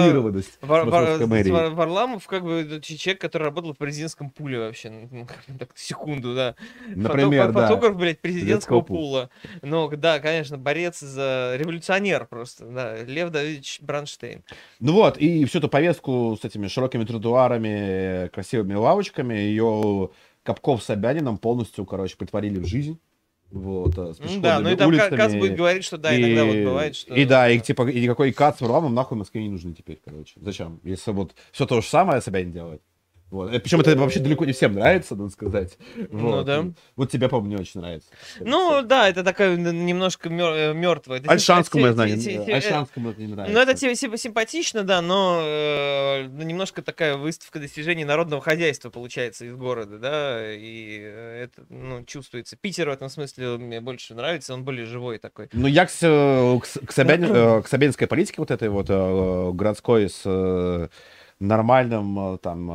Вар- 0.61 0.85
Вар- 0.85 1.69
Варламов, 1.71 2.27
как 2.27 2.43
бы, 2.43 2.81
человек, 2.83 3.21
который 3.21 3.43
работал 3.43 3.73
в 3.73 3.77
президентском 3.77 4.29
пуле 4.29 4.59
вообще. 4.59 4.89
Ну, 4.89 5.23
бы 5.23 5.57
так, 5.59 5.69
секунду, 5.75 6.35
да. 6.35 6.55
Например, 6.93 7.47
Фото- 7.47 7.59
да. 7.59 7.67
Фотограф, 7.67 7.95
блядь, 7.97 8.19
президентского 8.19 8.81
пула. 8.81 9.29
Ну, 9.61 9.89
да, 9.95 10.19
конечно, 10.19 10.57
борец 10.57 10.99
за... 10.99 11.53
Революционер 11.55 12.25
просто, 12.25 12.65
да. 12.65 12.97
Лев 13.03 13.29
Давидович 13.29 13.79
Бранштейн. 13.81 14.43
Ну 14.81 14.91
вот, 14.91 15.17
и 15.17 15.45
всю 15.45 15.59
эту 15.59 15.69
повестку 15.69 16.37
с 16.41 16.43
этими 16.43 16.67
широкими 16.67 17.05
тротуарами, 17.05 18.27
красивыми 18.27 18.73
лавочками, 18.73 19.35
ее 19.35 20.09
Капков 20.47 20.81
с 20.81 20.85
Собянином 20.85 21.37
полностью, 21.37 21.85
короче, 21.85 22.15
притворили 22.15 22.57
в 22.57 22.65
жизнь. 22.65 23.01
Вот, 23.51 23.97
а, 23.97 24.13
с 24.13 24.19
Ну, 24.19 24.39
да, 24.39 24.61
ну 24.61 24.69
пешеходными 24.69 24.73
и 24.73 24.75
там 24.77 24.87
улицами. 24.87 25.17
Кац 25.17 25.33
будет 25.33 25.55
говорить, 25.57 25.83
что 25.83 25.97
да, 25.97 26.17
иногда 26.17 26.45
вот 26.45 26.55
бывает, 26.55 26.95
что... 26.95 27.13
И 27.13 27.25
да, 27.25 27.49
и 27.49 27.59
типа, 27.59 27.89
и 27.89 27.99
никакой 27.99 28.31
Кац 28.31 28.57
с 28.57 28.61
Варламом 28.61 28.93
нахуй 28.93 29.17
в 29.17 29.19
Москве 29.19 29.43
не 29.43 29.49
нужны 29.49 29.73
теперь, 29.73 29.99
короче. 30.03 30.39
Зачем? 30.39 30.79
Если 30.85 31.11
вот 31.11 31.35
все 31.51 31.65
то 31.65 31.81
же 31.81 31.87
самое 31.87 32.21
Собянин 32.21 32.53
делает. 32.53 32.81
Вот. 33.29 33.51
Причем 33.61 33.81
это 33.81 33.95
вообще 33.97 34.19
далеко 34.19 34.45
не 34.45 34.53
всем 34.53 34.73
нравится, 34.73 35.15
надо 35.15 35.29
сказать. 35.29 35.77
Ну 35.95 36.31
Вот. 36.31 36.45
да. 36.45 36.65
Вот 36.95 37.11
тебе, 37.11 37.27
по-моему, 37.27 37.55
не 37.55 37.61
очень 37.61 37.81
нравится. 37.81 38.09
Ну 38.39 38.81
да, 38.83 39.09
это 39.09 39.23
такая 39.23 39.55
немножко 39.57 40.29
мертвая. 40.29 41.21
Альшанскому, 41.27 41.87
я 41.87 41.93
знаю, 41.93 42.13
Альшанскому 42.13 43.11
это 43.11 43.21
не 43.21 43.27
нравится. 43.27 43.53
Ну, 43.53 43.61
это 43.61 43.73
типа 43.73 43.91
симп- 43.91 44.17
симпатично, 44.17 44.83
да, 44.83 45.01
но 45.01 45.41
э, 45.43 46.27
ну, 46.29 46.43
немножко 46.43 46.81
такая 46.81 47.17
выставка 47.17 47.59
достижений 47.59 48.05
народного 48.05 48.41
хозяйства 48.41 48.89
получается 48.89 49.45
из 49.45 49.55
города, 49.55 49.97
да, 49.97 50.53
и 50.53 50.99
э, 51.01 51.43
это, 51.43 51.65
ну, 51.69 52.03
чувствуется. 52.05 52.55
Питер 52.55 52.89
в 52.89 52.93
этом 52.93 53.09
смысле 53.09 53.57
мне 53.57 53.81
больше 53.81 54.13
нравится, 54.15 54.53
он 54.53 54.63
более 54.63 54.85
живой 54.85 55.17
такой. 55.17 55.49
Ну, 55.51 55.67
я 55.67 55.85
к, 55.85 55.89
к, 55.89 55.91
Собянин- 55.91 57.59
э, 57.59 57.61
к 57.61 57.67
собянинской 57.67 58.07
политике 58.07 58.35
вот 58.37 58.51
этой 58.51 58.69
вот 58.69 58.85
э, 58.89 59.51
городской 59.53 60.09
с 60.09 60.89
э, 61.39 61.43
нормальным 61.43 62.35
э, 62.35 62.37
там 62.39 62.69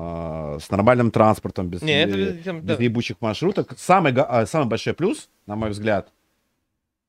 э, 0.57 0.59
с 0.61 0.71
нормальным 0.71 1.11
транспортом 1.11 1.69
без, 1.69 1.83
Не, 1.83 2.03
это, 2.03 2.19
э, 2.19 2.33
там, 2.43 2.61
без 2.61 2.77
да. 2.77 2.83
ебучих 2.83 3.21
маршруток. 3.21 3.75
Самый 3.77 4.13
а, 4.17 4.47
самый 4.47 4.69
большой 4.69 4.95
плюс 4.95 5.31
на 5.47 5.57
мой 5.57 5.71
взгляд 5.71 6.13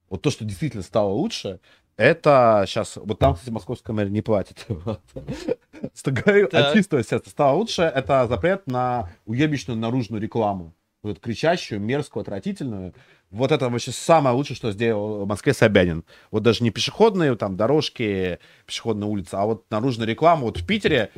вот 0.10 0.22
то 0.22 0.30
что 0.30 0.46
действительно 0.46 0.84
стало 0.84 1.10
лучше 1.10 1.60
это 1.96 2.64
сейчас 2.68 2.98
вот 2.98 3.20
там 3.20 3.36
кстати 3.36 3.52
московская 3.52 3.94
мэрия 3.94 4.10
не 4.10 4.22
платит. 4.22 4.66
Что 5.96 6.12
говорю, 6.12 6.50
от 6.52 6.74
чистого 6.74 7.04
сердца 7.04 7.30
стало 7.30 7.56
лучше. 7.56 7.84
Это 7.84 8.26
запрет 8.28 8.66
на 8.66 9.12
уебищную 9.26 9.78
наружную 9.78 10.22
рекламу 10.22 10.74
вот 11.04 11.20
кричащую 11.20 11.82
мерзкую 11.82 12.22
отвратительную 12.22 12.94
вот 13.30 13.52
это 13.52 13.68
вообще 13.68 13.92
самое 13.92 14.36
лучшее, 14.36 14.56
что 14.56 14.72
сделал 14.72 15.26
в 15.26 15.28
Москве 15.28 15.54
Собянин. 15.56 16.06
Вот 16.30 16.44
даже 16.44 16.64
не 16.64 16.70
пешеходные 16.70 17.36
там 17.36 17.58
дорожки, 17.58 18.38
пешеходная 18.68 19.08
улица, 19.08 19.42
а 19.42 19.46
вот 19.46 19.66
наружная 19.72 20.06
реклама. 20.06 20.44
Вот 20.44 20.60
в 20.60 20.68
Питере 20.68 21.10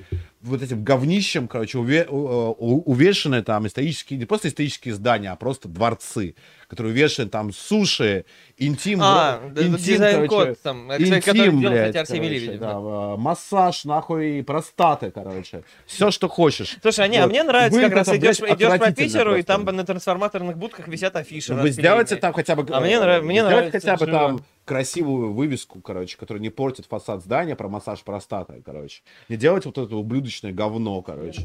вот 0.42 0.62
этим 0.62 0.82
говнищем, 0.82 1.50
короче, 1.50 1.78
уве- 1.78 2.08
у- 2.10 2.90
увешаны 2.90 3.44
там 3.44 3.68
исторические, 3.68 4.18
не 4.18 4.24
просто 4.26 4.48
исторические 4.48 4.94
здания, 4.94 5.30
а 5.30 5.36
просто 5.36 5.68
дворцы, 5.68 6.36
которые 6.76 6.94
увешаны 6.94 7.30
там 7.30 7.52
суши, 7.54 8.26
интим, 8.58 9.00
А, 9.02 9.40
бро- 9.44 9.50
да, 9.54 9.68
интим, 9.68 9.98
короче, 10.28 10.56
там, 10.62 10.88
который 10.88 11.18
интим, 11.18 11.60
делал, 11.62 11.74
блядь, 11.74 11.96
Арсений 11.96 12.20
короче, 12.28 12.40
Лебедев. 12.46 12.60
да, 12.60 12.74
да. 12.74 12.80
э, 12.80 13.18
массаж, 13.18 13.86
нахуй, 13.86 14.44
простаты, 14.44 15.12
короче. 15.12 15.64
Все, 15.86 16.12
что 16.12 16.28
хочешь. 16.28 16.78
Слушай, 16.82 17.06
а, 17.06 17.08
не, 17.08 17.18
а 17.18 17.22
Вот. 17.24 17.32
мне 17.32 17.44
нравится, 17.44 17.76
Выглядит 17.80 17.98
как 17.98 18.08
раз 18.08 18.18
идешь, 18.18 18.40
идешь 18.40 18.80
по 18.80 18.92
Питеру, 18.92 19.32
и 19.32 19.44
просто. 19.44 19.64
там 19.66 19.76
на 19.76 19.84
трансформаторных 19.86 20.58
будках 20.58 20.88
висят 20.88 21.16
афиши. 21.16 21.54
Ну, 21.54 21.62
Вы 21.64 21.72
сделайте 21.72 22.16
там 22.18 22.34
хотя 22.34 22.56
бы... 22.56 22.66
А 22.74 22.80
мне 22.80 23.00
нрав- 23.00 23.24
мне 23.24 23.44
нравится 23.44 23.72
хотя 23.80 23.98
бы 23.98 24.06
там 24.12 24.46
красивую 24.66 25.32
вывеску, 25.34 25.80
короче, 25.80 26.18
которая 26.18 26.42
не 26.42 26.50
портит 26.50 26.88
фасад 26.88 27.22
здания 27.24 27.56
про 27.56 27.70
массаж 27.70 28.02
простаты, 28.02 28.62
короче. 28.66 29.04
Не 29.30 29.38
делайте 29.38 29.70
вот 29.70 29.78
это 29.78 29.96
ублюдочное 29.96 30.52
говно, 30.52 31.02
короче. 31.02 31.44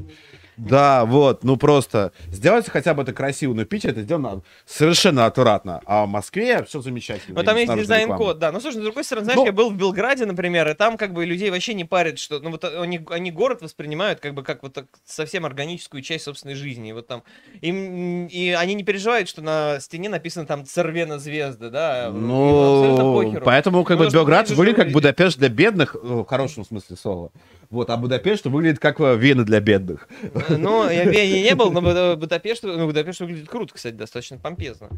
Да, 0.57 1.05
вот, 1.05 1.45
ну 1.45 1.57
просто 1.57 2.13
сделайте 2.29 2.71
хотя 2.71 2.95
бы 2.95 3.03
это 3.03 3.13
красиво, 3.13 3.55
но 3.55 3.63
в 3.63 3.67
Питере 3.67 3.93
это 3.93 4.03
сделано 4.03 4.43
совершенно 4.67 5.27
аккуратно, 5.27 5.81
а 5.87 6.05
в 6.05 6.09
Москве 6.09 6.63
все 6.65 6.81
замечательно. 6.81 7.39
Ну, 7.39 7.45
там 7.45 7.57
есть 7.57 7.73
дизайн-код, 7.75 8.39
да. 8.39 8.53
Ну, 8.53 8.61
слушай, 8.61 8.79
с 8.79 8.83
другой 8.83 9.05
стороны, 9.05 9.25
знаешь, 9.25 9.39
Ну- 9.39 9.47
я 9.47 9.53
был 9.53 9.71
в 9.71 9.77
Белграде, 9.77 10.27
например, 10.27 10.69
и 10.69 10.75
там 10.75 10.97
как 10.97 11.13
бы 11.13 11.25
людей 11.25 11.51
вообще 11.51 11.75
не 11.75 11.85
парит, 11.85 12.19
что, 12.19 12.41
ну, 12.41 12.51
вот 12.51 12.65
они, 12.65 13.01
они 13.11 13.31
город 13.31 13.63
воспринимают 13.63 14.21
как 14.21 14.35
бы 14.35 14.43
как 14.43 14.63
вот 14.63 14.73
так 14.73 14.87
совсем 15.05 15.45
органическую 15.47 16.03
часть 16.03 16.25
собственной 16.25 16.55
жизни. 16.55 16.91
И 16.91 16.93
вот 16.93 17.07
там, 17.07 17.23
им, 17.61 18.27
и 18.27 18.51
они 18.51 18.75
не 18.75 18.85
переживают, 18.85 19.29
что 19.29 19.43
на 19.43 19.81
стене 19.81 20.09
написано 20.09 20.47
там 20.47 20.65
«Цервена 20.65 21.19
звезда», 21.19 21.71
да. 21.71 22.07
Абсолютно 22.07 23.10
Ну, 23.13 23.41
поэтому 23.41 23.85
как 23.85 23.99
бы 23.99 24.05
Потому 24.07 24.25
Белград 24.25 24.51
выглядит 24.51 24.77
как. 24.77 24.93
Будапешт 24.93 25.39
для 25.39 25.49
бедных, 25.49 25.95
э, 25.95 25.99
в 26.03 26.25
хорошем 26.25 26.65
смысле 26.65 26.97
слова. 26.97 27.31
Вот, 27.71 27.91
а 27.91 27.97
Будапешт 27.97 28.45
выглядит 28.47 28.79
как 28.79 29.01
э, 29.01 29.17
Вена 29.17 29.45
для 29.45 29.61
бедных. 29.61 30.09
Ну, 30.49 30.89
я 30.91 31.05
в 31.05 31.09
Вене 31.09 31.43
не 31.43 31.55
был, 31.55 31.71
но 31.71 31.81
Буда- 31.81 32.17
Будапешт, 32.17 32.63
ну, 32.65 32.87
Будапешт 32.87 33.21
выглядит 33.21 33.49
круто, 33.49 33.75
кстати, 33.75 33.95
достаточно 33.95 34.39
помпезно. 34.39 34.89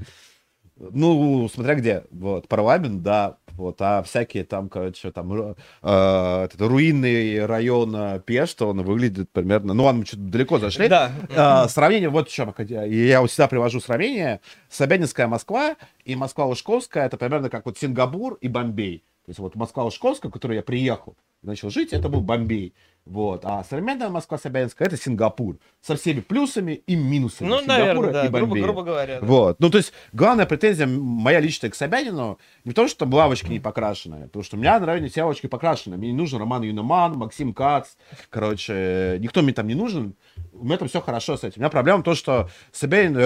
Ну, 0.77 1.49
смотря 1.53 1.75
где. 1.75 2.05
Вот, 2.11 2.49
парламент, 2.49 3.03
да. 3.03 3.37
Вот, 3.57 3.81
а 3.81 4.03
всякие 4.03 4.45
там, 4.45 4.69
короче, 4.69 5.11
там, 5.11 5.55
э, 5.83 6.45
этот 6.45 6.61
руинный 6.61 7.45
район 7.47 7.95
э, 7.95 8.21
Пешта, 8.25 8.67
он 8.67 8.83
выглядит 8.83 9.31
примерно... 9.31 9.75
Ну, 9.75 9.85
ладно, 9.85 10.01
мы 10.01 10.07
что-то 10.07 10.23
далеко 10.23 10.59
зашли. 10.59 10.89
Да. 10.89 11.13
А, 11.37 11.69
сравнение, 11.69 12.09
вот 12.09 12.29
в 12.29 12.33
чем 12.33 12.55
я, 12.59 13.27
всегда 13.27 13.49
привожу 13.49 13.81
сравнение. 13.81 14.41
Собянинская 14.69 15.27
Москва 15.27 15.77
и 16.05 16.17
Москва-Лужковская, 16.17 17.07
это 17.07 17.17
примерно 17.17 17.51
как 17.51 17.67
вот 17.67 17.79
Сингапур 17.79 18.39
и 18.41 18.49
Бомбей. 18.49 19.05
То 19.25 19.31
есть 19.31 19.39
вот 19.39 19.55
Москва-Лужковская, 19.55 20.31
в 20.31 20.33
которой 20.33 20.57
я 20.57 20.63
приехал, 20.63 21.17
начал 21.43 21.71
жить, 21.71 21.93
это 21.93 22.09
был 22.09 22.21
Бомбей. 22.21 22.75
Вот. 23.05 23.45
А 23.45 23.65
современная 23.65 24.09
Москва 24.09 24.39
Собянинская 24.39 24.87
это 24.87 24.97
Сингапур. 24.97 25.59
Со 25.81 25.97
всеми 25.97 26.21
плюсами 26.21 26.83
и 26.87 26.95
минусами 26.95 27.49
Ну, 27.49 27.59
Сингапура 27.59 27.79
наверное, 27.87 28.13
да, 28.13 28.27
и 28.27 28.29
грубо, 28.29 28.47
Бомбея. 28.47 28.65
грубо 28.65 28.83
говоря. 28.83 29.21
да. 29.21 29.27
Вот. 29.27 29.61
Ну, 29.61 29.71
то 29.71 29.79
есть, 29.79 29.93
главная 30.13 30.47
претензия 30.47 30.87
моя 30.87 31.41
личная 31.41 31.71
к 31.71 31.75
Собянину 31.75 32.39
не 32.65 32.71
в 32.71 32.75
том, 32.75 32.87
что 32.89 33.01
там 33.01 33.15
лавочки 33.15 33.47
не 33.47 33.59
покрашенные, 33.59 34.27
потому 34.27 34.45
что 34.45 34.57
у 34.57 34.61
меня 34.61 34.79
нравятся 34.79 35.11
все 35.11 35.23
лавочки 35.23 35.49
покрашены. 35.49 35.97
Мне 35.97 36.13
не 36.13 36.17
нужен 36.17 36.39
Роман 36.39 36.63
Юноман, 36.63 37.17
Максим 37.17 37.55
Кац, 37.55 37.91
короче, 38.31 39.19
никто 39.21 39.43
мне 39.43 39.53
там 39.53 39.67
не 39.67 39.75
нужен. 39.75 40.15
У 40.53 40.65
меня 40.65 40.79
там 40.79 40.89
все 40.89 41.01
хорошо 41.01 41.37
с 41.37 41.45
этим. 41.45 41.55
У 41.57 41.61
меня 41.61 41.71
проблема 41.71 42.01
в 42.01 42.05
том, 42.05 42.15
что 42.15 42.49
Собянин 42.71 43.17
э, 43.17 43.21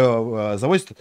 э, 0.54 0.58
завозит 0.58 0.92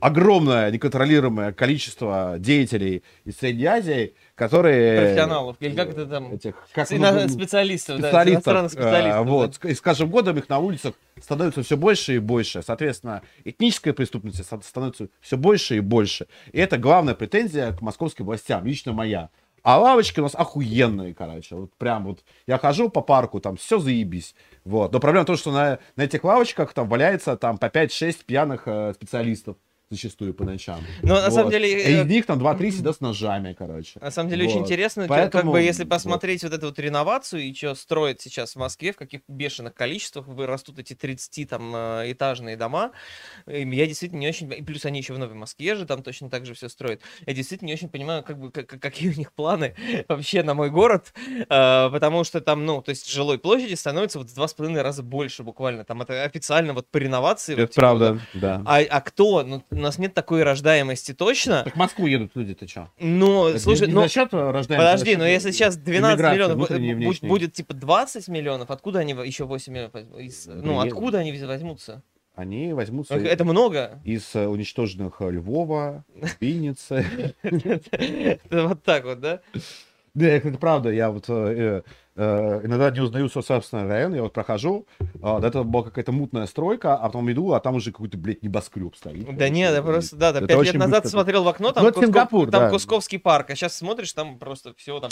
огромное 0.00 0.70
неконтролируемое 0.70 1.52
количество 1.52 2.36
деятелей 2.38 3.02
из 3.24 3.36
Средней 3.36 3.66
Азии, 3.66 4.14
которые... 4.36 5.00
Профессионалов, 5.00 5.56
или 5.58 5.74
как 5.74 5.90
это 5.90 6.06
там? 6.06 6.32
Этих, 6.32 6.54
как 6.72 6.88
ну, 6.90 7.28
специалистов, 7.28 8.00
да, 8.00 8.22
иностранных 8.24 8.72
э, 8.72 8.74
специалистов. 8.74 9.24
да. 9.26 9.30
вот, 9.30 9.64
и 9.64 9.74
с 9.74 9.80
каждым 9.80 10.10
годом 10.10 10.38
их 10.38 10.48
на 10.48 10.60
улицах 10.60 10.94
становится 11.20 11.62
все 11.64 11.76
больше 11.76 12.14
и 12.14 12.18
больше. 12.18 12.62
Соответственно, 12.62 13.22
этническая 13.44 13.92
преступность 13.92 14.44
становится 14.44 15.08
все 15.20 15.36
больше 15.36 15.76
и 15.76 15.80
больше. 15.80 16.28
И 16.52 16.60
это 16.60 16.78
главная 16.78 17.14
претензия 17.14 17.72
к 17.72 17.82
московским 17.82 18.24
властям, 18.24 18.64
лично 18.64 18.92
моя. 18.92 19.30
А 19.68 19.76
лавочки 19.76 20.18
у 20.18 20.22
нас 20.22 20.34
охуенные, 20.34 21.12
короче. 21.12 21.54
Вот 21.54 21.74
прям 21.74 22.06
вот 22.06 22.24
я 22.46 22.56
хожу 22.56 22.88
по 22.88 23.02
парку, 23.02 23.38
там 23.38 23.56
все 23.56 23.78
заебись. 23.78 24.34
Вот. 24.64 24.94
Но 24.94 24.98
проблема 24.98 25.24
в 25.24 25.26
том, 25.26 25.36
что 25.36 25.52
на, 25.52 25.78
на 25.94 26.04
этих 26.04 26.24
лавочках 26.24 26.72
там 26.72 26.88
валяется 26.88 27.36
там 27.36 27.58
по 27.58 27.66
5-6 27.66 28.24
пьяных 28.24 28.62
э, 28.64 28.94
специалистов 28.94 29.58
зачастую 29.90 30.34
по 30.34 30.44
ночам. 30.44 30.80
На 31.02 31.14
Вот. 31.22 31.32
самом 31.32 31.50
деле, 31.50 31.70
И 31.72 31.94
э, 31.96 32.04
них 32.04 32.26
там 32.26 32.38
2-3 32.38 32.70
сидят 32.70 32.96
с 32.96 33.00
ножами, 33.00 33.54
короче. 33.58 33.98
На 34.00 34.10
самом 34.10 34.28
деле 34.30 34.44
очень 34.46 34.58
Вот. 34.58 34.64
интересно, 34.64 35.04
чё- 35.04 35.08
Поэтому 35.08 35.42
как 35.44 35.52
бы 35.52 35.60
если 35.62 35.84
вот. 35.84 35.90
посмотреть 35.90 36.42
вот 36.44 36.52
эту 36.52 36.66
вот 36.66 36.78
реновацию 36.78 37.42
и 37.42 37.54
что 37.54 37.74
строят 37.74 38.20
сейчас 38.20 38.54
в 38.54 38.58
Москве, 38.58 38.92
в 38.92 38.96
каких 38.96 39.22
бешеных 39.28 39.74
количествах 39.74 40.26
вы- 40.26 40.46
растут 40.46 40.78
эти 40.78 40.94
30 40.94 41.46
там 41.46 41.72
э, 41.74 42.12
этажные 42.12 42.56
дома, 42.56 42.92
я 43.46 43.86
действительно 43.86 44.20
не 44.20 44.28
очень, 44.28 44.52
и 44.52 44.62
плюс 44.62 44.84
они 44.84 44.98
еще 45.00 45.14
в 45.14 45.18
Новой 45.18 45.34
Москве 45.34 45.74
же 45.74 45.86
там 45.86 46.02
точно 46.02 46.28
так 46.30 46.44
же 46.46 46.54
все 46.54 46.68
строят, 46.68 47.00
я 47.26 47.32
действительно 47.32 47.68
не 47.68 47.74
очень 47.74 47.88
понимаю, 47.88 48.22
как 48.22 48.38
бы, 48.38 48.50
как- 48.50 48.66
как- 48.66 48.80
какие 48.80 49.10
у 49.10 49.14
них 49.16 49.32
планы 49.32 49.74
вообще 50.08 50.42
на 50.42 50.54
мой 50.54 50.70
город, 50.70 51.12
э, 51.16 51.44
потому 51.90 52.24
что 52.24 52.40
там, 52.40 52.66
ну, 52.66 52.82
то 52.82 52.90
есть 52.90 53.10
жилой 53.10 53.38
площади 53.38 53.74
становится 53.74 54.18
вот 54.18 54.28
в 54.28 54.34
два 54.34 54.48
с 54.48 54.54
половиной 54.54 54.82
раза 54.82 55.02
больше 55.02 55.42
буквально, 55.42 55.84
там 55.84 56.02
это 56.02 56.24
официально 56.24 56.72
вот 56.74 56.88
по 56.90 56.98
реновации. 56.98 57.54
вот, 57.54 57.62
Это 57.62 57.72
типа, 57.72 57.80
правда, 57.80 58.20
да. 58.34 58.62
А, 58.66 58.78
а 58.80 59.00
кто? 59.00 59.42
Ну, 59.42 59.62
у 59.78 59.82
нас 59.82 59.98
нет 59.98 60.14
такой 60.14 60.42
рождаемости 60.42 61.12
точно. 61.14 61.62
Так 61.64 61.74
в 61.74 61.78
Москву 61.78 62.06
едут 62.06 62.32
люди, 62.34 62.54
ты 62.54 62.66
что? 62.66 62.90
Но, 62.98 63.56
слушай, 63.58 63.86
не 63.86 63.94
ну, 63.94 64.02
за 64.02 64.08
счет 64.08 64.32
рождаемости, 64.32 64.76
Подожди, 64.76 65.14
а 65.14 65.18
но 65.18 65.26
если 65.26 65.50
сейчас 65.52 65.76
12 65.76 66.14
иммиграции 66.14 66.34
миллионов 66.34 66.56
бу- 66.56 66.58
внутренней 66.66 66.90
и 66.90 66.92
бу- 66.92 66.96
внешней. 66.96 67.28
будет 67.28 67.52
типа 67.54 67.74
20 67.74 68.28
миллионов, 68.28 68.70
откуда 68.70 68.98
они 69.00 69.12
еще 69.24 69.44
8 69.44 69.72
миллионов? 69.72 69.94
Из- 70.18 70.46
ну, 70.46 70.80
откуда 70.80 71.18
они 71.18 71.32
возьмутся? 71.42 72.02
Они 72.34 72.72
возьмутся 72.72 73.14
Это 73.14 73.44
много. 73.44 74.00
из 74.04 74.34
э, 74.36 74.46
уничтоженных 74.46 75.16
э, 75.20 75.30
Львова, 75.32 76.04
Винницы. 76.40 77.04
Это 77.42 78.68
Вот 78.68 78.82
так 78.84 79.04
вот, 79.04 79.20
да? 79.20 79.40
Да, 80.14 80.26
это 80.26 80.50
правда. 80.52 80.90
Я 80.90 81.10
вот 81.10 81.26
э, 81.28 81.32
э, 81.32 81.82
иногда 82.18 82.90
не 82.90 83.00
узнаю 83.00 83.28
свой 83.28 83.44
собственный 83.44 83.86
район. 83.88 84.14
Я 84.14 84.22
вот 84.22 84.32
прохожу, 84.32 84.86
а, 85.22 85.38
до 85.40 85.46
этого 85.48 85.62
была 85.62 85.84
какая-то 85.84 86.10
мутная 86.12 86.46
стройка, 86.46 86.94
а 86.96 87.06
потом 87.06 87.30
иду, 87.30 87.52
а 87.52 87.60
там 87.60 87.76
уже 87.76 87.92
какой-то, 87.92 88.18
блядь, 88.18 88.42
небоскреб 88.42 88.96
стоит. 88.96 89.36
Да 89.36 89.48
нет, 89.48 89.78
И- 89.78 89.82
просто, 89.82 90.16
да, 90.16 90.32
да, 90.32 90.40
5 90.46 90.62
лет 90.64 90.74
назад 90.74 91.04
быстро. 91.04 91.18
смотрел 91.18 91.44
в 91.44 91.48
окно, 91.48 91.72
там, 91.72 91.84
Ну, 91.84 91.90
это 91.90 92.00
Кусков- 92.00 92.04
Сингапур, 92.06 92.50
там 92.50 92.62
да. 92.62 92.70
Кусковский 92.70 93.18
парк, 93.18 93.50
а 93.50 93.54
сейчас 93.54 93.76
смотришь, 93.76 94.12
там 94.12 94.38
просто 94.38 94.74
все 94.76 94.98
там... 95.00 95.10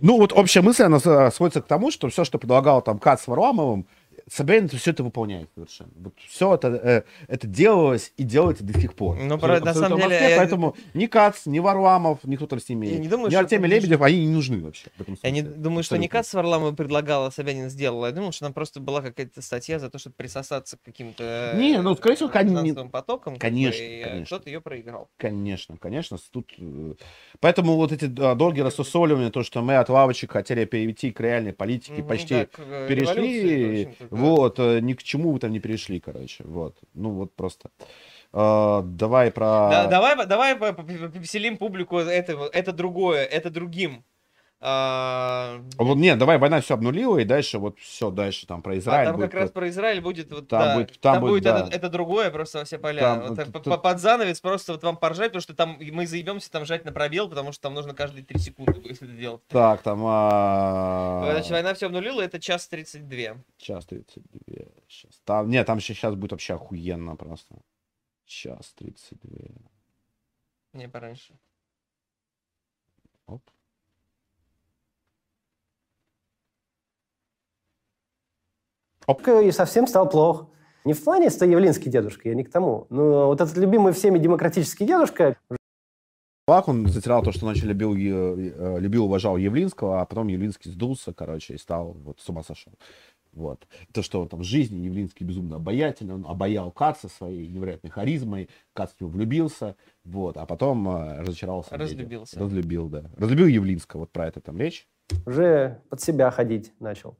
Ну, 0.00 0.18
вот 0.18 0.32
общая 0.32 0.62
мысль, 0.62 0.84
она 0.84 0.98
э, 1.04 1.30
сводится 1.32 1.60
к 1.60 1.66
тому, 1.66 1.90
что 1.90 2.08
все, 2.08 2.24
что 2.24 2.38
предлагал 2.38 2.82
там 2.82 2.98
Кац 2.98 3.22
с 3.22 3.26
Варламовым, 3.26 3.86
Собянин 4.30 4.68
все 4.68 4.90
это 4.90 5.02
выполняет 5.02 5.48
совершенно. 5.54 5.90
Вот 5.96 6.14
все 6.26 6.54
это, 6.54 6.68
э, 6.68 7.02
это 7.28 7.46
делалось 7.46 8.12
и 8.16 8.22
делается 8.24 8.64
до 8.64 8.78
сих 8.78 8.94
пор. 8.94 9.16
Ну, 9.16 9.38
про- 9.38 9.60
на 9.60 9.74
самом 9.74 9.96
деле, 9.98 10.08
Москве, 10.10 10.30
я- 10.30 10.36
Поэтому 10.36 10.76
ни 10.94 11.06
Кац, 11.06 11.46
ни 11.46 11.58
Варламов, 11.58 12.20
никто 12.24 12.46
там 12.46 12.60
с 12.60 12.68
ними, 12.68 12.86
Я 12.86 12.98
не 12.98 13.08
думаю, 13.08 13.28
ни 13.28 13.30
что 13.30 13.40
Артемий 13.40 13.68
Лебедев, 13.68 14.00
они 14.02 14.26
не 14.26 14.32
нужны 14.32 14.62
вообще. 14.62 14.88
в 14.96 15.00
этом 15.00 15.16
Я 15.22 15.30
не 15.30 15.42
думаю, 15.42 15.82
что 15.82 15.96
не. 15.96 16.08
Кац 16.08 16.32
Варламова 16.34 16.72
предлагала, 16.72 17.30
Собянин 17.30 17.70
сделал. 17.70 18.04
Я 18.06 18.12
думал, 18.12 18.32
что 18.32 18.44
там 18.46 18.52
просто 18.52 18.80
была 18.80 19.00
какая-то 19.02 19.40
статья 19.42 19.78
за 19.78 19.90
то, 19.90 19.98
чтобы 19.98 20.14
присосаться 20.16 20.76
к 20.76 20.82
каким-то 20.82 21.54
Не, 21.56 21.80
ну, 21.80 21.94
скорее 21.96 22.16
всего, 22.16 22.28
э, 22.28 22.32
кон- 22.32 22.48
финансовым 22.48 22.90
потокам. 22.90 23.34
как 23.34 23.50
бы, 23.50 23.56
Конечно, 23.56 23.82
и, 23.82 24.00
э, 24.00 24.04
конечно. 24.04 24.24
Кто-то 24.26 24.50
ее 24.50 24.60
проиграл. 24.60 25.08
Конечно, 25.16 25.76
конечно. 25.78 26.18
Тут, 26.32 26.52
э, 26.58 26.94
поэтому 27.40 27.76
вот 27.76 27.92
эти 27.92 28.06
долгие 28.06 28.60
рассусоливания, 28.62 29.30
то, 29.30 29.42
что 29.42 29.62
мы 29.62 29.76
от 29.76 29.88
лавочек 29.88 30.32
хотели 30.32 30.64
перейти 30.64 31.10
к 31.12 31.20
реальной 31.20 31.52
политике, 31.52 31.94
Мгм, 32.00 32.08
почти 32.08 32.34
да, 32.34 32.46
э, 32.58 32.86
перешли, 32.88 33.42
революции. 33.42 33.96
Вот, 34.18 34.58
э, 34.58 34.80
ни 34.80 34.94
к 34.94 35.02
чему 35.02 35.32
вы 35.32 35.38
там 35.38 35.52
не 35.52 35.60
перешли, 35.60 36.00
короче, 36.00 36.44
вот. 36.44 36.76
Ну, 36.94 37.10
вот 37.10 37.34
просто. 37.34 37.70
Э, 38.32 38.82
давай 38.84 39.30
про... 39.30 39.68
Да, 39.70 39.86
давай, 39.86 40.26
давай 40.26 40.56
по- 40.56 40.72
по- 40.72 40.82
по- 40.82 41.08
повеселим 41.08 41.56
публику 41.56 41.98
это, 41.98 42.32
это 42.52 42.72
другое, 42.72 43.24
это 43.24 43.50
другим. 43.50 44.04
А, 44.60 45.60
Вот, 45.76 45.96
нет, 45.98 46.18
давай, 46.18 46.36
война 46.38 46.60
все 46.60 46.74
обнулила, 46.74 47.18
и 47.18 47.24
дальше 47.24 47.58
вот 47.60 47.78
все, 47.78 48.10
дальше 48.10 48.44
там 48.44 48.60
про 48.60 48.72
а 48.72 48.78
Израиль 48.78 49.06
там 49.06 49.16
будет 49.16 49.30
как 49.30 49.40
раз 49.40 49.50
про 49.52 49.68
Израиль 49.68 50.00
будет 50.00 50.32
вот 50.32 50.48
Там 50.48 50.60
да, 50.60 50.74
будет- 50.74 50.98
там 50.98 51.14
там 51.14 51.20
будет, 51.20 51.30
будет 51.30 51.42
да. 51.44 51.60
это, 51.66 51.76
это 51.76 51.88
другое 51.88 52.32
просто 52.32 52.58
во 52.58 52.64
все 52.64 52.76
поля. 52.78 53.00
Там, 53.00 53.28
Вот 53.28 53.36
так 53.36 53.52
тут- 53.62 53.82
под 53.82 54.00
занавес 54.00 54.40
просто 54.40 54.72
вот 54.72 54.82
вам 54.82 54.96
поржать, 54.96 55.28
потому 55.28 55.42
что 55.42 55.54
там 55.54 55.78
мы 55.78 56.08
заебемся 56.08 56.50
там 56.50 56.64
жать 56.64 56.84
на 56.84 56.90
пробел, 56.90 57.28
потому 57.28 57.52
что 57.52 57.62
там 57.62 57.74
нужно 57.74 57.94
каждые 57.94 58.24
три 58.24 58.40
секунды 58.40 58.72
будет 58.80 59.00
это 59.00 59.06
делать. 59.12 59.46
Так, 59.46 59.82
там... 59.82 60.02
а, 60.04 61.28
Значит, 61.30 61.50
война 61.52 61.74
все 61.74 61.86
обнулила, 61.86 62.20
это 62.20 62.40
час 62.40 62.66
32. 62.66 63.36
Час 63.58 63.86
32. 63.86 64.64
Сейчас. 64.88 65.20
Там, 65.24 65.50
нет, 65.50 65.68
там 65.68 65.78
сейчас 65.80 66.16
будет 66.16 66.32
вообще 66.32 66.54
охуенно 66.54 67.14
просто. 67.14 67.54
Час 68.26 68.72
32. 68.76 69.30
Не 70.72 70.88
пораньше. 70.88 71.34
Оп. 73.26 73.42
И 79.42 79.50
совсем 79.52 79.86
стал 79.86 80.08
плох. 80.08 80.48
Не 80.84 80.92
в 80.92 81.02
плане 81.02 81.26
Явлинский 81.26 81.90
дедушка, 81.90 82.28
я 82.28 82.34
не 82.34 82.44
к 82.44 82.50
тому. 82.50 82.86
Но 82.90 83.26
вот 83.26 83.40
этот 83.40 83.56
любимый 83.56 83.92
всеми 83.92 84.18
демократический 84.18 84.86
дедушка, 84.86 85.36
он 86.48 86.86
затирал 86.86 87.22
то, 87.22 87.30
что 87.30 87.46
очень 87.46 87.68
любил, 87.68 87.94
э, 87.94 88.80
любил, 88.80 89.04
уважал 89.04 89.36
Явлинского, 89.36 90.00
а 90.00 90.06
потом 90.06 90.28
Явлинский 90.28 90.70
сдулся, 90.70 91.12
короче, 91.12 91.54
и 91.54 91.58
стал, 91.58 91.92
вот, 91.92 92.20
с 92.20 92.28
ума 92.30 92.42
сошел. 92.42 92.72
Вот. 93.32 93.66
То, 93.92 94.02
что 94.02 94.22
он 94.22 94.28
там 94.28 94.40
в 94.40 94.44
жизни 94.44 94.86
Явлинский 94.86 95.24
безумно 95.24 95.56
обаятельный, 95.56 96.14
он 96.14 96.24
обаял 96.26 96.70
Каца 96.70 97.08
своей 97.08 97.48
невероятной 97.48 97.90
харизмой, 97.90 98.48
Кац 98.72 98.92
в 98.92 99.00
него 99.00 99.10
влюбился, 99.10 99.76
вот, 100.04 100.38
а 100.38 100.46
потом 100.46 100.88
э, 100.88 101.20
разочаровался. 101.20 101.76
Разлюбился. 101.76 102.40
Разлюбил, 102.40 102.88
да. 102.88 103.04
Разлюбил 103.18 103.46
Явлинского, 103.46 104.00
вот 104.00 104.10
про 104.10 104.26
это 104.26 104.40
там 104.40 104.58
речь. 104.58 104.88
уже 105.26 105.82
под 105.90 106.00
себя 106.00 106.30
ходить 106.30 106.72
начал. 106.80 107.18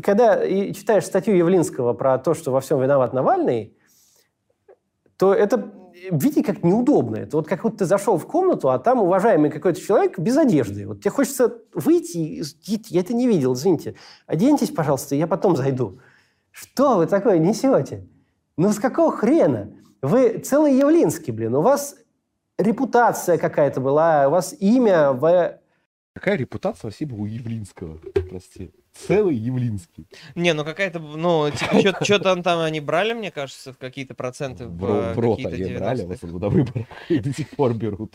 Когда 0.00 0.46
читаешь 0.72 1.04
статью 1.04 1.36
Явлинского 1.36 1.92
про 1.92 2.18
то, 2.18 2.34
что 2.34 2.50
во 2.50 2.60
всем 2.60 2.80
виноват 2.80 3.12
Навальный, 3.12 3.76
то 5.18 5.34
это, 5.34 5.72
видите, 6.10 6.42
как 6.42 6.64
неудобно. 6.64 7.16
Это 7.16 7.36
вот 7.36 7.46
как 7.46 7.64
вот 7.64 7.76
ты 7.76 7.84
зашел 7.84 8.16
в 8.16 8.26
комнату, 8.26 8.70
а 8.70 8.78
там 8.78 9.00
уважаемый 9.00 9.50
какой-то 9.50 9.80
человек 9.80 10.18
без 10.18 10.36
одежды. 10.36 10.86
Вот 10.86 11.00
тебе 11.00 11.10
хочется 11.10 11.58
выйти, 11.74 12.16
и 12.16 12.40
идите, 12.40 12.94
я 12.94 13.00
это 13.00 13.14
не 13.14 13.28
видел, 13.28 13.52
извините. 13.52 13.96
Оденьтесь, 14.26 14.70
пожалуйста, 14.70 15.14
я 15.14 15.26
потом 15.26 15.56
зайду. 15.56 16.00
Что 16.50 16.96
вы 16.96 17.06
такое 17.06 17.38
несете? 17.38 18.08
Ну 18.56 18.72
с 18.72 18.78
какого 18.78 19.12
хрена? 19.12 19.72
Вы 20.00 20.38
целый 20.38 20.76
Явлинский, 20.76 21.32
блин. 21.32 21.54
У 21.54 21.62
вас 21.62 21.96
репутация 22.58 23.38
какая-то 23.38 23.80
была, 23.80 24.26
у 24.28 24.30
вас 24.30 24.54
имя, 24.58 25.12
вы 25.12 25.58
Какая 26.14 26.36
репутация 26.36 26.92
была 27.06 27.22
у 27.22 27.26
Явлинского, 27.26 27.98
прости. 28.28 28.70
Целый 28.94 29.34
Явлинский. 29.34 30.06
Не, 30.34 30.52
ну 30.52 30.64
какая-то, 30.64 30.98
ну, 30.98 31.50
типа, 31.50 32.04
что-то 32.04 32.36
там 32.42 32.58
они 32.60 32.80
брали, 32.80 33.14
мне 33.14 33.30
кажется, 33.30 33.72
в 33.72 33.78
какие-то 33.78 34.14
проценты. 34.14 34.66
В, 34.66 34.84
ро- 34.84 35.14
в 35.14 35.18
рот 35.18 35.38
какие-то 35.38 35.64
они 35.64 35.76
брали, 35.76 36.04
90-х. 36.04 36.26
вот, 36.28 36.42
на 36.42 36.48
выборах, 36.48 36.86
и 37.08 37.18
до 37.18 37.32
сих 37.32 37.48
пор 37.50 37.74
берут. 37.74 38.12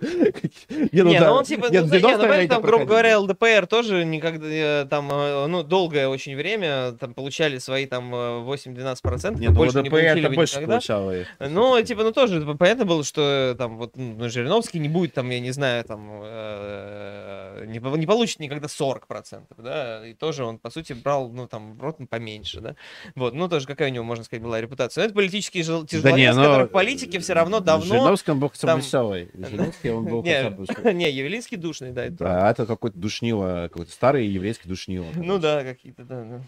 Не, 0.00 1.02
Не, 1.02 1.20
да, 1.20 1.28
ну 1.28 1.34
он 1.34 1.44
типа, 1.44 1.66
нет, 1.70 1.82
ну, 1.82 1.88
в 1.88 1.92
не, 1.92 1.98
90-е 1.98 2.16
ну, 2.16 2.18
там, 2.18 2.30
это 2.30 2.60
грубо 2.60 2.84
говоря, 2.86 3.18
ЛДПР 3.18 3.66
тоже 3.66 4.04
никогда, 4.06 4.46
э, 4.46 4.86
там, 4.88 5.10
э, 5.12 5.46
ну, 5.46 5.62
долгое 5.62 6.08
очень 6.08 6.34
время, 6.36 6.92
там, 6.92 7.12
получали 7.12 7.58
свои, 7.58 7.84
там, 7.84 8.14
э, 8.14 8.42
8-12%, 8.44 9.38
Нет, 9.38 9.50
ну 9.50 9.56
больше 9.56 9.74
не 9.74 9.80
ЛДПР 9.80 9.90
получили 9.90 10.20
это 10.24 10.34
больше 10.34 10.54
никогда. 10.54 10.72
получало. 10.74 11.14
Ну, 11.40 11.82
типа, 11.82 12.02
ну 12.04 12.12
тоже 12.12 12.40
типа, 12.40 12.54
понятно 12.56 12.86
было, 12.86 13.04
что 13.04 13.54
там 13.58 13.76
вот 13.76 13.94
ну, 13.96 14.26
Жириновский 14.30 14.78
не 14.78 14.88
будет 14.88 15.12
там, 15.12 15.28
я 15.28 15.40
не 15.40 15.50
знаю, 15.50 15.84
там 15.84 16.08
э, 16.22 17.39
не, 17.64 17.78
не 17.78 18.06
получит 18.06 18.40
никогда 18.40 18.66
40%, 18.66 19.42
да, 19.58 20.06
и 20.06 20.14
тоже 20.14 20.44
он, 20.44 20.58
по 20.58 20.70
сути, 20.70 20.92
брал, 20.92 21.30
ну, 21.30 21.46
там, 21.46 21.74
в 21.74 21.82
рот 21.82 21.98
поменьше, 22.08 22.60
да, 22.60 22.76
вот, 23.14 23.34
ну, 23.34 23.48
тоже 23.48 23.66
какая 23.66 23.90
у 23.90 23.92
него, 23.92 24.04
можно 24.04 24.24
сказать, 24.24 24.42
была 24.42 24.60
репутация. 24.60 25.02
Но 25.02 25.06
это 25.06 25.14
политический 25.14 25.62
жел- 25.62 25.86
тяжеловес, 25.86 26.36
но- 26.36 26.42
который 26.42 26.66
в 26.66 26.70
политике 26.70 27.18
все 27.18 27.32
равно 27.34 27.60
давно... 27.60 27.86
Жириновский, 27.86 28.30
он 28.32 28.40
был 28.40 28.48
хотя 28.48 28.66
бы 28.66 28.72
там- 28.72 28.80
веселый. 28.80 29.30
Жириновский, 29.34 29.90
он 29.90 30.04
был 30.04 30.22
Не, 30.22 30.42
хотя 30.42 30.50
бы... 30.50 30.92
не, 30.92 31.10
Явлинский 31.10 31.56
душный, 31.56 31.92
да, 31.92 32.04
это. 32.04 32.16
Да, 32.16 32.50
это 32.50 32.66
какой-то 32.66 32.98
душнило, 32.98 33.68
какой-то 33.70 33.92
старый 33.92 34.26
еврейский 34.26 34.68
душнило. 34.68 35.06
Ну 35.14 35.38
да, 35.38 35.62
какие-то, 35.64 36.04
да, 36.04 36.24
да. 36.24 36.42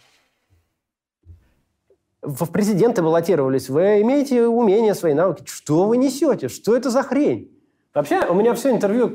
в 2.22 2.47
президенты 2.52 3.02
баллотировались, 3.02 3.68
вы 3.68 4.00
имеете 4.02 4.47
умения, 4.47 4.94
свои 4.94 5.12
навыки. 5.12 5.42
Что 5.47 5.86
вы 5.86 5.97
несете? 5.97 6.48
Что 6.48 6.76
это 6.76 6.90
за 6.90 7.02
хрень? 7.02 7.50
Вообще, 7.94 8.26
у 8.26 8.34
меня 8.34 8.55
все 8.55 8.70
интервью 8.70 9.14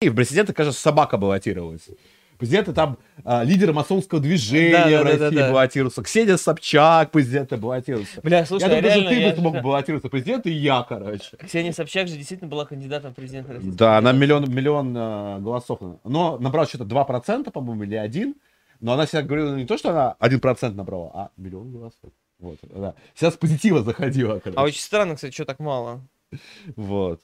И 0.00 0.08
в 0.10 0.14
президента, 0.14 0.52
кажется, 0.54 0.80
собака 0.80 1.16
баллотировалась. 1.16 1.88
Президента 2.38 2.72
там 2.72 2.98
а, 3.24 3.42
лидер 3.42 3.72
масонского 3.72 4.20
движения 4.20 4.70
Да, 4.70 4.88
да, 4.88 5.02
России 5.02 5.18
да, 5.18 5.30
да. 5.30 5.48
баллотировался. 5.50 6.02
Ксения 6.04 6.36
Собчак 6.36 7.10
президента 7.10 7.56
баллотировался. 7.56 8.20
Бля, 8.22 8.46
слушай, 8.46 8.62
я 8.62 8.66
а 8.66 8.80
думаю, 8.80 8.84
реально, 8.84 9.04
даже 9.10 9.16
ты 9.16 9.20
я- 9.22 9.30
бы 9.30 9.36
смог 9.40 9.54
баллотироваться 9.64 10.08
президент, 10.08 10.46
и 10.46 10.52
я, 10.52 10.86
короче. 10.88 11.36
Ксения 11.38 11.72
Собчак 11.72 12.06
же 12.06 12.14
действительно 12.16 12.48
была 12.48 12.64
кандидатом 12.64 13.10
в 13.10 13.16
президента 13.16 13.54
Российской 13.54 13.76
Да, 13.76 13.98
она 13.98 14.12
миллион, 14.12 14.48
миллион 14.48 14.96
э, 14.96 15.40
голосов. 15.40 15.80
Но 16.04 16.38
набрала 16.38 16.64
что-то 16.66 16.84
2%, 16.84 17.50
по-моему, 17.50 17.82
или 17.82 17.96
один. 17.96 18.36
Но 18.78 18.92
она 18.92 19.06
всегда 19.06 19.22
говорила 19.22 19.56
не 19.56 19.66
то, 19.66 19.76
что 19.76 19.90
она 19.90 20.14
1% 20.20 20.74
набрала, 20.74 21.10
а 21.12 21.30
миллион 21.36 21.72
голосов. 21.72 22.12
Вот, 22.38 22.58
да. 22.62 22.94
Сейчас 23.16 23.34
с 23.34 23.36
позитива 23.36 23.82
заходила, 23.82 24.38
короче. 24.38 24.60
А 24.60 24.62
очень 24.62 24.80
странно, 24.80 25.16
кстати, 25.16 25.34
что 25.34 25.44
так 25.44 25.58
мало. 25.58 26.02
Вот. 26.76 27.20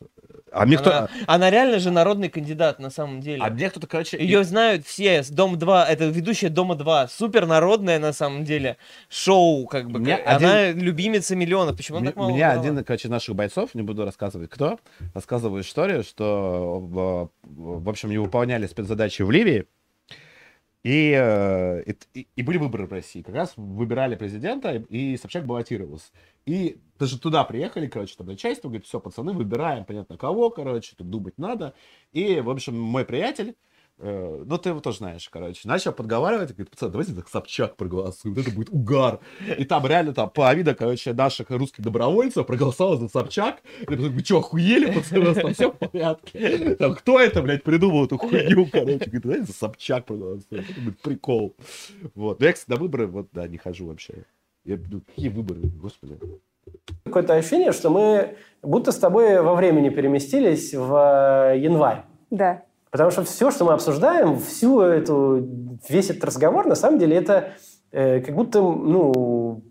А 0.51 0.65
мне, 0.67 0.79
кто... 0.79 0.91
Она, 0.91 1.09
она 1.27 1.51
реально 1.51 1.79
же 1.79 1.91
народный 1.91 2.29
кандидат 2.29 2.79
на 2.79 2.91
самом 2.91 3.21
деле. 3.21 3.43
а 3.43 3.51
мне 3.51 3.69
кто-то, 3.69 3.87
короче... 3.87 4.17
Ее 4.19 4.45
знают 4.45 4.87
все 4.87 5.23
Дом 5.31 5.59
2, 5.59 5.87
это 5.87 6.07
ведущая 6.07 6.49
Дома 6.49 6.75
2, 6.75 7.09
супер 7.09 7.47
народная 7.47 7.99
на 7.99 8.13
самом 8.13 8.45
деле 8.45 8.77
шоу, 9.09 9.67
как 9.67 9.91
бы. 9.91 9.99
Она 10.25 10.71
любимица 10.71 11.37
миллионов. 11.37 11.77
Почему 11.77 11.99
она 11.99 12.09
так 12.09 12.17
мало 12.17 12.31
меня 12.31 12.53
один, 12.53 12.83
короче, 12.85 13.09
наших 13.09 13.35
бойцов, 13.35 13.75
не 13.75 13.83
буду 13.83 14.05
рассказывать 14.05 14.51
кто, 14.51 14.79
рассказывал 15.15 15.61
историю, 15.61 16.03
что, 16.03 16.81
в, 16.81 17.31
в 17.43 17.89
общем, 17.89 18.11
не 18.11 18.19
выполняли 18.19 18.67
спецзадачи 18.67 19.23
в 19.23 19.31
Ливии, 19.31 19.67
и, 20.85 21.13
э, 21.19 21.83
и, 22.15 22.29
и- 22.37 22.43
были 22.43 22.59
выборы 22.59 22.87
в 22.87 22.93
России. 22.93 23.23
Как 23.23 23.35
раз 23.35 23.55
выбирали 23.57 24.17
президента, 24.17 24.73
и 24.77 25.17
Собчак 25.17 25.47
баллотировался. 25.47 26.13
И 26.47 26.79
даже 26.99 27.19
туда 27.19 27.45
приехали, 27.45 27.87
короче, 27.87 28.15
там 28.17 28.27
начальство, 28.27 28.69
говорит, 28.69 28.87
все, 28.87 29.01
пацаны, 29.01 29.33
выбираем, 29.33 29.85
понятно, 29.87 30.19
кого, 30.19 30.51
короче, 30.51 30.95
тут 30.97 31.11
думать 31.11 31.39
надо. 31.39 31.75
И, 32.13 32.41
в 32.41 32.51
общем, 32.51 32.79
мой 32.79 33.05
приятель, 33.07 33.57
ну, 33.99 34.59
ты 34.59 34.71
его 34.71 34.81
тоже 34.81 34.99
знаешь, 34.99 35.29
короче, 35.29 35.69
начал 35.69 35.93
подговаривать, 35.93 36.51
говорит, 36.51 36.71
пацаны, 36.71 36.91
давайте 36.91 37.13
за 37.13 37.23
Собчак 37.27 37.77
проголосуем, 37.77 38.37
это 38.37 38.51
будет 38.51 38.71
угар. 38.71 39.21
И 39.57 39.65
там 39.65 39.87
реально 39.87 40.13
там 40.13 40.31
половина, 40.31 40.75
короче, 40.75 41.13
наших 41.13 41.51
русских 41.51 41.85
добровольцев 41.85 42.45
проголосовала 42.47 42.97
за 42.97 43.09
Собчак. 43.09 43.63
И 43.89 43.95
я 43.95 43.97
вы 43.97 44.21
что, 44.21 44.39
охуели, 44.39 44.93
пацаны, 44.93 45.21
у 45.21 45.25
вас 45.27 45.37
там 45.37 45.55
все 45.55 45.71
в 45.71 45.79
порядке? 45.79 46.75
Там, 46.75 46.95
кто 46.95 47.21
это, 47.21 47.41
блядь, 47.43 47.63
придумал 47.63 48.07
эту 48.07 48.19
хуйню, 48.19 48.67
короче? 48.67 49.05
Говорит, 49.05 49.23
давайте 49.23 49.45
за 49.45 49.53
Собчак 49.53 50.07
проголосуем. 50.07 50.65
Это 50.69 50.81
будет 50.81 51.01
прикол. 51.01 51.55
Вот. 52.15 52.41
Но 52.41 52.47
я, 52.47 52.53
кстати, 52.53 52.71
на 52.71 52.83
выборы, 52.83 53.07
вот, 53.07 53.29
да, 53.33 53.47
не 53.47 53.59
хожу 53.59 53.87
вообще. 53.87 54.25
Я, 54.65 54.79
ну, 54.91 55.01
какие 55.01 55.29
выборы, 55.29 55.61
господи. 55.63 56.19
какое-то 57.05 57.35
ощущение, 57.35 57.73
что 57.73 57.91
мы 57.91 58.37
будто 58.63 58.93
с 58.93 58.99
тобой 58.99 59.41
во 59.41 59.55
времени 59.55 59.91
переместились 59.91 60.75
в 60.75 61.53
э, 61.53 61.59
январь. 61.59 62.03
Да. 62.31 62.65
Потому 62.95 63.11
что 63.11 63.25
все, 63.25 63.51
что 63.51 63.65
мы 63.65 63.73
обсуждаем, 63.73 64.39
всю 64.39 64.81
эту, 64.81 65.45
весь 65.89 66.11
этот 66.11 66.23
разговор, 66.23 66.65
на 66.65 66.77
самом 66.77 67.01
деле, 67.01 67.17
это 67.17 67.55
э, 67.91 68.21
как 68.21 68.37
будто, 68.37 68.61
ну, 68.61 69.65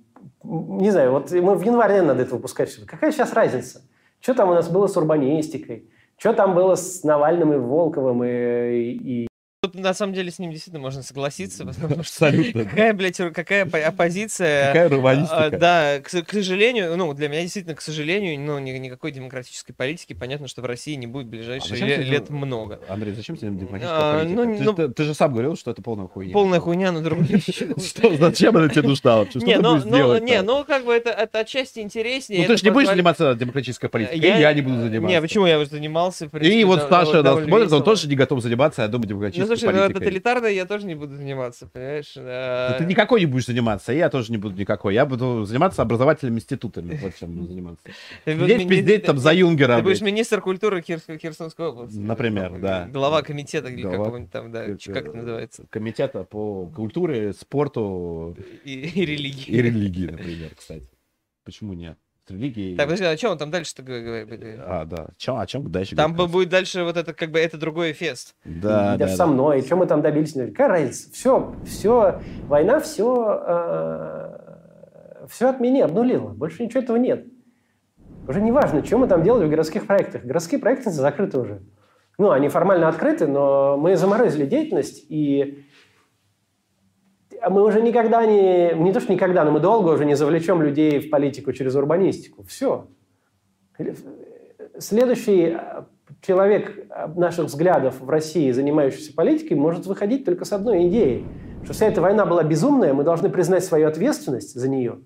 не 0.43 0.91
знаю, 0.91 1.13
вот 1.13 1.31
мы 1.31 1.55
в 1.55 1.61
январе 1.61 2.01
надо 2.01 2.23
это 2.23 2.35
выпускать. 2.35 2.75
Какая 2.85 3.13
сейчас 3.13 3.31
разница? 3.31 3.83
Что 4.19 4.33
там 4.33 4.49
у 4.49 4.53
нас 4.53 4.67
было 4.67 4.87
с 4.87 4.97
урбанистикой? 4.97 5.89
Что 6.17 6.33
там 6.33 6.53
было 6.53 6.75
с 6.75 7.05
Навальным 7.05 7.53
и 7.53 7.55
Волковым 7.55 8.25
и, 8.25 8.91
и 8.91 9.27
Тут 9.63 9.75
на 9.75 9.93
самом 9.93 10.13
деле 10.13 10.29
с 10.29 10.39
ним 10.39 10.51
действительно 10.51 10.81
можно 10.81 11.01
согласиться, 11.03 11.63
потому 11.65 12.03
что 12.03 12.25
Абсолютно. 12.27 12.65
какая, 12.65 12.91
блядь, 12.91 13.15
какая 13.33 13.65
по- 13.65 13.77
оппозиция. 13.79 14.67
Какая 14.67 14.87
А, 14.87 14.89
романистика. 14.89 15.57
Да, 15.57 15.99
к, 16.01 16.09
к 16.09 16.31
сожалению, 16.33 16.97
ну, 16.97 17.13
для 17.13 17.29
меня 17.29 17.43
действительно, 17.43 17.73
к 17.73 17.79
сожалению, 17.79 18.37
ну, 18.41 18.59
ни- 18.59 18.71
никакой 18.71 19.13
демократической 19.13 19.71
политики, 19.71 20.11
понятно, 20.11 20.49
что 20.49 20.61
в 20.61 20.65
России 20.65 20.95
не 20.95 21.07
будет 21.07 21.27
в 21.27 21.29
А 21.29 21.31
ближайшие 21.31 21.69
зачем 21.69 21.87
ле- 21.87 21.95
тебе- 21.95 22.05
лет 22.07 22.29
много. 22.29 22.81
Андрей, 22.89 23.13
зачем 23.13 23.37
тебе 23.37 23.51
демократическая 23.51 23.95
А, 23.97 24.19
политика? 24.19 24.35
ну, 24.43 24.57
Ты- 24.57 24.63
ну- 24.63 24.73
ты, 24.73 24.87
ты 24.89 25.03
же 25.05 25.13
сам 25.13 25.31
говорил, 25.31 25.55
что 25.55 25.71
это 25.71 25.81
полная 25.81 26.07
хуйня. 26.07 26.33
Полная 26.33 26.59
хуйня, 26.59 26.91
но 26.91 26.99
другие 26.99 27.37
вещи. 27.37 27.53
Что, 27.79 28.13
зачем 28.17 28.57
она 28.57 28.67
тебе 28.67 28.81
нужна 28.85 29.15
вообще? 29.15 29.39
Что 29.39 29.47
Не, 29.47 29.55
ты 29.55 29.61
ну, 29.61 29.75
будешь 29.75 29.85
ну, 29.85 29.95
делать? 29.95 30.23
не, 30.23 30.41
ну, 30.41 30.65
как 30.65 30.83
бы 30.83 30.91
это, 30.93 31.11
отчасти 31.13 31.79
интереснее. 31.79 32.41
Ну, 32.41 32.47
ты 32.47 32.57
же 32.57 32.65
не 32.65 32.71
будешь 32.71 32.89
заниматься 32.89 33.33
демократической 33.33 33.87
политикой, 33.87 34.19
Я- 34.41 34.53
не 34.53 34.59
буду 34.61 34.81
заниматься. 34.81 35.15
Не, 35.15 35.21
почему 35.21 35.45
я 35.45 35.57
уже 35.57 35.69
занимался? 35.69 36.25
И 36.41 36.63
вот 36.65 36.81
Саша 36.89 37.23
нас 37.23 37.41
смотрит, 37.45 37.71
он 37.71 37.81
тоже 37.81 38.09
не 38.09 38.17
готов 38.17 38.41
заниматься, 38.41 38.81
я 38.81 38.89
думаю, 38.89 39.07
демократической 39.07 39.52
слушай, 39.57 39.73
ну, 39.73 39.79
политикой. 39.81 39.99
тоталитарно 39.99 40.47
я 40.47 40.65
тоже 40.65 40.85
не 40.85 40.95
буду 40.95 41.15
заниматься, 41.15 41.67
понимаешь? 41.67 42.13
Да 42.15 42.75
А, 42.75 42.77
Ты 42.77 42.85
никакой 42.85 43.19
не 43.21 43.25
будешь 43.25 43.45
заниматься, 43.45 43.93
и 43.93 43.97
я 43.97 44.09
тоже 44.09 44.31
не 44.31 44.37
буду 44.37 44.55
никакой. 44.55 44.93
Я 44.93 45.05
буду 45.05 45.45
заниматься 45.45 45.81
образовательными 45.81 46.37
институтами. 46.37 46.97
Вот 47.01 47.15
чем 47.15 47.33
буду 47.33 47.47
заниматься. 47.47 47.83
мини- 48.25 48.67
пиздеть 48.67 49.05
там 49.05 49.17
за 49.17 49.33
Юнгера. 49.33 49.77
Ты 49.77 49.83
будешь 49.83 50.01
министр 50.01 50.41
культуры 50.41 50.81
Херсонской 50.81 51.67
области. 51.67 51.97
Например, 51.97 52.59
да. 52.59 52.87
Глава 52.91 53.21
комитета 53.21 53.69
или 53.69 53.83
какого-нибудь 53.83 54.31
там, 54.31 54.51
да, 54.51 54.65
как 54.65 54.87
это 55.07 55.13
называется? 55.13 55.65
Комитета 55.69 56.23
по 56.23 56.67
культуре, 56.67 57.33
спорту 57.33 58.35
и 58.63 59.05
религии. 59.05 59.51
и 59.51 59.61
религии, 59.61 60.07
например, 60.07 60.51
кстати. 60.55 60.87
Почему 61.43 61.73
нет? 61.73 61.97
С 62.25 62.31
религией... 62.31 62.77
Так, 62.77 62.85
подожди, 62.85 63.03
а 63.05 63.17
что 63.17 63.31
он 63.31 63.37
там 63.37 63.51
дальше-то 63.51 63.83
говорит? 63.83 64.57
А, 64.65 64.85
да. 64.85 65.07
Чё, 65.17 65.37
о 65.37 65.45
чем 65.45 65.69
дальше 65.69 65.95
Там 65.95 66.13
говорить? 66.13 66.29
бу- 66.29 66.33
будет 66.33 66.49
дальше 66.49 66.83
вот 66.83 66.95
это, 66.95 67.13
как 67.13 67.31
бы, 67.31 67.39
это 67.39 67.57
другой 67.57 67.91
фест. 67.91 68.33
Да, 68.45 68.95
Даже 68.95 69.11
да, 69.11 69.17
со 69.17 69.17
да. 69.17 69.27
мной. 69.27 69.61
Что 69.61 69.75
мы 69.75 69.85
там 69.87 70.01
добились? 70.01 70.33
Какая 70.33 70.67
разница? 70.69 71.11
Все, 71.11 71.53
все, 71.65 72.21
война 72.47 72.79
все, 72.79 74.37
все 75.27 75.49
от 75.49 75.59
меня 75.59 75.85
обнулила. 75.85 76.29
Больше 76.29 76.63
ничего 76.63 76.81
этого 76.81 76.97
нет. 76.97 77.25
Уже 78.27 78.39
не 78.41 78.51
важно, 78.53 78.85
что 78.85 78.97
мы 78.97 79.07
там 79.07 79.21
делали 79.23 79.45
в 79.45 79.49
городских 79.49 79.85
проектах. 79.85 80.23
Городские 80.23 80.59
проекты 80.61 80.91
закрыты 80.91 81.39
уже. 81.39 81.61
Ну, 82.17 82.31
они 82.31 82.47
формально 82.47 82.87
открыты, 82.87 83.27
но 83.27 83.75
мы 83.75 83.97
заморозили 83.97 84.45
деятельность, 84.45 85.05
и 85.09 85.65
мы 87.49 87.63
уже 87.63 87.81
никогда 87.81 88.25
не... 88.25 88.73
Не 88.73 88.93
то, 88.93 88.99
что 88.99 89.13
никогда, 89.13 89.43
но 89.43 89.51
мы 89.51 89.59
долго 89.59 89.89
уже 89.89 90.05
не 90.05 90.15
завлечем 90.15 90.61
людей 90.61 90.99
в 90.99 91.09
политику 91.09 91.51
через 91.53 91.75
урбанистику. 91.75 92.43
Все. 92.43 92.87
Следующий 94.79 95.55
э, 95.55 95.83
человек 96.21 96.87
э, 96.89 97.07
наших 97.15 97.45
взглядов 97.45 97.99
в 97.99 98.09
России, 98.09 98.51
занимающийся 98.51 99.13
политикой, 99.13 99.53
может 99.53 99.85
выходить 99.85 100.25
только 100.25 100.45
с 100.45 100.53
одной 100.53 100.87
идеей, 100.87 101.25
что 101.63 101.73
вся 101.73 101.87
эта 101.87 102.01
война 102.01 102.25
была 102.25 102.43
безумная, 102.43 102.93
мы 102.93 103.03
должны 103.03 103.29
признать 103.29 103.63
свою 103.63 103.87
ответственность 103.87 104.53
за 104.53 104.69
нее 104.69 104.99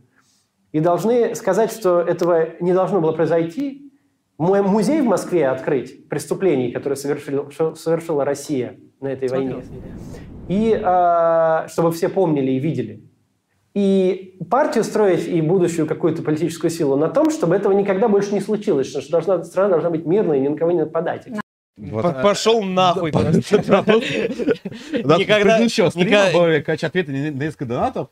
и 0.71 0.79
должны 0.79 1.35
сказать, 1.35 1.71
что 1.71 2.01
этого 2.01 2.49
не 2.59 2.73
должно 2.73 3.01
было 3.01 3.11
произойти. 3.11 3.91
Мой 4.37 4.61
музей 4.61 5.01
в 5.01 5.05
Москве 5.05 5.47
открыть 5.47 6.07
преступлений, 6.09 6.71
которые 6.71 6.97
что 6.97 7.75
совершила 7.75 8.23
Россия 8.23 8.79
на 8.99 9.07
этой 9.07 9.29
войне. 9.29 9.63
И 10.49 10.71
э, 10.81 11.67
чтобы 11.69 11.91
все 11.91 12.09
помнили 12.09 12.51
и 12.51 12.59
видели. 12.59 13.03
И 13.73 14.37
партию 14.49 14.83
строить 14.83 15.27
и 15.27 15.39
будущую 15.41 15.85
какую-то 15.87 16.23
политическую 16.23 16.71
силу 16.71 16.95
на 16.95 17.09
том, 17.09 17.29
чтобы 17.29 17.55
этого 17.55 17.73
никогда 17.73 18.07
больше 18.07 18.33
не 18.33 18.41
случилось, 18.41 18.87
что 18.87 19.07
должна, 19.11 19.43
страна 19.43 19.69
должна 19.69 19.89
быть 19.91 20.05
мирной 20.05 20.37
и 20.37 20.41
ни 20.41 20.47
на 20.47 20.57
кого 20.57 20.71
не 20.71 20.79
нападать. 20.79 21.27
Вот, 21.77 22.21
Пошел 22.23 22.63
нахуй. 22.63 23.11
Никогда- 23.11 23.83
предыдущего 25.43 25.89
стрима 25.89 26.31
были, 26.33 26.61
короче, 26.61 26.87
ответы 26.87 27.11
на 27.11 27.29
несколько 27.29 27.65
донатов. 27.65 28.07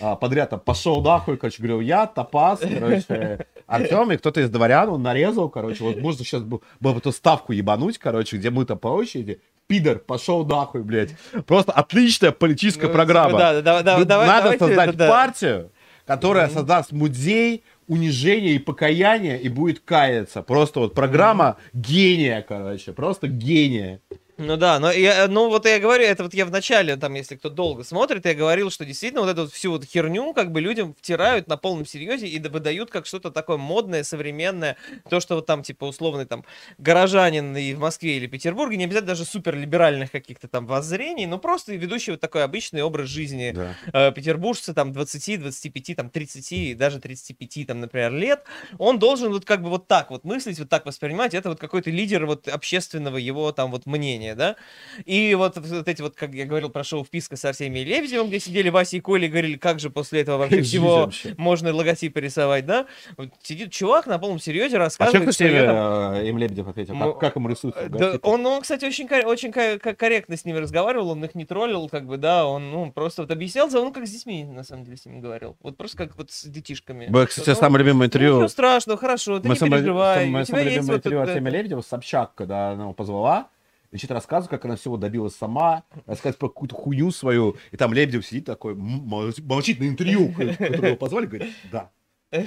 а, 0.00 0.14
Подряд 0.14 0.50
там 0.50 0.60
пошел 0.60 1.02
нахуй, 1.02 1.36
короче, 1.36 1.58
говорил, 1.58 1.80
я, 1.80 2.06
Топаз, 2.06 2.60
короче, 2.60 3.46
Артем, 3.66 4.12
и 4.12 4.16
кто-то 4.16 4.40
из 4.40 4.50
дворян, 4.50 4.88
он 4.88 5.02
нарезал, 5.02 5.48
короче, 5.48 5.82
вот 5.82 5.96
можно 5.98 6.24
сейчас 6.24 6.42
было 6.42 6.60
бы 6.80 6.90
эту 6.90 7.10
ставку 7.10 7.52
ебануть, 7.52 7.98
короче, 7.98 8.36
где 8.36 8.50
мы 8.50 8.64
там 8.64 8.78
по 8.78 8.88
очереди, 8.88 9.40
пидор, 9.68 9.98
пошел 10.00 10.44
нахуй, 10.44 10.82
блядь. 10.82 11.14
Просто 11.46 11.70
отличная 11.70 12.32
политическая 12.32 12.88
Ну, 12.88 12.92
программа. 12.92 13.38
Да, 13.38 13.60
да, 13.62 13.82
да, 13.82 13.98
Ну, 13.98 14.04
давай, 14.04 14.26
Надо 14.26 14.42
давайте 14.44 14.66
создать 14.66 14.88
это, 14.88 14.98
да. 14.98 15.08
партию, 15.08 15.70
которая 16.06 16.48
создаст 16.48 16.90
музей 16.90 17.62
унижения 17.86 18.54
и 18.54 18.58
покаяния 18.58 19.36
и 19.36 19.48
будет 19.48 19.80
каяться. 19.80 20.42
Просто 20.42 20.80
вот 20.80 20.94
программа 20.94 21.56
гения, 21.72 22.44
короче, 22.46 22.92
просто 22.92 23.28
гения. 23.28 24.00
Ну 24.40 24.56
да, 24.56 24.78
но 24.78 24.92
я, 24.92 25.26
ну 25.26 25.48
вот 25.48 25.66
я 25.66 25.80
говорю, 25.80 26.04
это 26.04 26.22
вот 26.22 26.32
я 26.32 26.46
в 26.46 26.52
начале, 26.52 26.94
там, 26.96 27.12
если 27.14 27.34
кто 27.34 27.50
долго 27.50 27.82
смотрит, 27.82 28.24
я 28.24 28.34
говорил, 28.34 28.70
что 28.70 28.84
действительно 28.84 29.22
вот 29.22 29.30
эту 29.30 29.42
вот 29.42 29.52
всю 29.52 29.72
вот 29.72 29.84
херню 29.84 30.32
как 30.32 30.52
бы 30.52 30.60
людям 30.60 30.94
втирают 30.94 31.48
на 31.48 31.56
полном 31.56 31.84
серьезе 31.84 32.28
и 32.28 32.38
да- 32.38 32.48
выдают 32.48 32.88
как 32.88 33.04
что-то 33.06 33.32
такое 33.32 33.56
модное, 33.56 34.04
современное, 34.04 34.76
то, 35.10 35.18
что 35.18 35.34
вот 35.34 35.46
там 35.46 35.64
типа 35.64 35.86
условный 35.86 36.24
там 36.24 36.44
горожанин 36.78 37.56
и 37.56 37.74
в 37.74 37.80
Москве 37.80 38.16
или 38.16 38.28
Петербурге, 38.28 38.76
не 38.76 38.84
обязательно 38.84 39.08
даже 39.08 39.24
суперлиберальных 39.24 40.12
каких-то 40.12 40.46
там 40.46 40.66
воззрений, 40.66 41.26
но 41.26 41.38
просто 41.38 41.74
ведущий 41.74 42.12
вот 42.12 42.20
такой 42.20 42.44
обычный 42.44 42.82
образ 42.82 43.08
жизни 43.08 43.50
Да. 43.56 43.74
э, 43.92 44.12
петербуржца 44.12 44.72
там 44.72 44.92
20, 44.92 45.36
25, 45.36 45.94
там 45.96 46.10
30 46.10 46.70
и 46.70 46.74
даже 46.74 47.00
35 47.00 47.64
там, 47.64 47.80
например, 47.80 48.12
лет, 48.12 48.44
он 48.78 49.00
должен 49.00 49.32
вот 49.32 49.44
как 49.44 49.62
бы 49.64 49.68
вот 49.68 49.88
так 49.88 50.10
вот 50.10 50.22
мыслить, 50.22 50.60
вот 50.60 50.68
так 50.68 50.86
воспринимать, 50.86 51.34
это 51.34 51.48
вот 51.48 51.58
какой-то 51.58 51.90
лидер 51.90 52.24
вот 52.24 52.46
общественного 52.46 53.16
его 53.16 53.50
там 53.50 53.72
вот 53.72 53.84
мнения, 53.86 54.27
да, 54.34 54.56
и 55.04 55.34
вот, 55.34 55.56
вот 55.56 55.88
эти 55.88 56.02
вот, 56.02 56.14
как 56.16 56.32
я 56.34 56.44
говорил 56.46 56.68
про 56.70 56.84
шоу 56.84 57.04
«Вписка» 57.04 57.36
с 57.36 57.44
Артемием 57.44 57.86
Лебедевым, 57.86 58.28
где 58.28 58.40
сидели 58.40 58.68
Вася 58.68 58.96
и 58.96 59.00
Коля 59.00 59.26
и 59.26 59.28
говорили, 59.28 59.56
как 59.56 59.80
же 59.80 59.90
после 59.90 60.20
этого 60.22 60.38
вообще 60.38 60.62
всего 60.62 61.10
можно 61.36 61.74
логотипы 61.74 62.20
рисовать, 62.20 62.66
да, 62.66 62.86
вот 63.16 63.30
сидит 63.42 63.72
чувак 63.72 64.06
на 64.06 64.18
полном 64.18 64.38
серьезе 64.38 64.76
А 64.76 64.80
рассказывает, 64.80 65.28
кстати, 65.30 65.48
что 65.48 65.56
я 65.56 65.66
там- 65.66 66.12
э, 66.14 66.28
им 66.28 66.38
Лебедев 66.38 66.68
ответил? 66.68 66.98
Как, 66.98 67.18
как 67.18 67.36
ему 67.36 67.48
рисуется? 67.48 67.80
Э, 67.80 67.88
Да, 67.88 68.18
он, 68.22 68.44
он, 68.46 68.62
кстати, 68.62 68.84
очень, 68.84 69.06
очень 69.24 69.52
ко- 69.52 69.78
ко- 69.78 69.94
корректно 69.94 70.36
с 70.36 70.44
ними 70.44 70.58
разговаривал, 70.58 71.10
он 71.10 71.24
их 71.24 71.34
не 71.34 71.44
троллил, 71.44 71.88
как 71.88 72.06
бы, 72.06 72.16
да, 72.16 72.46
он, 72.46 72.70
ну, 72.70 72.92
просто 72.92 73.22
вот 73.22 73.30
объяснялся, 73.30 73.80
он 73.80 73.92
как 73.92 74.06
с 74.06 74.10
детьми, 74.10 74.44
на 74.44 74.64
самом 74.64 74.84
деле, 74.84 74.96
с 74.96 75.06
ними 75.06 75.20
говорил. 75.20 75.56
Вот 75.62 75.76
просто 75.76 75.96
как 75.98 76.16
вот 76.16 76.30
с 76.30 76.44
детишками. 76.44 77.06
Было, 77.08 77.26
кстати, 77.26 77.48
Ну, 77.48 77.54
самое 77.54 77.84
любимое 77.84 78.00
ну, 78.00 78.04
интервью. 78.06 78.34
Ничего 78.36 78.48
страшного, 78.48 78.98
хорошо, 78.98 79.38
ты 79.40 79.48
Мы 79.48 79.54
не 79.54 79.58
самое, 79.58 79.82
переживай. 79.82 80.24
у 80.24 80.28
тебя 80.28 80.44
самое 80.44 80.64
любимое 80.70 80.96
интервью 80.96 81.20
Артемия 81.20 81.52
Лебедева, 81.52 81.80
Собчак, 81.82 82.34
когда 82.34 82.70
она 82.70 82.82
его 82.84 82.92
позвала, 82.92 83.48
и 83.90 83.98
что-то 83.98 84.14
рассказывает, 84.14 84.50
как 84.50 84.64
она 84.64 84.76
всего 84.76 84.96
добилась 84.96 85.34
сама, 85.34 85.84
рассказывает 86.06 86.38
про 86.38 86.48
какую-то 86.48 86.74
хуйню 86.74 87.10
свою, 87.10 87.56
и 87.72 87.76
там 87.76 87.92
Лебедев 87.94 88.26
сидит 88.26 88.44
такой, 88.44 88.74
молчит, 88.74 89.80
на 89.80 89.88
интервью, 89.88 90.32
которое 90.36 90.88
его 90.88 90.96
позвали, 90.96 91.26
говорит, 91.26 91.52
да, 91.72 91.90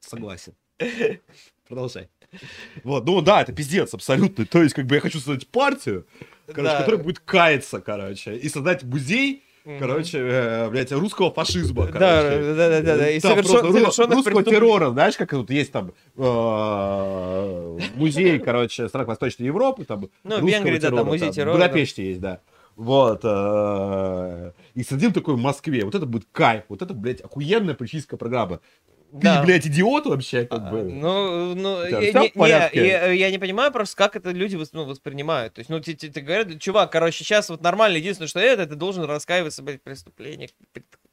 согласен. 0.00 0.54
Продолжай. 1.68 2.08
Вот, 2.84 3.04
ну 3.06 3.20
да, 3.22 3.42
это 3.42 3.52
пиздец 3.52 3.94
абсолютно. 3.94 4.46
То 4.46 4.62
есть, 4.62 4.74
как 4.74 4.86
бы 4.86 4.94
я 4.96 5.00
хочу 5.00 5.18
создать 5.18 5.48
партию, 5.48 6.06
короче, 6.46 6.62
Да. 6.62 6.78
которая 6.80 7.02
будет 7.02 7.20
каяться, 7.20 7.80
короче, 7.80 8.36
и 8.36 8.48
создать 8.48 8.84
музей. 8.84 9.42
Короче, 9.78 10.18
э, 10.18 10.70
блядь, 10.70 10.92
русского 10.92 11.32
фашизма, 11.32 11.86
короче. 11.86 11.98
да, 12.54 12.54
да, 12.54 12.82
да, 12.82 12.96
да, 12.96 13.10
и 13.10 13.20
совершенных 13.20 14.16
русского 14.16 14.22
преступлений. 14.22 14.50
террора, 14.50 14.90
знаешь, 14.90 15.16
как 15.16 15.30
тут 15.30 15.50
есть 15.50 15.72
там 15.72 15.92
э, 16.16 17.78
музей, 17.96 18.38
короче, 18.38 18.88
стран 18.88 19.06
Восточной 19.06 19.46
Европы, 19.46 19.84
там 19.84 20.08
Ну, 20.24 20.36
в 20.36 20.40
русского 20.40 20.48
Венгрии, 20.48 20.78
да, 20.78 20.88
там 20.88 20.90
террора, 20.98 21.04
музей 21.04 21.30
В 21.30 21.34
террора, 21.34 21.52
Будапеште 21.54 22.08
есть, 22.08 22.20
да. 22.20 22.40
Вот. 22.76 23.20
э, 23.24 24.52
И 24.74 24.82
сидим 24.82 25.12
такой 25.12 25.34
в 25.34 25.38
Москве. 25.38 25.84
Вот 25.84 25.94
это 25.94 26.04
будет 26.04 26.26
кайф. 26.30 26.64
Вот 26.68 26.82
это, 26.82 26.92
блядь, 26.92 27.22
охуенная 27.22 27.74
политическая 27.74 28.18
программа. 28.18 28.60
Ты, 29.20 29.24
Да. 29.24 29.42
блядь, 29.42 29.66
идиот 29.66 30.06
вообще, 30.06 30.44
как 30.44 30.60
А, 30.60 30.70
бы. 30.70 30.82
Ну, 30.82 31.54
ну, 31.54 31.86
тебя 31.86 32.00
я, 32.00 32.70
не, 32.72 32.80
не, 32.80 32.88
я, 32.88 33.06
я 33.12 33.30
не 33.30 33.38
понимаю 33.38 33.72
просто, 33.72 33.96
как 33.96 34.16
это 34.16 34.30
люди 34.30 34.58
ну, 34.72 34.84
воспринимают. 34.84 35.54
То 35.54 35.60
есть, 35.60 35.70
ну, 35.70 35.80
тебе 35.80 35.96
те 35.96 36.20
говорят, 36.20 36.60
чувак, 36.60 36.92
короче, 36.92 37.24
сейчас 37.24 37.48
вот 37.48 37.62
нормально, 37.62 37.96
единственное, 37.96 38.28
что 38.28 38.40
это, 38.40 38.66
ты 38.66 38.74
должен 38.74 39.04
раскаиваться 39.04 39.62
блядь, 39.62 39.80
в 39.80 39.84
преступлениях 39.84 40.50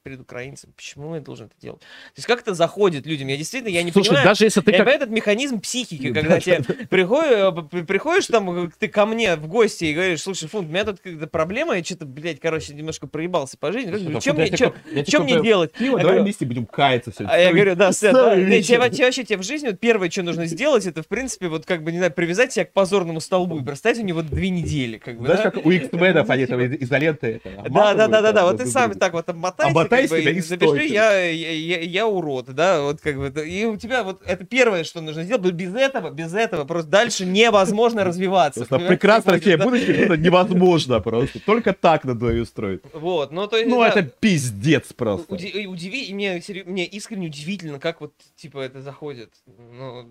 перед, 0.04 0.20
украинцами. 0.20 0.74
Почему 0.76 1.16
я 1.16 1.22
должен 1.22 1.46
это 1.48 1.56
делать? 1.62 1.80
То 1.80 1.86
есть, 2.18 2.28
как 2.28 2.42
это 2.42 2.54
заходит 2.54 3.06
людям? 3.06 3.30
Я 3.30 3.38
действительно, 3.38 3.70
я 3.72 3.84
не 3.84 3.92
Слушай, 3.92 4.10
понимаю. 4.10 4.28
даже 4.28 4.44
если 4.44 4.60
ты 4.60 4.72
я 4.72 4.78
как... 4.78 4.86
понимаю 4.86 5.02
этот 5.04 5.10
механизм 5.16 5.62
психики, 5.62 6.10
Да, 6.12 6.20
когда 6.20 6.36
да, 6.36 6.42
тебе 6.42 6.64
приходишь, 6.88 7.70
при- 7.72 7.82
приходишь 7.84 8.28
там, 8.28 8.66
э, 8.66 8.70
ты 8.78 8.90
ко 8.90 9.06
мне 9.06 9.36
в 9.38 9.48
гости 9.48 9.86
и 9.86 9.94
говоришь, 9.94 10.22
слушай, 10.22 10.50
Фунт, 10.50 10.68
у 10.68 10.72
меня 10.72 10.84
тут 10.84 11.00
какая-то 11.00 11.28
проблема, 11.28 11.78
я 11.78 11.84
что-то, 11.84 12.06
блядь, 12.06 12.42
короче, 12.42 12.74
немножко 12.74 13.08
проебался 13.08 13.58
по 13.58 13.72
жизни. 13.72 13.96
Слушай, 13.96 14.20
Чем 14.22 14.36
да, 14.36 14.42
мне, 14.42 14.52
куп- 14.52 14.76
я 14.92 15.04
чё 15.06 15.24
мне 15.24 15.42
делать? 15.42 15.72
Пиво, 15.72 15.92
давай 15.98 16.04
говорю, 16.04 16.24
вместе 16.24 16.46
будем 16.46 16.66
каяться 16.66 17.12
все. 17.12 17.26
а 17.26 17.38
я 17.38 17.52
говорю, 17.54 17.76
да, 17.76 17.94
Сет, 17.94 18.12
да, 18.14 18.36
тебе, 18.36 18.80
вообще 18.80 19.24
тебе 19.24 19.38
в 19.38 19.44
жизни 19.44 19.68
вот 19.68 19.80
первое, 19.80 20.10
что 20.10 20.24
нужно 20.24 20.48
сделать, 20.48 20.86
это, 20.86 21.02
в 21.02 21.08
принципе, 21.08 21.48
вот 21.48 21.66
как 21.66 21.82
бы, 21.84 21.94
не 21.94 22.00
знаю, 22.00 22.12
привязать 22.12 22.52
себя 22.52 22.66
к 22.66 22.74
позорному 22.74 23.22
столбу 23.22 23.58
и 23.60 23.64
простоять 23.64 24.00
у 24.00 24.04
него 24.04 24.22
две 24.22 24.50
недели, 24.50 24.98
как 24.98 25.18
бы, 25.18 25.28
Знаешь, 25.28 25.44
да? 25.44 25.52
как 25.52 25.66
у 25.66 25.72
X-менов 25.72 26.30
они 26.30 26.46
там 26.46 26.60
из- 26.60 26.82
изоленты 26.84 27.40
это 27.46 27.70
Да, 27.70 27.94
да, 27.94 28.08
да, 28.10 28.22
да, 28.22 28.32
да, 28.34 28.44
вот 28.46 28.58
ты 28.58 28.66
сам 28.66 28.94
так 28.96 29.14
вот 29.14 29.30
обмотайся, 29.30 29.74
Хватай 29.96 30.08
как 30.08 30.10
бы, 30.10 30.18
себя 30.20 30.32
и 30.32 30.42
запиши, 30.42 30.86
я, 30.86 31.20
я, 31.30 31.52
я, 31.52 31.80
я 31.82 32.08
урод, 32.08 32.54
да, 32.54 32.82
вот 32.82 33.02
как 33.02 33.18
бы, 33.18 33.26
это- 33.26 33.42
и 33.42 33.66
у 33.66 33.78
тебя 33.78 34.04
вот 34.04 34.22
это 34.26 34.46
первое, 34.46 34.84
что 34.84 35.02
нужно 35.02 35.24
сделать, 35.24 35.54
без 35.54 35.74
этого, 35.76 36.10
без 36.12 36.34
этого 36.34 36.66
просто 36.66 36.90
дальше 36.90 37.26
невозможно 37.26 38.04
развиваться. 38.06 38.66
Просто 38.66 38.88
будешь, 38.88 39.26
Россия 39.26 39.58
будущее 39.58 39.96
просто 39.96 40.18
невозможно 40.18 41.00
просто. 41.00 41.40
Только 41.40 41.74
так 41.74 42.04
надо 42.04 42.30
ее 42.30 42.44
устроить. 42.44 42.82
Вот, 42.94 43.32
ну 43.32 43.48
то 43.48 43.58
есть, 43.58 43.70
Ну, 43.70 43.82
это 43.84 44.04
пиздец 44.04 44.94
просто. 44.94 45.36
И 45.36 45.66
удиви, 45.66 46.06
и 46.06 46.14
мне, 46.14 46.42
мне 46.66 46.86
искренне 46.86 47.28
удивительно, 47.28 47.80
как 47.80 48.02
вот, 48.02 48.14
типа, 48.36 48.60
это 48.60 48.82
заходит. 48.82 49.32
Ну, 49.48 50.08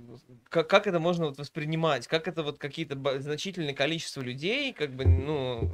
как, 0.48 0.68
как 0.68 0.86
это 0.86 1.00
можно 1.00 1.26
вот 1.26 1.38
воспринимать? 1.38 2.06
Как 2.06 2.28
это 2.28 2.42
вот 2.42 2.58
какие-то 2.58 2.96
значительное 3.20 3.74
количество 3.74 4.20
людей, 4.20 4.72
как 4.72 4.94
бы, 4.94 5.04
ну, 5.04 5.70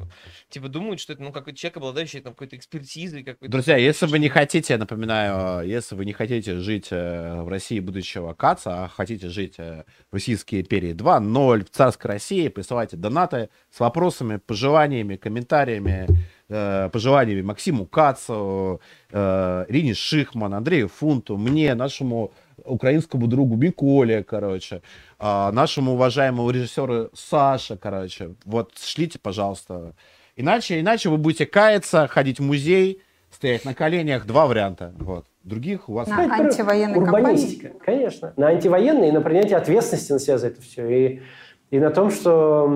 типа, 0.50 0.68
думают, 0.68 1.00
что 1.00 1.12
это, 1.12 1.22
ну, 1.22 1.32
какой-то 1.32 1.58
человек, 1.58 1.76
обладающий 1.78 2.20
там 2.20 2.32
какой-то 2.32 2.56
экспертизой, 2.56 3.22
какой-то... 3.22 3.50
Друзья, 3.50 3.76
если 3.76 3.97
вы 4.06 4.18
не 4.18 4.28
хотите, 4.28 4.74
я 4.74 4.78
напоминаю, 4.78 5.62
э, 5.62 5.66
если 5.68 5.94
вы 5.94 6.04
не 6.04 6.12
хотите 6.12 6.56
жить 6.56 6.88
э, 6.90 7.42
в 7.42 7.48
России 7.48 7.80
будущего 7.80 8.32
Каца, 8.32 8.84
а 8.84 8.88
хотите 8.88 9.28
жить 9.28 9.54
э, 9.58 9.84
в 10.10 10.14
Российской 10.14 10.60
империи 10.60 10.94
2.0 10.94 11.64
в 11.64 11.70
царской 11.70 12.12
России, 12.12 12.48
присылайте 12.48 12.96
донаты 12.96 13.48
с 13.70 13.80
вопросами, 13.80 14.36
пожеланиями, 14.36 15.16
комментариями, 15.16 16.06
пожеланиями 16.48 17.42
Максиму 17.42 17.84
Кацу, 17.84 18.80
Ирине 19.10 19.92
Шихман, 19.92 20.54
Андрею 20.54 20.88
Фунту, 20.88 21.36
мне, 21.36 21.74
нашему 21.74 22.32
украинскому 22.64 23.26
другу 23.26 23.56
Миколе, 23.56 24.24
короче, 24.24 24.80
нашему 25.18 25.92
уважаемому 25.92 26.48
режиссеру 26.50 27.10
Саше, 27.12 27.76
короче. 27.76 28.34
Вот 28.46 28.72
шлите, 28.78 29.18
пожалуйста. 29.18 29.94
Иначе, 30.36 30.80
иначе 30.80 31.10
вы 31.10 31.18
будете 31.18 31.44
каяться, 31.44 32.06
ходить 32.06 32.38
в 32.38 32.42
музей, 32.42 33.02
стоять 33.38 33.64
на 33.64 33.72
коленях. 33.72 34.26
Два 34.26 34.46
варианта. 34.48 34.92
Вот. 34.98 35.24
Других 35.44 35.88
у 35.88 35.92
вас 35.92 36.08
На 36.08 36.24
антивоенной 36.24 36.98
Урбанистика, 36.98 37.70
конечно. 37.84 38.32
На 38.36 38.48
антивоенной 38.48 39.08
и 39.08 39.12
на 39.12 39.20
принятие 39.20 39.56
ответственности 39.56 40.12
на 40.12 40.18
себя 40.18 40.38
за 40.38 40.48
это 40.48 40.60
все. 40.60 40.88
И, 40.88 41.22
и 41.70 41.78
на 41.78 41.90
том, 41.90 42.10
что 42.10 42.68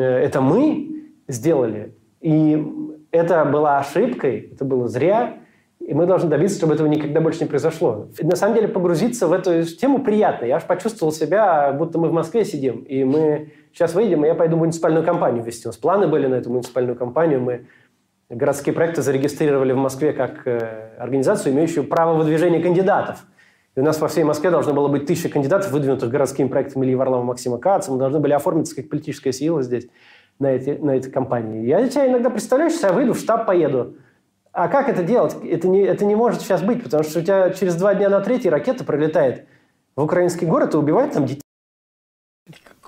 это 0.00 0.40
мы 0.40 1.04
сделали, 1.26 1.96
и 2.20 2.64
это 3.10 3.44
была 3.44 3.78
ошибкой, 3.78 4.50
это 4.52 4.64
было 4.64 4.86
зря, 4.86 5.38
и 5.80 5.92
мы 5.94 6.06
должны 6.06 6.30
добиться, 6.30 6.58
чтобы 6.58 6.74
этого 6.74 6.86
никогда 6.86 7.20
больше 7.20 7.40
не 7.40 7.46
произошло. 7.46 8.06
И 8.18 8.24
на 8.24 8.36
самом 8.36 8.54
деле 8.54 8.68
погрузиться 8.68 9.26
в 9.26 9.32
эту 9.32 9.64
тему 9.64 10.04
приятно. 10.04 10.44
Я 10.44 10.56
аж 10.56 10.64
почувствовал 10.64 11.12
себя, 11.12 11.72
будто 11.72 11.98
мы 11.98 12.08
в 12.08 12.12
Москве 12.12 12.44
сидим, 12.44 12.82
и 12.82 13.02
мы 13.02 13.50
сейчас 13.72 13.94
выйдем, 13.94 14.24
и 14.24 14.28
я 14.28 14.36
пойду 14.36 14.56
муниципальную 14.56 15.04
кампанию 15.04 15.42
вести. 15.42 15.66
У 15.66 15.70
нас 15.70 15.76
планы 15.76 16.06
были 16.06 16.28
на 16.28 16.36
эту 16.36 16.50
муниципальную 16.50 16.96
кампанию, 16.96 17.40
мы 17.40 17.66
городские 18.30 18.74
проекты 18.74 19.02
зарегистрировали 19.02 19.72
в 19.72 19.76
Москве 19.76 20.12
как 20.12 20.46
э, 20.46 20.96
организацию, 20.98 21.52
имеющую 21.52 21.84
право 21.84 22.16
выдвижения 22.16 22.62
кандидатов. 22.62 23.24
И 23.74 23.80
у 23.80 23.84
нас 23.84 23.96
по 23.96 24.08
всей 24.08 24.24
Москве 24.24 24.50
должно 24.50 24.74
было 24.74 24.88
быть 24.88 25.06
тысяча 25.06 25.28
кандидатов, 25.28 25.70
выдвинутых 25.70 26.10
городскими 26.10 26.48
проектами 26.48 26.84
Ильи 26.84 26.94
Варлама, 26.94 27.24
Максима 27.24 27.58
Каца. 27.58 27.92
Мы 27.92 27.98
должны 27.98 28.18
были 28.18 28.32
оформиться 28.32 28.74
как 28.74 28.88
политическая 28.88 29.32
сила 29.32 29.62
здесь, 29.62 29.86
на 30.38 30.52
эти, 30.52 30.70
на 30.70 30.92
эти 30.92 31.08
компании. 31.08 31.66
Я 31.66 31.86
тебя 31.88 32.08
иногда 32.08 32.30
представляю, 32.30 32.70
что 32.70 32.88
я 32.88 32.92
выйду 32.92 33.14
в 33.14 33.18
штаб, 33.18 33.46
поеду. 33.46 33.96
А 34.52 34.68
как 34.68 34.88
это 34.88 35.02
делать? 35.02 35.36
Это 35.44 35.68
не, 35.68 35.82
это 35.82 36.04
не 36.04 36.16
может 36.16 36.40
сейчас 36.42 36.62
быть, 36.62 36.82
потому 36.82 37.04
что 37.04 37.20
у 37.20 37.22
тебя 37.22 37.50
через 37.50 37.76
два 37.76 37.94
дня 37.94 38.08
на 38.08 38.20
третий 38.20 38.50
ракета 38.50 38.84
пролетает 38.84 39.46
в 39.94 40.02
украинский 40.02 40.46
город 40.46 40.74
и 40.74 40.76
убивает 40.76 41.12
там 41.12 41.26
детей. 41.26 41.42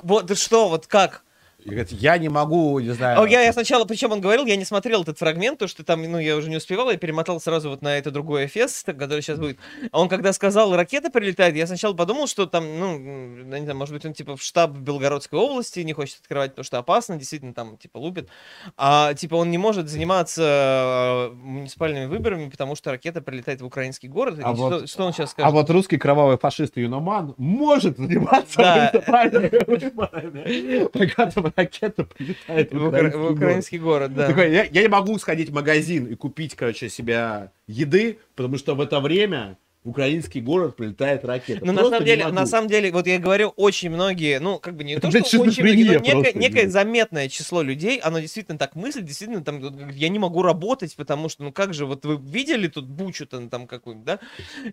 Вот, 0.02 0.36
что, 0.36 0.68
вот 0.68 0.86
как? 0.86 1.22
И 1.64 1.68
говорит, 1.68 1.92
я 1.92 2.16
не 2.18 2.28
могу, 2.28 2.78
не 2.80 2.90
знаю. 2.90 3.20
О, 3.20 3.26
я, 3.26 3.42
я 3.42 3.52
сначала, 3.52 3.84
причем 3.84 4.12
он 4.12 4.20
говорил, 4.20 4.46
я 4.46 4.56
не 4.56 4.64
смотрел 4.64 5.02
этот 5.02 5.18
фрагмент, 5.18 5.58
то 5.58 5.68
что 5.68 5.84
там, 5.84 6.02
ну, 6.02 6.18
я 6.18 6.36
уже 6.36 6.48
не 6.48 6.56
успевал, 6.56 6.90
я 6.90 6.96
перемотал 6.96 7.40
сразу 7.40 7.70
вот 7.70 7.82
на 7.82 7.96
это 7.98 8.10
другое 8.10 8.46
фест, 8.46 8.86
который 8.86 9.22
сейчас 9.22 9.38
будет. 9.38 9.58
А 9.92 10.00
он 10.00 10.08
когда 10.08 10.32
сказал, 10.32 10.74
ракета 10.74 11.10
прилетает, 11.10 11.56
я 11.56 11.66
сначала 11.66 11.92
подумал, 11.94 12.26
что 12.26 12.46
там, 12.46 12.64
ну, 12.78 12.98
не 12.98 13.60
знаю, 13.62 13.76
может 13.76 13.94
быть, 13.94 14.04
он 14.04 14.12
типа 14.14 14.36
в 14.36 14.42
штаб 14.42 14.70
Белгородской 14.72 15.38
области 15.38 15.80
не 15.80 15.92
хочет 15.92 16.20
открывать, 16.20 16.52
потому 16.52 16.64
что 16.64 16.78
опасно, 16.78 17.16
действительно, 17.16 17.52
там, 17.54 17.76
типа, 17.76 17.98
лупит. 17.98 18.28
А, 18.76 19.14
типа, 19.14 19.34
он 19.36 19.50
не 19.50 19.58
может 19.58 19.88
заниматься 19.88 21.30
э, 21.30 21.34
муниципальными 21.34 22.06
выборами, 22.06 22.48
потому 22.48 22.74
что 22.74 22.90
ракета 22.90 23.20
прилетает 23.20 23.60
в 23.60 23.66
украинский 23.66 24.08
город. 24.08 24.38
А 24.42 24.52
И 24.52 24.54
вот- 24.54 24.76
что, 24.78 24.86
что 24.86 25.06
он 25.06 25.12
сейчас 25.12 25.30
скажет? 25.32 25.48
А 25.48 25.50
вот 25.52 25.68
русский 25.70 25.96
кровавый 25.98 26.38
фашист 26.38 26.76
и 26.78 26.80
юноман 26.82 27.34
может 27.36 27.96
заниматься 27.98 28.58
Да. 28.58 28.90
муниципальными 28.92 29.64
выборами, 29.66 30.88
там 30.88 31.49
ракета 31.56 32.04
прилетает 32.04 32.72
в 32.72 32.78
в, 32.78 32.86
укра- 32.86 32.88
украинский 32.88 33.18
в 33.18 33.20
город. 33.22 33.36
украинский 33.36 33.78
город, 33.78 34.14
да. 34.14 34.26
Такой, 34.28 34.52
я, 34.52 34.64
я 34.64 34.82
не 34.82 34.88
могу 34.88 35.18
сходить 35.18 35.50
в 35.50 35.54
магазин 35.54 36.06
и 36.06 36.14
купить, 36.14 36.54
короче, 36.54 36.88
себе 36.88 37.50
еды, 37.66 38.18
потому 38.34 38.58
что 38.58 38.74
в 38.74 38.80
это 38.80 39.00
время 39.00 39.58
в 39.82 39.88
украинский 39.90 40.42
город 40.42 40.76
прилетает 40.76 41.24
ракета. 41.24 41.64
Ну, 41.64 41.72
на 41.72 41.88
самом 41.88 42.04
деле, 42.04 42.24
могу. 42.24 42.34
на 42.36 42.46
самом 42.46 42.68
деле, 42.68 42.92
вот 42.92 43.06
я 43.06 43.18
говорю, 43.18 43.54
очень 43.56 43.88
многие, 43.88 44.38
ну, 44.38 44.58
как 44.58 44.76
бы 44.76 44.84
не 44.84 44.92
Это, 44.92 45.10
то, 45.10 45.24
что 45.24 45.40
очень 45.40 45.64
многие, 45.64 45.84
но 45.84 45.92
некое, 45.94 46.12
просто, 46.12 46.38
некое 46.38 46.68
заметное 46.68 47.28
число 47.30 47.62
людей, 47.62 47.98
оно 47.98 48.20
действительно 48.20 48.58
так 48.58 48.74
мыслит, 48.76 49.06
действительно, 49.06 49.42
там, 49.42 49.88
я 49.90 50.10
не 50.10 50.18
могу 50.18 50.42
работать, 50.42 50.94
потому 50.96 51.30
что, 51.30 51.44
ну, 51.44 51.52
как 51.52 51.72
же, 51.72 51.86
вот 51.86 52.04
вы 52.04 52.18
видели 52.18 52.68
тут 52.68 52.86
бучу 52.88 53.26
там, 53.26 53.48
там 53.48 53.66
какую-нибудь, 53.66 54.04
да? 54.04 54.18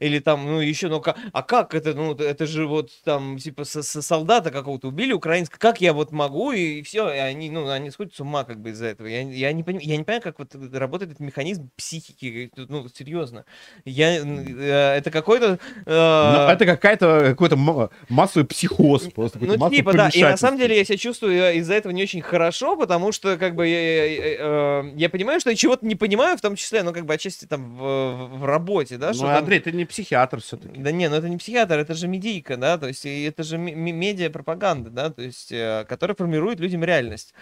Или 0.02 0.19
там, 0.19 0.45
ну, 0.45 0.60
еще, 0.60 0.90
ну, 0.90 1.00
ка- 1.00 1.16
а 1.32 1.42
как 1.42 1.74
это, 1.74 1.94
ну, 1.94 2.14
это 2.14 2.45
же 2.45 2.68
вот 2.68 2.92
там, 3.06 3.38
типа, 3.38 3.64
со- 3.64 3.84
со- 3.84 4.02
солдата 4.02 4.52
какого-то 4.52 4.90
убили 4.90 5.14
украинского, 5.14 5.58
как 5.60 5.80
я 5.80 5.94
вот 5.94 6.11
могу, 6.11 6.52
и 6.52 6.82
все, 6.82 7.10
и 7.14 7.18
они, 7.18 7.50
ну, 7.50 7.69
они 7.69 7.92
сходят 7.92 8.14
с 8.14 8.19
ума, 8.19 8.44
как 8.44 8.60
бы, 8.60 8.72
из-за 8.72 8.88
этого. 8.88 9.08
Я, 9.08 9.22
я, 9.22 9.53
не, 9.53 9.64
поним- 9.64 9.80
я 9.82 9.95
не 9.95 10.03
понимаю, 10.03 10.22
как 10.22 10.40
вот 10.40 10.53
работает 10.74 11.11
этот 11.11 11.22
механизм 11.22 11.69
психики, 11.77 12.52
ну, 12.58 12.86
серьезно. 12.90 13.45
Я, 13.86 14.18
э, 14.18 14.97
это 14.98 15.11
какой-то... 15.11 15.59
э, 15.85 16.34
Ну, 16.48 16.50
это 16.51 16.66
какая-то 16.66 17.19
какой-то 17.30 17.56
массовый 18.09 18.45
психоз 18.45 19.03
просто. 19.14 19.40
ну, 19.40 19.69
типа, 19.69 19.93
да. 19.93 20.09
И 20.09 20.22
на 20.24 20.38
самом 20.38 20.58
деле 20.59 20.77
я 20.77 20.84
себя 20.85 20.98
чувствую 20.98 21.34
э, 21.34 21.56
из-за 21.58 21.74
этого 21.76 21.92
не 21.93 22.03
очень 22.03 22.22
хорошо, 22.22 22.76
потому 22.76 23.11
что, 23.11 23.38
как 23.38 23.56
бы, 23.56 23.67
я, 23.67 23.80
я- 23.82 24.06
я, 24.06 24.35
э, 24.40 24.92
я 24.95 25.09
понимаю, 25.09 25.40
что 25.40 25.50
я 25.50 25.56
чего-то 25.56 25.85
не 25.85 25.95
понимаю, 25.95 26.38
в 26.38 26.42
том 26.42 26.56
числе, 26.56 26.84
ну, 26.84 26.93
как 26.93 27.06
бы, 27.06 27.14
отчасти 27.14 27.45
там 27.45 27.76
в, 27.76 28.27
в- 28.40 28.45
работе, 28.45 28.98
да, 28.98 29.08
Ну, 29.08 29.14
что 29.14 29.24
там- 29.24 29.38
Андрей, 29.38 29.59
ты 29.59 29.72
не 29.72 29.85
психиатр 29.85 30.42
все-таки. 30.42 30.80
Да 30.80 30.92
не, 30.92 31.09
ну 31.09 31.16
это 31.16 31.30
не 31.30 31.38
психиатр, 31.38 31.76
это 31.80 31.93
же 31.93 32.08
медийка, 32.08 32.58
да, 32.58 32.77
то 32.77 32.88
есть 32.88 33.06
это 33.06 33.43
же 33.43 33.58
ме- 33.58 33.76
ме- 33.76 33.92
медиа-пропаганда, 33.92 34.90
да, 34.90 35.09
то 35.09 35.22
есть, 35.22 35.51
э, 35.51 35.85
которая 35.88 36.16
формирует 36.16 36.59
людям 36.59 36.84
реальность. 36.84 37.34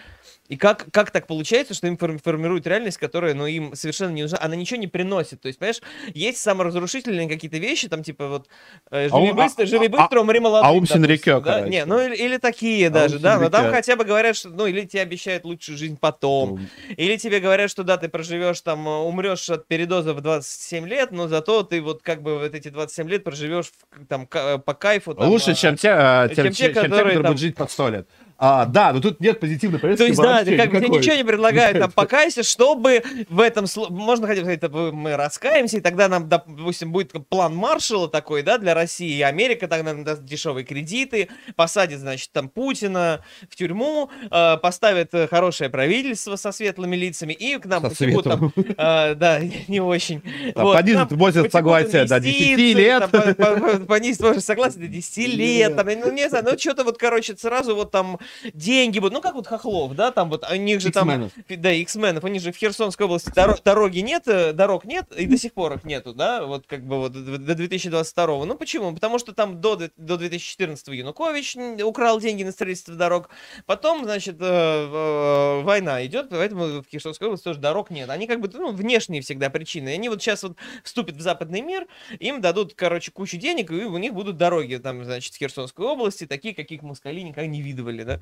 И 0.47 0.57
как, 0.57 0.85
как 0.91 1.09
так 1.09 1.25
получается, 1.25 1.73
что 1.73 1.87
им 1.87 1.97
форми- 1.97 2.19
формирует 2.23 2.67
реальность, 2.67 2.97
которая, 2.99 3.33
ну, 3.33 3.47
им 3.47 3.75
совершенно 3.75 4.11
не 4.11 4.21
нужна, 4.21 4.37
она 4.39 4.55
ничего 4.55 4.79
не 4.79 4.85
приносит, 4.87 5.41
то 5.41 5.47
есть, 5.47 5.57
понимаешь, 5.57 5.81
есть 6.13 6.37
саморазрушительные 6.37 7.27
какие-то 7.27 7.57
вещи, 7.57 7.87
там, 7.87 8.03
типа, 8.03 8.27
вот, 8.27 8.47
э, 8.91 9.07
А 9.07 9.09
живи 9.09 9.31
ум- 9.31 9.35
быстро, 9.35 9.63
а- 9.63 9.65
живи 9.65 9.87
а- 9.87 9.89
быстро, 9.89 10.19
умри 10.21 10.39
молодым, 10.39 10.67
Аум 10.67 10.75
допустим, 10.81 11.03
Синрикё, 11.03 11.39
да? 11.39 11.61
Не, 11.61 11.85
ну, 11.85 11.99
или, 11.99 12.15
или 12.15 12.37
такие 12.37 12.85
Аум 12.87 12.93
даже, 12.93 13.17
да, 13.19 13.39
но 13.39 13.49
там 13.49 13.71
хотя 13.71 13.95
бы 13.95 14.03
говорят, 14.05 14.35
что, 14.35 14.49
ну, 14.49 14.67
или 14.67 14.81
тебе 14.85 15.01
обещают 15.01 15.45
лучшую 15.45 15.79
жизнь 15.79 15.97
потом, 15.99 16.59
или 16.95 17.17
тебе 17.17 17.39
говорят, 17.39 17.71
что 17.71 17.83
да, 17.83 17.97
ты 17.97 18.07
проживешь 18.07 18.61
там, 18.61 18.87
э, 18.87 18.91
умрешь 18.91 19.49
от 19.49 19.67
передоза 19.67 20.13
в 20.13 20.21
27 20.21 20.87
лет, 20.87 21.11
но 21.11 21.27
зато 21.27 21.63
ты 21.63 21.81
вот 21.81 22.03
как 22.03 22.21
бы 22.21 22.37
вот 22.37 22.53
эти 22.53 22.67
27 22.67 23.09
лет 23.09 23.23
проживешь 23.23 23.71
там 24.07 24.27
ка- 24.27 24.59
по 24.59 24.75
кайфу. 24.75 25.15
там, 25.15 25.27
Лучше, 25.27 25.51
а, 25.51 25.53
чем 25.55 25.75
те, 25.75 25.87
э, 25.89 26.27
чем 26.27 26.35
чем, 26.35 26.35
те, 26.35 26.43
чем 26.43 26.53
те, 26.53 26.67
которые 26.73 26.89
которые 26.91 27.13
там- 27.15 27.23
будут 27.23 27.39
жить 27.39 27.55
под 27.55 27.71
100 27.71 27.89
лет. 27.89 28.07
А, 28.37 28.65
да, 28.65 28.91
но 28.91 28.99
тут 28.99 29.21
нет 29.21 29.39
позитивной 29.39 29.79
повестки 29.79 30.03
То 30.03 30.07
есть, 30.07 30.21
да, 30.21 30.43
ты 30.43 30.57
как 30.57 30.69
бы 30.71 30.77
тебе 30.79 30.89
ничего 30.89 31.15
не 31.15 31.23
предлагают, 31.23 31.79
там, 31.79 31.91
покайся, 31.91 32.43
чтобы 32.43 33.01
в 33.29 33.39
этом... 33.39 33.65
Можно 33.89 34.27
хотя 34.27 34.41
бы 34.41 34.45
сказать, 34.55 34.93
мы 34.93 35.15
раскаемся, 35.15 35.77
и 35.77 35.81
тогда 35.81 36.09
нам, 36.09 36.27
допустим, 36.27 36.91
будет 36.91 37.13
план 37.29 37.55
Маршалла 37.55 38.09
такой, 38.09 38.41
да, 38.43 38.57
для 38.57 38.73
России, 38.73 39.15
и 39.17 39.21
Америка 39.21 39.67
тогда 39.69 39.93
нам 39.93 40.03
даст 40.03 40.23
дешевые 40.25 40.65
кредиты, 40.65 41.29
посадит, 41.55 41.99
значит, 41.99 42.31
там, 42.33 42.49
Путина 42.49 43.23
в 43.49 43.55
тюрьму, 43.55 44.09
э, 44.29 44.57
поставит 44.57 45.13
э, 45.13 45.27
хорошее 45.27 45.69
правительство 45.69 46.35
со 46.35 46.51
светлыми 46.51 46.97
лицами, 46.97 47.31
и 47.31 47.57
к 47.57 47.65
нам 47.65 47.83
Со 47.83 47.89
потекут 47.89 48.23
там... 48.25 48.51
э, 48.55 49.15
да, 49.15 49.39
не 49.69 49.79
очень. 49.79 50.21
Там 50.53 50.63
Вот, 50.65 50.75
понизит 50.77 51.11
возраст 51.13 51.51
согласия 51.51 52.03
до 52.05 52.19
10 52.19 52.41
инвестиции, 52.41 52.73
лет. 52.73 53.11
там, 53.11 53.33
по- 53.35 53.55
по- 53.55 53.79
Понизит 53.85 54.21
возраст 54.21 54.45
согласия 54.45 54.79
до 54.79 54.87
10 54.87 55.17
лет, 55.17 55.35
Лет. 55.37 55.75
там, 55.77 55.87
ну, 55.87 56.11
не 56.11 56.27
знаю, 56.27 56.45
ну, 56.51 56.57
что-то 56.59 56.83
вот, 56.83 56.97
короче, 56.97 57.35
сразу 57.37 57.75
вот 57.75 57.91
там 57.91 58.19
деньги 58.53 58.99
будут, 58.99 59.13
ну, 59.13 59.21
как 59.21 59.35
вот 59.35 59.47
Хохлов, 59.47 59.95
да, 59.95 60.11
там 60.11 60.29
вот, 60.29 60.45
у 60.49 60.55
них 60.55 60.81
же 60.81 60.91
там... 60.91 61.31
Да, 61.49 61.71
X-менов, 61.71 62.23
у 62.23 62.27
них 62.27 62.41
же 62.41 62.51
в 62.51 62.57
Херсонской 62.57 63.05
области 63.05 63.29
доро- 63.29 63.59
дороги 63.63 63.99
нет, 63.99 64.27
э, 64.27 64.53
дорог 64.53 64.85
нет, 64.85 65.11
и 65.17 65.25
до 65.25 65.37
сих 65.37 65.53
пор 65.53 65.73
их 65.73 65.83
нету, 65.83 66.13
да, 66.13 66.45
вот 66.45 66.67
как 66.67 66.85
бы 66.85 66.97
вот 66.99 67.13
до 67.13 67.55
до 67.55 67.55
2022. 67.55 68.45
Ну 68.45 68.55
почему? 68.55 68.93
Потому 68.93 69.19
что 69.19 69.33
там 69.33 69.61
до, 69.61 69.75
до 69.97 70.17
2014 70.17 70.87
Янукович 70.87 71.57
украл 71.83 72.19
деньги 72.19 72.43
на 72.43 72.51
строительство 72.51 72.95
дорог, 72.95 73.29
потом, 73.65 74.03
значит, 74.03 74.35
э, 74.39 74.45
э, 74.45 75.61
война 75.63 76.05
идет, 76.05 76.29
поэтому 76.29 76.81
в 76.81 76.85
Херсонской 76.89 77.27
области 77.27 77.45
тоже 77.45 77.59
дорог 77.59 77.89
нет. 77.89 78.09
Они 78.09 78.27
как 78.27 78.39
бы, 78.39 78.49
ну, 78.53 78.71
внешние 78.71 79.21
всегда 79.21 79.49
причины. 79.49 79.89
Они 79.89 80.09
вот 80.09 80.21
сейчас 80.21 80.43
вот 80.43 80.57
вступят 80.83 81.15
в 81.15 81.21
западный 81.21 81.61
мир, 81.61 81.87
им 82.19 82.41
дадут, 82.41 82.73
короче, 82.75 83.11
кучу 83.11 83.37
денег, 83.37 83.71
и 83.71 83.83
у 83.83 83.97
них 83.97 84.13
будут 84.13 84.37
дороги 84.37 84.75
там, 84.75 85.03
значит, 85.03 85.33
в 85.33 85.37
Херсонской 85.37 85.85
области, 85.85 86.25
такие, 86.25 86.53
каких 86.53 86.81
москали 86.81 87.21
никогда 87.21 87.47
не 87.47 87.61
видывали, 87.61 88.03
да. 88.03 88.14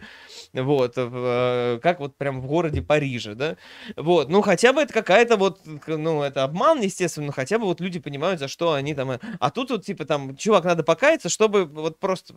Да, 0.53 0.63
вот, 0.63 0.93
э, 0.97 1.79
как 1.81 1.99
вот 1.99 2.15
прям 2.17 2.41
в 2.41 2.47
городе 2.47 2.81
Париже, 2.81 3.35
да, 3.35 3.57
вот, 3.95 4.29
ну, 4.29 4.41
хотя 4.41 4.73
бы 4.73 4.81
это 4.81 4.93
какая-то 4.93 5.37
вот, 5.37 5.59
ну, 5.87 6.21
это 6.23 6.43
обман, 6.43 6.81
естественно, 6.81 7.27
но 7.27 7.31
хотя 7.31 7.57
бы 7.59 7.65
вот 7.65 7.81
люди 7.81 7.99
понимают, 7.99 8.39
за 8.39 8.47
что 8.47 8.73
они 8.73 8.93
там, 8.93 9.11
э, 9.11 9.19
а 9.39 9.49
тут 9.51 9.71
вот, 9.71 9.85
типа, 9.85 10.05
там, 10.05 10.35
чувак, 10.35 10.63
надо 10.65 10.83
покаяться, 10.83 11.29
чтобы 11.29 11.65
вот 11.65 11.99
просто, 11.99 12.33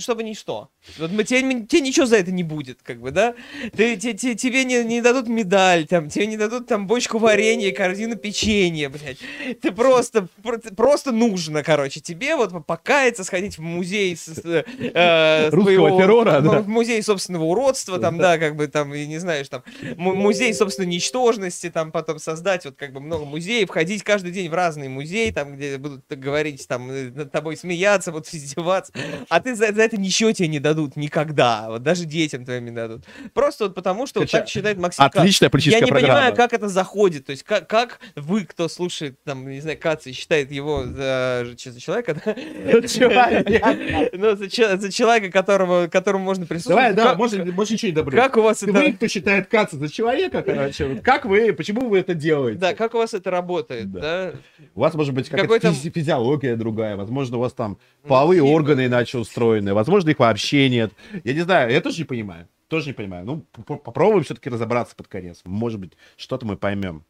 чтобы 0.00 0.22
ничто, 0.22 0.68
вот 0.98 1.10
мы, 1.12 1.24
тебе, 1.24 1.62
тебе 1.66 1.80
ничего 1.80 2.06
за 2.06 2.16
это 2.16 2.30
не 2.32 2.42
будет, 2.42 2.82
как 2.82 3.00
бы, 3.00 3.10
да, 3.10 3.34
ты, 3.76 3.96
те- 3.96 4.14
те- 4.14 4.34
тебе 4.34 4.64
не, 4.64 4.82
не 4.84 5.00
дадут 5.02 5.28
медаль, 5.28 5.86
там, 5.86 6.08
тебе 6.08 6.26
не 6.26 6.36
дадут 6.36 6.66
там 6.66 6.86
бочку 6.86 7.18
варенья, 7.18 7.72
корзину 7.72 8.16
печенья, 8.16 8.88
блядь. 8.88 9.18
Ты 9.60 9.72
просто, 9.72 10.28
про- 10.42 10.58
просто 10.58 11.12
нужно, 11.12 11.62
короче, 11.62 12.00
тебе 12.00 12.36
вот 12.36 12.66
покаяться, 12.66 13.24
сходить 13.24 13.58
в 13.58 13.62
музей 13.62 14.16
с, 14.16 14.26
с, 14.26 14.42
э, 14.44 15.48
Русского 15.50 15.74
своего- 15.74 15.98
террора, 15.98 16.40
ну, 16.40 16.50
да. 16.52 16.62
Музей 16.68 17.02
собственного 17.02 17.44
уродства, 17.44 17.98
там, 17.98 18.18
да, 18.18 18.38
как 18.38 18.56
бы 18.56 18.66
там, 18.68 18.94
и 18.94 19.06
не 19.06 19.18
знаешь, 19.18 19.48
там, 19.48 19.62
му- 19.96 20.14
музей 20.14 20.52
собственной 20.54 20.88
ничтожности, 20.88 21.70
там, 21.70 21.90
потом 21.92 22.18
создать 22.18 22.64
вот 22.64 22.76
как 22.76 22.92
бы 22.92 23.00
много 23.00 23.24
музеев, 23.24 23.70
ходить 23.70 24.02
каждый 24.02 24.30
день 24.32 24.48
в 24.50 24.54
разный 24.54 24.88
музей, 24.88 25.32
там, 25.32 25.56
где 25.56 25.78
будут 25.78 26.04
говорить, 26.08 26.66
там, 26.68 26.90
э, 26.90 27.10
над 27.10 27.32
тобой 27.32 27.56
смеяться, 27.56 28.12
вот 28.12 28.28
издеваться, 28.32 28.92
а 29.28 29.40
ты 29.40 29.54
за, 29.54 29.72
за 29.72 29.82
это 29.82 29.96
ничего 29.96 30.32
тебе 30.32 30.48
не 30.48 30.60
дадут 30.60 30.96
никогда, 30.96 31.68
вот 31.68 31.82
даже 31.82 32.04
детям 32.04 32.44
твоим 32.44 32.64
не 32.66 32.70
дадут. 32.70 33.04
Просто 33.34 33.64
вот 33.64 33.74
потому, 33.74 34.06
что 34.06 34.20
вот 34.20 34.28
Хотя 34.28 34.40
так 34.40 34.48
считает 34.48 34.78
Максим 34.78 35.04
Кац. 35.08 35.16
Отличная 35.20 35.50
политическая 35.50 35.80
Я 35.80 35.84
не 35.86 35.90
программа. 35.90 36.14
понимаю, 36.14 36.34
как 36.36 36.52
это 36.52 36.68
заходит. 36.68 37.26
То 37.26 37.30
есть, 37.32 37.42
как, 37.42 37.66
как 37.68 38.00
вы, 38.16 38.44
кто 38.44 38.68
слушает, 38.68 39.16
там, 39.24 39.48
не 39.48 39.60
знаю, 39.60 39.78
Каца 39.78 40.10
и 40.10 40.12
считает 40.12 40.50
его 40.52 40.84
за, 40.84 41.46
за 41.64 41.80
человека. 41.80 42.16
Ну, 44.12 44.36
за, 44.36 44.48
че- 44.48 44.76
за 44.76 44.90
человека, 44.92 45.30
которого, 45.30 45.86
которому 45.88 46.24
можно. 46.24 46.46
Давай, 46.66 46.94
да, 46.94 47.04
Как- 47.10 47.18
можно, 47.18 47.44
больше 47.52 47.74
ничего 47.74 47.88
не 47.90 47.94
добавить. 47.94 48.18
Как 48.18 48.36
у 48.36 48.42
вас 48.42 48.58
Ты 48.58 48.70
это... 48.70 48.78
Вы, 48.80 48.92
кто 48.92 49.08
считает 49.08 49.46
Каца 49.48 49.76
за 49.76 49.88
человека, 49.90 50.42
короче, 50.42 50.96
как 51.04 51.24
вы, 51.24 51.52
почему 51.52 51.88
вы 51.88 51.98
это 51.98 52.14
делаете? 52.14 52.58
Да, 52.58 52.74
как 52.74 52.94
у 52.94 52.98
вас 52.98 53.14
это 53.14 53.30
работает, 53.30 53.90
Да. 53.90 54.00
да? 54.00 54.32
У 54.74 54.80
вас 54.80 54.94
может 54.94 55.14
быть 55.14 55.28
какая-то 55.28 55.68
физи- 55.68 55.90
физиология 55.90 56.56
другая, 56.56 56.96
возможно, 56.96 57.36
у 57.36 57.40
вас 57.40 57.52
там 57.52 57.78
половые 58.06 58.42
органы 58.42 58.86
иначе 58.86 59.18
устроены, 59.18 59.74
возможно, 59.74 60.10
их 60.10 60.18
вообще 60.18 60.68
нет. 60.68 60.92
Я 61.24 61.34
не 61.34 61.40
знаю, 61.40 61.70
я 61.70 61.80
тоже 61.80 61.98
не 61.98 62.04
понимаю. 62.04 62.48
Тоже 62.68 62.88
не 62.88 62.92
понимаю. 62.92 63.24
Ну, 63.24 63.44
попробуем 63.78 64.24
все-таки 64.24 64.50
разобраться 64.50 64.94
под 64.94 65.08
конец. 65.08 65.40
Может 65.44 65.80
быть, 65.80 65.92
что-то 66.18 66.44
мы 66.44 66.56
поймем 66.56 67.02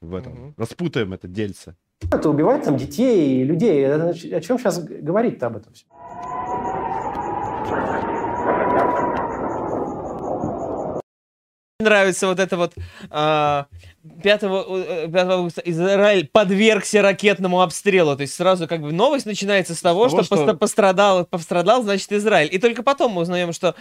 в 0.00 0.14
этом. 0.14 0.54
Распутаем 0.56 1.12
это 1.12 1.28
дельце. 1.28 1.74
Это 2.10 2.30
убивать 2.30 2.64
там 2.64 2.76
детей 2.78 3.42
и 3.42 3.44
людей. 3.44 3.86
О 3.86 4.40
чем 4.40 4.58
сейчас 4.58 4.82
говорить-то 4.82 5.46
об 5.48 5.58
этом 5.58 5.72
все? 5.74 5.84
Нравится 11.82 12.26
вот 12.26 12.38
это 12.38 12.56
вот 12.56 12.74
а, 13.10 13.66
5, 14.22 14.42
э, 14.42 15.08
5 15.12 15.28
августа 15.28 15.62
Израиль 15.64 16.28
подвергся 16.32 17.02
ракетному 17.02 17.60
обстрелу. 17.62 18.16
То 18.16 18.22
есть 18.22 18.34
сразу 18.34 18.66
как 18.66 18.80
бы 18.82 18.92
новость 18.92 19.26
начинается 19.26 19.74
с 19.74 19.80
того, 19.80 20.08
того, 20.08 20.22
что, 20.24 20.36
что- 20.36 20.54
пострадал, 20.54 21.24
пострадал, 21.24 21.82
значит, 21.84 22.10
Израиль. 22.12 22.48
И 22.50 22.58
только 22.58 22.82
потом 22.82 23.12
мы 23.12 23.22
узнаем, 23.22 23.52
что 23.52 23.74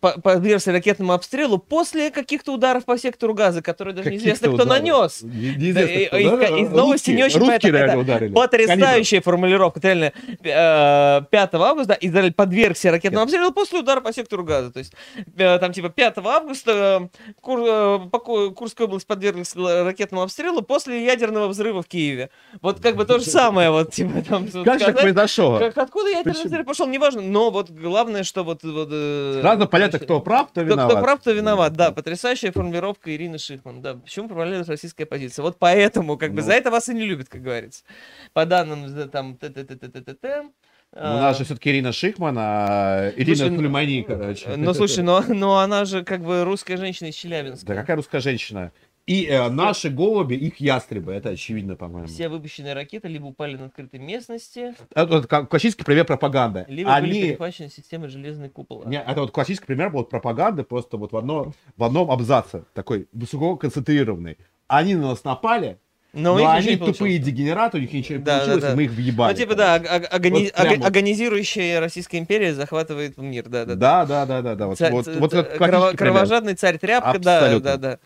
по- 0.00 0.20
подвергся 0.20 0.72
ракетному 0.72 1.12
обстрелу 1.12 1.58
после 1.58 2.10
каких-то 2.10 2.52
ударов 2.52 2.84
по 2.84 2.98
сектору 2.98 3.32
газа, 3.34 3.62
которые 3.62 3.94
даже 3.94 4.10
неизвестно, 4.10 4.48
кто 4.48 4.62
ударов. 4.64 4.68
нанес. 4.82 5.22
Не- 5.22 5.54
Неизвестно, 5.56 6.06
кто, 6.06 6.36
да? 6.36 6.46
из 6.58 6.70
новости 6.70 7.10
не 7.10 7.22
Русские- 7.22 7.42
очень 7.42 7.50
Русские 7.52 7.72
понятно. 7.72 8.00
ударили. 8.00 8.32
Потрясающая 8.34 9.20
формулировка. 9.20 9.78
Это 9.80 9.86
Реально, 9.88 10.12
э, 10.42 11.22
5 11.30 11.54
августа 11.68 11.88
да, 11.94 11.98
Израиль 12.00 12.32
подвергся 12.34 12.90
ракетному 12.90 13.22
обстрелу 13.24 13.52
после 13.52 13.78
удара 13.80 14.00
по 14.00 14.12
сектору 14.12 14.44
газа. 14.44 14.70
То 14.72 14.80
есть, 14.80 14.92
э, 15.36 15.58
там, 15.58 15.72
типа, 15.72 15.88
5 15.88 16.18
августа 16.18 17.08
э, 17.14 17.32
Кур- 17.40 17.64
э, 17.64 17.98
Поку- 18.10 18.50
Курская 18.52 18.86
область 18.86 19.05
подверглась 19.06 19.54
л- 19.56 19.84
ракетному 19.84 20.22
обстрелу 20.22 20.62
после 20.62 21.04
ядерного 21.04 21.48
взрыва 21.48 21.82
в 21.82 21.86
Киеве. 21.86 22.30
Вот 22.60 22.80
как 22.80 22.96
бы 22.96 23.04
то 23.04 23.18
же 23.18 23.24
самое, 23.24 23.70
вот, 23.70 23.92
типа, 23.92 24.22
там... 24.22 24.46
вот 24.46 24.64
Как 24.64 24.78
же 24.80 24.86
так 24.86 25.00
произошло? 25.00 25.58
Как- 25.58 25.78
откуда 25.78 26.10
ядерный 26.10 26.32
Почему? 26.34 26.48
взрыв 26.48 26.66
пошел, 26.66 26.86
неважно, 26.86 27.22
но 27.22 27.50
вот 27.50 27.70
главное, 27.70 28.24
что 28.24 28.44
вот... 28.44 28.62
вот 28.64 28.88
э, 28.90 29.38
Сразу 29.40 29.68
понятно, 29.68 29.98
кто 29.98 30.20
прав, 30.20 30.48
кто 30.48 30.60
кто, 30.62 30.62
виноват. 30.62 30.92
кто 30.92 31.02
прав, 31.02 31.20
кто 31.20 31.30
виноват, 31.32 31.72
да. 31.74 31.90
Потрясающая 31.92 32.52
формулировка 32.52 33.14
Ирины 33.14 33.38
Шихман, 33.38 33.82
да. 33.82 33.94
Почему 33.94 34.28
провалилась 34.28 34.68
российская 34.68 35.06
позиция? 35.06 35.42
Вот 35.42 35.58
поэтому, 35.58 36.16
как 36.16 36.30
бы, 36.32 36.40
Ну. 36.40 36.46
за 36.46 36.52
это 36.54 36.70
вас 36.70 36.88
и 36.88 36.94
не 36.94 37.04
любят, 37.04 37.28
как 37.28 37.42
говорится. 37.42 37.84
По 38.32 38.44
данным, 38.46 39.08
там, 39.10 39.36
т-т-т-т-т-т. 39.36 40.44
У 40.92 40.98
нас 40.98 41.36
же 41.36 41.44
все-таки 41.44 41.68
Ирина 41.70 41.92
Шихман, 41.92 42.36
а 42.38 43.10
Ирина 43.16 43.36
Слушай, 43.36 43.50
ну, 43.50 43.56
Сулеймани, 43.56 44.02
короче. 44.02 44.56
Ну, 44.56 44.72
слушай, 44.72 45.04
но, 45.04 45.22
но 45.28 45.58
она 45.58 45.84
же 45.84 46.04
как 46.04 46.22
бы 46.22 46.44
русская 46.44 46.76
женщина 46.78 47.08
из 47.08 47.14
Челябинска. 47.16 47.66
Да 47.66 47.74
какая 47.74 47.96
русская 47.96 48.20
женщина? 48.20 48.72
И 49.06 49.24
э, 49.26 49.48
наши 49.50 49.88
голуби, 49.88 50.34
их 50.34 50.56
ястребы, 50.60 51.12
это 51.12 51.28
очевидно, 51.28 51.76
по-моему. 51.76 52.08
Все 52.08 52.28
выпущенные 52.28 52.74
ракеты 52.74 53.06
либо 53.06 53.26
упали 53.26 53.56
на 53.56 53.66
открытой 53.66 54.00
местности, 54.00 54.74
Это 54.94 55.06
вот 55.18 55.26
классический 55.48 55.84
пример 55.84 56.04
пропаганды. 56.04 56.64
либо 56.66 56.92
были 57.00 57.10
Они... 57.10 57.22
перехвачены 57.22 57.68
системой 57.70 58.08
железной 58.08 58.48
купола. 58.48 58.84
Не, 58.88 59.00
это 59.00 59.20
вот 59.20 59.30
классический 59.30 59.66
пример 59.66 59.90
вот 59.90 60.10
пропаганды, 60.10 60.64
просто 60.64 60.96
вот 60.96 61.12
в, 61.12 61.16
одно, 61.16 61.52
в 61.76 61.84
одном 61.84 62.10
абзаце, 62.10 62.64
такой 62.74 63.06
высококонцентрированный. 63.12 64.38
Они 64.66 64.96
на 64.96 65.10
нас 65.10 65.22
напали, 65.22 65.78
но, 66.12 66.36
но, 66.36 66.50
они 66.50 66.76
тупые 66.76 67.18
дегенераты, 67.18 67.78
у 67.78 67.80
них 67.82 67.92
ничего 67.92 68.18
не 68.18 68.24
Да, 68.24 68.38
да, 68.38 68.44
получилось, 68.46 68.64
да. 68.64 68.72
и 68.72 68.74
мы 68.76 68.84
их 68.84 68.90
въебали. 68.90 69.32
Ну, 69.32 69.38
типа, 69.38 69.54
да, 69.54 69.74
аг- 69.74 69.86
аг- 69.88 70.14
агони- 70.14 70.50
Вот 70.58 70.78
вот. 70.78 70.86
агонизирующая 70.86 71.78
Российская 71.78 72.18
империя 72.18 72.54
захватывает 72.54 73.18
мир, 73.18 73.48
да, 73.48 73.64
да, 73.66 73.74
да. 73.76 74.04
Да, 74.04 74.06
да, 74.06 74.26
да, 74.26 74.42
да, 74.42 74.54
да. 74.56 74.66
Вот, 74.66 74.78
Ца- 74.78 74.90
вот, 74.90 75.06
вот 75.06 75.30
пример. 75.30 75.96
кровожадный 75.96 76.54
царь 76.54 76.78
тряпка, 76.78 77.20
да, 77.20 77.60
да, 77.60 77.76
да. 77.76 77.98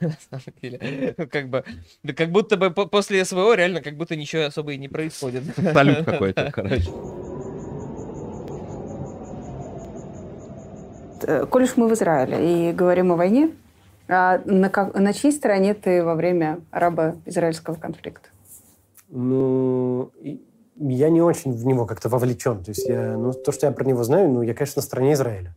На 0.00 0.16
самом 0.30 0.54
деле, 0.60 1.14
ну, 1.16 1.26
как 1.26 1.48
бы, 1.48 1.64
да 2.02 2.12
как 2.12 2.30
будто 2.30 2.56
бы 2.56 2.70
по- 2.70 2.86
после 2.86 3.24
СВО 3.24 3.54
реально 3.54 3.80
как 3.80 3.96
будто 3.96 4.16
ничего 4.16 4.44
особо 4.44 4.72
и 4.72 4.78
не 4.78 4.88
происходит. 4.88 5.44
Салют 5.72 6.04
какой-то, 6.04 6.50
короче. 6.52 6.90
Коль 11.50 11.62
уж 11.62 11.76
мы 11.76 11.88
в 11.88 11.92
Израиле 11.94 12.70
и 12.70 12.72
говорим 12.72 13.12
о 13.12 13.16
войне, 13.16 13.50
а 14.08 14.40
на, 14.44 14.68
как- 14.68 14.94
на 14.94 15.12
чьей 15.12 15.32
стороне 15.32 15.74
ты 15.74 16.04
во 16.04 16.14
время 16.14 16.60
арабо-израильского 16.70 17.76
конфликта? 17.76 18.28
Ну, 19.08 20.10
я 20.76 21.10
не 21.10 21.20
очень 21.22 21.52
в 21.52 21.64
него 21.66 21.86
как-то 21.86 22.08
вовлечен. 22.08 22.62
То 22.62 22.70
есть 22.70 22.86
я, 22.86 23.16
ну, 23.16 23.32
то, 23.32 23.52
что 23.52 23.66
я 23.66 23.72
про 23.72 23.84
него 23.84 24.02
знаю, 24.04 24.28
ну, 24.30 24.42
я, 24.42 24.54
конечно, 24.54 24.80
на 24.80 24.84
стороне 24.84 25.12
Израиля. 25.14 25.54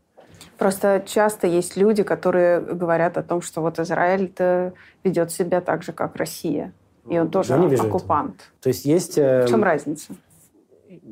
Просто 0.57 1.03
часто 1.05 1.47
есть 1.47 1.75
люди, 1.75 2.03
которые 2.03 2.61
говорят 2.61 3.17
о 3.17 3.23
том, 3.23 3.41
что 3.41 3.61
вот 3.61 3.77
Израиль-то 3.79 4.73
ведет 5.03 5.31
себя 5.31 5.59
так 5.61 5.83
же, 5.83 5.91
как 5.91 6.15
Россия. 6.15 6.73
И 7.09 7.19
он 7.19 7.29
тоже 7.29 7.53
Я 7.53 7.59
не 7.59 7.67
вижу 7.67 7.83
этого. 7.83 7.97
оккупант. 7.97 8.51
То 8.61 8.69
есть 8.69 8.85
есть... 8.85 9.17
э, 9.17 9.45
В 9.45 9.49
чем 9.49 9.63
разница? 9.63 10.13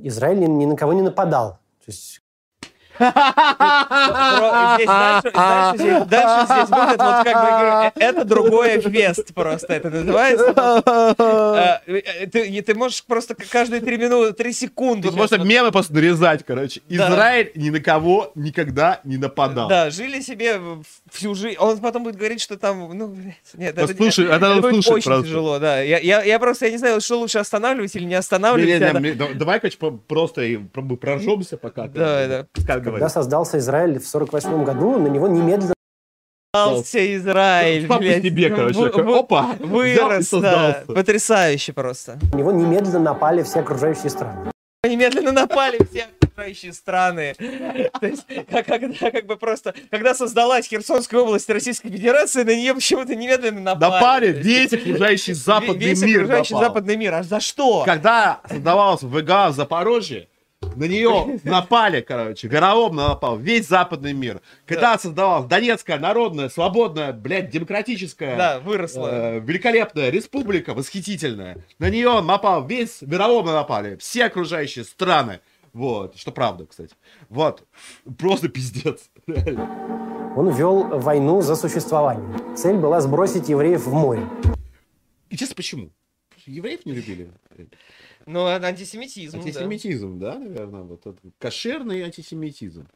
Израиль 0.02 0.40
ни, 0.40 0.66
на 0.66 0.76
кого 0.76 0.94
не 0.94 1.02
нападал. 1.02 1.60
То 1.86 1.92
есть 1.92 2.23
здесь 3.00 4.88
дальше, 4.88 5.32
дальше 5.34 5.78
здесь, 5.78 6.08
дальше 6.08 6.46
здесь 6.46 6.70
будет, 6.70 7.00
вот 7.00 7.24
как 7.24 7.26
бы, 7.26 7.50
говорю, 7.50 7.72
э, 7.86 7.92
это 7.96 8.26
другое 8.26 8.82
квест 8.82 9.34
просто, 9.34 9.74
это 9.74 9.90
называется. 9.90 10.54
Э, 11.88 12.28
Ты, 12.28 12.62
ты 12.62 12.76
можешь 12.76 13.04
просто 13.04 13.36
каждые 13.36 13.82
три 13.82 13.98
минуты, 13.98 14.34
три 14.34 14.54
секунды. 14.54 15.08
Тут 15.08 15.18
можно 15.18 15.38
вот- 15.38 15.48
мемы 15.48 15.72
просто 15.72 15.94
нарезать, 15.94 16.44
короче. 16.46 16.82
Да. 16.90 17.10
Израиль 17.10 17.52
ни 17.56 17.70
на 17.70 17.80
кого 17.80 18.32
никогда 18.36 19.00
не 19.04 19.18
нападал. 19.18 19.68
Да, 19.70 19.90
жили 19.90 20.22
себе 20.22 20.60
всю 21.12 21.36
жизнь. 21.36 21.58
Он 21.60 21.78
потом 21.80 22.04
будет 22.04 22.16
говорить, 22.16 22.42
что 22.42 22.58
там, 22.58 22.96
ну, 22.98 23.08
блядь, 23.08 23.36
нет, 23.56 23.78
это, 23.78 23.88
Послушай, 23.88 24.26
это 24.26 24.40
надо 24.40 24.62
будет 24.62 24.88
очень 24.88 25.04
просто. 25.04 25.24
тяжело, 25.28 25.60
да. 25.60 25.82
Я, 25.82 26.00
я, 26.00 26.24
я 26.24 26.40
просто, 26.40 26.66
я 26.66 26.72
не 26.72 26.78
знаю, 26.78 27.02
что 27.02 27.20
лучше 27.20 27.40
останавливать 27.40 27.96
или 27.96 28.04
не 28.04 28.14
Не, 28.14 28.16
останавливать. 28.16 28.68
не, 28.82 29.00
не, 29.02 29.10
это- 29.10 29.18
да- 29.28 29.34
давай, 29.34 29.60
короче, 29.60 29.78
просто 29.78 30.44
прожжемся 31.00 31.58
пока. 31.58 31.88
Да, 31.88 32.28
да. 32.28 32.46
Когда 32.84 33.10
создался 33.10 33.58
Израиль 33.58 34.00
в 34.00 34.08
48 34.08 34.64
году, 34.64 34.98
на 35.00 35.08
него 35.08 35.28
немедленно 35.28 35.74
Создался 36.56 37.16
Израиль, 37.18 37.88
по 37.88 37.98
блядь. 37.98 38.22
себе, 38.24 38.50
короче, 38.52 38.78
вы- 38.78 39.18
опа, 39.20 39.56
Вырос, 39.60 40.30
да. 40.30 40.40
создался. 40.40 40.84
Потрясающе 40.88 41.74
просто. 41.74 42.20
на 42.32 42.38
него 42.38 42.52
немедленно 42.52 43.00
напали 43.00 43.42
все 43.42 43.62
окружающие 43.62 44.12
страны. 44.12 44.52
Немедленно 44.88 45.32
напали 45.32 45.80
все 45.90 46.08
окружающие 46.22 46.74
страны. 46.74 47.34
То 48.00 48.06
есть, 48.06 48.26
как- 48.52 48.68
когда 48.68 49.10
как 49.12 49.26
бы 49.26 49.38
просто, 49.38 49.74
когда 49.90 50.14
создалась 50.14 50.68
Херсонская 50.68 51.22
область 51.22 51.50
Российской 51.50 51.90
Федерации, 51.90 52.44
на 52.44 52.56
нее 52.56 52.76
почему-то 52.76 53.16
немедленно 53.16 53.62
напали. 53.62 53.92
Напали 53.92 54.28
весь 54.28 54.74
окружающий 54.74 55.34
западный 55.34 55.78
весь 55.88 56.02
мир 56.04 56.18
окружающий 56.22 56.54
напал. 56.54 56.68
западный 56.70 56.98
мир. 56.98 57.14
А 57.16 57.24
за 57.24 57.40
что? 57.40 57.84
Когда 57.86 58.42
создавался 58.48 59.08
ВГА 59.08 59.50
в 59.50 59.56
Запорожье, 59.56 60.28
На 60.76 60.86
нее 60.86 61.40
напали, 61.44 62.02
короче, 62.02 62.48
горовом 62.48 62.96
напал 62.96 63.38
весь 63.38 63.68
западный 63.68 64.14
мир. 64.14 64.42
Когда 64.66 64.98
создавалась 64.98 65.48
Донецкая 65.48 66.00
народная, 66.00 66.50
свободная, 66.50 67.14
блядь, 67.14 67.50
демократическая, 67.50 68.36
Да, 68.38 68.60
выросла. 68.60 69.10
э, 69.12 69.40
великолепная 69.40 70.10
республика, 70.10 70.74
восхитительная. 70.74 71.58
На 71.80 71.90
нее 71.90 72.22
напал 72.22 72.66
весь, 72.66 73.02
мировом 73.02 73.46
напали, 73.46 73.96
все 73.98 74.26
окружающие 74.26 74.86
страны. 74.86 75.40
Вот, 75.74 76.18
что 76.18 76.32
правда, 76.32 76.66
кстати. 76.68 76.94
Вот, 77.30 77.64
просто 78.20 78.48
пиздец. 78.48 79.10
Реально. 79.28 80.34
Он 80.36 80.50
вел 80.50 80.84
войну 81.00 81.42
за 81.42 81.56
существование. 81.56 82.56
Цель 82.56 82.78
была 82.78 83.02
сбросить 83.02 83.50
евреев 83.50 83.86
в 83.86 83.94
море. 83.94 84.24
И 85.30 85.38
честно, 85.38 85.56
почему? 85.56 85.90
Евреев 86.46 86.86
не 86.86 86.92
любили? 86.94 87.32
Ну, 88.26 88.46
а- 88.46 88.56
антисемитизм, 88.56 89.38
да. 89.38 89.44
Антисемитизм, 89.44 90.20
да, 90.20 90.40
наверное, 90.40 90.84
вот 90.84 91.06
этот 91.06 91.20
кошерный 91.40 92.04
антисемитизм. 92.04 92.88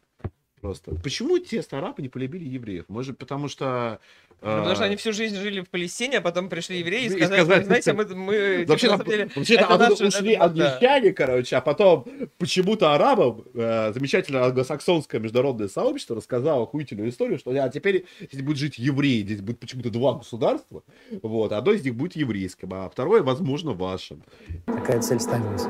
Просто. 0.62 0.96
Почему 0.96 1.38
те 1.38 1.62
арабы 1.72 2.02
не 2.02 2.10
полюбили 2.10 2.46
евреев? 2.46 2.86
Может, 2.88 3.18
потому 3.18 3.48
что... 3.48 4.00
Ну, 4.40 4.50
потому 4.58 4.76
что 4.76 4.84
э, 4.84 4.88
они 4.88 4.96
всю 4.98 5.14
жизнь 5.14 5.36
жили 5.36 5.62
в 5.62 5.70
Палестине, 5.70 6.20
а 6.20 6.22
потом 6.22 6.48
пришли 6.48 6.78
евреи 6.80 7.04
и 7.04 7.08
И 7.08 7.10
сказали, 7.10 7.42
сказали, 7.42 7.64
знаете, 7.64 7.94
мы, 7.94 8.06
мы 8.16 8.34
типа, 8.60 8.72
Вообще, 8.72 8.88
там, 8.88 8.98
самом 9.00 9.12
деле, 9.12 9.30
вообще 9.36 9.54
это 9.56 9.66
оттуда 9.66 9.90
наше- 9.90 10.06
ушли 10.08 10.32
это- 10.34 10.50
да. 10.50 10.68
англичане, 10.70 11.12
короче, 11.14 11.56
а 11.56 11.62
потом 11.62 12.06
почему-то 12.38 12.94
арабам 12.94 13.44
э, 13.56 13.92
замечательное 13.94 14.44
англосаксонское 14.44 15.20
международное 15.20 15.68
сообщество 15.68 16.16
рассказало 16.16 16.64
охуительную 16.64 17.10
историю, 17.10 17.40
что 17.40 17.50
а 17.52 17.70
теперь 17.70 18.06
здесь 18.32 18.44
будет 18.44 18.58
жить 18.58 18.78
евреи, 18.78 19.22
здесь 19.24 19.42
будет 19.42 19.60
почему-то 19.60 19.90
два 19.90 20.14
государства, 20.14 20.84
вот, 21.24 21.52
одно 21.52 21.72
из 21.72 21.84
них 21.84 21.96
будет 21.96 22.16
еврейским, 22.16 22.70
а 22.74 22.90
второе, 22.90 23.24
возможно, 23.24 23.74
вашим. 23.74 24.22
Такая 24.68 25.02
цель 25.02 25.20
ставилась. 25.20 25.64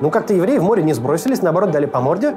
Ну, 0.00 0.10
как-то 0.10 0.32
евреи 0.32 0.56
в 0.56 0.62
море 0.62 0.82
не 0.82 0.94
сбросились, 0.94 1.42
наоборот, 1.42 1.70
дали 1.70 1.84
по 1.86 2.00
морде, 2.00 2.34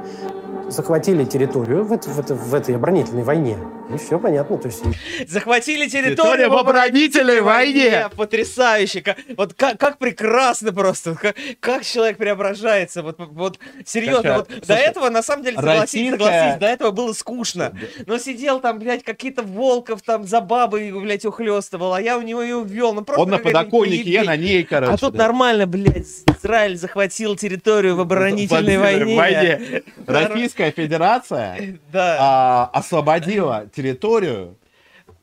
захватили 0.68 1.24
территорию 1.24 1.84
в, 1.84 1.92
это- 1.92 2.08
в 2.10 2.18
это- 2.18 2.34
в 2.34 2.54
этой 2.54 2.74
оборонительной 2.76 3.22
войне. 3.22 3.56
И 3.94 3.98
все 3.98 4.18
понятно. 4.18 4.58
То 4.58 4.68
есть 4.68 4.82
Захватили 5.28 5.88
территорию 5.88 6.50
в 6.50 6.56
оборонительной 6.56 7.40
войне. 7.40 8.08
Потрясающе. 8.16 9.02
Как, 9.02 9.18
вот 9.36 9.54
как, 9.54 9.78
как 9.78 9.98
прекрасно 9.98 10.72
просто. 10.72 11.14
Как, 11.14 11.36
как 11.60 11.84
человек 11.84 12.16
преображается. 12.16 13.02
Вот, 13.02 13.16
вот 13.18 13.58
серьезно. 13.84 14.22
Слушай, 14.22 14.36
вот 14.36 14.48
до 14.48 14.66
слушай, 14.66 14.82
этого, 14.82 15.08
на 15.10 15.22
самом 15.22 15.44
деле, 15.44 15.56
согласись, 15.56 16.10
согласись, 16.10 16.58
до 16.58 16.66
этого 16.66 16.90
было 16.90 17.12
скучно. 17.12 17.76
Но 18.06 18.18
сидел 18.18 18.60
там, 18.60 18.78
блядь, 18.78 19.04
какие-то 19.04 19.42
волков 19.42 20.02
там 20.02 20.24
за 20.24 20.40
бабой, 20.40 20.92
блядь, 20.92 21.24
ухлестывал, 21.24 21.94
а 21.94 22.00
я 22.00 22.18
у 22.18 22.22
него 22.22 22.42
ее 22.42 22.56
увел. 22.56 22.92
Ну, 22.92 23.04
просто 23.04 23.22
Он 23.22 23.30
на 23.30 23.38
подоконнике, 23.38 24.10
я 24.10 24.24
на 24.24 24.36
ней, 24.36 24.64
короче. 24.64 24.92
А 24.92 24.96
тут 24.96 25.14
да. 25.14 25.24
нормально, 25.24 25.66
блядь, 25.66 26.06
Израиль 26.38 26.76
захватил 26.76 27.36
территорию 27.36 27.96
в 27.96 28.00
оборонительной 28.00 28.76
Оборонительной 28.76 29.16
войне. 29.16 29.82
Российская 30.06 30.70
Федерация 30.70 31.78
Да. 31.92 32.16
а, 32.20 32.70
освободила 32.72 33.66
территорию 33.74 33.83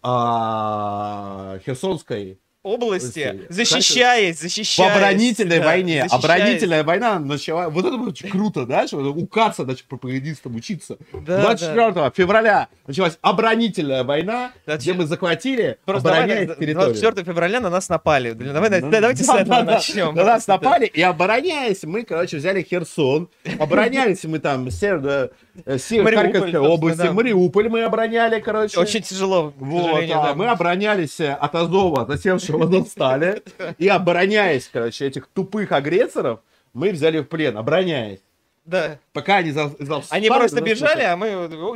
а, 0.03 1.59
Херсонской 1.65 2.40
области, 2.64 3.19
Если- 3.19 3.45
защищаясь, 3.49 4.38
в 4.38 4.80
оборонительной 4.81 5.57
да, 5.59 5.65
войне. 5.65 6.01
защищаясь. 6.03 6.23
Оборонительная 6.23 6.83
война 6.83 7.19
начала... 7.19 7.69
Вот 7.69 7.85
это 7.85 7.95
очень 7.95 8.30
круто, 8.30 8.67
да? 8.67 8.85
Что 8.85 8.98
у 8.98 9.25
Каца 9.25 9.65
начал 9.65 9.83
пропагандистам 9.90 10.56
учиться. 10.56 10.98
Да, 11.11 11.41
24 11.41 12.11
февраля 12.15 12.67
началась 12.85 13.17
оборонительная 13.22 14.03
война, 14.03 14.51
Да, 14.67 14.77
где 14.77 14.93
мы 14.93 15.07
захватили, 15.07 15.80
Просто 15.85 16.09
давай, 16.09 16.23
обороняя 16.23 16.48
да, 16.48 16.56
территорию. 16.56 16.93
24 16.93 17.25
февраля 17.25 17.59
на 17.61 17.69
нас 17.72 17.90
напали. 17.90 18.33
Давай, 18.33 18.69
Ну, 18.81 18.91
да, 18.91 19.01
давайте 19.01 19.23
с 19.23 19.27
да, 19.27 19.41
этого 19.41 19.56
да, 19.56 19.61
да. 19.64 19.72
начнем. 19.73 20.14
На 20.14 20.23
нас 20.23 20.45
да. 20.45 20.53
напали, 20.53 20.85
и 20.85 21.01
обороняясь, 21.01 21.83
мы, 21.83 22.03
короче, 22.03 22.38
взяли 22.38 22.61
Херсон. 22.61 23.30
Оборонялись 23.57 24.23
мы 24.25 24.38
там 24.38 24.69
Мариуполь, 24.69 25.31
Харьковской 25.66 26.32
собственно, 26.40 26.70
области. 26.70 26.98
да. 26.98 27.12
Мариуполь 27.12 27.70
мы 27.70 27.84
обороняли, 27.84 28.40
короче. 28.40 28.80
Очень 28.80 29.02
тяжело, 29.02 29.54
Вот, 29.58 30.04
а 30.04 30.08
да. 30.08 30.34
мы 30.36 30.48
оборонялись 30.48 31.20
э, 31.20 31.34
от 31.34 31.56
Азова, 31.56 32.06
засевшего 32.06 32.68
на 32.68 32.86
стали. 32.86 33.42
И 33.78 33.88
обороняясь, 33.88 34.70
короче, 34.72 35.06
этих 35.08 35.28
тупых 35.28 35.72
агрессоров, 35.72 36.40
мы 36.74 36.92
взяли 36.92 37.20
в 37.20 37.26
плен, 37.26 37.58
обороняясь. 37.58 38.20
Да. 38.64 38.99
Пока 39.11 39.38
они 39.38 39.51
за, 39.51 39.72
за- 39.80 40.03
Они 40.11 40.27
встали, 40.27 40.27
просто 40.27 40.61
бежали, 40.61 41.01
а 41.01 41.15
мы, 41.17 41.27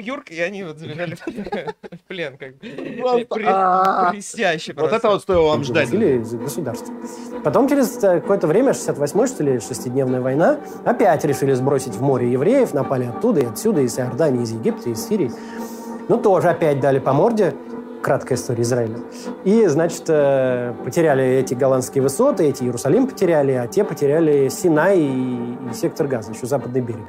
Юрк, 0.02 0.30
и 0.30 0.40
они 0.40 0.64
вот 0.64 0.78
забежали 0.78 1.16
в 1.16 2.08
плен. 2.08 2.38
Как 2.38 2.54
а. 3.46 4.12
Блестяще 4.12 4.74
Вот 4.74 4.94
это 4.94 5.10
вот 5.10 5.24
стоило 5.24 5.48
вам 5.50 5.64
ждать. 5.64 5.92
Или 5.92 6.22
из 6.22 6.34
государства. 6.34 6.94
Потом 7.44 7.68
через 7.68 7.98
э, 8.04 8.22
какое-то 8.22 8.46
время, 8.48 8.72
68-й, 8.72 9.28
что 9.28 9.44
ли, 9.44 9.60
шестидневная 9.60 10.22
война, 10.22 10.60
опять 10.86 11.26
решили 11.26 11.54
сбросить 11.54 11.96
в 11.96 12.02
море 12.02 12.32
евреев, 12.32 12.74
напали 12.74 13.06
оттуда 13.06 13.42
и 13.42 13.46
отсюда, 13.46 13.82
из 13.82 13.98
Иордании, 13.98 14.44
из 14.44 14.52
Египта, 14.52 14.90
из 14.90 15.08
Сирии. 15.08 15.32
Ну, 16.08 16.18
тоже 16.18 16.50
опять 16.50 16.80
дали 16.80 17.00
по 17.00 17.14
морде. 17.14 17.56
Краткая 18.06 18.38
история 18.38 18.62
Израиля. 18.62 19.00
И, 19.46 19.66
значит, 19.66 20.04
э, 20.10 20.76
потеряли 20.86 21.26
эти 21.26 21.56
голландские 21.56 22.04
высоты, 22.04 22.48
эти 22.48 22.62
Иерусалим 22.62 23.08
потеряли, 23.08 23.54
а 23.54 23.66
те 23.66 23.84
потеряли 23.84 24.48
Синай 24.50 25.00
и, 25.00 25.58
и 25.72 25.74
сектор 25.74 26.06
Газа, 26.06 26.32
еще 26.32 26.46
западный 26.46 26.82
берег. 26.82 27.00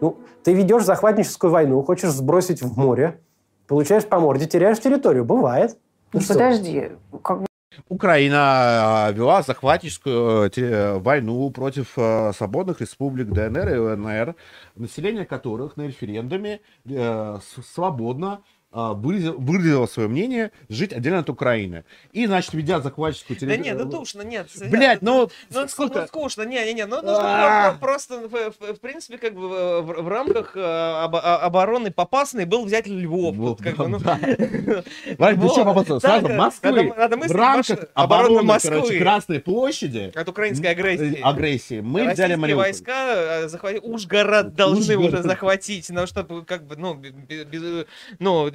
Ну, 0.00 0.16
ты 0.42 0.54
ведешь 0.54 0.84
захватническую 0.84 1.50
войну, 1.50 1.82
хочешь 1.82 2.08
сбросить 2.12 2.62
в 2.62 2.78
море, 2.78 3.20
получаешь 3.66 4.06
по 4.06 4.18
морде, 4.18 4.46
теряешь 4.46 4.80
территорию. 4.80 5.26
Бывает. 5.26 5.76
Ну 6.14 6.20
что? 6.20 6.32
Подожди, 6.32 6.92
как 7.22 7.40
бы 7.42 7.46
Украина 7.90 9.08
э, 9.10 9.12
вела 9.12 9.42
захватническую 9.42 10.50
э, 10.50 10.98
войну 10.98 11.50
против 11.50 11.92
э, 11.98 12.32
свободных 12.34 12.80
республик 12.80 13.28
ДНР 13.28 13.68
и 13.68 13.78
ЛНР, 13.78 14.34
население 14.76 15.26
которых 15.26 15.76
на 15.76 15.88
референдуме 15.88 16.60
свободно 17.74 18.40
э, 18.72 18.92
выразило, 18.94 19.34
выразило 19.36 19.86
свое 19.86 20.08
мнение 20.08 20.50
жить 20.68 20.92
отдельно 20.92 21.20
от 21.20 21.30
Украины. 21.30 21.84
И, 22.12 22.26
значит, 22.26 22.52
ведя 22.54 22.80
захватческую 22.80 23.36
Да 23.38 23.46
территорию... 23.46 23.64
нет, 23.76 23.84
ну 23.84 23.90
душно, 23.90 24.22
нет. 24.22 24.48
Блять, 24.70 25.02
ну, 25.02 25.30
Ну, 25.50 25.68
сколько... 25.68 26.00
ну, 26.02 26.06
скучно, 26.06 26.42
не-не-не, 26.42 26.86
ну, 26.86 26.96
нужно 27.02 27.20
А. 27.22 27.70
про- 27.72 27.78
просто, 27.78 28.28
в, 28.28 28.50
в- 28.74 28.80
принципе, 28.80 29.18
как 29.18 29.34
бы 29.34 29.48
в, 29.82 30.08
рамках 30.08 30.56
э, 30.56 30.60
обороны 30.60 31.90
Попасной 31.90 32.44
был 32.44 32.64
взять 32.64 32.86
Львов. 32.86 33.34
Ну, 33.36 33.56
да. 33.98 34.18
Ладно, 35.18 35.48
Попасов, 35.64 36.02
Так, 36.02 36.20
сразу 36.22 36.28
э, 36.28 36.36
Москвы, 36.36 36.92
в 36.92 37.30
рамках 37.32 37.78
обороны, 37.94 38.42
Москвы. 38.42 38.98
Красной 38.98 39.40
площади, 39.40 40.12
от 40.14 40.28
украинской 40.28 40.66
агрессии. 40.66 41.18
э, 41.18 41.22
агрессии, 41.22 41.80
мы 41.80 42.08
взяли 42.12 42.34
Мариуполь. 42.34 42.64
войска 42.64 43.14
э, 43.44 43.48
захвати... 43.48 43.78
Ужгород 43.82 44.54
должны 44.54 44.96
уже 44.96 45.22
захватить, 45.22 45.88
ну, 45.90 46.06
чтобы, 46.06 46.44
как 46.44 46.66
бы, 46.66 46.76
ну, 46.76 46.94
бе- 46.94 47.12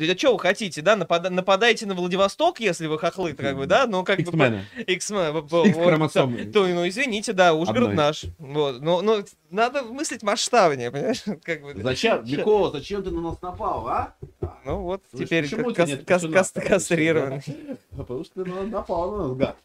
ну, 0.07 0.13
а 0.13 0.17
что 0.17 0.33
вы 0.33 0.39
хотите, 0.39 0.81
да, 0.81 0.95
Напада- 0.95 1.29
нападайте 1.29 1.85
на 1.85 1.93
Владивосток, 1.93 2.59
если 2.59 2.87
вы 2.87 2.97
хохлы, 2.99 3.33
как 3.33 3.55
бы, 3.57 3.65
да, 3.65 3.85
ну, 3.87 4.03
как 4.03 4.17
бы... 4.17 4.23
Иксмены. 4.23 4.65
X-Men, 4.87 5.31
вот, 5.31 5.49
То, 6.53 6.67
ну, 6.67 6.87
извините, 6.87 7.33
да, 7.33 7.53
Ужгород 7.53 7.89
Одной. 7.89 7.95
наш. 7.95 8.25
Вот, 8.39 8.81
но, 8.81 9.01
но 9.01 9.17
надо 9.51 9.83
мыслить 9.83 10.23
масштабнее, 10.23 10.91
понимаешь? 10.91 11.23
Как 11.43 11.61
бы, 11.61 11.73
Зачем, 11.81 12.25
Чё? 12.25 12.37
Микола, 12.37 12.71
зачем 12.71 13.03
ты 13.03 13.11
на 13.11 13.21
нас 13.21 13.41
напал, 13.41 13.87
а? 13.87 14.13
Ну 14.65 14.81
вот, 14.81 15.01
Слушай, 15.11 15.25
теперь 15.25 15.43
почему 15.43 15.69
у 15.69 15.73
кас- 15.73 15.89
нет 15.89 16.05
кас- 16.05 16.23
кас- 16.23 16.51
короче, 16.51 16.69
кастрированный. 16.73 17.43
да? 17.45 17.75
Потому 17.97 18.23
что 18.23 18.43
ты 18.43 18.49
на 18.49 18.55
нас 18.63 18.71
напал 18.71 19.11
на 19.11 19.27
нас, 19.29 19.37
гад. 19.37 19.55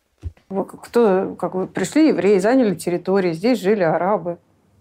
кто, 0.83 1.35
как 1.39 1.55
вы 1.55 1.67
пришли 1.67 2.09
евреи, 2.09 2.39
заняли 2.39 2.75
территорию, 2.75 3.35
здесь 3.35 3.59
жили 3.61 3.83
арабы. 3.83 4.39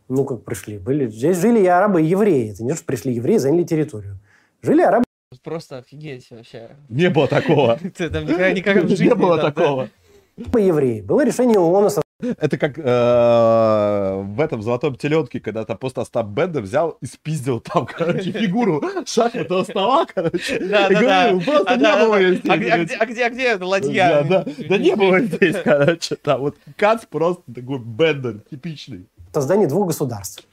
Ну, 0.09 0.25
как 0.25 0.43
пришли. 0.43 0.77
Были, 0.77 1.07
здесь 1.07 1.37
жили 1.37 1.59
и 1.61 1.65
арабы, 1.67 2.01
и 2.01 2.05
евреи. 2.05 2.51
Это 2.51 2.63
не 2.63 2.71
то, 2.71 2.75
что 2.75 2.85
пришли 2.85 3.13
евреи, 3.13 3.37
заняли 3.37 3.63
территорию. 3.63 4.19
Жили 4.61 4.81
арабы, 4.81 5.05
Просто 5.43 5.77
офигеть 5.77 6.27
вообще. 6.29 6.71
Не 6.89 7.09
было 7.09 7.27
такого. 7.27 7.79
Ты 7.97 8.09
там 8.09 8.25
никогда, 8.25 8.51
никогда 8.51 8.81
в 8.81 8.89
жизни... 8.89 9.05
Не 9.05 9.15
было 9.15 9.37
да, 9.37 9.43
да. 9.43 9.51
такого. 9.51 9.89
и 10.35 10.61
евреи. 10.61 10.99
Было 11.01 11.23
решение 11.25 11.57
ООН 11.57 11.85
о 11.87 12.01
Это 12.37 12.57
как 12.57 12.77
э, 12.77 14.21
в 14.23 14.39
этом 14.41 14.61
золотом 14.61 14.95
теленке, 14.97 15.39
когда 15.39 15.63
там 15.63 15.77
просто 15.77 16.01
Остап 16.01 16.27
Бендер 16.27 16.61
взял 16.61 16.97
и 17.01 17.05
спиздил 17.05 17.61
там, 17.61 17.85
короче, 17.85 18.31
фигуру 18.33 18.83
шахматного 19.05 19.63
стола, 19.63 20.05
короче. 20.13 20.59
Да, 20.59 20.87
И 20.87 20.95
да, 20.95 20.99
говорю, 20.99 21.39
да. 21.39 21.45
Просто 21.45 21.69
А, 21.69 21.75
не 21.77 21.81
да, 21.81 21.95
да, 21.95 22.05
было 22.05 22.15
да. 22.15 22.19
её 22.19 22.31
А 22.31 22.35
здесь, 22.35 22.51
а 22.51 22.57
где, 22.57 22.95
а 22.95 23.05
где, 23.05 23.25
а 23.25 23.29
где 23.29 23.65
ладья? 23.65 24.23
Да, 24.27 24.43
да, 24.43 24.53
да 24.67 24.77
не 24.77 24.95
было 24.97 25.21
здесь, 25.21 25.55
короче. 25.63 26.15
Там 26.17 26.41
вот 26.41 26.57
Кац 26.75 27.05
просто 27.09 27.41
такой 27.53 27.79
Бендер 27.79 28.41
типичный. 28.51 29.07
создании 29.33 29.65
двух 29.65 29.87
государств. 29.87 30.43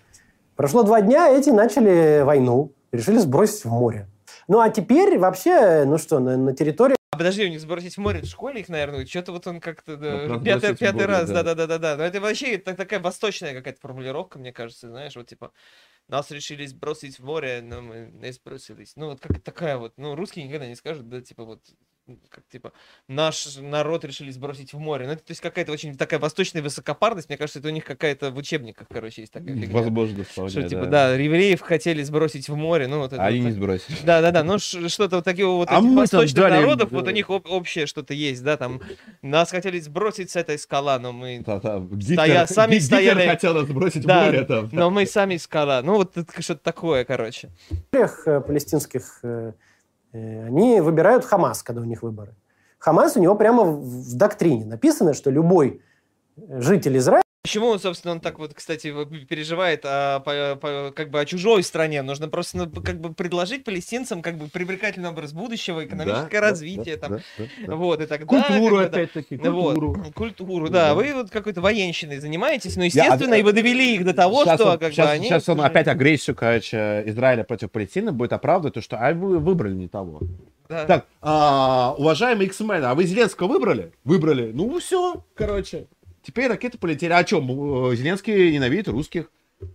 Прошло 0.55 0.84
два 0.84 1.00
дня, 1.00 1.28
эти 1.28 1.50
начали 1.50 2.23
войну, 2.23 2.73
решили 2.92 3.18
сбросить 3.18 3.65
в 3.65 3.70
море. 3.70 4.07
Ну, 4.49 4.60
а 4.60 4.70
теперь 4.70 5.18
вообще, 5.18 5.85
ну 5.85 5.99
что, 5.99 6.18
на, 6.20 6.36
на 6.39 6.55
территории 6.55 6.97
А 7.10 7.17
подожди, 7.18 7.44
у 7.44 7.49
них 7.51 7.60
сбросить 7.60 7.97
в 7.97 8.01
море 8.01 8.23
в 8.23 8.25
школе 8.25 8.62
их, 8.62 8.70
наверное, 8.70 9.05
что-то 9.05 9.33
вот 9.33 9.47
он 9.47 9.60
как-то 9.60 9.97
да, 9.97 10.25
Ну, 10.27 10.43
пятый, 10.43 10.75
пятый 10.75 10.94
море, 10.94 11.07
раз, 11.07 11.28
да. 11.31 11.43
да-да-да-да. 11.43 11.97
Но 11.97 12.02
это 12.05 12.20
вообще 12.20 12.57
так- 12.57 12.77
такая 12.77 12.99
восточная 13.01 13.52
какая-то 13.55 13.78
формулировка, 13.81 14.39
мне 14.39 14.52
кажется, 14.52 14.89
знаешь, 14.89 15.15
вот 15.17 15.28
типа 15.28 15.52
нас 16.09 16.31
решили 16.31 16.65
сбросить 16.65 17.18
в 17.18 17.25
море, 17.25 17.60
но 17.62 17.83
мы 17.83 18.10
не 18.10 18.33
сбросились. 18.33 18.94
Ну, 18.97 19.10
вот 19.10 19.20
как 19.20 19.43
такая 19.43 19.77
вот, 19.77 19.93
ну, 19.99 20.15
русские 20.15 20.47
никогда 20.47 20.67
не 20.67 20.75
скажут, 20.77 21.09
да, 21.10 21.20
типа 21.20 21.44
вот 21.44 21.60
как 22.31 22.45
типа 22.51 22.73
наш 23.09 23.57
народ 23.59 24.05
решили 24.05 24.31
сбросить 24.31 24.73
в 24.73 24.78
море. 24.78 25.07
Ну, 25.07 25.12
это 25.12 25.23
то 25.23 25.31
есть 25.31 25.41
какая-то 25.41 25.73
очень 25.73 25.97
такая 25.97 26.19
восточная 26.20 26.62
высокопарность. 26.62 27.28
Мне 27.28 27.37
кажется, 27.39 27.59
это 27.59 27.69
у 27.69 27.70
них 27.70 27.85
какая-то 27.85 28.31
в 28.31 28.37
учебниках, 28.37 28.87
короче, 28.91 29.23
есть 29.23 29.33
такая 29.33 29.55
фигня. 29.55 29.69
Возможно, 29.75 30.25
вполне, 30.25 30.51
Что, 30.51 30.69
типа, 30.69 30.87
да, 30.87 31.15
евреев 31.15 31.61
хотели 31.61 32.03
сбросить 32.03 32.49
в 32.49 32.55
море, 32.57 32.87
ну, 32.89 32.99
вот 33.01 33.12
это 33.12 33.23
Они 33.23 33.41
вот 33.41 33.47
не 33.47 33.53
сбросили. 33.53 33.97
Да, 34.05 34.20
да, 34.20 34.31
да, 34.31 34.45
ну 34.45 34.59
что-то 34.59 35.17
вот 35.17 35.25
такие 35.25 35.47
вот 35.47 35.69
А 35.70 35.81
восточных 35.81 36.35
дали 36.35 36.61
народов, 36.61 36.91
вот 36.93 37.05
да. 37.05 37.11
у 37.11 37.15
них 37.15 37.28
об- 37.31 37.47
общее 37.51 37.87
что-то 37.87 38.15
есть, 38.15 38.43
да, 38.43 38.57
там 38.57 38.81
нас 39.23 39.51
хотели 39.51 39.78
сбросить 39.81 40.31
с 40.31 40.37
этой 40.37 40.59
скала, 40.59 40.99
но 40.99 41.12
мы, 41.12 41.43
Да-да, 41.45 41.78
Стоя- 42.01 42.47
сами 42.47 42.73
Гитлер 42.75 42.83
стояли- 42.87 43.28
хотел 43.28 43.55
нас 43.55 43.67
бросить 43.69 44.05
Да, 44.07 44.23
в 44.23 44.27
море 44.27 44.45
там. 44.45 44.69
но 44.73 44.91
мы 44.91 45.07
сами 45.07 45.37
скала, 45.37 45.83
ну 45.83 45.95
вот 45.97 46.17
это 46.17 46.43
что-то 46.43 46.62
такое, 46.62 47.05
короче. 47.05 47.51
всех 47.93 48.27
э, 48.27 48.41
палестинских, 48.41 49.20
э, 49.23 49.53
они 50.12 50.81
выбирают 50.81 51.25
Хамас, 51.25 51.62
когда 51.62 51.81
у 51.81 51.85
них 51.85 52.03
выборы. 52.03 52.35
Хамас 52.78 53.17
у 53.17 53.20
него 53.20 53.35
прямо 53.35 53.65
в, 53.65 54.17
доктрине 54.17 54.65
написано, 54.65 55.12
что 55.12 55.31
любой 55.31 55.83
житель 56.37 56.97
Израиля 56.99 57.23
Почему, 57.42 57.78
собственно, 57.78 58.12
он 58.12 58.20
так 58.20 58.39
вот, 58.39 58.52
кстати, 58.52 58.92
переживает 59.25 59.83
о, 59.84 60.20
по- 60.20 60.57
по- 60.60 60.92
как 60.94 61.10
бы 61.10 61.20
о 61.20 61.25
чужой 61.25 61.62
стране? 61.62 62.02
Нужно 62.02 62.28
просто 62.28 62.58
ну, 62.58 62.68
как 62.83 63.00
бы 63.00 63.15
предложить 63.15 63.65
палестинцам 63.65 64.20
как 64.23 64.36
бы 64.36 64.49
привлекательный 64.49 65.08
образ 65.08 65.33
будущего, 65.33 65.84
экономическое 65.86 66.41
Да, 66.41 66.50
развитие, 66.50 66.97
да, 66.97 67.08
там, 67.08 67.12
да, 67.17 67.23
да, 67.39 67.44
да. 67.68 67.76
вот 67.76 68.02
и 68.02 68.07
так 68.07 68.26
Культуру, 68.26 68.49
далее. 68.49 68.68
как 68.68 68.70
бы, 68.70 68.81
да. 68.81 68.86
опять-таки, 69.02 69.36
Ну 69.42 69.52
Вот, 69.52 69.75
культуру. 69.76 70.12
культуру, 70.15 70.68
да. 70.68 70.89
Да. 70.89 70.94
Вы 70.94 71.15
вот 71.15 71.31
какой-то 71.31 71.60
военщиной 71.62 72.18
занимаетесь, 72.18 72.76
но, 72.76 72.83
Я- 72.83 72.86
естественно, 72.86 73.34
и 73.34 73.42
вы 73.42 73.52
довели 73.52 73.94
их 73.94 74.05
до 74.05 74.12
того, 74.12 74.44
Сейчас 74.44 74.60
что 74.60 74.73
он, 74.73 74.78
как 74.78 74.92
сейчас, 74.92 75.07
бы 75.07 75.12
они... 75.12 75.28
сейчас 75.28 75.49
он 75.49 75.60
опять 75.62 75.86
агрессию, 75.89 76.36
короче, 76.36 77.05
Израиля 77.07 77.44
против 77.44 77.70
Палестины 77.70 78.12
будет 78.12 78.33
оправдывать, 78.34 78.75
то, 78.75 78.83
что 78.83 78.99
а 78.99 79.15
вы 79.15 79.39
выбрали 79.39 79.75
не 79.75 79.89
того. 79.89 80.20
Да. 80.68 80.84
Так, 80.84 81.07
а, 81.23 81.94
уважаемые 81.97 82.49
X-Men, 82.49 82.84
а 82.84 82.94
вы 82.94 83.05
Зеленского 83.05 83.47
выбрали? 83.49 83.92
Выбрали. 84.05 84.50
Ну, 84.52 84.78
все, 84.81 85.25
короче. 85.34 85.86
Теперь 86.28 86.48
ракеты 86.48 86.76
полетели. 86.76 87.15
А 87.15 87.24
чем? 87.24 87.47
Зеленский 87.97 88.52
ненавидит 88.52 88.89
русских. 88.89 89.31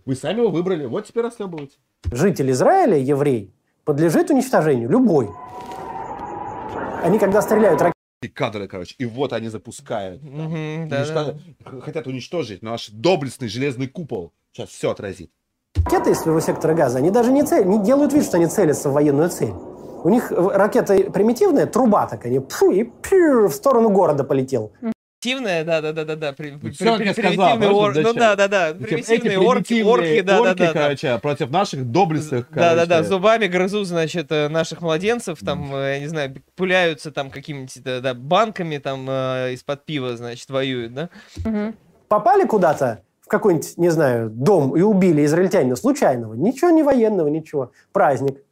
Вы 0.06 0.14
сами 0.14 0.38
его 0.38 0.50
выбрали. 0.50 0.86
Вот 0.86 1.04
теперь 1.04 1.24
расхлебывайте. 1.24 1.74
житель 2.12 2.52
Израиля, 2.52 2.96
еврей, 2.96 3.52
подлежит 3.84 4.30
уничтожению, 4.30 4.88
любой. 4.88 5.30
Они 7.02 7.18
когда 7.18 7.42
стреляют 7.42 7.82
И 8.22 8.28
кадры, 8.28 8.68
короче. 8.68 8.94
И 8.98 9.04
вот 9.04 9.32
они 9.32 9.48
запускают. 9.48 10.20
Да, 10.22 10.28
да. 10.88 11.02
Уничтожают- 11.02 11.82
Хотят 11.82 12.06
уничтожить 12.06 12.62
наш 12.62 12.88
доблестный 12.90 13.48
железный 13.48 13.88
купол. 13.88 14.32
Сейчас 14.52 14.68
все 14.68 14.92
отразит. 14.92 15.32
ракеты 15.84 16.12
из 16.12 16.20
своего 16.20 16.38
сектора 16.38 16.74
газа, 16.74 16.98
они 16.98 17.10
даже 17.10 17.32
не, 17.32 17.42
цель, 17.42 17.66
не 17.66 17.82
делают 17.82 18.12
вид, 18.12 18.22
что 18.24 18.36
они 18.36 18.46
целятся 18.46 18.90
в 18.90 18.92
военную 18.92 19.28
цель. 19.28 19.50
У 20.04 20.08
них 20.08 20.30
э, 20.30 20.36
ракета 20.36 20.94
примитивная, 21.10 21.66
труба 21.66 22.06
так, 22.06 22.24
они 22.26 22.38
пфу, 22.38 22.70
и 22.70 22.84
пью, 22.84 23.48
в 23.48 23.52
сторону 23.54 23.90
города 23.90 24.22
полетел. 24.22 24.72
Примитивная, 25.24 25.64
да, 25.64 25.80
да, 25.80 25.92
да, 25.92 26.04
да, 26.04 26.16
да. 26.16 26.32
при- 26.32 26.50
при- 26.56 26.72
сказал, 26.72 26.96
примитивные 26.98 27.56
просто 27.58 27.74
ор- 27.76 27.94
Ну 28.04 28.12
да, 28.14 28.36
да, 28.36 28.48
да. 28.48 28.74
Примитивные 28.74 29.38
орки, 29.38 29.82
орки, 29.82 30.20
да, 30.20 30.36
да, 30.36 30.40
орки, 30.50 30.58
да, 30.58 30.72
короче, 30.72 31.18
против 31.18 31.50
наших 31.50 31.90
доблестных, 31.90 32.46
Да, 32.50 32.74
да, 32.74 32.86
да, 32.86 33.02
зубами 33.02 33.46
грызут, 33.46 33.86
значит, 33.86 34.30
э, 34.30 34.48
наших 34.48 34.82
младенцев, 34.82 35.38
там, 35.40 35.74
э, 35.74 35.94
я 35.94 36.00
не 36.00 36.08
знаю, 36.08 36.34
пуляются 36.56 37.10
там 37.10 37.30
какими-нибудь, 37.30 37.82
да, 37.82 38.12
банками 38.14 38.76
там 38.78 39.06
э, 39.08 39.52
из-под 39.54 39.84
пива, 39.86 40.16
значит, 40.16 40.50
воюют, 40.50 40.92
да? 40.92 41.08
Попали 42.08 42.44
куда-то 42.46 43.00
в 43.22 43.28
какой-нибудь, 43.28 43.78
не 43.78 43.88
знаю, 43.88 44.28
дом 44.28 44.76
и 44.76 44.82
убили 44.82 45.24
израильтянина 45.24 45.76
случайного. 45.76 46.34
Ничего 46.34 46.70
не 46.70 46.82
военного, 46.82 47.28
ничего. 47.28 47.72
Праздник. 47.92 48.42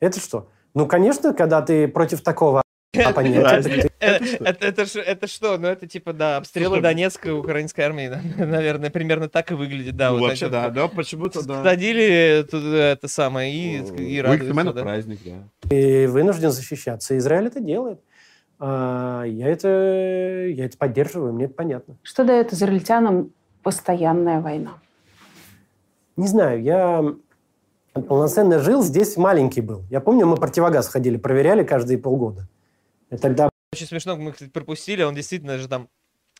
Это 0.00 0.18
что? 0.18 0.48
Ну, 0.74 0.86
конечно, 0.86 1.34
когда 1.34 1.60
ты 1.60 1.86
против 1.86 2.22
такого 2.22 2.62
ты- 3.62 3.90
Э, 4.00 4.18
Это, 4.40 4.84
это, 5.06 5.26
что? 5.26 5.56
Ну, 5.58 5.68
это 5.68 5.86
типа, 5.86 6.12
да, 6.12 6.36
обстрелы 6.36 6.80
Донецкой 6.80 7.32
украинской 7.38 7.80
армии, 7.80 8.08
наверное, 8.38 8.90
примерно 8.90 9.28
так 9.28 9.50
и 9.50 9.54
выглядит, 9.54 9.96
да. 9.96 10.10
Ну, 10.10 10.20
вообще, 10.20 10.48
да, 10.48 10.68
да, 10.68 10.88
почему-то, 10.88 11.46
да. 11.46 11.62
Садили 11.62 12.04
это 12.04 13.08
самое 13.08 13.52
и, 13.54 13.78
и 13.78 14.20
радуются, 14.20 14.72
праздник, 14.72 15.20
да. 15.24 15.68
ты 15.68 16.08
вынужден 16.08 16.50
защищаться. 16.50 17.16
Израиль 17.16 17.46
это 17.46 17.60
делает. 17.60 18.00
А, 18.58 19.24
я, 19.24 19.48
это, 19.48 20.46
я 20.48 20.66
это 20.66 20.76
поддерживаю, 20.76 21.32
мне 21.32 21.46
это 21.46 21.54
понятно. 21.54 21.96
Что 22.02 22.24
дает 22.24 22.52
израильтянам 22.52 23.32
постоянная 23.62 24.40
война? 24.40 24.74
Не 26.16 26.28
знаю, 26.28 26.62
я 26.62 27.02
полноценно 27.92 28.58
жил, 28.58 28.82
здесь 28.82 29.16
маленький 29.16 29.62
был. 29.62 29.82
Я 29.90 30.00
помню, 30.00 30.26
мы 30.26 30.36
противогаз 30.36 30.88
ходили, 30.88 31.16
проверяли 31.16 31.64
каждые 31.64 31.98
полгода. 31.98 32.46
И 33.12 33.16
тогда 33.18 33.48
Очень 33.72 33.86
смешно, 33.86 34.16
мы, 34.16 34.32
кстати, 34.32 34.50
пропустили, 34.50 35.02
он 35.02 35.14
действительно 35.14 35.58
же 35.58 35.68
там 35.68 35.88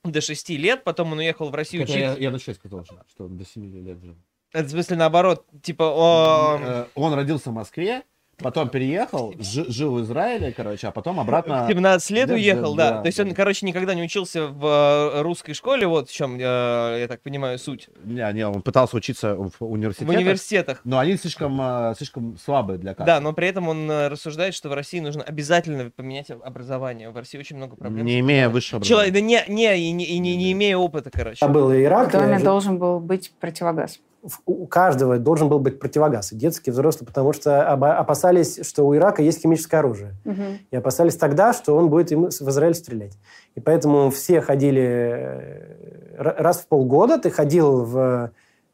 до 0.04 0.20
6 0.20 0.48
лет, 0.50 0.84
потом 0.84 1.12
он 1.12 1.18
уехал 1.18 1.50
в 1.50 1.54
Россию 1.54 1.86
Хотя 1.86 1.98
я, 1.98 2.06
учиться. 2.08 2.22
я 2.22 2.30
на 2.30 2.38
6 2.38 2.58
сказал, 2.58 2.84
что- 2.84 3.28
до 3.28 3.44
7 3.44 3.84
лет 3.86 4.02
жил. 4.02 4.16
Это 4.52 4.64
в 4.66 4.70
смысле 4.70 4.96
наоборот, 4.96 5.46
типа, 5.62 5.84
о, 5.84 6.58
Э, 6.60 6.86
Он 6.94 7.14
родился 7.14 7.50
в 7.50 7.54
Москве, 7.54 8.02
потом 8.38 8.68
переехал, 8.68 9.34
жи- 9.38 9.64
жил 9.70 9.94
в 9.94 10.02
Израиле, 10.02 10.52
короче, 10.52 10.88
а 10.88 10.90
потом 10.90 11.20
обратно... 11.20 11.64
в 11.64 11.68
17 11.68 12.10
лет 12.10 12.28
Да, 12.28 12.34
уехал, 12.34 12.74
да, 12.74 12.90
да. 12.90 12.96
да, 12.96 13.00
То 13.02 13.06
есть 13.06 13.20
он, 13.20 13.28
да. 13.28 13.34
короче, 13.34 13.64
никогда 13.66 13.94
не 13.94 14.02
учился 14.02 14.46
в 14.48 14.64
э, 14.66 15.22
русской 15.22 15.52
школе, 15.52 15.86
вот 15.86 16.08
в 16.08 16.12
чем, 16.12 16.38
я 16.38 17.06
так 17.08 17.20
понимаю, 17.22 17.58
суть. 17.58 17.88
Не, 18.04 18.32
не, 18.32 18.46
он 18.46 18.62
пытался 18.62 18.96
учиться 18.96 19.34
в 19.36 19.52
университете. 19.60 20.06
В 20.10 20.14
университетах. 20.14 20.80
Но 20.84 20.98
они 20.98 21.16
слишком, 21.16 21.60
э, 21.60 21.94
слишком 21.96 22.36
слабые 22.38 22.78
для 22.78 22.92
Да, 22.92 22.96
кадров. 23.04 23.20
но 23.22 23.32
при 23.32 23.48
этом 23.48 23.68
он 23.68 23.90
э, 23.90 24.08
рассуждает, 24.08 24.54
что 24.54 24.68
в 24.68 24.74
России 24.74 25.00
нужно 25.00 25.22
обязательно 25.22 25.90
поменять 25.90 26.30
образование. 26.30 27.10
В 27.10 27.16
России 27.16 27.38
очень 27.38 27.56
много 27.56 27.76
проблем. 27.76 28.04
Не 28.04 28.20
имея 28.20 28.48
высшего 28.48 28.82
Человек, 28.82 29.10
образования. 29.10 29.44
да 29.46 29.52
не, 29.52 29.54
не, 29.76 29.88
и 29.88 29.92
не, 29.92 30.04
и 30.04 30.18
не, 30.18 30.36
не 30.36 30.52
имея 30.52 30.76
опыта, 30.76 31.10
короче. 31.10 31.46
был 31.46 31.72
Ирак. 31.72 32.08
В 32.08 32.12
доме 32.12 32.38
должен 32.40 32.78
был 32.78 32.98
быть 33.00 33.32
противогаз. 33.40 34.00
У 34.46 34.66
каждого 34.66 35.18
должен 35.18 35.48
был 35.48 35.58
быть 35.58 35.78
противогаз, 35.78 36.32
и 36.32 36.36
детский, 36.36 36.70
и 36.70 36.72
взрослый, 36.72 37.06
потому 37.06 37.32
что 37.32 37.72
опасались, 37.72 38.64
что 38.64 38.86
у 38.86 38.94
Ирака 38.94 39.22
есть 39.22 39.42
химическое 39.42 39.78
оружие. 39.78 40.14
Мгм. 40.24 40.58
И 40.70 40.76
опасались 40.76 41.16
тогда, 41.16 41.52
что 41.52 41.76
он 41.76 41.90
будет 41.90 42.12
им 42.12 42.26
в 42.26 42.48
Израиль 42.48 42.74
стрелять. 42.74 43.18
И 43.54 43.60
поэтому 43.60 44.10
все 44.10 44.40
ходили 44.40 44.82
э, 44.82 46.34
раз 46.38 46.60
в 46.60 46.68
полгода, 46.68 47.18
ты 47.18 47.30
ходил 47.30 47.84
в 47.84 48.30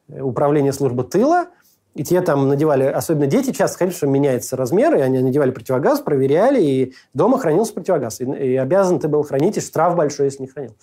э, 0.09 0.21
управление 0.21 0.73
службы 0.73 1.05
тыла, 1.05 1.47
и 1.95 2.05
тебе 2.05 2.21
там 2.21 2.47
надевали, 2.49 2.85
особенно 2.85 3.27
дети 3.27 3.51
часто 3.51 3.91
что 3.91 4.07
меняется 4.07 4.57
размер, 4.57 4.97
и 4.97 5.01
они 5.01 5.19
надевали 5.19 5.51
противогаз, 5.51 6.01
проверяли, 6.01 6.63
и 6.63 6.95
дома 7.15 7.39
хранился 7.39 7.73
противогаз. 7.73 8.21
И, 8.21 8.25
и 8.25 8.57
обязан 8.57 9.01
ты 9.01 9.09
был 9.09 9.23
хранить, 9.23 9.57
и 9.57 9.61
штраф 9.61 9.97
большой, 9.97 10.27
если 10.27 10.43
не 10.43 10.49
хранил. 10.49 10.75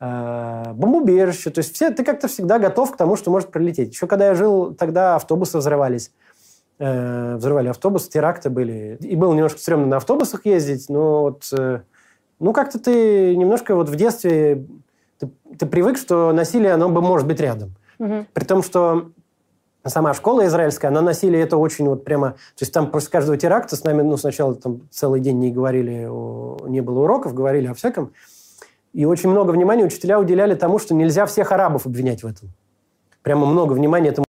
Бомбоубежище. 0.00 1.50
То 1.50 1.58
есть 1.58 1.74
все, 1.74 1.90
ты 1.90 2.04
как-то 2.04 2.26
всегда 2.26 2.58
готов 2.58 2.92
к 2.92 2.96
тому, 2.96 3.16
что 3.16 3.30
может 3.30 3.50
прилететь. 3.50 3.92
Еще 3.92 4.06
когда 4.06 4.28
я 4.28 4.34
жил, 4.34 4.74
тогда 4.74 5.16
автобусы 5.16 5.58
взрывались. 5.58 6.10
Э, 6.78 7.36
взрывали 7.36 7.68
автобусы, 7.68 8.08
теракты 8.08 8.48
были. 8.48 8.96
И 9.00 9.14
было 9.14 9.34
немножко 9.34 9.58
стрёмно 9.58 9.86
на 9.86 9.96
автобусах 9.98 10.46
ездить, 10.46 10.88
но 10.88 11.20
вот... 11.20 11.52
э, 11.52 11.80
ну, 12.38 12.54
как-то 12.54 12.78
ты 12.78 13.36
немножко 13.36 13.74
вот 13.74 13.90
в 13.90 13.96
детстве... 13.96 14.66
Ты, 15.18 15.28
ты 15.58 15.66
привык, 15.66 15.98
что 15.98 16.32
насилие, 16.32 16.72
оно 16.72 16.88
бы 16.88 17.02
может 17.02 17.26
быть 17.26 17.38
рядом. 17.38 17.74
Мгм. 17.98 18.26
При 18.32 18.44
том, 18.44 18.62
что 18.62 19.10
сама 19.84 20.14
школа 20.14 20.46
израильская, 20.46 20.88
она 20.88 21.02
насилие 21.02 21.42
это 21.42 21.58
очень 21.58 21.86
вот 21.86 22.04
прямо... 22.04 22.30
То 22.30 22.62
есть 22.62 22.72
там 22.72 22.90
после 22.90 23.10
каждого 23.10 23.36
теракта 23.36 23.76
с 23.76 23.84
нами, 23.84 24.00
ну, 24.00 24.16
сначала 24.16 24.54
там 24.54 24.88
целый 24.90 25.20
день 25.20 25.38
не 25.38 25.52
говорили, 25.52 26.06
о- 26.08 26.66
не 26.66 26.80
было 26.80 27.00
уроков, 27.00 27.34
говорили 27.34 27.66
о 27.66 27.74
всяком. 27.74 28.12
И 28.92 29.04
очень 29.04 29.30
много 29.30 29.52
внимания 29.52 29.84
учителя 29.84 30.18
уделяли 30.18 30.54
тому, 30.54 30.78
что 30.78 30.94
нельзя 30.94 31.26
всех 31.26 31.52
арабов 31.52 31.86
обвинять 31.86 32.22
в 32.22 32.26
этом. 32.26 32.50
Прямо 33.22 33.46
много 33.46 33.72
внимания 33.72 34.08
этому 34.08 34.26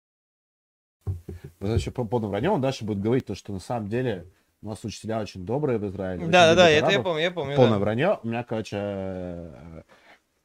Вот 1.59 1.69
еще 1.69 1.91
по 1.91 2.03
поводу 2.03 2.27
вранья, 2.27 2.51
он 2.51 2.61
дальше 2.61 2.83
будет 2.83 3.01
говорить 3.01 3.25
то, 3.25 3.35
что 3.35 3.53
на 3.53 3.59
самом 3.59 3.87
деле 3.87 4.25
у 4.61 4.67
нас 4.67 4.83
учителя 4.83 5.21
очень 5.21 5.45
добрые 5.45 5.77
в 5.77 5.87
Израиле. 5.87 6.25
Да, 6.25 6.47
да, 6.47 6.55
да, 6.55 6.69
это 6.69 6.91
я 6.91 7.01
помню, 7.01 7.21
я 7.21 7.31
помню. 7.31 7.55
Полное 7.55 7.73
да. 7.73 7.79
вранье. 7.79 8.19
У 8.23 8.27
меня, 8.27 8.43
короче, 8.43 8.77
э, 8.77 9.81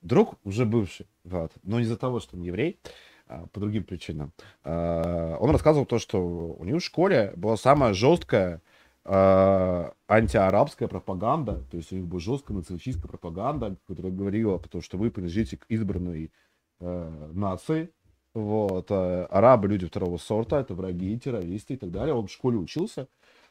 друг 0.03 0.37
уже 0.45 0.65
бывший, 0.65 1.07
вот, 1.25 1.51
но 1.65 1.79
не 1.79 1.85
из-за 1.85 1.97
того, 1.97 2.21
что 2.21 2.37
он 2.37 2.43
еврей, 2.43 2.79
а 3.27 3.47
по 3.53 3.59
другим 3.59 3.83
причинам. 3.85 4.33
Э, 4.65 5.37
Он 5.41 5.51
рассказывал 5.51 5.87
то, 5.87 5.99
что 5.99 6.21
у 6.21 6.65
него 6.65 6.79
в 6.79 6.85
школе 6.85 7.33
была 7.37 7.57
самая 7.57 7.95
жесткая 7.95 8.61
антиарабская 9.07 10.89
пропаганда, 10.89 11.63
то 11.71 11.77
есть 11.77 11.93
у 11.93 11.97
них 11.97 12.07
была 12.07 12.21
жесткая 12.21 12.57
националистическая 12.57 13.09
пропаганда, 13.09 13.77
которая 13.87 14.13
говорила, 14.13 14.57
потому 14.59 14.81
что 14.83 14.97
вы 14.97 15.11
принадлежите 15.11 15.59
к 15.59 15.67
избранной 15.69 16.33
э, 16.81 17.31
нации, 17.35 17.91
вот, 18.35 18.91
э, 18.91 19.25
арабы 19.31 19.69
люди 19.69 19.87
второго 19.87 20.17
сорта, 20.17 20.61
это 20.61 20.75
враги, 20.75 21.19
террористы 21.19 21.75
и 21.75 21.77
так 21.77 21.91
далее. 21.91 22.15
Он 22.15 22.27
в 22.27 22.33
школе 22.33 22.57
учился 22.57 23.09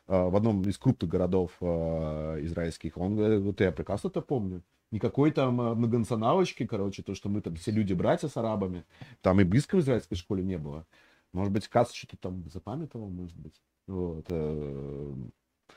э, 0.08 0.28
в 0.30 0.36
одном 0.36 0.62
из 0.64 0.78
крупных 0.78 1.10
городов 1.10 1.52
э, 1.62 1.66
израильских. 2.42 2.98
Он 2.98 3.16
говорит, 3.16 3.42
вот 3.42 3.62
я 3.62 3.72
прекрасно 3.72 4.10
это 4.10 4.22
помню. 4.22 4.62
Никакой 4.92 5.32
там 5.32 5.62
э, 5.62 5.74
многонационалочки, 5.76 6.66
короче, 6.66 7.02
то, 7.02 7.16
что 7.16 7.30
мы 7.30 7.42
там 7.42 7.56
все 7.56 7.72
люди-братья 7.72 8.28
с 8.28 8.36
арабами, 8.36 8.84
там 9.22 9.40
и 9.40 9.46
близко 9.46 9.78
в 9.78 9.80
израильской 9.80 10.18
школе 10.18 10.44
не 10.44 10.58
было. 10.58 10.86
Может 11.32 11.54
быть, 11.54 11.68
Кац 11.68 11.94
что-то 11.94 12.18
там 12.18 12.44
запамятовал, 12.50 13.10
может 13.10 13.38
быть. 13.38 13.62
Вот. 13.88 14.26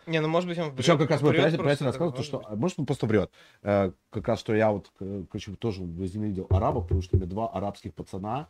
Не, 0.06 0.20
ну 0.20 0.28
может 0.28 0.48
быть 0.48 0.58
он 0.58 0.74
Причем 0.76 0.98
как 0.98 1.10
раз 1.10 1.20
мой 1.20 1.30
врет 1.32 1.42
приятель, 1.42 1.58
приятель 1.62 1.84
рассказывал, 1.86 2.12
то, 2.12 2.22
что, 2.22 2.42
а, 2.46 2.54
может, 2.56 2.78
он 2.78 2.86
просто 2.86 3.06
врет. 3.06 3.30
Э, 3.62 3.90
как 4.10 4.28
раз, 4.28 4.38
что 4.40 4.54
я 4.54 4.70
вот, 4.70 4.92
э, 5.00 5.24
короче, 5.28 5.52
тоже 5.56 5.82
возненавидел 5.82 6.46
арабов, 6.50 6.84
потому 6.84 7.02
что 7.02 7.16
мне 7.16 7.26
два 7.26 7.48
арабских 7.48 7.92
пацана 7.94 8.48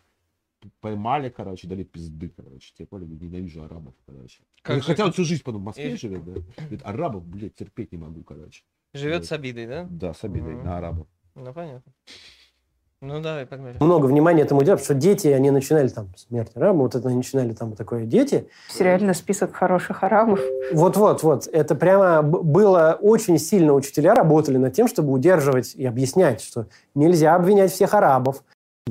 поймали, 0.80 1.28
короче, 1.30 1.66
дали 1.68 1.84
пизды, 1.84 2.28
короче. 2.28 2.72
Те 2.76 2.86
поняли, 2.86 3.14
ненавижу 3.14 3.62
арабов, 3.62 3.94
короче. 4.06 4.42
Как 4.62 4.76
Ну, 4.76 4.82
же- 4.82 4.86
Хотя 4.88 5.04
он 5.06 5.12
всю 5.12 5.24
жизнь 5.24 5.42
потом 5.44 5.62
в 5.62 5.64
Москве 5.64 5.92
И- 5.94 5.96
живет, 5.96 6.24
да. 6.24 6.32
Говорит, 6.58 6.80
арабов, 6.84 7.24
блядь, 7.26 7.54
терпеть 7.54 7.92
не 7.92 7.98
могу, 7.98 8.22
короче. 8.22 8.62
Живет 8.94 9.20
Вот. 9.20 9.26
с 9.26 9.32
обидой, 9.32 9.66
да? 9.66 9.86
Да, 9.90 10.12
с 10.14 10.24
обидой 10.24 10.54
Мгм. 10.54 10.64
на 10.64 10.78
арабов. 10.78 11.06
Ну 11.34 11.52
понятно. 11.52 11.92
Ну 13.02 13.20
давай, 13.20 13.44
погнали. 13.44 13.76
Много 13.78 14.06
внимания 14.06 14.42
этому 14.42 14.60
уделяют, 14.60 14.80
потому 14.80 14.98
что 14.98 15.06
дети, 15.08 15.28
они 15.28 15.50
начинали 15.50 15.88
там 15.88 16.08
смерть 16.16 16.52
арабов, 16.54 16.82
вот 16.82 16.94
это 16.94 17.08
они 17.08 17.18
начинали 17.18 17.52
там 17.52 17.76
такое 17.76 18.06
дети. 18.06 18.48
Сериальный 18.70 19.14
список 19.14 19.54
хороших 19.54 20.02
арабов. 20.02 20.40
Вот-вот-вот. 20.72 21.46
Это 21.52 21.74
прямо 21.74 22.22
было 22.22 22.98
очень 22.98 23.38
сильно 23.38 23.74
учителя 23.74 24.14
работали 24.14 24.56
над 24.56 24.72
тем, 24.72 24.88
чтобы 24.88 25.12
удерживать 25.12 25.74
и 25.74 25.84
объяснять, 25.84 26.40
что 26.40 26.68
нельзя 26.94 27.34
обвинять 27.34 27.70
всех 27.70 27.92
арабов, 27.92 28.42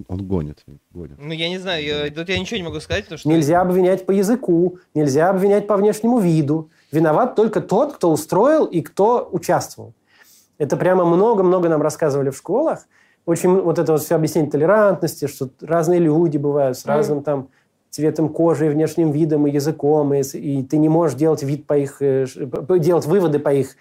Он 0.08 0.28
гонит, 0.28 0.64
гонит. 0.92 1.18
Ну 1.18 1.32
я 1.32 1.50
не 1.50 1.58
знаю, 1.58 1.84
я, 1.84 2.12
тут 2.12 2.30
я 2.30 2.38
ничего 2.38 2.58
не 2.58 2.64
могу 2.64 2.80
сказать, 2.82 3.06
потому 3.06 3.18
что... 3.18 3.30
нельзя 3.30 3.62
обвинять 3.62 4.06
по 4.06 4.12
языку, 4.12 4.78
нельзя 4.94 5.32
обвинять 5.32 5.66
по 5.66 5.78
внешнему 5.78 6.20
виду. 6.20 6.70
Виноват 6.92 7.36
только 7.36 7.60
тот, 7.60 7.94
кто 7.94 8.12
устроил 8.12 8.66
и 8.66 8.82
кто 8.82 9.28
участвовал. 9.32 9.94
Это 10.58 10.78
прямо 10.78 11.06
много-много 11.06 11.70
нам 11.70 11.82
рассказывали 11.82 12.30
в 12.30 12.38
школах. 12.38 12.88
Очень 13.26 13.60
вот 13.60 13.80
это 13.80 13.94
вот 13.94 14.02
все 14.02 14.16
объяснение 14.16 14.52
толерантности, 14.52 15.28
что 15.28 15.50
разные 15.62 16.00
люди 16.00 16.38
бывают 16.38 16.78
с 16.78 16.86
разным 16.86 17.24
там 17.24 17.50
цветом 17.90 18.30
кожи, 18.30 18.68
и 18.68 18.70
внешним 18.70 19.12
видом 19.12 19.48
и 19.48 19.52
языком, 19.52 20.14
и, 20.14 20.22
и 20.22 20.64
ты 20.64 20.78
не 20.78 20.90
можешь 20.90 21.18
делать 21.18 21.42
вид 21.44 21.66
по 21.66 21.78
их, 21.78 22.02
э, 22.02 22.26
делать 22.78 23.06
выводы 23.06 23.40
по 23.40 23.54
их 23.54 23.76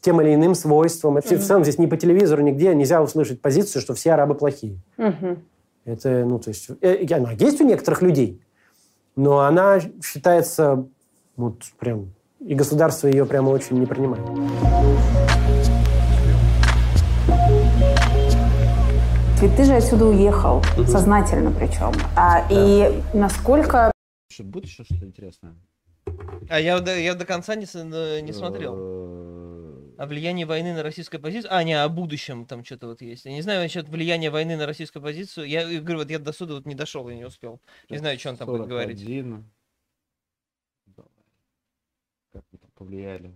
тем 0.00 0.20
или 0.20 0.34
иным 0.34 0.54
свойствам. 0.54 1.18
И 1.18 1.20
в 1.20 1.44
целом 1.44 1.64
здесь 1.64 1.78
ни 1.78 1.86
по 1.86 1.96
телевизору, 1.96 2.42
нигде 2.42 2.74
нельзя 2.74 3.02
услышать 3.02 3.42
позицию, 3.42 3.82
что 3.82 3.94
все 3.94 4.12
арабы 4.12 4.34
плохие. 4.34 4.78
Мгм. 4.96 5.42
Это, 5.84 6.24
ну, 6.24 6.38
то 6.38 6.48
есть, 6.48 6.68
э, 6.80 6.94
и 6.94 7.12
она 7.12 7.32
есть 7.32 7.60
у 7.60 7.64
некоторых 7.64 8.02
людей, 8.02 8.40
но 9.16 9.40
она 9.40 9.80
считается, 10.02 10.86
вот 11.36 11.64
прям, 11.78 12.12
и 12.38 12.54
государство 12.54 13.08
ее 13.08 13.26
прямо 13.26 13.50
очень 13.50 13.78
не 13.78 13.86
принимает. 13.86 14.24
Ведь 19.40 19.56
ты 19.56 19.64
же 19.64 19.72
отсюда 19.74 20.04
уехал, 20.04 20.62
сознательно 20.86 21.50
причем. 21.50 21.92
А, 22.14 22.46
И 22.50 23.02
насколько 23.14 23.90
Что, 24.30 24.44
будет 24.44 24.66
еще 24.66 24.84
что-то 24.84 25.06
интересное? 25.06 25.54
А 26.50 26.60
я, 26.60 26.78
до- 26.80 26.98
я 26.98 27.14
до 27.14 27.24
конца 27.24 27.54
не, 27.54 27.64
э, 27.64 28.20
не 28.20 28.32
смотрел. 28.32 28.74
Э, 28.76 29.94
О 29.96 30.06
влиянии 30.06 30.44
войны 30.44 30.74
на 30.74 30.82
российскую 30.82 31.22
позицию. 31.22 31.54
А, 31.54 31.64
не, 31.64 31.72
о 31.72 31.88
будущем 31.88 32.44
там 32.44 32.64
что-то 32.64 32.88
вот 32.88 33.00
есть. 33.00 33.24
Я 33.24 33.32
не 33.32 33.40
знаю 33.40 33.62
насчет 33.62 33.88
влияния 33.88 34.30
войны 34.30 34.56
на 34.58 34.66
российскую 34.66 35.02
позицию. 35.02 35.46
Я 35.48 35.66
говорю, 35.80 36.00
вот 36.00 36.10
я 36.10 36.18
до 36.18 36.32
суда 36.32 36.54
вот 36.54 36.66
не 36.66 36.74
дошел 36.74 37.08
и 37.08 37.14
не 37.14 37.24
успел. 37.24 37.60
Не 37.88 37.96
знаю, 37.96 38.18
что 38.18 38.30
он 38.30 38.36
там 38.36 38.46
будет 38.46 38.66
говорить. 38.66 38.98
41. 39.00 39.44
Как 42.32 42.44
мы 42.52 42.58
там 42.58 42.70
повлияли 42.74 43.32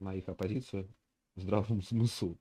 на 0.00 0.12
их 0.14 0.28
оппозицию 0.28 0.88
в 1.36 1.40
здравом 1.42 1.82
смыслу. 1.82 2.36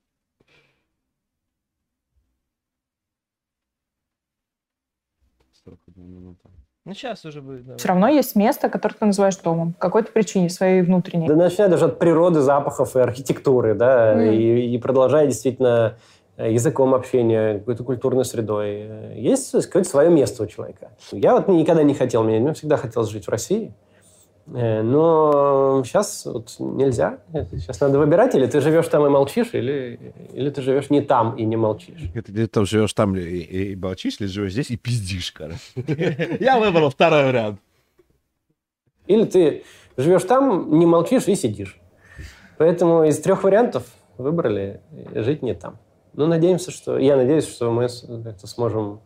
Сорок 5.64 5.80
одна 5.88 5.89
минута. 6.08 6.50
Ну, 6.86 6.94
сейчас 6.94 7.24
уже 7.26 7.42
будет. 7.42 7.66
да. 7.66 7.78
Все 7.78 7.88
равно 7.90 8.08
есть 8.08 8.36
место, 8.36 8.69
которое 8.69 8.95
ты 8.95 9.06
называешь 9.06 9.36
домом. 9.38 9.74
По 9.74 9.80
какой-то 9.82 10.11
причине 10.11 10.50
своей 10.50 10.82
внутренней. 10.82 11.28
Да 11.28 11.36
начиная 11.36 11.69
даже 11.69 11.86
от 11.86 12.00
природы, 12.00 12.40
запахов 12.42 12.95
и 12.95 13.00
архитектуры, 13.00 13.76
да, 13.76 14.14
Мгм. 14.16 14.24
и, 14.32 14.74
и 14.74 14.78
продолжая 14.80 15.28
действительно 15.28 15.98
э, 16.38 16.52
языком 16.53 16.95
общения, 16.95 17.60
какой-то 17.60 17.84
культурной 17.84 18.26
средой. 18.26 18.68
Э, 18.88 19.14
Есть 19.18 19.52
какое-то 19.68 19.90
свое 19.90 20.10
место 20.10 20.44
у 20.44 20.48
человека. 20.48 20.90
Я 21.11 21.36
вот 21.36 21.48
никогда 21.50 21.84
не 21.84 21.94
хотел, 21.94 22.24
мне, 22.24 22.40
мне 22.40 22.53
всегда 22.53 22.78
хотелось 22.78 23.10
жить 23.10 23.26
в 23.26 23.30
России. 23.30 23.74
Э, 24.53 24.82
Но 24.82 25.84
сейчас 25.86 26.26
вот 26.26 26.56
нельзя. 26.60 27.19
Сейчас 27.52 27.80
надо 27.80 28.00
выбирать, 28.00 28.36
или 28.36 28.45
ты 28.48 28.61
живешь 28.61 28.88
там 28.88 29.06
и 29.06 29.10
молчишь, 29.10 29.50
или, 29.53 30.14
или 30.34 30.50
ты 30.50 30.61
живешь 30.61 30.90
не 30.90 31.02
там 31.02 31.36
и 31.36 31.45
не 31.45 31.56
молчишь. 31.56 32.02
Это 32.16 32.34
ты 32.34 32.48
там 32.48 32.66
живешь 32.66 32.94
там 32.94 33.16
и, 33.16 33.22
и, 33.22 33.72
и 33.74 33.76
молчишь, 33.76 34.18
или 34.19 34.28
живешь 34.28 34.53
здесь 34.53 34.72
и 34.72 34.78
пиздишь, 34.78 35.32
короче. 35.32 35.60
Я 36.40 36.60
выбрал 36.60 36.90
второй 36.90 37.26
вариант. 37.26 37.60
Или 39.08 39.26
ты 39.26 39.64
живешь 39.98 40.24
там, 40.24 40.78
не 40.80 40.86
молчишь 40.86 41.28
и 41.28 41.36
сидишь. 41.36 41.80
Поэтому 42.58 43.03
из 43.06 43.19
трех 43.19 43.44
вариантов 43.44 43.86
выбрали 44.18 44.82
жить 45.14 45.42
не 45.42 45.53
там. 45.53 45.78
Ну, 46.14 46.28
надеемся, 46.28 46.72
что... 46.72 46.98
Я 46.98 47.16
надеюсь, 47.16 47.48
что 47.48 47.72
мы 47.72 47.88
сможем 47.88 49.02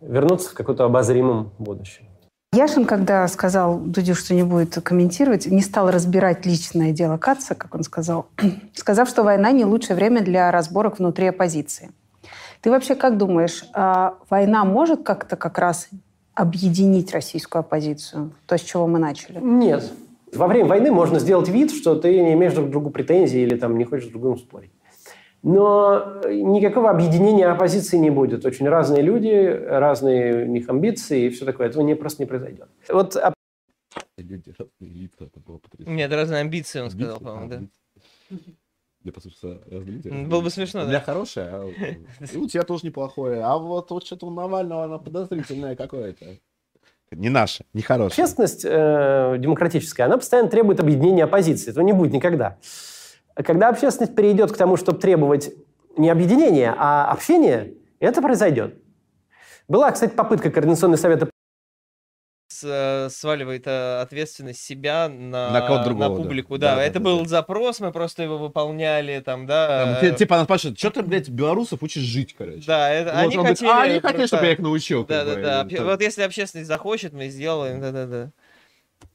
вернуться 0.00 0.50
в 0.50 0.54
каком-то 0.54 0.84
обозримом 0.84 1.52
будущем. 1.58 2.07
Яшин, 2.54 2.86
когда 2.86 3.28
сказал 3.28 3.78
Дудю, 3.78 4.14
что 4.14 4.34
не 4.34 4.42
будет 4.42 4.74
комментировать, 4.82 5.46
не 5.46 5.60
стал 5.60 5.90
разбирать 5.90 6.46
личное 6.46 6.92
дело 6.92 7.18
Каца, 7.18 7.54
как 7.54 7.74
он 7.74 7.82
сказал, 7.82 8.26
сказав, 8.74 9.08
что 9.08 9.22
война 9.22 9.52
не 9.52 9.64
лучшее 9.64 9.96
время 9.96 10.22
для 10.22 10.50
разборок 10.50 10.98
внутри 10.98 11.26
оппозиции. 11.26 11.90
Ты 12.62 12.70
вообще 12.70 12.94
как 12.94 13.18
думаешь, 13.18 13.64
а 13.74 14.16
война 14.30 14.64
может 14.64 15.02
как-то 15.02 15.36
как 15.36 15.58
раз 15.58 15.88
объединить 16.34 17.12
российскую 17.12 17.60
оппозицию? 17.60 18.32
То, 18.46 18.56
с 18.56 18.62
чего 18.62 18.86
мы 18.86 18.98
начали? 18.98 19.38
Нет. 19.40 19.92
Во 20.34 20.46
время 20.46 20.68
войны 20.68 20.90
можно 20.90 21.20
сделать 21.20 21.48
вид, 21.48 21.70
что 21.70 21.94
ты 21.94 22.20
не 22.20 22.32
имеешь 22.32 22.54
друг 22.54 22.68
к 22.68 22.70
другу 22.70 22.90
претензий 22.90 23.42
или 23.42 23.56
там 23.56 23.76
не 23.76 23.84
хочешь 23.84 24.08
с 24.08 24.10
другим 24.10 24.36
спорить. 24.38 24.70
Но 25.42 26.20
никакого 26.28 26.90
объединения 26.90 27.46
оппозиции 27.48 27.96
не 27.96 28.10
будет. 28.10 28.44
Очень 28.44 28.68
разные 28.68 29.02
люди, 29.02 29.28
разные 29.66 30.44
у 30.44 30.48
них 30.48 30.68
амбиции 30.68 31.26
и 31.26 31.30
все 31.30 31.44
такое. 31.44 31.68
Этого 31.68 31.82
не, 31.82 31.94
просто 31.94 32.22
не 32.22 32.26
произойдет. 32.26 32.68
Вот 32.88 33.16
Люди, 34.16 34.52
разные 34.58 34.90
лица, 34.92 35.24
это 35.26 35.38
было 35.38 35.58
потрясающе. 35.58 35.96
Нет, 35.96 36.12
разные 36.12 36.40
амбиции, 36.40 36.80
он 36.80 36.90
сказал, 36.90 37.20
по-моему, 37.20 37.48
да. 37.48 37.60
Я 39.04 39.12
послушал, 39.12 39.60
разные 39.70 39.96
разные 40.02 40.26
было 40.26 40.40
бы 40.40 40.46
лица. 40.46 40.56
смешно, 40.56 40.80
У 40.80 40.82
да. 40.84 40.88
меня 40.90 41.00
хорошее, 41.00 41.48
а 41.52 41.64
у- 41.66 41.70
и 42.34 42.36
у 42.36 42.48
тебя 42.48 42.64
тоже 42.64 42.84
неплохое. 42.86 43.40
А 43.42 43.56
вот, 43.56 43.90
вот 43.92 44.04
что-то 44.04 44.26
у 44.26 44.30
Навального, 44.30 44.84
оно 44.84 44.98
подозрительное 44.98 45.76
какое-то. 45.76 46.26
Не 47.12 47.28
наше, 47.30 47.64
не 47.72 47.80
хорошее. 47.82 48.08
общественность 48.24 48.64
э, 48.68 49.36
демократическая, 49.38 50.02
она 50.04 50.18
постоянно 50.18 50.50
требует 50.50 50.80
объединения 50.80 51.24
оппозиции. 51.24 51.70
Этого 51.70 51.84
не 51.84 51.92
будет 51.92 52.12
никогда. 52.12 52.58
Когда 53.44 53.68
общественность 53.68 54.14
перейдет 54.14 54.52
к 54.52 54.56
тому, 54.56 54.76
чтобы 54.76 54.98
требовать 54.98 55.52
не 55.96 56.10
объединения, 56.10 56.74
а 56.76 57.10
общения, 57.10 57.72
это 58.00 58.20
произойдет. 58.22 58.74
Была, 59.68 59.90
кстати, 59.92 60.12
попытка 60.12 60.50
Координационного 60.50 60.98
совета 60.98 61.28
э, 62.64 63.08
сваливает 63.10 63.66
э, 63.66 64.00
ответственность 64.00 64.60
себя 64.62 65.08
на, 65.08 65.50
На 65.50 65.84
другого, 65.84 66.16
да. 66.16 66.22
публику. 66.22 66.58
Да, 66.58 66.70
Да, 66.70 66.76
да, 66.76 66.82
это 66.82 66.98
да, 66.98 67.04
был 67.04 67.20
да. 67.22 67.28
запрос, 67.28 67.78
мы 67.80 67.92
просто 67.92 68.22
его 68.22 68.38
выполняли, 68.38 69.20
там, 69.20 69.46
да. 69.46 69.98
Там, 70.00 70.10
ти- 70.10 70.16
Типа 70.16 70.36
она 70.36 70.44
спрашивает, 70.44 70.78
что 70.78 70.90
ты, 70.90 71.02
блядь, 71.02 71.28
белорусов 71.28 71.82
учишь 71.82 72.02
жить, 72.02 72.34
короче? 72.36 72.62
Да, 72.66 72.90
это, 72.90 73.10
Вот 73.12 73.18
они 73.18 73.36
он 73.36 73.42
говорит, 73.44 73.58
хотели... 73.58 73.70
а, 73.70 73.82
они 73.82 74.00
хотели, 74.00 74.26
чтобы 74.26 74.46
я 74.46 74.52
их 74.52 74.58
научил. 74.58 75.04
Да, 75.06 75.24
да, 75.24 75.34
бы, 75.34 75.42
да. 75.42 75.64
там- 75.64 75.84
Вот 75.86 76.00
если 76.00 76.22
общественность 76.22 76.68
захочет, 76.68 77.12
мы 77.12 77.28
сделаем, 77.28 77.80
да, 77.80 77.92
да, 77.92 78.06
да. 78.06 78.30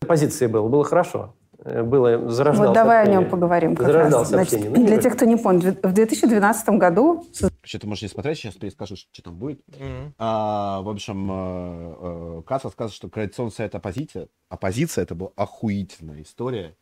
оппозиции 0.01 0.47
было. 0.47 0.67
Было 0.69 0.83
хорошо. 0.85 1.33
Э, 1.65 1.83
Было, 1.83 2.29
зарождалось 2.29 2.67
Вот 2.69 2.73
давай 2.73 2.97
о 2.97 3.01
общение. 3.01 3.21
нем 3.21 3.29
поговорим. 3.29 3.75
Как 3.75 3.87
раз. 3.87 3.93
Зарождалось 3.93 4.27
Значит, 4.29 4.53
общение. 4.53 4.77
Ну, 4.77 4.85
для 4.85 5.01
тех, 5.01 5.15
кто 5.15 5.25
не 5.25 5.37
понял, 5.37 5.59
в 5.83 5.93
2012 5.93 6.69
году 6.69 7.25
Вообще, 7.41 7.79
ты 7.79 7.87
можешь 7.87 8.01
не 8.03 8.07
смотреть, 8.09 8.37
сейчас 8.37 8.55
перескажу, 8.55 8.95
что 8.95 9.21
там 9.23 9.35
будет. 9.35 9.61
Мгм. 9.67 10.13
А, 10.17 10.81
в 10.81 10.89
общем, 10.89 11.29
э, 11.31 11.95
э, 11.99 12.41
Кац 12.45 12.65
рассказывает, 12.65 12.93
что 12.95 13.09
Коалиционный 13.09 13.51
совет 13.51 13.75
оппозиция, 13.75 14.27
оппозиция 14.49 15.03
это 15.03 15.15
была 15.15 15.31
охуительная 15.35 16.21
история. 16.21 16.75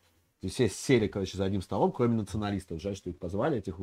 Все 0.48 0.68
сели, 0.68 1.06
короче, 1.06 1.36
за 1.36 1.44
одним 1.44 1.62
столом, 1.62 1.92
кроме 1.92 2.16
националистов. 2.16 2.80
Жаль, 2.80 2.96
что 2.96 3.10
их 3.10 3.18
позвали, 3.18 3.58
этих, 3.58 3.76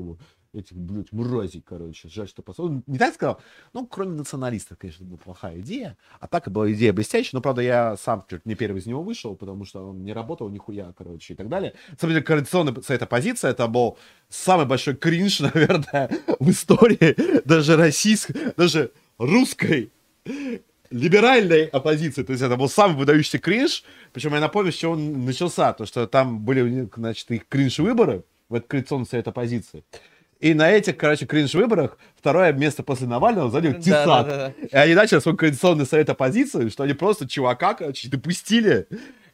этих 0.53 0.75
блядь, 0.75 1.11
мразей, 1.13 1.61
короче. 1.65 2.09
Жаль, 2.09 2.27
что 2.27 2.41
позвали. 2.41 2.81
Не 2.85 2.97
так 2.97 3.13
сказал, 3.13 3.39
ну, 3.71 3.87
кроме 3.87 4.15
националистов, 4.15 4.77
конечно, 4.77 5.05
была 5.05 5.17
плохая 5.17 5.59
идея. 5.61 5.97
А 6.19 6.27
так 6.27 6.47
и 6.47 6.49
была 6.49 6.69
идея 6.73 6.91
блестящая. 6.91 7.37
Но, 7.37 7.41
правда, 7.41 7.61
я 7.61 7.95
сам 7.95 8.25
чуть 8.29 8.45
не 8.45 8.55
первый 8.55 8.79
из 8.79 8.85
него 8.87 9.01
вышел, 9.01 9.37
потому 9.37 9.63
что 9.63 9.89
он 9.89 10.03
не 10.03 10.11
работал 10.11 10.49
нихуя, 10.49 10.93
короче, 10.97 11.33
и 11.33 11.37
так 11.37 11.47
далее. 11.47 11.75
Деле, 12.01 12.21
Коалиционный 12.21 12.83
совет 12.83 13.03
оппозиция, 13.03 13.51
это 13.51 13.67
был 13.67 13.97
самый 14.27 14.65
большой 14.65 14.95
кринж, 14.95 15.39
наверное, 15.53 16.09
в 16.39 16.49
истории 16.49 17.41
даже 17.47 17.77
российской, 17.77 18.53
даже 18.57 18.91
русской 19.17 19.91
либеральной 20.91 21.65
оппозиции. 21.65 22.23
То 22.23 22.31
есть 22.31 22.43
это 22.43 22.55
был 22.55 22.69
самый 22.69 22.97
выдающийся 22.97 23.39
кринж. 23.39 23.83
Причем 24.13 24.33
я 24.33 24.39
напомню, 24.39 24.71
с 24.71 24.75
чего 24.75 24.93
он 24.93 25.25
начался. 25.25 25.73
То, 25.73 25.85
что 25.85 26.07
там 26.07 26.39
были, 26.39 26.89
значит, 26.95 27.29
их 27.31 27.47
кринж-выборы 27.47 28.23
в 28.49 28.55
этот 28.55 28.69
коалиционный 28.69 29.05
совет 29.05 29.27
оппозиции. 29.27 29.83
И 30.39 30.53
на 30.53 30.71
этих, 30.71 30.95
короче, 30.95 31.25
кринж-выборах 31.25 31.97
второе 32.15 32.53
место 32.53 32.81
после 32.81 33.07
Навального 33.07 33.51
занял 33.51 33.73
Да, 33.73 33.79
Тисак. 33.79 34.05
да, 34.05 34.23
да, 34.23 34.53
да. 34.61 34.67
И 34.67 34.75
они 34.83 34.95
начали 34.95 35.19
свой 35.19 35.35
коалиционный 35.35 35.85
совет 35.85 36.09
оппозиции, 36.09 36.69
что 36.69 36.83
они 36.83 36.93
просто 36.93 37.27
чувака, 37.27 37.73
короче, 37.73 38.07
допустили, 38.09 38.87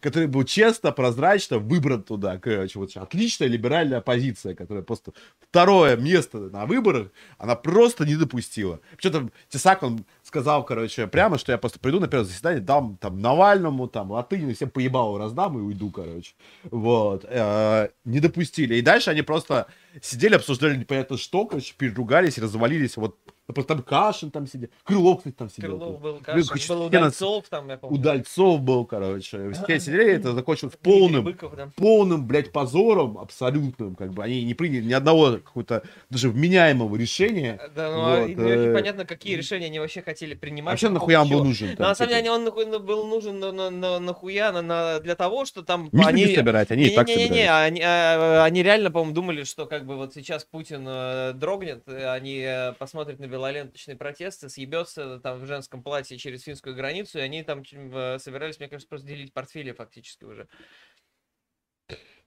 который 0.06 0.28
был 0.28 0.44
честно, 0.44 0.92
прозрачно 0.92 1.58
выбран 1.58 2.04
туда. 2.04 2.38
Короче, 2.38 2.78
вот 2.78 2.96
отличная 2.96 3.48
либеральная 3.48 4.02
позиция, 4.02 4.54
которая 4.54 4.84
просто 4.84 5.14
второе 5.40 5.98
место 5.98 6.38
на 6.38 6.68
выборах, 6.68 7.08
она 7.40 7.56
просто 7.56 8.06
не 8.06 8.16
допустила. 8.16 8.82
Причем 8.96 9.32
Тесак, 9.50 9.82
он 9.82 10.06
сказал, 10.22 10.64
короче, 10.64 11.08
прямо, 11.08 11.40
что 11.40 11.52
я 11.52 11.58
просто 11.58 11.80
приду 11.80 12.00
на 12.00 12.08
первое 12.08 12.26
заседание, 12.26 12.62
дам 12.62 12.98
там 13.02 13.20
Навальному, 13.20 13.88
там, 13.88 14.12
Латынину, 14.12 14.54
всем 14.54 14.70
поебалу 14.70 15.18
раздам 15.18 15.58
и 15.58 15.62
уйду, 15.62 15.90
короче. 15.90 16.34
Вот. 16.66 17.26
Э, 17.28 17.90
не 18.04 18.20
допустили. 18.20 18.76
И 18.76 18.82
дальше 18.84 19.10
они 19.10 19.24
просто 19.24 19.66
сидели, 20.04 20.36
обсуждали 20.36 20.76
непонятно 20.76 21.18
что, 21.18 21.48
короче, 21.48 21.74
переругались, 21.76 22.38
развалились. 22.38 22.96
Вот 22.96 23.18
там 23.54 23.84
Кашин 23.84 24.32
там 24.32 24.48
сидел. 24.48 24.70
Крылов, 24.84 25.20
кстати, 25.20 25.36
там 25.36 25.50
сидел. 25.50 25.78
Крылов 25.78 26.02
был, 26.02 26.14
Блин, 26.14 26.46
Кашин, 26.46 26.76
был 26.78 26.88
хрена- 26.88 26.88
Удальцов 26.88 27.46
там, 27.50 27.70
я 27.70 27.78
помню. 27.78 27.96
Удальцов 28.00 28.62
был, 28.62 28.86
короче. 28.86 29.52
Все 29.52 29.80
сидели, 29.80 30.14
это 30.14 30.34
закончилось 30.34 30.74
полным, 30.82 31.24
Быков, 31.24 31.56
да. 31.56 31.70
полным, 31.76 32.26
блядь, 32.26 32.52
позором 32.52 33.18
абсолютным. 33.18 33.96
Как 33.96 34.14
бы 34.14 34.24
они 34.24 34.44
не 34.44 34.54
приняли 34.54 34.84
ни 34.86 34.94
одного 34.94 35.34
какого-то 35.34 35.84
даже 36.10 36.30
вменяемого 36.30 36.96
решения. 36.96 37.60
Да, 37.76 37.92
ну, 37.92 38.02
а 38.02 38.22
Вот, 38.22 38.30
э, 38.30 38.70
непонятно, 38.70 39.06
какие 39.06 39.36
решения 39.36 39.68
они 39.68 39.80
вообще 39.80 40.02
хотели 40.02 40.34
принимать. 40.34 40.74
Вообще 40.74 40.88
по 40.88 40.94
нахуя 40.94 41.22
он 41.22 41.30
был 41.30 41.44
нужен? 41.44 41.70
Ну, 41.72 41.76
там, 41.76 41.88
на 41.90 41.96
самом 41.96 42.10
типа? 42.10 42.20
деле 42.22 42.32
он 42.32 42.44
нахуй 42.46 42.66
на- 42.66 42.80
был 42.80 43.06
нужен 43.08 43.40
на, 43.40 43.52
на, 43.52 43.70
на- 43.70 44.00
нахуя 44.00 44.52
на, 44.52 44.62
на- 44.62 45.00
для 45.00 45.16
того, 45.16 45.46
что 45.46 45.62
там 45.64 45.90
Митинги 45.92 46.24
они... 46.24 46.36
собирать, 46.36 46.72
они 46.72 46.86
и 46.86 46.96
так 46.96 47.08
Не-не-не, 47.08 47.28
собирались. 47.28 47.68
они, 47.72 47.82
а, 47.84 48.44
они 48.46 48.64
реально, 48.64 48.92
по-моему, 48.92 49.14
думали, 49.14 49.44
что 49.44 49.66
как 49.66 49.86
бы 49.86 49.96
вот 49.98 50.14
сейчас 50.14 50.44
Путин 50.44 50.84
э, 50.88 51.34
дрогнет, 51.34 51.88
они 51.88 52.40
э, 52.40 52.74
посмотрят 52.74 53.20
на 53.20 53.26
белоленточные 53.36 53.98
протесты, 53.98 54.48
съебется 54.50 55.20
там 55.20 55.40
в 55.40 55.46
женском 55.46 55.84
платье 55.84 56.18
через 56.18 56.44
финскую 56.44 56.74
границу, 56.76 57.20
и 57.20 57.22
они 57.22 57.44
там 57.44 57.64
э, 57.72 58.18
собирались, 58.20 58.60
мне 58.60 58.70
кажется, 58.70 58.88
просто 58.88 59.08
делить 59.08 59.34
портфели 59.34 59.74
фактически 59.74 60.24
уже. 60.24 60.48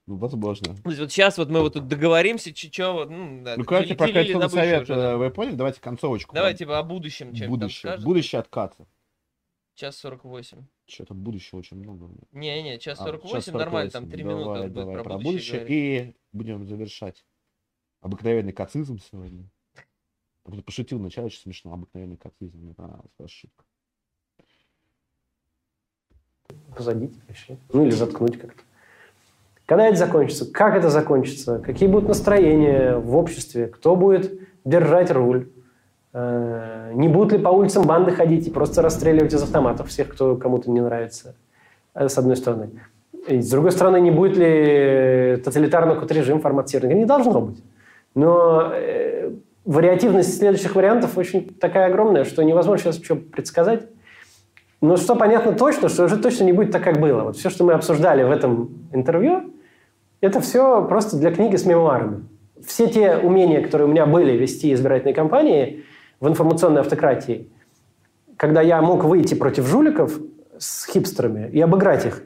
Ну, 0.05 0.15
возможно. 0.17 0.75
То 0.75 0.89
есть 0.89 0.99
вот 0.99 1.11
сейчас 1.11 1.37
вот 1.37 1.49
мы 1.49 1.61
вот 1.61 1.73
тут 1.73 1.87
договоримся, 1.87 2.53
че 2.53 2.91
вот, 2.91 3.09
ну, 3.09 3.43
да, 3.43 3.55
Ну, 3.57 3.63
короче, 3.63 3.95
про 3.95 4.07
добычу 4.07 4.49
совет 4.49 4.83
уже, 4.83 4.95
да. 4.95 5.11
э, 5.13 5.17
вы 5.17 5.29
поняли? 5.31 5.55
Давайте 5.55 5.81
концовочку. 5.81 6.33
Давай, 6.35 6.51
вам. 6.51 6.57
типа, 6.57 6.79
о 6.79 6.83
будущем 6.83 7.33
чем 7.33 7.49
будущее. 7.49 7.93
там 7.93 8.03
Будущее 8.03 8.39
отката. 8.39 8.87
Час 9.75 9.97
48. 9.97 10.65
Что 10.87 11.05
там 11.05 11.17
будущего 11.23 11.59
очень 11.59 11.77
много. 11.77 12.09
Не-не, 12.31 12.77
час 12.79 12.99
А, 12.99 13.03
48, 13.05 13.35
час 13.35 13.47
нормально, 13.53 13.91
там 13.91 14.03
48. 14.05 14.11
3 14.11 14.23
давай, 14.23 14.43
минуты 14.43 14.61
будет 14.61 14.73
давай 14.73 14.95
про, 14.95 15.03
про 15.03 15.17
будущее. 15.17 15.59
будущее. 15.61 16.09
И 16.09 16.15
будем 16.33 16.65
завершать. 16.65 17.25
Обыкновенный 18.01 18.53
кацизм 18.53 18.99
сегодня. 18.99 19.49
Я 20.49 20.51
просто 20.51 20.65
пошутил 20.65 20.97
вначале, 20.97 21.27
очень 21.27 21.41
смешно. 21.41 21.73
Обыкновенный 21.73 22.17
кацизм. 22.17 22.57
Мне 22.57 22.73
понравилась 22.73 23.11
ваша 23.19 23.35
шутка. 23.35 23.63
Посадить 26.75 27.13
вообще. 27.27 27.57
Ну 27.71 27.83
или 27.83 27.91
заткнуть 27.91 28.39
как-то. 28.39 28.63
Когда 29.67 29.85
это 29.85 29.97
закончится? 29.97 30.51
Как 30.51 30.75
это 30.75 30.89
закончится? 30.89 31.59
Какие 31.59 31.87
будут 31.87 32.07
настроения 32.07 32.97
в 32.97 33.15
обществе? 33.15 33.67
Кто 33.67 33.95
будет 33.95 34.39
держать 34.65 35.11
руль? 35.11 35.51
Э, 36.13 36.93
Не 36.95 37.09
будут 37.09 37.33
ли 37.33 37.37
по 37.37 37.49
улицам 37.49 37.85
банды 37.85 38.09
ходить 38.09 38.47
и 38.47 38.49
просто 38.49 38.81
расстреливать 38.81 39.31
из 39.31 39.43
автоматов 39.43 39.89
всех, 39.89 40.09
кто 40.09 40.35
кому-то 40.35 40.71
не 40.71 40.81
нравится? 40.81 41.35
Э, 41.93 42.09
С 42.09 42.17
одной 42.17 42.37
стороны. 42.37 42.71
И 43.27 43.39
с 43.39 43.51
другой 43.51 43.71
стороны, 43.71 44.01
не 44.01 44.09
будет 44.09 44.35
ли 44.35 45.39
тоталитарный 45.43 45.93
какой-то 45.93 46.15
режим 46.15 46.41
форматирования? 46.41 46.95
Не 46.95 47.05
должно 47.05 47.39
быть. 47.39 47.63
Но 48.15 48.71
э, 48.73 49.08
вариативность 49.69 50.35
следующих 50.35 50.73
вариантов 50.73 51.15
очень 51.15 51.47
такая 51.47 51.89
огромная, 51.89 52.23
что 52.23 52.43
невозможно 52.43 52.91
сейчас 52.91 53.03
что 53.03 53.15
предсказать. 53.15 53.87
Но 54.81 54.97
что 54.97 55.15
понятно 55.15 55.51
точно, 55.51 55.89
что 55.89 56.05
уже 56.05 56.17
точно 56.17 56.45
не 56.45 56.53
будет 56.53 56.71
так, 56.71 56.83
как 56.83 56.99
было. 56.99 57.21
Вот 57.21 57.37
все, 57.37 57.51
что 57.51 57.63
мы 57.63 57.73
обсуждали 57.73 58.23
в 58.23 58.31
этом 58.31 58.89
интервью, 58.91 59.53
это 60.21 60.41
все 60.41 60.83
просто 60.87 61.17
для 61.17 61.31
книги 61.31 61.55
с 61.55 61.65
мемуарами. 61.65 62.25
Все 62.65 62.87
те 62.87 63.17
умения, 63.17 63.61
которые 63.61 63.87
у 63.87 63.91
меня 63.91 64.07
были 64.07 64.31
вести 64.31 64.73
избирательные 64.73 65.13
кампании 65.13 65.83
в 66.19 66.27
информационной 66.27 66.81
автократии, 66.81 67.47
когда 68.37 68.61
я 68.61 68.81
мог 68.81 69.03
выйти 69.03 69.35
против 69.35 69.67
жуликов 69.67 70.19
с 70.57 70.87
хипстерами 70.87 71.47
и 71.51 71.61
обыграть 71.61 72.07
их. 72.07 72.23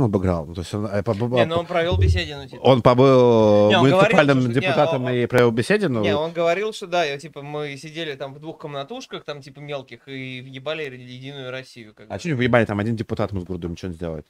Он 0.00 0.04
обыграл. 0.04 0.46
Ну, 0.46 0.54
То 0.54 0.60
есть 0.60 0.72
он, 0.74 0.86
э, 0.86 1.02
Не, 1.04 1.44
ну 1.46 1.56
он 1.56 1.66
провел 1.66 1.96
беседину, 1.98 2.46
типа. 2.48 2.60
он 2.62 2.82
побыл 2.82 3.68
Не, 3.68 3.78
он 3.78 3.82
говорил, 3.82 3.96
муниципальным 3.96 4.46
не, 4.46 4.54
депутатом 4.54 5.04
он- 5.06 5.12
и 5.12 5.26
провел 5.26 5.50
беседину. 5.50 6.02
Не, 6.02 6.14
он 6.14 6.32
говорил, 6.32 6.72
что 6.72 6.86
да, 6.86 7.04
я, 7.04 7.18
типа, 7.18 7.42
мы 7.42 7.76
сидели 7.76 8.14
там 8.14 8.32
в 8.32 8.38
двух 8.38 8.58
комнатушках, 8.58 9.24
там, 9.24 9.42
типа, 9.42 9.58
мелких, 9.58 10.06
и 10.06 10.40
въебали 10.40 10.84
Единую 10.84 11.50
Россию. 11.50 11.94
Как. 11.94 12.06
А 12.10 12.18
что 12.20 12.28
не 12.28 12.34
выебали, 12.34 12.64
там 12.64 12.78
один 12.78 12.94
депутат 12.94 13.32
мы 13.32 13.40
с 13.40 13.44
Гурдом, 13.44 13.76
что 13.76 13.88
он 13.88 13.94
сделает? 13.94 14.26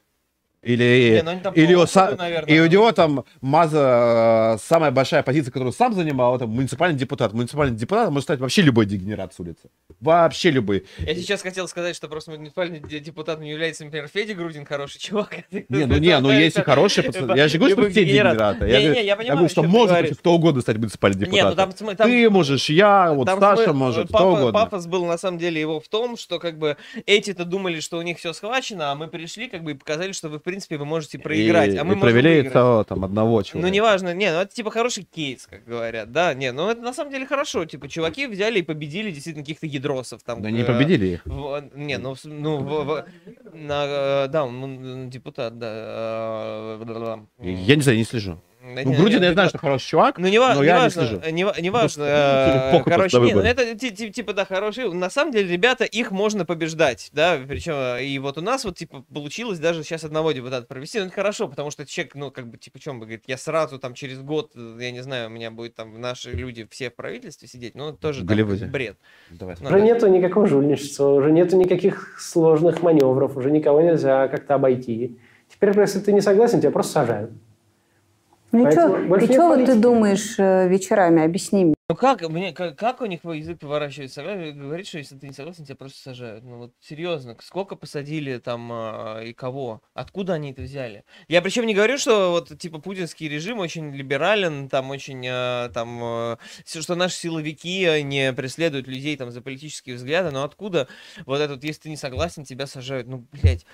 Или, 0.63 1.13
Не, 1.17 1.23
ну 1.23 1.31
они 1.31 1.41
там 1.41 1.55
или 1.55 1.75
он 1.75 1.87
са- 1.87 2.17
наверное, 2.17 2.53
и 2.53 2.59
у 2.59 2.67
него 2.67 2.91
там 2.91 3.25
Маза, 3.41 4.57
э, 4.57 4.59
самая 4.61 4.91
большая 4.91 5.23
позиция, 5.23 5.53
которую 5.53 5.73
сам 5.73 5.95
занимал, 5.95 6.35
это 6.35 6.47
муниципальный 6.49 6.99
депутат. 6.99 7.33
Муниципальный 7.33 7.77
депутат 7.77 8.11
может 8.11 8.25
стать 8.25 8.41
вообще 8.41 8.63
любой 8.63 8.87
дегенерат 8.87 9.33
с 9.35 9.39
улицы. 9.41 9.69
Вообще 10.01 10.51
любой. 10.51 10.85
Я 10.99 11.15
сейчас 11.15 11.43
хотел 11.43 11.69
сказать, 11.69 11.95
что 11.95 12.09
просто 12.09 12.33
муниципальный 12.33 12.81
де- 12.81 12.99
депутатом 12.99 13.45
является, 13.45 13.85
например, 13.85 14.09
Федя 14.13 14.35
Грудин, 14.35 14.65
хороший 14.67 14.99
чувак. 14.99 15.37
Не, 15.51 15.87
ну 15.87 15.97
не, 15.99 16.19
ну 16.19 16.31
есть 16.31 16.59
и 16.59 16.63
хорошие 16.63 17.05
пацаны. 17.05 17.37
Я 17.37 17.47
же 17.47 17.59
говорю, 17.59 17.75
что 17.77 17.91
все 17.91 18.05
дегенераты. 18.05 18.67
Я, 18.67 18.81
Не, 18.81 19.15
говорю- 19.15 19.43
не, 19.43 19.49
что 19.49 19.63
может 19.63 20.19
кто 20.19 20.35
угодно 20.35 20.61
стать 20.61 20.77
муниципальным 20.79 21.21
Не, 21.21 21.43
ну 21.45 21.51
депутатом. 21.51 21.73
Ты 21.97 22.31
можешь, 22.31 22.69
я, 22.69 23.13
вот 23.13 23.29
Саша 23.29 23.73
может, 23.73 24.09
пафос, 24.11 24.21
кто 24.27 24.33
угодно. 24.33 24.53
Пафос 24.53 24.87
был 24.87 25.05
на 25.07 25.19
самом 25.19 25.39
деле 25.39 25.61
его 25.61 25.79
в 25.81 25.89
том, 25.89 26.17
что 26.17 26.41
как 26.41 26.59
бы 26.59 26.77
эти-то 27.07 27.45
думали, 27.45 27.79
что 27.81 27.99
у 27.99 28.03
них 28.03 28.19
все 28.19 28.33
схвачено, 28.33 28.91
а 28.91 28.95
мы 28.97 29.07
пришли 29.09 29.49
как 29.49 29.63
бы 29.63 29.71
и 29.73 29.75
показали, 29.75 30.13
что 30.13 30.29
вы 30.29 30.39
в 30.39 30.48
принципе 30.49 30.77
вы 30.79 30.85
можете 30.85 31.19
проиграть, 31.19 31.75
И- 31.75 31.77
а 31.77 31.85
мы 31.85 31.95
и 31.95 32.01
провели 32.01 32.31
выиграть. 32.35 32.53
целого 32.53 32.85
там 32.85 33.05
одного 33.05 33.43
человека. 33.43 33.67
Ну, 33.69 33.75
неважно, 33.75 34.15
не, 34.15 34.33
ну 34.33 34.39
это 34.41 34.55
типа 34.55 34.71
хороший 34.71 35.05
кейс, 35.05 35.47
как 35.47 35.65
говорят, 35.65 36.11
да, 36.13 36.35
не, 36.35 36.53
ну 36.53 36.69
это 36.71 36.81
на 36.83 36.93
самом 36.95 37.11
деле 37.13 37.27
хорошо, 37.27 37.65
типа 37.65 37.89
чуваки 37.89 38.27
взяли 38.27 38.59
и 38.61 38.63
победили 38.63 39.11
действительно 39.11 39.45
каких-то 39.45 39.67
ядросов 39.67 40.23
там. 40.23 40.43
Да 40.43 40.51
не 40.51 40.63
э, 40.63 40.65
победили 40.65 41.07
их. 41.07 41.23
в- 41.27 41.71
не, 41.75 41.99
ну, 41.99 42.15
ну, 42.25 42.57
в- 42.59 42.85
в- 42.85 43.05
на, 43.55 43.85
э, 44.25 44.29
да, 44.29 44.45
он 44.45 44.65
м, 44.65 45.11
депутат, 45.11 45.59
да. 45.59 45.69
э. 45.71 47.19
Я 47.41 47.77
не 47.77 47.83
знаю, 47.83 47.99
не 47.99 48.05
слежу. 48.05 48.39
Да 48.75 48.83
Ну, 48.85 48.91
не, 48.91 48.97
Грудин, 48.97 49.21
не, 49.21 49.27
я 49.27 49.33
знаю, 49.33 49.35
депутат. 49.35 49.49
что 49.51 49.59
хороший 49.59 49.87
чувак, 49.89 50.19
Ну, 50.19 50.29
не, 50.29 50.39
но 50.39 50.61
не 50.61 50.67
я 50.67 50.75
не 50.75 50.81
важно, 50.81 51.03
слежу. 51.07 51.21
не, 51.31 51.63
не 51.63 51.71
важно. 51.71 52.05
Э, 52.05 52.83
Короче, 52.85 53.17
не, 53.19 53.23
ну 53.23 53.29
выборы. 53.41 53.49
это 53.49 53.75
ти- 53.75 53.91
ти- 53.91 54.11
типа, 54.11 54.33
да, 54.35 54.45
хорошие. 54.45 54.93
На 54.93 55.11
самом 55.11 55.33
деле, 55.33 55.51
ребята, 55.51 55.85
их 55.85 56.11
можно 56.11 56.45
побеждать, 56.45 57.11
да, 57.13 57.39
причем, 57.49 57.75
и 58.03 58.19
вот 58.19 58.39
у 58.39 58.41
нас 58.43 58.65
вот, 58.65 58.77
типа, 58.77 59.05
получилось 59.13 59.59
даже 59.59 59.83
сейчас 59.85 60.05
одного 60.05 60.33
депутата 60.33 60.67
провести, 60.67 60.99
ну, 60.99 61.07
это 61.07 61.15
хорошо, 61.15 61.49
потому 61.49 61.71
что 61.71 61.87
человек, 61.87 62.15
ну, 62.15 62.31
как 62.31 62.47
бы, 62.49 62.59
типа, 62.59 62.79
чем 62.79 62.99
бы, 63.01 63.07
говорит, 63.07 63.25
я 63.27 63.37
сразу 63.37 63.79
там 63.79 63.95
через 63.95 64.21
год, 64.21 64.53
э, 64.55 64.77
я 64.81 64.91
не 64.91 65.03
знаю, 65.03 65.29
у 65.29 65.31
меня 65.31 65.51
будет 65.51 65.75
там 65.75 66.01
наши 66.01 66.31
люди 66.33 66.67
все 66.71 66.91
в 66.91 66.95
правительстве 66.97 67.49
сидеть, 67.49 67.75
ну, 67.75 67.89
это 67.91 67.99
тоже 67.99 68.25
там, 68.25 68.37
бред. 68.71 68.97
Давай. 69.31 69.57
Ну, 69.61 69.69
Уже 69.69 69.79
да. 69.79 69.85
нету 69.85 70.07
никакого 70.09 70.47
жульничества, 70.47 71.09
уже 71.09 71.31
нету 71.33 71.57
никаких 71.57 72.19
сложных 72.21 72.83
маневров, 72.83 73.37
уже 73.37 73.51
никого 73.51 73.81
нельзя 73.81 74.29
как-то 74.29 74.55
обойти. 74.55 75.19
Теперь, 75.53 75.79
если 75.79 76.01
ты 76.01 76.13
не 76.13 76.21
согласен, 76.21 76.61
тебя 76.61 76.71
просто 76.71 76.93
сажают. 76.93 77.31
Ну 78.51 78.61
и 78.61 78.65
Поэтому 78.65 78.97
что 78.97 79.07
больше 79.09 79.27
нет 79.29 79.39
вот 79.41 79.65
ты 79.67 79.75
думаешь 79.75 80.39
э, 80.39 80.69
вечерами? 80.69 81.23
Объясни 81.23 81.65
мне. 81.67 81.75
Ну 81.91 81.97
как, 81.97 82.27
мне, 82.29 82.53
как, 82.53 82.77
как 82.79 83.01
у 83.01 83.07
них 83.07 83.25
язык 83.25 83.59
поворачивается? 83.61 84.17
Согласен- 84.17 84.59
Говорит, 84.59 84.87
что 84.87 84.99
если 84.99 85.17
ты 85.17 85.27
не 85.27 85.33
согласен, 85.33 85.65
тебя 85.65 85.77
просто 85.77 85.99
сажают. 86.03 86.45
Ну 86.45 86.59
вот 86.59 86.73
серьезно, 86.81 87.35
сколько 87.41 87.77
посадили 87.77 88.37
там 88.39 88.71
а, 88.71 89.21
и 89.23 89.33
кого? 89.33 89.81
Откуда 89.95 90.35
они 90.35 90.53
это 90.53 90.63
взяли? 90.63 91.05
Я 91.29 91.41
причем 91.41 91.65
не 91.67 91.75
говорю, 91.75 91.97
что 91.97 92.31
вот 92.31 92.59
типа 92.59 92.79
путинский 92.79 93.29
режим 93.29 93.59
очень 93.59 93.95
либерален, 93.95 94.69
там 94.69 94.91
очень 94.91 95.25
а, 95.29 95.71
там 95.71 96.37
всё, 96.65 96.83
что 96.83 96.95
наши 96.95 97.17
силовики 97.17 98.03
не 98.03 98.33
преследуют 98.35 98.87
людей 98.87 99.17
там 99.17 99.31
за 99.31 99.41
политические 99.41 99.97
взгляды, 99.97 100.31
но 100.31 100.45
откуда 100.45 100.89
вот 101.25 101.41
этот, 101.41 101.65
если 101.65 101.83
ты 101.83 101.89
не 101.91 101.97
согласен, 101.97 102.45
тебя 102.45 102.67
сажают? 102.67 103.09
Ну, 103.09 103.25
блядь, 103.33 103.65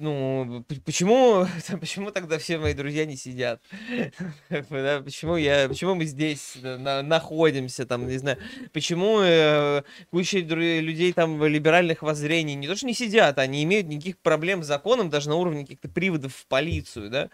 ну 0.00 0.64
почему, 0.84 1.46
почему 1.80 2.10
тогда 2.10 2.38
все 2.38 2.58
мои 2.58 2.74
друзья 2.74 3.06
не 3.06 3.16
сидят? 3.16 3.62
Почему 4.58 5.36
я, 5.36 5.68
почему 5.68 5.94
мы 5.94 6.04
здесь 6.06 6.56
э, 6.62 6.76
на- 6.76 7.02
находимся, 7.02 7.86
там, 7.86 8.06
не 8.06 8.18
знаю, 8.18 8.38
почему 8.72 9.20
э, 9.20 9.82
куча 10.10 10.38
людей 10.38 11.12
там 11.12 11.44
либеральных 11.44 12.02
воззрений 12.02 12.54
не 12.54 12.66
то 12.66 12.76
что 12.76 12.86
не 12.86 12.94
сидят, 12.94 13.38
они 13.38 13.62
имеют 13.64 13.86
никаких 13.86 14.18
проблем 14.18 14.62
с 14.62 14.66
законом 14.66 15.10
даже 15.10 15.28
на 15.28 15.36
уровне 15.36 15.62
каких-то 15.62 15.88
приводов 15.88 16.34
в 16.34 16.46
полицию, 16.46 17.10
да, 17.10 17.30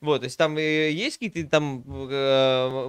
вот, 0.00 0.20
то 0.20 0.24
есть 0.24 0.38
там 0.38 0.56
э, 0.58 0.90
есть 0.90 1.18
какие-то 1.18 1.48
там 1.50 1.84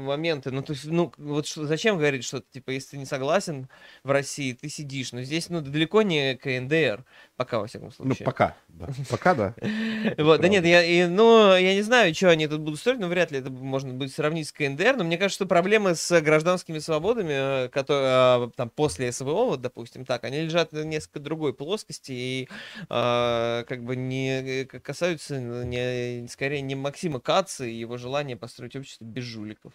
моменты, 0.03 0.51
ну, 0.51 0.61
то 0.61 0.73
есть, 0.73 0.85
ну, 0.85 1.11
вот 1.17 1.47
зачем 1.47 1.97
говорить, 1.97 2.23
что, 2.23 2.41
типа, 2.41 2.71
если 2.71 2.91
ты 2.91 2.97
не 2.97 3.05
согласен 3.05 3.69
в 4.03 4.11
России, 4.11 4.53
ты 4.53 4.69
сидишь, 4.69 5.11
но 5.13 5.23
здесь, 5.23 5.49
ну, 5.49 5.61
далеко 5.61 6.01
не 6.01 6.35
КНДР, 6.35 7.05
пока, 7.41 7.59
во 7.59 7.67
всяком 7.67 7.87
Ну, 7.87 7.93
случае. 8.05 8.25
пока. 8.25 8.55
да. 8.69 8.87
Пока, 9.09 9.35
да. 9.35 9.53
Вот, 10.17 10.41
да 10.41 10.47
нет, 10.47 10.65
я, 10.65 10.83
и, 10.83 11.07
ну, 11.07 11.55
я 11.55 11.73
не 11.73 11.81
знаю, 11.81 12.13
что 12.13 12.29
они 12.29 12.47
тут 12.47 12.61
будут 12.61 12.79
строить, 12.79 12.99
но 12.99 13.07
вряд 13.07 13.31
ли 13.31 13.39
это 13.39 13.49
можно 13.49 13.93
будет 13.93 14.13
сравнить 14.13 14.47
с 14.47 14.51
КНДР, 14.51 14.95
но 14.97 15.03
мне 15.03 15.17
кажется, 15.17 15.35
что 15.35 15.45
проблемы 15.47 15.95
с 15.95 16.09
гражданским 16.21 16.51
гражданскими 16.51 16.79
свободами, 16.79 17.67
которые 17.69 18.51
там 18.55 18.69
после 18.69 19.11
СВО, 19.11 19.45
вот, 19.45 19.61
допустим, 19.61 20.05
так, 20.05 20.23
они 20.23 20.41
лежат 20.41 20.71
на 20.71 20.83
несколько 20.83 21.19
другой 21.19 21.53
плоскости 21.53 22.11
и 22.11 22.49
э, 22.89 23.63
как 23.67 23.83
бы 23.83 23.95
не 23.95 24.65
касаются 24.65 25.39
не, 25.39 26.27
скорее 26.27 26.61
не 26.61 26.75
Максима 26.75 27.19
Каца 27.19 27.65
и 27.65 27.73
его 27.73 27.97
желания 27.97 28.35
построить 28.35 28.75
общество 28.75 29.05
без 29.05 29.23
жуликов. 29.23 29.73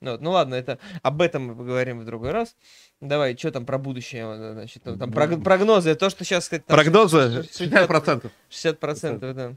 Ну, 0.00 0.12
вот. 0.12 0.20
ну 0.20 0.30
ладно, 0.32 0.54
это 0.54 0.78
об 1.02 1.22
этом 1.22 1.46
мы 1.46 1.54
поговорим 1.54 2.00
в 2.00 2.04
другой 2.04 2.30
раз. 2.30 2.56
Давай, 3.00 3.36
что 3.36 3.50
там 3.50 3.64
про 3.64 3.78
будущее? 3.78 4.52
Значит, 4.52 4.82
ну, 4.84 4.96
там 4.96 5.10
прог- 5.10 5.42
прогнозы, 5.42 5.94
то, 5.94 6.10
что 6.10 6.24
сейчас... 6.24 6.44
Сказать, 6.44 6.66
там, 6.66 6.76
Прогнозы 6.76 7.44
60%. 7.50 8.30
60%, 8.50 9.32
да. 9.32 9.52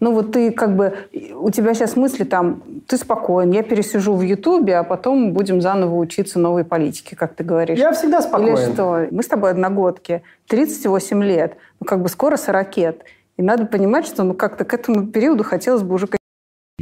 Ну 0.00 0.12
вот 0.12 0.32
ты 0.32 0.50
как 0.50 0.76
бы, 0.76 0.96
у 1.34 1.50
тебя 1.50 1.74
сейчас 1.74 1.96
мысли 1.96 2.24
там, 2.24 2.62
ты 2.86 2.96
спокоен, 2.96 3.50
я 3.52 3.62
пересижу 3.62 4.14
в 4.14 4.22
Ютубе, 4.22 4.78
а 4.78 4.84
потом 4.84 5.32
будем 5.32 5.60
заново 5.60 5.96
учиться 5.96 6.38
новой 6.38 6.64
политике, 6.64 7.16
как 7.16 7.34
ты 7.34 7.44
говоришь. 7.44 7.78
Я 7.78 7.92
всегда 7.92 8.22
спокоен. 8.22 8.56
Или 8.56 8.72
что? 8.72 9.08
Мы 9.10 9.22
с 9.22 9.28
тобой 9.28 9.50
одногодки, 9.50 10.22
38 10.48 11.22
лет, 11.22 11.56
ну 11.80 11.86
как 11.86 12.02
бы 12.02 12.08
скоро 12.08 12.36
40 12.36 12.76
лет. 12.78 13.04
И 13.36 13.42
надо 13.42 13.66
понимать, 13.66 14.06
что 14.06 14.24
ну 14.24 14.34
как-то 14.34 14.64
к 14.64 14.72
этому 14.72 15.06
периоду 15.06 15.44
хотелось 15.44 15.82
бы 15.82 15.94
уже 15.94 16.08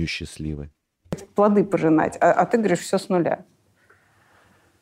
Счастливы. 0.07 0.70
Плоды 1.23 1.65
пожинать, 1.65 2.17
а, 2.20 2.33
а 2.33 2.47
ты 2.47 2.59
говоришь 2.59 2.81
все 2.81 2.99
с 2.99 3.09
нуля. 3.09 3.44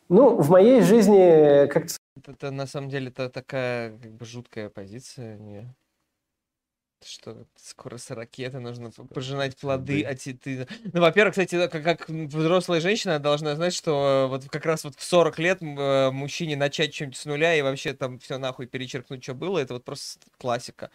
Ну, 0.09 0.37
в 0.37 0.51
моей 0.51 0.83
жизни 0.83 1.67
как-то... 1.69 1.95
Это, 2.17 2.33
это 2.33 2.51
на 2.51 2.67
самом 2.67 2.91
деле 2.91 3.09
это 3.09 3.31
такая 3.31 3.97
как 3.97 4.13
бы 4.13 4.27
жуткая 4.27 4.69
позиция. 4.69 5.39
Не... 5.39 5.75
Что 7.03 7.47
скоро 7.57 7.97
с 7.97 8.11
ракеты 8.11 8.61
нужно 8.61 8.91
пожинать 8.91 9.57
плоды, 9.57 10.03
а 10.03 10.15
те- 10.15 10.35
ты... 10.35 10.69
Ну, 10.93 11.01
во-первых, 11.01 11.33
кстати, 11.33 11.67
как, 11.67 11.83
как 11.83 12.09
взрослая 12.09 12.81
женщина 12.81 13.19
должна 13.19 13.57
знать, 13.57 13.75
что 13.75 14.27
вот 14.29 14.45
как 14.51 14.67
раз 14.67 14.85
вот 14.85 14.95
в 14.97 15.03
40 15.03 15.39
лет 15.39 15.63
э, 15.63 16.11
мужчине 16.11 16.57
начать 16.57 16.95
что-нибудь 16.95 17.17
с 17.17 17.25
нуля 17.25 17.57
и 17.57 17.63
вообще 17.63 17.95
там 17.95 18.19
все 18.19 18.37
нахуй 18.37 18.67
перечеркнуть, 18.67 19.25
что 19.25 19.33
было, 19.35 19.59
это 19.61 19.73
вот 19.73 19.85
просто 19.85 20.21
классика. 20.37 20.91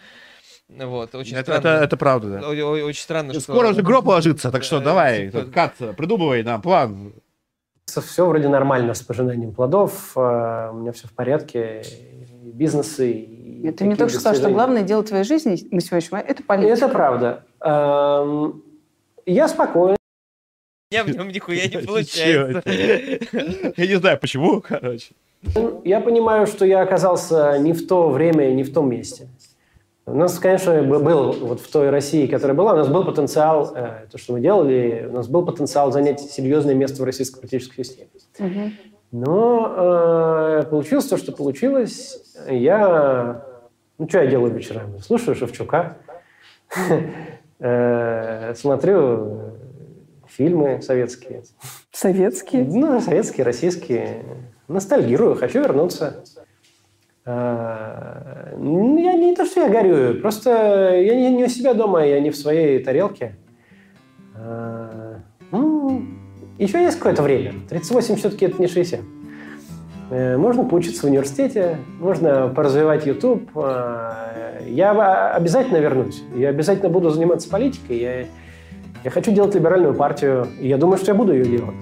Вот, 0.70 1.16
очень 1.16 1.34
Это, 1.36 1.54
странно. 1.54 1.60
это, 1.78 1.84
это 1.86 1.98
правда, 1.98 2.30
да. 2.30 2.40
О- 2.50 2.52
о- 2.54 2.86
Очень 2.86 3.02
странно, 3.02 3.32
что... 3.34 3.42
Скоро 3.42 3.70
уже 3.70 3.82
гроб 3.82 4.06
ложится, 4.08 4.52
так 4.52 4.64
что 4.64 4.80
Да, 4.80 4.86
давай, 4.86 5.32
Кат, 5.54 5.76
придумывай 5.96 6.44
нам 6.44 6.62
план. 6.62 7.14
Все 7.86 8.26
вроде 8.28 8.50
нормально 8.50 8.94
с 8.94 9.02
пожинанием 9.02 9.54
плодов, 9.54 10.12
э, 10.18 10.20
у 10.72 10.76
меня 10.76 10.92
все 10.92 11.08
в 11.08 11.14
порядке, 11.14 11.84
и 12.44 12.52
бизнесы. 12.52 13.12
и 13.12 13.72
Ты 13.72 13.86
мне 13.86 13.96
только 13.96 14.10
что 14.12 14.20
сказал, 14.20 14.36
что 14.42 14.50
главное 14.52 14.82
дело 14.84 15.04
твоей 15.04 15.24
жизни 15.24 15.58
на 15.72 15.80
сегодняшний 15.80 16.12
момент– 16.18 16.30
это 16.32 16.44
политика. 16.44 16.74
Это 16.74 16.88
правда. 16.90 17.44
Эм, 17.62 18.62
Я 19.26 19.48
спокоен. 19.48 19.96
Меня 20.92 21.04
в 21.06 21.10
нем 21.10 21.30
нихуя 21.30 21.66
не 21.68 21.78
получается. 21.86 22.62
Я 22.70 23.88
не 23.88 23.96
знаю, 23.96 24.20
почему, 24.20 24.62
короче. 24.62 25.14
Я 25.86 26.02
понимаю, 26.02 26.46
что 26.46 26.66
я 26.66 26.82
оказался 26.82 27.58
не 27.58 27.72
в 27.72 27.88
то 27.88 28.10
время 28.10 28.50
и 28.50 28.54
не 28.54 28.64
в 28.64 28.74
том 28.74 28.90
месте. 28.90 29.30
У 30.08 30.14
нас, 30.14 30.40
конечно, 30.40 30.82
был 30.84 31.34
вот 31.34 31.60
в 31.60 31.70
той 31.70 31.90
России, 31.90 32.28
которая 32.28 32.56
была, 32.56 32.74
у 32.74 32.78
нас 32.78 32.88
был 32.88 33.04
потенциал, 33.04 33.74
э, 33.76 34.06
то, 34.10 34.18
что 34.18 34.32
мы 34.32 34.40
делали, 34.40 35.06
у 35.10 35.14
нас 35.14 35.28
был 35.28 35.46
потенциал 35.46 35.92
занять 35.92 36.22
серьезное 36.22 36.76
место 36.76 37.02
в 37.02 37.06
российской 37.06 37.42
политической 37.42 37.84
системе. 37.84 38.10
Мгм. 38.40 38.74
Но 39.12 40.62
э, 40.62 40.64
получилось 40.70 41.08
то, 41.08 41.18
что 41.18 41.34
получилось. 41.34 42.24
Я... 42.50 43.44
Ну, 43.98 44.08
что 44.08 44.22
я 44.22 44.28
делаю 44.28 44.54
вечерами? 44.54 45.00
Слушаю 45.00 45.36
Шевчука, 45.36 45.98
э, 47.60 48.54
смотрю 48.56 49.00
э, 49.00 49.50
фильмы 50.30 50.82
советские. 50.82 51.44
Советские. 51.92 52.64
Ну, 52.64 53.02
советские, 53.02 53.44
российские. 53.44 54.24
Ностальгирую, 54.70 55.36
хочу 55.36 55.60
вернуться. 55.60 56.24
Ну, 57.28 58.98
Я 58.98 59.14
не 59.14 59.36
то, 59.36 59.46
что 59.46 59.62
я 59.62 59.70
горюю, 59.70 60.22
просто 60.22 60.96
я 60.96 61.16
не, 61.16 61.36
не 61.36 61.44
у 61.44 61.48
себя 61.50 61.74
дома, 61.74 62.06
я 62.06 62.22
не 62.22 62.30
в 62.30 62.38
своей 62.38 62.82
тарелке. 62.82 63.36
А, 64.36 65.20
ну, 65.52 66.04
еще 66.58 66.82
есть 66.82 66.98
какое-то 66.98 67.24
время. 67.24 67.54
38 67.70 68.16
все-таки 68.16 68.46
это 68.46 68.62
не 68.62 68.68
60. 68.68 69.02
Э, 70.10 70.38
Можно 70.38 70.64
поучиться 70.64 71.02
в 71.02 71.10
университете, 71.10 71.78
можно 72.00 72.48
поразвивать 72.48 73.06
YouTube. 73.06 73.50
Я 74.70 75.34
обязательно 75.36 75.78
вернусь. 75.78 76.24
Я 76.36 76.50
обязательно 76.50 76.90
буду 76.90 77.10
заниматься 77.10 77.50
политикой. 77.50 77.98
Я, 78.00 78.26
я 79.04 79.10
хочу 79.12 79.32
делать 79.32 79.54
либеральную 79.56 79.94
партию, 79.94 80.48
и 80.60 80.68
я 80.68 80.78
думаю, 80.78 80.98
что 80.98 81.12
я 81.12 81.16
буду 81.16 81.34
ее 81.34 81.46
делать. 81.46 81.76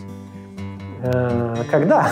Э, 1.03 1.55
Когда? 1.69 2.07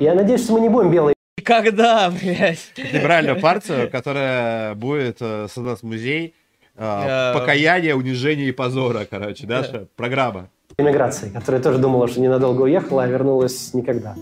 Я 0.00 0.14
надеюсь, 0.14 0.42
что 0.44 0.54
мы 0.54 0.60
не 0.60 0.68
будем 0.68 0.90
белые. 0.90 1.17
Когда, 1.44 2.10
блядь? 2.10 2.72
Либеральную 2.76 3.40
партию, 3.40 3.90
которая 3.90 4.74
будет 4.74 5.18
э, 5.20 5.46
создаст 5.52 5.82
музей 5.82 6.34
э, 6.76 7.32
покаяния, 7.34 7.94
унижения 7.94 8.48
и 8.48 8.52
позора, 8.52 9.06
короче, 9.08 9.46
да, 9.46 9.86
программа. 9.96 10.48
иммиграции, 10.76 11.30
которая 11.30 11.62
тоже 11.62 11.78
думала, 11.78 12.08
что 12.08 12.20
ненадолго 12.20 12.62
уехала, 12.62 13.04
а 13.04 13.06
вернулась 13.06 13.74
никогда. 13.74 14.14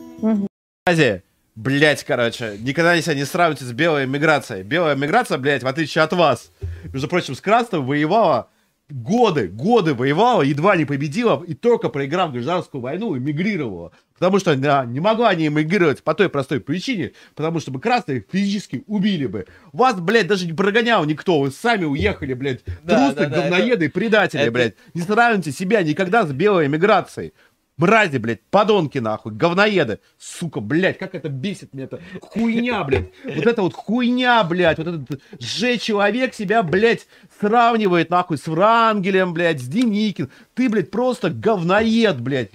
Азия, 0.87 1.23
блять, 1.55 2.05
короче, 2.05 2.57
никогда 2.61 3.01
себя 3.01 3.15
не 3.15 3.25
сравните 3.25 3.65
с 3.65 3.73
белой 3.73 4.07
миграцией. 4.07 4.63
Белая 4.63 4.95
миграция, 4.97 5.39
блядь, 5.39 5.63
в 5.63 5.67
отличие 5.67 6.03
от 6.03 6.13
вас, 6.13 6.51
между 6.93 7.09
прочим, 7.09 7.35
с 7.35 7.41
красным 7.41 7.87
воевала 7.87 8.49
годы, 8.89 9.49
годы 9.49 9.95
воевала, 9.95 10.43
едва 10.43 10.77
не 10.77 10.85
победила, 10.85 11.43
и 11.47 11.55
только 11.55 11.89
проиграв 11.89 12.33
гражданскую 12.33 12.81
войну, 12.81 13.17
эмигрировала. 13.17 13.93
Потому 14.19 14.39
что 14.39 14.57
да, 14.57 14.85
не 14.85 15.01
могла 15.01 15.35
не 15.35 15.49
эмигрировать 15.49 16.03
по 16.03 16.15
той 16.15 16.29
простой 16.29 16.61
причине, 16.61 17.13
потому 17.35 17.61
что 17.61 17.71
бы 17.71 17.81
красные 17.81 18.25
физически 18.31 18.83
убили 18.87 19.27
бы. 19.27 19.47
Вас, 19.73 20.01
блядь, 20.01 20.27
даже 20.27 20.47
не 20.47 20.55
прогонял 20.55 21.05
никто, 21.05 21.41
вы 21.41 21.51
сами 21.51 21.85
уехали, 21.85 22.33
блядь, 22.35 22.61
Да, 22.83 23.11
трусы, 23.13 23.29
да, 23.29 23.29
да, 23.29 23.43
говноеды 23.43 23.87
и 23.87 23.89
предатели, 23.89 24.43
это- 24.43 24.51
блядь. 24.53 24.75
Не 24.95 25.03
сравните 25.03 25.53
себя 25.53 25.83
никогда 25.83 26.27
с 26.27 26.33
белой 26.33 26.67
эмиграцией. 26.67 27.33
Мрази, 27.77 28.17
блядь, 28.17 28.41
подонки 28.51 28.97
нахуй, 28.97 29.33
говноеды. 29.33 29.99
Сука, 30.19 30.61
блядь, 30.61 30.97
как 30.97 31.15
это 31.15 31.29
бесит 31.29 31.75
меня 31.75 31.85
это. 31.85 32.01
Хуйня, 32.23 32.83
блядь. 32.85 33.11
Вот 33.23 33.47
это 33.47 33.61
вот 33.61 33.75
хуйня, 33.75 34.43
блядь. 34.45 34.79
Вот 34.79 34.87
этот 34.87 35.21
же 35.39 35.77
человек 35.77 36.33
себя, 36.33 36.63
блядь, 36.63 37.07
сравнивает 37.39 38.09
нахуй 38.09 38.39
с 38.39 38.47
Врангелем, 38.47 39.35
блядь, 39.35 39.61
с 39.61 39.67
Деникин. 39.69 40.31
Ты, 40.55 40.71
блядь, 40.71 40.91
просто 40.91 41.29
говноед, 41.29 42.19
блядь. 42.19 42.53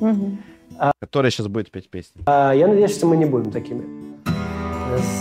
Мгм. 0.00 0.42
Который 1.00 1.30
сейчас 1.30 1.46
будет 1.48 1.70
петь 1.70 1.88
песни. 1.90 2.22
А 2.26 2.52
Я 2.52 2.66
надеюсь, 2.66 2.94
что 2.96 3.06
мы 3.06 3.16
не 3.16 3.26
будем 3.26 3.50
такими. 3.52 3.84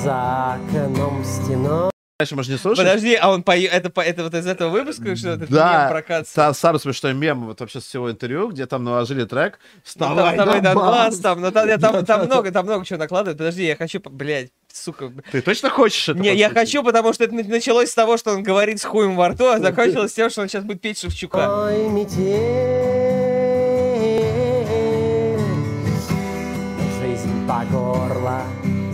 За 0.03 0.53
окном 0.56 1.24
стеной. 1.24 1.90
Дальше, 2.19 2.35
может, 2.35 2.51
не 2.51 2.58
слушать? 2.58 2.80
Подожди, 2.85 3.16
а 3.16 3.30
он 3.32 3.43
пое... 3.43 3.66
это, 3.67 3.90
по- 3.90 4.01
это 4.01 4.24
вот 4.24 4.33
из 4.33 4.45
этого 4.45 4.69
выпуска, 4.72 5.16
что 5.16 5.30
это 5.30 5.48
Да, 5.48 5.83
мем 5.83 5.90
прокат? 5.91 6.25
Са- 6.25 6.53
самый 6.53 6.80
смешной 6.80 7.14
мем 7.14 7.45
вот 7.45 7.61
вообще 7.61 7.80
с 7.80 7.85
всего 7.85 8.11
интервью, 8.11 8.49
где 8.49 8.66
там 8.66 8.83
наложили 8.83 9.24
трек 9.24 9.59
Ну, 9.75 9.82
«Вставай, 9.85 10.35
там, 10.35 10.49
там, 10.49 10.61
Донбасс». 10.61 11.19
там, 11.19 11.40
ну, 11.40 11.51
там, 11.51 11.67
я- 11.69 11.77
там, 11.77 11.93
Да, 11.93 12.01
там 12.03 12.19
да, 12.22 12.25
много, 12.25 12.51
там 12.51 12.66
много 12.66 12.83
чего 12.85 12.99
накладывают. 12.99 13.38
Подожди, 13.38 13.66
я 13.66 13.77
хочу, 13.77 14.01
по- 14.01 14.09
блядь, 14.09 14.49
сука. 14.74 15.09
Ты 15.32 15.41
точно 15.41 15.69
хочешь 15.69 16.09
это 16.09 16.19
Не, 16.19 16.35
я 16.35 16.49
хочу, 16.49 16.83
потому 16.83 17.14
что 17.14 17.24
это 17.24 17.35
на- 17.35 17.43
началось 17.43 17.90
с 17.90 17.95
того, 17.95 18.17
что 18.17 18.32
он 18.33 18.43
говорит 18.43 18.82
с 18.82 18.83
хуем 18.83 19.16
во 19.16 19.30
рту, 19.30 19.45
а 19.48 19.59
закончилось 19.59 20.11
тем, 20.11 20.30
что 20.30 20.41
он 20.41 20.49
сейчас 20.49 20.66
будет 20.66 20.82
петь 20.82 20.99
Шевчука. 20.99 21.67
Ой, 21.67 21.88
метель, 21.88 23.08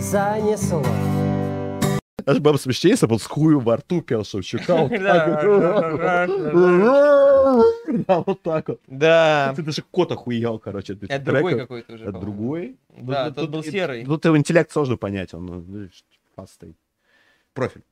занесло. 0.06 0.82
Аж 2.24 2.38
было 2.40 2.52
бы 2.54 2.58
смешнее, 2.58 2.92
если 2.92 3.06
бы 3.06 3.14
он 3.14 3.18
с 3.20 3.26
хуем 3.26 3.60
во 3.60 3.76
рту 3.76 4.02
пел 4.02 4.24
Шевчука. 4.24 4.88
Да. 4.98 6.26
вот. 6.52 7.64
Да, 8.06 8.22
вот 8.26 8.42
так 8.42 8.68
вот. 8.68 8.80
Да. 8.88 9.52
Ты 9.54 9.62
даже 9.62 9.82
кот 9.82 10.10
охуел, 10.12 10.58
короче. 10.58 10.98
Это 11.08 11.24
другой 11.24 11.58
какой-то 11.58 11.94
уже. 11.94 12.04
Это 12.04 12.18
другой? 12.18 12.76
Да, 12.88 13.30
тот 13.30 13.50
был 13.50 13.62
серый. 13.62 14.04
Тут 14.04 14.24
его 14.24 14.36
интеллект 14.36 14.72
сложно 14.72 14.96
понять, 14.96 15.34
он 15.34 15.46
ну, 15.46 15.88
стоит. 16.46 16.76
Профиль. 17.54 17.82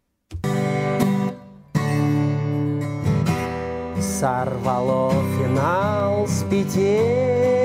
Сорвало 4.00 5.12
финал 5.38 6.26
с 6.26 6.44
петель, 6.50 7.63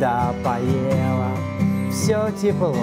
Да 0.00 0.34
поела. 0.44 1.30
Все 1.90 2.30
тепло. 2.40 2.74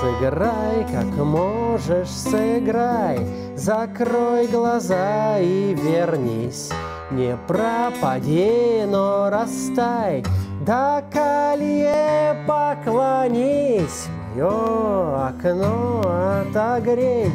Сыграй, 0.00 0.86
как 0.90 1.24
можешь, 1.24 2.08
сыграй, 2.08 3.20
Закрой 3.54 4.46
глаза 4.48 5.38
и 5.38 5.74
вернись. 5.74 6.70
Не 7.10 7.36
пропади, 7.46 8.84
но 8.86 9.30
растай, 9.30 10.24
До 10.64 11.02
колье 11.12 12.36
поклонись, 12.46 14.06
Мое 14.34 15.28
окно 15.28 16.02
отогрей, 16.40 17.30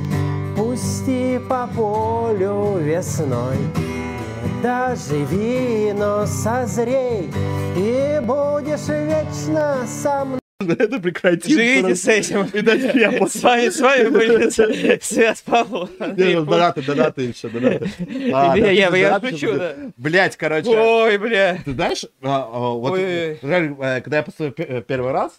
Пусти 0.58 1.40
по 1.50 1.67
полю 1.75 2.77
весной, 2.77 3.58
доживи, 4.61 5.93
но 5.93 6.25
созрей, 6.25 7.30
и 7.75 8.19
будешь 8.22 8.88
вечно 8.88 9.85
со 9.88 10.25
мной. 10.25 10.40
Это 10.80 11.00
прекратить. 11.00 11.51
Живите 11.53 11.95
с 11.95 12.08
этим. 12.08 12.45
И 12.45 12.61
дальше 12.61 12.92
я 12.98 13.27
С 13.27 13.43
вами, 13.43 13.69
с 13.69 13.80
вами 13.82 14.08
были 14.09 15.00
Свят 15.01 15.43
Павлов. 15.45 15.90
Не, 16.00 16.35
ну, 16.35 16.45
донаты, 16.45 16.82
донаты 16.82 17.22
еще, 17.24 17.50
донаты. 17.50 17.90
А, 18.34 18.56
Я- 18.58 18.72
я- 18.95 19.19
шучу, 19.19 19.53
да. 19.53 19.74
Блять, 19.98 20.38
короче. 20.38 20.69
Ой, 20.69 21.17
бля. 21.17 21.59
Ты 21.66 21.74
знаешь, 21.74 22.06
а, 22.24 22.50
а, 22.51 22.69
вот 22.74 22.98
э, 22.98 23.35
когда 23.42 24.17
я 24.17 24.24
послушал 24.24 24.53
пе- 24.53 24.64
э, 24.64 24.82
первый 24.82 25.11
раз, 25.11 25.34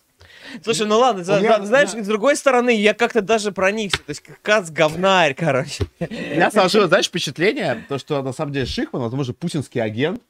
Слушай, 0.63 0.87
ну 0.87 0.99
ладно, 0.99 1.25
за- 1.25 1.41
меня- 1.41 1.65
знаешь, 1.65 1.91
я- 1.95 2.03
с 2.05 2.07
другой 2.07 2.37
стороны, 2.37 2.71
я 2.71 2.95
как-то 2.95 3.21
даже 3.23 3.53
проникся. 3.53 3.99
То 3.99 4.11
есть, 4.11 4.23
кац 4.43 4.71
говнарь, 4.71 5.35
короче. 5.35 5.85
меня 6.01 6.51
сложилось, 6.51 6.89
знаешь, 6.89 7.07
впечатление, 7.07 7.85
то, 7.89 7.99
что 7.99 8.23
на 8.23 8.33
самом 8.33 8.53
деле 8.53 8.67
Шихман, 8.67 9.03
возможно, 9.03 9.35
путинский 9.35 9.81
агент, 9.83 10.21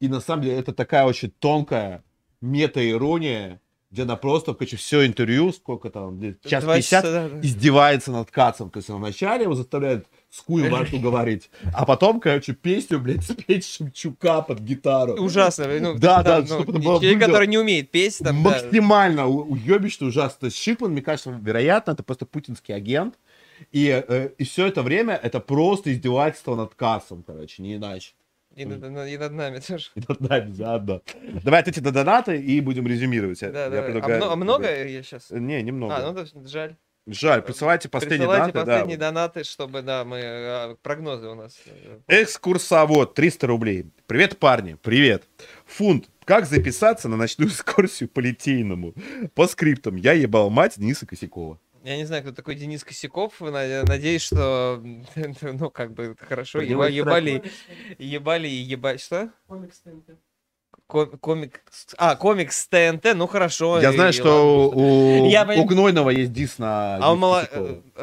и 0.00 0.08
на 0.08 0.20
самом 0.20 0.42
деле 0.42 0.58
это 0.58 0.72
такая 0.72 1.04
очень 1.04 1.30
тонкая 1.38 2.02
мета-ирония, 2.40 3.60
где 3.90 4.02
она 4.02 4.16
просто, 4.16 4.52
короче, 4.54 4.76
все 4.76 5.06
интервью, 5.06 5.52
сколько 5.52 5.90
там, 5.90 6.20
час 6.44 6.64
Два 6.64 6.76
50, 6.76 7.02
часа, 7.04 7.12
да, 7.12 7.28
да. 7.28 7.40
издевается 7.46 8.10
над 8.12 8.30
Кацом. 8.30 8.70
То 8.70 8.78
есть 8.78 8.90
он 8.90 8.98
вначале 8.98 9.44
его 9.44 9.54
заставляет 9.54 10.06
с 10.36 10.40
хуем 10.40 10.70
во 10.70 10.84
говорить, 10.98 11.50
а 11.72 11.84
потом, 11.86 12.20
короче, 12.20 12.52
песню, 12.52 13.00
блядь, 13.00 13.24
спеть 13.24 13.64
Шевчука 13.66 14.42
под 14.42 14.60
гитару. 14.60 15.14
Ужасно. 15.14 15.66
Ну, 15.80 15.98
Да, 15.98 16.22
да, 16.22 16.40
ну, 16.40 16.46
чтобы 16.46 16.62
это 16.62 16.72
было 16.72 16.82
человек, 16.82 17.00
выглядело 17.14 17.26
который 17.32 17.46
не 17.48 17.58
умеет 17.58 17.90
петь, 17.90 18.18
там, 18.18 18.42
да. 18.42 18.50
максимально 18.50 19.26
у- 19.26 19.52
уебищно 19.52 20.06
ужасно. 20.08 20.50
Шихман, 20.50 20.92
мне 20.92 21.02
кажется, 21.02 21.30
вероятно, 21.30 21.92
это 21.92 22.02
просто 22.02 22.26
путинский 22.26 22.74
агент. 22.74 23.14
И, 23.72 24.04
э, 24.06 24.28
и 24.36 24.44
все 24.44 24.66
это 24.66 24.82
время 24.82 25.14
это 25.14 25.40
просто 25.40 25.90
издевательство 25.92 26.54
над 26.56 26.74
кассом, 26.74 27.22
короче, 27.26 27.62
не 27.62 27.76
иначе. 27.76 28.12
И 28.54 28.64
над, 28.64 28.82
и 28.84 29.18
над 29.18 29.32
нами 29.32 29.58
тоже. 29.66 29.86
И 29.94 30.00
над 30.08 30.20
нами 30.20 30.52
заодно. 30.52 31.02
Давай 31.44 31.60
ответьте 31.60 31.80
на 31.82 31.90
донаты 31.92 32.36
и 32.40 32.60
будем 32.60 32.86
резюмировать. 32.86 33.40
Да, 33.40 33.46
я 33.64 33.70
да. 33.70 33.82
предлагаю- 33.82 34.22
А, 34.22 34.26
мно- 34.26 34.32
а 34.32 34.36
много 34.36 34.64
я 34.84 35.02
сейчас? 35.02 35.30
Не, 35.30 35.62
немного. 35.62 35.96
А, 35.96 36.02
ну 36.06 36.12
да, 36.14 36.24
жаль. 36.48 36.76
Жаль, 37.08 37.40
присылайте 37.42 37.88
последние 37.88 38.28
Присылайте 38.28 38.52
донаты. 38.52 38.66
последние 38.70 38.96
да. 38.98 39.06
донаты, 39.10 39.44
чтобы, 39.44 39.82
да, 39.82 40.04
мы... 40.04 40.18
а, 40.22 40.76
Прогнозы 40.82 41.28
у 41.28 41.34
нас. 41.36 41.56
э, 41.66 42.00
Экскурсовод, 42.08 43.14
300 43.14 43.46
рублей. 43.46 43.86
Привет, 44.08 44.38
парни, 44.40 44.76
привет. 44.82 45.28
Фунт, 45.66 46.08
как 46.24 46.46
записаться 46.46 47.08
на 47.08 47.16
ночную 47.16 47.48
экскурсию 47.50 48.08
по 48.08 48.18
Литейному? 48.18 48.92
По 49.34 49.46
скриптам, 49.46 49.94
я 49.94 50.14
ебал 50.14 50.50
мать 50.50 50.74
Дениса 50.78 51.06
Косякова. 51.06 51.60
Я 51.84 51.96
не 51.96 52.04
знаю, 52.04 52.24
кто 52.24 52.32
такой 52.32 52.56
Денис 52.56 52.82
Косяков. 52.82 53.40
на- 53.40 53.84
Надеюсь, 53.84 54.22
что, 54.22 54.82
ну, 55.42 55.70
как 55.70 55.92
бы, 55.94 56.16
хорошо, 56.18 56.60
еба- 56.60 56.86
есть 56.86 56.96
ебали, 56.96 57.44
ебали 57.98 58.48
и 58.48 58.56
ебать. 58.56 59.00
Что? 59.00 59.30
Ком- 60.86 61.18
Комик... 61.18 61.62
А, 61.98 62.14
комикс 62.14 62.62
с 62.62 62.68
ТНТ, 62.68 63.14
ну 63.14 63.26
хорошо. 63.26 63.80
Я 63.80 63.92
знаю, 63.92 64.12
что 64.12 64.68
ладно, 64.68 64.82
у, 64.82 65.28
Я 65.28 65.44
у 65.44 65.64
Гнойного 65.64 66.10
есть 66.10 66.32
дис 66.32 66.58
на 66.58 66.96
А 66.96 67.12
он 67.12 67.18
мало... 67.18 67.48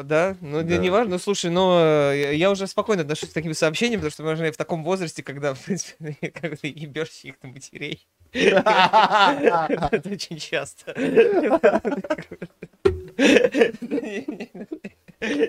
Да? 0.02 0.36
Ну, 0.40 0.62
Да. 0.62 0.76
не 0.76 0.90
важно. 0.90 1.12
Ну, 1.12 1.18
слушай, 1.18 1.50
ну, 1.50 1.78
э, 1.78 2.32
я 2.34 2.50
уже 2.50 2.66
спокойно 2.66 3.02
отношусь 3.02 3.30
к 3.30 3.32
таким 3.32 3.54
сообщениям, 3.54 4.00
потому 4.00 4.10
что 4.10 4.44
мы 4.44 4.50
в 4.50 4.56
таком 4.56 4.84
возрасте, 4.84 5.22
когда, 5.22 5.54
в 5.54 5.60
принципе, 5.60 6.16
когда 6.40 6.56
ты 6.56 6.68
ебешь 6.68 7.20
их 7.22 7.36
на 7.42 7.50
матерей. 7.50 8.06
Это 8.34 10.02
очень 10.10 10.38
часто. 10.38 10.92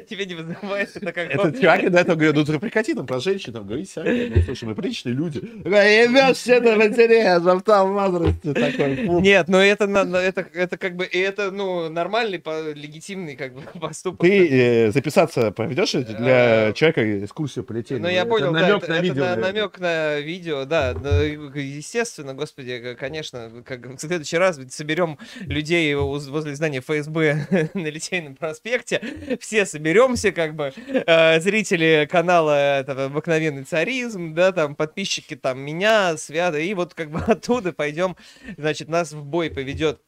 Тебе 0.10 0.26
не 0.26 0.36
вызывает 0.36 0.96
это 0.96 1.12
как 1.12 1.30
Этот 1.32 1.60
чувак 1.60 1.92
до 1.92 2.00
этого 2.00 2.16
говорит, 2.16 2.36
ну 2.36 2.46
ты 2.46 2.60
прекрати 2.60 2.94
там 2.94 3.06
про 3.06 3.20
женщин 3.20 3.54
там 3.54 3.66
говорить 3.66 3.90
всякое. 3.90 4.30
Ну, 4.36 4.42
слушай, 4.44 4.66
мы 4.66 4.76
приличные 4.76 5.14
люди. 5.16 5.38
Ебешь 5.40 6.38
все 6.38 6.60
на 6.60 6.76
матерей, 6.76 7.40
в 7.40 7.62
том 7.62 7.94
возрасте 7.94 8.54
такой. 8.54 9.06
фу». 9.06 9.20
Нет, 9.20 9.48
но 9.48 9.62
это, 9.64 9.86
это, 9.86 10.46
это 10.54 10.78
как 10.78 10.96
бы, 10.96 11.06
и 11.06 11.18
это, 11.20 11.52
ну, 11.52 11.90
нормальный, 11.90 12.40
по- 12.40 12.72
легитимный, 12.72 13.36
как 13.36 13.54
бы, 13.54 13.62
поступок. 13.80 14.22
Ты 14.22 14.48
э, 14.88 14.92
записаться 14.92 15.52
поведешь 15.52 15.92
для 15.94 16.70
Э, 16.70 16.74
человека 16.74 17.26
экскурсию 17.26 17.64
полетели? 17.66 18.00
Ну, 18.00 18.08
я 18.08 18.22
Это 18.22 18.30
понял, 18.30 18.54
да, 18.54 18.60
намек 18.62 18.84
это, 18.84 18.92
на 18.92 18.96
это 18.96 19.04
видео. 19.04 19.36
намек 19.36 19.80
на 19.80 20.20
видео, 20.20 20.66
да, 20.66 20.94
да, 20.94 21.22
естественно, 21.24 22.34
господи, 22.34 22.80
к- 22.80 22.96
конечно, 23.00 23.52
как 23.66 23.86
в 23.88 24.00
следующий 24.00 24.38
раз 24.38 24.60
соберем 24.70 25.18
людей 25.42 25.94
возле 25.96 26.56
здания 26.56 26.80
ФСБ 26.82 27.70
на 27.74 27.88
Литейном 27.88 28.36
проспекте, 28.36 29.02
все 29.40 29.65
соберемся, 29.66 30.32
как 30.32 30.56
бы, 30.56 30.74
э, 30.88 31.40
зрители 31.40 32.08
канала 32.10 32.80
этого 32.80 33.06
«Обыкновенный 33.06 33.64
царизм», 33.64 34.34
да, 34.34 34.52
там, 34.52 34.76
подписчики 34.76 35.36
там 35.36 35.60
меня, 35.60 36.18
Свята, 36.18 36.60
и 36.60 36.74
вот 36.74 36.94
как 36.94 37.12
бы 37.12 37.20
оттуда 37.28 37.74
пойдем, 37.74 38.16
значит, 38.58 38.90
нас 38.90 39.12
в 39.12 39.24
бой 39.24 39.50
поведет 39.50 40.02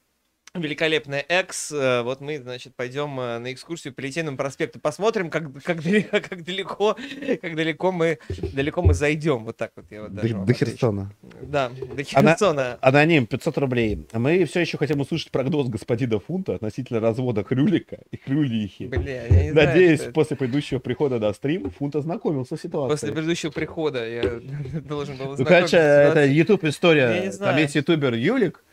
великолепная 0.62 1.24
экс. 1.28 1.72
Э, 1.72 2.02
Вот 2.04 2.22
мы, 2.22 2.40
значит, 2.40 2.76
пойдем 2.76 3.20
э, 3.20 3.40
на 3.40 3.54
экскурсию 3.54 3.94
по 3.94 4.02
Литейному 4.02 4.38
проспекту. 4.38 4.80
Посмотрим, 4.80 5.30
как, 5.30 5.52
как, 5.64 5.82
далеко, 5.84 6.20
как 6.30 6.44
далеко, 6.44 6.96
как 7.42 7.56
далеко 7.56 7.92
мы, 7.92 8.20
далеко 8.54 8.82
мы 8.82 8.94
зайдем. 8.94 9.46
Вот 9.46 9.58
так 9.58 9.72
вот 9.76 9.86
я 9.90 10.04
вот 10.04 10.14
даже 10.14 10.34
До, 10.34 10.46
до. 10.46 10.54
Херсона. 10.54 11.12
Да, 11.42 11.70
до 11.70 12.04
Она- 12.14 12.32
Херсона. 12.32 12.78
Аноним, 12.82 13.26
500 13.28 13.58
рублей. 13.58 14.08
Мы 14.14 14.46
все 14.46 14.62
еще 14.62 14.78
хотим 14.78 15.00
услышать 15.02 15.32
прогноз 15.32 15.68
господина 15.70 16.20
Фунта 16.20 16.56
относительно 16.56 17.00
развода 17.00 17.44
Хрюлика 17.44 18.00
и 18.12 18.18
Хрюлихи. 18.18 18.84
Бля, 18.86 19.26
я 19.28 19.44
не 19.46 19.52
знаю, 19.52 19.68
Надеюсь, 19.68 20.02
это. 20.02 20.12
после 20.12 20.38
предыдущего 20.38 20.80
прихода 20.80 21.20
на 21.20 21.34
стрим 21.34 21.72
Фунт 21.72 21.96
ознакомился 21.96 22.58
с 22.58 22.62
ситуацией. 22.62 22.92
После 22.92 23.12
предыдущего 23.14 23.52
прихода 23.52 24.08
я 24.08 24.24
должен 24.82 25.18
был 25.18 25.36
Ну, 25.38 25.46
короче, 25.46 25.78
это 25.78 26.26
YouTube 26.26 26.64
история. 26.66 27.22
Там 27.24 27.32
знаю. 27.32 27.60
есть 27.62 27.76
ютубер 27.76 28.14
Юлик, 28.14 28.64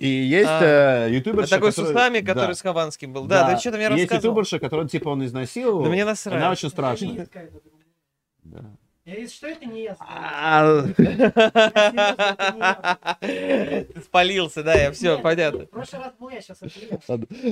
и 0.00 0.08
есть 0.08 0.48
А, 0.48 1.06
э, 1.06 1.12
ютуберша, 1.12 1.50
Да, 1.50 1.56
такой 1.56 1.72
с 1.72 1.76
которая- 1.76 1.94
усами, 1.94 2.20
который 2.20 2.46
да. 2.48 2.54
с 2.54 2.60
Хованским 2.62 3.12
был. 3.12 3.26
Да, 3.26 3.52
ты 3.54 3.60
что-то 3.60 3.76
мне 3.76 3.86
Есть 3.86 3.98
рассказывал. 4.10 4.32
ютуберша, 4.34 4.58
которую 4.58 4.88
типа 4.88 5.08
он 5.10 5.24
изнасиловал. 5.24 5.84
Да 5.84 5.90
мне 5.90 6.04
насрать. 6.04 6.36
Она 6.36 6.50
очень 6.50 6.70
страшная. 6.70 7.28
Да. 8.42 8.64
Если 9.04 9.34
что, 9.34 9.46
это 9.48 9.66
не 9.66 9.82
я. 9.84 9.96
А, 10.00 10.82
Ты 13.20 13.86
спалился, 14.02 14.62
да, 14.62 14.74
я 14.74 14.92
все, 14.92 15.18
понятно. 15.20 15.60
В 15.66 15.70
прошлый 15.70 16.02
раз 16.02 16.12
был 16.18 16.28
я, 16.30 16.40
сейчас. 16.40 16.58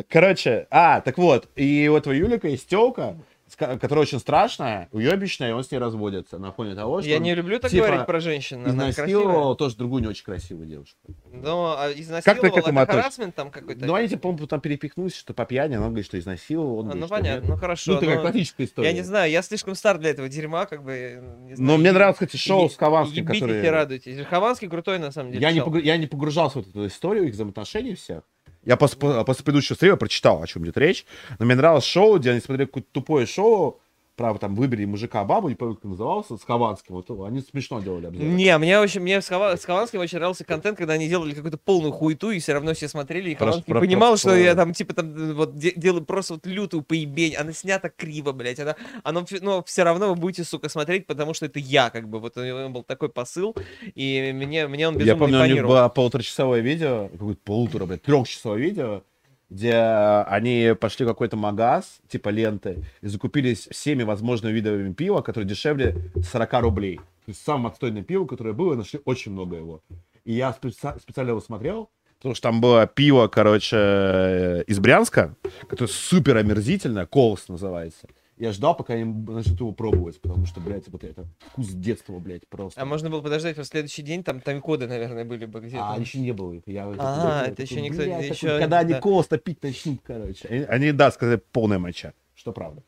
Короче, 0.08 0.66
а, 0.70 1.00
так 1.00 1.18
вот, 1.18 1.48
и 1.56 1.88
у 1.88 1.96
этого 1.96 2.12
Юлика 2.12 2.48
есть 2.48 2.68
телка, 2.68 3.16
с 3.37 3.37
которая 3.58 4.02
очень 4.02 4.18
страшная, 4.20 4.88
уебищная, 4.92 5.50
и 5.50 5.52
он 5.52 5.64
с 5.64 5.70
ней 5.70 5.78
разводится 5.78 6.38
на 6.38 6.52
фоне 6.52 6.74
того, 6.74 7.00
что 7.00 7.10
Я 7.10 7.16
он 7.16 7.22
не 7.24 7.34
люблю 7.34 7.58
так 7.58 7.70
типа 7.70 7.86
говорить 7.86 8.06
про 8.06 8.20
женщин. 8.20 8.66
Изнасиловал 8.66 9.56
тоже 9.56 9.76
другую 9.76 10.02
не 10.02 10.08
очень 10.08 10.24
красивую 10.24 10.66
девушку. 10.66 10.98
Но 11.32 11.76
а 11.78 11.90
изнасиловал, 11.92 12.52
к 12.52 12.56
этому 12.56 12.80
это 12.80 12.92
харассмент 12.92 13.34
там 13.34 13.50
какой-то? 13.50 13.84
Ну, 13.84 13.94
они, 13.94 14.08
типа, 14.08 14.22
по-моему, 14.22 14.46
там 14.46 14.60
перепихнулись, 14.60 15.16
что 15.16 15.34
по 15.34 15.44
пьяни, 15.44 15.74
она 15.74 15.86
говорит, 15.86 16.06
что 16.06 16.18
изнасиловал, 16.18 16.78
он 16.78 16.86
А, 16.86 16.90
говорит, 16.90 17.02
ну 17.02 17.08
понятно, 17.08 17.40
нет. 17.40 17.48
ну 17.48 17.56
хорошо. 17.56 17.92
Ну, 17.92 17.98
это 17.98 18.06
как 18.06 18.20
классическая 18.22 18.64
история. 18.64 18.88
Я 18.88 18.94
не 18.94 19.02
знаю, 19.02 19.30
я 19.30 19.42
слишком 19.42 19.74
стар 19.74 19.98
для 19.98 20.10
этого 20.10 20.28
дерьма, 20.28 20.66
как 20.66 20.84
бы. 20.84 20.92
э, 20.92 21.20
знаю, 21.54 21.56
Но 21.58 21.76
мне 21.76 21.92
нравилось, 21.92 22.16
кстати, 22.16 22.36
шоу 22.36 22.64
е- 22.64 22.70
с 22.70 22.76
Хованским, 22.76 23.24
ебитесь 23.24 23.40
который... 23.40 23.66
и 23.66 23.68
радуйтесь. 23.68 24.26
Хованский 24.26 24.68
крутой, 24.68 24.98
на 24.98 25.10
самом 25.10 25.32
деле. 25.32 25.46
Я 25.82 25.96
не 25.96 26.06
погружался 26.06 26.62
в 26.62 26.68
эту 26.68 26.86
историю 26.86 27.26
их 27.28 27.34
взаимоотношений 27.34 27.94
всех. 27.94 28.22
Я 28.64 28.76
после, 28.76 28.98
после 28.98 29.44
предыдущего 29.44 29.76
стрима 29.76 29.96
прочитал, 29.96 30.42
о 30.42 30.46
чем 30.46 30.64
идет 30.64 30.76
речь. 30.76 31.06
Но 31.38 31.46
мне 31.46 31.54
нравилось 31.54 31.84
шоу, 31.84 32.18
где 32.18 32.30
они 32.32 32.40
смотрели 32.40 32.66
какое-то 32.66 32.88
тупое 32.92 33.26
шоу, 33.26 33.80
право 34.18 34.38
там 34.38 34.54
выбери 34.54 34.84
мужика, 34.84 35.24
бабу, 35.24 35.48
не 35.48 35.54
помню, 35.54 35.76
как 35.76 35.84
назывался, 35.84 36.36
с 36.36 36.42
Хованским. 36.42 36.94
Вот 36.96 37.08
они 37.26 37.40
смешно 37.40 37.80
делали 37.80 38.06
обзор. 38.06 38.24
Не, 38.26 38.58
мне 38.58 38.78
очень, 38.80 39.00
мне 39.00 39.22
с, 39.22 39.30
Хова- 39.30 39.56
с 39.56 39.64
Хованским 39.64 40.00
очень 40.00 40.18
нравился 40.18 40.44
контент, 40.44 40.76
когда 40.76 40.94
они 40.94 41.08
делали 41.08 41.32
какую-то 41.32 41.56
полную 41.56 41.92
хуету, 41.92 42.30
и 42.32 42.40
все 42.40 42.52
равно 42.52 42.74
все 42.74 42.88
смотрели, 42.88 43.30
и 43.30 43.34
Про- 43.36 43.46
Хованский 43.52 43.72
про- 43.72 43.80
понимал, 43.80 44.12
про- 44.12 44.18
что 44.18 44.28
про- 44.30 44.38
я 44.38 44.54
там, 44.54 44.74
типа, 44.74 44.92
там, 44.94 45.34
вот, 45.34 45.56
де- 45.56 45.72
делаю 45.76 46.04
просто 46.04 46.34
вот 46.34 46.46
лютую 46.46 46.82
поебень, 46.82 47.36
она 47.36 47.52
снята 47.52 47.88
криво, 47.88 48.32
блядь, 48.32 48.58
она, 48.58 48.74
оно, 49.04 49.24
фи- 49.24 49.38
но 49.40 49.62
все 49.62 49.84
равно 49.84 50.08
вы 50.08 50.16
будете, 50.16 50.42
сука, 50.44 50.68
смотреть, 50.68 51.06
потому 51.06 51.32
что 51.32 51.46
это 51.46 51.60
я, 51.60 51.88
как 51.90 52.08
бы, 52.08 52.18
вот 52.18 52.36
у 52.36 52.44
него 52.44 52.68
был 52.68 52.82
такой 52.82 53.08
посыл, 53.08 53.54
и 53.94 54.32
мне, 54.34 54.66
мне 54.66 54.88
он 54.88 54.94
безумно 54.94 55.12
Я 55.12 55.16
помню, 55.16 55.40
у 55.40 55.46
них 55.46 55.62
было 55.64 55.88
полуторачасовое 55.88 56.60
видео, 56.60 57.08
какое-то 57.12 57.40
полутора, 57.44 57.86
блядь, 57.86 58.02
трехчасовое 58.02 58.58
видео, 58.58 59.02
где 59.50 59.72
э, 59.72 60.22
они 60.24 60.74
пошли 60.78 61.04
в 61.04 61.08
какой-то 61.08 61.36
магаз, 61.36 62.00
типа 62.08 62.28
ленты, 62.28 62.84
и 63.00 63.08
закупились 63.08 63.68
всеми 63.70 64.02
возможными 64.02 64.52
видами 64.52 64.92
пива, 64.92 65.22
которые 65.22 65.48
дешевле 65.48 65.96
40 66.22 66.52
рублей. 66.60 66.96
То 66.96 67.30
есть 67.32 67.42
самое 67.44 67.68
отстойное 67.68 68.02
пиво, 68.02 68.26
которое 68.26 68.52
было, 68.52 68.74
нашли 68.74 69.00
очень 69.04 69.32
много 69.32 69.56
его. 69.56 69.82
И 70.24 70.32
я 70.32 70.54
спеца- 70.60 70.98
специально 71.00 71.30
его 71.30 71.40
смотрел, 71.40 71.90
потому 72.18 72.34
что 72.34 72.42
там 72.48 72.60
было 72.60 72.86
пиво, 72.86 73.28
короче, 73.28 73.76
э, 73.78 74.62
из 74.66 74.78
Брянска, 74.78 75.34
которое 75.68 75.90
супер 75.90 76.36
омерзительное, 76.36 77.06
Колос 77.06 77.48
называется. 77.48 78.06
Я 78.38 78.52
ждал, 78.52 78.76
пока 78.76 78.94
они 78.94 79.04
начнут 79.04 79.58
его 79.58 79.72
пробовать, 79.72 80.20
потому 80.20 80.46
что, 80.46 80.60
блядь, 80.60 80.88
вот 80.88 81.02
это 81.02 81.26
вкус 81.50 81.68
детства, 81.70 82.18
блядь, 82.18 82.46
просто. 82.48 82.80
А 82.80 82.84
можно 82.84 83.10
было 83.10 83.20
подождать 83.20 83.56
в 83.58 83.64
следующий 83.64 84.02
день, 84.02 84.22
там 84.22 84.40
тайм-коды, 84.40 84.86
наверное, 84.86 85.24
были 85.24 85.46
бы 85.46 85.60
где-то. 85.60 85.90
А, 85.94 85.98
еще 85.98 86.18
не 86.20 86.32
было 86.32 86.52
их. 86.52 86.62
Я 86.66 86.86
А, 86.98 87.46
это 87.46 87.62
еще 87.62 87.80
никто- 87.80 88.02
«Блядь, 88.02 88.30
еще- 88.30 88.58
Когда 88.60 88.78
они 88.78 88.92
да. 88.92 89.00
колос 89.00 89.26
пить 89.44 89.62
начнут, 89.62 90.00
короче. 90.04 90.46
Они, 90.48 90.64
они, 90.64 90.92
да, 90.92 91.10
сказали, 91.10 91.42
полная 91.52 91.78
моча. 91.78 92.12
Что 92.34 92.52
правда. 92.52 92.82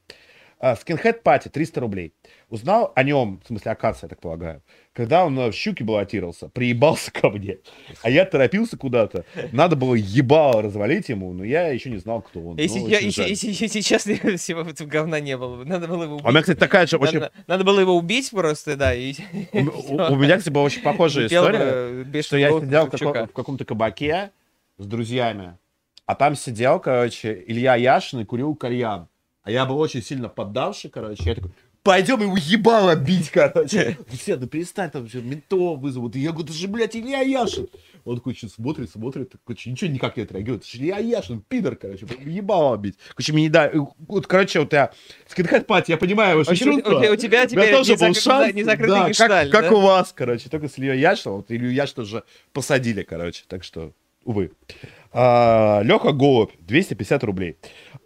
А, 0.63 0.77
Скинхед 0.77 1.23
Пати, 1.23 1.49
300 1.49 1.81
рублей. 1.81 2.13
Узнал 2.51 2.93
о 2.95 3.03
нем, 3.03 3.41
в 3.43 3.47
смысле, 3.47 3.73
акация, 3.73 4.07
я 4.07 4.09
так 4.11 4.21
полагаю, 4.21 4.61
когда 4.93 5.25
он 5.25 5.39
э, 5.39 5.51
в 5.51 5.55
щуке 5.55 5.85
баллотировался, 5.85 6.49
приебался 6.51 7.11
ко 7.11 7.31
мне. 7.31 7.59
А 8.03 8.11
я 8.11 8.27
торопился 8.27 8.77
куда-то. 8.77 9.25
Надо 9.53 9.77
было 9.77 9.95
ебало 9.95 10.61
развалить 10.61 11.09
ему, 11.09 11.33
но 11.33 11.45
я 11.45 11.69
еще 11.69 11.89
не 11.89 11.97
знал, 11.97 12.21
кто 12.21 12.41
он. 12.41 12.57
И, 12.59 12.69
Ну, 12.69 12.75
се- 12.75 12.81
очень 12.97 13.09
и- 13.09 13.11
жаль. 13.11 13.27
и- 13.29 13.33
и- 13.33 13.35
и 13.35 13.69
сейчас 13.69 14.03
всего 14.03 14.61
этого 14.61 14.87
говна 14.87 15.19
не 15.21 15.35
было. 15.39 15.65
Надо 15.65 15.89
было 15.89 16.03
его 16.03 16.15
убить. 16.17 16.27
А 16.27 16.29
у 16.29 16.33
меня, 16.33 16.43
кстати, 16.43 16.59
такая 16.59 16.87
же 16.87 16.99
очень... 16.99 17.21
Надо, 17.21 17.33
надо 17.47 17.65
было 17.65 17.81
его 17.81 17.97
убить 17.97 18.31
просто, 18.31 18.77
да. 18.77 18.95
И, 18.95 19.15
У, 19.53 19.59
у- 19.59 20.13
у 20.13 20.17
меня, 20.17 20.37
кстати, 20.37 20.53
была 20.53 20.65
очень 20.65 20.83
похожая 20.83 21.27
история. 21.27 22.05
э, 22.13 22.23
что 22.23 22.37
я 22.37 22.51
сидел 22.51 22.85
в, 22.87 22.89
Кравчука. 22.91 23.13
како- 23.15 23.27
в 23.29 23.33
каком-то 23.33 23.65
кабаке 23.65 24.31
с 24.77 24.85
друзьями, 24.87 25.57
а 26.05 26.15
там 26.15 26.35
сидел, 26.37 26.81
короче, 26.81 27.43
Илья 27.47 27.77
Яшин 27.77 28.21
и 28.21 28.25
курил 28.27 28.55
кальян. 28.55 29.09
А 29.43 29.51
я 29.51 29.65
был 29.65 29.79
очень 29.79 30.03
сильно 30.03 30.29
поддавший, 30.29 30.91
короче, 30.91 31.23
я 31.25 31.35
такой, 31.35 31.51
пойдем 31.83 32.21
его 32.21 32.37
ебало 32.37 32.95
бить, 32.95 33.31
короче. 33.31 33.97
Все, 34.09 34.37
да 34.37 34.47
перестань, 34.47 34.91
там 34.91 35.09
же 35.09 35.23
ментов 35.23 35.79
вызовут. 35.81 36.15
И 36.17 36.21
я 36.21 36.31
говорю, 36.31 36.45
это 36.45 36.53
же, 36.53 36.69
блядь, 36.69 36.95
Илья 36.95 37.21
Яшин. 37.21 37.69
Он 38.05 38.17
такой, 38.17 38.35
что 38.35 38.49
смотрит, 38.49 38.91
смотрит, 38.91 39.33
короче, 39.45 39.71
ничего 39.71 39.91
никак 39.91 40.17
не 40.17 40.23
отреагирует. 40.25 40.63
Это 40.63 40.71
же 40.71 40.79
Илья 40.79 40.99
Яшин, 40.99 41.43
пидор, 41.49 41.77
короче, 41.77 42.07
ебало 42.25 42.77
бить. 42.77 42.97
Короче, 43.15 43.33
мне 43.33 43.43
не 43.45 43.49
да, 43.49 43.71
вот, 44.09 44.27
короче, 44.27 44.61
вот 44.61 44.73
я, 44.75 44.91
скидхед 45.27 45.67
пати, 45.67 45.91
я 45.93 45.97
понимаю 45.97 46.37
вашу 46.39 46.51
В 46.51 46.53
общем, 46.53 46.73
у- 46.73 46.75
у, 46.75 46.79
у 46.79 46.81
тебя 46.81 46.99
У 46.99 47.13
меня 47.43 47.47
теперь 47.47 47.71
тоже 47.75 47.93
не, 47.93 47.97
был 47.97 48.07
закры- 48.09 48.21
шанс, 48.21 48.55
не 48.55 48.63
закрытый 48.65 48.89
да, 48.95 49.01
как- 49.01 49.09
гештальт, 49.11 49.53
как, 49.53 49.63
да? 49.71 49.73
у 49.75 49.81
вас, 49.81 50.13
короче, 50.15 50.49
только 50.51 50.69
с 50.69 50.77
Ильей 50.79 51.01
Яшиным, 51.01 51.37
вот 51.37 51.51
Илью 51.51 51.73
Яшина 51.73 52.03
уже 52.03 52.25
посадили, 52.53 53.03
короче, 53.03 53.45
так 53.49 53.65
что, 53.65 53.93
увы. 54.25 54.53
Леха 55.13 56.13
Голубь, 56.13 56.53
250 56.61 57.25
рублей. 57.25 57.57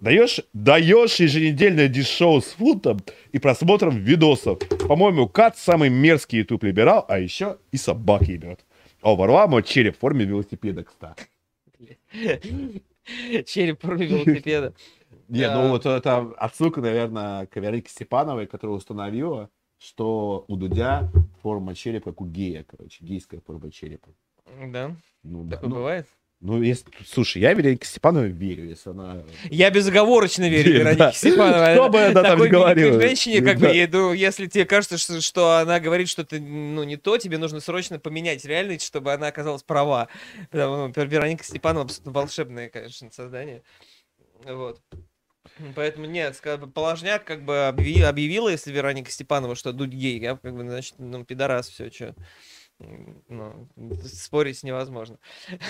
Даешь, 0.00 0.40
даешь 0.52 1.16
еженедельное 1.16 1.88
диш-шоу 1.88 2.40
с 2.40 2.52
фунтом 2.52 3.00
и 3.32 3.38
просмотром 3.38 3.96
видосов. 3.96 4.58
По-моему, 4.86 5.28
Кат 5.28 5.56
самый 5.56 5.88
мерзкий 5.88 6.40
YouTube 6.40 6.64
либерал, 6.64 7.04
а 7.08 7.18
еще 7.18 7.58
и 7.72 7.76
собак 7.76 8.22
ебет. 8.22 8.64
О, 9.02 9.16
Варламо 9.16 9.62
череп 9.62 9.96
в 9.96 10.00
форме 10.00 10.24
велосипеда, 10.24 10.84
кстати. 10.84 11.28
Череп 13.46 13.82
форме 13.82 14.06
велосипеда. 14.06 14.74
Не, 15.28 15.50
ну 15.50 15.70
вот 15.70 15.86
это 15.86 16.32
отсылка, 16.36 16.80
наверное, 16.80 17.46
к 17.46 17.56
Веронике 17.56 17.90
Степановой, 17.90 18.46
которая 18.46 18.76
установила, 18.76 19.50
что 19.78 20.44
у 20.48 20.56
Дудя 20.56 21.10
форма 21.42 21.74
черепа, 21.74 22.10
как 22.10 22.20
у 22.20 22.26
гея, 22.26 22.64
короче, 22.64 23.04
гейская 23.04 23.40
форма 23.40 23.70
черепа. 23.70 24.08
Да, 24.68 24.94
Ну, 25.22 25.44
да. 25.44 25.56
такое 25.56 25.70
ну, 25.70 25.76
бывает. 25.76 26.06
Ну, 26.40 26.60
если, 26.62 26.84
слушай, 27.06 27.40
я 27.40 27.54
Веронике 27.54 27.86
Степановой 27.86 28.28
верю, 28.30 28.68
если 28.68 28.90
она... 28.90 29.22
Я 29.50 29.70
безоговорочно 29.70 30.48
верю 30.48 30.72
Да. 30.72 30.78
Веронике 30.92 31.16
Степановой. 31.18 31.74
Что 31.74 31.88
бы 31.88 32.02
она 32.02 32.22
там 32.22 32.38
ни 32.42 32.48
говорила. 32.48 33.00
женщине, 33.00 33.40
как 33.40 33.58
Да. 33.58 33.68
бы, 33.68 33.74
я 33.74 33.86
думаю, 33.88 34.18
если 34.18 34.46
тебе 34.46 34.66
кажется, 34.66 34.98
что, 34.98 35.20
что 35.22 35.56
она 35.58 35.80
говорит 35.80 36.08
что-то, 36.08 36.38
ну, 36.38 36.82
не 36.84 36.96
то, 36.96 37.16
тебе 37.16 37.38
нужно 37.38 37.60
срочно 37.60 37.98
поменять 37.98 38.44
реальность, 38.44 38.84
чтобы 38.84 39.12
она 39.12 39.28
оказалась 39.28 39.62
права. 39.62 40.08
Потому, 40.50 40.88
ну, 40.94 41.04
Вероника 41.04 41.44
Степанова 41.44 41.84
абсолютно 41.86 42.12
волшебное, 42.12 42.68
конечно, 42.68 43.10
создание. 43.10 43.62
Вот. 44.44 44.80
Поэтому 45.74 46.06
нет, 46.06 46.40
Положняк 46.74 47.24
как 47.24 47.44
бы 47.44 47.68
объяви- 47.68 48.02
объявила, 48.02 48.48
если 48.48 48.72
Вероника 48.72 49.10
Степанова, 49.10 49.54
что 49.54 49.72
Дудь 49.72 49.90
гей, 49.90 50.18
я 50.18 50.36
как 50.36 50.54
бы, 50.54 50.62
значит, 50.68 50.94
ну, 50.98 51.24
пидорас, 51.24 51.68
все, 51.68 51.90
что. 51.90 52.14
Ну, 52.80 53.68
спорить 54.04 54.62
невозможно. 54.64 55.18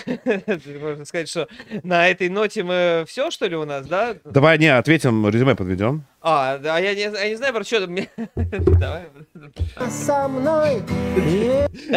Можно 0.81 1.05
сказать, 1.05 1.29
что 1.29 1.47
на 1.83 2.07
этой 2.07 2.29
ноте 2.29 2.63
мы 2.63 3.05
все, 3.07 3.29
что 3.29 3.45
ли, 3.45 3.55
у 3.55 3.65
нас, 3.65 3.85
да? 3.87 4.15
Давай, 4.23 4.57
не, 4.57 4.75
ответим, 4.75 5.27
резюме 5.27 5.55
подведем. 5.55 6.03
А, 6.27 6.57
да, 6.57 6.79
я 6.79 6.95
не, 6.95 7.01
я 7.01 7.29
не 7.29 7.35
знаю, 7.35 7.53
про 7.53 7.63
что 7.63 7.85
мне... 7.85 8.09
Давай. 8.35 9.03
Со 9.91 10.27
мной 10.27 10.81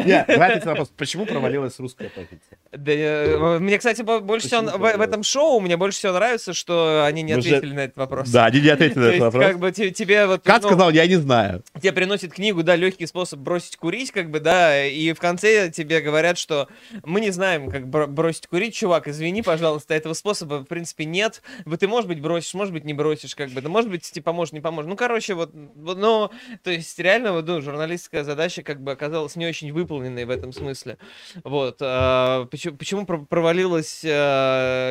Нет, 0.04 0.26
давай 0.28 0.60
вопрос, 0.60 0.92
почему 0.94 1.24
провалилась 1.24 1.78
русская 1.78 2.10
позиция? 2.10 2.58
Да, 2.72 2.92
э, 2.92 3.58
мне, 3.58 3.78
кстати, 3.78 4.02
бо- 4.02 4.20
больше 4.20 4.48
всего 4.48 4.76
в, 4.76 5.00
этом 5.00 5.22
шоу 5.22 5.60
мне 5.60 5.78
больше 5.78 5.98
всего 5.98 6.12
нравится, 6.12 6.52
что 6.52 7.04
они 7.06 7.22
не 7.22 7.32
ответили 7.32 7.72
на 7.72 7.80
этот 7.84 7.96
вопрос. 7.96 8.28
Да, 8.28 8.44
они 8.44 8.60
не 8.60 8.68
ответили 8.68 8.98
на 8.98 9.04
То 9.06 9.10
этот 9.12 9.20
вопрос. 9.20 9.44
как 9.46 9.58
бы 9.60 9.72
те- 9.72 9.90
тебе 9.92 10.26
вот... 10.26 10.42
Кат 10.42 10.62
ну, 10.62 10.68
сказал, 10.68 10.90
я 10.90 11.06
не 11.06 11.16
знаю. 11.16 11.62
тебе 11.80 11.92
приносит 11.92 12.34
книгу, 12.34 12.62
да, 12.62 12.76
легкий 12.76 13.06
способ 13.06 13.38
бросить 13.38 13.78
курить, 13.78 14.10
как 14.10 14.30
бы, 14.30 14.40
да, 14.40 14.84
и 14.84 14.97
в 15.12 15.18
конце 15.20 15.70
тебе 15.70 16.00
говорят, 16.00 16.38
что 16.38 16.68
мы 17.04 17.20
не 17.20 17.30
знаем, 17.30 17.70
как 17.70 17.86
бро- 17.88 18.06
бросить 18.06 18.46
курить, 18.46 18.74
чувак, 18.74 19.08
извини, 19.08 19.42
пожалуйста, 19.42 19.94
этого 19.94 20.12
способа, 20.14 20.56
в 20.56 20.64
принципе, 20.64 21.04
нет. 21.04 21.42
Ты, 21.78 21.88
может 21.88 22.08
быть, 22.08 22.20
бросишь, 22.20 22.54
может 22.54 22.72
быть, 22.72 22.84
не 22.84 22.94
бросишь, 22.94 23.34
как 23.34 23.50
бы, 23.50 23.60
да, 23.60 23.68
может 23.68 23.90
быть, 23.90 24.02
тебе 24.10 24.22
поможет, 24.22 24.54
не 24.54 24.60
поможет. 24.60 24.88
Ну, 24.88 24.96
короче, 24.96 25.34
вот, 25.34 25.50
ну, 25.54 26.30
то 26.62 26.70
есть, 26.70 26.98
реально, 26.98 27.32
вот, 27.32 27.46
ну, 27.46 27.60
журналистская 27.60 28.24
задача, 28.24 28.62
как 28.62 28.80
бы, 28.82 28.92
оказалась 28.92 29.36
не 29.36 29.46
очень 29.46 29.72
выполненной 29.72 30.24
в 30.24 30.30
этом 30.30 30.52
смысле. 30.52 30.98
Вот. 31.44 31.76
а, 31.80 32.46
почему, 32.46 32.76
почему 32.76 33.06
про- 33.06 33.18
провалилась, 33.24 34.02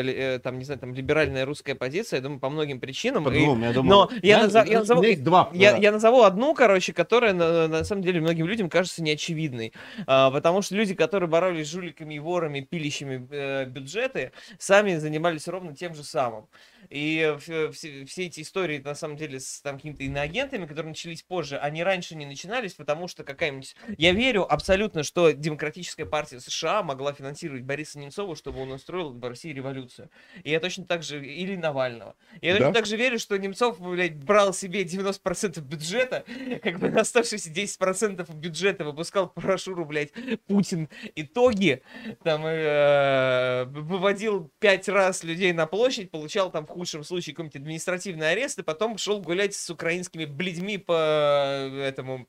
ли- 0.04 0.14
э, 0.16 0.40
там, 0.44 0.58
не 0.60 0.66
знаю, 0.66 0.80
там, 0.80 0.94
либеральная 0.94 1.46
русская 1.46 1.76
позиция, 1.76 2.18
я 2.18 2.22
думаю, 2.24 2.40
по 2.40 2.50
многим 2.50 2.80
причинам. 2.80 3.24
По 3.24 3.30
И- 3.30 3.40
двум, 3.40 3.62
я 3.64 3.72
думаю. 3.74 3.90
но 3.90 4.10
я, 4.22 4.48
Знаешь, 4.48 4.68
назов- 4.68 4.72
я 4.72 4.80
назову... 4.80 5.04
два. 5.18 5.50
Я, 5.54 5.72
да. 5.74 5.78
я 5.78 5.92
назову 5.92 6.22
одну, 6.24 6.54
короче, 6.54 6.94
которая 6.94 7.34
на, 7.34 7.68
на 7.68 7.84
самом 7.84 8.02
деле 8.04 8.22
многим 8.22 8.46
людям 8.48 8.70
кажется 8.70 9.02
неочевидной. 9.04 9.74
А, 10.06 10.32
потому 10.32 10.62
что 10.62 10.76
люди, 10.76 10.94
которые 10.94 11.30
боролись 11.30 11.68
с 11.68 11.72
жуликами 11.72 12.16
и 12.16 12.20
ворами, 12.20 12.62
пилищами 12.62 13.28
э, 13.32 13.66
бюджеты, 13.66 14.32
сами 14.60 14.96
занимались 14.98 15.48
ровно 15.48 15.76
тем 15.76 15.96
же 15.96 16.04
самым. 16.04 16.48
И 16.90 17.36
все, 17.40 17.72
все 17.72 18.26
эти 18.26 18.42
истории, 18.42 18.80
на 18.80 18.96
самом 18.96 19.18
деле, 19.18 19.40
с 19.40 19.62
там, 19.62 19.78
какими-то 19.78 20.04
иноагентами, 20.04 20.66
которые 20.66 20.90
начались 20.90 21.24
позже, 21.24 21.58
они 21.58 21.84
раньше 21.84 22.16
не 22.16 22.26
начинались, 22.26 22.74
потому 22.74 23.08
что 23.08 23.24
какая-нибудь... 23.24 23.76
Я 23.98 24.14
верю 24.14 24.52
абсолютно, 24.52 25.04
что 25.04 25.32
Демократическая 25.32 26.06
партия 26.06 26.40
США 26.40 26.84
могла 26.84 27.14
финансировать 27.14 27.64
Бориса 27.64 28.00
Немцова, 28.00 28.36
чтобы 28.36 28.62
он 28.62 28.72
устроил 28.72 29.14
в 29.14 29.24
России 29.28 29.52
революцию. 29.52 30.10
И 30.44 30.52
я 30.52 30.60
точно 30.60 30.86
так 30.86 31.04
же... 31.04 31.26
Или 31.26 31.56
Навального. 31.56 32.16
Я 32.42 32.54
Да? 32.54 32.60
точно 32.60 32.74
так 32.74 32.86
же 32.86 32.98
верю, 32.98 33.20
что 33.20 33.38
Немцов, 33.38 33.80
блядь, 33.80 34.16
брал 34.16 34.54
себе 34.54 34.84
90% 34.84 35.60
бюджета, 35.62 36.24
как 36.64 36.80
бы 36.80 36.90
на 36.90 37.02
оставшиеся 37.02 37.50
10% 37.50 38.34
бюджета 38.36 38.86
выпускал 38.86 39.32
брошюру, 39.36 39.86
блядь, 39.86 40.12
Путин 40.48 40.90
итоги, 41.16 41.82
там, 42.24 42.44
э, 42.46 43.66
выводил 43.66 44.52
пять 44.60 44.88
раз 44.88 45.24
людей 45.24 45.54
на 45.54 45.66
площадь, 45.68 46.12
получал 46.12 46.52
там 46.52 46.66
худшем 46.78 47.04
случае 47.04 47.34
какой-нибудь 47.34 47.56
административный 47.56 48.32
арест, 48.32 48.60
и 48.60 48.64
потом 48.64 48.98
шел 48.98 49.22
гулять 49.22 49.56
с 49.56 49.70
украинскими 49.70 50.26
блядьми 50.26 50.78
по 50.78 50.94
этому 50.94 52.28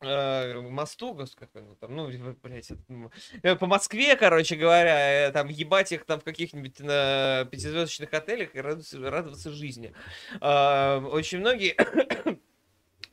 э, 0.00 0.60
мосту, 0.60 1.14
как 1.36 1.48
его 1.54 1.74
там, 1.76 1.96
ну, 1.96 2.10
блядь, 2.42 2.70
м, 2.88 3.10
э, 3.42 3.56
по 3.56 3.66
Москве, 3.66 4.16
короче 4.16 4.56
говоря, 4.56 5.28
э, 5.28 5.32
там, 5.32 5.48
ебать 5.48 5.92
их 5.92 6.04
там 6.04 6.20
в 6.20 6.24
каких-нибудь 6.24 6.80
на 6.80 7.46
пятизвездочных 7.50 8.12
отелях 8.12 8.54
и 8.54 8.60
радоваться, 8.60 8.98
радоваться 8.98 9.50
жизни. 9.52 9.94
Очень 10.40 11.38
многие 11.38 11.76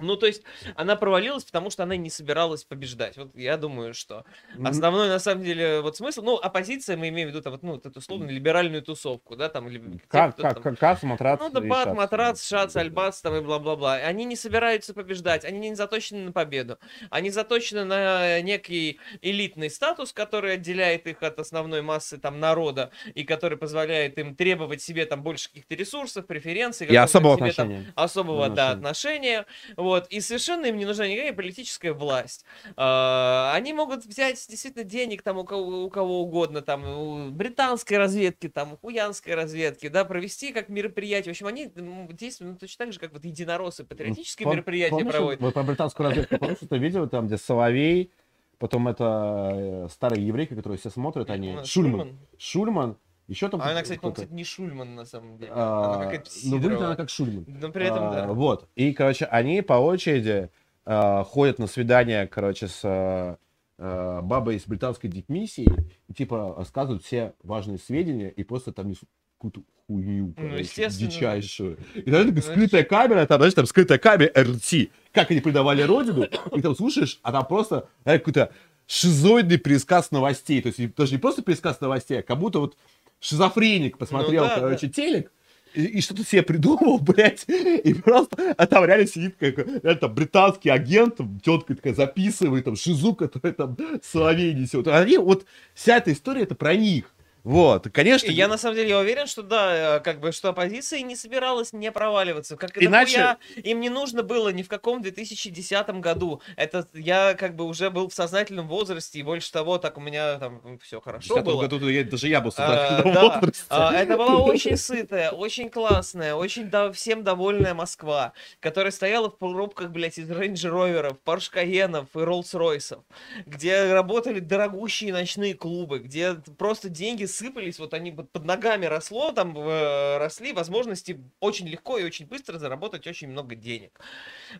Ну, 0.03 0.15
то 0.15 0.25
есть, 0.25 0.43
она 0.75 0.95
провалилась, 0.95 1.43
потому 1.43 1.69
что 1.69 1.83
она 1.83 1.95
не 1.95 2.09
собиралась 2.09 2.63
побеждать. 2.63 3.17
Вот 3.17 3.35
я 3.35 3.57
думаю, 3.57 3.93
что 3.93 4.25
основной, 4.63 5.07
на 5.09 5.19
самом 5.19 5.43
деле, 5.43 5.81
вот 5.81 5.97
смысл, 5.97 6.21
ну, 6.21 6.35
оппозиция, 6.35 6.97
мы 6.97 7.09
имеем 7.09 7.29
в 7.29 7.31
виду, 7.31 7.41
там, 7.41 7.53
вот, 7.53 7.63
ну, 7.63 7.71
вот 7.73 7.85
эту 7.85 7.99
условно 7.99 8.29
либеральную 8.29 8.81
тусовку, 8.81 9.35
да, 9.35 9.49
там, 9.49 9.67
или 9.67 9.99
Как, 10.07 10.35
как, 10.35 10.55
там- 10.55 10.63
как, 10.63 10.79
Кац, 10.79 11.03
Матрац 11.03 11.39
ну, 11.39 11.49
да, 11.49 11.61
бат, 11.61 11.93
матрац, 11.93 12.47
шац, 12.47 12.75
альбац, 12.75 13.21
там 13.21 13.35
и 13.35 13.41
бла-бла-бла. 13.41 13.95
Они 13.95 14.25
не 14.25 14.35
собираются 14.35 14.93
побеждать, 14.93 15.45
они 15.45 15.69
не 15.69 15.75
заточены 15.75 16.25
на 16.25 16.31
победу. 16.31 16.77
Они 17.09 17.29
заточены 17.29 17.85
на 17.85 18.41
некий 18.41 18.99
элитный 19.21 19.69
статус, 19.69 20.13
который 20.13 20.53
отделяет 20.55 21.07
их 21.07 21.23
от 21.23 21.39
основной 21.39 21.81
массы 21.81 22.17
там 22.17 22.39
народа 22.39 22.91
и 23.13 23.23
который 23.23 23.57
позволяет 23.57 24.17
им 24.17 24.35
требовать 24.35 24.81
себе 24.81 25.05
там 25.05 25.23
больше 25.23 25.49
каких-то 25.49 25.75
ресурсов, 25.75 26.25
преференций. 26.25 26.87
И 26.87 26.95
особого 26.95 27.37
себе 27.37 27.51
там 27.53 27.67
отношения. 27.67 27.93
особого, 27.95 28.49
да, 28.49 28.71
Отношения. 28.71 29.39
отношения. 29.39 29.45
Вот. 29.93 30.07
И 30.09 30.21
совершенно 30.21 30.65
им 30.65 30.77
не 30.77 30.85
нужна 30.85 31.07
никакая 31.07 31.33
политическая 31.33 31.93
власть. 31.93 32.45
А, 32.75 33.51
Они 33.53 33.73
могут 33.73 34.05
взять 34.05 34.43
действительно 34.49 34.83
денег 34.83 35.21
там 35.21 35.37
у 35.37 35.43
кого, 35.43 35.83
у 35.83 35.89
кого 35.89 36.21
угодно, 36.21 36.61
там, 36.61 36.83
у 36.83 37.29
британской 37.29 37.97
разведки, 37.97 38.49
там, 38.49 38.73
у 38.73 38.77
хуянской 38.77 39.35
разведки, 39.35 39.87
да, 39.89 40.03
провести 40.03 40.51
как 40.51 40.69
мероприятие. 40.69 41.33
В 41.33 41.35
общем, 41.35 41.45
они 41.47 41.71
м, 41.75 42.07
действуют 42.07 42.53
ну, 42.53 42.57
точно 42.57 42.85
так 42.85 42.93
же, 42.93 42.99
как 42.99 43.13
вот 43.13 43.23
единороссы 43.23 43.83
патриотические 43.83 44.47
Пом- 44.47 44.51
мероприятия 44.53 44.95
помнишь, 44.95 45.11
проводят. 45.13 45.41
Вот 45.41 45.53
про 45.53 45.63
британскую 45.63 46.07
разведку, 46.07 46.37
помнишь 46.39 46.57
это 46.61 46.75
видео, 46.77 47.05
там, 47.07 47.27
где 47.27 47.37
Соловей, 47.37 48.11
потом 48.57 48.87
это 48.87 49.51
э, 49.53 49.87
старая 49.91 50.19
еврейка, 50.19 50.55
которую 50.55 50.79
все 50.79 50.89
смотрят, 50.89 51.29
они... 51.29 51.53
Ну, 51.53 51.65
Шульман. 51.65 52.17
Шульман. 52.39 52.97
Еще 53.27 53.49
там 53.49 53.61
А 53.61 53.69
она, 53.71 53.81
кстати, 53.81 53.99
по-моему, 53.99 54.15
кстати, 54.15 54.33
не 54.33 54.43
Шульман 54.43 54.95
на 54.95 55.05
самом 55.05 55.37
деле. 55.37 55.51
А, 55.53 55.95
она 55.95 56.03
какая-то 56.05 56.29
Ну, 56.45 56.57
выглядит 56.57 56.81
она 56.81 56.95
как 56.95 57.09
Шульман. 57.09 57.45
Но 57.47 57.69
при 57.69 57.85
этом, 57.85 58.03
А, 58.05 58.13
да. 58.13 58.27
Вот. 58.27 58.67
И, 58.75 58.91
короче, 58.93 59.25
они 59.25 59.61
по 59.61 59.73
очереди 59.73 60.49
а, 60.85 61.23
ходят 61.23 61.59
на 61.59 61.67
свидания, 61.67 62.27
короче, 62.27 62.67
с 62.67 62.81
а, 62.83 63.37
а, 63.77 64.21
бабой 64.21 64.57
из 64.57 64.65
британской 64.65 65.09
дипмиссии, 65.09 65.67
и, 66.07 66.13
типа, 66.13 66.55
рассказывают 66.57 67.03
все 67.03 67.33
важные 67.43 67.77
сведения, 67.77 68.29
и 68.29 68.43
просто 68.43 68.73
там 68.73 68.89
несут 68.89 69.07
какую-то 69.37 69.61
хуйню, 69.87 70.33
Ну, 70.37 70.57
естественно, 70.57 71.09
дичайшую. 71.09 71.77
И 71.95 72.09
там 72.09 72.27
такая 72.27 72.41
скрытая 72.41 72.83
камера, 72.83 73.25
там, 73.25 73.39
знаешь, 73.39 73.53
там 73.53 73.65
скрытая 73.65 73.97
камера 73.97 74.31
РТ, 74.35 74.89
как 75.11 75.31
они 75.31 75.41
предавали 75.41 75.81
родину, 75.81 76.23
и 76.55 76.61
там 76.61 76.75
слушаешь, 76.75 77.19
а 77.23 77.31
там 77.31 77.45
просто 77.45 77.89
э, 78.05 78.19
какой-то 78.19 78.51
шизоидный 78.87 79.57
пересказ 79.57 80.11
новостей. 80.11 80.61
То 80.61 80.67
есть 80.67 80.95
даже 80.95 81.11
не 81.13 81.17
просто 81.17 81.41
пересказ 81.41 81.79
новостей, 81.81 82.19
а 82.19 82.23
как 82.23 82.39
будто 82.39 82.59
вот 82.59 82.77
шизофреник 83.23 83.97
посмотрел, 83.97 84.43
Ну 84.43 84.49
да, 84.49 84.59
короче, 84.59 84.89
телек, 84.89 85.31
и, 85.73 85.85
и 85.85 86.01
что-то 86.01 86.23
себе 86.23 86.43
придумал, 86.43 86.99
блядь, 87.01 87.45
и 87.47 87.93
просто, 87.93 88.53
а 88.57 88.67
там 88.67 88.85
реально 88.85 89.07
сидит 89.07 89.35
как, 89.39 89.57
реально 89.57 89.95
там 89.95 90.13
британский 90.13 90.69
агент, 90.69 91.17
там, 91.17 91.39
тетка 91.39 91.75
такая 91.75 91.93
записывает, 91.93 92.65
там, 92.65 92.75
шизу, 92.75 93.15
которая 93.15 93.53
там 93.53 93.75
соловей 94.03 94.53
несет. 94.53 94.87
Они, 94.87 95.17
вот, 95.17 95.45
вся 95.73 95.97
эта 95.97 96.11
история, 96.11 96.43
это 96.43 96.55
про 96.55 96.75
них. 96.75 97.05
Вот, 97.43 97.89
конечно. 97.91 98.31
Я 98.31 98.47
на 98.47 98.57
самом 98.57 98.75
деле 98.77 98.89
я 98.89 98.99
уверен, 98.99 99.27
что 99.27 99.41
да, 99.43 99.97
э, 99.97 99.99
как 99.99 100.21
бы, 100.21 100.31
что 100.31 100.49
оппозиция 100.49 101.01
не 101.01 101.15
собиралась 101.17 101.73
не 101.73 101.91
проваливаться. 101.91 102.55
Как 102.55 102.71
Иначе- 102.81 103.17
нахуя 103.19 103.37
им 103.63 103.81
не 103.81 103.89
нужно 103.89 104.23
было 104.23 104.49
ни 104.49 104.63
в 104.63 104.69
каком 104.69 105.01
2010 105.01 105.99
году. 105.99 106.41
Это 106.55 106.87
я 106.93 107.33
как 107.33 107.55
бы 107.57 107.65
уже 107.65 107.89
был 107.89 108.07
в 108.07 108.13
сознательном 108.13 108.67
возрасте, 108.69 109.19
и 109.19 109.23
больше 109.23 109.51
того, 109.51 109.77
так 109.77 109.97
у 109.97 110.01
меня 110.01 110.37
там 110.39 110.79
все 110.79 111.01
в 111.01 111.03
хорошо 111.03 111.35
10 111.35 111.45
было. 111.45 111.61
году 111.67 111.89
я- 111.89 112.03
даже 112.05 112.29
я 112.29 112.39
был 112.39 112.51
в 112.51 112.59
А, 112.59 112.67
сознательном 112.67 113.13
да. 113.13 113.21
возрасте. 113.35 113.65
А, 113.69 113.93
Это 113.93 114.17
была 114.17 114.37
очень 114.43 114.77
сытая, 114.77 115.31
очень 115.31 115.69
классная, 115.69 116.35
очень 116.35 116.69
до- 116.69 116.93
всем 116.93 117.23
довольная 117.25 117.73
Москва, 117.73 118.31
которая 118.61 118.91
стояла 118.91 119.29
в 119.29 119.37
пробках, 119.37 119.89
блядь, 119.89 120.17
из 120.17 120.29
Range 120.31 120.53
Rover'ов, 120.53 121.17
Porsche 121.25 121.51
Cayenne'ов 121.53 122.07
и 122.13 122.17
Rolls-Royce'ов, 122.19 123.01
где 123.45 123.91
работали 123.91 124.39
дорогущие 124.39 125.11
ночные 125.11 125.53
клубы, 125.55 125.99
где 125.99 126.35
просто 126.57 126.87
деньги 126.87 127.25
сыпались, 127.33 127.79
вот 127.79 127.93
они 127.93 128.11
под 128.11 128.45
ногами 128.45 128.85
росло, 128.85 129.31
там 129.31 129.57
э, 129.57 130.17
росли 130.17 130.53
возможности 130.53 131.19
очень 131.39 131.67
легко 131.67 131.97
и 131.97 132.03
очень 132.03 132.27
быстро 132.27 132.57
заработать 132.59 133.07
очень 133.07 133.29
много 133.29 133.55
денег. 133.55 133.99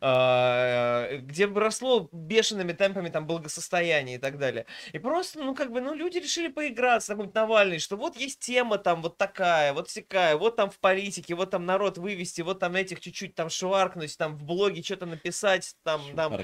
А, 0.02 1.18
Где 1.20 1.46
росло 1.46 2.10
бешеными 2.12 2.74
темпами 2.74 3.10
там 3.10 3.28
благосостояние 3.28 4.18
и 4.18 4.20
так 4.20 4.38
далее. 4.38 4.66
И 4.92 5.00
просто, 5.00 5.40
ну, 5.40 5.56
как 5.56 5.72
бы, 5.72 5.82
ну, 5.82 5.94
люди 5.94 6.18
решили 6.18 6.48
поиграться, 6.48 7.14
какой-нибудь 7.14 7.36
Навальный, 7.36 7.80
что 7.80 7.98
вот 7.98 8.16
есть 8.18 8.40
тема 8.40 8.78
там 8.78 9.02
вот 9.02 9.18
такая, 9.18 9.74
вот 9.74 9.90
всякая, 9.90 10.36
вот 10.38 10.56
там 10.56 10.70
в 10.70 10.80
политике, 10.80 11.36
вот 11.36 11.52
там 11.52 11.66
народ 11.66 11.98
вывести, 11.98 12.42
вот 12.42 12.60
там 12.60 12.76
этих 12.76 13.00
чуть-чуть 13.00 13.36
там 13.36 13.50
шваркнуть, 13.50 14.18
там 14.18 14.36
в 14.36 14.44
блоге 14.44 14.82
что-то 14.84 15.06
написать, 15.06 15.76
там, 15.84 16.02
там, 16.16 16.40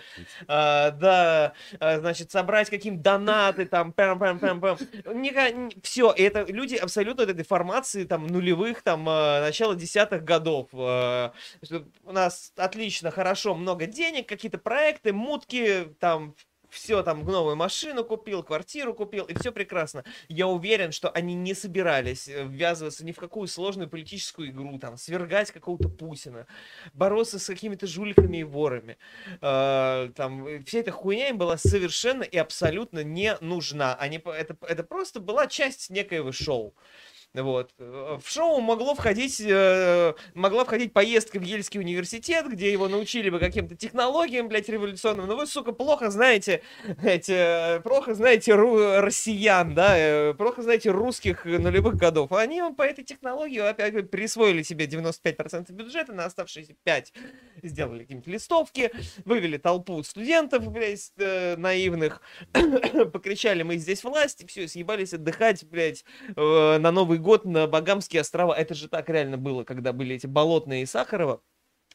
а, 0.48 0.92
да, 0.92 1.54
а, 1.80 2.00
значит, 2.00 2.32
собрать 2.32 2.70
каким 2.70 3.02
донаты, 3.02 3.66
там, 3.66 3.94
пам 3.94 4.20
пам 4.20 4.40
пам 4.40 4.62
пам 4.62 4.78
Все, 5.84 6.14
это 6.16 6.46
люди 6.48 6.76
абсолютно 6.76 7.24
от 7.24 7.30
этой 7.30 7.46
формации, 7.46 8.04
там, 8.04 8.28
нулевых, 8.28 8.82
там, 8.82 9.08
а, 9.08 9.42
начала 9.42 9.76
десятых 9.76 10.24
годов. 10.24 10.70
а, 10.74 11.34
У 12.04 12.12
нас 12.12 12.54
отлично, 12.58 13.12
хорошо, 13.12 13.39
много 13.46 13.86
денег, 13.86 14.28
какие-то 14.28 14.58
проекты, 14.58 15.14
мутки, 15.14 15.96
там, 16.00 16.36
все 16.70 17.04
там 17.04 17.26
новую 17.26 17.56
машину 17.56 18.04
купил, 18.06 18.44
квартиру 18.44 18.94
купил, 18.94 19.26
и 19.26 19.34
все 19.34 19.52
прекрасно. 19.52 20.04
Я 20.28 20.48
уверен, 20.48 20.92
что 20.92 21.10
они 21.10 21.34
не 21.34 21.54
собирались 21.54 22.28
э, 22.28 22.46
ввязываться 22.46 23.06
ни 23.06 23.12
в 23.12 23.18
какую 23.18 23.48
сложную 23.48 23.90
политическую 23.90 24.50
игру, 24.50 24.78
там, 24.80 24.98
свергать 24.98 25.52
какого-то 25.52 25.90
Путина, 25.90 26.48
бороться 26.94 27.40
с 27.40 27.48
какими-то 27.48 27.88
жуликами 27.88 28.38
и 28.38 28.44
ворами. 28.44 28.98
Э, 29.42 30.10
там, 30.16 30.48
э, 30.48 30.60
вся 30.64 30.80
эта 30.80 30.92
хуйня 30.92 31.30
им 31.30 31.38
была 31.38 31.58
совершенно 31.58 32.24
и 32.24 32.38
абсолютно 32.38 33.04
не 33.04 33.36
нужна. 33.42 33.96
Они, 33.96 34.18
это, 34.18 34.56
это 34.62 34.84
просто 34.84 35.20
была 35.20 35.48
часть 35.48 35.90
некоего 35.90 36.32
шоу. 36.32 36.76
Вот. 37.36 37.70
Э, 37.78 38.18
В 38.24 38.28
шоу 38.28 38.60
могло 38.60 38.96
входить, 38.96 39.40
э, 39.40 40.14
могла 40.34 40.66
входить 40.66 40.94
поездка 40.94 41.38
в 41.40 41.44
Ельский 41.44 41.80
университет, 41.80 42.48
где 42.50 42.72
его 42.72 42.88
научили 42.88 43.30
бы 43.30 43.38
каким-то 43.40 43.76
технологиям, 43.76 44.48
блядь, 44.48 44.68
революционным. 44.68 45.28
Но 45.28 45.36
вы, 45.36 45.46
сука, 45.46 45.72
плохо 45.72 46.10
знаете, 46.10 46.64
эти, 47.04 47.78
э, 47.78 47.80
плохо 47.82 48.16
знаете 48.16 48.54
ру- 48.54 49.00
россиян, 49.00 49.76
да, 49.76 49.96
э, 49.96 50.34
плохо 50.34 50.64
знаете 50.64 50.90
русских 50.90 51.46
нулевых 51.46 51.98
годов. 51.98 52.32
Они 52.32 52.64
по 52.76 52.82
этой 52.82 53.04
технологии 53.04 53.60
опять 53.60 54.10
присвоили 54.10 54.64
себе 54.64 54.88
95% 54.88 55.72
бюджета, 55.72 56.14
на 56.14 56.26
оставшиеся 56.26 56.74
5 56.84 57.14
сделали 57.62 58.00
какие-нибудь 58.00 58.28
листовки, 58.28 58.92
вывели 59.26 59.58
толпу 59.58 60.02
студентов, 60.02 60.68
блядь, 60.72 61.12
э, 61.18 61.56
наивных, 61.58 62.22
покричали, 63.14 63.62
мы 63.62 63.78
здесь 63.78 64.04
власть, 64.04 64.42
и 64.42 64.48
все, 64.48 64.68
съебались 64.68 65.14
отдыхать, 65.14 65.64
блядь, 65.66 66.04
э, 66.36 66.78
на 66.80 66.92
Новый 66.92 67.19
год 67.20 67.46
на 67.46 67.68
Багамские 67.68 68.22
острова. 68.22 68.54
Это 68.54 68.74
же 68.74 68.88
так 68.90 69.10
реально 69.10 69.38
было, 69.38 69.64
когда 69.64 69.94
были 69.94 70.16
эти 70.16 70.28
Болотные 70.28 70.84
и 70.84 70.86
Сахарова. 70.86 71.42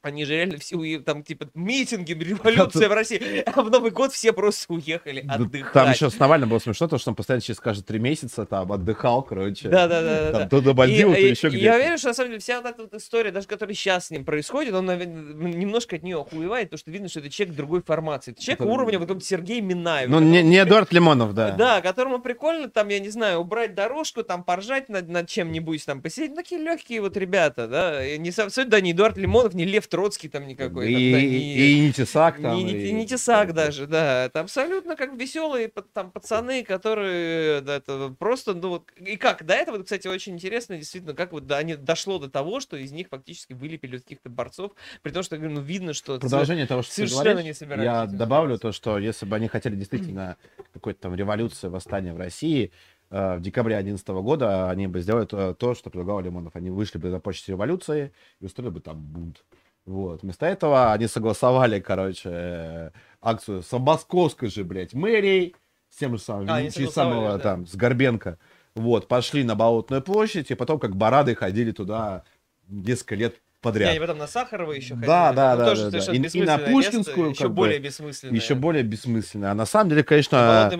Они 0.07 0.24
же 0.24 0.34
реально 0.34 0.58
все, 0.58 0.76
уе- 0.76 1.00
там, 1.00 1.23
типа, 1.23 1.49
митинги, 1.55 2.12
революция 2.24 2.89
в 2.89 2.92
России, 2.92 3.42
а 3.47 3.62
в 3.62 3.70
Новый 3.70 3.91
год 3.91 4.12
все 4.12 4.33
просто 4.33 4.73
уехали 4.73 5.24
отдыхать. 5.28 5.73
Там 5.73 5.91
еще 5.91 6.10
с 6.10 6.18
Навальным 6.18 6.49
было 6.49 6.58
смешно, 6.58 6.89
то, 6.89 6.99
что 6.99 7.10
он 7.10 7.16
постоянно 7.16 7.41
через 7.42 7.60
каждые 7.60 7.84
три 7.84 7.99
месяца 7.99 8.44
там 8.47 8.70
отдыхал, 8.73 9.23
короче. 9.23 9.68
Да, 9.68 9.86
да, 9.89 10.02
да, 10.02 10.20
да, 10.24 10.33
Там 10.33 10.42
да. 10.42 10.49
то 10.49 10.60
до 10.60 10.74
Мальдивов, 10.74 11.15
то 11.15 11.20
еще 11.20 11.49
где-то. 11.49 11.65
Я 11.65 11.74
уверен, 11.76 11.99
что 11.99 12.08
на 12.08 12.15
самом 12.15 12.31
деле 12.31 12.41
вся 12.41 12.60
вот 12.60 12.70
эта 12.70 12.83
вот 12.83 12.94
история, 12.94 13.31
даже 13.31 13.47
которая 13.47 13.74
сейчас 13.74 14.07
с 14.07 14.10
ним 14.10 14.24
происходит, 14.24 14.74
он 14.74 14.86
наверное, 14.86 15.52
немножко 15.52 15.97
от 15.97 16.02
нее 16.02 16.20
охуевает, 16.20 16.68
потому 16.70 16.78
что 16.78 16.91
видно, 16.91 17.08
что 17.08 17.20
это 17.20 17.31
человек 17.31 17.55
другой 17.57 17.83
формации. 17.83 18.33
Это 18.33 18.42
человек 18.42 18.60
Это- 18.60 18.70
уровня 18.70 18.99
вот 18.99 19.08
какой-то 19.08 19.26
Сергей 19.26 19.60
Минаев. 19.60 20.08
Ну, 20.10 20.20
не, 20.20 20.42
не 20.42 20.58
Эдуард 20.62 20.92
Лимонов, 20.92 21.34
да. 21.34 21.52
Да, 21.52 21.81
которому 21.81 22.18
прикольно 22.20 22.68
там, 22.68 22.89
я 22.89 22.99
не 22.99 23.08
знаю, 23.10 23.39
убрать 23.41 23.74
дорожку, 23.74 24.23
там 24.23 24.44
поржать 24.44 24.89
над, 24.89 25.08
над 25.08 25.28
чем-нибудь, 25.28 25.84
там 25.86 26.02
посидеть. 26.02 26.31
Ну, 26.31 26.36
такие 26.36 26.60
легкие 26.60 27.00
вот 27.00 27.16
ребята, 27.16 27.66
да. 27.68 28.16
Не 28.16 28.31
сам, 28.31 28.49
да, 28.66 28.81
не 28.81 28.92
Эдуард 28.92 29.16
Лимонов, 29.16 29.55
не 29.55 29.65
Лев 29.65 29.86
Троцкий 29.94 30.28
там 30.28 30.48
никакой. 30.48 30.90
И, 30.90 31.12
там, 31.12 31.12
да, 31.12 31.18
и, 31.20 31.76
и 31.76 31.81
не 31.86 31.92
Тесак 31.92 32.42
там. 32.42 32.56
не, 32.56 32.89
и- 32.89 32.92
не 32.92 33.06
тесак 33.06 33.52
даже, 33.52 33.86
да. 33.86 34.24
Это 34.24 34.40
абсолютно 34.40 34.97
как 34.97 35.14
веселые 35.14 35.70
там 35.92 36.10
пацаны, 36.10 36.64
которые 36.64 37.60
да, 37.60 37.76
это 37.76 38.12
просто, 38.18 38.55
ну 38.55 38.70
вот, 38.70 38.90
и 38.97 39.16
как, 39.16 39.47
до 39.47 39.55
этого, 39.55 39.81
кстати, 39.84 40.08
очень 40.08 40.34
интересно, 40.34 40.76
действительно, 40.76 41.14
как 41.14 41.31
вот 41.31 41.47
да, 41.47 41.58
они 41.58 41.76
дошло 41.76 42.18
до 42.18 42.28
того, 42.28 42.58
что 42.58 42.76
из 42.76 42.90
них 42.90 43.06
фактически 43.08 43.52
вылепили 43.52 43.98
каких-то 43.98 44.31
борцов, 44.31 44.73
при 45.02 45.12
том, 45.12 45.23
что, 45.23 45.36
ну, 45.36 45.60
видно, 45.60 45.92
что... 45.92 46.18
Продолжение 46.18 46.66
того, 46.66 46.82
что 46.82 46.97
ты 46.97 47.06
говоришь, 47.06 47.56
не 47.60 47.84
я 47.84 48.06
добавлю 48.06 48.58
то, 48.58 48.73
что 48.73 48.98
если 48.98 49.26
бы 49.26 49.36
они 49.36 49.47
хотели 49.47 49.76
действительно 49.76 50.36
какой-то 50.73 51.02
там 51.02 51.14
революции, 51.14 51.68
восстания 51.68 52.12
в 52.12 52.18
России, 52.18 52.73
э, 53.10 53.36
в 53.36 53.40
декабре 53.42 53.76
2011 53.76 54.08
года 54.24 54.70
они 54.70 54.89
бы 54.89 55.00
сделали 55.00 55.26
то, 55.26 55.74
что 55.74 55.89
предлагал 55.89 56.20
Лимонов. 56.20 56.56
Они 56.56 56.70
вышли 56.70 56.98
бы 56.98 57.10
на 57.10 57.20
почте 57.20 57.52
революции 57.52 58.12
и 58.40 58.47
устроили 58.47 58.73
бы 58.73 58.81
там 58.81 58.98
бунт. 59.00 59.44
Вот. 59.86 60.22
Вместо 60.22 60.46
этого 60.46 60.92
они 60.92 61.06
согласовали, 61.06 61.80
короче, 61.80 62.30
э, 62.32 62.90
акцию 63.20 63.62
с 63.62 63.78
московской 63.78 64.48
же, 64.48 64.64
блядь, 64.64 64.94
мэрией, 64.94 65.54
с 65.90 65.96
тем 65.96 66.16
же 66.16 66.22
самым, 66.22 66.48
А, 66.48 66.70
самого 66.70 67.32
да. 67.32 67.38
там, 67.38 67.66
с 67.66 67.74
Горбенко. 67.74 68.38
Вот, 68.74 69.06
пошли 69.06 69.44
на 69.44 69.54
Болотную 69.54 70.02
площадь, 70.02 70.50
и 70.50 70.54
потом 70.54 70.80
как 70.80 70.96
барады 70.96 71.34
ходили 71.34 71.70
туда 71.70 72.24
несколько 72.66 73.14
лет 73.14 73.40
И 73.64 73.72
подряд. 73.72 73.90
они 73.90 73.98
потом 74.00 74.18
на 74.18 74.26
Сахарова 74.26 74.72
еще 74.72 74.90
ходили. 74.94 75.06
Да, 75.06 75.32
да, 75.32 75.52
ну, 75.52 75.58
да, 75.58 75.68
тоже 75.68 75.90
да, 75.90 76.04
да. 76.06 76.12
И- 76.12 76.16
и 76.16 76.42
на 76.42 76.58
Пушкинскую, 76.58 77.28
место, 77.28 77.42
еще 77.42 77.48
бы, 77.48 77.54
более 77.54 77.78
бессмысленное. 77.78 78.34
Еще 78.36 78.54
более 78.54 78.82
бессмысленно. 78.82 79.50
А 79.50 79.54
на 79.54 79.66
самом 79.66 79.90
деле, 79.90 80.04
конечно, 80.04 80.70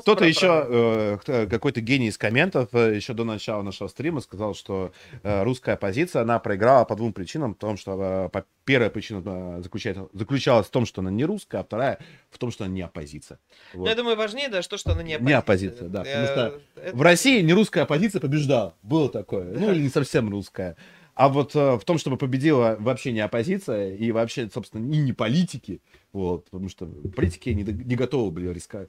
кто-то 0.00 0.24
еще, 0.24 1.18
э, 1.26 1.46
какой-то 1.48 1.80
гений 1.80 2.08
из 2.08 2.18
комментов, 2.18 2.68
э, 2.72 2.96
еще 2.96 3.12
до 3.12 3.24
начала 3.24 3.62
нашего 3.62 3.88
стрима 3.88 4.20
сказал, 4.20 4.54
что 4.54 4.92
э, 5.22 5.42
русская 5.42 5.72
оппозиция, 5.74 6.22
она 6.22 6.38
проиграла 6.38 6.84
по 6.84 6.96
двум 6.96 7.12
причинам. 7.12 7.54
В 7.54 7.58
том, 7.58 7.76
что 7.76 8.30
э, 8.32 8.40
первая 8.64 8.90
причина 8.90 9.22
э, 9.24 9.62
заключалась 10.12 10.66
в 10.66 10.70
том, 10.70 10.86
что 10.86 11.00
она 11.00 11.10
не 11.10 11.24
русская, 11.24 11.58
а 11.58 11.64
вторая 11.64 11.98
в 12.30 12.38
том, 12.38 12.50
что 12.50 12.64
она 12.64 12.72
не 12.72 12.82
оппозиция. 12.82 13.38
Ну, 13.74 13.80
Вот. 13.80 13.88
я 13.88 13.94
думаю, 13.94 14.16
важнее, 14.16 14.48
да, 14.48 14.62
что, 14.62 14.76
что 14.78 14.92
она 14.92 15.02
не 15.02 15.16
Не 15.20 15.32
оппозиция. 15.32 15.38
оппозиция, 15.38 15.88
да, 15.88 15.98
потому 16.00 16.24
Э, 16.24 16.26
что 16.26 16.60
это- 16.80 16.96
В 16.96 17.02
России 17.02 17.40
не 17.42 17.52
русская 17.52 17.82
оппозиция 17.82 18.20
побеждала. 18.20 18.74
Было 18.82 19.08
такое. 19.08 19.44
Ну, 19.58 19.70
или 19.72 19.82
не 19.82 19.88
совсем 19.88 20.28
русская. 20.30 20.76
А 21.16 21.30
вот 21.30 21.56
э, 21.56 21.76
в 21.78 21.84
том, 21.84 21.96
чтобы 21.96 22.18
победила 22.18 22.76
вообще 22.78 23.10
не 23.10 23.20
оппозиция 23.20 23.96
и 23.96 24.12
вообще, 24.12 24.50
собственно, 24.52 24.84
и 24.92 24.98
не 24.98 25.14
политики, 25.14 25.80
вот, 26.12 26.44
потому 26.46 26.68
что 26.68 26.86
политики 26.86 27.50
не, 27.50 27.62
не 27.62 27.94
готовы 27.94 28.30
были 28.30 28.48
рисковать. 28.52 28.88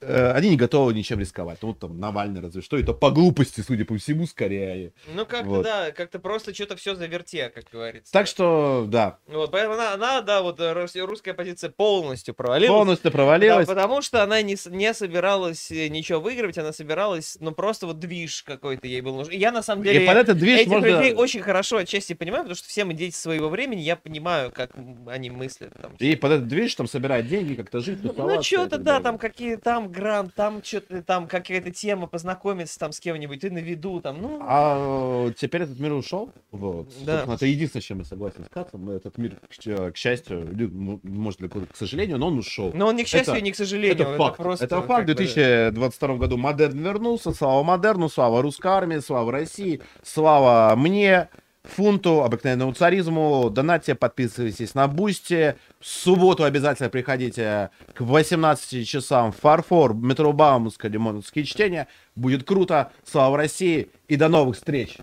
Э, 0.00 0.32
они 0.32 0.50
не 0.50 0.56
готовы 0.56 0.94
ничем 0.94 1.20
рисковать. 1.20 1.58
Ну, 1.62 1.68
вот 1.68 1.78
там 1.78 1.98
Навальный 1.98 2.40
разве 2.40 2.62
что, 2.62 2.76
и 2.78 2.82
то 2.82 2.94
по 2.94 3.10
глупости, 3.10 3.60
судя 3.60 3.84
по 3.84 3.96
всему, 3.98 4.26
скорее. 4.26 4.92
Ну, 5.14 5.26
как-то, 5.26 5.48
Вот. 5.48 5.64
да, 5.64 5.90
как-то 5.92 6.18
просто 6.18 6.54
что-то 6.54 6.76
все 6.76 6.94
заверте, 6.94 7.50
как 7.50 7.64
говорится. 7.72 8.12
Так 8.12 8.26
что, 8.26 8.86
да, 8.88 9.18
Вот, 9.26 9.50
поэтому 9.50 9.74
она, 9.74 9.94
она, 9.94 10.20
да, 10.22 10.42
вот 10.42 10.60
э, 10.60 10.72
рус- 10.72 10.96
русская 10.96 11.34
позиция 11.34 11.70
полностью 11.70 12.34
провалилась. 12.34 12.70
полностью 12.76 13.10
Да, 13.10 13.16
провалилась. 13.16 13.66
потому 13.66 14.00
что 14.02 14.22
она 14.22 14.40
не, 14.42 14.56
не 14.70 14.94
собиралась 14.94 15.70
э, 15.70 15.88
ничего 15.88 16.20
выигрывать, 16.20 16.58
она 16.58 16.72
собиралась, 16.72 17.36
ну, 17.40 17.52
просто 17.52 17.86
вот 17.86 17.98
движ 17.98 18.42
какой-то 18.44 18.86
ей 18.86 19.00
был 19.02 19.16
нужен. 19.16 19.32
Я, 19.34 19.52
на 19.52 19.62
самом 19.62 19.82
деле, 19.82 20.04
И 20.04 20.06
под 20.06 20.16
этот 20.16 20.38
движ 20.38 20.60
этих 20.60 20.70
можно... 20.70 20.86
людей 20.86 21.12
очень 21.14 21.40
хорошо 21.42 21.78
отчасти 21.78 22.14
понимаю, 22.14 22.44
потому 22.44 22.56
что 22.56 22.68
все 22.68 22.84
мы 22.84 22.94
дети 22.94 23.14
своего 23.14 23.48
времени, 23.48 23.80
я 23.80 23.96
понимаю, 23.96 24.50
как 24.52 24.70
они 25.08 25.30
мыслят. 25.30 25.72
Там, 25.80 25.92
И 25.98 26.16
под 26.16 26.32
этот 26.32 26.48
движ, 26.52 26.74
там 26.74 26.86
собирать 26.86 27.26
деньги, 27.28 27.54
как-то 27.54 27.80
жить, 27.80 27.98
Ну, 28.02 28.38
и 28.38 28.42
что-то, 28.42 28.78
да, 28.78 29.00
там 29.00 29.18
какие 29.18 29.56
там 29.56 29.90
грант, 29.90 30.34
там 30.34 30.62
что-то, 30.62 31.02
там 31.02 31.26
какая-то 31.26 31.70
тема, 31.70 32.06
познакомиться 32.06 32.78
там 32.78 32.92
с 32.92 33.00
кем-нибудь, 33.00 33.40
ты 33.40 33.50
на 33.50 33.58
виду, 33.58 34.00
там, 34.00 34.20
ну... 34.20 34.38
А 34.42 35.30
теперь 35.36 35.62
этот 35.62 35.80
мир 35.80 35.92
ушел. 35.94 36.30
Вот. 36.50 36.88
Да. 37.04 37.24
Это 37.26 37.46
единственное, 37.46 37.82
с 37.82 37.86
чем 37.86 37.98
я 38.00 38.04
согласен 38.04 38.44
с 38.44 38.48
Кацом. 38.48 38.90
Этот 38.90 39.16
мир, 39.18 39.36
к 39.48 39.92
к 39.92 39.96
счастью, 39.96 40.48
ну, 40.52 41.00
может, 41.02 41.40
к 41.40 41.76
сожалению, 41.76 42.18
но 42.18 42.28
он 42.28 42.38
ушел. 42.38 42.70
Но 42.74 42.88
он 42.88 42.96
не 42.96 43.04
к 43.04 43.08
счастью, 43.08 43.34
Это- 43.34 43.42
не 43.42 43.52
к 43.52 43.56
сожалению, 43.56 43.94
Это 44.08 44.16
факт. 44.16 44.36
просто... 44.36 44.64
это 44.66 44.82
факт. 44.82 45.04
В 45.04 45.06
бы- 45.06 45.14
2022 45.14 46.16
году 46.16 46.36
модерн 46.36 46.78
вернулся. 46.78 47.32
Слава 47.32 47.62
модерну, 47.62 48.08
слава 48.08 48.42
русской 48.42 48.66
армии, 48.70 48.98
слава 48.98 49.32
России, 49.32 49.80
слава 50.02 50.74
мне, 50.76 51.28
фунту, 51.64 52.22
обыкновенному 52.22 52.72
царизму. 52.72 53.50
Донатьте, 53.50 53.94
подписывайтесь 53.94 54.74
на 54.74 54.88
Бусти. 54.88 55.56
В 55.80 55.86
субботу 55.86 56.44
обязательно 56.44 56.88
приходите 56.88 57.70
к 57.94 58.00
18 58.00 58.86
часам 58.88 59.32
в 59.32 59.36
Фарфор, 59.36 59.94
метро 59.94 60.32
Бауманская, 60.32 60.90
Лимоновские 60.90 61.44
чтения. 61.44 61.88
Будет 62.14 62.44
круто. 62.44 62.92
Слава 63.04 63.36
России 63.36 63.90
и 64.08 64.16
до 64.16 64.28
новых 64.28 64.56
встреч. 64.56 64.98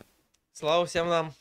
Слава 0.54 0.86
всем 0.86 1.08
нам. 1.08 1.34